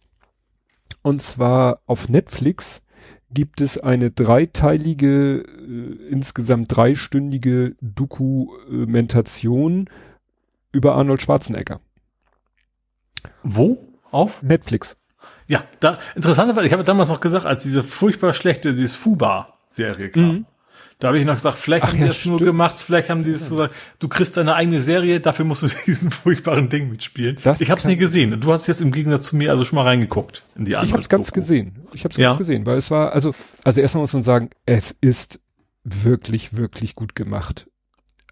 Und 1.01 1.21
zwar 1.21 1.79
auf 1.85 2.09
Netflix 2.09 2.81
gibt 3.31 3.61
es 3.61 3.77
eine 3.77 4.11
dreiteilige, 4.11 5.43
äh, 5.43 6.09
insgesamt 6.09 6.75
dreistündige 6.75 7.77
Dokumentation 7.79 9.89
über 10.71 10.95
Arnold 10.95 11.21
Schwarzenegger. 11.21 11.79
Wo? 13.43 13.77
Auf? 14.11 14.41
Netflix. 14.41 14.97
Ja, 15.47 15.63
da, 15.79 15.97
interessanterweise, 16.15 16.67
ich 16.67 16.73
habe 16.73 16.83
damals 16.83 17.09
noch 17.09 17.21
gesagt, 17.21 17.45
als 17.45 17.63
diese 17.63 17.83
furchtbar 17.83 18.33
schlechte, 18.33 18.73
dieses 18.73 18.95
Fuba-Serie 18.95 20.09
kam. 20.09 20.23
Mhm. 20.23 20.45
Da 20.99 21.07
habe 21.07 21.19
ich 21.19 21.25
noch 21.25 21.35
gesagt, 21.35 21.57
vielleicht 21.57 21.85
Ach, 21.85 21.93
haben 21.93 21.99
die 21.99 22.07
das 22.07 22.17
stimmt. 22.17 22.41
nur 22.41 22.45
gemacht, 22.45 22.77
vielleicht 22.77 23.09
haben 23.09 23.23
die 23.23 23.31
das 23.31 23.49
gesagt, 23.49 23.73
du 23.99 24.09
kriegst 24.09 24.35
deine 24.35 24.55
eigene 24.55 24.81
Serie, 24.81 25.21
dafür 25.21 25.45
musst 25.45 25.63
du 25.63 25.67
diesen 25.85 26.11
furchtbaren 26.11 26.67
Ding 26.67 26.89
mitspielen. 26.89 27.37
Das 27.41 27.61
ich 27.61 27.71
habe 27.71 27.79
es 27.79 27.87
nie 27.87 27.95
gesehen. 27.95 28.33
Und 28.33 28.43
du 28.43 28.51
hast 28.51 28.67
jetzt 28.67 28.81
im 28.81 28.91
Gegensatz 28.91 29.27
zu 29.27 29.37
mir 29.37 29.51
also 29.51 29.63
schon 29.63 29.77
mal 29.77 29.83
reingeguckt 29.83 30.43
in 30.57 30.65
die 30.65 30.75
andere. 30.75 30.87
Ich 30.87 30.91
habe 30.91 31.01
es 31.01 31.09
ganz 31.09 31.31
gesehen. 31.31 31.87
Ich 31.93 32.03
habe 32.03 32.11
es 32.11 32.17
ja. 32.17 32.29
ganz 32.29 32.39
gesehen, 32.39 32.65
weil 32.65 32.77
es 32.77 32.91
war, 32.91 33.13
also, 33.13 33.33
also 33.63 33.79
erstmal 33.79 34.01
muss 34.01 34.13
man 34.13 34.23
sagen, 34.23 34.49
es 34.65 34.93
ist 34.99 35.39
wirklich, 35.85 36.57
wirklich 36.57 36.95
gut 36.95 37.15
gemacht. 37.15 37.68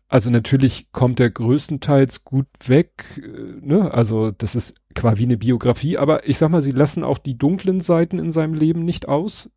Also 0.10 0.30
natürlich 0.30 0.92
kommt 0.94 1.20
er 1.20 1.30
größtenteils 1.30 2.24
gut 2.24 2.48
weg, 2.68 3.22
äh, 3.22 3.66
ne? 3.66 3.92
Also 3.94 4.32
das 4.32 4.56
ist 4.56 4.76
quasi 4.96 5.24
eine 5.24 5.38
Biografie, 5.38 5.98
aber 5.98 6.28
ich 6.28 6.38
sag 6.38 6.50
mal, 6.50 6.62
sie 6.62 6.72
lassen 6.72 7.04
auch 7.04 7.18
die 7.18 7.38
dunklen 7.38 7.82
Seiten 7.82 8.18
in 8.18 8.32
seinem 8.32 8.54
Leben 8.54 8.84
nicht 8.84 9.08
aus. 9.08 9.50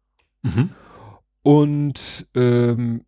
Mhm. 0.42 0.70
Und 1.42 2.26
ähm, 2.34 3.04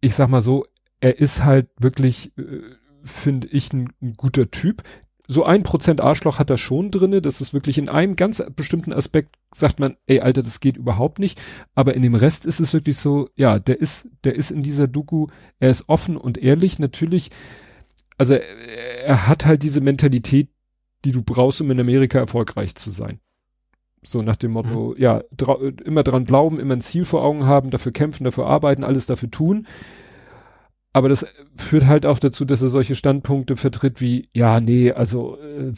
ich 0.00 0.14
sag 0.14 0.28
mal 0.28 0.42
so, 0.42 0.66
er 1.00 1.18
ist 1.18 1.44
halt 1.44 1.68
wirklich, 1.78 2.36
äh, 2.38 2.60
finde 3.02 3.48
ich, 3.48 3.72
ein, 3.72 3.92
ein, 4.02 4.14
guter 4.14 4.50
Typ. 4.50 4.82
So 5.32 5.44
ein 5.44 5.62
Prozent 5.62 6.00
Arschloch 6.00 6.40
hat 6.40 6.50
er 6.50 6.58
schon 6.58 6.90
drinne. 6.90 7.22
Das 7.22 7.40
ist 7.40 7.54
wirklich 7.54 7.78
in 7.78 7.88
einem 7.88 8.16
ganz 8.16 8.42
bestimmten 8.56 8.92
Aspekt, 8.92 9.36
sagt 9.54 9.78
man, 9.78 9.96
ey, 10.06 10.18
Alter, 10.18 10.42
das 10.42 10.58
geht 10.58 10.76
überhaupt 10.76 11.20
nicht. 11.20 11.40
Aber 11.72 11.94
in 11.94 12.02
dem 12.02 12.16
Rest 12.16 12.46
ist 12.46 12.58
es 12.58 12.74
wirklich 12.74 12.96
so, 12.96 13.28
ja, 13.36 13.60
der 13.60 13.80
ist, 13.80 14.08
der 14.24 14.34
ist 14.34 14.50
in 14.50 14.64
dieser 14.64 14.88
Doku, 14.88 15.28
er 15.60 15.70
ist 15.70 15.88
offen 15.88 16.16
und 16.16 16.36
ehrlich. 16.36 16.80
Natürlich, 16.80 17.30
also 18.18 18.34
er, 18.34 19.04
er 19.04 19.28
hat 19.28 19.46
halt 19.46 19.62
diese 19.62 19.80
Mentalität, 19.80 20.48
die 21.04 21.12
du 21.12 21.22
brauchst, 21.22 21.60
um 21.60 21.70
in 21.70 21.78
Amerika 21.78 22.18
erfolgreich 22.18 22.74
zu 22.74 22.90
sein. 22.90 23.20
So 24.02 24.22
nach 24.22 24.34
dem 24.34 24.50
Motto, 24.50 24.94
mhm. 24.96 25.00
ja, 25.00 25.22
immer 25.84 26.02
dran 26.02 26.24
glauben, 26.24 26.58
immer 26.58 26.74
ein 26.74 26.80
Ziel 26.80 27.04
vor 27.04 27.22
Augen 27.22 27.46
haben, 27.46 27.70
dafür 27.70 27.92
kämpfen, 27.92 28.24
dafür 28.24 28.46
arbeiten, 28.46 28.82
alles 28.82 29.06
dafür 29.06 29.30
tun. 29.30 29.68
Aber 30.92 31.08
das 31.08 31.26
führt 31.56 31.86
halt 31.86 32.04
auch 32.04 32.18
dazu, 32.18 32.44
dass 32.44 32.62
er 32.62 32.68
solche 32.68 32.96
Standpunkte 32.96 33.56
vertritt 33.56 34.00
wie, 34.00 34.28
ja, 34.32 34.60
nee, 34.60 34.90
also 34.90 35.38
äh, 35.38 35.72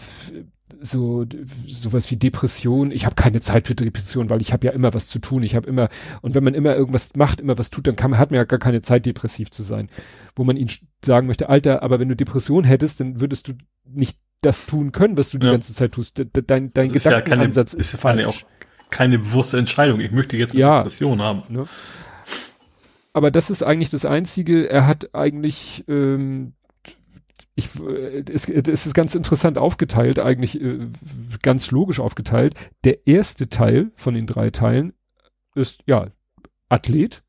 so 0.80 1.24
sowas 1.66 2.10
wie 2.10 2.16
Depression. 2.16 2.90
Ich 2.90 3.04
habe 3.04 3.14
keine 3.14 3.40
Zeit 3.40 3.66
für 3.66 3.74
Depression, 3.74 4.30
weil 4.30 4.40
ich 4.40 4.52
habe 4.52 4.66
ja 4.66 4.72
immer 4.72 4.94
was 4.94 5.08
zu 5.08 5.18
tun. 5.18 5.42
Ich 5.42 5.54
habe 5.54 5.68
immer 5.68 5.88
und 6.22 6.34
wenn 6.34 6.44
man 6.44 6.54
immer 6.54 6.74
irgendwas 6.74 7.10
macht, 7.14 7.40
immer 7.40 7.58
was 7.58 7.70
tut, 7.70 7.86
dann 7.86 7.96
kann, 7.96 8.18
hat 8.18 8.30
man 8.30 8.38
ja 8.38 8.44
gar 8.44 8.58
keine 8.58 8.82
Zeit, 8.82 9.06
depressiv 9.06 9.50
zu 9.50 9.62
sein. 9.62 9.88
Wo 10.34 10.44
man 10.44 10.56
ihn 10.56 10.70
sagen 11.04 11.26
möchte, 11.26 11.48
Alter, 11.48 11.82
aber 11.82 12.00
wenn 12.00 12.08
du 12.08 12.16
Depression 12.16 12.64
hättest, 12.64 13.00
dann 13.00 13.20
würdest 13.20 13.48
du 13.48 13.52
nicht 13.84 14.18
das 14.40 14.66
tun 14.66 14.92
können, 14.92 15.16
was 15.16 15.30
du 15.30 15.38
die 15.38 15.46
ja. 15.46 15.52
ganze 15.52 15.72
Zeit 15.72 15.92
tust. 15.92 16.20
Dein, 16.46 16.72
dein 16.72 16.92
Gedankenansatz 16.92 17.74
ja 17.74 17.78
ist, 17.78 17.94
ist 17.94 18.02
ja 18.02 18.26
auch 18.26 18.42
keine 18.90 19.18
bewusste 19.18 19.58
Entscheidung. 19.58 20.00
Ich 20.00 20.10
möchte 20.10 20.36
jetzt 20.36 20.52
eine 20.52 20.60
ja, 20.60 20.78
Depression 20.78 21.22
haben. 21.22 21.42
Ne? 21.48 21.66
Aber 23.12 23.30
das 23.30 23.50
ist 23.50 23.62
eigentlich 23.62 23.90
das 23.90 24.04
Einzige. 24.04 24.68
Er 24.68 24.86
hat 24.86 25.14
eigentlich, 25.14 25.84
ähm, 25.88 26.54
ich, 27.54 27.68
es, 28.32 28.48
es 28.48 28.86
ist 28.86 28.94
ganz 28.94 29.14
interessant 29.14 29.58
aufgeteilt, 29.58 30.18
eigentlich 30.18 30.60
äh, 30.60 30.88
ganz 31.42 31.70
logisch 31.70 32.00
aufgeteilt. 32.00 32.54
Der 32.84 33.06
erste 33.06 33.48
Teil 33.48 33.90
von 33.96 34.14
den 34.14 34.26
drei 34.26 34.50
Teilen 34.50 34.94
ist 35.54 35.82
ja 35.86 36.06
Athlet. 36.68 37.22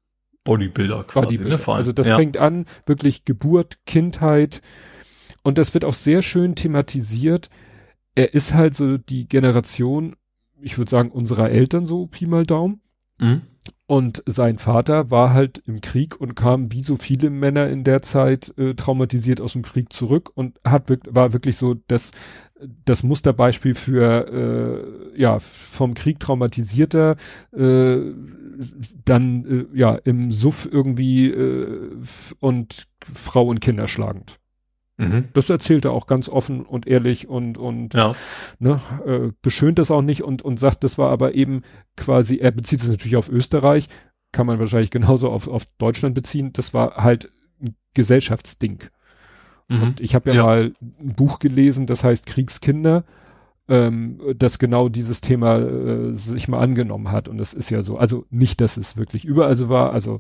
Bodybuilder 0.46 1.04
quasi. 1.04 1.38
Bodybuilder. 1.38 1.58
Ne? 1.58 1.74
Also 1.74 1.92
das 1.92 2.08
ja. 2.08 2.18
fängt 2.18 2.38
an, 2.38 2.66
wirklich 2.86 3.26
Geburt, 3.26 3.80
Kindheit, 3.86 4.62
und 5.44 5.58
das 5.58 5.74
wird 5.74 5.86
auch 5.86 5.94
sehr 5.94 6.22
schön 6.22 6.56
thematisiert. 6.56 7.50
Er 8.16 8.34
ist 8.34 8.54
halt 8.54 8.74
so 8.74 8.98
die 8.98 9.28
Generation, 9.28 10.16
ich 10.62 10.78
würde 10.78 10.90
sagen, 10.90 11.12
unserer 11.12 11.50
Eltern 11.50 11.86
so 11.86 12.08
Pi 12.08 12.26
mal 12.26 12.44
Daumen. 12.44 12.82
Mhm. 13.20 13.42
Und 13.86 14.24
sein 14.26 14.60
Vater 14.60 15.12
war 15.12 15.34
halt 15.34 15.62
im 15.66 15.82
Krieg 15.82 16.20
und 16.20 16.36
kam 16.36 16.72
wie 16.72 16.84
so 16.84 16.96
viele 16.96 17.30
Männer 17.30 17.68
in 17.70 17.84
der 17.84 18.02
Zeit 18.02 18.54
äh, 18.58 18.76
traumatisiert 18.76 19.42
aus 19.42 19.54
dem 19.54 19.62
Krieg 19.62 19.92
zurück 19.92 20.32
und 20.36 20.60
hat 20.64 20.90
war 21.14 21.34
wirklich 21.34 21.58
so 21.58 21.76
das 21.88 22.12
das 22.86 23.04
Musterbeispiel 23.04 23.76
für 23.76 25.12
äh, 25.16 25.22
ja 25.22 25.40
vom 25.40 25.96
Krieg 25.96 26.20
traumatisierter 26.20 27.18
äh, 27.52 27.98
dann 29.04 29.68
äh, 29.74 29.78
ja 29.78 29.96
im 29.96 30.32
Suff 30.32 30.68
irgendwie 30.72 31.28
äh, 31.28 31.92
und 32.40 32.88
Frau 33.04 33.48
und 33.48 33.60
Kinder 33.60 33.88
schlagend. 33.88 34.40
Mhm. 34.98 35.24
Das 35.34 35.50
erzählt 35.50 35.86
er 35.86 35.92
auch 35.92 36.06
ganz 36.06 36.30
offen 36.30 36.62
und 36.62 36.86
ehrlich 36.88 37.28
und, 37.28 37.58
und 37.58 37.94
ja. 37.96 38.14
ne, 38.60 38.80
äh, 39.06 39.32
beschönt 39.42 39.80
das 39.80 39.90
auch 39.90 40.04
nicht 40.04 40.22
und, 40.22 40.44
und 40.44 40.60
sagt, 40.60 40.84
das 40.84 40.98
war 40.98 41.10
aber 41.10 41.34
eben 41.34 41.64
quasi, 41.98 42.38
er 42.38 42.52
bezieht 42.52 42.82
es 42.82 42.88
natürlich 42.88 43.16
auf 43.16 43.30
Österreich, 43.30 43.88
kann 44.32 44.46
man 44.46 44.60
wahrscheinlich 44.60 44.92
genauso 44.92 45.30
auf, 45.30 45.48
auf 45.48 45.66
Deutschland 45.78 46.14
beziehen, 46.14 46.54
das 46.54 46.74
war 46.74 46.96
halt 46.98 47.32
ein 47.62 47.76
Gesellschaftsding. 47.96 48.84
Mhm. 49.68 49.82
Und 49.82 50.02
ich 50.02 50.14
habe 50.14 50.30
ja, 50.30 50.36
ja, 50.36 50.44
mal 50.44 50.74
ein 51.00 51.16
Buch 51.16 51.40
gelesen, 51.40 51.88
das 51.88 52.04
heißt 52.04 52.28
Kriegskinder, 52.28 53.04
ähm, 53.68 54.20
das 54.36 54.60
genau 54.60 54.90
dieses 54.90 55.22
Thema 55.22 55.58
äh, 55.58 56.14
sich 56.14 56.48
mal 56.48 56.60
angenommen 56.60 57.12
hat. 57.12 57.28
Und 57.28 57.38
das 57.38 57.54
ist 57.54 57.70
ja 57.70 57.82
so, 57.82 57.98
also 57.98 58.26
nicht, 58.30 58.62
dass 58.62 58.78
es 58.78 58.98
wirklich 58.98 59.26
überall 59.26 59.56
so 59.56 59.70
war, 59.70 59.94
also 59.94 60.20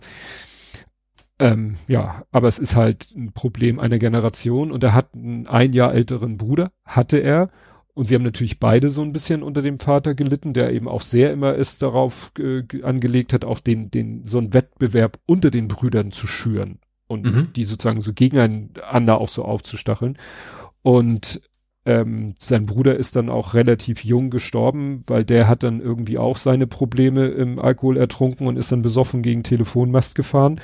ähm, 1.43 1.75
ja, 1.89 2.23
aber 2.31 2.47
es 2.47 2.57
ist 2.57 2.77
halt 2.77 3.11
ein 3.17 3.33
Problem 3.33 3.77
einer 3.77 3.99
Generation 3.99 4.71
und 4.71 4.81
er 4.81 4.93
hat 4.93 5.13
einen 5.13 5.45
ein 5.45 5.73
Jahr 5.73 5.93
älteren 5.93 6.37
Bruder, 6.37 6.71
hatte 6.85 7.17
er. 7.17 7.49
Und 7.93 8.07
sie 8.07 8.15
haben 8.15 8.23
natürlich 8.23 8.61
beide 8.61 8.89
so 8.89 9.01
ein 9.01 9.11
bisschen 9.11 9.43
unter 9.43 9.61
dem 9.61 9.77
Vater 9.77 10.15
gelitten, 10.15 10.53
der 10.53 10.71
eben 10.71 10.87
auch 10.87 11.01
sehr 11.01 11.33
immer 11.33 11.57
es 11.57 11.77
darauf 11.77 12.31
äh, 12.39 12.63
angelegt 12.81 13.33
hat, 13.33 13.43
auch 13.43 13.59
den, 13.59 13.91
den, 13.91 14.25
so 14.25 14.37
einen 14.37 14.53
Wettbewerb 14.53 15.19
unter 15.25 15.51
den 15.51 15.67
Brüdern 15.67 16.11
zu 16.11 16.27
schüren 16.27 16.79
und 17.07 17.25
mhm. 17.25 17.47
die 17.53 17.65
sozusagen 17.65 17.99
so 17.99 18.13
gegeneinander 18.13 19.19
auch 19.19 19.27
so 19.27 19.43
aufzustacheln. 19.43 20.17
Und 20.81 21.41
ähm, 21.85 22.35
sein 22.39 22.65
Bruder 22.65 22.95
ist 22.95 23.17
dann 23.17 23.29
auch 23.29 23.53
relativ 23.53 24.05
jung 24.05 24.29
gestorben, 24.29 25.03
weil 25.07 25.25
der 25.25 25.49
hat 25.49 25.63
dann 25.63 25.81
irgendwie 25.81 26.17
auch 26.17 26.37
seine 26.37 26.67
Probleme 26.67 27.27
im 27.27 27.59
Alkohol 27.59 27.97
ertrunken 27.97 28.47
und 28.47 28.55
ist 28.55 28.71
dann 28.71 28.81
besoffen 28.81 29.21
gegen 29.21 29.43
Telefonmast 29.43 30.15
gefahren. 30.15 30.61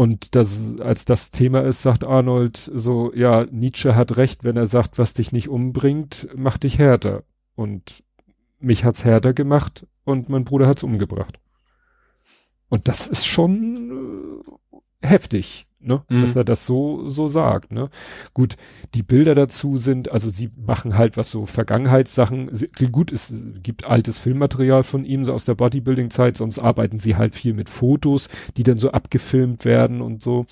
Und 0.00 0.34
das, 0.34 0.80
als 0.80 1.04
das 1.04 1.30
Thema 1.30 1.60
ist, 1.60 1.82
sagt 1.82 2.04
Arnold 2.04 2.56
so, 2.56 3.12
ja, 3.14 3.44
Nietzsche 3.50 3.94
hat 3.94 4.16
recht, 4.16 4.44
wenn 4.44 4.56
er 4.56 4.66
sagt, 4.66 4.96
was 4.96 5.12
dich 5.12 5.30
nicht 5.30 5.50
umbringt, 5.50 6.26
macht 6.34 6.62
dich 6.62 6.78
härter. 6.78 7.22
Und 7.54 8.02
mich 8.60 8.86
hat's 8.86 9.04
härter 9.04 9.34
gemacht 9.34 9.86
und 10.04 10.30
mein 10.30 10.44
Bruder 10.44 10.66
hat's 10.68 10.84
umgebracht. 10.84 11.38
Und 12.70 12.88
das 12.88 13.08
ist 13.08 13.26
schon, 13.26 14.40
heftig, 15.02 15.66
ne? 15.80 16.02
Mhm. 16.08 16.20
Dass 16.22 16.36
er 16.36 16.44
das 16.44 16.66
so, 16.66 17.08
so 17.08 17.28
sagt, 17.28 17.72
ne? 17.72 17.90
Gut, 18.34 18.56
die 18.94 19.02
Bilder 19.02 19.34
dazu 19.34 19.78
sind, 19.78 20.10
also 20.12 20.30
sie 20.30 20.50
machen 20.56 20.96
halt 20.96 21.16
was 21.16 21.30
so 21.30 21.46
Vergangenheitssachen. 21.46 22.50
Gut, 22.92 23.12
es 23.12 23.32
gibt 23.62 23.86
altes 23.86 24.18
Filmmaterial 24.18 24.82
von 24.82 25.04
ihm, 25.04 25.24
so 25.24 25.32
aus 25.32 25.44
der 25.44 25.54
Bodybuilding-Zeit, 25.54 26.36
sonst 26.36 26.58
arbeiten 26.58 26.98
sie 26.98 27.16
halt 27.16 27.34
viel 27.34 27.54
mit 27.54 27.68
Fotos, 27.68 28.28
die 28.56 28.62
dann 28.62 28.78
so 28.78 28.90
abgefilmt 28.90 29.64
werden 29.64 30.00
und 30.00 30.22
so. 30.22 30.46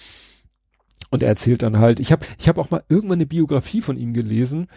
Und 1.10 1.22
er 1.22 1.30
erzählt 1.30 1.62
dann 1.62 1.78
halt, 1.78 2.00
ich 2.00 2.12
habe 2.12 2.26
ich 2.38 2.48
hab 2.48 2.58
auch 2.58 2.70
mal 2.70 2.84
irgendwann 2.88 3.18
eine 3.18 3.26
Biografie 3.26 3.80
von 3.80 3.96
ihm 3.96 4.12
gelesen, 4.12 4.68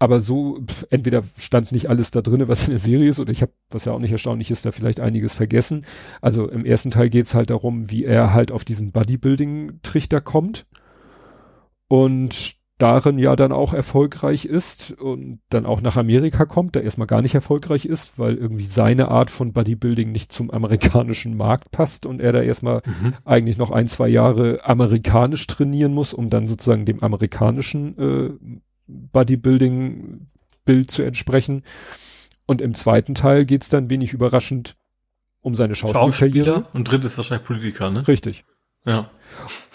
aber 0.00 0.20
so, 0.20 0.58
pf, 0.66 0.86
entweder 0.88 1.22
stand 1.38 1.72
nicht 1.72 1.90
alles 1.90 2.10
da 2.10 2.22
drinne, 2.22 2.48
was 2.48 2.64
in 2.64 2.70
der 2.70 2.78
Serie 2.78 3.10
ist, 3.10 3.20
oder 3.20 3.30
ich 3.30 3.42
habe, 3.42 3.52
was 3.70 3.84
ja 3.84 3.92
auch 3.92 3.98
nicht 3.98 4.12
erstaunlich 4.12 4.50
ist, 4.50 4.64
da 4.64 4.72
vielleicht 4.72 4.98
einiges 4.98 5.34
vergessen. 5.34 5.84
Also 6.22 6.48
im 6.48 6.64
ersten 6.64 6.90
Teil 6.90 7.10
geht's 7.10 7.34
halt 7.34 7.50
darum, 7.50 7.90
wie 7.90 8.04
er 8.04 8.32
halt 8.32 8.50
auf 8.50 8.64
diesen 8.64 8.92
Bodybuilding-Trichter 8.92 10.22
kommt 10.22 10.66
und 11.86 12.56
darin 12.78 13.18
ja 13.18 13.36
dann 13.36 13.52
auch 13.52 13.74
erfolgreich 13.74 14.46
ist 14.46 14.92
und 14.92 15.40
dann 15.50 15.66
auch 15.66 15.82
nach 15.82 15.98
Amerika 15.98 16.46
kommt, 16.46 16.76
der 16.76 16.84
erstmal 16.84 17.06
gar 17.06 17.20
nicht 17.20 17.34
erfolgreich 17.34 17.84
ist, 17.84 18.18
weil 18.18 18.36
irgendwie 18.36 18.64
seine 18.64 19.08
Art 19.08 19.30
von 19.30 19.52
Bodybuilding 19.52 20.10
nicht 20.10 20.32
zum 20.32 20.50
amerikanischen 20.50 21.36
Markt 21.36 21.72
passt 21.72 22.06
und 22.06 22.22
er 22.22 22.32
da 22.32 22.40
erstmal 22.40 22.80
mhm. 22.86 23.12
eigentlich 23.26 23.58
noch 23.58 23.70
ein, 23.70 23.86
zwei 23.86 24.08
Jahre 24.08 24.60
amerikanisch 24.64 25.46
trainieren 25.46 25.92
muss, 25.92 26.14
um 26.14 26.30
dann 26.30 26.48
sozusagen 26.48 26.86
dem 26.86 27.02
amerikanischen 27.02 27.98
äh, 27.98 28.30
Bodybuilding-Bild 29.12 30.90
zu 30.90 31.02
entsprechen. 31.02 31.62
Und 32.46 32.60
im 32.60 32.74
zweiten 32.74 33.14
Teil 33.14 33.44
geht's 33.46 33.68
dann 33.68 33.90
wenig 33.90 34.12
überraschend 34.12 34.76
um 35.40 35.54
seine 35.54 35.74
Schauspielkarriere. 35.74 36.46
Schauspieler 36.46 36.74
und 36.74 36.90
drittes 36.90 37.16
wahrscheinlich 37.16 37.46
Politiker, 37.46 37.90
ne? 37.90 38.06
Richtig. 38.06 38.44
Ja. 38.84 39.10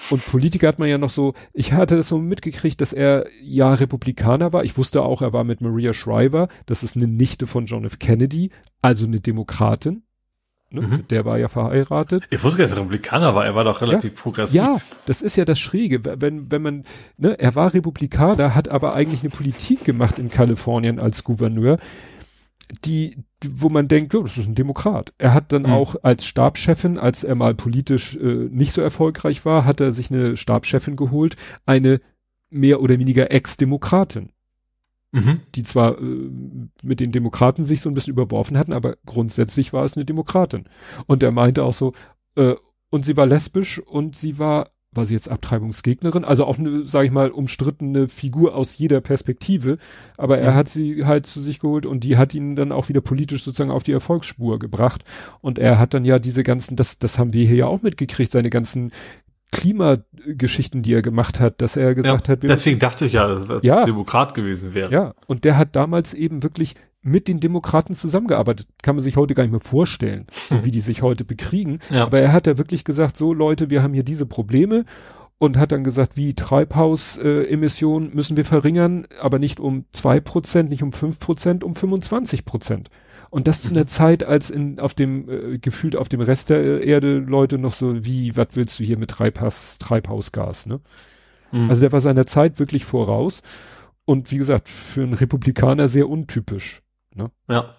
Und 0.10 0.26
Politiker 0.26 0.68
hat 0.68 0.80
man 0.80 0.90
ja 0.90 0.98
noch 0.98 1.10
so, 1.10 1.34
ich 1.54 1.74
hatte 1.74 1.96
das 1.96 2.08
so 2.08 2.18
mitgekriegt, 2.18 2.82
dass 2.82 2.92
er 2.92 3.26
ja 3.42 3.74
Republikaner 3.74 4.52
war. 4.52 4.64
Ich 4.64 4.78
wusste 4.78 5.04
auch, 5.04 5.22
er 5.22 5.34
war 5.34 5.44
mit 5.44 5.62
Maria 5.62 5.94
Shriver, 5.94 6.48
das 6.66 6.84
ist 6.84 6.96
eine 6.96 7.08
Nichte 7.08 7.48
von 7.48 7.66
John 7.66 7.86
F. 7.86 8.00
Kennedy, 8.00 8.52
also 8.82 9.06
eine 9.06 9.20
Demokratin. 9.20 10.04
Ne? 10.72 10.82
Mhm. 10.82 11.08
Der 11.10 11.26
war 11.26 11.38
ja 11.38 11.48
verheiratet. 11.48 12.24
Ich 12.30 12.44
wusste 12.44 12.58
gar 12.58 12.66
nicht, 12.66 12.72
dass 12.72 12.80
er 12.80 12.84
Republikaner 12.84 13.36
war. 13.36 13.46
Er 13.46 13.56
war 13.56 13.64
doch 13.64 13.82
relativ 13.82 14.14
ja, 14.16 14.22
progressiv. 14.22 14.56
Ja, 14.56 14.78
das 15.06 15.22
ist 15.22 15.36
ja 15.36 15.46
das 15.46 15.60
Schräge. 15.60 16.04
Wenn, 16.04 16.52
wenn 16.52 16.62
man, 16.62 16.84
ne, 17.18 17.40
er 17.40 17.56
war 17.56 17.74
Republikaner, 17.74 18.56
hat 18.56 18.70
aber 18.70 18.94
eigentlich 18.94 19.22
eine 19.22 19.30
Politik 19.30 19.84
gemacht 19.84 20.20
in 20.20 20.30
Kalifornien 20.30 21.00
als 21.00 21.24
Gouverneur, 21.24 21.78
die, 22.84 23.24
die 23.44 23.62
wo 23.62 23.70
man 23.70 23.88
denkt, 23.88 24.16
oh, 24.16 24.24
das 24.24 24.38
ist 24.38 24.48
ein 24.48 24.56
Demokrat. 24.56 25.14
Er 25.18 25.34
hat 25.34 25.52
dann 25.52 25.64
mhm. 25.64 25.72
auch 25.72 25.96
als 26.02 26.26
Stabschefin, 26.26 26.98
als 26.98 27.24
er 27.24 27.36
mal 27.36 27.54
politisch 27.54 28.16
äh, 28.16 28.50
nicht 28.50 28.74
so 28.74 28.82
erfolgreich 28.82 29.46
war, 29.46 29.66
hat 29.66 29.80
er 29.80 29.92
sich 29.92 30.12
eine 30.12 30.36
Stabschefin 30.36 30.96
geholt, 30.96 31.36
eine 31.66 32.02
mehr 32.50 32.82
oder 32.82 32.98
weniger 32.98 33.32
Ex-Demokratin 33.32 34.32
mhm. 35.16 35.40
die 35.56 35.64
zwar 35.64 35.98
äh, 35.98 36.30
mit 36.84 37.00
den 37.00 37.12
Demokraten 37.12 37.64
sich 37.64 37.82
so 37.82 37.90
ein 37.90 37.94
bisschen 37.94 38.14
überworfen 38.14 38.58
hatten, 38.58 38.74
aber 38.74 38.98
grundsätzlich 39.06 39.74
war 39.74 39.86
es 39.86 39.96
eine 39.96 40.06
Demokratin. 40.06 40.66
Und 41.08 41.24
er 41.24 41.32
meinte 41.32 41.64
auch 41.64 41.74
so, 41.74 41.94
äh, 42.36 42.56
und 42.90 43.06
sie 43.06 43.18
war 43.18 43.26
lesbisch 43.26 43.80
und 43.80 44.16
sie 44.16 44.38
war, 44.40 44.70
war 44.92 45.06
sie 45.06 45.14
jetzt 45.14 45.30
Abtreibungsgegnerin, 45.30 46.24
also 46.24 46.46
auch 46.46 46.58
eine, 46.58 46.86
sage 46.86 47.08
ich 47.08 47.12
mal, 47.12 47.32
umstrittene 47.32 48.08
Figur 48.08 48.56
aus 48.56 48.78
jeder 48.78 49.02
Perspektive, 49.02 49.78
aber 50.18 50.38
er 50.38 50.52
mhm. 50.52 50.56
hat 50.56 50.70
sie 50.70 51.06
halt 51.06 51.26
zu 51.26 51.42
sich 51.42 51.60
geholt 51.60 51.86
und 51.86 52.04
die 52.04 52.18
hat 52.18 52.34
ihn 52.34 52.56
dann 52.56 52.72
auch 52.72 52.90
wieder 52.90 53.02
politisch 53.02 53.44
sozusagen 53.44 53.72
auf 53.72 53.84
die 53.84 53.92
Erfolgsspur 53.94 54.60
gebracht. 54.60 55.04
Und 55.42 55.60
er 55.60 55.80
hat 55.80 55.94
dann 55.94 56.06
ja 56.06 56.20
diese 56.20 56.44
ganzen, 56.44 56.76
das, 56.76 57.00
das 57.00 57.20
haben 57.20 57.34
wir 57.34 57.46
hier 57.48 57.58
ja 57.58 57.68
auch 57.68 57.82
mitgekriegt, 57.82 58.32
seine 58.32 58.50
ganzen 58.50 58.92
Klimageschichten, 59.56 60.82
die 60.82 60.94
er 60.94 61.02
gemacht 61.02 61.40
hat, 61.40 61.62
dass 61.62 61.78
er 61.78 61.96
gesagt 61.96 62.28
ja, 62.28 62.34
hat, 62.34 62.44
deswegen 62.44 62.80
dachte 62.80 63.06
ich 63.06 63.14
ja, 63.14 63.28
dass 63.28 63.50
er 63.50 63.64
ja, 63.64 63.86
Demokrat 63.86 64.34
gewesen 64.34 64.74
wäre. 64.74 64.92
Ja, 64.92 65.14
und 65.28 65.44
der 65.44 65.58
hat 65.58 65.76
damals 65.76 66.14
eben 66.14 66.44
wirklich 66.44 66.76
mit 67.02 67.28
den 67.28 67.40
Demokraten 67.40 67.94
zusammengearbeitet. 67.94 68.68
Kann 68.82 68.96
man 68.96 69.04
sich 69.04 69.16
heute 69.16 69.36
gar 69.36 69.44
nicht 69.44 69.52
mehr 69.52 69.60
vorstellen, 69.60 70.26
so 70.32 70.66
wie 70.66 70.72
die 70.72 70.80
sich 70.80 71.04
heute 71.04 71.24
bekriegen. 71.24 71.80
Ja. 71.92 72.04
Aber 72.04 72.20
er 72.20 72.34
hat 72.34 72.48
ja 72.48 72.58
wirklich 72.58 72.84
gesagt, 72.84 73.16
so 73.16 73.32
Leute, 73.32 73.70
wir 73.70 73.84
haben 73.84 73.94
hier 73.94 74.04
diese 74.04 74.26
Probleme 74.26 74.86
und 75.38 75.58
hat 75.58 75.72
dann 75.72 75.84
gesagt, 75.84 76.18
wie 76.18 76.34
Treibhausemissionen 76.34 78.14
müssen 78.16 78.38
wir 78.38 78.46
verringern, 78.46 79.06
aber 79.22 79.38
nicht 79.38 79.60
um 79.60 79.86
zwei 79.92 80.20
Prozent, 80.20 80.70
nicht 80.70 80.82
um 80.82 80.94
fünf 80.94 81.20
Prozent, 81.20 81.64
um 81.64 81.76
25 81.76 82.46
Prozent. 82.46 82.90
Und 83.30 83.48
das 83.48 83.62
zu 83.62 83.74
einer 83.74 83.88
Zeit, 83.88 84.24
als 84.24 84.50
in, 84.50 84.80
auf 84.80 84.94
dem, 84.94 85.30
äh, 85.30 85.58
gefühlt 85.58 85.96
auf 85.96 86.10
dem 86.10 86.22
Rest 86.22 86.50
der 86.50 86.84
Erde 86.84 87.18
Leute 87.18 87.58
noch 87.58 87.74
so, 87.74 88.06
wie, 88.06 88.36
was 88.38 88.50
willst 88.54 88.80
du 88.80 88.84
hier 88.84 88.98
mit 88.98 89.12
Treibhaus, 89.12 89.78
Treibhausgas, 89.80 90.66
ne? 90.66 90.80
Mhm. 91.52 91.70
Also 91.70 91.82
der 91.82 91.92
war 91.92 92.02
seiner 92.02 92.26
Zeit 92.26 92.60
wirklich 92.60 92.86
voraus. 92.86 93.42
Und 94.06 94.32
wie 94.32 94.38
gesagt, 94.38 94.70
für 94.70 95.04
einen 95.04 95.14
Republikaner 95.14 95.90
sehr 95.90 96.10
untypisch, 96.10 96.82
ne? 97.14 97.32
Ja. 97.50 97.76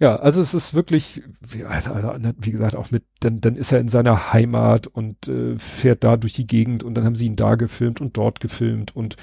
Ja, 0.00 0.16
also 0.16 0.40
es 0.40 0.54
ist 0.54 0.74
wirklich, 0.74 1.22
wie, 1.40 1.64
also, 1.64 1.92
also 1.92 2.32
wie 2.38 2.50
gesagt, 2.50 2.74
auch 2.74 2.90
mit, 2.90 3.04
dann, 3.20 3.40
dann 3.40 3.54
ist 3.54 3.72
er 3.72 3.78
in 3.78 3.88
seiner 3.88 4.32
Heimat 4.32 4.86
und 4.86 5.28
äh, 5.28 5.56
fährt 5.58 6.04
da 6.04 6.16
durch 6.16 6.32
die 6.32 6.46
Gegend 6.46 6.82
und 6.82 6.94
dann 6.94 7.04
haben 7.04 7.14
sie 7.14 7.26
ihn 7.26 7.36
da 7.36 7.54
gefilmt 7.54 8.00
und 8.00 8.16
dort 8.16 8.40
gefilmt 8.40 8.94
und 8.94 9.16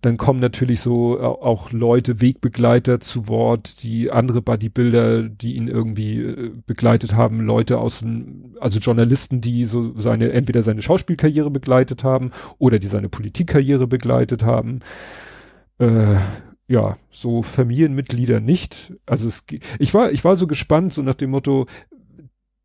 dann 0.00 0.16
kommen 0.16 0.40
natürlich 0.40 0.80
so 0.80 1.18
äh, 1.18 1.22
auch 1.22 1.72
Leute, 1.72 2.20
Wegbegleiter 2.20 3.00
zu 3.00 3.28
Wort, 3.28 3.82
die 3.82 4.10
andere 4.10 4.40
Bodybuilder, 4.40 5.24
die 5.24 5.56
ihn 5.56 5.68
irgendwie 5.68 6.20
äh, 6.20 6.52
begleitet 6.66 7.14
haben, 7.14 7.40
Leute 7.40 7.78
aus 7.78 8.00
dem, 8.00 8.56
also 8.60 8.78
Journalisten, 8.78 9.40
die 9.40 9.66
so 9.66 9.98
seine, 10.00 10.32
entweder 10.32 10.62
seine 10.62 10.82
Schauspielkarriere 10.82 11.50
begleitet 11.50 12.02
haben 12.02 12.30
oder 12.58 12.78
die 12.78 12.86
seine 12.86 13.08
Politikkarriere 13.08 13.86
begleitet 13.86 14.42
haben. 14.42 14.80
Äh, 15.78 16.16
ja, 16.66 16.96
so 17.10 17.42
Familienmitglieder 17.42 18.40
nicht. 18.40 18.94
Also 19.04 19.28
es, 19.28 19.44
ich 19.78 19.92
war, 19.92 20.12
ich 20.12 20.24
war 20.24 20.36
so 20.36 20.46
gespannt, 20.46 20.92
so 20.92 21.02
nach 21.02 21.14
dem 21.14 21.30
Motto, 21.30 21.66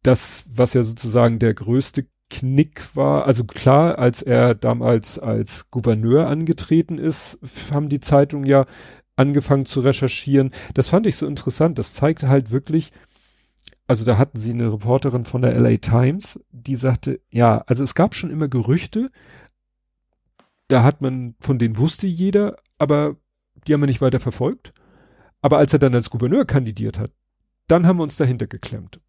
das, 0.03 0.45
was 0.53 0.73
ja 0.73 0.83
sozusagen 0.83 1.39
der 1.39 1.53
größte 1.53 2.05
Knick 2.30 2.95
war, 2.95 3.26
also 3.26 3.44
klar, 3.44 4.00
als 4.00 4.22
er 4.22 4.56
damals 4.56 5.20
als 5.20 5.70
Gouverneur 5.70 6.28
angetreten 6.28 6.98
ist, 6.98 7.38
haben 7.72 7.90
die 7.90 8.00
Zeitungen 8.00 8.45
ja 8.45 8.66
angefangen 9.16 9.66
zu 9.66 9.82
recherchieren. 9.82 10.52
Das 10.74 10.90
fand 10.90 11.08
ich 11.08 11.16
so 11.16 11.28
interessant. 11.28 11.78
Das 11.78 11.94
zeigte 11.94 12.28
halt 12.28 12.52
wirklich, 12.52 12.92
also 13.88 14.04
da 14.06 14.18
hatten 14.18 14.38
sie 14.38 14.52
eine 14.52 14.74
Reporterin 14.74 15.26
von 15.26 15.42
der 15.42 15.58
LA 15.60 15.78
Times, 15.78 16.40
die 16.52 16.76
sagte, 16.76 17.22
ja, 17.30 17.60
also 17.68 17.84
es 17.84 17.95
gab 17.95 18.16
schon 18.16 18.32
immer 18.32 18.48
Gerüchte, 18.48 19.12
da 20.68 20.84
hat 20.84 21.02
man, 21.02 21.36
von 21.40 21.60
denen 21.60 21.78
wusste 21.78 22.08
jeder, 22.08 22.58
aber 22.80 23.16
die 23.68 23.74
haben 23.74 23.82
wir 23.82 23.88
nicht 23.88 24.02
weiter 24.02 24.20
verfolgt. 24.20 24.74
Aber 25.42 25.60
als 25.60 25.74
er 25.74 25.80
dann 25.80 25.94
als 25.94 26.10
Gouverneur 26.10 26.45
kandidiert 26.45 26.98
hat, 26.98 27.12
dann 27.68 27.86
haben 27.86 27.98
wir 27.98 28.04
uns 28.04 28.18
dahinter 28.18 28.48
geklemmt 28.48 29.00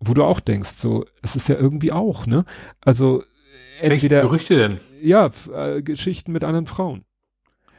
wo 0.00 0.14
du 0.14 0.24
auch 0.24 0.40
denkst, 0.40 0.70
so, 0.70 1.04
es 1.22 1.36
ist 1.36 1.48
ja 1.48 1.56
irgendwie 1.56 1.92
auch, 1.92 2.26
ne? 2.26 2.44
Also 2.80 3.22
entweder 3.80 4.16
Welche 4.16 4.28
Gerüchte 4.28 4.56
denn? 4.56 4.80
Ja, 5.02 5.30
äh, 5.52 5.82
Geschichten 5.82 6.32
mit 6.32 6.44
anderen 6.44 6.66
Frauen. 6.66 7.04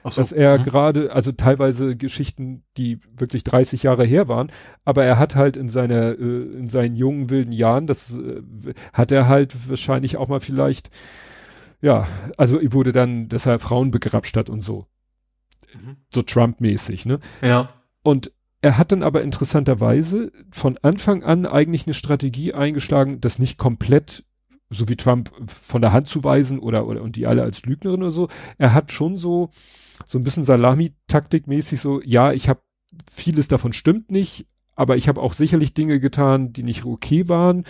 Ach 0.03 0.11
so. 0.11 0.21
Dass 0.21 0.31
er 0.31 0.59
mhm. 0.59 0.63
gerade, 0.63 1.11
also 1.11 1.31
teilweise 1.31 1.95
Geschichten, 1.97 2.63
die 2.77 2.99
wirklich 3.15 3.43
30 3.43 3.83
Jahre 3.83 4.05
her 4.05 4.27
waren, 4.27 4.51
aber 4.85 5.03
er 5.03 5.19
hat 5.19 5.35
halt 5.35 5.57
in 5.57 5.67
seiner, 5.67 6.17
äh, 6.17 6.43
in 6.57 6.67
seinen 6.67 6.95
jungen 6.95 7.29
wilden 7.29 7.51
Jahren, 7.51 7.87
das 7.87 8.17
äh, 8.17 8.41
hat 8.93 9.11
er 9.11 9.27
halt 9.27 9.69
wahrscheinlich 9.69 10.17
auch 10.17 10.27
mal 10.27 10.39
vielleicht, 10.39 10.89
ja, 11.81 12.07
also 12.37 12.59
wurde 12.73 12.91
dann, 12.91 13.27
dass 13.27 13.45
er 13.45 13.59
Frauen 13.59 13.91
begrapscht 13.91 14.37
hat 14.37 14.49
und 14.49 14.61
so. 14.61 14.87
Mhm. 15.73 15.97
So 16.09 16.21
Trump-mäßig, 16.21 17.05
ne? 17.05 17.19
Ja. 17.41 17.69
Und 18.01 18.31
er 18.61 18.77
hat 18.77 18.91
dann 18.91 19.03
aber 19.03 19.21
interessanterweise 19.21 20.31
von 20.51 20.77
Anfang 20.81 21.23
an 21.23 21.45
eigentlich 21.45 21.85
eine 21.85 21.93
Strategie 21.93 22.53
eingeschlagen, 22.53 23.21
das 23.21 23.39
nicht 23.39 23.57
komplett 23.57 24.23
so 24.69 24.89
wie 24.89 24.97
Trump 24.97 25.31
von 25.47 25.81
der 25.81 25.93
Hand 25.93 26.07
zu 26.07 26.23
weisen 26.23 26.59
oder, 26.59 26.87
oder 26.87 27.01
und 27.01 27.15
die 27.15 27.25
alle 27.25 27.43
als 27.43 27.63
Lügnerin 27.63 28.01
oder 28.01 28.11
so. 28.11 28.27
Er 28.57 28.73
hat 28.73 28.91
schon 28.91 29.17
so 29.17 29.51
so 30.05 30.17
ein 30.17 30.23
bisschen 30.23 30.43
Salami-Taktik 30.43 31.47
mäßig 31.47 31.81
so, 31.81 32.01
ja, 32.03 32.31
ich 32.31 32.49
habe 32.49 32.61
vieles 33.11 33.47
davon 33.47 33.73
stimmt 33.73 34.11
nicht, 34.11 34.45
aber 34.75 34.95
ich 34.95 35.07
habe 35.07 35.21
auch 35.21 35.33
sicherlich 35.33 35.73
Dinge 35.73 35.99
getan, 35.99 36.53
die 36.53 36.63
nicht 36.63 36.85
okay 36.85 37.29
waren 37.29 37.63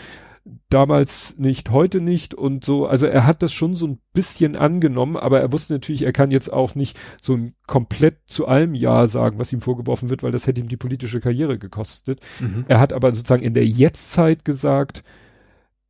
damals 0.70 1.36
nicht, 1.38 1.70
heute 1.72 2.02
nicht 2.02 2.34
und 2.34 2.64
so. 2.64 2.88
Also 2.88 3.08
er 3.08 3.26
hat 3.26 3.42
das 3.42 3.54
schon 3.54 3.76
so 3.76 3.88
ein 3.88 4.00
bisschen 4.14 4.56
angenommen, 4.56 5.18
aber 5.18 5.40
er 5.40 5.52
wusste 5.52 5.74
natürlich, 5.74 6.04
er 6.04 6.14
kann 6.14 6.32
jetzt 6.32 6.52
auch 6.52 6.76
nicht 6.76 6.98
so 7.22 7.36
ein 7.36 7.56
komplett 7.66 8.18
zu 8.26 8.48
allem 8.48 8.74
Ja 8.76 9.08
sagen, 9.08 9.40
was 9.40 9.54
ihm 9.54 9.62
vorgeworfen 9.62 10.10
wird, 10.10 10.24
weil 10.24 10.32
das 10.32 10.48
hätte 10.48 10.62
ihm 10.62 10.70
die 10.70 10.78
politische 10.78 11.20
Karriere 11.20 11.58
gekostet. 11.58 12.20
Mhm. 12.40 12.66
Er 12.68 12.80
hat 12.80 12.94
aber 12.94 13.12
sozusagen 13.12 13.44
in 13.44 13.54
der 13.54 13.66
Jetztzeit 13.66 14.46
gesagt, 14.46 15.04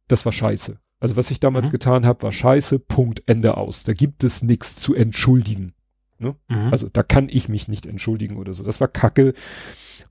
das 0.08 0.26
war 0.26 0.32
scheiße. 0.32 0.80
Also 1.00 1.16
was 1.16 1.32
ich 1.32 1.40
damals 1.40 1.68
mhm. 1.68 1.72
getan 1.72 2.06
habe, 2.06 2.24
war 2.24 2.32
scheiße, 2.32 2.80
Punkt, 2.80 3.24
Ende 3.27 3.58
aus. 3.58 3.84
Da 3.84 3.94
gibt 3.94 4.24
es 4.24 4.42
nichts 4.42 4.76
zu 4.76 4.95
entschuldigen. 4.95 5.74
Ne? 6.19 6.35
Mhm. 6.47 6.69
Also 6.71 6.89
da 6.91 7.03
kann 7.03 7.29
ich 7.29 7.49
mich 7.49 7.67
nicht 7.67 7.85
entschuldigen 7.85 8.37
oder 8.37 8.53
so. 8.53 8.63
Das 8.63 8.81
war 8.81 8.87
Kacke. 8.87 9.33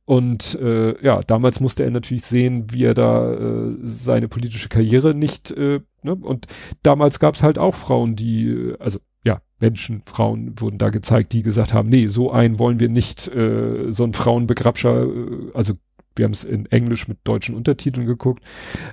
Und 0.04 0.54
äh, 0.60 1.02
ja, 1.04 1.20
damals 1.22 1.58
musste 1.60 1.82
er 1.82 1.90
natürlich 1.90 2.24
sehen, 2.24 2.70
wie 2.70 2.84
er 2.84 2.94
da 2.94 3.32
äh, 3.32 3.76
seine 3.82 4.28
politische 4.28 4.68
Karriere 4.68 5.14
nicht, 5.14 5.50
äh, 5.50 5.80
ne? 6.02 6.14
Und 6.14 6.46
damals 6.84 7.18
gab 7.18 7.34
es 7.34 7.42
halt 7.42 7.58
auch 7.58 7.74
Frauen, 7.74 8.14
die, 8.14 8.74
also 8.78 9.00
ja, 9.26 9.40
Menschen, 9.60 10.02
Frauen 10.06 10.60
wurden 10.60 10.78
da 10.78 10.90
gezeigt, 10.90 11.32
die 11.32 11.42
gesagt 11.42 11.74
haben, 11.74 11.88
nee, 11.88 12.06
so 12.06 12.30
einen 12.30 12.60
wollen 12.60 12.78
wir 12.78 12.88
nicht, 12.88 13.26
äh, 13.34 13.90
so 13.90 14.04
ein 14.04 14.12
Frauenbegrabscher, 14.12 15.02
äh, 15.02 15.50
also 15.54 15.74
wir 16.14 16.24
haben 16.24 16.32
es 16.32 16.44
in 16.44 16.66
Englisch 16.66 17.08
mit 17.08 17.18
deutschen 17.24 17.56
Untertiteln 17.56 18.06
geguckt, 18.06 18.44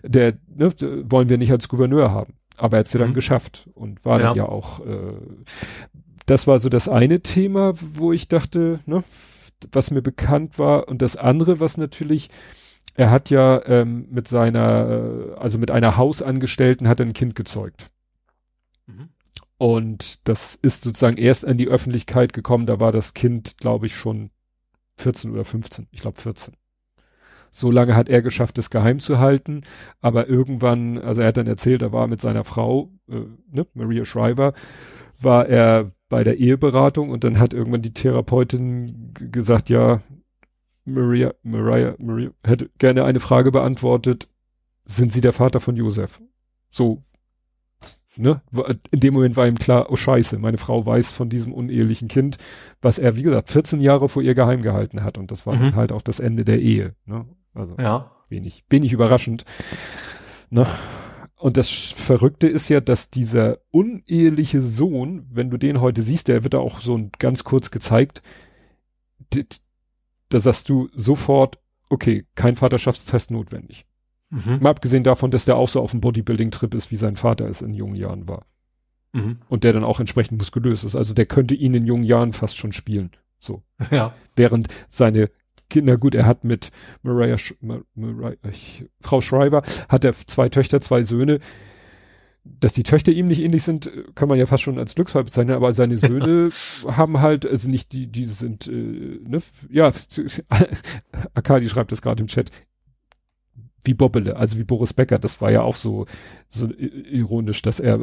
der 0.03 0.33
ne, 0.47 0.73
wollen 1.09 1.29
wir 1.29 1.37
nicht 1.37 1.51
als 1.51 1.69
Gouverneur 1.69 2.11
haben. 2.11 2.33
Aber 2.57 2.77
er 2.77 2.79
hat 2.79 2.87
es 2.87 2.93
ja 2.93 2.99
dann 2.99 3.11
mhm. 3.11 3.15
geschafft 3.15 3.69
und 3.73 4.03
war 4.05 4.19
ja. 4.19 4.27
dann 4.27 4.37
ja 4.37 4.45
auch, 4.45 4.79
äh, 4.85 5.13
das 6.25 6.47
war 6.47 6.59
so 6.59 6.69
das 6.69 6.87
eine 6.87 7.21
Thema, 7.21 7.73
wo 7.79 8.13
ich 8.13 8.27
dachte, 8.27 8.79
ne, 8.85 9.03
was 9.71 9.91
mir 9.91 10.01
bekannt 10.01 10.59
war. 10.59 10.87
Und 10.87 11.01
das 11.01 11.15
andere, 11.15 11.59
was 11.59 11.77
natürlich, 11.77 12.29
er 12.95 13.11
hat 13.11 13.29
ja 13.29 13.65
ähm, 13.65 14.07
mit 14.09 14.27
seiner, 14.27 15.33
äh, 15.35 15.39
also 15.39 15.57
mit 15.57 15.71
einer 15.71 15.97
Hausangestellten 15.97 16.87
hat 16.87 16.99
er 16.99 17.05
ein 17.05 17.13
Kind 17.13 17.35
gezeugt. 17.35 17.89
Mhm. 18.85 19.09
Und 19.57 20.27
das 20.27 20.55
ist 20.55 20.83
sozusagen 20.83 21.17
erst 21.17 21.45
an 21.45 21.57
die 21.57 21.67
Öffentlichkeit 21.67 22.33
gekommen, 22.33 22.65
da 22.65 22.79
war 22.79 22.91
das 22.91 23.13
Kind, 23.13 23.57
glaube 23.57 23.85
ich, 23.85 23.95
schon 23.95 24.29
14 24.97 25.31
oder 25.31 25.45
15, 25.45 25.87
ich 25.91 26.01
glaube 26.01 26.19
14. 26.19 26.55
So 27.49 27.69
lange 27.69 27.95
hat 27.95 28.09
er 28.09 28.23
geschafft, 28.23 28.57
es 28.57 28.71
geheim 28.71 28.99
zu 28.99 29.19
halten, 29.19 29.61
aber 30.01 30.27
irgendwann, 30.27 30.97
also 30.97 31.21
er 31.21 31.27
hat 31.27 31.37
dann 31.37 31.47
erzählt, 31.47 31.83
er 31.83 31.91
war 31.91 32.07
mit 32.07 32.19
seiner 32.19 32.43
Frau, 32.43 32.91
äh, 33.07 33.21
ne, 33.51 33.67
Maria 33.73 34.05
Shriver, 34.05 34.53
war 35.19 35.47
er 35.47 35.91
bei 36.13 36.23
der 36.23 36.37
Eheberatung 36.37 37.09
und 37.09 37.23
dann 37.23 37.39
hat 37.39 37.55
irgendwann 37.55 37.81
die 37.81 37.91
Therapeutin 37.91 39.15
gesagt, 39.31 39.71
ja, 39.71 40.03
Maria, 40.85 41.33
Maria, 41.41 41.95
Maria 41.97 42.29
hätte 42.43 42.69
gerne 42.77 43.03
eine 43.03 43.19
Frage 43.19 43.49
beantwortet, 43.51 44.29
sind 44.85 45.11
Sie 45.11 45.21
der 45.21 45.33
Vater 45.33 45.59
von 45.59 45.75
Josef? 45.75 46.21
So, 46.69 46.99
ne? 48.15 48.43
In 48.91 48.99
dem 48.99 49.15
Moment 49.15 49.35
war 49.37 49.47
ihm 49.47 49.57
klar, 49.57 49.87
oh 49.89 49.95
scheiße, 49.95 50.37
meine 50.37 50.59
Frau 50.59 50.85
weiß 50.85 51.13
von 51.13 51.29
diesem 51.29 51.51
unehelichen 51.51 52.09
Kind, 52.09 52.37
was 52.79 52.99
er, 52.99 53.15
wie 53.15 53.23
gesagt, 53.23 53.49
14 53.49 53.81
Jahre 53.81 54.07
vor 54.07 54.21
ihr 54.21 54.35
geheim 54.35 54.61
gehalten 54.61 55.03
hat 55.03 55.17
und 55.17 55.31
das 55.31 55.47
war 55.47 55.55
mhm. 55.55 55.61
dann 55.61 55.75
halt 55.75 55.91
auch 55.91 56.03
das 56.03 56.19
Ende 56.19 56.45
der 56.45 56.61
Ehe, 56.61 56.93
ne? 57.07 57.25
Also 57.55 57.75
ja. 57.79 58.11
wenig, 58.29 58.65
wenig 58.69 58.93
überraschend. 58.93 59.45
Ne? 60.51 60.67
Und 61.43 61.57
das 61.57 61.69
Verrückte 61.69 62.47
ist 62.47 62.69
ja, 62.69 62.79
dass 62.79 63.09
dieser 63.09 63.57
uneheliche 63.69 64.61
Sohn, 64.63 65.27
wenn 65.29 65.49
du 65.49 65.57
den 65.57 65.81
heute 65.81 66.01
siehst, 66.01 66.29
der 66.29 66.43
wird 66.45 66.53
da 66.53 66.59
auch 66.59 66.79
so 66.79 67.09
ganz 67.19 67.43
kurz 67.43 67.69
gezeigt, 67.69 68.21
da 70.29 70.39
sagst 70.39 70.69
du 70.69 70.87
sofort, 70.95 71.59
okay, 71.89 72.25
kein 72.35 72.55
Vaterschaftstest 72.55 73.29
notwendig. 73.29 73.85
Mhm. 74.29 74.59
Mal 74.61 74.69
abgesehen 74.69 75.03
davon, 75.03 75.31
dass 75.31 75.43
der 75.43 75.57
auch 75.57 75.67
so 75.67 75.81
auf 75.81 75.91
dem 75.91 75.99
Bodybuilding-Trip 75.99 76.73
ist, 76.75 76.91
wie 76.91 76.95
sein 76.95 77.17
Vater 77.17 77.49
es 77.49 77.61
in 77.61 77.73
jungen 77.73 77.95
Jahren 77.95 78.25
war. 78.29 78.45
Mhm. 79.11 79.39
Und 79.49 79.65
der 79.65 79.73
dann 79.73 79.83
auch 79.83 79.99
entsprechend 79.99 80.37
muskulös 80.37 80.85
ist. 80.85 80.95
Also 80.95 81.13
der 81.13 81.25
könnte 81.25 81.55
ihn 81.55 81.73
in 81.73 81.85
jungen 81.85 82.05
Jahren 82.05 82.31
fast 82.31 82.55
schon 82.55 82.71
spielen. 82.71 83.11
So. 83.37 83.63
Ja. 83.91 84.13
Während 84.37 84.69
seine 84.87 85.29
Kinder, 85.73 85.97
gut, 85.97 86.13
er 86.13 86.27
hat 86.27 86.43
mit 86.43 86.69
Mariah, 87.01 87.37
Mariah 87.95 88.35
ich, 88.47 88.85
Frau 89.01 89.21
Schreiber, 89.21 89.63
hat 89.89 90.05
er 90.05 90.13
zwei 90.13 90.47
Töchter, 90.47 90.79
zwei 90.81 91.01
Söhne. 91.01 91.39
Dass 92.43 92.73
die 92.73 92.83
Töchter 92.83 93.11
ihm 93.11 93.25
nicht 93.25 93.41
ähnlich 93.41 93.63
sind, 93.63 93.89
kann 94.13 94.29
man 94.29 94.37
ja 94.37 94.45
fast 94.45 94.61
schon 94.61 94.77
als 94.77 94.93
Glücksfall 94.93 95.23
bezeichnen, 95.23 95.55
aber 95.55 95.73
seine 95.73 95.97
Söhne 95.97 96.49
haben 96.85 97.21
halt, 97.21 97.47
also 97.47 97.71
nicht 97.71 97.91
die, 97.91 98.05
die 98.05 98.25
sind, 98.25 98.67
äh, 98.67 98.71
ne, 98.71 99.41
ja, 99.71 99.91
Akadi 101.33 101.67
schreibt 101.69 101.91
das 101.91 102.03
gerade 102.03 102.21
im 102.21 102.27
Chat, 102.27 102.51
wie 103.83 103.95
Bobbele, 103.95 104.35
also 104.35 104.59
wie 104.59 104.63
Boris 104.63 104.93
Becker, 104.93 105.17
das 105.17 105.41
war 105.41 105.51
ja 105.51 105.61
auch 105.63 105.75
so, 105.75 106.05
so 106.49 106.69
ironisch, 106.77 107.63
dass 107.63 107.79
er 107.79 107.99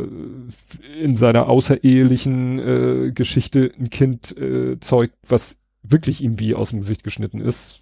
in 1.00 1.16
seiner 1.16 1.49
außerehelichen 1.49 2.58
äh, 2.58 3.12
Geschichte 3.12 3.70
ein 3.78 3.90
Kind 3.90 4.36
äh, 4.36 4.81
zeugt, 4.81 5.15
was 5.28 5.57
wirklich 5.83 6.23
ihm 6.23 6.39
wie 6.39 6.55
aus 6.55 6.70
dem 6.70 6.81
Gesicht 6.81 7.05
geschnitten 7.05 7.41
ist. 7.41 7.81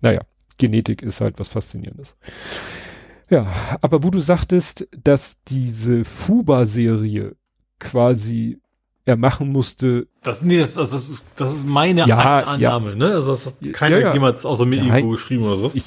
Naja, 0.00 0.22
Genetik 0.58 1.02
ist 1.02 1.20
halt 1.20 1.38
was 1.38 1.48
Faszinierendes. 1.48 2.16
Ja, 3.28 3.78
aber 3.80 4.04
wo 4.04 4.10
du 4.10 4.20
sagtest, 4.20 4.86
dass 5.02 5.36
diese 5.48 6.04
Fuba-Serie 6.04 7.34
quasi 7.78 8.58
er 9.04 9.16
machen 9.16 9.50
musste. 9.50 10.08
Das, 10.22 10.42
nee, 10.42 10.58
das, 10.58 10.74
das, 10.74 10.92
ist, 10.92 11.26
das 11.36 11.52
ist 11.52 11.66
meine 11.66 12.06
ja, 12.06 12.40
Annahme, 12.42 12.90
ja. 12.90 12.96
ne? 12.96 13.14
Also 13.14 13.30
das 13.30 13.46
hat 13.46 13.54
keiner 13.72 13.98
ja, 13.98 14.12
jemals 14.12 14.44
außer 14.44 14.66
mir 14.66 14.82
irgendwo 14.82 15.10
geschrieben 15.10 15.44
oder 15.44 15.56
so. 15.56 15.70
Ich, 15.74 15.84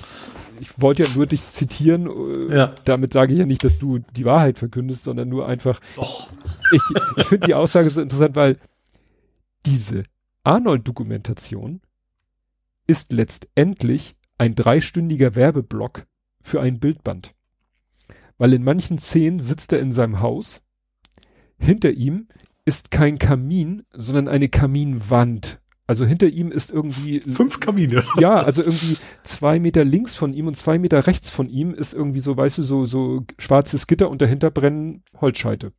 ich 0.61 0.81
wollte 0.81 1.03
ja 1.03 1.09
nur 1.15 1.25
dich 1.25 1.47
zitieren. 1.49 2.07
Äh, 2.49 2.55
ja. 2.55 2.75
Damit 2.85 3.13
sage 3.13 3.33
ich 3.33 3.39
ja 3.39 3.45
nicht, 3.45 3.63
dass 3.63 3.77
du 3.77 3.99
die 3.99 4.25
Wahrheit 4.25 4.57
verkündest, 4.57 5.03
sondern 5.03 5.27
nur 5.27 5.47
einfach. 5.47 5.79
Doch. 5.97 6.29
Ich, 6.71 6.81
ich 7.17 7.25
finde 7.25 7.47
die 7.47 7.55
Aussage 7.55 7.89
so 7.89 8.01
interessant, 8.01 8.35
weil 8.35 8.57
diese 9.65 10.03
Arnold-Dokumentation 10.43 11.81
ist 12.87 13.11
letztendlich 13.11 14.15
ein 14.37 14.55
dreistündiger 14.55 15.35
Werbeblock 15.35 16.07
für 16.41 16.61
ein 16.61 16.79
Bildband. 16.79 17.35
Weil 18.37 18.53
in 18.53 18.63
manchen 18.63 18.97
Szenen 18.97 19.39
sitzt 19.39 19.73
er 19.73 19.79
in 19.79 19.91
seinem 19.91 20.21
Haus, 20.21 20.63
hinter 21.57 21.91
ihm 21.91 22.27
ist 22.65 22.91
kein 22.91 23.19
Kamin, 23.19 23.83
sondern 23.91 24.27
eine 24.27 24.47
Kaminwand. 24.47 25.59
Also 25.87 26.05
hinter 26.05 26.27
ihm 26.27 26.51
ist 26.51 26.71
irgendwie. 26.71 27.19
Fünf 27.21 27.59
Kamine. 27.59 28.03
Ja, 28.19 28.41
also 28.41 28.61
irgendwie 28.61 28.97
zwei 29.23 29.59
Meter 29.59 29.83
links 29.83 30.15
von 30.15 30.33
ihm 30.33 30.45
und 30.45 30.55
zwei 30.55 30.77
Meter 30.77 31.07
rechts 31.07 31.31
von 31.31 31.49
ihm 31.49 31.73
ist 31.73 31.95
irgendwie 31.95 32.19
so, 32.19 32.37
weißt 32.37 32.59
du, 32.59 32.63
so, 32.63 32.85
so 32.85 33.25
schwarzes 33.39 33.87
Gitter 33.87 34.09
und 34.09 34.21
dahinter 34.21 34.51
brennen 34.51 35.03
Holzscheite. 35.19 35.73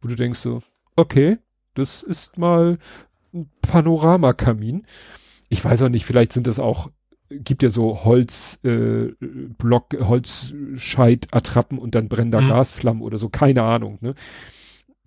Wo 0.00 0.08
du 0.08 0.14
denkst 0.14 0.38
so, 0.38 0.60
okay, 0.96 1.38
das 1.74 2.02
ist 2.02 2.38
mal 2.38 2.78
Panoramakamin. 3.62 4.84
Ich 5.48 5.64
weiß 5.64 5.82
auch 5.82 5.88
nicht, 5.88 6.04
vielleicht 6.04 6.32
sind 6.32 6.46
das 6.46 6.58
auch, 6.58 6.90
gibt 7.30 7.62
ja 7.62 7.70
so 7.70 8.04
Holz, 8.04 8.60
äh, 8.64 9.08
Holzscheit-Attrappen 9.62 11.78
und 11.78 11.94
dann 11.94 12.08
brennen 12.08 12.30
da 12.30 12.40
mhm. 12.40 12.48
Gasflammen 12.48 13.02
oder 13.02 13.18
so, 13.18 13.28
keine 13.28 13.62
Ahnung, 13.62 13.98
ne? 14.00 14.14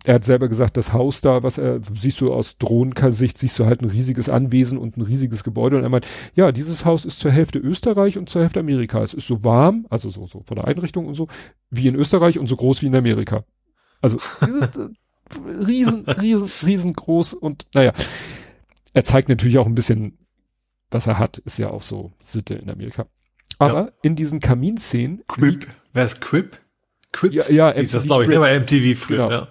Er 0.04 0.16
hat 0.16 0.24
selber 0.24 0.50
gesagt, 0.50 0.78
das 0.78 0.94
Haus 0.94 1.22
da, 1.22 1.44
was 1.44 1.60
er, 1.60 1.80
siehst 1.94 2.22
du 2.22 2.34
aus 2.34 2.58
Drohnensicht, 2.58 3.38
siehst 3.38 3.60
du 3.60 3.68
halt 3.68 3.84
ein 3.84 3.90
riesiges 3.90 4.30
Anwesen 4.30 4.80
und 4.80 4.98
ein 4.98 5.02
riesiges 5.02 5.44
Gebäude 5.44 5.78
und 5.78 5.84
er 5.84 5.90
meint, 5.90 6.08
ja, 6.34 6.52
dieses 6.52 6.86
Haus 6.86 7.06
ist 7.06 7.20
zur 7.20 7.30
Hälfte 7.30 7.60
Österreich 7.60 8.18
und 8.18 8.28
zur 8.28 8.42
Hälfte 8.42 8.62
Amerika. 8.62 9.04
Es 9.04 9.14
ist 9.14 9.28
so 9.28 9.44
warm, 9.44 9.86
also 9.92 10.10
so, 10.10 10.26
so 10.26 10.42
von 10.44 10.56
der 10.56 10.66
Einrichtung 10.66 11.06
und 11.06 11.14
so, 11.14 11.28
wie 11.70 11.88
in 11.88 11.94
Österreich 11.94 12.40
und 12.40 12.48
so 12.48 12.56
groß 12.56 12.82
wie 12.82 12.88
in 12.88 12.96
Amerika. 12.96 13.44
Also, 14.02 14.18
diese, 14.44 14.92
riesen, 15.46 16.06
riesen, 16.06 16.50
riesengroß 16.64 17.34
und 17.34 17.68
naja. 17.74 17.94
Er 18.94 19.04
zeigt 19.04 19.30
natürlich 19.30 19.58
auch 19.58 19.68
ein 19.68 19.76
bisschen, 19.76 20.18
was 20.90 21.08
er 21.08 21.18
hat, 21.18 21.38
ist 21.40 21.58
ja 21.58 21.70
auch 21.70 21.82
so 21.82 22.12
Sitte 22.22 22.56
in 22.56 22.70
Amerika. 22.70 23.06
Aber 23.58 23.86
ja. 23.86 23.92
in 24.02 24.16
diesen 24.16 24.40
Kaminszenen. 24.40 25.24
Quip. 25.28 25.68
Wer 25.94 26.06
ist 26.06 26.20
Quip? 26.20 26.60
Quip? 27.14 27.34
Ja, 27.34 27.50
ja 27.50 27.70
ist 27.70 27.94
das, 27.94 28.06
glaube 28.06 28.26
ich, 28.26 28.30
immer 28.30 28.48
MTV 28.60 29.00
früher, 29.00 29.18
genau. 29.18 29.30
ja. 29.30 29.48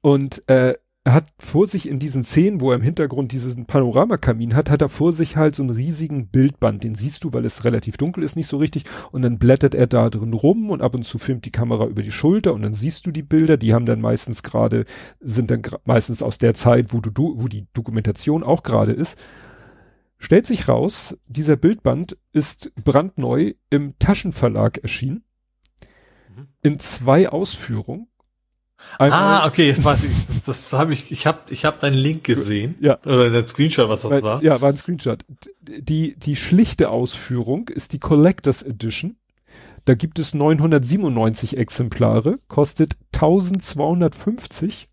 Und 0.00 0.46
äh, 0.48 0.74
er 1.06 1.12
hat 1.12 1.28
vor 1.38 1.66
sich 1.66 1.86
in 1.86 1.98
diesen 1.98 2.24
Szenen, 2.24 2.62
wo 2.62 2.70
er 2.70 2.76
im 2.76 2.82
Hintergrund 2.82 3.30
diesen 3.30 3.66
Panoramakamin 3.66 4.54
hat, 4.54 4.70
hat 4.70 4.80
er 4.80 4.88
vor 4.88 5.12
sich 5.12 5.36
halt 5.36 5.54
so 5.54 5.62
einen 5.62 5.68
riesigen 5.68 6.28
Bildband. 6.28 6.82
Den 6.82 6.94
siehst 6.94 7.22
du, 7.24 7.32
weil 7.34 7.44
es 7.44 7.64
relativ 7.64 7.98
dunkel 7.98 8.24
ist, 8.24 8.36
nicht 8.36 8.46
so 8.46 8.56
richtig. 8.56 8.84
Und 9.12 9.20
dann 9.20 9.38
blättert 9.38 9.74
er 9.74 9.86
da 9.86 10.08
drin 10.08 10.32
rum 10.32 10.70
und 10.70 10.80
ab 10.80 10.94
und 10.94 11.04
zu 11.04 11.18
filmt 11.18 11.44
die 11.44 11.52
Kamera 11.52 11.86
über 11.86 12.00
die 12.00 12.10
Schulter 12.10 12.54
und 12.54 12.62
dann 12.62 12.72
siehst 12.72 13.04
du 13.04 13.10
die 13.10 13.22
Bilder. 13.22 13.58
Die 13.58 13.74
haben 13.74 13.84
dann 13.84 14.00
meistens 14.00 14.42
gerade, 14.42 14.86
sind 15.20 15.50
dann 15.50 15.60
meistens 15.84 16.22
aus 16.22 16.38
der 16.38 16.54
Zeit, 16.54 16.94
wo 16.94 17.00
du, 17.00 17.34
wo 17.36 17.48
die 17.48 17.66
Dokumentation 17.74 18.42
auch 18.42 18.62
gerade 18.62 18.92
ist. 18.92 19.18
Stellt 20.16 20.46
sich 20.46 20.68
raus, 20.68 21.14
dieser 21.26 21.56
Bildband 21.56 22.16
ist 22.32 22.72
brandneu 22.82 23.52
im 23.68 23.98
Taschenverlag 23.98 24.78
erschienen. 24.78 25.22
Mhm. 26.34 26.48
In 26.62 26.78
zwei 26.78 27.28
Ausführungen 27.28 28.06
Einmal 28.98 29.42
ah, 29.42 29.46
okay, 29.46 29.68
jetzt 29.68 29.84
weiß 29.84 30.04
ich. 30.04 30.12
Das 30.46 30.72
habe 30.72 30.92
ich, 30.92 31.10
ich 31.10 31.26
habe 31.26 31.38
ich 31.50 31.64
hab 31.64 31.80
deinen 31.80 31.94
Link 31.94 32.24
gesehen. 32.24 32.76
Ja. 32.80 32.98
Oder 33.04 33.30
der 33.30 33.46
Screenshot, 33.46 33.88
was 33.88 34.02
das 34.02 34.10
Weil, 34.10 34.22
war. 34.22 34.42
Ja, 34.42 34.60
war 34.60 34.68
ein 34.68 34.76
Screenshot. 34.76 35.24
Die, 35.60 36.16
die 36.16 36.36
schlichte 36.36 36.90
Ausführung 36.90 37.68
ist 37.68 37.92
die 37.92 37.98
Collectors 37.98 38.62
Edition. 38.62 39.16
Da 39.84 39.94
gibt 39.94 40.18
es 40.18 40.32
997 40.32 41.56
Exemplare, 41.56 42.36
kostet 42.48 42.96
1250. 43.14 44.88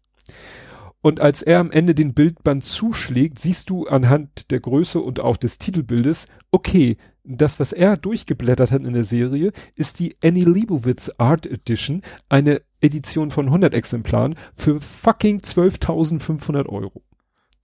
Und 1.01 1.19
als 1.19 1.41
er 1.41 1.59
am 1.59 1.71
Ende 1.71 1.95
den 1.95 2.13
Bildband 2.13 2.63
zuschlägt, 2.63 3.39
siehst 3.39 3.69
du 3.69 3.87
anhand 3.87 4.51
der 4.51 4.59
Größe 4.59 4.99
und 4.99 5.19
auch 5.19 5.37
des 5.37 5.57
Titelbildes, 5.57 6.27
okay, 6.51 6.97
das, 7.23 7.59
was 7.59 7.71
er 7.71 7.97
durchgeblättert 7.97 8.71
hat 8.71 8.83
in 8.83 8.93
der 8.93 9.03
Serie, 9.03 9.51
ist 9.75 9.99
die 9.99 10.15
Annie 10.23 10.45
Leibovitz 10.45 11.11
Art 11.17 11.45
Edition, 11.45 12.01
eine 12.29 12.61
Edition 12.81 13.31
von 13.31 13.47
100 13.47 13.73
Exemplaren 13.73 14.35
für 14.53 14.81
fucking 14.81 15.39
12.500 15.39 16.67
Euro. 16.67 17.03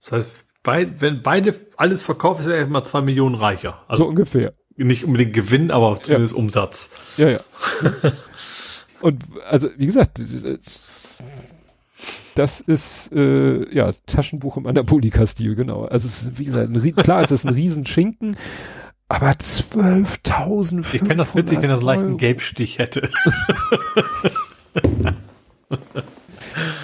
Das 0.00 0.12
heißt, 0.12 0.30
bei, 0.62 1.00
wenn 1.00 1.22
beide 1.22 1.54
alles 1.76 2.02
verkauft, 2.02 2.40
ist 2.40 2.46
er 2.46 2.56
erstmal 2.56 2.84
zwei 2.84 3.00
Millionen 3.00 3.34
reicher. 3.34 3.82
Also 3.88 4.04
so 4.04 4.08
ungefähr. 4.08 4.54
Nicht 4.76 5.04
unbedingt 5.04 5.32
Gewinn, 5.32 5.70
aber 5.70 6.00
zumindest 6.00 6.34
ja. 6.34 6.38
Umsatz. 6.38 6.90
Ja, 7.16 7.30
ja. 7.30 7.40
Und 9.00 9.22
also, 9.48 9.68
wie 9.76 9.86
gesagt, 9.86 10.20
das 12.34 12.60
ist 12.60 13.12
äh, 13.12 13.74
ja 13.74 13.92
Taschenbuch 14.06 14.56
im 14.56 14.66
Anabolika-Stil, 14.66 15.54
genau. 15.54 15.84
Also 15.84 16.08
es 16.08 16.22
ist, 16.22 16.38
wie 16.38 16.44
gesagt, 16.44 16.70
ein, 16.70 16.96
klar, 16.96 17.22
es 17.22 17.30
ist 17.30 17.46
ein 17.46 17.54
Riesenschinken, 17.54 18.36
aber 19.08 19.30
12.000 19.30 20.80
Ich 20.92 21.00
fände 21.00 21.16
das 21.16 21.34
witzig, 21.34 21.62
wenn 21.62 21.70
das 21.70 21.82
leicht 21.82 22.02
einen 22.02 22.18
Gelbstich 22.18 22.78
hätte. 22.78 23.10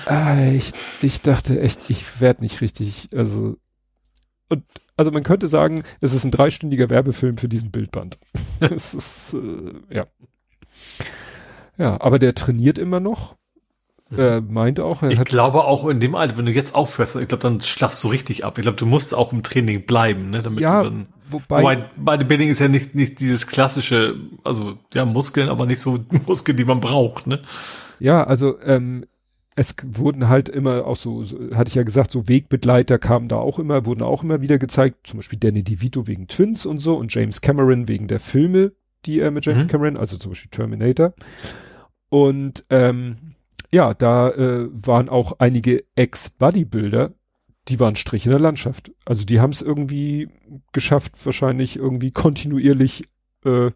ah, 0.06 0.46
ich, 0.46 0.72
ich 1.02 1.22
dachte 1.22 1.60
echt, 1.60 1.80
ich 1.88 2.20
werde 2.20 2.42
nicht 2.42 2.60
richtig, 2.60 3.08
also 3.14 3.56
und 4.48 4.64
also 4.96 5.10
man 5.10 5.22
könnte 5.22 5.48
sagen, 5.48 5.82
es 6.00 6.12
ist 6.12 6.24
ein 6.24 6.30
dreistündiger 6.30 6.90
Werbefilm 6.90 7.36
für 7.36 7.48
diesen 7.48 7.70
Bildband. 7.70 8.18
es 8.60 8.94
ist 8.94 9.34
äh, 9.34 9.94
ja. 9.94 10.06
Ja, 11.76 12.00
aber 12.00 12.18
der 12.18 12.34
trainiert 12.34 12.78
immer 12.78 13.00
noch. 13.00 13.34
Er 14.16 14.40
meinte 14.40 14.84
auch, 14.84 15.02
er 15.02 15.10
ich 15.10 15.24
glaube 15.24 15.64
auch 15.64 15.88
in 15.88 15.98
dem 15.98 16.14
Alter, 16.14 16.36
wenn 16.36 16.46
du 16.46 16.52
jetzt 16.52 16.74
aufhörst, 16.74 17.16
ich 17.16 17.26
glaube, 17.26 17.42
dann 17.42 17.60
schlafst 17.60 18.04
du 18.04 18.08
richtig 18.08 18.44
ab. 18.44 18.58
Ich 18.58 18.62
glaube, 18.62 18.76
du 18.76 18.86
musst 18.86 19.14
auch 19.14 19.32
im 19.32 19.42
Training 19.42 19.86
bleiben, 19.86 20.30
ne? 20.30 20.42
Damit 20.42 20.62
ja, 20.62 20.84
dann, 20.84 21.06
wobei, 21.30 21.62
wobei 21.62 21.76
Bodybuilding 21.96 22.50
ist 22.50 22.60
ja 22.60 22.68
nicht, 22.68 22.94
nicht 22.94 23.18
dieses 23.18 23.46
klassische, 23.46 24.16
also 24.44 24.78
ja, 24.92 25.04
Muskeln, 25.04 25.48
aber 25.48 25.66
nicht 25.66 25.80
so 25.80 25.98
Muskeln, 26.26 26.56
die 26.56 26.64
man 26.64 26.80
braucht, 26.80 27.26
ne? 27.26 27.40
Ja, 28.04 28.22
also 28.22 28.60
ähm, 28.60 29.06
es 29.56 29.74
wurden 29.82 30.28
halt 30.28 30.50
immer 30.50 30.86
auch 30.86 30.96
so, 30.96 31.24
so, 31.24 31.38
hatte 31.54 31.68
ich 31.68 31.74
ja 31.74 31.84
gesagt, 31.84 32.10
so 32.10 32.28
Wegbegleiter 32.28 32.98
kamen 32.98 33.28
da 33.28 33.36
auch 33.36 33.58
immer, 33.58 33.86
wurden 33.86 34.02
auch 34.02 34.22
immer 34.22 34.42
wieder 34.42 34.58
gezeigt, 34.58 35.06
zum 35.06 35.20
Beispiel 35.20 35.38
Danny 35.38 35.62
DeVito 35.62 36.06
wegen 36.06 36.28
Twins 36.28 36.66
und 36.66 36.80
so 36.80 36.98
und 36.98 37.14
James 37.14 37.40
Cameron 37.40 37.88
wegen 37.88 38.06
der 38.06 38.20
Filme, 38.20 38.72
die 39.06 39.20
er 39.20 39.30
mit 39.30 39.46
James 39.46 39.64
mhm. 39.64 39.70
Cameron, 39.70 39.96
also 39.96 40.18
zum 40.18 40.32
Beispiel 40.32 40.50
Terminator. 40.50 41.14
Und 42.10 42.66
ähm, 42.68 43.36
ja, 43.72 43.94
da 43.94 44.28
äh, 44.32 44.68
waren 44.70 45.08
auch 45.08 45.38
einige 45.38 45.84
Ex-Bodybuilder, 45.94 47.14
die 47.68 47.80
waren 47.80 47.96
Strich 47.96 48.26
in 48.26 48.32
der 48.32 48.40
Landschaft. 48.40 48.92
Also 49.06 49.24
die 49.24 49.40
haben 49.40 49.52
es 49.52 49.62
irgendwie 49.62 50.28
geschafft, 50.72 51.24
wahrscheinlich 51.24 51.76
irgendwie 51.76 52.10
kontinuierlich 52.10 53.04
äh, 53.46 53.70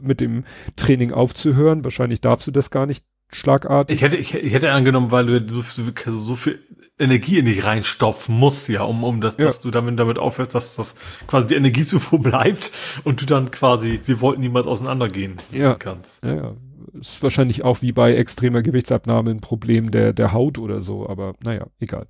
mit 0.00 0.20
dem 0.20 0.44
Training 0.76 1.10
aufzuhören. 1.10 1.82
Wahrscheinlich 1.82 2.20
darfst 2.20 2.46
du 2.46 2.52
das 2.52 2.70
gar 2.70 2.86
nicht 2.86 3.04
schlagartig. 3.32 3.96
Ich 3.96 4.02
hätte, 4.02 4.16
ich, 4.16 4.34
ich 4.34 4.52
hätte 4.52 4.72
angenommen, 4.72 5.10
weil 5.10 5.40
du 5.40 5.62
so, 5.62 5.82
so 6.10 6.36
viel 6.36 6.60
Energie 6.98 7.38
in 7.38 7.46
dich 7.46 7.64
reinstopfen 7.64 8.38
musst, 8.38 8.68
ja, 8.68 8.82
um, 8.82 9.02
um 9.02 9.20
das, 9.20 9.36
ja. 9.36 9.46
dass 9.46 9.60
du 9.60 9.70
damit, 9.70 9.98
damit 9.98 10.18
aufhörst, 10.18 10.54
dass 10.54 10.76
das 10.76 10.94
quasi 11.26 11.48
die 11.48 11.54
Energiezufuhr 11.54 12.20
bleibt 12.20 12.70
und 13.04 13.20
du 13.20 13.26
dann 13.26 13.50
quasi, 13.50 14.00
wir 14.04 14.20
wollten 14.20 14.40
niemals 14.40 14.66
auseinandergehen 14.66 15.36
ja. 15.50 15.74
kannst. 15.74 16.22
Ja, 16.24 16.34
ja. 16.34 16.52
Ist 16.98 17.22
wahrscheinlich 17.22 17.64
auch 17.64 17.80
wie 17.80 17.92
bei 17.92 18.14
extremer 18.14 18.62
Gewichtsabnahme 18.62 19.30
ein 19.30 19.40
Problem 19.40 19.90
der, 19.90 20.12
der 20.12 20.32
Haut 20.32 20.58
oder 20.58 20.80
so, 20.80 21.08
aber 21.08 21.34
naja, 21.42 21.66
egal. 21.80 22.06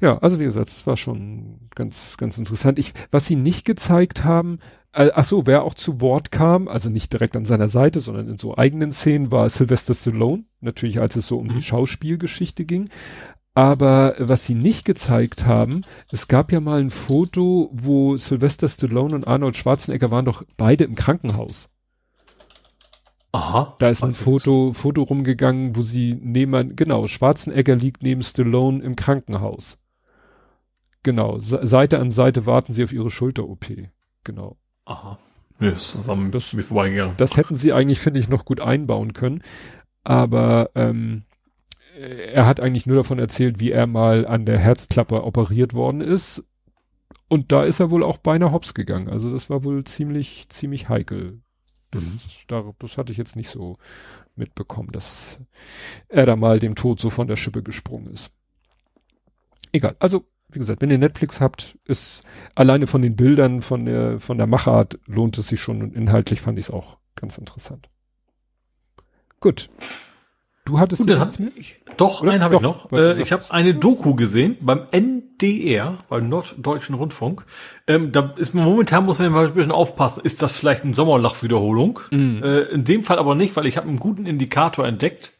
Ja, 0.00 0.18
also 0.18 0.38
wie 0.38 0.44
gesagt, 0.44 0.68
es 0.68 0.86
war 0.86 0.96
schon 0.96 1.68
ganz, 1.74 2.16
ganz 2.16 2.38
interessant. 2.38 2.78
Ich, 2.78 2.92
was 3.10 3.26
sie 3.26 3.36
nicht 3.36 3.64
gezeigt 3.64 4.24
haben, 4.24 4.58
ach 4.92 5.24
so, 5.24 5.46
wer 5.46 5.62
auch 5.62 5.74
zu 5.74 6.00
Wort 6.00 6.30
kam, 6.30 6.68
also 6.68 6.90
nicht 6.90 7.12
direkt 7.12 7.36
an 7.36 7.44
seiner 7.44 7.68
Seite, 7.68 8.00
sondern 8.00 8.28
in 8.28 8.38
so 8.38 8.56
eigenen 8.56 8.92
Szenen, 8.92 9.32
war 9.32 9.48
Sylvester 9.48 9.94
Stallone. 9.94 10.44
Natürlich, 10.60 11.00
als 11.00 11.16
es 11.16 11.26
so 11.26 11.38
um 11.38 11.46
mhm. 11.46 11.54
die 11.54 11.62
Schauspielgeschichte 11.62 12.64
ging. 12.64 12.88
Aber 13.54 14.14
was 14.18 14.46
sie 14.46 14.54
nicht 14.54 14.84
gezeigt 14.84 15.44
haben, 15.44 15.82
es 16.10 16.28
gab 16.28 16.52
ja 16.52 16.60
mal 16.60 16.80
ein 16.80 16.90
Foto, 16.90 17.70
wo 17.72 18.16
Sylvester 18.16 18.68
Stallone 18.68 19.14
und 19.14 19.26
Arnold 19.26 19.56
Schwarzenegger 19.56 20.10
waren 20.10 20.24
doch 20.24 20.42
beide 20.56 20.84
im 20.84 20.94
Krankenhaus. 20.94 21.68
Aha. 23.32 23.76
Da 23.78 23.88
ist 23.88 24.02
ein 24.02 24.10
Foto, 24.10 24.72
Foto 24.74 25.02
rumgegangen, 25.02 25.74
wo 25.74 25.82
sie 25.82 26.18
neben, 26.20 26.76
genau, 26.76 27.06
Schwarzenegger 27.06 27.76
liegt 27.76 28.02
neben 28.02 28.22
Stallone 28.22 28.82
im 28.82 28.94
Krankenhaus. 28.94 29.78
Genau, 31.02 31.38
Seite 31.38 31.98
an 31.98 32.12
Seite 32.12 32.46
warten 32.46 32.74
sie 32.74 32.84
auf 32.84 32.92
ihre 32.92 33.10
Schulter-OP. 33.10 33.66
Genau. 34.24 34.56
Aha. 34.92 35.18
Ja, 35.60 35.70
das, 35.70 35.96
das, 36.30 36.52
mir 36.54 36.62
vorbeigegangen. 36.62 37.16
das 37.16 37.36
hätten 37.36 37.54
sie 37.54 37.72
eigentlich, 37.72 38.00
finde 38.00 38.20
ich, 38.20 38.28
noch 38.28 38.44
gut 38.44 38.60
einbauen 38.60 39.12
können. 39.12 39.42
Aber 40.04 40.70
ähm, 40.74 41.22
er 41.96 42.46
hat 42.46 42.60
eigentlich 42.60 42.86
nur 42.86 42.96
davon 42.96 43.18
erzählt, 43.18 43.60
wie 43.60 43.70
er 43.70 43.86
mal 43.86 44.26
an 44.26 44.44
der 44.44 44.58
Herzklappe 44.58 45.22
operiert 45.24 45.72
worden 45.72 46.00
ist. 46.00 46.44
Und 47.28 47.52
da 47.52 47.64
ist 47.64 47.80
er 47.80 47.90
wohl 47.90 48.02
auch 48.02 48.18
beinahe 48.18 48.52
hops 48.52 48.74
gegangen. 48.74 49.08
Also 49.08 49.32
das 49.32 49.48
war 49.48 49.64
wohl 49.64 49.84
ziemlich, 49.84 50.48
ziemlich 50.48 50.88
heikel. 50.88 51.40
Das, 51.90 52.02
mhm. 52.02 52.20
da, 52.48 52.64
das 52.78 52.98
hatte 52.98 53.12
ich 53.12 53.18
jetzt 53.18 53.36
nicht 53.36 53.48
so 53.48 53.78
mitbekommen, 54.34 54.90
dass 54.92 55.38
er 56.08 56.26
da 56.26 56.36
mal 56.36 56.58
dem 56.58 56.74
Tod 56.74 57.00
so 57.00 57.08
von 57.08 57.28
der 57.28 57.36
Schippe 57.36 57.62
gesprungen 57.62 58.12
ist. 58.12 58.32
Egal. 59.72 59.96
Also 59.98 60.26
wie 60.54 60.58
gesagt, 60.58 60.82
wenn 60.82 60.90
ihr 60.90 60.98
Netflix 60.98 61.40
habt, 61.40 61.78
ist 61.86 62.22
alleine 62.54 62.86
von 62.86 63.02
den 63.02 63.16
Bildern, 63.16 63.62
von 63.62 63.84
der, 63.84 64.20
von 64.20 64.38
der 64.38 64.46
Machart 64.46 64.98
lohnt 65.06 65.38
es 65.38 65.48
sich 65.48 65.60
schon 65.60 65.82
und 65.82 65.94
inhaltlich 65.94 66.40
fand 66.40 66.58
ich 66.58 66.66
es 66.66 66.70
auch 66.70 66.98
ganz 67.16 67.38
interessant. 67.38 67.88
Gut. 69.40 69.70
Du 70.64 70.78
hattest 70.78 71.06
Gut, 71.06 71.18
nichts 71.18 71.38
mehr? 71.40 71.50
Ich, 71.56 71.82
doch, 71.96 72.22
Oder? 72.22 72.32
einen 72.32 72.42
habe 72.44 72.54
ich 72.54 72.60
noch. 72.60 72.92
Äh, 72.92 73.20
ich 73.20 73.32
habe 73.32 73.42
eine 73.50 73.74
Doku 73.74 74.14
gesehen 74.14 74.56
beim 74.60 74.86
NDR, 74.92 75.98
beim 76.08 76.28
Norddeutschen 76.28 76.94
Rundfunk. 76.94 77.44
Ähm, 77.88 78.12
da 78.12 78.32
ist 78.36 78.54
man 78.54 78.64
momentan 78.64 79.04
muss 79.04 79.18
man 79.18 79.32
mal 79.32 79.46
ein 79.46 79.54
bisschen 79.54 79.72
aufpassen. 79.72 80.20
Ist 80.24 80.40
das 80.40 80.52
vielleicht 80.52 80.84
eine 80.84 80.94
Sommerlach-Wiederholung? 80.94 81.98
Mhm. 82.12 82.42
Äh, 82.44 82.60
in 82.66 82.84
dem 82.84 83.02
Fall 83.02 83.18
aber 83.18 83.34
nicht, 83.34 83.56
weil 83.56 83.66
ich 83.66 83.76
habe 83.76 83.88
einen 83.88 83.98
guten 83.98 84.24
Indikator 84.24 84.86
entdeckt. 84.86 85.32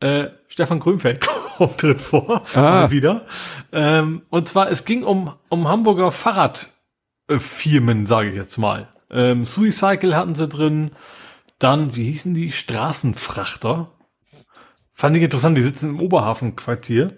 Äh, 0.00 0.28
Stefan 0.48 0.80
Grünfeld 0.80 1.20
drin 1.66 1.98
vor, 1.98 2.42
ah. 2.54 2.90
wieder. 2.90 3.26
Ähm, 3.72 4.22
und 4.30 4.48
zwar, 4.48 4.70
es 4.70 4.84
ging 4.84 5.02
um, 5.02 5.32
um 5.48 5.68
Hamburger 5.68 6.12
Fahrradfirmen, 6.12 8.06
sage 8.06 8.30
ich 8.30 8.36
jetzt 8.36 8.58
mal. 8.58 8.88
Ähm, 9.10 9.44
Suicycle 9.44 10.16
hatten 10.16 10.34
sie 10.34 10.48
drin, 10.48 10.92
dann, 11.58 11.94
wie 11.96 12.04
hießen 12.04 12.34
die? 12.34 12.52
Straßenfrachter. 12.52 13.90
Fand 14.94 15.16
ich 15.16 15.22
interessant, 15.22 15.56
die 15.56 15.62
sitzen 15.62 15.90
im 15.90 16.00
Oberhafenquartier. 16.00 17.16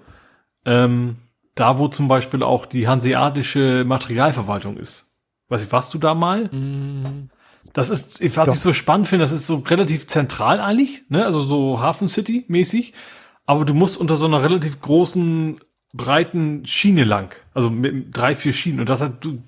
Ähm, 0.65 1.17
da, 1.55 1.79
wo 1.79 1.89
zum 1.89 2.09
Beispiel 2.09 2.43
auch 2.43 2.67
die 2.67 2.89
hanseatische 2.89 3.85
Materialverwaltung 3.87 4.77
ist. 4.77 5.13
Weiß 5.49 5.65
ich, 5.65 5.73
warst 5.73 5.93
du 5.93 5.99
da 5.99 6.15
mal? 6.15 6.45
Mm. 6.47 7.31
Das 7.73 7.91
ist, 7.91 8.23
was 8.37 8.47
Doch. 8.47 8.55
ich 8.55 8.61
so 8.61 8.73
spannend 8.73 9.09
finde, 9.09 9.25
das 9.25 9.33
ist 9.33 9.47
so 9.47 9.57
relativ 9.57 10.07
zentral 10.07 10.61
eigentlich, 10.61 11.03
ne? 11.09 11.25
Also 11.25 11.41
so 11.43 11.81
Hafen 11.81 12.09
City 12.09 12.45
mäßig. 12.49 12.93
Aber 13.47 13.65
du 13.65 13.75
musst 13.75 13.99
unter 13.99 14.17
so 14.17 14.27
einer 14.27 14.43
relativ 14.43 14.81
großen, 14.81 15.61
breiten 15.93 16.65
Schiene 16.67 17.05
lang. 17.05 17.35
Also 17.55 17.71
mit 17.71 18.17
drei, 18.17 18.35
vier 18.35 18.53
Schienen. 18.53 18.81
Und 18.81 18.89
das 18.89 19.03
heißt, 19.03 19.15
du 19.21 19.43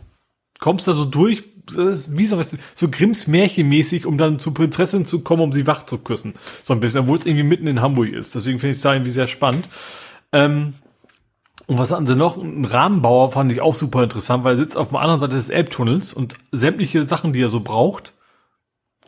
kommst 0.59 0.89
da 0.89 0.93
so 0.93 1.05
durch, 1.05 1.45
das 1.67 1.99
ist 2.09 2.19
wie 2.19 2.27
so, 2.27 2.39
was, 2.39 2.57
so 2.75 2.89
Grimms 2.91 3.27
Märchenmäßig, 3.27 4.07
um 4.07 4.19
dann 4.19 4.39
zur 4.39 4.55
Prinzessin 4.55 5.07
zu 5.07 5.23
kommen, 5.23 5.43
um 5.43 5.53
sie 5.53 5.67
wach 5.67 5.87
zu 5.87 5.99
küssen. 5.99 6.35
So 6.63 6.75
ein 6.75 6.81
bisschen, 6.81 7.03
obwohl 7.03 7.19
es 7.19 7.27
irgendwie 7.27 7.45
mitten 7.45 7.67
in 7.67 7.81
Hamburg 7.81 8.13
ist. 8.13 8.35
Deswegen 8.35 8.59
finde 8.59 8.73
ich 8.73 8.79
es 8.79 8.83
da 8.83 8.93
irgendwie 8.93 9.11
sehr 9.11 9.27
spannend. 9.27 9.69
Ähm, 10.33 10.75
und 11.67 11.79
was 11.79 11.91
hatten 11.91 12.07
sie 12.07 12.17
noch? 12.17 12.37
Ein 12.37 12.65
Rahmenbauer 12.65 13.31
fand 13.31 13.51
ich 13.51 13.61
auch 13.61 13.75
super 13.75 14.03
interessant, 14.03 14.45
weil 14.45 14.55
er 14.55 14.59
sitzt 14.59 14.77
auf 14.77 14.91
der 14.91 15.01
anderen 15.01 15.21
Seite 15.21 15.37
des 15.37 15.49
Elbtunnels 15.49 16.13
und 16.13 16.37
sämtliche 16.53 17.07
Sachen, 17.07 17.33
die 17.33 17.41
er 17.41 17.49
so 17.49 17.61
braucht, 17.61 18.13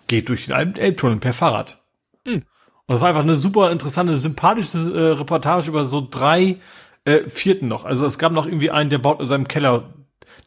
geht 0.06 0.28
durch 0.28 0.46
den 0.46 0.76
Elbtunnel 0.76 1.18
per 1.18 1.32
Fahrrad. 1.32 1.82
Mhm. 2.24 2.44
Und 2.86 2.94
das 2.94 3.00
war 3.00 3.08
einfach 3.08 3.22
eine 3.22 3.34
super 3.34 3.70
interessante, 3.72 4.18
sympathische 4.18 4.78
äh, 4.78 5.12
Reportage 5.18 5.68
über 5.68 5.86
so 5.86 6.06
drei 6.08 6.58
äh, 7.04 7.28
Vierten 7.28 7.68
noch. 7.68 7.84
Also 7.84 8.06
es 8.06 8.18
gab 8.18 8.32
noch 8.32 8.46
irgendwie 8.46 8.70
einen, 8.70 8.90
der 8.90 8.98
baut 8.98 9.20
in 9.20 9.28
seinem 9.28 9.48
Keller, 9.48 9.94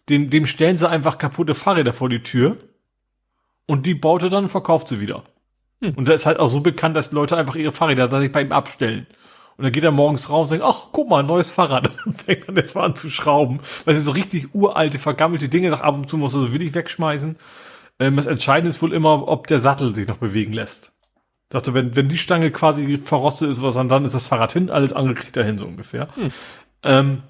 dem, 0.07 0.29
dem 0.29 0.45
stellen 0.45 0.77
sie 0.77 0.89
einfach 0.89 1.17
kaputte 1.17 1.53
Fahrräder 1.53 1.93
vor 1.93 2.09
die 2.09 2.23
Tür 2.23 2.57
und 3.65 3.85
die 3.85 3.93
baut 3.93 4.23
er 4.23 4.29
dann 4.29 4.45
und 4.45 4.49
verkauft 4.49 4.87
sie 4.87 4.99
wieder. 4.99 5.23
Hm. 5.81 5.93
Und 5.95 6.07
da 6.07 6.13
ist 6.13 6.25
halt 6.25 6.39
auch 6.39 6.49
so 6.49 6.61
bekannt, 6.61 6.95
dass 6.95 7.11
Leute 7.11 7.37
einfach 7.37 7.55
ihre 7.55 7.71
Fahrräder 7.71 8.07
dann 8.07 8.31
bei 8.31 8.41
ihm 8.41 8.51
abstellen. 8.51 9.07
Und 9.57 9.63
dann 9.63 9.73
geht 9.73 9.83
er 9.83 9.91
morgens 9.91 10.29
raus 10.29 10.49
und 10.49 10.59
sagt, 10.59 10.63
ach, 10.63 10.87
guck 10.93 11.09
mal, 11.09 11.19
ein 11.19 11.25
neues 11.25 11.51
Fahrrad. 11.51 11.91
Und 12.05 12.13
fängt 12.13 12.47
dann 12.47 12.55
jetzt 12.55 12.75
mal 12.75 12.85
an 12.85 12.95
zu 12.95 13.09
schrauben. 13.09 13.59
Weil 13.83 13.93
sie 13.95 13.99
so 13.99 14.11
richtig 14.11 14.55
uralte, 14.55 14.99
vergammelte 14.99 15.49
Dinge 15.49 15.69
nach 15.69 15.81
ab 15.81 15.95
und 15.95 16.09
zu 16.09 16.15
muss 16.15 16.33
er 16.33 16.39
so 16.39 16.53
willig 16.53 16.73
wegschmeißen. 16.73 17.35
Ähm, 17.99 18.15
das 18.15 18.27
Entscheidende 18.27 18.69
ist 18.69 18.81
wohl 18.81 18.93
immer, 18.93 19.27
ob 19.27 19.47
der 19.47 19.59
Sattel 19.59 19.93
sich 19.93 20.07
noch 20.07 20.15
bewegen 20.15 20.53
lässt. 20.53 20.93
Sagte, 21.51 21.73
wenn, 21.73 21.95
wenn 21.95 22.09
die 22.09 22.17
Stange 22.17 22.51
quasi 22.51 22.97
verrostet 22.97 23.49
ist, 23.49 23.63
was 23.63 23.75
dann, 23.75 23.89
dann 23.89 24.05
ist 24.05 24.13
das 24.13 24.27
Fahrrad 24.27 24.53
hin, 24.53 24.69
alles 24.69 24.93
andere 24.93 25.15
kriegt 25.15 25.35
er 25.35 25.45
hin, 25.45 25.57
so 25.57 25.65
ungefähr. 25.65 26.07
Hm. 26.15 26.31
Ähm, 26.83 27.23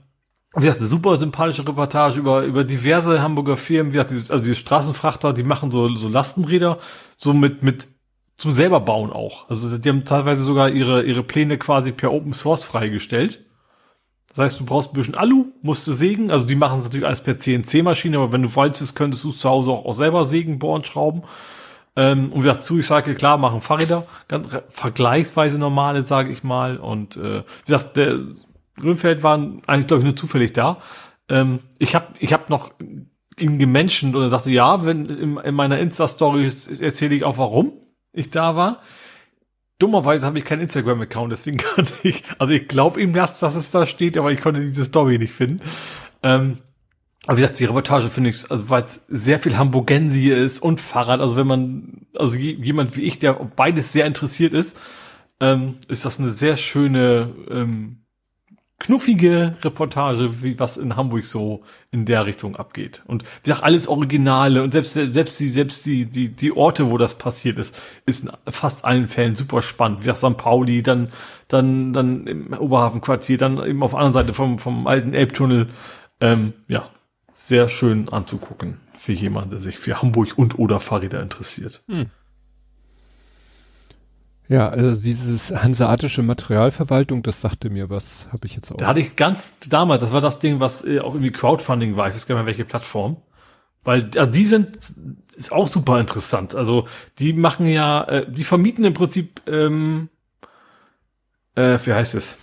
wie 0.56 0.66
gesagt, 0.66 0.82
super 0.82 1.16
sympathische 1.16 1.68
Reportage 1.68 2.20
über, 2.20 2.44
über 2.44 2.64
diverse 2.64 3.22
Hamburger 3.22 3.56
Firmen, 3.56 3.94
wie 3.94 3.98
gesagt, 3.98 4.32
also 4.32 4.44
diese 4.44 4.56
Straßenfrachter, 4.56 5.32
die 5.32 5.44
machen 5.44 5.72
so, 5.72 5.96
so 5.96 6.10
Lastenräder, 6.10 6.80
so 7.18 7.34
mit, 7.34 7.64
mit 7.64 7.88
zum 8.36 8.52
selber 8.52 8.80
bauen 8.80 9.12
auch. 9.12 9.50
Also 9.50 9.78
die 9.78 9.90
haben 9.90 10.06
teilweise 10.06 10.44
sogar 10.44 10.70
ihre, 10.70 11.04
ihre 11.04 11.24
Pläne 11.24 11.58
quasi 11.58 11.92
per 11.92 12.12
Open 12.12 12.34
Source 12.34 12.64
freigestellt. 12.64 13.46
Das 14.30 14.38
heißt, 14.38 14.60
du 14.60 14.66
brauchst 14.66 14.92
ein 14.92 14.94
bisschen 14.94 15.16
Alu, 15.16 15.48
musst 15.62 15.86
du 15.88 15.92
sägen. 15.92 16.32
Also 16.32 16.46
die 16.46 16.56
machen 16.56 16.80
es 16.80 16.86
natürlich 16.86 17.06
alles 17.06 17.22
per 17.22 17.38
CNC-Maschine, 17.38 18.18
aber 18.18 18.32
wenn 18.32 18.44
du 18.44 18.56
wolltest, 18.56 18.96
könntest 18.96 19.24
du 19.24 19.32
zu 19.32 19.50
Hause 19.50 19.72
auch, 19.72 19.86
auch 19.86 19.94
selber 19.94 20.24
sägen, 20.24 20.58
bohren, 20.58 20.84
schrauben. 20.84 21.24
Ähm, 22.00 22.32
und 22.32 22.38
wie 22.38 22.48
gesagt, 22.48 22.64
Suicide, 22.64 23.14
klar, 23.16 23.38
machen 23.38 23.60
Fahrräder, 23.60 24.06
ganz 24.30 24.48
vergleichsweise 24.70 25.58
normale, 25.58 26.04
sage 26.04 26.32
ich 26.32 26.44
mal. 26.44 26.78
Und 26.78 27.18
äh, 27.18 27.40
wie 27.40 27.66
gesagt, 27.66 27.98
der 27.98 28.20
Grünfeld 28.78 29.22
war 29.22 29.34
eigentlich, 29.68 29.88
glaube 29.88 30.00
ich, 30.00 30.06
nur 30.06 30.16
zufällig 30.16 30.54
da. 30.54 30.78
Ähm, 31.28 31.60
ich 31.78 31.96
habe 31.96 32.08
ich 32.20 32.32
hab 32.32 32.50
noch 32.50 32.72
ihn 33.38 33.60
gemenschent 33.60 34.16
und 34.16 34.22
er 34.22 34.30
sagte, 34.30 34.50
ja, 34.50 34.86
wenn 34.86 35.08
in, 35.08 35.38
in 35.38 35.56
meiner 35.56 35.78
Insta-Story 35.78 36.50
erzähle 36.80 37.16
ich 37.16 37.26
auch, 37.26 37.38
warum 37.38 37.74
ich 38.14 38.30
da 38.30 38.56
war. 38.56 38.82
Dummerweise 39.78 40.26
habe 40.26 40.40
ich 40.40 40.46
keinen 40.46 40.62
Instagram-Account, 40.62 41.34
deswegen 41.34 41.58
kann 41.76 41.86
ich, 42.04 42.24
also 42.38 42.54
ich 42.54 42.70
glaube 42.70 43.02
ihm 43.02 43.12
das, 43.12 43.40
dass 43.40 43.56
es 43.56 43.72
da 43.72 43.86
steht, 43.86 44.18
aber 44.18 44.32
ich 44.32 44.40
konnte 44.40 44.62
diese 44.62 44.86
Story 44.86 45.18
nicht 45.18 45.34
finden. 45.34 45.60
Ähm, 46.24 46.60
aber 47.30 47.38
wie 47.38 47.42
gesagt, 47.42 47.60
die 47.60 47.66
Reportage 47.66 48.10
finde 48.10 48.32
ich, 48.32 48.50
also 48.50 48.70
weil 48.72 48.82
es 48.86 49.02
sehr 49.08 49.38
viel 49.38 49.56
Hamburgensie 49.56 50.32
ist 50.32 50.58
und 50.64 50.82
Fahrrad, 50.82 51.22
also 51.22 51.38
wenn 51.38 51.46
man, 51.46 52.08
also 52.16 52.36
je- 52.36 52.58
jemand 52.60 52.98
wie 52.98 53.02
ich, 53.04 53.20
der 53.20 53.34
beides 53.34 53.94
sehr 53.94 54.08
interessiert 54.08 54.56
ist, 54.56 54.76
ähm, 55.40 55.76
ist 55.88 56.06
das 56.06 56.20
eine 56.20 56.32
sehr 56.32 56.58
schöne, 56.58 57.32
ähm, 57.52 57.98
knuffige 58.80 59.54
Reportage, 59.62 60.42
wie 60.42 60.58
was 60.58 60.78
in 60.78 60.96
Hamburg 60.96 61.24
so 61.26 61.62
in 61.92 62.06
der 62.06 62.26
Richtung 62.26 62.56
abgeht. 62.56 63.04
Und 63.06 63.24
wie 63.24 63.50
gesagt, 63.50 63.64
alles 63.64 63.88
Originale 63.88 64.64
und 64.64 64.72
selbst, 64.72 64.94
selbst 64.94 65.40
die, 65.40 65.50
selbst 65.50 65.86
die, 65.86 66.08
die, 66.08 66.30
die 66.30 66.52
Orte, 66.58 66.90
wo 66.90 66.98
das 66.98 67.14
passiert 67.14 67.60
ist, 67.60 67.80
ist 68.08 68.24
in 68.24 68.32
fast 68.52 68.86
allen 68.86 69.08
Fällen 69.08 69.36
super 69.36 69.62
spannend. 69.62 70.00
Wie 70.00 70.06
gesagt, 70.06 70.34
St. 70.34 70.38
Pauli, 70.38 70.82
dann, 70.82 71.12
dann, 71.48 71.94
dann 71.94 72.26
im 72.26 72.54
Oberhafenquartier, 72.54 73.38
dann 73.38 73.64
eben 73.64 73.84
auf 73.84 73.92
der 73.92 74.00
anderen 74.00 74.14
Seite 74.14 74.34
vom, 74.34 74.58
vom 74.58 74.88
alten 74.88 75.14
Elbtunnel. 75.14 75.70
Ähm, 76.22 76.54
ja, 76.68 76.90
sehr 77.42 77.70
schön 77.70 78.10
anzugucken 78.10 78.78
für 78.94 79.14
jemanden, 79.14 79.52
der 79.52 79.60
sich 79.62 79.80
für 79.80 80.02
Hamburg 80.02 80.38
und 80.38 80.60
oder 80.60 80.82
Fahrräder 80.82 81.22
interessiert. 81.22 81.82
Ja, 84.50 84.68
also 84.68 85.02
dieses 85.02 85.52
hanseatische 85.52 86.22
Materialverwaltung, 86.22 87.24
das 87.24 87.40
sagte 87.40 87.70
mir 87.70 87.90
was, 87.90 88.28
habe 88.34 88.46
ich 88.46 88.56
jetzt 88.56 88.72
auch. 88.72 88.78
Da 88.78 88.88
hatte 88.88 89.00
ich 89.00 89.16
ganz 89.16 89.54
damals, 89.70 90.02
das 90.02 90.12
war 90.12 90.20
das 90.20 90.40
Ding, 90.40 90.60
was 90.60 90.84
äh, 90.84 91.00
auch 91.00 91.14
irgendwie 91.14 91.32
Crowdfunding 91.32 91.96
war, 91.96 92.10
ich 92.10 92.16
weiß 92.16 92.28
gar 92.28 92.36
nicht 92.36 92.42
mehr 92.42 92.48
welche 92.48 92.66
Plattform. 92.66 93.18
Weil 93.86 94.10
äh, 94.16 94.28
die 94.28 94.46
sind 94.46 94.78
ist 95.38 95.54
auch 95.54 95.68
super 95.68 95.98
interessant. 96.02 96.56
Also 96.56 96.90
die 97.20 97.32
machen 97.32 97.68
ja, 97.68 98.04
äh, 98.04 98.30
die 98.30 98.44
vermieten 98.44 98.84
im 98.84 98.94
Prinzip, 98.94 99.42
ähm, 99.48 100.10
äh, 101.56 101.80
wie 101.86 101.94
heißt 101.94 102.16
es? 102.16 102.40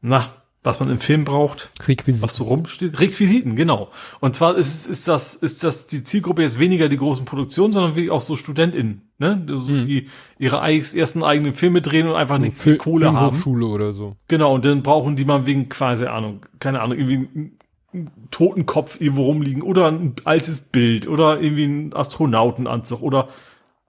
Na, 0.00 0.37
was 0.68 0.80
man 0.80 0.90
im 0.90 0.98
Film 0.98 1.24
braucht, 1.24 1.70
Requisit. 1.88 2.22
was 2.22 2.34
so 2.34 2.44
rumsteht. 2.44 3.00
Requisiten, 3.00 3.56
genau. 3.56 3.88
Und 4.20 4.36
zwar 4.36 4.54
ist, 4.54 4.86
ist 4.86 5.08
das, 5.08 5.34
ist 5.34 5.64
das 5.64 5.86
die 5.86 6.04
Zielgruppe 6.04 6.42
jetzt 6.42 6.58
weniger 6.58 6.90
die 6.90 6.98
großen 6.98 7.24
Produktionen, 7.24 7.72
sondern 7.72 7.96
wirklich 7.96 8.10
auch 8.10 8.20
so 8.20 8.36
StudentInnen, 8.36 9.00
ne? 9.16 9.46
So, 9.48 9.66
Die 9.66 10.08
ihre 10.38 10.58
ersten 10.60 11.24
eigenen 11.24 11.54
Filme 11.54 11.80
drehen 11.80 12.06
und 12.06 12.16
einfach 12.16 12.36
nicht 12.36 12.58
viel 12.58 12.76
Kohle 12.76 13.14
haben. 13.14 13.36
Filmhochschule 13.36 13.66
oder 13.66 13.92
so. 13.94 14.16
Genau, 14.28 14.54
und 14.54 14.66
dann 14.66 14.82
brauchen 14.82 15.16
die 15.16 15.24
mal 15.24 15.46
wegen 15.46 15.70
quasi 15.70 16.04
Ahnung, 16.04 16.44
keine 16.60 16.82
Ahnung, 16.82 16.98
irgendwie 16.98 17.28
einen 17.34 17.58
einen 17.94 18.10
Totenkopf 18.30 19.00
irgendwo 19.00 19.22
rumliegen 19.22 19.62
oder 19.62 19.90
ein 19.90 20.14
altes 20.24 20.60
Bild 20.60 21.08
oder 21.08 21.40
irgendwie 21.40 21.64
ein 21.64 21.94
Astronautenanzug 21.94 23.00
oder 23.00 23.28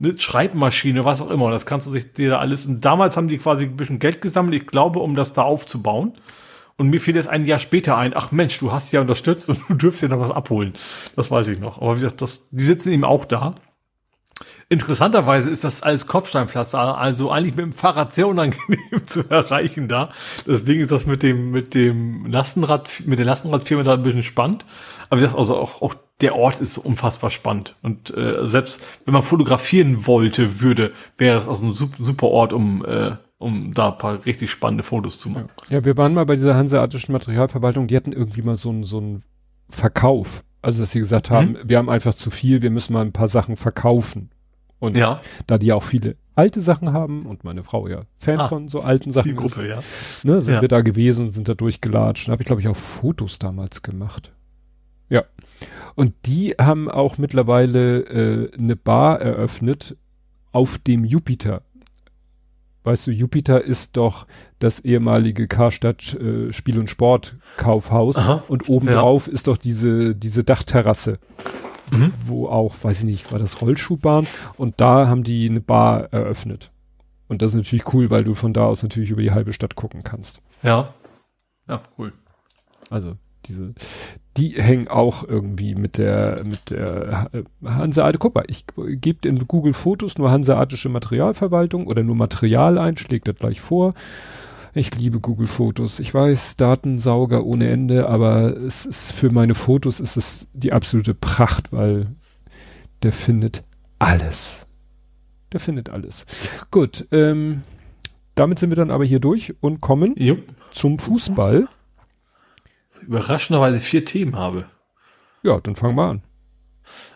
eine 0.02 0.18
Schreibmaschine, 0.18 1.04
was 1.04 1.22
auch 1.22 1.30
immer. 1.30 1.52
Das 1.52 1.66
kannst 1.66 1.86
du 1.88 1.92
sich 1.92 2.14
dir 2.14 2.30
da 2.30 2.40
alles. 2.40 2.66
Und 2.66 2.86
damals 2.86 3.18
haben 3.18 3.28
die 3.28 3.38
quasi 3.38 3.66
ein 3.66 3.76
bisschen 3.76 4.00
Geld 4.00 4.22
gesammelt, 4.22 4.56
ich 4.56 4.66
glaube, 4.66 5.00
um 5.00 5.14
das 5.16 5.34
da 5.34 5.42
aufzubauen. 5.42 6.14
Und 6.80 6.90
mir 6.90 7.02
fiel 7.02 7.16
jetzt 7.16 7.28
ein 7.28 7.46
Jahr 7.46 7.60
später 7.60 7.98
ein, 7.98 8.14
ach 8.16 8.32
Mensch, 8.32 8.58
du 8.58 8.72
hast 8.72 8.92
ja 8.94 9.02
unterstützt 9.02 9.50
und 9.50 9.60
du 9.68 9.74
dürfst 9.76 10.02
ja 10.02 10.08
noch 10.08 10.22
was 10.22 10.32
abholen. 10.32 10.74
Das 11.16 11.30
weiß 11.30 11.50
ich 11.50 11.60
noch. 11.60 11.82
Aber 11.82 11.98
wie 11.98 12.02
gesagt, 12.02 12.22
das, 12.22 12.50
die 12.50 12.64
sitzen 12.64 12.94
eben 12.94 13.04
auch 13.04 13.26
da. 13.26 13.54
Interessanterweise 14.70 15.50
ist 15.50 15.64
das 15.64 15.82
alles 15.84 16.08
Kopfsteinpflaster, 16.08 16.98
also 16.98 17.32
eigentlich 17.32 17.56
mit 17.56 17.66
dem 17.66 17.72
Fahrrad 17.72 18.14
sehr 18.14 18.28
unangenehm 18.28 18.80
zu 19.06 19.30
erreichen 19.30 19.88
da. 19.88 20.12
Deswegen 20.48 20.82
ist 20.82 20.92
das 20.92 21.06
mit 21.06 21.22
dem, 21.22 21.52
mit 21.52 21.76
dem 21.76 22.28
Lastenrad, 22.28 23.04
mit 23.06 23.20
der 23.20 23.26
Lastenradfirma 23.26 23.84
da 23.84 23.96
ein 23.96 24.04
bisschen 24.04 24.24
spannend. 24.24 24.66
Aber 25.10 25.20
wie 25.20 25.24
gesagt, 25.24 25.38
also 25.40 25.58
auch, 25.58 25.82
auch 25.82 25.96
der 26.22 26.36
Ort 26.36 26.62
ist 26.62 26.78
unfassbar 26.78 27.30
spannend. 27.32 27.76
Und 27.82 28.16
äh, 28.16 28.46
selbst 28.46 28.82
wenn 29.06 29.14
man 29.14 29.24
fotografieren 29.24 30.06
wollte, 30.08 30.62
würde, 30.62 30.94
wäre 31.18 31.36
das 31.36 31.48
also 31.50 31.66
ein 31.66 31.74
sup- 31.74 31.98
super 32.00 32.28
Ort, 32.28 32.54
um, 32.54 32.86
äh, 32.86 33.18
um 33.40 33.74
da 33.74 33.92
ein 33.92 33.98
paar 33.98 34.26
richtig 34.26 34.52
spannende 34.52 34.84
Fotos 34.84 35.18
zu 35.18 35.30
machen. 35.30 35.50
Ja, 35.70 35.84
wir 35.84 35.98
waren 35.98 36.14
mal 36.14 36.26
bei 36.26 36.36
dieser 36.36 36.56
hanseatischen 36.56 37.14
Materialverwaltung, 37.14 37.88
die 37.88 37.96
hatten 37.96 38.12
irgendwie 38.12 38.42
mal 38.44 38.56
so 38.56 38.70
einen 38.70 38.84
so 38.84 39.00
einen 39.00 39.24
Verkauf. 39.70 40.44
Also, 40.62 40.82
dass 40.82 40.92
sie 40.92 41.00
gesagt 41.00 41.30
haben, 41.30 41.58
wir 41.64 41.78
haben 41.78 41.90
einfach 41.90 42.14
zu 42.14 42.30
viel, 42.32 42.62
wir 42.62 42.70
müssen 42.70 42.92
mal 42.94 43.02
ein 43.06 43.14
paar 43.14 43.30
Sachen 43.30 43.56
verkaufen. 43.56 44.30
Und 44.80 44.96
Ja, 44.98 45.18
da 45.48 45.58
die 45.58 45.72
auch 45.74 45.84
viele 45.84 46.16
alte 46.36 46.62
Sachen 46.62 46.94
haben 46.94 47.26
und 47.26 47.44
meine 47.44 47.64
Frau 47.64 47.88
ja 47.88 48.02
Fan 48.18 48.40
Ah, 48.40 48.48
von 48.50 48.68
so 48.70 48.80
alten 48.82 49.12
Sachen 49.12 49.26
Zielgruppe, 49.32 49.68
ja. 49.68 49.80
ne, 50.24 50.42
sind 50.42 50.56
Ja. 50.56 50.62
wir 50.62 50.68
da 50.70 50.82
gewesen 50.82 51.26
und 51.26 51.32
sind 51.32 51.50
da 51.50 51.54
durchgelatscht. 51.54 52.28
Da 52.28 52.32
habe 52.34 52.42
ich, 52.42 52.46
glaube 52.46 52.62
ich, 52.62 52.68
auch 52.68 52.76
Fotos 52.78 53.40
damals 53.40 53.82
gemacht. 53.84 54.32
Ja. 55.10 55.24
Und 55.96 56.14
die 56.26 56.52
haben 56.60 56.90
auch 56.90 57.18
mittlerweile 57.18 58.00
äh, 58.02 58.52
eine 58.58 58.76
Bar 58.76 59.20
eröffnet 59.22 59.98
auf 60.52 60.78
dem 60.78 61.04
Jupiter. 61.06 61.62
Weißt 62.84 63.08
du, 63.08 63.12
Jupiter 63.12 63.64
ist 63.64 63.98
doch 63.98 64.26
das 64.60 64.80
ehemalige 64.80 65.48
Karstadt 65.48 66.14
äh, 66.16 66.52
Spiel- 66.54 66.80
und 66.80 66.90
Sportkaufhaus 66.90 68.16
Aha. 68.18 68.44
und 68.48 68.70
oben 68.70 68.88
Ja. 68.88 68.96
drauf 69.02 69.28
ist 69.28 69.48
doch 69.48 69.58
diese, 69.58 70.16
diese 70.16 70.44
Dachterrasse, 70.44 71.20
Mhm. 71.92 72.14
wo 72.26 72.48
auch, 72.48 72.76
weiß 72.82 73.00
ich 73.00 73.06
nicht, 73.06 73.32
war 73.32 73.40
das 73.40 73.62
Rollschuhbahn 73.62 74.26
und 74.58 74.80
da 74.80 75.08
haben 75.08 75.24
die 75.24 75.50
eine 75.50 75.60
Bar 75.62 76.14
eröffnet. 76.14 76.72
Und 77.28 77.42
das 77.42 77.52
ist 77.52 77.58
natürlich 77.58 77.94
cool, 77.94 78.10
weil 78.10 78.24
du 78.24 78.34
von 78.34 78.54
da 78.54 78.66
aus 78.66 78.82
natürlich 78.82 79.12
über 79.12 79.22
die 79.22 79.32
halbe 79.32 79.54
Stadt 79.54 79.76
gucken 79.76 80.04
kannst. 80.04 80.42
Ja. 80.64 80.94
Ja, 81.68 81.82
cool. 81.98 82.14
Also 82.90 83.16
diese, 83.50 83.74
die 84.38 84.52
hängen 84.52 84.88
auch 84.88 85.28
irgendwie 85.28 85.76
mit 85.76 85.98
der, 85.98 86.44
mit 86.46 86.70
der 86.70 87.30
äh, 87.34 87.44
Hanseate. 87.66 88.18
Guck 88.18 88.36
mal, 88.36 88.46
ich 88.48 88.66
gebe 88.76 89.28
in 89.28 89.48
Google 89.48 89.74
Fotos 89.74 90.18
nur 90.18 90.32
hanseatische 90.32 90.90
Materialverwaltung 90.90 91.88
oder 91.88 92.04
nur 92.04 92.16
Material 92.16 92.78
ein, 92.78 92.96
schlägt 92.96 93.28
das 93.28 93.36
gleich 93.36 93.60
vor. 93.60 93.94
Ich 94.74 94.96
liebe 94.96 95.20
Google 95.20 95.48
Fotos. 95.48 96.00
Ich 96.00 96.14
weiß, 96.14 96.56
Datensauger 96.56 97.44
ohne 97.44 97.70
Ende, 97.70 98.08
aber 98.08 98.56
es 98.56 98.86
ist 98.86 99.12
für 99.12 99.32
meine 99.32 99.56
Fotos 99.56 100.00
ist 100.00 100.16
es 100.16 100.48
die 100.54 100.74
absolute 100.74 101.16
Pracht, 101.16 101.74
weil 101.74 102.08
der 103.02 103.12
findet 103.12 103.64
alles. 103.98 104.68
Der 105.52 105.60
findet 105.60 105.90
alles. 105.90 106.26
Gut, 106.70 107.08
ähm, 107.12 107.64
damit 108.36 108.60
sind 108.60 108.70
wir 108.70 108.76
dann 108.76 108.92
aber 108.92 109.06
hier 109.06 109.20
durch 109.20 109.56
und 109.60 109.82
kommen 109.82 110.14
Jo. 110.18 110.38
zum 110.72 111.00
Fußball. 111.00 111.68
Überraschenderweise 113.02 113.80
vier 113.80 114.06
Themen 114.06 114.36
habe. 114.36 114.66
Ja, 115.44 115.60
dann 115.60 115.76
fangen 115.76 115.96
wir 115.96 116.04
an. 116.04 116.24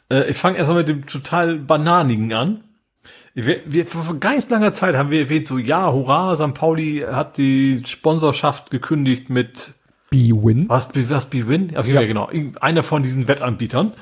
Äh, 0.09 0.29
ich 0.29 0.37
fange 0.37 0.57
erstmal 0.57 0.79
mit 0.79 0.89
dem 0.89 1.05
total 1.05 1.57
Bananigen 1.57 2.33
an. 2.33 2.63
Wir, 3.35 3.61
wir, 3.65 3.87
vor 3.87 4.19
ganz 4.19 4.49
langer 4.49 4.73
Zeit 4.73 4.95
haben 4.95 5.09
wir 5.09 5.21
erwähnt, 5.21 5.47
so, 5.47 5.57
ja, 5.57 5.91
hurra, 5.91 6.35
St. 6.35 6.53
Pauli 6.53 7.03
hat 7.09 7.37
die 7.37 7.81
Sponsorschaft 7.85 8.69
gekündigt 8.69 9.29
mit, 9.29 9.73
B-Win. 10.11 10.69
was, 10.69 10.89
was, 10.93 11.25
B-Win? 11.25 11.75
Auf 11.75 11.87
jeden 11.87 11.97
Fall, 11.97 12.07
genau. 12.07 12.29
Einer 12.61 12.83
von 12.83 13.01
diesen 13.01 13.27
Wettanbietern. 13.27 13.93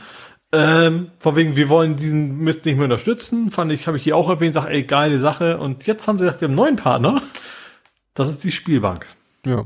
Ähm, 0.51 1.11
von 1.19 1.37
wegen, 1.37 1.55
wir 1.55 1.69
wollen 1.69 1.95
diesen 1.95 2.39
Mist 2.39 2.65
nicht 2.65 2.75
mehr 2.75 2.83
unterstützen. 2.83 3.49
Fand 3.49 3.71
ich, 3.71 3.87
habe 3.87 3.95
ich 3.95 4.03
hier 4.03 4.17
auch 4.17 4.29
erwähnt, 4.29 4.53
sag, 4.53 4.67
ey, 4.67 4.83
geile 4.83 5.17
Sache. 5.17 5.57
Und 5.57 5.87
jetzt 5.87 6.07
haben 6.07 6.17
sie 6.17 6.25
gesagt, 6.25 6.41
wir 6.41 6.49
haben 6.49 6.51
einen 6.51 6.57
neuen 6.57 6.75
Partner. 6.75 7.21
Das 8.13 8.27
ist 8.27 8.43
die 8.43 8.51
Spielbank. 8.51 9.07
Ja. 9.45 9.65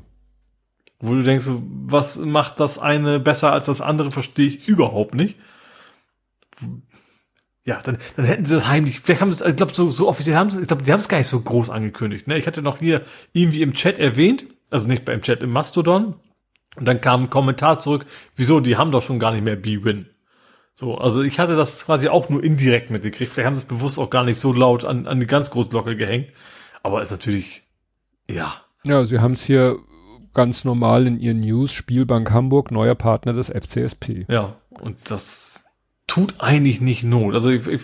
Wo 0.99 1.13
du 1.13 1.23
denkst, 1.23 1.47
was 1.49 2.17
macht 2.17 2.59
das 2.59 2.79
eine 2.79 3.19
besser 3.19 3.51
als 3.51 3.67
das 3.67 3.81
andere, 3.81 4.11
verstehe 4.11 4.47
ich 4.47 4.67
überhaupt 4.67 5.13
nicht. 5.13 5.37
Ja, 7.65 7.81
dann, 7.81 7.97
dann 8.15 8.25
hätten 8.25 8.45
sie 8.45 8.53
das 8.53 8.67
heimlich, 8.67 8.99
vielleicht 8.99 9.21
haben 9.21 9.33
sie 9.33 9.43
es, 9.43 9.49
ich 9.49 9.55
glaube, 9.55 9.73
so, 9.73 9.89
so 9.89 10.07
offiziell 10.07 10.35
haben 10.35 10.49
sie 10.49 10.57
es, 10.57 10.61
ich 10.61 10.67
glaube, 10.67 10.83
die 10.83 10.91
haben 10.91 10.99
es 10.99 11.09
gar 11.09 11.17
nicht 11.17 11.27
so 11.27 11.41
groß 11.41 11.69
angekündigt. 11.71 12.27
Ne? 12.27 12.37
Ich 12.37 12.47
hatte 12.47 12.61
noch 12.61 12.77
hier 12.77 13.01
irgendwie 13.33 13.61
im 13.61 13.73
Chat 13.73 13.97
erwähnt, 13.97 14.45
also 14.69 14.87
nicht 14.87 15.03
beim 15.03 15.21
Chat, 15.21 15.41
im 15.41 15.49
Mastodon. 15.49 16.15
Und 16.77 16.85
dann 16.85 17.01
kam 17.01 17.23
ein 17.23 17.29
Kommentar 17.29 17.79
zurück, 17.79 18.05
wieso, 18.35 18.59
die 18.59 18.77
haben 18.77 18.91
doch 18.91 19.01
schon 19.01 19.19
gar 19.19 19.31
nicht 19.31 19.43
mehr 19.43 19.55
B-Win. 19.55 20.07
So, 20.73 20.97
also 20.97 21.23
ich 21.23 21.39
hatte 21.39 21.55
das 21.55 21.85
quasi 21.85 22.09
auch 22.09 22.29
nur 22.29 22.43
indirekt 22.43 22.91
mitgekriegt. 22.91 23.31
Vielleicht 23.31 23.47
haben 23.47 23.55
sie 23.55 23.61
es 23.61 23.67
bewusst 23.67 23.97
auch 23.97 24.09
gar 24.09 24.23
nicht 24.23 24.39
so 24.39 24.51
laut 24.53 24.83
an, 24.85 25.07
an 25.07 25.19
die 25.19 25.25
ganz 25.25 25.49
große 25.49 25.69
Glocke 25.69 25.95
gehängt. 25.95 26.27
Aber 26.83 27.01
ist 27.01 27.11
natürlich, 27.11 27.63
ja, 28.29 28.53
Ja, 28.83 29.05
sie 29.05 29.19
haben 29.19 29.31
es 29.31 29.43
hier 29.43 29.79
ganz 30.35 30.63
normal 30.63 31.07
in 31.07 31.19
ihren 31.19 31.39
News. 31.39 31.73
Spielbank 31.73 32.31
Hamburg, 32.31 32.71
neuer 32.71 32.95
Partner 32.95 33.33
des 33.33 33.49
FCSP. 33.49 34.25
Ja, 34.29 34.55
und 34.81 34.97
das 35.05 35.63
tut 36.05 36.35
eigentlich 36.37 36.81
nicht 36.81 37.03
Not. 37.03 37.33
Also 37.33 37.49
ich, 37.49 37.67
ich 37.67 37.81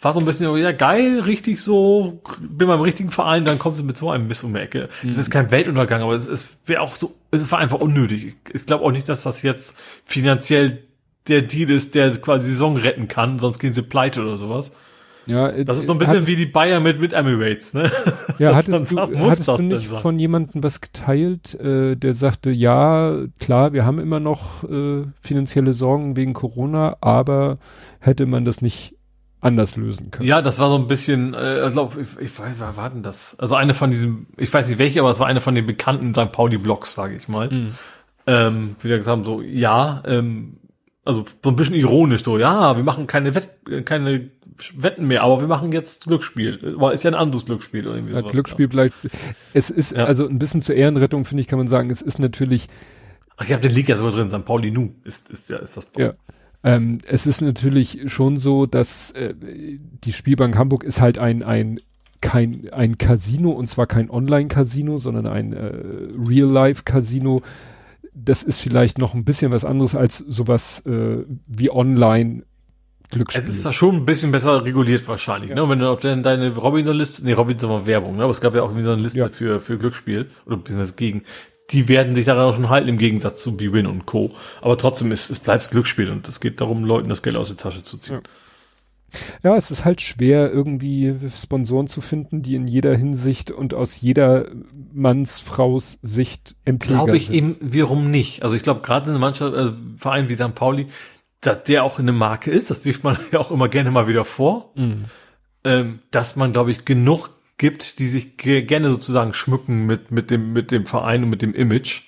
war 0.00 0.12
so 0.12 0.20
ein 0.20 0.26
bisschen, 0.26 0.56
ja 0.56 0.72
geil, 0.72 1.20
richtig 1.20 1.60
so, 1.60 2.22
bin 2.40 2.68
beim 2.68 2.80
richtigen 2.80 3.10
Verein, 3.10 3.44
dann 3.44 3.58
kommen 3.58 3.74
sie 3.74 3.82
mit 3.82 3.98
so 3.98 4.10
einem 4.10 4.26
Miss 4.26 4.42
um 4.42 4.54
die 4.54 4.60
Ecke. 4.60 4.88
Es 5.08 5.18
ist 5.18 5.30
kein 5.30 5.50
Weltuntergang, 5.50 6.02
aber 6.02 6.14
es, 6.14 6.26
es 6.26 6.56
wäre 6.64 6.80
auch 6.80 6.96
so, 6.96 7.14
es 7.30 7.50
war 7.52 7.58
einfach 7.58 7.80
unnötig. 7.80 8.36
Ich, 8.52 8.66
glaube 8.66 8.84
auch 8.84 8.92
nicht, 8.92 9.08
dass 9.08 9.22
das 9.22 9.42
jetzt 9.42 9.78
finanziell 10.04 10.84
der 11.28 11.42
Deal 11.42 11.70
ist, 11.70 11.94
der 11.94 12.16
quasi 12.16 12.50
Saison 12.50 12.78
retten 12.78 13.08
kann, 13.08 13.38
sonst 13.38 13.58
gehen 13.58 13.74
sie 13.74 13.82
pleite 13.82 14.22
oder 14.22 14.38
sowas. 14.38 14.72
Ja, 15.26 15.48
äh, 15.48 15.64
das 15.64 15.78
ist 15.78 15.86
so 15.86 15.92
ein 15.92 15.98
bisschen 15.98 16.20
hat, 16.20 16.26
wie 16.26 16.36
die 16.36 16.46
Bayern 16.46 16.82
mit, 16.82 17.00
mit 17.00 17.12
Emirates, 17.12 17.74
ne? 17.74 17.90
Ja, 18.38 18.54
hattest 18.54 18.92
du, 18.92 18.98
hattest 18.98 19.48
du 19.48 19.62
nicht 19.62 19.86
von 19.86 20.18
jemandem 20.18 20.62
was 20.62 20.80
geteilt, 20.80 21.54
äh, 21.60 21.96
der 21.96 22.14
sagte, 22.14 22.50
ja, 22.50 23.18
klar, 23.38 23.72
wir 23.72 23.84
haben 23.84 23.98
immer 23.98 24.20
noch 24.20 24.64
äh, 24.64 25.04
finanzielle 25.20 25.74
Sorgen 25.74 26.16
wegen 26.16 26.32
Corona, 26.32 26.96
aber 27.00 27.58
hätte 28.00 28.26
man 28.26 28.44
das 28.44 28.62
nicht 28.62 28.94
anders 29.40 29.76
lösen 29.76 30.10
können. 30.10 30.28
Ja, 30.28 30.42
das 30.42 30.58
war 30.58 30.68
so 30.68 30.76
ein 30.76 30.86
bisschen, 30.86 31.34
äh, 31.34 31.66
ich 31.66 31.72
glaube, 31.72 32.00
ich, 32.02 32.24
ich 32.24 32.38
weiß, 32.38 32.54
wer 32.58 32.76
war 32.76 32.90
denn 32.90 33.02
das? 33.02 33.36
Also 33.38 33.54
eine 33.54 33.74
von 33.74 33.90
diesen, 33.90 34.26
ich 34.36 34.52
weiß 34.52 34.68
nicht 34.68 34.78
welche, 34.78 35.00
aber 35.00 35.10
es 35.10 35.20
war 35.20 35.26
eine 35.26 35.40
von 35.40 35.54
den 35.54 35.66
bekannten 35.66 36.14
St. 36.14 36.32
Pauli-Blogs, 36.32 36.94
sage 36.94 37.16
ich 37.16 37.28
mal. 37.28 37.48
Mhm. 37.48 37.74
Ähm, 38.26 38.76
wie 38.80 38.88
gesagt 38.88 39.08
haben, 39.08 39.24
so, 39.24 39.40
ja, 39.40 40.02
ähm, 40.06 40.58
also 41.10 41.24
so 41.42 41.50
ein 41.50 41.56
bisschen 41.56 41.74
ironisch 41.74 42.24
so, 42.24 42.38
ja, 42.38 42.76
wir 42.76 42.84
machen 42.84 43.06
keine 43.06 43.34
Wett, 43.34 43.50
keine 43.84 44.30
Wetten 44.74 45.06
mehr, 45.06 45.22
aber 45.22 45.40
wir 45.40 45.48
machen 45.48 45.72
jetzt 45.72 46.04
Glücksspiel. 46.04 46.74
Aber 46.76 46.92
ist 46.92 47.04
ja 47.04 47.10
ein 47.10 47.14
anderes 47.14 47.46
Glücksspiel 47.46 47.86
oder 47.86 47.96
irgendwie 47.96 48.14
ja, 48.14 48.20
sowas, 48.20 48.32
Glücksspiel 48.32 48.66
ja. 48.66 48.70
bleibt. 48.70 48.94
Es 49.52 49.70
ist 49.70 49.92
ja. 49.92 50.04
also 50.04 50.26
ein 50.26 50.38
bisschen 50.38 50.62
zur 50.62 50.74
Ehrenrettung 50.74 51.24
finde 51.24 51.42
ich, 51.42 51.48
kann 51.48 51.58
man 51.58 51.68
sagen, 51.68 51.90
es 51.90 52.02
ist 52.02 52.18
natürlich. 52.18 52.68
Ach, 53.36 53.44
ich 53.44 53.52
habe 53.52 53.62
den 53.62 53.72
League 53.72 53.88
ja 53.88 53.96
sogar 53.96 54.12
drin. 54.12 54.30
St. 54.30 54.44
Pauli 54.44 54.70
Nu 54.70 54.94
ist 55.04 55.30
ist 55.30 55.50
ja 55.50 55.58
ist 55.58 55.76
das. 55.76 55.88
Ja. 55.96 56.14
Ähm, 56.62 56.98
es 57.06 57.26
ist 57.26 57.40
natürlich 57.40 58.02
schon 58.06 58.36
so, 58.36 58.66
dass 58.66 59.12
äh, 59.12 59.34
die 59.34 60.12
Spielbank 60.12 60.56
Hamburg 60.56 60.84
ist 60.84 61.00
halt 61.00 61.18
ein 61.18 61.42
ein 61.42 61.80
kein 62.20 62.68
ein 62.70 62.98
Casino 62.98 63.50
und 63.50 63.66
zwar 63.66 63.86
kein 63.86 64.10
Online-Casino, 64.10 64.98
sondern 64.98 65.26
ein 65.26 65.52
äh, 65.54 65.72
Real-Life-Casino 66.18 67.42
das 68.12 68.42
ist 68.42 68.60
vielleicht 68.60 68.98
noch 68.98 69.14
ein 69.14 69.24
bisschen 69.24 69.52
was 69.52 69.64
anderes 69.64 69.94
als 69.94 70.18
sowas 70.18 70.82
äh, 70.86 71.24
wie 71.46 71.70
online 71.70 72.44
Glücksspiel. 73.10 73.42
Es 73.42 73.48
ist 73.48 73.62
zwar 73.62 73.72
schon 73.72 73.96
ein 73.96 74.04
bisschen 74.04 74.30
besser 74.30 74.64
reguliert 74.64 75.06
wahrscheinlich, 75.08 75.50
ja. 75.50 75.56
ne? 75.56 75.68
Wenn 75.68 75.80
du 75.80 75.90
auf 75.90 76.00
deine, 76.00 76.22
deine 76.22 76.54
Robinson-Liste, 76.54 77.24
nee, 77.24 77.32
Robinson 77.32 77.70
war 77.70 77.86
Werbung, 77.86 78.16
ne? 78.16 78.22
Aber 78.22 78.30
es 78.30 78.40
gab 78.40 78.54
ja 78.54 78.62
auch 78.62 78.68
irgendwie 78.68 78.84
so 78.84 78.92
eine 78.92 79.02
Liste 79.02 79.18
ja. 79.18 79.28
für, 79.28 79.60
für 79.60 79.78
Glücksspiel 79.78 80.30
oder 80.46 80.56
beziehungsweise 80.56 80.94
gegen. 80.94 81.22
Die 81.70 81.88
werden 81.88 82.16
sich 82.16 82.26
daran 82.26 82.46
auch 82.46 82.54
schon 82.54 82.68
halten 82.68 82.88
im 82.88 82.98
Gegensatz 82.98 83.44
zu 83.44 83.56
B-Win 83.56 83.86
und 83.86 84.04
Co. 84.04 84.34
Aber 84.60 84.76
trotzdem 84.76 85.12
ist, 85.12 85.30
es 85.30 85.38
bleibt 85.38 85.70
Glücksspiel 85.70 86.10
und 86.10 86.26
es 86.28 86.40
geht 86.40 86.60
darum, 86.60 86.84
Leuten 86.84 87.08
das 87.08 87.22
Geld 87.22 87.36
aus 87.36 87.46
der 87.46 87.58
Tasche 87.58 87.84
zu 87.84 87.96
ziehen. 87.98 88.16
Ja. 88.16 88.30
Ja, 89.42 89.56
es 89.56 89.70
ist 89.70 89.84
halt 89.84 90.00
schwer, 90.00 90.50
irgendwie 90.50 91.14
Sponsoren 91.34 91.86
zu 91.86 92.00
finden, 92.00 92.42
die 92.42 92.54
in 92.54 92.66
jeder 92.66 92.96
Hinsicht 92.96 93.50
und 93.50 93.74
aus 93.74 94.00
jeder 94.00 94.46
Manns, 94.92 95.40
Fraus 95.40 95.98
Sicht 96.02 96.56
integer 96.64 96.94
Glaube 96.94 97.16
ich 97.16 97.26
sind. 97.26 97.34
eben 97.34 97.56
wiederum 97.60 98.10
nicht. 98.10 98.42
Also 98.42 98.56
ich 98.56 98.62
glaube, 98.62 98.80
gerade 98.80 99.10
in 99.10 99.18
mancher 99.18 99.54
äh, 99.54 99.72
Verein 99.96 100.28
wie 100.28 100.34
St. 100.34 100.54
Pauli, 100.54 100.86
dass 101.40 101.62
der 101.64 101.84
auch 101.84 101.98
eine 101.98 102.12
Marke 102.12 102.50
ist, 102.50 102.70
das 102.70 102.84
wirft 102.84 103.04
man 103.04 103.16
ja 103.32 103.38
auch 103.38 103.50
immer 103.50 103.68
gerne 103.68 103.90
mal 103.90 104.08
wieder 104.08 104.24
vor, 104.24 104.72
mhm. 104.76 105.04
ähm, 105.64 105.98
dass 106.10 106.36
man, 106.36 106.52
glaube 106.52 106.70
ich, 106.70 106.84
genug 106.84 107.30
gibt, 107.60 107.98
die 107.98 108.06
sich 108.06 108.38
gerne 108.38 108.90
sozusagen 108.90 109.34
schmücken 109.34 109.84
mit, 109.84 110.10
mit 110.10 110.30
dem, 110.30 110.52
mit 110.52 110.72
dem 110.72 110.86
Verein 110.86 111.24
und 111.24 111.30
mit 111.30 111.42
dem 111.42 111.54
Image, 111.54 112.04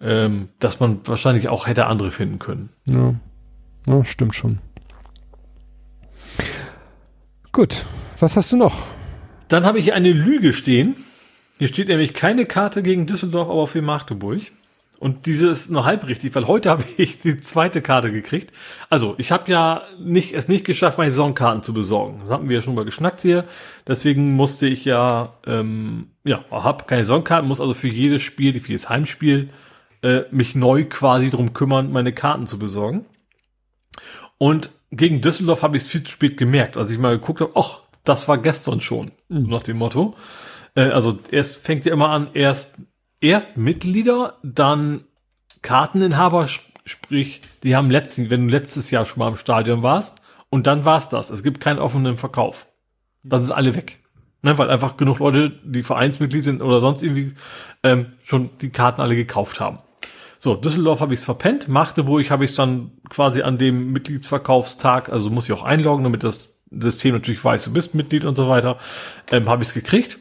ähm, 0.00 0.48
dass 0.58 0.80
man 0.80 1.00
wahrscheinlich 1.04 1.48
auch 1.48 1.66
hätte 1.66 1.86
andere 1.86 2.10
finden 2.10 2.40
können. 2.40 2.70
Ja, 2.84 3.14
ja 3.86 4.04
stimmt 4.04 4.34
schon. 4.34 4.58
Gut, 7.58 7.84
was 8.20 8.36
hast 8.36 8.52
du 8.52 8.56
noch? 8.56 8.86
Dann 9.48 9.64
habe 9.64 9.80
ich 9.80 9.92
eine 9.92 10.12
Lüge 10.12 10.52
stehen. 10.52 10.94
Hier 11.58 11.66
steht 11.66 11.88
nämlich 11.88 12.14
keine 12.14 12.46
Karte 12.46 12.84
gegen 12.84 13.06
Düsseldorf, 13.06 13.48
aber 13.48 13.66
für 13.66 13.82
Magdeburg. 13.82 14.42
Und 15.00 15.26
diese 15.26 15.48
ist 15.48 15.68
nur 15.68 15.84
halb 15.84 16.06
richtig, 16.06 16.36
weil 16.36 16.46
heute 16.46 16.70
habe 16.70 16.84
ich 16.98 17.18
die 17.18 17.40
zweite 17.40 17.82
Karte 17.82 18.12
gekriegt. 18.12 18.52
Also, 18.90 19.16
ich 19.18 19.32
habe 19.32 19.50
ja 19.50 19.82
nicht, 19.98 20.34
es 20.34 20.46
nicht 20.46 20.64
geschafft, 20.66 20.98
meine 20.98 21.10
Saisonkarten 21.10 21.64
zu 21.64 21.74
besorgen. 21.74 22.20
Das 22.20 22.30
hatten 22.30 22.48
wir 22.48 22.54
ja 22.54 22.62
schon 22.62 22.76
mal 22.76 22.84
geschnackt 22.84 23.22
hier. 23.22 23.44
Deswegen 23.88 24.36
musste 24.36 24.68
ich 24.68 24.84
ja, 24.84 25.34
ähm, 25.44 26.12
ja, 26.22 26.44
habe 26.52 26.84
keine 26.84 27.02
Saisonkarten, 27.02 27.48
muss 27.48 27.60
also 27.60 27.74
für 27.74 27.88
jedes 27.88 28.22
Spiel, 28.22 28.60
für 28.60 28.68
jedes 28.68 28.88
Heimspiel, 28.88 29.48
äh, 30.02 30.20
mich 30.30 30.54
neu 30.54 30.84
quasi 30.84 31.28
drum 31.28 31.54
kümmern, 31.54 31.90
meine 31.90 32.12
Karten 32.12 32.46
zu 32.46 32.60
besorgen. 32.60 33.04
Und 34.38 34.70
gegen 34.90 35.20
Düsseldorf 35.20 35.62
habe 35.62 35.76
ich 35.76 35.84
es 35.84 35.88
viel 35.88 36.02
zu 36.02 36.12
spät 36.12 36.36
gemerkt, 36.36 36.76
als 36.76 36.90
ich 36.90 36.98
mal 36.98 37.18
geguckt 37.18 37.40
habe, 37.40 37.52
ach, 37.54 37.80
das 38.04 38.28
war 38.28 38.38
gestern 38.38 38.80
schon, 38.80 39.12
mhm. 39.28 39.48
nach 39.48 39.62
dem 39.62 39.78
Motto. 39.78 40.16
Äh, 40.74 40.90
also 40.90 41.18
erst 41.30 41.56
fängt 41.58 41.84
ja 41.84 41.92
immer 41.92 42.10
an, 42.10 42.28
erst, 42.34 42.82
erst 43.20 43.56
Mitglieder, 43.56 44.38
dann 44.42 45.04
Karteninhaber, 45.62 46.46
sprich, 46.84 47.40
die 47.62 47.76
haben 47.76 47.90
letzten, 47.90 48.30
wenn 48.30 48.46
du 48.46 48.52
letztes 48.52 48.90
Jahr 48.90 49.04
schon 49.04 49.18
mal 49.18 49.28
im 49.28 49.36
Stadion 49.36 49.82
warst, 49.82 50.22
und 50.50 50.66
dann 50.66 50.84
war's 50.84 51.10
das. 51.10 51.28
Es 51.28 51.42
gibt 51.42 51.60
keinen 51.60 51.78
offenen 51.78 52.16
Verkauf. 52.16 52.68
Dann 53.22 53.44
sind 53.44 53.54
alle 53.54 53.74
weg. 53.74 53.98
Ne, 54.40 54.56
weil 54.56 54.70
einfach 54.70 54.96
genug 54.96 55.18
Leute, 55.18 55.50
die 55.64 55.82
Vereinsmitglied 55.82 56.44
sind 56.44 56.62
oder 56.62 56.80
sonst 56.80 57.02
irgendwie, 57.02 57.34
ähm, 57.82 58.12
schon 58.20 58.50
die 58.60 58.70
Karten 58.70 59.00
alle 59.00 59.16
gekauft 59.16 59.58
haben. 59.58 59.80
So, 60.38 60.54
Düsseldorf 60.54 61.00
habe 61.00 61.14
ich 61.14 61.20
es 61.20 61.24
verpennt, 61.24 61.68
Magdeburg 61.68 62.30
habe 62.30 62.44
ich 62.44 62.54
dann 62.54 62.92
quasi 63.08 63.42
an 63.42 63.58
dem 63.58 63.92
Mitgliedsverkaufstag, 63.92 65.10
also 65.10 65.30
muss 65.30 65.46
ich 65.46 65.52
auch 65.52 65.64
einloggen, 65.64 66.04
damit 66.04 66.22
das 66.22 66.54
System 66.70 67.14
natürlich 67.14 67.44
weiß, 67.44 67.64
du 67.64 67.72
bist 67.72 67.94
Mitglied 67.94 68.24
und 68.24 68.36
so 68.36 68.48
weiter, 68.48 68.78
ähm, 69.32 69.48
habe 69.48 69.62
ich 69.62 69.70
es 69.70 69.74
gekriegt. 69.74 70.18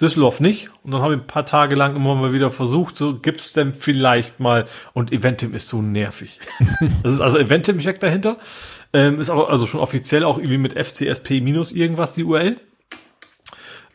Düsseldorf 0.00 0.40
nicht. 0.40 0.70
Und 0.82 0.90
dann 0.90 1.02
habe 1.02 1.14
ich 1.14 1.20
ein 1.20 1.26
paar 1.26 1.46
Tage 1.46 1.76
lang 1.76 1.94
immer 1.94 2.14
mal 2.14 2.32
wieder 2.32 2.50
versucht, 2.50 2.96
so 2.96 3.18
gibt's 3.18 3.52
denn 3.52 3.72
vielleicht 3.72 4.40
mal, 4.40 4.66
und 4.94 5.12
Eventim 5.12 5.54
ist 5.54 5.68
so 5.68 5.80
nervig. 5.80 6.40
das 7.02 7.12
ist 7.12 7.20
also 7.20 7.38
Eventim 7.38 7.80
steckt 7.80 8.02
dahinter. 8.02 8.36
Ähm, 8.92 9.20
ist 9.20 9.30
aber 9.30 9.48
also 9.48 9.66
schon 9.66 9.80
offiziell 9.80 10.24
auch 10.24 10.38
irgendwie 10.38 10.58
mit 10.58 10.74
FCSP 10.74 11.40
minus 11.40 11.72
irgendwas 11.72 12.12
die 12.12 12.24
URL. 12.24 12.56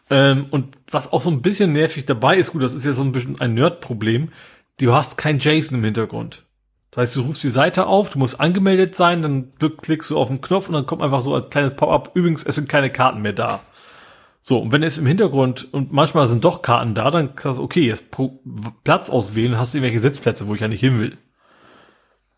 Ähm, 0.09 0.45
und 0.49 0.77
was 0.89 1.11
auch 1.11 1.21
so 1.21 1.29
ein 1.29 1.41
bisschen 1.41 1.73
nervig 1.73 2.05
dabei 2.05 2.37
ist, 2.37 2.53
gut, 2.53 2.63
das 2.63 2.73
ist 2.73 2.85
ja 2.85 2.93
so 2.93 3.03
ein 3.03 3.11
bisschen 3.11 3.39
ein 3.41 3.53
Nerd-Problem 3.53 4.29
du 4.79 4.93
hast 4.93 5.17
kein 5.17 5.39
JSON 5.39 5.77
im 5.77 5.83
Hintergrund. 5.83 6.45
Das 6.91 7.09
heißt, 7.09 7.15
du 7.17 7.21
rufst 7.21 7.43
die 7.43 7.49
Seite 7.49 7.85
auf, 7.87 8.09
du 8.09 8.19
musst 8.19 8.39
angemeldet 8.39 8.95
sein, 8.95 9.21
dann 9.21 9.53
klickst 9.77 10.09
du 10.09 10.17
auf 10.17 10.29
den 10.29 10.41
Knopf 10.41 10.67
und 10.67 10.73
dann 10.73 10.85
kommt 10.85 11.01
einfach 11.01 11.21
so 11.21 11.35
als 11.35 11.49
kleines 11.49 11.75
Pop-up, 11.75 12.11
übrigens, 12.15 12.43
es 12.43 12.55
sind 12.55 12.69
keine 12.69 12.91
Karten 12.91 13.21
mehr 13.21 13.33
da. 13.33 13.61
So, 14.41 14.59
und 14.59 14.71
wenn 14.71 14.81
es 14.81 14.97
im 14.97 15.05
Hintergrund, 15.05 15.67
und 15.73 15.91
manchmal 15.91 16.27
sind 16.27 16.45
doch 16.45 16.61
Karten 16.61 16.95
da, 16.95 17.11
dann 17.11 17.35
kannst 17.35 17.59
du, 17.59 17.63
okay, 17.63 17.85
jetzt 17.85 18.05
Platz 18.83 19.09
auswählen, 19.09 19.59
hast 19.59 19.73
du 19.73 19.79
irgendwelche 19.79 19.99
Sitzplätze, 19.99 20.47
wo 20.47 20.55
ich 20.55 20.61
ja 20.61 20.69
nicht 20.69 20.79
hin 20.79 20.99
will. 20.99 21.17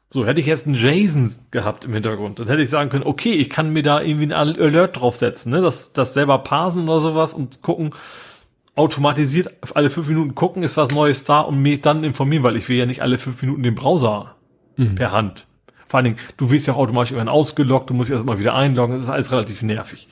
So, 0.09 0.25
hätte 0.25 0.39
ich 0.39 0.47
jetzt 0.47 0.65
einen 0.65 0.73
JSON 0.73 1.29
gehabt 1.51 1.85
im 1.85 1.93
Hintergrund, 1.93 2.39
dann 2.39 2.47
hätte 2.47 2.63
ich 2.63 2.69
sagen 2.71 2.89
können, 2.89 3.05
okay, 3.05 3.33
ich 3.33 3.51
kann 3.51 3.71
mir 3.71 3.83
da 3.83 4.01
irgendwie 4.01 4.33
einen 4.33 4.57
Alert 4.59 4.99
draufsetzen, 4.99 5.51
ne, 5.51 5.61
das, 5.61 5.93
das 5.93 6.15
selber 6.15 6.39
parsen 6.39 6.89
oder 6.89 6.99
sowas 6.99 7.35
und 7.35 7.61
gucken, 7.61 7.91
automatisiert 8.79 9.53
alle 9.75 9.89
fünf 9.89 10.07
Minuten 10.07 10.35
gucken, 10.35 10.63
ist 10.63 10.77
was 10.77 10.89
Neues 10.89 11.25
da 11.25 11.41
und 11.41 11.61
mich 11.61 11.81
dann 11.81 12.03
informieren, 12.03 12.43
weil 12.43 12.55
ich 12.55 12.69
will 12.69 12.77
ja 12.77 12.85
nicht 12.85 13.01
alle 13.01 13.17
fünf 13.17 13.41
Minuten 13.41 13.61
den 13.61 13.75
Browser 13.75 14.35
mhm. 14.77 14.95
per 14.95 15.11
Hand. 15.11 15.47
Vor 15.85 15.97
allen 15.97 16.05
Dingen, 16.05 16.17
du 16.37 16.49
wirst 16.49 16.67
ja 16.67 16.73
auch 16.73 16.77
automatisch 16.77 17.11
irgendwann 17.11 17.33
ausgeloggt, 17.33 17.89
du 17.89 17.93
musst 17.93 18.09
erst 18.09 18.25
mal 18.25 18.39
wieder 18.39 18.55
einloggen, 18.55 18.95
das 18.95 19.05
ist 19.05 19.09
alles 19.09 19.31
relativ 19.31 19.61
nervig. 19.63 20.07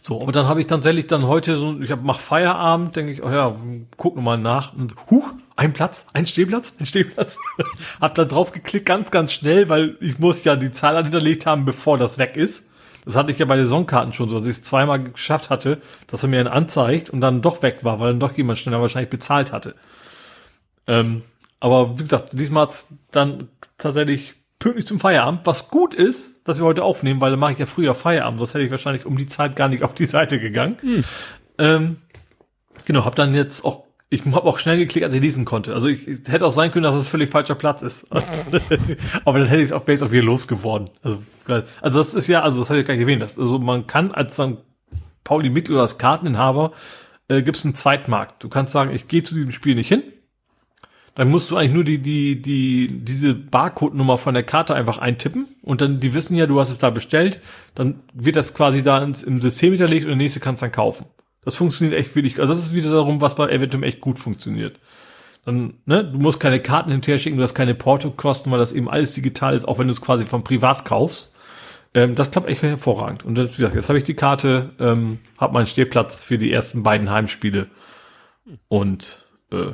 So, 0.00 0.20
aber 0.20 0.32
dann 0.32 0.48
habe 0.48 0.60
ich 0.60 0.66
tatsächlich 0.66 1.06
dann 1.06 1.26
heute 1.26 1.56
so, 1.56 1.80
ich 1.80 1.90
hab, 1.90 2.02
mach 2.02 2.18
Feierabend, 2.18 2.96
denke 2.96 3.12
ich, 3.12 3.22
oh 3.22 3.30
ja, 3.30 3.56
guck 3.96 4.16
nochmal 4.16 4.38
nach 4.38 4.72
und 4.74 4.94
huch, 5.10 5.32
ein 5.54 5.72
Platz, 5.72 6.06
ein 6.12 6.26
Stehplatz, 6.26 6.74
ein 6.78 6.86
Stehplatz. 6.86 7.38
hab 8.00 8.14
da 8.14 8.24
drauf 8.24 8.52
geklickt, 8.52 8.86
ganz, 8.86 9.10
ganz 9.10 9.32
schnell, 9.32 9.68
weil 9.68 9.96
ich 10.00 10.18
muss 10.18 10.44
ja 10.44 10.56
die 10.56 10.72
Zahl 10.72 11.02
hinterlegt 11.02 11.46
haben, 11.46 11.64
bevor 11.64 11.98
das 11.98 12.18
weg 12.18 12.36
ist. 12.36 12.68
Das 13.06 13.14
hatte 13.14 13.30
ich 13.30 13.38
ja 13.38 13.46
bei 13.46 13.56
den 13.56 13.64
Saisonkarten 13.64 14.12
schon 14.12 14.28
so, 14.28 14.36
dass 14.36 14.46
ich 14.46 14.56
es 14.56 14.62
zweimal 14.64 15.02
geschafft 15.02 15.48
hatte, 15.48 15.80
dass 16.08 16.24
er 16.24 16.28
mir 16.28 16.40
einen 16.40 16.48
anzeigt 16.48 17.08
und 17.08 17.20
dann 17.20 17.40
doch 17.40 17.62
weg 17.62 17.78
war, 17.82 18.00
weil 18.00 18.08
dann 18.08 18.20
doch 18.20 18.36
jemand 18.36 18.58
schneller 18.58 18.82
wahrscheinlich 18.82 19.10
bezahlt 19.10 19.52
hatte. 19.52 19.76
Ähm, 20.88 21.22
aber 21.60 21.98
wie 21.98 22.02
gesagt, 22.02 22.30
diesmal 22.32 22.64
hat's 22.64 22.88
dann 23.12 23.48
tatsächlich 23.78 24.34
pünktlich 24.58 24.86
zum 24.86 24.98
Feierabend, 24.98 25.40
was 25.44 25.68
gut 25.70 25.94
ist, 25.94 26.46
dass 26.48 26.58
wir 26.58 26.66
heute 26.66 26.82
aufnehmen, 26.82 27.20
weil 27.20 27.30
dann 27.30 27.40
mache 27.40 27.52
ich 27.52 27.58
ja 27.58 27.66
früher 27.66 27.94
Feierabend, 27.94 28.40
sonst 28.40 28.54
hätte 28.54 28.64
ich 28.64 28.70
wahrscheinlich 28.70 29.06
um 29.06 29.16
die 29.16 29.28
Zeit 29.28 29.54
gar 29.54 29.68
nicht 29.68 29.84
auf 29.84 29.94
die 29.94 30.06
Seite 30.06 30.40
gegangen. 30.40 30.76
Hm. 30.80 31.04
Ähm, 31.58 31.96
genau, 32.84 33.04
habe 33.04 33.16
dann 33.16 33.34
jetzt 33.34 33.64
auch 33.64 33.85
ich 34.08 34.24
habe 34.24 34.44
auch 34.44 34.58
schnell 34.58 34.78
geklickt, 34.78 35.04
als 35.04 35.14
ich 35.14 35.20
lesen 35.20 35.44
konnte. 35.44 35.74
Also 35.74 35.88
ich, 35.88 36.06
ich 36.06 36.20
hätte 36.28 36.46
auch 36.46 36.52
sein 36.52 36.70
können, 36.70 36.84
dass 36.84 36.94
das 36.94 37.08
völlig 37.08 37.28
falscher 37.28 37.56
Platz 37.56 37.82
ist. 37.82 38.06
Aber 39.24 39.38
dann 39.38 39.48
hätte 39.48 39.60
ich 39.60 39.66
es 39.66 39.72
auf 39.72 39.84
Base 39.84 40.06
auch 40.06 40.12
wieder 40.12 40.22
losgeworden. 40.22 40.90
Also, 41.02 41.18
also 41.80 41.98
das 41.98 42.14
ist 42.14 42.28
ja, 42.28 42.42
also 42.42 42.60
das 42.60 42.70
hatte 42.70 42.80
ich 42.80 42.86
gar 42.86 42.94
nicht 42.94 43.02
erwähnt. 43.02 43.22
Das, 43.22 43.38
also 43.38 43.58
man 43.58 43.86
kann 43.86 44.12
als 44.12 44.36
dann 44.36 44.58
Pauli 45.24 45.50
Mittel 45.50 45.72
oder 45.74 45.82
als 45.82 45.98
Karteninhaber 45.98 46.72
äh, 47.28 47.42
gibt 47.42 47.56
es 47.56 47.64
einen 47.64 47.74
Zweitmarkt. 47.74 48.44
Du 48.44 48.48
kannst 48.48 48.72
sagen, 48.72 48.94
ich 48.94 49.08
gehe 49.08 49.24
zu 49.24 49.34
diesem 49.34 49.50
Spiel 49.50 49.74
nicht 49.74 49.88
hin. 49.88 50.04
Dann 51.16 51.30
musst 51.30 51.50
du 51.50 51.56
eigentlich 51.56 51.72
nur 51.72 51.82
die, 51.82 51.98
die, 51.98 52.40
die, 52.40 52.88
diese 53.02 53.34
Barcode-Nummer 53.34 54.18
von 54.18 54.34
der 54.34 54.42
Karte 54.42 54.74
einfach 54.74 54.98
eintippen 54.98 55.48
und 55.62 55.80
dann, 55.80 55.98
die 55.98 56.12
wissen 56.12 56.36
ja, 56.36 56.46
du 56.46 56.60
hast 56.60 56.68
es 56.68 56.78
da 56.78 56.90
bestellt, 56.90 57.40
dann 57.74 58.00
wird 58.12 58.36
das 58.36 58.54
quasi 58.54 58.82
da 58.82 59.02
ins, 59.02 59.22
im 59.22 59.40
System 59.40 59.70
hinterlegt 59.70 60.04
und 60.04 60.10
der 60.10 60.18
nächste 60.18 60.40
kannst 60.40 60.62
dann 60.62 60.72
kaufen. 60.72 61.06
Das 61.46 61.54
funktioniert 61.54 61.96
echt 61.96 62.16
wirklich. 62.16 62.40
Also 62.40 62.52
das 62.52 62.64
ist 62.64 62.74
wieder 62.74 62.90
darum, 62.90 63.20
was 63.20 63.36
bei 63.36 63.48
Eventum 63.48 63.84
echt 63.84 64.00
gut 64.00 64.18
funktioniert. 64.18 64.80
Dann, 65.44 65.74
ne, 65.86 66.04
du 66.04 66.18
musst 66.18 66.40
keine 66.40 66.60
Karten 66.60 66.90
hinterher 66.90 67.20
schicken, 67.20 67.36
du 67.36 67.42
hast 67.44 67.54
keine 67.54 67.76
Porto-Kosten, 67.76 68.50
weil 68.50 68.58
das 68.58 68.72
eben 68.72 68.90
alles 68.90 69.14
digital 69.14 69.54
ist, 69.54 69.66
auch 69.66 69.78
wenn 69.78 69.86
du 69.86 69.92
es 69.92 70.00
quasi 70.00 70.24
vom 70.24 70.42
Privat 70.42 70.84
kaufst. 70.84 71.36
Ähm, 71.94 72.16
das 72.16 72.32
klappt 72.32 72.48
echt 72.48 72.62
hervorragend. 72.62 73.24
Und 73.24 73.36
das, 73.36 73.52
wie 73.52 73.56
gesagt, 73.58 73.76
jetzt 73.76 73.88
habe 73.88 73.98
ich 73.98 74.04
die 74.04 74.14
Karte, 74.14 74.70
ähm, 74.80 75.20
habe 75.38 75.54
meinen 75.54 75.66
Stehplatz 75.66 76.20
für 76.20 76.36
die 76.36 76.50
ersten 76.50 76.82
beiden 76.82 77.12
Heimspiele. 77.12 77.68
Und 78.66 79.24
äh, 79.52 79.70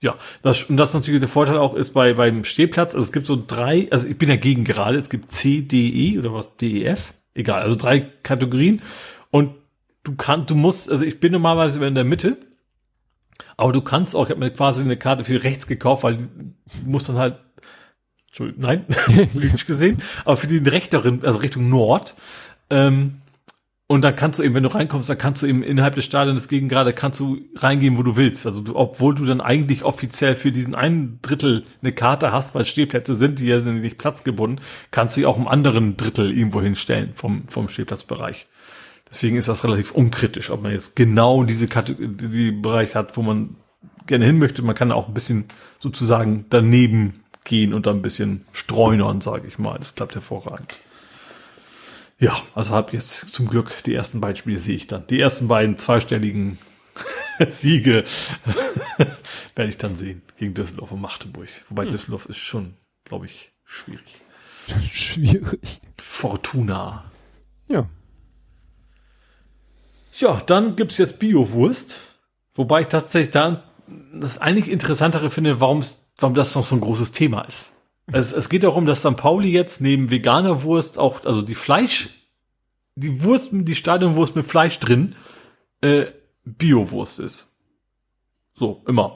ja, 0.00 0.16
das, 0.42 0.64
und 0.64 0.76
das 0.76 0.92
natürlich 0.92 1.20
der 1.20 1.28
Vorteil 1.28 1.56
auch 1.56 1.76
ist 1.76 1.90
bei 1.90 2.14
beim 2.14 2.42
Stehplatz, 2.42 2.96
also 2.96 3.04
es 3.04 3.12
gibt 3.12 3.26
so 3.26 3.40
drei, 3.46 3.86
also 3.92 4.08
ich 4.08 4.18
bin 4.18 4.28
dagegen 4.28 4.64
gerade, 4.64 4.98
es 4.98 5.08
gibt 5.08 5.30
C, 5.30 5.60
D, 5.60 5.88
E 5.88 6.18
oder 6.18 6.34
was, 6.34 6.56
D, 6.56 6.80
E, 6.80 6.84
F, 6.84 7.14
egal, 7.32 7.62
also 7.62 7.76
drei 7.76 8.00
Kategorien 8.00 8.82
und 9.30 9.61
du 10.04 10.14
kannst, 10.16 10.50
du 10.50 10.54
musst, 10.54 10.90
also 10.90 11.04
ich 11.04 11.20
bin 11.20 11.32
normalerweise 11.32 11.84
in 11.84 11.94
der 11.94 12.04
Mitte, 12.04 12.36
aber 13.56 13.72
du 13.72 13.80
kannst 13.80 14.14
auch, 14.16 14.24
ich 14.24 14.30
habe 14.30 14.40
mir 14.40 14.50
quasi 14.50 14.82
eine 14.82 14.96
Karte 14.96 15.24
für 15.24 15.42
rechts 15.42 15.66
gekauft, 15.66 16.02
weil 16.04 16.16
du 16.16 16.28
musst 16.84 17.08
dann 17.08 17.16
halt, 17.16 17.38
Entschuldigung, 18.26 18.62
nein, 18.62 18.86
politisch 19.32 19.66
gesehen, 19.66 20.02
aber 20.24 20.36
für 20.36 20.46
den 20.46 20.66
rechteren, 20.66 21.24
also 21.24 21.38
Richtung 21.38 21.68
Nord, 21.68 22.14
ähm, 22.70 23.22
und 23.92 24.00
dann 24.00 24.16
kannst 24.16 24.38
du 24.38 24.42
eben, 24.42 24.54
wenn 24.54 24.62
du 24.62 24.74
reinkommst, 24.74 25.10
dann 25.10 25.18
kannst 25.18 25.42
du 25.42 25.46
eben 25.46 25.62
innerhalb 25.62 25.94
des 25.96 26.06
Stadions 26.06 26.48
gegen 26.48 26.70
gerade 26.70 26.94
kannst 26.94 27.20
du 27.20 27.42
reingehen, 27.56 27.98
wo 27.98 28.02
du 28.02 28.16
willst. 28.16 28.46
Also 28.46 28.62
du, 28.62 28.74
obwohl 28.74 29.14
du 29.14 29.26
dann 29.26 29.42
eigentlich 29.42 29.84
offiziell 29.84 30.34
für 30.34 30.50
diesen 30.50 30.74
einen 30.74 31.18
Drittel 31.20 31.66
eine 31.82 31.92
Karte 31.92 32.32
hast, 32.32 32.54
weil 32.54 32.64
Stehplätze 32.64 33.14
sind, 33.14 33.38
die 33.38 33.44
ja 33.44 33.58
sind 33.58 33.82
nicht 33.82 33.98
platzgebunden, 33.98 34.64
kannst 34.92 35.18
du 35.18 35.26
auch 35.26 35.36
im 35.36 35.46
anderen 35.46 35.98
Drittel 35.98 36.32
irgendwo 36.34 36.62
hinstellen 36.62 37.10
vom, 37.16 37.46
vom 37.48 37.68
Stehplatzbereich. 37.68 38.46
Deswegen 39.12 39.36
ist 39.36 39.48
das 39.48 39.64
relativ 39.64 39.92
unkritisch, 39.92 40.50
ob 40.50 40.62
man 40.62 40.72
jetzt 40.72 40.96
genau 40.96 41.44
diese 41.44 41.68
Kategorie, 41.68 42.08
die 42.08 42.50
Bereich 42.50 42.94
hat, 42.94 43.16
wo 43.16 43.22
man 43.22 43.56
gerne 44.06 44.24
hin 44.24 44.38
möchte. 44.38 44.62
Man 44.62 44.74
kann 44.74 44.90
auch 44.90 45.08
ein 45.08 45.14
bisschen 45.14 45.48
sozusagen 45.78 46.46
daneben 46.48 47.22
gehen 47.44 47.74
und 47.74 47.86
dann 47.86 47.96
ein 47.96 48.02
bisschen 48.02 48.46
streunern, 48.52 49.20
sage 49.20 49.46
ich 49.48 49.58
mal. 49.58 49.78
Das 49.78 49.94
klappt 49.94 50.14
hervorragend. 50.14 50.78
Ja, 52.18 52.40
also 52.54 52.72
habe 52.72 52.92
jetzt 52.92 53.34
zum 53.34 53.48
Glück 53.48 53.82
die 53.84 53.94
ersten 53.94 54.20
beiden 54.20 54.36
Spiele 54.36 54.58
sehe 54.58 54.76
ich 54.76 54.86
dann. 54.86 55.06
Die 55.08 55.20
ersten 55.20 55.48
beiden 55.48 55.78
zweistelligen 55.78 56.58
Siege 57.50 58.04
werde 59.56 59.68
ich 59.68 59.76
dann 59.76 59.96
sehen 59.96 60.22
gegen 60.38 60.54
Düsseldorf 60.54 60.92
und 60.92 61.00
Magdeburg. 61.00 61.48
Wobei 61.68 61.84
hm. 61.84 61.90
Düsseldorf 61.90 62.26
ist 62.26 62.38
schon, 62.38 62.74
glaube 63.04 63.26
ich, 63.26 63.52
schwierig. 63.64 64.20
Schwierig. 64.92 65.80
Fortuna. 65.98 67.10
Ja. 67.68 67.88
Ja, 70.18 70.40
dann 70.46 70.76
gibt's 70.76 70.98
jetzt 70.98 71.18
Biowurst. 71.18 72.12
Wobei 72.54 72.82
ich 72.82 72.88
tatsächlich 72.88 73.30
da 73.30 73.62
das 74.12 74.38
eigentlich 74.38 74.70
interessantere 74.70 75.30
finde, 75.30 75.60
warum 75.60 75.80
das 75.80 76.54
noch 76.54 76.62
so 76.62 76.76
ein 76.76 76.80
großes 76.80 77.12
Thema 77.12 77.42
ist. 77.42 77.72
Es, 78.06 78.32
es 78.32 78.48
geht 78.48 78.64
darum, 78.64 78.86
dass 78.86 79.00
St. 79.00 79.16
Pauli 79.16 79.50
jetzt 79.50 79.80
neben 79.80 80.10
veganer 80.10 80.62
Wurst 80.62 80.98
auch, 80.98 81.24
also 81.24 81.42
die 81.42 81.54
Fleisch, 81.54 82.10
die 82.94 83.22
Wurst, 83.22 83.50
die 83.52 83.74
Stadionwurst 83.74 84.36
mit 84.36 84.46
Fleisch 84.46 84.78
drin, 84.78 85.14
äh, 85.80 86.06
Biowurst 86.44 87.20
ist. 87.20 87.56
So, 88.54 88.82
immer. 88.86 89.14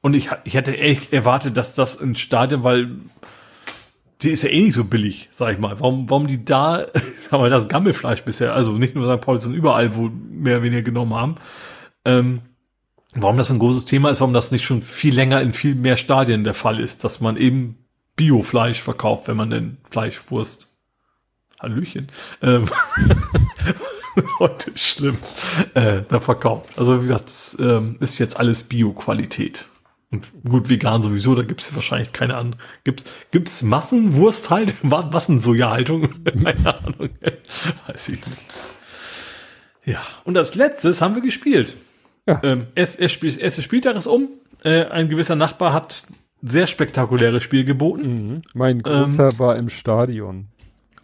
Und 0.00 0.14
ich, 0.14 0.30
ich 0.44 0.54
hätte 0.54 0.76
echt 0.76 1.12
erwartet, 1.12 1.56
dass 1.56 1.74
das 1.74 1.94
ins 1.94 2.18
Stadion, 2.18 2.64
weil 2.64 2.96
die 4.22 4.30
ist 4.30 4.42
ja 4.42 4.50
eh 4.50 4.62
nicht 4.62 4.74
so 4.74 4.84
billig, 4.84 5.28
sag 5.32 5.52
ich 5.52 5.58
mal. 5.58 5.78
Warum, 5.80 6.08
warum 6.08 6.26
die 6.26 6.44
da, 6.44 6.86
sag 7.16 7.32
mal, 7.32 7.50
das 7.50 7.68
Gammelfleisch 7.68 8.22
bisher, 8.22 8.54
also 8.54 8.72
nicht 8.72 8.94
nur 8.94 9.12
St. 9.12 9.20
Pauli, 9.20 9.40
sondern 9.40 9.58
überall, 9.58 9.96
wo 9.96 10.10
mehr 10.30 10.56
oder 10.56 10.64
weniger 10.64 10.82
genommen 10.82 11.14
haben, 11.14 11.34
ähm, 12.04 12.42
warum 13.14 13.36
das 13.36 13.50
ein 13.50 13.58
großes 13.58 13.84
Thema 13.84 14.10
ist, 14.10 14.20
warum 14.20 14.34
das 14.34 14.52
nicht 14.52 14.64
schon 14.64 14.82
viel 14.82 15.14
länger 15.14 15.40
in 15.40 15.52
viel 15.52 15.74
mehr 15.74 15.96
Stadien 15.96 16.44
der 16.44 16.54
Fall 16.54 16.80
ist, 16.80 17.04
dass 17.04 17.20
man 17.20 17.36
eben 17.36 17.78
Biofleisch 18.16 18.80
verkauft, 18.80 19.28
wenn 19.28 19.36
man 19.36 19.50
denn 19.50 19.78
Fleischwurst 19.90 20.68
Hallöchen. 21.60 22.08
Ähm, 22.42 22.68
heute 24.38 24.76
schlimm. 24.76 25.18
Äh, 25.74 26.02
da 26.08 26.20
verkauft. 26.20 26.70
Also 26.76 26.98
wie 26.98 27.02
gesagt, 27.02 27.26
das, 27.28 27.56
ähm, 27.60 27.96
ist 28.00 28.18
jetzt 28.18 28.38
alles 28.38 28.64
Bio-Qualität. 28.64 29.66
Und 30.12 30.30
gut, 30.46 30.68
vegan 30.68 31.02
sowieso, 31.02 31.34
da 31.34 31.42
gibt 31.42 31.62
es 31.62 31.74
wahrscheinlich 31.74 32.12
keine 32.12 32.36
andere. 32.36 32.60
Gibt's, 32.84 33.06
gibt's 33.30 33.62
Massenwursthaltung? 33.62 34.74
Massensojahaltung? 34.82 36.22
keine 36.24 36.78
Ahnung. 36.78 37.08
Weiß 37.86 38.10
ich 38.10 38.24
nicht. 38.26 38.38
Ja, 39.84 40.02
und 40.24 40.36
als 40.36 40.54
letztes 40.54 41.00
haben 41.00 41.14
wir 41.14 41.22
gespielt. 41.22 41.76
Ja. 42.26 42.40
Ähm, 42.44 42.66
es, 42.74 42.94
es 42.94 43.10
spielt, 43.10 43.38
erste 43.38 43.62
Spieltag 43.62 43.96
ist 43.96 44.06
um. 44.06 44.28
Äh, 44.62 44.84
ein 44.84 45.08
gewisser 45.08 45.34
Nachbar 45.34 45.72
hat 45.72 46.04
sehr 46.42 46.66
spektakuläres 46.66 47.42
Spiel 47.42 47.64
geboten. 47.64 48.28
Mhm. 48.28 48.42
Mein 48.52 48.82
Großer 48.82 49.30
ähm, 49.30 49.38
war 49.38 49.56
im 49.56 49.70
Stadion. 49.70 50.48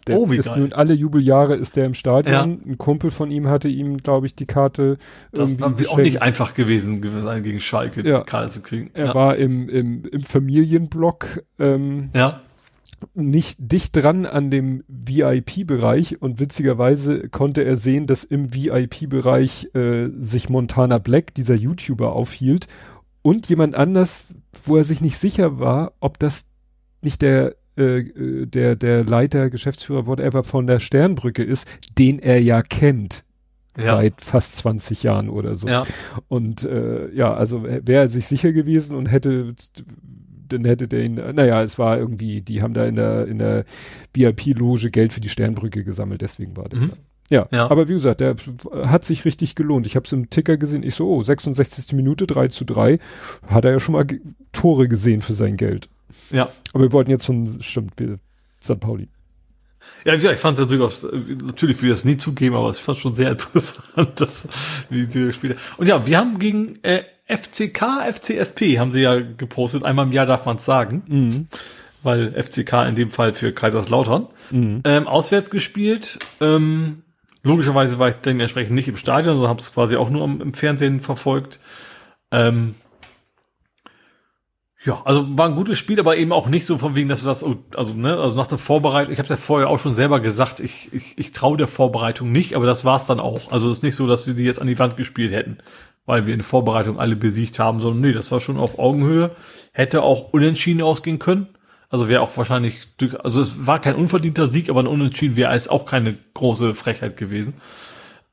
Der 0.07 0.17
oh, 0.17 0.31
wie 0.31 0.37
ist 0.37 0.45
geil. 0.45 0.59
nun 0.59 0.73
alle 0.73 0.93
Jubeljahre 0.93 1.55
ist 1.55 1.75
der 1.75 1.85
im 1.85 1.93
Stadion. 1.93 2.33
Ja. 2.33 2.43
Ein 2.43 2.77
Kumpel 2.77 3.11
von 3.11 3.31
ihm 3.31 3.47
hatte 3.47 3.67
ihm, 3.67 3.97
glaube 3.97 4.25
ich, 4.25 4.35
die 4.35 4.45
Karte. 4.45 4.97
Das 5.31 5.59
war 5.59 5.73
auch 5.89 5.97
nicht 5.97 6.21
einfach 6.21 6.53
gewesen, 6.53 7.01
sein 7.23 7.43
gegen 7.43 7.59
Schalke 7.59 8.07
ja. 8.07 8.19
die 8.19 8.25
Karte 8.25 8.49
zu 8.49 8.61
kriegen. 8.61 8.91
Er 8.93 9.07
ja. 9.07 9.15
war 9.15 9.35
im, 9.35 9.69
im, 9.69 10.05
im 10.05 10.23
Familienblock. 10.23 11.43
Ähm, 11.59 12.09
ja. 12.15 12.41
Nicht 13.13 13.59
dicht 13.59 13.95
dran 13.95 14.25
an 14.25 14.51
dem 14.51 14.83
VIP-Bereich 14.89 16.21
und 16.21 16.41
witzigerweise 16.41 17.29
konnte 17.29 17.63
er 17.63 17.77
sehen, 17.77 18.07
dass 18.07 18.25
im 18.25 18.53
VIP-Bereich 18.53 19.73
äh, 19.73 20.09
sich 20.17 20.49
Montana 20.49 20.97
Black, 20.97 21.33
dieser 21.33 21.55
YouTuber, 21.55 22.11
aufhielt 22.11 22.67
und 23.21 23.47
jemand 23.47 23.75
anders, 23.75 24.23
wo 24.65 24.75
er 24.75 24.83
sich 24.83 24.99
nicht 24.99 25.17
sicher 25.17 25.59
war, 25.59 25.93
ob 26.01 26.19
das 26.19 26.45
nicht 27.01 27.21
der 27.21 27.55
äh, 27.79 27.99
äh, 27.99 28.45
der 28.45 28.75
der 28.75 29.03
Leiter, 29.03 29.49
Geschäftsführer, 29.49 30.07
whatever 30.07 30.43
von 30.43 30.67
der 30.67 30.79
Sternbrücke 30.79 31.43
ist, 31.43 31.67
den 31.97 32.19
er 32.19 32.41
ja 32.41 32.61
kennt. 32.61 33.23
Ja. 33.77 33.95
Seit 33.95 34.21
fast 34.21 34.57
20 34.57 35.03
Jahren 35.03 35.29
oder 35.29 35.55
so. 35.55 35.67
Ja. 35.67 35.83
Und 36.27 36.63
äh, 36.63 37.13
ja, 37.13 37.33
also 37.33 37.63
wäre 37.63 38.03
er 38.03 38.09
sich 38.09 38.25
sicher 38.25 38.51
gewesen 38.51 38.97
und 38.97 39.05
hätte 39.05 39.53
dann 40.49 40.65
hätte 40.65 40.87
der 40.87 41.03
ihn, 41.03 41.15
naja, 41.15 41.61
es 41.61 41.79
war 41.79 41.97
irgendwie, 41.97 42.41
die 42.41 42.61
haben 42.61 42.73
da 42.73 42.85
in 42.85 42.95
der, 42.95 43.27
in 43.27 43.37
der 43.37 43.65
VIP-Loge 44.13 44.89
Geld 44.89 45.13
für 45.13 45.21
die 45.21 45.29
Sternbrücke 45.29 45.83
gesammelt, 45.83 46.21
deswegen 46.21 46.57
war 46.57 46.67
der. 46.67 46.79
Mhm. 46.79 46.91
Ja, 47.31 47.47
ja, 47.51 47.69
aber 47.69 47.87
wie 47.87 47.93
gesagt, 47.93 48.21
der 48.21 48.35
hat 48.85 49.05
sich 49.05 49.23
richtig 49.23 49.53
gelohnt. 49.53 49.85
Ich 49.85 49.95
habe 49.95 50.05
es 50.05 50.11
im 50.11 50.31
Ticker 50.31 50.57
gesehen, 50.57 50.81
ich 50.81 50.95
so, 50.95 51.07
oh, 51.07 51.21
66. 51.21 51.93
Minute, 51.93 52.25
3 52.25 52.47
zu 52.47 52.65
3, 52.65 52.97
hat 53.45 53.65
er 53.65 53.71
ja 53.71 53.79
schon 53.79 53.93
mal 53.93 54.07
Tore 54.51 54.87
gesehen 54.87 55.21
für 55.21 55.35
sein 55.35 55.55
Geld. 55.55 55.89
Ja. 56.31 56.49
Aber 56.73 56.83
wir 56.83 56.91
wollten 56.91 57.11
jetzt 57.11 57.25
schon, 57.25 57.61
stimmt, 57.61 57.93
wir, 57.97 58.19
St. 58.61 58.79
Pauli. 58.79 59.09
Ja, 60.05 60.13
wie 60.13 60.17
gesagt, 60.17 60.35
ich 60.35 60.41
fand 60.41 60.57
es 60.57 60.65
natürlich 60.65 60.83
auch, 60.83 61.11
natürlich 61.43 61.81
will 61.81 61.89
ich 61.89 61.95
das 61.95 62.05
nie 62.05 62.17
zugeben, 62.17 62.55
aber 62.55 62.69
ich 62.69 62.77
fand 62.77 62.97
es 62.97 63.01
schon 63.01 63.15
sehr 63.15 63.31
interessant, 63.31 64.19
dass, 64.19 64.47
wie 64.89 65.05
sie 65.05 65.25
gespielt 65.25 65.57
haben. 65.57 65.75
Und 65.77 65.87
ja, 65.87 66.05
wir 66.05 66.17
haben 66.17 66.39
gegen 66.39 66.81
äh, 66.83 67.03
FCK, 67.27 68.13
FCSP 68.13 68.79
haben 68.79 68.91
sie 68.91 69.01
ja 69.01 69.19
gepostet. 69.19 69.83
Einmal 69.83 70.07
im 70.07 70.11
Jahr 70.11 70.25
darf 70.25 70.45
man 70.45 70.57
es 70.57 70.65
sagen. 70.65 71.03
Mhm. 71.07 71.47
Weil 72.01 72.31
FCK 72.31 72.87
in 72.87 72.95
dem 72.95 73.11
Fall 73.11 73.33
für 73.33 73.51
Kaiserslautern. 73.51 74.27
Mhm. 74.51 74.81
Ähm, 74.85 75.07
auswärts 75.07 75.49
gespielt. 75.49 76.17
Ähm, 76.39 77.03
Logischerweise 77.43 77.99
war 77.99 78.09
ich 78.09 78.15
dementsprechend 78.15 78.75
nicht 78.75 78.89
im 78.89 78.97
Stadion, 78.97 79.35
sondern 79.35 79.49
habe 79.49 79.61
es 79.61 79.73
quasi 79.73 79.95
auch 79.95 80.09
nur 80.09 80.25
im, 80.25 80.41
im 80.41 80.53
Fernsehen 80.53 80.99
verfolgt. 80.99 81.59
Ähm, 82.31 82.75
ja, 84.85 85.01
also 85.03 85.37
war 85.37 85.47
ein 85.47 85.55
gutes 85.55 85.77
Spiel, 85.77 85.99
aber 85.99 86.15
eben 86.15 86.31
auch 86.31 86.47
nicht 86.47 86.65
so 86.65 86.77
von 86.77 86.95
wegen, 86.95 87.09
dass 87.09 87.19
du 87.19 87.25
sagst, 87.25 87.43
oh, 87.43 87.57
also 87.75 87.93
ne, 87.93 88.17
also 88.17 88.37
nach 88.37 88.47
der 88.47 88.57
Vorbereitung, 88.57 89.11
ich 89.11 89.19
habe 89.19 89.27
ja 89.27 89.35
vorher 89.35 89.69
auch 89.69 89.79
schon 89.79 89.93
selber 89.93 90.21
gesagt, 90.21 90.61
ich, 90.61 90.93
ich, 90.93 91.17
ich 91.17 91.33
traue 91.33 91.57
der 91.57 91.67
Vorbereitung 91.67 92.31
nicht, 92.31 92.55
aber 92.55 92.65
das 92.65 92.85
war's 92.85 93.03
dann 93.03 93.19
auch. 93.19 93.51
Also 93.51 93.69
es 93.69 93.79
ist 93.79 93.83
nicht 93.83 93.95
so, 93.95 94.07
dass 94.07 94.25
wir 94.25 94.35
die 94.35 94.43
jetzt 94.43 94.61
an 94.61 94.67
die 94.67 94.79
Wand 94.79 94.95
gespielt 94.95 95.33
hätten, 95.33 95.57
weil 96.05 96.27
wir 96.27 96.33
in 96.33 96.43
Vorbereitung 96.43 96.97
alle 96.97 97.17
besiegt 97.17 97.59
haben, 97.59 97.81
sondern 97.81 97.99
nee, 97.99 98.13
das 98.13 98.31
war 98.31 98.39
schon 98.39 98.57
auf 98.57 98.79
Augenhöhe, 98.79 99.31
hätte 99.73 100.01
auch 100.01 100.31
unentschieden 100.31 100.81
ausgehen 100.81 101.19
können. 101.19 101.49
Also 101.89 102.07
wäre 102.07 102.21
auch 102.21 102.37
wahrscheinlich, 102.37 102.79
also 103.21 103.41
es 103.41 103.65
war 103.65 103.81
kein 103.81 103.95
unverdienter 103.95 104.47
Sieg, 104.47 104.69
aber 104.69 104.81
ein 104.81 104.87
Unentschieden 104.87 105.35
wäre 105.35 105.53
es 105.55 105.67
auch 105.67 105.85
keine 105.87 106.15
große 106.35 106.73
Frechheit 106.73 107.17
gewesen. 107.17 107.55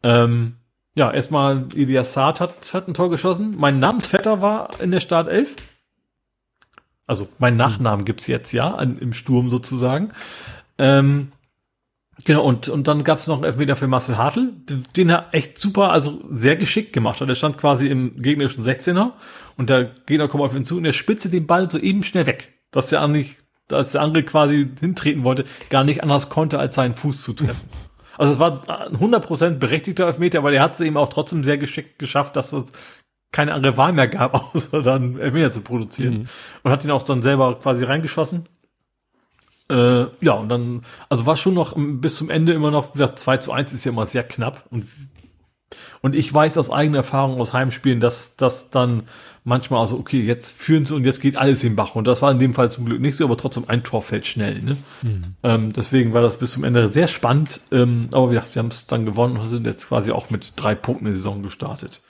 Ähm, 0.05 0.57
ja, 0.95 1.11
erstmal 1.11 1.65
Elias 1.75 2.13
Saad 2.13 2.41
hat, 2.41 2.73
hat 2.73 2.87
ein 2.87 2.95
Tor 2.95 3.11
geschossen. 3.11 3.55
Mein 3.59 3.81
Namensvetter 3.81 4.41
war 4.43 4.69
in 4.81 4.93
der 4.93 5.01
Startelf. 5.01 5.57
Also 7.07 7.29
mein 7.39 7.57
Nachnamen 7.57 8.05
gibt's 8.05 8.27
jetzt 8.27 8.53
ja 8.53 8.75
an, 8.75 8.99
im 8.99 9.13
Sturm 9.13 9.51
sozusagen. 9.51 10.11
Ähm, 10.79 11.33
genau, 12.25 12.45
und, 12.45 12.69
und 12.69 12.89
dann 12.89 13.05
gab's 13.05 13.27
noch 13.27 13.37
einen 13.37 13.45
Elfmeter 13.45 13.77
für 13.77 13.87
Marcel 13.87 14.19
Hartl, 14.19 14.53
den, 14.97 15.09
er 15.09 15.29
echt 15.33 15.59
super, 15.59 15.93
also 15.93 16.23
sehr 16.31 16.57
geschickt 16.57 16.93
gemacht 16.93 17.21
hat. 17.21 17.29
Er 17.29 17.35
stand 17.35 17.59
quasi 17.59 17.89
im 17.89 18.21
gegnerischen 18.21 18.65
16er 18.65 19.13
und 19.57 19.71
der 19.71 19.85
Gegner 20.07 20.29
kommt 20.29 20.43
auf 20.43 20.55
ihn 20.55 20.65
zu 20.65 20.77
und 20.77 20.85
er 20.85 20.93
spitze 20.93 21.31
den 21.31 21.47
Ball 21.47 21.71
so 21.71 21.79
eben 21.79 22.03
schnell 22.03 22.27
weg, 22.27 22.53
dass 22.71 22.93
er 22.93 23.03
eigentlich 23.03 23.37
dass 23.69 23.93
der 23.93 24.03
andere 24.03 24.23
quasi 24.23 24.69
hintreten 24.79 25.25
wollte, 25.25 25.45
gar 25.71 25.85
nicht 25.85 26.03
anders 26.03 26.29
konnte, 26.29 26.59
als 26.59 26.75
seinen 26.75 26.95
Fuß 26.95 27.23
zu 27.23 27.33
treffen. 27.33 27.69
Also 28.19 28.33
es 28.33 28.39
war 28.39 28.63
ein 28.69 28.97
100% 28.97 29.59
berechtigter 29.59 30.07
Elfmeter, 30.07 30.39
aber 30.39 30.53
er 30.53 30.63
hat 30.63 30.75
es 30.75 30.81
eben 30.81 30.97
auch 30.97 31.09
trotzdem 31.09 31.45
sehr 31.45 31.59
geschickt 31.59 31.99
geschafft, 31.99 32.37
dass 32.37 32.53
es 32.53 32.73
keine 33.37 33.53
andere 33.53 33.77
Wahl 33.77 33.93
mehr 33.93 34.09
gab, 34.09 34.35
außer 34.55 34.83
dann 34.83 35.19
Elfmeter 35.19 35.53
zu 35.53 35.61
produzieren. 35.61 36.21
Mhm. 36.21 36.29
Und 36.63 36.71
hat 36.73 36.85
ihn 36.85 36.91
auch 36.91 37.03
dann 37.03 37.23
selber 37.23 37.61
quasi 37.61 37.85
reingeschossen. 37.85 38.47
Äh, 39.69 40.07
ja, 40.21 40.33
und 40.33 40.49
dann, 40.49 40.83
also 41.11 41.27
war 41.27 41.37
schon 41.37 41.53
noch 41.53 41.75
bis 41.77 42.17
zum 42.17 42.31
Ende 42.31 42.55
immer 42.55 42.71
noch, 42.71 42.95
wie 42.95 42.99
gesagt, 42.99 43.19
2 43.19 43.37
zu 43.39 43.53
1 43.53 43.75
ist 43.75 43.85
ja 43.85 43.93
immer 43.93 44.07
sehr 44.07 44.23
knapp 44.23 44.65
und 44.71 44.87
und 46.03 46.15
ich 46.15 46.33
weiß 46.33 46.57
aus 46.59 46.71
eigener 46.71 46.99
Erfahrung 46.99 47.41
aus 47.41 47.53
Heimspielen, 47.53 47.99
dass 47.99 48.37
das 48.37 48.71
dann 48.71 49.05
manchmal 49.43 49.81
also, 49.81 49.99
okay, 49.99 50.21
jetzt 50.21 50.57
führen 50.57 50.87
sie 50.87 50.95
und 50.95 51.05
jetzt 51.05 51.21
geht 51.21 51.37
alles 51.37 51.65
in 51.65 51.71
den 51.71 51.77
Bach. 51.77 51.97
Und 51.97 52.07
das 52.07 52.23
war 52.23 52.31
in 52.31 52.39
dem 52.39 52.55
Fall 52.55 52.71
zum 52.71 52.85
Glück 52.85 53.01
nicht 53.01 53.17
so, 53.17 53.25
aber 53.25 53.37
trotzdem 53.37 53.65
ein 53.67 53.83
Tor 53.83 54.03
fällt 54.03 54.25
schnell. 54.25 54.63
Ne? 54.63 54.77
Mhm. 55.03 55.25
Ähm, 55.43 55.73
deswegen 55.73 56.15
war 56.15 56.23
das 56.23 56.39
bis 56.39 56.53
zum 56.53 56.63
Ende 56.63 56.87
sehr 56.87 57.09
spannend. 57.09 57.61
Ähm, 57.73 58.09
aber 58.13 58.31
wir, 58.31 58.41
wir 58.53 58.61
haben 58.61 58.69
es 58.69 58.87
dann 58.87 59.05
gewonnen 59.05 59.37
und 59.37 59.49
sind 59.49 59.67
jetzt 59.67 59.89
quasi 59.89 60.13
auch 60.13 60.31
mit 60.31 60.53
drei 60.55 60.77
Punkten 60.77 61.07
in 61.07 61.13
die 61.13 61.17
Saison 61.17 61.43
gestartet. 61.43 62.03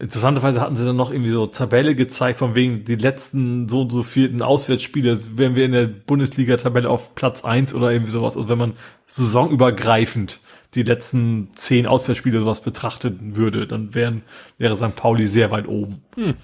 Interessanterweise 0.00 0.60
hatten 0.60 0.76
sie 0.76 0.84
dann 0.84 0.94
noch 0.94 1.10
irgendwie 1.10 1.30
so 1.30 1.46
Tabelle 1.46 1.96
gezeigt, 1.96 2.38
von 2.38 2.54
wegen 2.54 2.84
die 2.84 2.94
letzten 2.94 3.68
so 3.68 3.82
und 3.82 3.90
so 3.90 4.04
vierten 4.04 4.42
Auswärtsspiele, 4.42 5.18
wären 5.36 5.56
wir 5.56 5.64
in 5.64 5.72
der 5.72 5.86
Bundesliga-Tabelle 5.88 6.88
auf 6.88 7.16
Platz 7.16 7.44
eins 7.44 7.74
oder 7.74 7.90
irgendwie 7.90 8.12
sowas. 8.12 8.36
Also 8.36 8.48
wenn 8.48 8.58
man 8.58 8.74
saisonübergreifend 9.06 10.38
die 10.74 10.84
letzten 10.84 11.50
zehn 11.56 11.86
Auswärtsspiele 11.86 12.40
sowas 12.40 12.60
betrachten 12.60 13.34
würde, 13.36 13.66
dann 13.66 13.94
wären, 13.94 14.22
wäre 14.56 14.76
St. 14.76 14.94
Pauli 14.94 15.26
sehr 15.26 15.50
weit 15.50 15.66
oben. 15.66 16.02
Hm. 16.14 16.34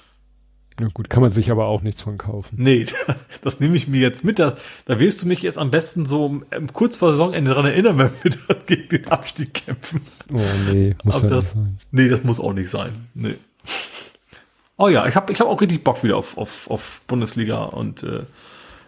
Ja 0.81 0.89
gut, 0.93 1.09
kann 1.09 1.23
man 1.23 1.31
sich 1.31 1.51
aber 1.51 1.67
auch 1.67 1.83
nichts 1.83 2.03
von 2.03 2.19
kaufen. 2.19 2.57
Nee, 2.59 2.87
das 3.43 3.61
nehme 3.61 3.77
ich 3.77 3.87
mir 3.87 4.01
jetzt 4.01 4.25
mit. 4.25 4.39
Da, 4.39 4.57
da 4.87 4.99
willst 4.99 5.23
du 5.23 5.29
mich 5.29 5.43
jetzt 5.43 5.57
am 5.57 5.71
besten 5.71 6.05
so 6.05 6.43
kurz 6.73 6.97
vor 6.97 7.13
Saisonende 7.13 7.51
daran 7.51 7.67
erinnern, 7.67 7.99
wenn 7.99 8.11
wir 8.23 8.33
dann 8.49 8.67
gegen 8.67 8.89
den 8.89 9.09
Abstieg 9.09 9.55
kämpfen. 9.55 10.01
Oh 10.33 10.41
nee, 10.71 10.97
muss 11.05 11.17
aber 11.17 11.29
das, 11.29 11.53
sein. 11.53 11.79
Nee, 11.93 12.09
das 12.09 12.25
muss 12.25 12.41
auch 12.41 12.53
nicht 12.53 12.71
sein. 12.71 12.93
Nee. 13.15 13.37
Oh 14.77 14.89
ja, 14.89 15.07
ich 15.07 15.15
habe 15.15 15.33
ich 15.33 15.41
hab 15.41 15.47
auch 15.47 15.61
richtig 15.61 15.85
Bock 15.85 16.03
wieder 16.03 16.17
auf, 16.17 16.37
auf, 16.37 16.69
auf 16.69 17.03
Bundesliga 17.07 17.63
und 17.63 18.03
äh, 18.03 18.25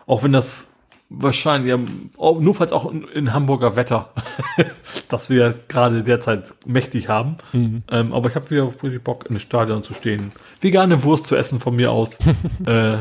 auch 0.06 0.24
wenn 0.24 0.32
das 0.32 0.75
wahrscheinlich, 1.08 1.70
ja, 1.70 1.78
nur 2.18 2.54
falls 2.54 2.72
auch 2.72 2.90
in, 2.90 3.04
in 3.08 3.32
Hamburger 3.32 3.76
Wetter, 3.76 4.12
das 5.08 5.30
wir 5.30 5.54
gerade 5.68 6.02
derzeit 6.02 6.54
mächtig 6.66 7.08
haben. 7.08 7.36
Mhm. 7.52 7.82
Ähm, 7.90 8.12
aber 8.12 8.28
ich 8.28 8.36
habe 8.36 8.50
wieder 8.50 8.72
richtig 8.82 9.02
Bock, 9.04 9.26
in 9.26 9.34
das 9.34 9.42
Stadion 9.42 9.82
zu 9.82 9.94
stehen. 9.94 10.32
Vegane 10.60 11.02
Wurst 11.02 11.26
zu 11.26 11.36
essen 11.36 11.60
von 11.60 11.76
mir 11.76 11.92
aus. 11.92 12.18
äh, 12.66 12.98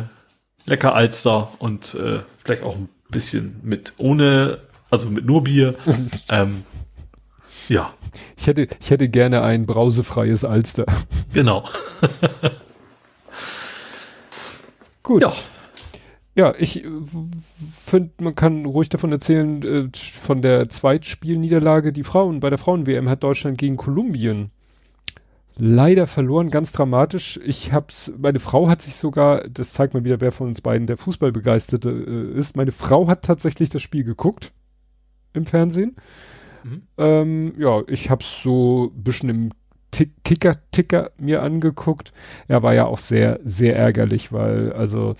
lecker 0.65 0.95
Alster 0.95 1.51
und 1.59 1.95
äh, 1.95 2.19
vielleicht 2.43 2.63
auch 2.63 2.75
ein 2.75 2.89
bisschen 3.09 3.59
mit 3.63 3.93
ohne, 3.97 4.59
also 4.89 5.09
mit 5.09 5.25
nur 5.25 5.43
Bier. 5.43 5.75
ähm, 6.29 6.63
ja. 7.67 7.93
Ich 8.37 8.47
hätte, 8.47 8.67
ich 8.79 8.91
hätte 8.91 9.09
gerne 9.09 9.41
ein 9.41 9.65
brausefreies 9.65 10.45
Alster. 10.45 10.85
Genau. 11.33 11.65
Gut. 15.03 15.21
Ja. 15.21 15.33
Ja, 16.35 16.53
ich 16.57 16.83
äh, 16.83 16.89
finde, 17.83 18.11
man 18.19 18.35
kann 18.35 18.65
ruhig 18.65 18.89
davon 18.89 19.11
erzählen, 19.11 19.63
äh, 19.63 19.89
von 19.93 20.41
der 20.41 20.67
Zweitspielniederlage, 20.67 21.93
die 21.93 22.03
Frauen, 22.03 22.41
bei 22.41 22.49
der 22.49 22.59
Frauen-WM 22.59 23.09
hat 23.09 23.23
Deutschland 23.23 23.57
gegen 23.57 23.77
Kolumbien 23.77 24.49
leider 25.57 26.07
verloren, 26.07 26.51
ganz 26.51 26.71
dramatisch. 26.71 27.39
Ich 27.43 27.71
hab's, 27.71 28.11
meine 28.17 28.39
Frau 28.39 28.67
hat 28.67 28.81
sich 28.81 28.95
sogar, 28.95 29.47
das 29.47 29.73
zeigt 29.73 29.93
mal 29.93 30.03
wieder, 30.03 30.21
wer 30.21 30.31
von 30.31 30.47
uns 30.47 30.61
beiden 30.61 30.87
der 30.87 30.97
Fußballbegeisterte 30.97 31.89
äh, 31.89 32.37
ist. 32.37 32.57
Meine 32.57 32.71
Frau 32.71 33.07
hat 33.07 33.23
tatsächlich 33.23 33.69
das 33.69 33.81
Spiel 33.81 34.03
geguckt 34.03 34.51
im 35.33 35.45
Fernsehen. 35.45 35.95
Mhm. 36.63 36.81
Ähm, 36.97 37.53
ja, 37.57 37.81
ich 37.87 38.09
hab's 38.09 38.41
so 38.43 38.91
ein 38.93 39.03
bisschen 39.03 39.29
im 39.29 39.49
Kicker-Ticker 40.25 41.11
mir 41.17 41.41
angeguckt. 41.41 42.11
Er 42.49 42.61
war 42.63 42.73
ja 42.73 42.85
auch 42.85 42.97
sehr, 42.97 43.39
sehr 43.45 43.77
ärgerlich, 43.77 44.33
weil, 44.33 44.73
also, 44.73 45.15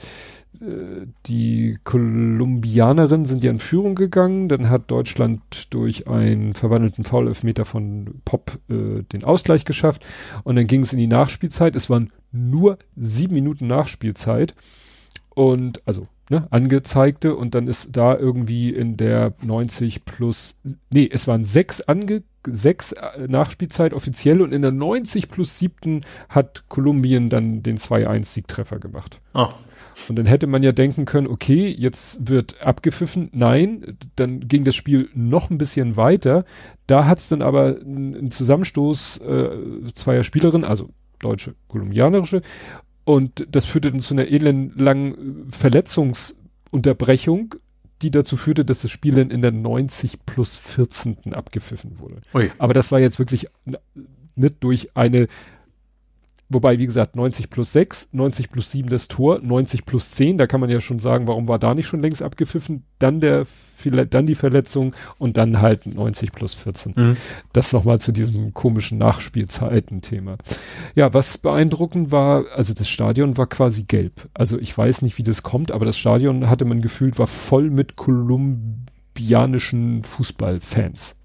die 1.26 1.78
Kolumbianerinnen 1.84 3.26
sind 3.26 3.44
ja 3.44 3.52
in 3.52 3.60
Führung 3.60 3.96
gegangen, 3.96 4.50
dann 4.50 4.70
hat 4.70 4.92
Deutschland 4.92 5.74
durch 5.74 6.08
einen 6.08 6.54
verwandelten 6.54 7.04
Foul-Elfmeter 7.04 7.66
von 7.66 8.22
Pop 8.26 8.60
äh, 8.70 9.04
den 9.04 9.24
Ausgleich 9.24 9.66
geschafft 9.66 10.06
und 10.44 10.56
dann 10.56 10.68
ging 10.68 10.84
es 10.84 10.94
in 10.94 11.00
die 11.00 11.08
Nachspielzeit. 11.08 11.76
Es 11.76 11.90
waren 11.90 12.12
nur 12.32 12.78
sieben 12.96 13.34
Minuten 13.34 13.68
Nachspielzeit 13.68 14.54
und 15.34 15.82
also 15.86 16.08
ne, 16.30 16.48
angezeigte 16.52 17.36
und 17.36 17.56
dann 17.56 17.68
ist 17.68 17.90
da 17.92 18.18
irgendwie 18.18 18.70
in 18.70 18.98
der 18.98 19.34
90 19.44 20.06
plus, 20.06 20.56
nee, 20.92 21.10
es 21.12 21.28
waren 21.28 21.46
sechs 21.46 21.82
ange 21.82 22.24
sechs 22.48 22.92
äh, 22.92 23.28
Nachspielzeit 23.28 23.94
offiziell 23.94 24.42
und 24.42 24.54
in 24.54 24.62
der 24.62 24.72
90 24.72 25.30
plus 25.30 25.58
siebten 25.58 26.02
hat 26.30 26.66
Kolumbien 26.70 27.30
dann 27.30 27.64
den 27.64 27.78
2-1-Siegtreffer 27.78 28.80
gemacht. 28.80 29.20
Ah. 29.34 29.50
Und 30.10 30.18
dann 30.18 30.26
hätte 30.26 30.48
man 30.48 30.62
ja 30.62 30.72
denken 30.72 31.06
können, 31.06 31.28
okay, 31.28 31.68
jetzt 31.68 32.28
wird 32.28 32.62
abgepfiffen. 32.62 33.30
Nein, 33.32 33.98
dann 34.16 34.48
ging 34.48 34.64
das 34.64 34.76
Spiel 34.76 35.10
noch 35.14 35.50
ein 35.50 35.58
bisschen 35.58 35.96
weiter. 35.96 36.44
Da 36.88 37.06
hat 37.06 37.20
es 37.20 37.30
dann 37.30 37.42
aber 37.42 37.78
einen 37.80 38.30
Zusammenstoß 38.30 39.22
äh, 39.22 39.50
zweier 39.94 40.24
Spielerinnen, 40.24 40.68
also 40.68 40.90
deutsche, 41.20 41.56
kolumbianische, 41.70 42.42
und 43.06 43.48
das 43.52 43.66
führte 43.66 43.92
dann 43.92 44.02
zu 44.02 44.16
einer 44.16 44.28
elendlangen 44.28 45.50
Verletzungsunterbrechung, 45.52 47.56
die 48.02 48.12
dazu 48.12 48.36
führte, 48.36 48.66
dass 48.66 48.82
das 48.82 48.92
Spiel 48.92 49.14
dann 49.14 49.30
in 49.30 49.42
der 49.42 49.52
90 49.52 50.26
plus 50.26 50.58
14. 50.58 51.34
abgepfiffen 51.34 52.00
wurde. 52.00 52.18
Ui. 52.34 52.52
Aber 52.58 52.74
das 52.74 52.92
war 52.92 53.00
jetzt 53.00 53.20
wirklich 53.20 53.48
nicht 54.36 54.64
durch 54.64 54.98
eine 54.98 55.28
Wobei, 56.48 56.78
wie 56.78 56.86
gesagt, 56.86 57.16
90 57.16 57.50
plus 57.50 57.74
6, 57.74 58.10
90 58.12 58.52
plus 58.52 58.72
7 58.72 58.88
das 58.88 59.08
Tor, 59.08 59.40
90 59.42 59.84
plus 59.84 60.12
10, 60.12 60.38
da 60.38 60.46
kann 60.46 60.62
man 60.62 60.70
ja 60.70 60.80
schon 60.80 61.00
sagen, 61.00 61.28
warum 61.28 61.48
war 61.48 61.58
da 61.58 61.74
nicht 61.74 61.88
schon 61.88 62.04
längst 62.04 62.22
abgepfiffen? 62.22 62.84
Dann 63.00 63.20
der, 63.20 63.48
dann 63.84 64.28
die 64.28 64.36
Verletzung 64.36 64.94
und 65.18 65.38
dann 65.38 65.60
halt 65.60 65.88
90 65.88 66.34
plus 66.34 66.54
14. 66.54 66.94
Mhm. 66.96 67.18
Das 67.52 67.74
nochmal 67.74 68.00
zu 68.00 68.12
diesem 68.12 68.54
komischen 68.54 69.00
Nachspielzeiten-Thema. 69.00 70.38
Ja, 70.94 71.16
was 71.16 71.40
beeindruckend 71.40 72.12
war, 72.12 72.46
also 72.56 72.76
das 72.76 72.90
Stadion 72.90 73.38
war 73.38 73.48
quasi 73.48 73.82
gelb. 73.84 74.30
Also 74.36 74.60
ich 74.60 74.78
weiß 74.78 75.02
nicht, 75.02 75.18
wie 75.18 75.24
das 75.24 75.42
kommt, 75.42 75.72
aber 75.72 75.86
das 75.86 75.98
Stadion 75.98 76.48
hatte 76.48 76.66
man 76.66 76.82
gefühlt, 76.82 77.18
war 77.18 77.26
voll 77.26 77.72
mit 77.72 77.96
kolumbianischen 77.96 80.04
Fußballfans. 80.04 81.16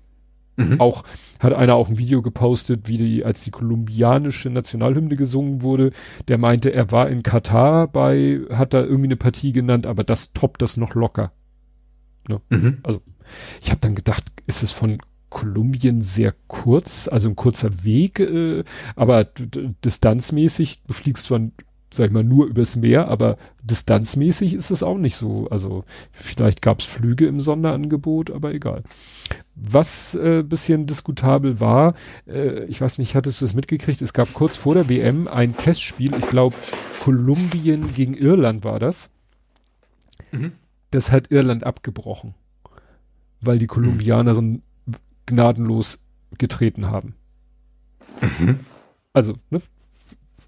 Mhm. 0.61 0.81
Auch 0.81 1.05
hat 1.39 1.53
einer 1.55 1.75
auch 1.75 1.89
ein 1.89 1.99
Video 1.99 2.23
gepostet, 2.23 2.87
wie 2.87 2.99
die, 2.99 3.25
als 3.25 3.43
die 3.43 3.51
kolumbianische 3.51 4.51
Nationalhymne 4.51 5.17
gesungen 5.17 5.63
wurde, 5.63 5.91
der 6.29 6.39
meinte, 6.39 6.73
er 6.73 6.93
war 6.93 7.09
in 7.09 7.23
Katar 7.23 7.89
bei, 7.89 8.41
hat 8.51 8.75
da 8.75 8.83
irgendwie 8.83 9.09
eine 9.09 9.17
Partie 9.17 9.53
genannt, 9.53 9.87
aber 9.87 10.05
das 10.05 10.33
toppt 10.33 10.63
das 10.63 10.77
noch 10.77 10.95
locker. 10.95 11.33
Ne? 12.29 12.41
Mhm. 12.51 12.79
Also 12.83 13.01
ich 13.63 13.71
habe 13.71 13.81
dann 13.81 13.95
gedacht, 13.95 14.25
ist 14.47 14.63
es 14.63 14.71
von 14.71 14.99
Kolumbien 15.31 16.03
sehr 16.03 16.35
kurz, 16.49 17.09
also 17.09 17.29
ein 17.29 17.37
kurzer 17.37 17.85
Weg, 17.85 18.21
äh, 18.21 18.65
aber 18.97 19.25
distanzmäßig, 19.25 20.83
du 20.87 20.93
fliegst 20.93 21.25
zwar 21.25 21.41
sag 21.93 22.07
ich 22.07 22.13
mal, 22.13 22.25
nur 22.25 22.47
übers 22.47 22.77
Meer, 22.77 23.09
aber 23.09 23.37
distanzmäßig 23.63 24.55
ist 24.55 24.71
es 24.71 24.83
auch 24.83 24.99
nicht 24.99 25.17
so. 25.17 25.49
Also 25.51 25.85
vielleicht 26.13 26.63
gab 26.63 26.81
es 26.81 26.85
Flüge 26.85 27.27
im 27.27 27.41
Sonderangebot, 27.41 28.31
aber 28.31 28.55
egal. 28.55 28.85
Was 29.57 30.15
äh, 30.15 30.43
bisschen 30.43 30.87
diskutabel 30.87 31.61
war, 31.61 31.95
äh, 32.27 32.65
ich 32.65 32.81
weiß 32.81 32.99
nicht, 32.99 33.15
hattest 33.15 33.41
du 33.41 33.45
es 33.45 33.55
mitgekriegt, 33.55 34.03
es 34.03 34.13
gab 34.13 34.33
kurz 34.35 34.57
vor 34.57 34.75
der 34.75 34.89
WM 34.89 35.27
ein 35.27 35.57
Testspiel, 35.57 36.15
ich 36.17 36.29
glaube 36.29 36.57
Kolumbien 37.01 37.93
gegen 37.93 38.15
Irland 38.15 38.65
war 38.65 38.79
das. 38.79 39.11
Mhm. 40.31 40.53
Das 40.91 41.11
hat 41.11 41.31
Irland 41.31 41.65
abgebrochen, 41.65 42.35
weil 43.41 43.59
die 43.59 43.67
Kolumbianerinnen 43.67 44.63
gnadenlos 45.27 45.99
getreten 46.39 46.87
haben. 46.87 47.15
Mhm. 48.39 48.61
Also, 49.13 49.35
ne, 49.51 49.61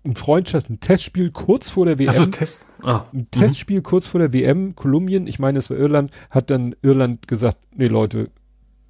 ein 0.04 0.16
Freundschaft, 0.16 0.68
ein 0.68 0.80
Testspiel 0.80 1.30
kurz 1.30 1.70
vor 1.70 1.86
der 1.86 1.98
WM. 1.98 2.08
Also 2.08 2.26
Test. 2.26 2.66
Ah. 2.82 3.04
Ein 3.12 3.30
Testspiel 3.30 3.78
mhm. 3.78 3.82
kurz 3.84 4.06
vor 4.06 4.20
der 4.20 4.32
WM. 4.32 4.74
Kolumbien, 4.74 5.26
ich 5.26 5.38
meine, 5.38 5.58
es 5.58 5.70
war 5.70 5.76
Irland, 5.76 6.10
hat 6.30 6.50
dann 6.50 6.74
Irland 6.82 7.28
gesagt, 7.28 7.58
nee 7.76 7.86
Leute, 7.86 8.30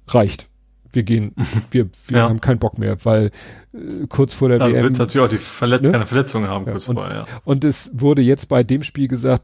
reicht. 0.07 0.47
Wir 0.91 1.03
gehen, 1.03 1.33
wir, 1.71 1.89
wir 2.07 2.17
ja. 2.17 2.29
haben 2.29 2.41
keinen 2.41 2.59
Bock 2.59 2.77
mehr, 2.77 2.97
weil 3.05 3.31
äh, 3.73 4.07
kurz 4.09 4.33
vor 4.33 4.49
der 4.49 4.59
dann 4.59 4.69
WM. 4.69 4.75
Dann 4.75 4.83
wird 4.83 4.99
natürlich 4.99 5.25
auch 5.25 5.29
die 5.29 5.37
Verletz 5.37 5.83
ne? 5.83 5.91
keine 5.91 6.05
Verletzungen 6.05 6.49
haben 6.49 6.65
kurz 6.65 6.87
und, 6.87 6.95
vorher, 6.95 7.15
ja. 7.15 7.25
Und 7.43 7.63
es 7.63 7.91
wurde 7.93 8.21
jetzt 8.21 8.49
bei 8.49 8.63
dem 8.63 8.83
Spiel 8.83 9.07
gesagt, 9.07 9.43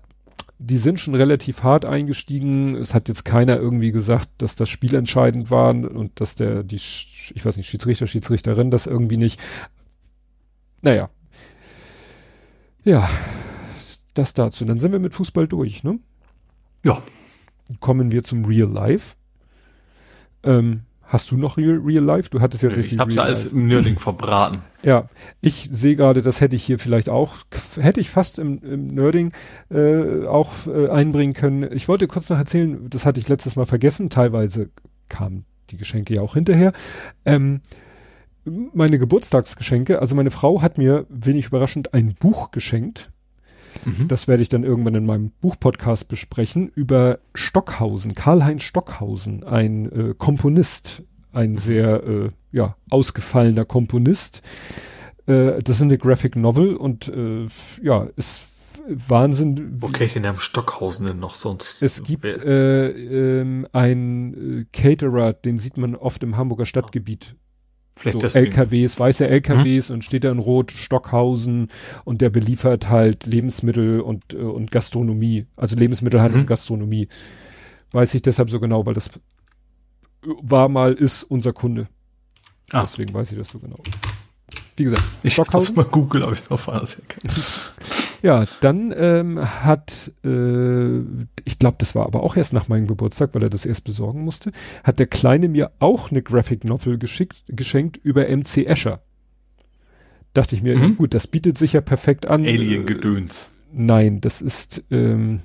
die 0.62 0.78
sind 0.78 1.00
schon 1.00 1.16
relativ 1.16 1.64
hart 1.64 1.86
eingestiegen. 1.86 2.76
Es 2.76 2.94
hat 2.94 3.08
jetzt 3.08 3.24
keiner 3.24 3.58
irgendwie 3.58 3.92
gesagt, 3.92 4.28
dass 4.40 4.58
das 4.58 4.68
Spiel 4.68 4.94
entscheidend 4.94 5.52
war 5.52 5.70
und 5.70 6.20
dass 6.20 6.36
der, 6.36 6.64
die, 6.64 6.76
ich 6.76 7.42
weiß 7.44 7.56
nicht, 7.56 7.68
Schiedsrichter, 7.68 8.08
Schiedsrichterin 8.08 8.70
das 8.70 8.86
irgendwie 8.86 9.16
nicht. 9.16 9.40
Naja, 10.82 11.10
ja, 12.84 13.10
das 14.14 14.34
dazu. 14.34 14.66
Dann 14.66 14.80
sind 14.80 14.92
wir 14.92 15.00
mit 15.00 15.14
Fußball 15.14 15.48
durch, 15.48 15.84
ne? 15.84 16.00
Ja. 16.84 17.02
Kommen 17.80 18.12
wir 18.12 18.24
zum 18.24 18.46
Real 18.46 18.70
Life. 18.70 19.16
Ähm, 20.44 20.82
Hast 21.10 21.32
du 21.32 21.38
noch 21.38 21.58
Real, 21.58 21.82
Real 21.84 22.04
Life? 22.04 22.30
Du 22.30 22.40
hattest 22.40 22.62
ja 22.62 22.70
sehr 22.70 22.86
Ich 22.86 23.00
hab's 23.00 23.16
Real 23.16 23.26
alles 23.26 23.46
Life. 23.46 23.56
im 23.56 23.66
Nerding 23.68 23.98
verbraten. 23.98 24.60
Ja, 24.84 25.10
ich 25.42 25.68
sehe 25.72 25.96
gerade, 25.96 26.22
das 26.22 26.40
hätte 26.40 26.56
ich 26.56 26.64
hier 26.64 26.78
vielleicht 26.78 27.10
auch, 27.10 27.34
hätte 27.82 28.00
ich 28.00 28.12
fast 28.12 28.38
im, 28.38 28.62
im 28.62 28.88
Nerding 28.94 29.32
äh, 29.72 30.28
auch 30.28 30.52
äh, 30.68 30.88
einbringen 30.90 31.34
können. 31.34 31.68
Ich 31.74 31.88
wollte 31.88 32.06
kurz 32.08 32.30
noch 32.30 32.38
erzählen, 32.38 32.88
das 32.92 33.08
hatte 33.08 33.20
ich 33.20 33.28
letztes 33.28 33.56
Mal 33.56 33.66
vergessen, 33.66 34.12
teilweise 34.12 34.70
kamen 35.10 35.46
die 35.72 35.78
Geschenke 35.78 36.14
ja 36.14 36.22
auch 36.22 36.36
hinterher. 36.36 36.74
Ähm, 37.26 37.62
meine 38.46 39.00
Geburtstagsgeschenke, 39.00 40.00
also 40.00 40.16
meine 40.16 40.32
Frau 40.32 40.62
hat 40.62 40.78
mir 40.78 41.06
wenig 41.10 41.48
überraschend 41.48 41.94
ein 41.94 42.16
Buch 42.16 42.52
geschenkt. 42.52 43.12
Mhm. 43.86 44.08
Das 44.08 44.28
werde 44.28 44.42
ich 44.42 44.50
dann 44.50 44.64
irgendwann 44.64 44.96
in 44.96 45.06
meinem 45.06 45.32
Buchpodcast 45.42 46.08
besprechen 46.08 46.72
über 46.74 47.20
Stockhausen, 47.34 48.14
Karl-Heinz 48.14 48.64
Stockhausen, 48.64 49.44
ein 49.44 49.92
äh, 49.92 50.14
Komponist, 50.18 51.04
ein 51.32 51.56
sehr 51.56 52.04
äh, 52.04 52.30
ja, 52.52 52.76
ausgefallener 52.90 53.66
Komponist. 53.66 54.42
Äh, 55.28 55.62
das 55.62 55.78
ist 55.78 55.82
eine 55.84 55.98
Graphic 55.98 56.36
Novel 56.36 56.76
und 56.76 57.08
äh, 57.10 57.48
ja, 57.82 58.08
ist 58.16 58.46
Wahnsinn. 58.88 59.82
Wo 59.82 59.88
kenne 59.88 60.06
ich 60.06 60.14
den 60.14 60.24
Namen 60.24 60.40
Stockhausen 60.40 61.06
denn 61.06 61.20
noch 61.20 61.36
sonst? 61.36 61.84
Es 61.84 62.04
gibt 62.04 62.26
äh, 62.26 62.90
ähm, 62.90 63.68
einen 63.72 64.62
äh, 64.62 64.66
Caterer, 64.74 65.34
den 65.34 65.60
sieht 65.60 65.78
man 65.78 65.96
oft 65.96 66.24
im 66.24 66.38
Hamburger 66.38 66.66
Stadtgebiet. 66.66 67.36
Vielleicht 68.00 68.14
So 68.16 68.20
deswegen. 68.20 68.46
LKWs, 68.48 69.00
weiße 69.00 69.28
LKWs 69.28 69.90
und 69.92 70.04
steht 70.06 70.24
da 70.24 70.32
in 70.32 70.40
Rot 70.40 70.72
Stockhausen 70.72 71.70
und 72.06 72.22
der 72.22 72.30
beliefert 72.30 72.90
halt 72.90 73.26
Lebensmittel 73.26 74.02
und, 74.02 74.34
äh, 74.34 74.38
und 74.38 74.72
Gastronomie, 74.72 75.46
also 75.56 75.76
Lebensmittelhandel 75.76 76.38
Mhm. 76.38 76.42
und 76.44 76.48
Gastronomie. 76.48 77.08
Weiß 77.92 78.14
ich 78.14 78.22
deshalb 78.22 78.50
so 78.50 78.60
genau, 78.60 78.86
weil 78.86 78.94
das 78.94 79.10
war 80.42 80.70
mal, 80.70 80.94
ist 80.94 81.24
unser 81.24 81.54
Kunde. 81.54 81.88
Ah. 82.72 82.82
Deswegen 82.84 83.14
weiß 83.14 83.32
ich 83.32 83.38
das 83.38 83.50
so 83.50 83.60
genau. 83.60 83.78
Wie 84.76 84.84
gesagt, 84.84 85.02
Ich 85.24 85.38
hab 85.38 85.50
das 85.52 85.66
Stockhausen. 85.66 85.76
mal 85.76 85.86
Google, 85.86 86.24
ob 86.24 86.34
ich 86.34 86.50
noch 86.50 86.68
was 86.68 86.96
erkenne. 86.96 87.34
Ja, 88.22 88.44
dann 88.62 88.94
ähm, 88.98 89.40
hat, 89.40 90.12
äh, 90.26 91.00
ich 91.46 91.58
glaube, 91.58 91.78
das 91.80 91.96
war 91.96 92.06
aber 92.06 92.22
auch 92.24 92.36
erst 92.36 92.52
nach 92.54 92.68
meinem 92.68 92.86
Geburtstag, 92.88 93.30
weil 93.34 93.44
er 93.44 93.50
das 93.50 93.66
erst 93.66 93.84
besorgen 93.86 94.22
musste, 94.26 94.52
hat 94.84 95.00
der 95.00 95.08
Kleine 95.08 95.48
mir 95.48 95.72
auch 95.80 96.12
eine 96.12 96.22
Graphic 96.22 96.64
Novel 96.66 96.98
geschickt, 96.98 97.38
geschenkt 97.48 97.98
über 98.04 98.28
MC 98.28 98.66
Escher. 98.66 99.02
Dachte 100.34 100.56
ich 100.56 100.62
mir, 100.62 100.76
Mhm. 100.78 100.98
gut, 100.98 101.14
das 101.14 101.28
bietet 101.28 101.58
sich 101.58 101.74
ja 101.74 101.82
perfekt 101.82 102.28
an. 102.30 102.44
Äh, 102.46 102.50
Alien-Gedöns. 102.56 103.52
nein, 103.72 104.20
das 104.22 104.42
ist, 104.42 104.84
ähm, 104.92 105.40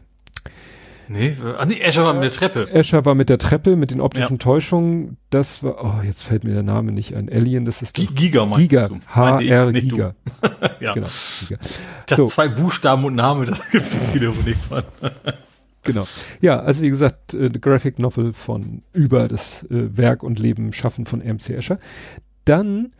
Nee, 1.09 1.37
ah 1.59 1.65
nee, 1.67 1.85
Azure 1.85 2.07
war 2.07 2.15
mit 2.15 2.25
der 2.25 2.31
Treppe. 2.33 2.71
Escher 2.71 3.05
war 3.05 3.15
mit 3.15 3.29
der 3.29 3.39
Treppe, 3.39 3.77
mit 3.77 3.91
den 3.91 4.01
optischen 4.01 4.37
Ja. 4.37 4.39
Täuschungen, 4.39 5.17
das 5.31 5.63
war, 5.63 5.85
oh, 5.85 6.03
jetzt 6.03 6.25
fällt 6.25 6.45
mir 6.45 6.55
der 6.55 6.63
Name 6.63 6.93
nicht 6.93 7.15
ein. 7.15 7.29
Alien, 7.31 7.65
das 7.65 7.83
ist 7.83 7.99
doch 7.99 8.15
Giga 8.15 8.47
meinst 8.47 8.61
Giga? 8.71 8.89
HR. 9.09 9.73
Giga, 9.73 10.15
Ja. 10.81 10.95
genau, 10.95 11.09
Giga. 11.41 11.57
Dachte, 12.07 12.17
So. 12.17 12.27
zwei 12.29 12.49
Buchstaben 12.49 13.05
und 13.05 13.15
Name, 13.15 13.45
da 13.47 13.57
gibt's 13.71 13.97
viele, 14.13 14.37
wo 14.37 14.41
nicht 14.43 14.59
von. 14.65 14.83
Genau. 15.83 16.07
Ja, 16.41 16.61
also 16.61 16.81
wie 16.83 16.89
gesagt, 16.89 17.35
äh, 17.35 17.51
Graphic 17.51 17.99
Novel 17.99 18.33
von 18.33 18.83
über 18.95 19.29
das 19.29 19.63
äh, 19.65 19.97
Werk 19.97 20.23
und 20.23 20.39
Leben 20.39 20.73
schaffen 20.73 21.05
von 21.05 21.21
MC 21.21 21.51
Escher. 21.51 21.79
Dann 22.47 22.93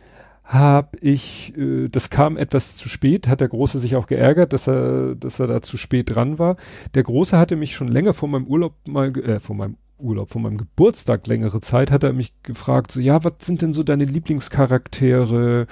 habe 0.45 0.97
ich, 1.01 1.57
äh, 1.57 1.89
das 1.89 2.09
kam 2.09 2.37
etwas 2.37 2.77
zu 2.77 2.87
spät, 2.87 3.27
hat 3.27 3.41
der 3.41 3.49
Große 3.49 3.79
sich 3.79 3.95
auch 3.95 4.07
geärgert, 4.07 4.53
dass 4.53 4.67
er, 4.67 5.15
dass 5.15 5.39
er 5.39 5.47
da 5.47 5.61
zu 5.61 5.77
spät 5.77 6.15
dran 6.15 6.39
war. 6.39 6.55
Der 6.93 7.03
Große 7.03 7.37
hatte 7.37 7.55
mich 7.55 7.73
schon 7.73 7.87
länger 7.87 8.13
vor 8.13 8.29
meinem 8.29 8.45
Urlaub 8.45 8.75
mal, 8.85 9.17
äh, 9.17 9.39
vor 9.39 9.55
meinem 9.55 9.77
Urlaub, 9.97 10.29
vor 10.29 10.41
meinem 10.41 10.57
Geburtstag 10.57 11.25
längere 11.25 11.61
Zeit, 11.61 11.89
hat 11.89 12.03
er 12.03 12.13
mich 12.13 12.31
gefragt, 12.43 12.91
so, 12.91 12.99
ja, 12.99 13.23
was 13.23 13.33
sind 13.39 13.61
denn 13.61 13.73
so 13.73 13.81
deine 13.81 14.05
Lieblingscharaktere 14.05 15.67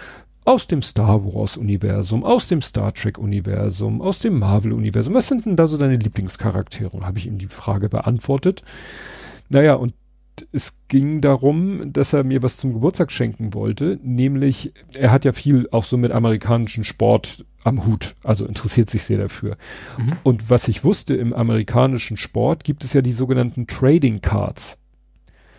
aus 0.45 0.67
dem 0.67 0.81
Star 0.81 1.23
Wars 1.23 1.57
Universum, 1.57 2.23
aus 2.23 2.47
dem 2.47 2.61
Star 2.61 2.93
Trek 2.93 3.17
Universum, 3.17 4.01
aus 4.01 4.19
dem 4.19 4.39
Marvel 4.39 4.73
Universum? 4.73 5.13
Was 5.13 5.27
sind 5.27 5.45
denn 5.45 5.55
da 5.55 5.67
so 5.67 5.77
deine 5.77 5.97
Lieblingscharaktere? 5.97 6.89
Und 6.89 7.05
habe 7.05 7.19
ich 7.19 7.27
ihm 7.27 7.37
die 7.37 7.47
Frage 7.47 7.89
beantwortet. 7.89 8.63
Naja, 9.49 9.75
und 9.75 9.93
es 10.51 10.75
ging 10.87 11.21
darum, 11.21 11.93
dass 11.93 12.13
er 12.13 12.23
mir 12.23 12.41
was 12.41 12.57
zum 12.57 12.73
Geburtstag 12.73 13.11
schenken 13.11 13.53
wollte, 13.53 13.99
nämlich 14.03 14.73
er 14.93 15.11
hat 15.11 15.25
ja 15.25 15.33
viel 15.33 15.67
auch 15.71 15.83
so 15.83 15.97
mit 15.97 16.11
amerikanischen 16.11 16.83
Sport 16.83 17.45
am 17.63 17.85
Hut, 17.85 18.15
also 18.23 18.45
interessiert 18.45 18.89
sich 18.89 19.03
sehr 19.03 19.17
dafür. 19.17 19.57
Mhm. 19.97 20.13
Und 20.23 20.49
was 20.49 20.67
ich 20.67 20.83
wusste, 20.83 21.15
im 21.15 21.33
amerikanischen 21.33 22.17
Sport 22.17 22.63
gibt 22.63 22.83
es 22.83 22.93
ja 22.93 23.01
die 23.01 23.13
sogenannten 23.13 23.67
Trading 23.67 24.21
Cards. 24.21 24.77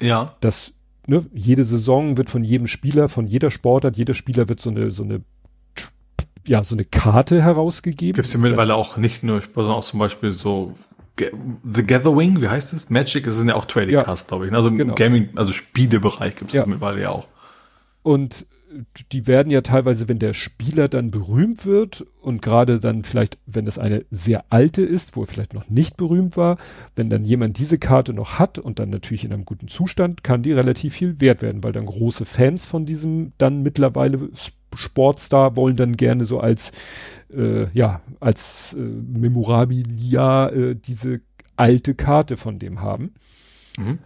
Ja. 0.00 0.34
Das, 0.40 0.72
ne, 1.06 1.24
jede 1.32 1.64
Saison 1.64 2.16
wird 2.16 2.30
von 2.30 2.44
jedem 2.44 2.66
Spieler, 2.66 3.08
von 3.08 3.26
jeder 3.26 3.50
Sportart, 3.50 3.96
jeder 3.96 4.14
Spieler 4.14 4.48
wird 4.48 4.60
so 4.60 4.70
eine, 4.70 4.90
so 4.90 5.02
eine, 5.02 5.22
ja, 6.46 6.62
so 6.62 6.74
eine 6.74 6.84
Karte 6.84 7.42
herausgegeben. 7.42 8.16
Gibt's 8.16 8.34
ja 8.34 8.38
mittlerweile 8.38 8.74
auch 8.74 8.96
nicht 8.96 9.22
nur, 9.22 9.40
sondern 9.40 9.72
auch 9.72 9.84
zum 9.84 9.98
Beispiel 9.98 10.32
so 10.32 10.74
The 11.18 11.84
Gathering, 11.86 12.40
wie 12.40 12.48
heißt 12.48 12.72
es? 12.72 12.90
Magic, 12.90 13.24
das 13.24 13.36
sind 13.36 13.48
ja 13.48 13.54
auch 13.54 13.66
Trading 13.66 13.94
Ja. 13.94 14.02
Cards, 14.04 14.26
glaube 14.26 14.46
ich. 14.46 14.52
Also 14.52 14.68
im 14.68 14.78
Genau. 14.78 14.94
Gaming, 14.94 15.28
also 15.36 15.52
Spielebereich 15.52 16.36
gibt's 16.36 16.54
Ja. 16.54 16.62
ja. 16.62 16.68
mittlerweile 16.68 17.02
ja 17.02 17.10
auch. 17.10 17.28
Und 18.02 18.46
die 19.12 19.28
werden 19.28 19.50
ja 19.52 19.60
teilweise, 19.60 20.08
wenn 20.08 20.18
der 20.18 20.32
Spieler 20.32 20.88
dann 20.88 21.12
berühmt 21.12 21.64
wird 21.64 22.04
und 22.20 22.42
gerade 22.42 22.80
dann 22.80 23.04
vielleicht, 23.04 23.38
wenn 23.46 23.64
das 23.66 23.78
eine 23.78 24.04
sehr 24.10 24.44
alte 24.50 24.82
ist, 24.82 25.14
wo 25.16 25.22
er 25.22 25.26
vielleicht 25.28 25.54
noch 25.54 25.68
nicht 25.68 25.96
berühmt 25.96 26.36
war, 26.36 26.58
wenn 26.96 27.08
dann 27.08 27.24
jemand 27.24 27.58
diese 27.58 27.78
Karte 27.78 28.12
noch 28.12 28.40
hat 28.40 28.58
und 28.58 28.80
dann 28.80 28.90
natürlich 28.90 29.24
in 29.24 29.32
einem 29.32 29.44
guten 29.44 29.68
Zustand, 29.68 30.24
kann 30.24 30.42
die 30.42 30.52
relativ 30.52 30.94
viel 30.94 31.20
wert 31.20 31.40
werden, 31.40 31.62
weil 31.62 31.70
dann 31.72 31.86
große 31.86 32.24
Fans 32.24 32.66
von 32.66 32.84
diesem 32.84 33.32
dann 33.38 33.62
mittlerweile 33.62 34.28
Sportstar 34.74 35.54
wollen 35.56 35.76
dann 35.76 35.96
gerne 35.96 36.24
so 36.24 36.40
als 36.40 36.72
äh, 37.32 37.68
ja 37.72 38.00
als 38.20 38.74
äh, 38.74 38.78
Memorabilia 38.78 40.48
äh, 40.48 40.76
diese 40.76 41.20
alte 41.56 41.94
Karte 41.94 42.36
von 42.36 42.58
dem 42.58 42.80
haben. 42.80 43.14
Mhm. 43.78 43.98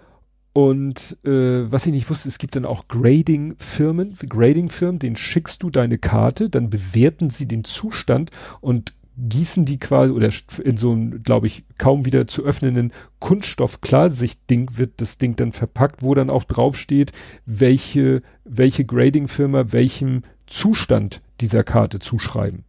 Und 0.53 1.17
äh, 1.25 1.71
was 1.71 1.87
ich 1.87 1.93
nicht 1.93 2.11
wusste, 2.11 2.29
es 2.29 2.39
gibt 2.39 2.57
dann 2.57 2.65
auch 2.65 2.89
Grading-Firmen, 2.89 4.17
Grading-Firmen, 4.29 4.99
denen 4.99 5.17
schickst 5.17 5.63
du 5.63 5.71
deine 5.71 5.99
Karte, 5.99 6.51
dann 6.51 6.69
bewerten 6.69 7.31
sie 7.31 7.47
den 7.47 7.63
Zustand 7.63 8.31
und 8.61 8.93
gießen 9.19 9.65
die 9.65 9.79
quasi 9.79 10.13
oder 10.13 10.31
in 10.63 10.77
so 10.77 10.93
ein, 10.93 11.23
glaube 11.23 11.47
ich, 11.47 11.65
kaum 11.77 12.05
wieder 12.05 12.27
zu 12.27 12.45
öffnenden 12.45 12.93
Kunststoff-Klarsicht-Ding 13.19 14.77
wird 14.77 15.01
das 15.01 15.19
Ding 15.19 15.37
dann 15.37 15.53
verpackt, 15.53 16.03
wo 16.03 16.15
dann 16.15 16.31
auch 16.31 16.45
draufsteht, 16.45 17.13
welche, 17.45 18.23
welche 18.45 18.85
Grading-Firma 18.85 19.73
welchem 19.73 20.23
Zustand 20.47 21.21
dieser 21.41 21.65
Karte 21.65 21.99
zuschreiben. 21.99 22.65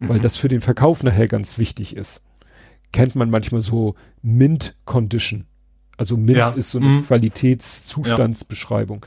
Weil 0.00 0.18
Mhm. 0.18 0.22
das 0.22 0.36
für 0.38 0.48
den 0.48 0.60
Verkauf 0.62 1.02
nachher 1.02 1.28
ganz 1.28 1.58
wichtig 1.58 1.94
ist. 1.96 2.22
Kennt 2.92 3.14
man 3.14 3.30
manchmal 3.30 3.60
so 3.60 3.94
Mint 4.22 4.76
Condition. 4.84 5.44
Also 5.96 6.16
Mint 6.16 6.38
Ja, 6.38 6.50
ist 6.50 6.70
so 6.70 6.78
eine 6.78 6.88
mhm. 6.88 7.02
Qualitätszustandsbeschreibung. 7.02 9.04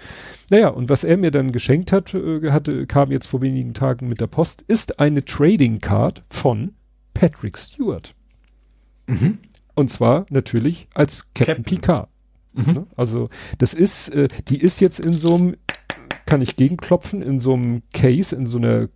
Naja, 0.52 0.70
und 0.70 0.90
was 0.90 1.04
er 1.04 1.18
mir 1.18 1.32
dann 1.32 1.52
geschenkt 1.52 1.92
hat, 1.92 2.14
äh, 2.14 2.52
hatte, 2.52 2.86
kam 2.86 3.12
jetzt 3.12 3.28
vor 3.28 3.42
wenigen 3.42 3.74
Tagen 3.74 4.08
mit 4.08 4.22
der 4.22 4.28
Post, 4.28 4.64
ist 4.68 5.00
eine 5.00 5.26
Trading 5.26 5.80
Card 5.80 6.24
von 6.30 6.74
Patrick 7.14 7.58
Stewart. 7.58 8.14
Mhm. 9.08 9.40
Und 9.76 9.90
zwar 9.90 10.26
natürlich 10.30 10.88
als 10.94 11.26
Captain, 11.34 11.56
Captain. 11.58 11.64
Picard. 11.80 12.10
Mhm. 12.54 12.74
Ne? 12.74 12.88
Also 12.96 13.30
das 13.58 13.74
ist, 13.74 14.10
äh, 14.10 14.28
die 14.48 14.62
ist 14.62 14.80
jetzt 14.80 15.00
in 15.00 15.14
so 15.14 15.36
einem, 15.36 15.56
kann 16.28 16.42
ich 16.42 16.56
gegenklopfen, 16.56 17.24
in 17.24 17.40
so 17.40 17.56
einem 17.56 17.82
Case, 17.94 18.36
in 18.36 18.46
so 18.46 18.60
einer 18.60 18.88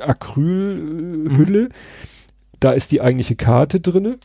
Acrylhülle. 0.00 1.68
Da 2.60 2.72
ist 2.72 2.92
die 2.92 3.00
eigentliche 3.00 3.36
Karte 3.36 3.80
drinne. 3.80 4.16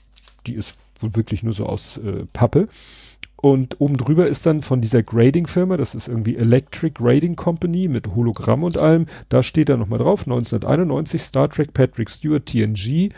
Die 0.47 0.53
ist 0.53 0.77
wirklich 1.01 1.43
nur 1.43 1.53
so 1.53 1.65
aus 1.65 1.97
äh, 1.97 2.25
Pappe. 2.33 2.67
Und 3.41 3.79
oben 3.79 3.95
drüber 3.95 4.27
ist 4.27 4.45
dann 4.45 4.61
von 4.61 4.81
dieser 4.81 5.01
Grading-Firma, 5.01 5.77
das 5.77 5.95
ist 5.95 6.09
irgendwie 6.09 6.35
Electric 6.35 6.95
Grading 6.95 7.37
Company 7.37 7.87
mit 7.87 8.13
Hologramm 8.13 8.63
und 8.63 8.77
allem, 8.77 9.05
da 9.29 9.43
steht 9.43 9.69
da 9.69 9.77
nochmal 9.77 9.99
drauf, 9.99 10.23
1991 10.23 11.21
Star 11.21 11.49
Trek 11.49 11.73
Patrick 11.73 12.09
Stewart 12.09 12.45
TNG, 12.45 13.11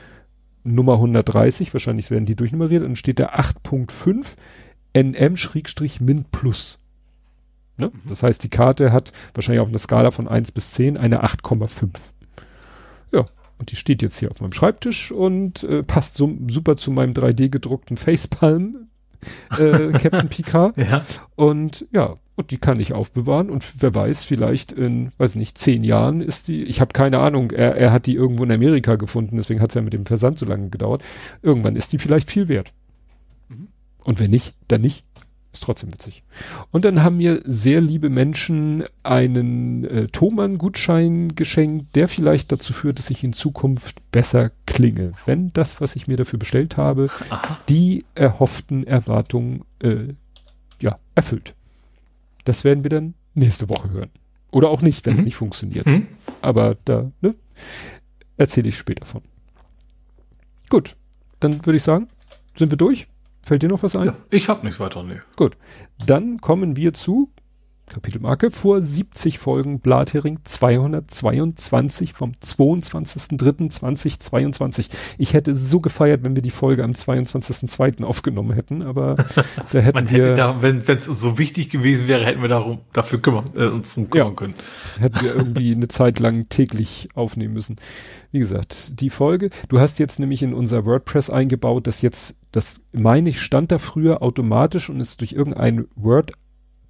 Nummer 0.64 0.94
130, 0.94 1.74
wahrscheinlich 1.74 2.12
werden 2.12 2.28
die 2.28 2.36
durchnummeriert, 2.36 2.84
und 2.84 2.90
dann 2.90 2.96
steht 2.96 3.20
da 3.20 3.30
8.5 3.30 4.36
NM-Min 4.94 6.26
Plus. 6.32 6.78
Ne? 7.78 7.92
Das 8.08 8.24
heißt, 8.24 8.44
die 8.44 8.50
Karte 8.50 8.92
hat 8.92 9.12
wahrscheinlich 9.34 9.62
auf 9.62 9.70
einer 9.70 9.80
Skala 9.80 10.12
von 10.12 10.28
1 10.28 10.52
bis 10.52 10.72
10 10.72 10.98
eine 10.98 11.24
8,5. 11.24 11.90
Ja, 13.12 13.26
und 13.58 13.72
die 13.72 13.76
steht 13.76 14.02
jetzt 14.02 14.20
hier 14.20 14.32
auf 14.32 14.42
meinem 14.42 14.54
Schreibtisch 14.54 15.12
und 15.12 15.64
äh, 15.64 15.84
passt 15.84 16.16
so, 16.16 16.32
super 16.48 16.78
zu 16.78 16.92
meinem 16.92 17.14
3D 17.14 17.50
gedruckten 17.50 17.98
Facepalm 17.98 18.88
äh, 19.58 19.92
Captain 20.00 20.30
Picard. 20.30 20.78
Ja. 20.78 21.04
Und 21.36 21.86
ja, 21.92 22.16
und 22.36 22.52
die 22.52 22.58
kann 22.58 22.80
ich 22.80 22.94
aufbewahren 22.94 23.50
und 23.50 23.64
wer 23.80 23.94
weiß, 23.94 24.24
vielleicht 24.24 24.72
in, 24.72 25.12
weiß 25.18 25.36
nicht, 25.36 25.58
zehn 25.58 25.84
Jahren 25.84 26.22
ist 26.22 26.48
die, 26.48 26.64
ich 26.64 26.82
habe 26.82 26.94
keine 26.94 27.20
Ahnung, 27.20 27.52
er, 27.52 27.76
er 27.76 27.92
hat 27.92 28.08
die 28.08 28.16
irgendwo 28.16 28.44
in 28.44 28.52
Amerika 28.52 28.96
gefunden, 28.96 29.38
deswegen 29.38 29.60
hat 29.60 29.70
es 29.70 29.76
ja 29.76 29.82
mit 29.82 29.94
dem 29.94 30.06
Versand 30.06 30.40
so 30.40 30.46
lange 30.46 30.70
gedauert. 30.70 31.04
Irgendwann 31.42 31.76
ist 31.76 31.94
die 31.94 32.00
vielleicht 32.00 32.32
viel 32.32 32.48
wert. 32.48 32.74
Mhm. 33.50 33.68
Und 34.04 34.20
wenn 34.20 34.32
nicht, 34.32 34.56
dann 34.68 34.82
nicht. 34.82 35.06
Ist 35.54 35.64
trotzdem 35.64 35.94
witzig. 35.94 36.24
Und 36.72 36.86
dann 36.86 37.04
haben 37.04 37.18
mir 37.18 37.42
sehr 37.44 37.82
liebe 37.82 38.10
Menschen 38.10 38.86
einen 39.04 39.84
äh, 39.84 40.08
Thomann-Gutschein 40.08 41.36
geschenkt, 41.36 41.96
der 41.96 42.08
vielleicht 42.08 42.54
dazu 42.54 42.72
führt, 42.72 43.00
dass 43.00 43.10
ich 43.10 43.24
in 43.24 43.34
Zukunft 43.34 43.98
besser 44.12 44.52
klinge. 44.66 45.12
Wenn 45.26 45.50
das, 45.50 45.82
was 45.82 45.98
ich 45.98 46.08
mir 46.08 46.16
dafür 46.16 46.40
bestellt 46.40 46.78
habe, 46.78 47.10
Aha. 47.30 47.58
die 47.68 48.06
erhofften 48.16 48.88
Erwartungen 48.88 49.66
äh, 49.80 50.14
ja, 50.80 51.00
erfüllt. 51.16 51.54
Das 52.46 52.64
werden 52.64 52.84
wir 52.84 52.90
dann 52.90 53.14
nächste 53.34 53.68
Woche 53.68 53.90
hören. 53.90 54.10
Oder 54.52 54.70
auch 54.70 54.82
nicht, 54.82 55.06
wenn 55.06 55.14
es 55.14 55.20
mhm. 55.20 55.26
nicht 55.26 55.36
funktioniert. 55.36 55.86
Mhm. 55.86 56.08
Aber 56.42 56.78
da 56.86 57.12
ne, 57.22 57.36
erzähle 58.38 58.70
ich 58.70 58.78
später 58.78 59.06
von. 59.06 59.22
Gut, 60.70 60.96
dann 61.42 61.66
würde 61.66 61.78
ich 61.78 61.84
sagen, 61.84 62.08
sind 62.56 62.72
wir 62.72 62.78
durch? 62.78 63.08
Fällt 63.44 63.64
dir 63.64 63.70
noch 63.70 63.84
was 63.84 63.96
ein? 63.96 64.06
Ja, 64.06 64.16
ich 64.30 64.50
habe 64.50 64.66
nichts 64.66 64.80
weiter, 64.80 65.04
nee. 65.04 65.20
Gut. 65.36 65.58
Dann 66.06 66.40
kommen 66.40 66.76
wir 66.76 66.94
zu 66.94 67.30
Kapitelmarke 67.92 68.52
vor 68.52 68.82
70 68.82 69.38
Folgen 69.38 69.82
Blathering 69.82 70.40
222 70.44 72.14
vom 72.14 72.32
22.03.2022. 72.42 74.88
Ich 75.18 75.34
hätte 75.34 75.54
so 75.56 75.82
gefeiert, 75.82 76.24
wenn 76.24 76.36
wir 76.36 76.42
die 76.42 76.52
Folge 76.52 76.86
am 76.86 76.92
22.02. 76.92 78.06
aufgenommen 78.06 78.54
hätten, 78.54 78.82
aber 78.82 79.18
da 79.72 79.80
hätten 79.80 80.06
Man 80.06 80.10
wir... 80.10 80.24
Hätte 80.24 80.36
da, 80.36 80.62
wenn 80.62 80.80
es 80.80 81.04
so 81.06 81.38
wichtig 81.38 81.70
gewesen 81.70 82.08
wäre, 82.08 82.24
hätten 82.26 82.42
wir 82.42 82.48
darum, 82.48 82.80
dafür 82.94 83.22
kümmern, 83.22 83.50
äh, 83.56 83.66
uns 83.66 83.94
drum 83.94 84.10
kümmern 84.10 84.30
ja, 84.30 84.36
können. 84.36 84.54
Hätten 85.00 85.22
wir 85.22 85.36
irgendwie 85.36 85.74
eine 85.74 85.90
Zeit 85.90 86.20
lang 86.20 86.48
täglich 86.48 87.10
aufnehmen 87.14 87.54
müssen. 87.54 87.76
Wie 88.32 88.40
gesagt, 88.40 89.02
die 89.02 89.10
Folge, 89.10 89.50
du 89.68 89.82
hast 89.82 90.00
jetzt 90.00 90.18
nämlich 90.20 90.42
in 90.42 90.54
unser 90.54 90.86
WordPress 90.86 91.30
eingebaut, 91.30 91.88
dass 91.88 92.02
jetzt, 92.02 92.36
das 92.52 92.82
meine 92.92 93.30
ich, 93.30 93.42
stand 93.42 93.72
da 93.72 93.78
früher 93.78 94.22
automatisch 94.22 94.90
und 94.90 95.00
ist 95.00 95.22
durch 95.22 95.34
irgendein 95.34 95.88
Word 95.96 96.34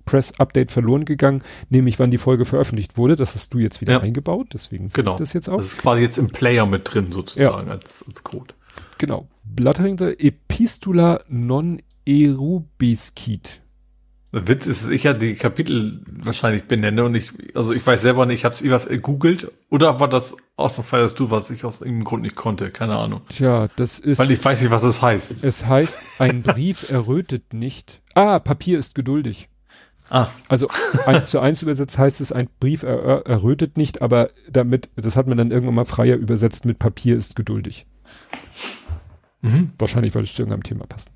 Press-Update 0.05 0.71
verloren 0.71 1.05
gegangen, 1.05 1.43
nämlich 1.69 1.99
wann 1.99 2.11
die 2.11 2.17
Folge 2.17 2.45
veröffentlicht 2.45 2.97
wurde. 2.97 3.15
Das 3.15 3.35
hast 3.35 3.53
du 3.53 3.59
jetzt 3.59 3.81
wieder 3.81 3.93
ja. 3.93 3.99
eingebaut, 3.99 4.47
deswegen 4.53 4.89
genau. 4.89 5.17
das 5.17 5.33
jetzt 5.33 5.49
auch. 5.49 5.57
Das 5.57 5.67
ist 5.67 5.77
quasi 5.77 6.01
jetzt 6.01 6.17
im 6.17 6.29
Player 6.29 6.65
mit 6.65 6.91
drin 6.91 7.11
sozusagen 7.11 7.67
ja. 7.67 7.73
als, 7.73 8.03
als 8.07 8.23
Code. 8.23 8.53
Genau. 8.97 9.27
Blatterinter 9.43 10.19
Epistula 10.19 11.23
non 11.27 11.81
erubiscit. 12.05 13.61
Der 14.33 14.47
Witz 14.47 14.65
ist, 14.65 14.89
ich 14.89 15.03
ja 15.03 15.13
die 15.13 15.35
Kapitel 15.35 16.01
wahrscheinlich 16.07 16.63
benenne 16.63 17.03
und 17.03 17.15
ich, 17.15 17.31
also 17.53 17.73
ich 17.73 17.85
weiß 17.85 18.01
selber 18.01 18.25
nicht, 18.25 18.39
ich 18.39 18.45
habe 18.45 18.55
es 18.55 18.69
was 18.69 18.87
gegoogelt 18.87 19.51
oder 19.69 19.99
war 19.99 20.07
das 20.07 20.33
Fall, 20.57 21.01
dass 21.01 21.15
du 21.15 21.31
was 21.31 21.51
ich 21.51 21.65
aus 21.65 21.81
irgendeinem 21.81 22.05
Grund 22.05 22.23
nicht 22.23 22.35
konnte, 22.35 22.69
keine 22.69 22.95
Ahnung. 22.95 23.21
Tja, 23.29 23.67
das 23.75 23.99
ist. 23.99 24.19
Weil 24.19 24.31
ich 24.31 24.43
weiß 24.43 24.61
nicht, 24.61 24.71
was 24.71 24.83
es 24.83 25.01
heißt. 25.01 25.43
Es 25.43 25.65
heißt, 25.65 25.99
ein 26.19 26.43
Brief 26.43 26.89
errötet 26.89 27.53
nicht. 27.53 28.01
Ah, 28.13 28.39
Papier 28.39 28.79
ist 28.79 28.95
geduldig. 28.95 29.49
Ah. 30.09 30.27
Also 30.49 30.67
eins 31.05 31.29
zu 31.29 31.39
eins 31.39 31.61
übersetzt 31.61 31.97
heißt 31.97 32.21
es, 32.21 32.31
ein 32.31 32.49
Brief 32.59 32.83
er, 32.83 33.25
errötet 33.25 33.77
nicht, 33.77 34.01
aber 34.01 34.29
damit, 34.49 34.89
das 34.95 35.15
hat 35.15 35.27
man 35.27 35.37
dann 35.37 35.51
irgendwann 35.51 35.75
mal 35.75 35.85
freier 35.85 36.17
übersetzt 36.17 36.65
mit 36.65 36.79
Papier 36.79 37.17
ist 37.17 37.35
geduldig. 37.35 37.85
Mhm. 39.41 39.71
Wahrscheinlich, 39.77 40.13
weil 40.13 40.23
es 40.23 40.33
zu 40.33 40.43
irgendeinem 40.43 40.63
Thema 40.63 40.85
passt. 40.85 41.09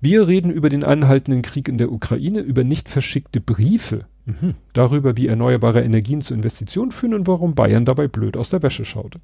Wir 0.00 0.28
reden 0.28 0.50
über 0.50 0.68
den 0.68 0.84
anhaltenden 0.84 1.42
Krieg 1.42 1.68
in 1.68 1.78
der 1.78 1.90
Ukraine, 1.90 2.40
über 2.40 2.62
nicht 2.62 2.88
verschickte 2.88 3.40
Briefe, 3.40 4.06
mhm. 4.26 4.54
darüber, 4.72 5.16
wie 5.16 5.26
erneuerbare 5.26 5.82
Energien 5.82 6.22
zu 6.22 6.34
Investitionen 6.34 6.92
führen 6.92 7.14
und 7.14 7.26
warum 7.26 7.54
Bayern 7.54 7.84
dabei 7.84 8.06
blöd 8.06 8.36
aus 8.36 8.50
der 8.50 8.62
Wäsche 8.62 8.84
schaute. 8.84 9.20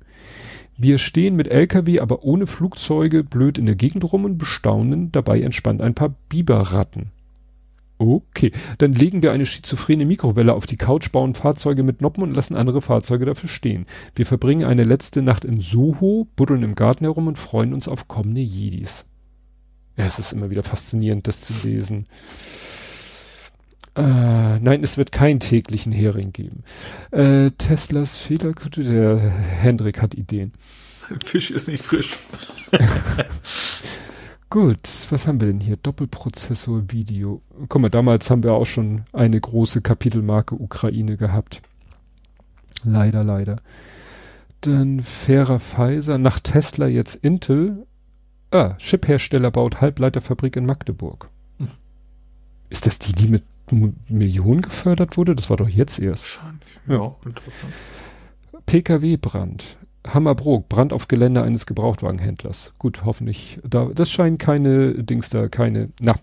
Wir 0.77 0.99
stehen 0.99 1.37
mit 1.37 1.49
LKW, 1.49 2.01
aber 2.01 2.25
ohne 2.25 2.47
Flugzeuge 2.47 3.23
blöd 3.23 3.59
in 3.59 3.67
der 3.67 3.75
Gegend 3.75 4.11
rum 4.13 4.25
und 4.25 4.39
bestaunen 4.39 5.13
dabei 5.13 5.41
entspannt 5.43 5.83
ein 5.83 5.95
paar 5.95 6.15
Biberratten. 6.29 7.13
Okay, 8.01 8.51
dann 8.79 8.95
legen 8.95 9.21
wir 9.21 9.31
eine 9.31 9.45
schizophrene 9.45 10.07
Mikrowelle 10.07 10.55
auf 10.55 10.65
die 10.65 10.79
Couch, 10.79 11.13
bauen 11.13 11.35
Fahrzeuge 11.35 11.83
mit 11.83 12.01
Noppen 12.01 12.23
und 12.23 12.33
lassen 12.33 12.57
andere 12.57 12.81
Fahrzeuge 12.81 13.27
dafür 13.27 13.51
stehen. 13.51 13.85
Wir 14.15 14.25
verbringen 14.25 14.65
eine 14.65 14.85
letzte 14.85 15.21
Nacht 15.21 15.45
in 15.45 15.61
Soho, 15.61 16.27
buddeln 16.35 16.63
im 16.63 16.77
Garten 16.77 17.05
herum 17.05 17.27
und 17.27 17.39
freuen 17.39 17.75
uns 17.75 17.89
auf 17.89 18.09
kommende 18.09 18.41
Jedis. 18.41 19.05
Ja, 19.99 20.07
es 20.07 20.19
ist 20.19 20.33
immer 20.33 20.49
wieder 20.49 20.63
faszinierend, 20.63 21.29
das 21.29 21.43
zu 21.43 21.53
lesen. 21.63 22.07
Äh, 23.95 24.59
nein, 24.61 24.83
es 24.83 24.97
wird 24.97 25.13
keinen 25.13 25.41
täglichen 25.41 25.93
Hering 25.93 26.33
geben. 26.33 26.65
Äh, 27.11 27.51
Teslas 27.51 28.17
Fehlerkette, 28.17 28.83
der 28.83 29.19
Hendrik 29.19 30.01
hat 30.01 30.15
Ideen. 30.15 30.55
Fisch 31.23 31.51
ist 31.51 31.69
nicht 31.69 31.85
frisch. 31.85 32.17
Gut, 34.51 34.89
was 35.11 35.29
haben 35.29 35.41
wir 35.41 35.47
denn 35.47 35.61
hier? 35.61 35.77
Doppelprozessor 35.77 36.91
Video. 36.91 37.41
Guck 37.69 37.81
mal, 37.81 37.89
damals 37.89 38.29
haben 38.31 38.43
wir 38.43 38.53
auch 38.53 38.67
schon 38.67 39.05
eine 39.13 39.41
große 39.41 39.81
Kapitelmarke 39.81 40.57
Ukraine 40.57 41.17
gehabt. 41.17 41.63
Leider, 42.83 43.23
leider. 43.23 43.57
Dann 44.63 45.01
fairer 45.05 45.61
Pfizer, 45.61 46.19
nach 46.19 46.41
Tesla 46.41 46.89
jetzt 46.89 47.15
Intel. 47.15 47.87
Ah, 48.51 48.75
Chiphersteller 48.79 49.53
baut 49.53 49.81
Halbleiterfabrik 49.81 50.57
in 50.57 50.67
Magdeburg. 50.67 51.31
Hm. 51.59 51.69
Ist 52.71 52.87
das 52.87 52.99
die, 52.99 53.13
die 53.13 53.29
mit 53.29 53.45
Millionen 54.09 54.63
gefördert 54.63 55.17
wurde? 55.17 55.37
Das 55.37 55.49
war 55.49 55.59
doch 55.59 55.69
jetzt 55.69 56.01
erst. 56.01 56.41
Wahrscheinlich. 56.41 56.81
Ja, 56.89 56.95
ja. 56.95 57.15
interessant. 57.25 57.73
PKW-Brand. 58.67 59.79
Hammerbrook, 60.07 60.69
Brand 60.69 60.93
auf 60.93 61.09
Gelände 61.09 61.43
eines 61.43 61.67
Gebrauchtwagenhändlers. 61.67 62.73
Gut, 62.79 63.05
hoffentlich. 63.05 63.59
Da, 63.69 63.91
das 63.95 64.11
scheinen 64.11 64.39
keine 64.39 64.95
Dings 65.05 65.31
da, 65.31 65.49
keine, 65.49 65.91
na, 66.01 66.17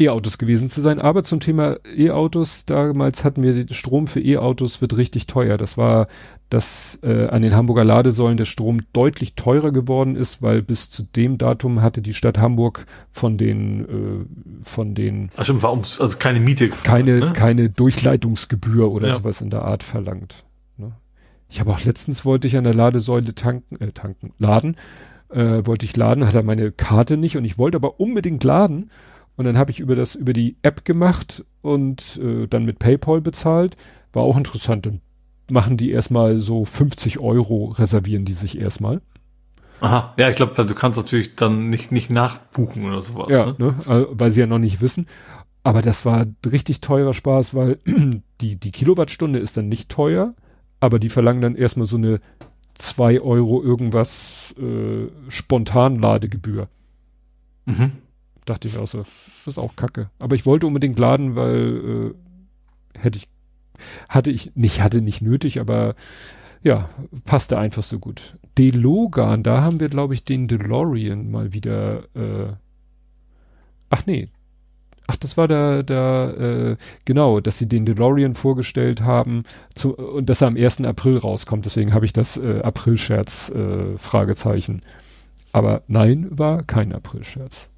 E-Autos 0.00 0.38
gewesen 0.38 0.68
zu 0.68 0.80
sein. 0.80 1.00
Aber 1.00 1.24
zum 1.24 1.40
Thema 1.40 1.76
E-Autos, 1.96 2.66
damals 2.66 3.24
hatten 3.24 3.42
wir 3.42 3.66
Strom 3.72 4.06
für 4.06 4.20
E-Autos 4.20 4.80
wird 4.80 4.96
richtig 4.96 5.26
teuer. 5.26 5.56
Das 5.56 5.76
war, 5.76 6.06
dass 6.50 7.00
äh, 7.02 7.26
an 7.26 7.42
den 7.42 7.54
Hamburger 7.54 7.84
Ladesäulen 7.84 8.36
der 8.36 8.44
Strom 8.44 8.80
deutlich 8.92 9.34
teurer 9.34 9.72
geworden 9.72 10.14
ist, 10.14 10.40
weil 10.40 10.62
bis 10.62 10.88
zu 10.90 11.02
dem 11.02 11.36
Datum 11.36 11.82
hatte 11.82 12.00
die 12.00 12.14
Stadt 12.14 12.38
Hamburg 12.38 12.86
von 13.10 13.38
den 13.38 13.84
äh, 13.84 14.64
von 14.64 14.94
den 14.94 15.30
Ach 15.36 15.44
stimmt, 15.44 15.62
war 15.62 15.72
ums, 15.72 16.00
also 16.00 16.16
keine 16.16 16.38
Miete 16.38 16.68
keine 16.68 17.18
ne? 17.18 17.32
keine 17.32 17.68
Durchleitungsgebühr 17.68 18.90
oder 18.90 19.08
ja. 19.08 19.14
sowas 19.16 19.40
in 19.40 19.50
der 19.50 19.62
Art 19.62 19.82
verlangt. 19.82 20.44
Ich 21.48 21.60
habe 21.60 21.72
auch 21.72 21.82
letztens 21.84 22.24
wollte 22.24 22.46
ich 22.46 22.56
an 22.56 22.64
der 22.64 22.74
Ladesäule 22.74 23.34
tanken, 23.34 23.80
äh, 23.80 23.92
tanken, 23.92 24.32
laden, 24.38 24.76
äh, 25.30 25.64
wollte 25.64 25.86
ich 25.86 25.96
laden, 25.96 26.26
hat 26.26 26.34
er 26.34 26.42
meine 26.42 26.72
Karte 26.72 27.16
nicht 27.16 27.36
und 27.36 27.44
ich 27.44 27.58
wollte 27.58 27.76
aber 27.76 28.00
unbedingt 28.00 28.44
laden. 28.44 28.90
Und 29.36 29.44
dann 29.44 29.56
habe 29.56 29.70
ich 29.70 29.78
über 29.78 29.94
das, 29.94 30.16
über 30.16 30.32
die 30.32 30.56
App 30.62 30.84
gemacht 30.84 31.44
und 31.62 32.20
äh, 32.22 32.48
dann 32.48 32.64
mit 32.64 32.80
PayPal 32.80 33.20
bezahlt. 33.20 33.76
War 34.12 34.24
auch 34.24 34.36
interessant. 34.36 34.84
Dann 34.84 35.00
machen 35.48 35.76
die 35.76 35.90
erstmal 35.90 36.40
so 36.40 36.64
50 36.64 37.20
Euro, 37.20 37.66
reservieren 37.66 38.24
die 38.24 38.32
sich 38.32 38.58
erstmal. 38.58 39.00
Aha, 39.80 40.12
ja, 40.16 40.28
ich 40.28 40.34
glaube, 40.34 40.64
du 40.64 40.74
kannst 40.74 40.98
natürlich 40.98 41.36
dann 41.36 41.68
nicht, 41.68 41.92
nicht 41.92 42.10
nachbuchen 42.10 42.84
oder 42.84 43.00
sowas. 43.00 43.28
Ja, 43.30 43.54
ne? 43.58 43.76
ne? 43.86 44.08
Weil 44.10 44.32
sie 44.32 44.40
ja 44.40 44.46
noch 44.46 44.58
nicht 44.58 44.80
wissen. 44.80 45.06
Aber 45.62 45.82
das 45.82 46.04
war 46.04 46.26
richtig 46.50 46.80
teurer 46.80 47.14
Spaß, 47.14 47.54
weil 47.54 47.78
die, 48.40 48.56
die 48.56 48.72
Kilowattstunde 48.72 49.38
ist 49.38 49.56
dann 49.56 49.68
nicht 49.68 49.88
teuer 49.88 50.34
aber 50.80 50.98
die 50.98 51.08
verlangen 51.08 51.40
dann 51.40 51.56
erstmal 51.56 51.86
so 51.86 51.96
eine 51.96 52.20
zwei 52.74 53.20
Euro 53.20 53.62
irgendwas 53.62 54.54
äh, 54.58 55.08
Spontanladegebühr. 55.28 56.68
Mhm. 57.66 57.92
Dachte 58.44 58.68
ich 58.68 58.78
auch 58.78 58.86
so, 58.86 58.98
das 58.98 59.08
ist 59.46 59.58
auch 59.58 59.76
kacke. 59.76 60.10
Aber 60.20 60.34
ich 60.36 60.46
wollte 60.46 60.66
unbedingt 60.66 60.98
laden, 60.98 61.34
weil 61.36 62.14
äh, 62.94 62.98
hätte 62.98 63.18
ich, 63.18 63.28
hatte 64.08 64.30
ich 64.30 64.54
nicht, 64.54 64.80
hatte 64.80 65.02
nicht 65.02 65.20
nötig, 65.20 65.60
aber 65.60 65.94
ja, 66.62 66.88
passte 67.24 67.58
einfach 67.58 67.82
so 67.82 67.98
gut. 67.98 68.36
Delogan, 68.56 69.42
da 69.42 69.60
haben 69.60 69.80
wir, 69.80 69.88
glaube 69.88 70.14
ich, 70.14 70.24
den 70.24 70.48
DeLorean 70.48 71.30
mal 71.30 71.52
wieder, 71.52 72.04
äh, 72.14 72.52
ach 73.90 74.06
nee, 74.06 74.26
Ach, 75.10 75.16
das 75.16 75.38
war 75.38 75.48
der, 75.48 75.82
der, 75.82 76.34
äh, 76.38 76.76
genau, 77.06 77.40
dass 77.40 77.56
sie 77.56 77.66
den 77.66 77.86
DeLorean 77.86 78.34
vorgestellt 78.34 79.00
haben 79.00 79.44
zu, 79.74 79.96
und 79.96 80.28
dass 80.28 80.42
er 80.42 80.48
am 80.48 80.56
1. 80.56 80.82
April 80.82 81.16
rauskommt. 81.16 81.64
Deswegen 81.64 81.94
habe 81.94 82.04
ich 82.04 82.12
das 82.12 82.36
äh, 82.36 82.60
April-Scherz 82.62 83.48
äh, 83.48 83.96
Fragezeichen. 83.96 84.82
Aber 85.50 85.82
nein, 85.88 86.26
war 86.30 86.62
kein 86.62 86.92
April-Scherz. 86.92 87.70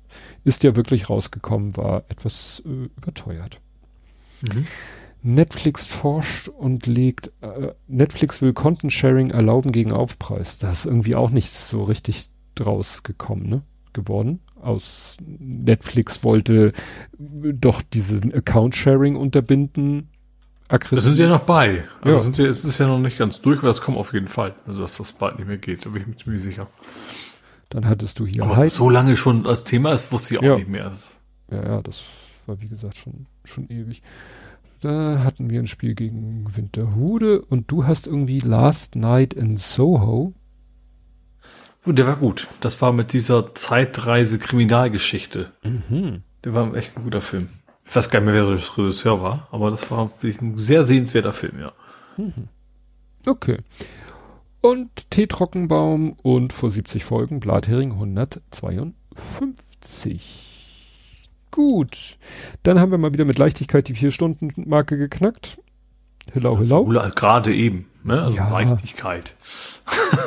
Ist 0.42 0.64
ja 0.64 0.74
wirklich 0.74 1.08
rausgekommen, 1.08 1.76
war 1.76 2.02
etwas 2.08 2.64
äh, 2.66 2.88
überteuert. 2.96 3.60
Mhm. 4.42 4.66
Netflix 5.22 5.86
forscht 5.86 6.48
und 6.48 6.88
legt, 6.88 7.30
äh, 7.42 7.74
Netflix 7.86 8.42
will 8.42 8.54
Content 8.54 8.92
Sharing 8.92 9.30
erlauben 9.30 9.70
gegen 9.70 9.92
Aufpreis. 9.92 10.58
Das 10.58 10.80
ist 10.80 10.86
irgendwie 10.86 11.14
auch 11.14 11.30
nicht 11.30 11.52
so 11.52 11.84
richtig 11.84 12.28
draus 12.56 13.04
gekommen, 13.04 13.48
ne? 13.48 13.62
Geworden 13.92 14.40
aus 14.62 15.16
Netflix 15.20 16.24
wollte 16.24 16.72
doch 17.18 17.82
diesen 17.82 18.34
Account-Sharing 18.34 19.16
unterbinden. 19.16 20.08
Aggressiv. 20.68 20.96
Das 20.96 21.04
sind 21.04 21.16
sie 21.16 21.22
ja 21.22 21.28
noch 21.28 21.40
bei. 21.40 21.84
Also 22.00 22.16
ja. 22.16 22.22
sind 22.22 22.36
sie, 22.36 22.44
es 22.44 22.64
ist 22.64 22.78
ja 22.78 22.86
noch 22.86 22.98
nicht 22.98 23.18
ganz 23.18 23.40
durch, 23.40 23.58
aber 23.58 23.68
das 23.68 23.80
kommt 23.80 23.98
auf 23.98 24.12
jeden 24.12 24.28
Fall. 24.28 24.54
Also 24.66 24.82
dass 24.82 24.96
das 24.96 25.12
bald 25.12 25.38
nicht 25.38 25.48
mehr 25.48 25.58
geht, 25.58 25.84
da 25.84 25.90
bin 25.90 26.02
ich 26.02 26.08
mir 26.08 26.16
ziemlich 26.16 26.42
sicher. 26.42 26.68
Dann 27.70 27.86
hattest 27.86 28.18
du 28.18 28.26
hier. 28.26 28.42
Aber 28.42 28.68
so 28.68 28.90
lange 28.90 29.16
schon 29.16 29.46
als 29.46 29.64
Thema 29.64 29.92
ist, 29.92 30.12
wusste 30.12 30.34
ich 30.34 30.40
auch 30.40 30.44
ja. 30.44 30.56
nicht 30.56 30.68
mehr. 30.68 30.92
Ja, 31.50 31.64
ja, 31.64 31.82
das 31.82 32.04
war 32.46 32.60
wie 32.60 32.68
gesagt 32.68 32.96
schon, 32.96 33.26
schon 33.44 33.68
ewig. 33.68 34.02
Da 34.80 35.22
hatten 35.22 35.50
wir 35.50 35.60
ein 35.60 35.66
Spiel 35.66 35.94
gegen 35.94 36.46
Winterhude 36.56 37.42
und 37.42 37.70
du 37.70 37.86
hast 37.86 38.06
irgendwie 38.06 38.38
Last 38.38 38.96
Night 38.96 39.34
in 39.34 39.56
Soho. 39.56 40.32
Der 41.86 42.06
war 42.06 42.16
gut. 42.16 42.46
Das 42.60 42.82
war 42.82 42.92
mit 42.92 43.12
dieser 43.12 43.54
Zeitreise-Kriminalgeschichte. 43.54 45.52
Mhm. 45.62 46.22
Der 46.44 46.54
war 46.54 46.74
echt 46.74 46.96
ein 46.96 47.04
guter 47.04 47.22
Film. 47.22 47.48
Ich 47.86 47.94
weiß 47.96 48.10
gar 48.10 48.20
nicht 48.20 48.26
mehr, 48.26 48.34
wer 48.34 48.44
der 48.56 48.78
Regisseur 48.78 49.22
war, 49.22 49.48
aber 49.50 49.70
das 49.70 49.90
war 49.90 50.10
wirklich 50.20 50.40
ein 50.40 50.56
sehr 50.58 50.86
sehenswerter 50.86 51.32
Film, 51.32 51.58
ja. 51.58 51.72
Mhm. 52.16 52.48
Okay. 53.26 53.58
Und 54.60 55.10
Teetrockenbaum 55.10 56.12
und 56.22 56.52
vor 56.52 56.70
70 56.70 57.04
Folgen 57.04 57.40
Blathering 57.40 57.92
152. 57.92 60.46
Gut. 61.50 62.18
Dann 62.62 62.78
haben 62.78 62.92
wir 62.92 62.98
mal 62.98 63.14
wieder 63.14 63.24
mit 63.24 63.38
Leichtigkeit 63.38 63.88
die 63.88 63.94
Vier-Stunden-Marke 63.94 64.98
geknackt. 64.98 65.58
Hillau, 66.32 66.58
hillau. 66.58 66.84
Gerade 66.84 67.54
eben, 67.54 67.86
ne? 68.04 68.22
Also 68.22 68.36
ja. 68.36 68.50
Leichtigkeit. 68.50 69.34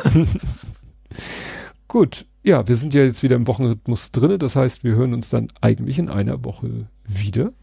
Gut. 1.87 2.25
Ja, 2.45 2.67
wir 2.67 2.75
sind 2.75 2.93
ja 2.93 3.03
jetzt 3.03 3.23
wieder 3.23 3.37
im 3.37 3.47
Wochenrhythmus 3.47 4.11
drinne. 4.11 4.37
Das 4.37 4.55
heißt, 4.55 4.83
wir 4.83 4.95
hören 4.95 5.13
uns 5.13 5.29
dann 5.29 5.47
eigentlich 5.61 5.97
in 5.97 6.09
einer 6.09 6.43
Woche 6.43 6.87
wieder. 7.05 7.53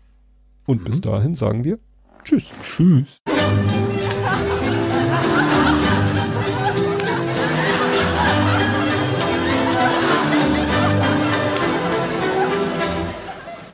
Und 0.66 0.82
mhm. 0.82 0.84
bis 0.84 1.00
dahin 1.00 1.34
sagen 1.34 1.64
wir 1.64 1.78
Tschüss. 2.24 2.44
Tschüss. 2.62 3.18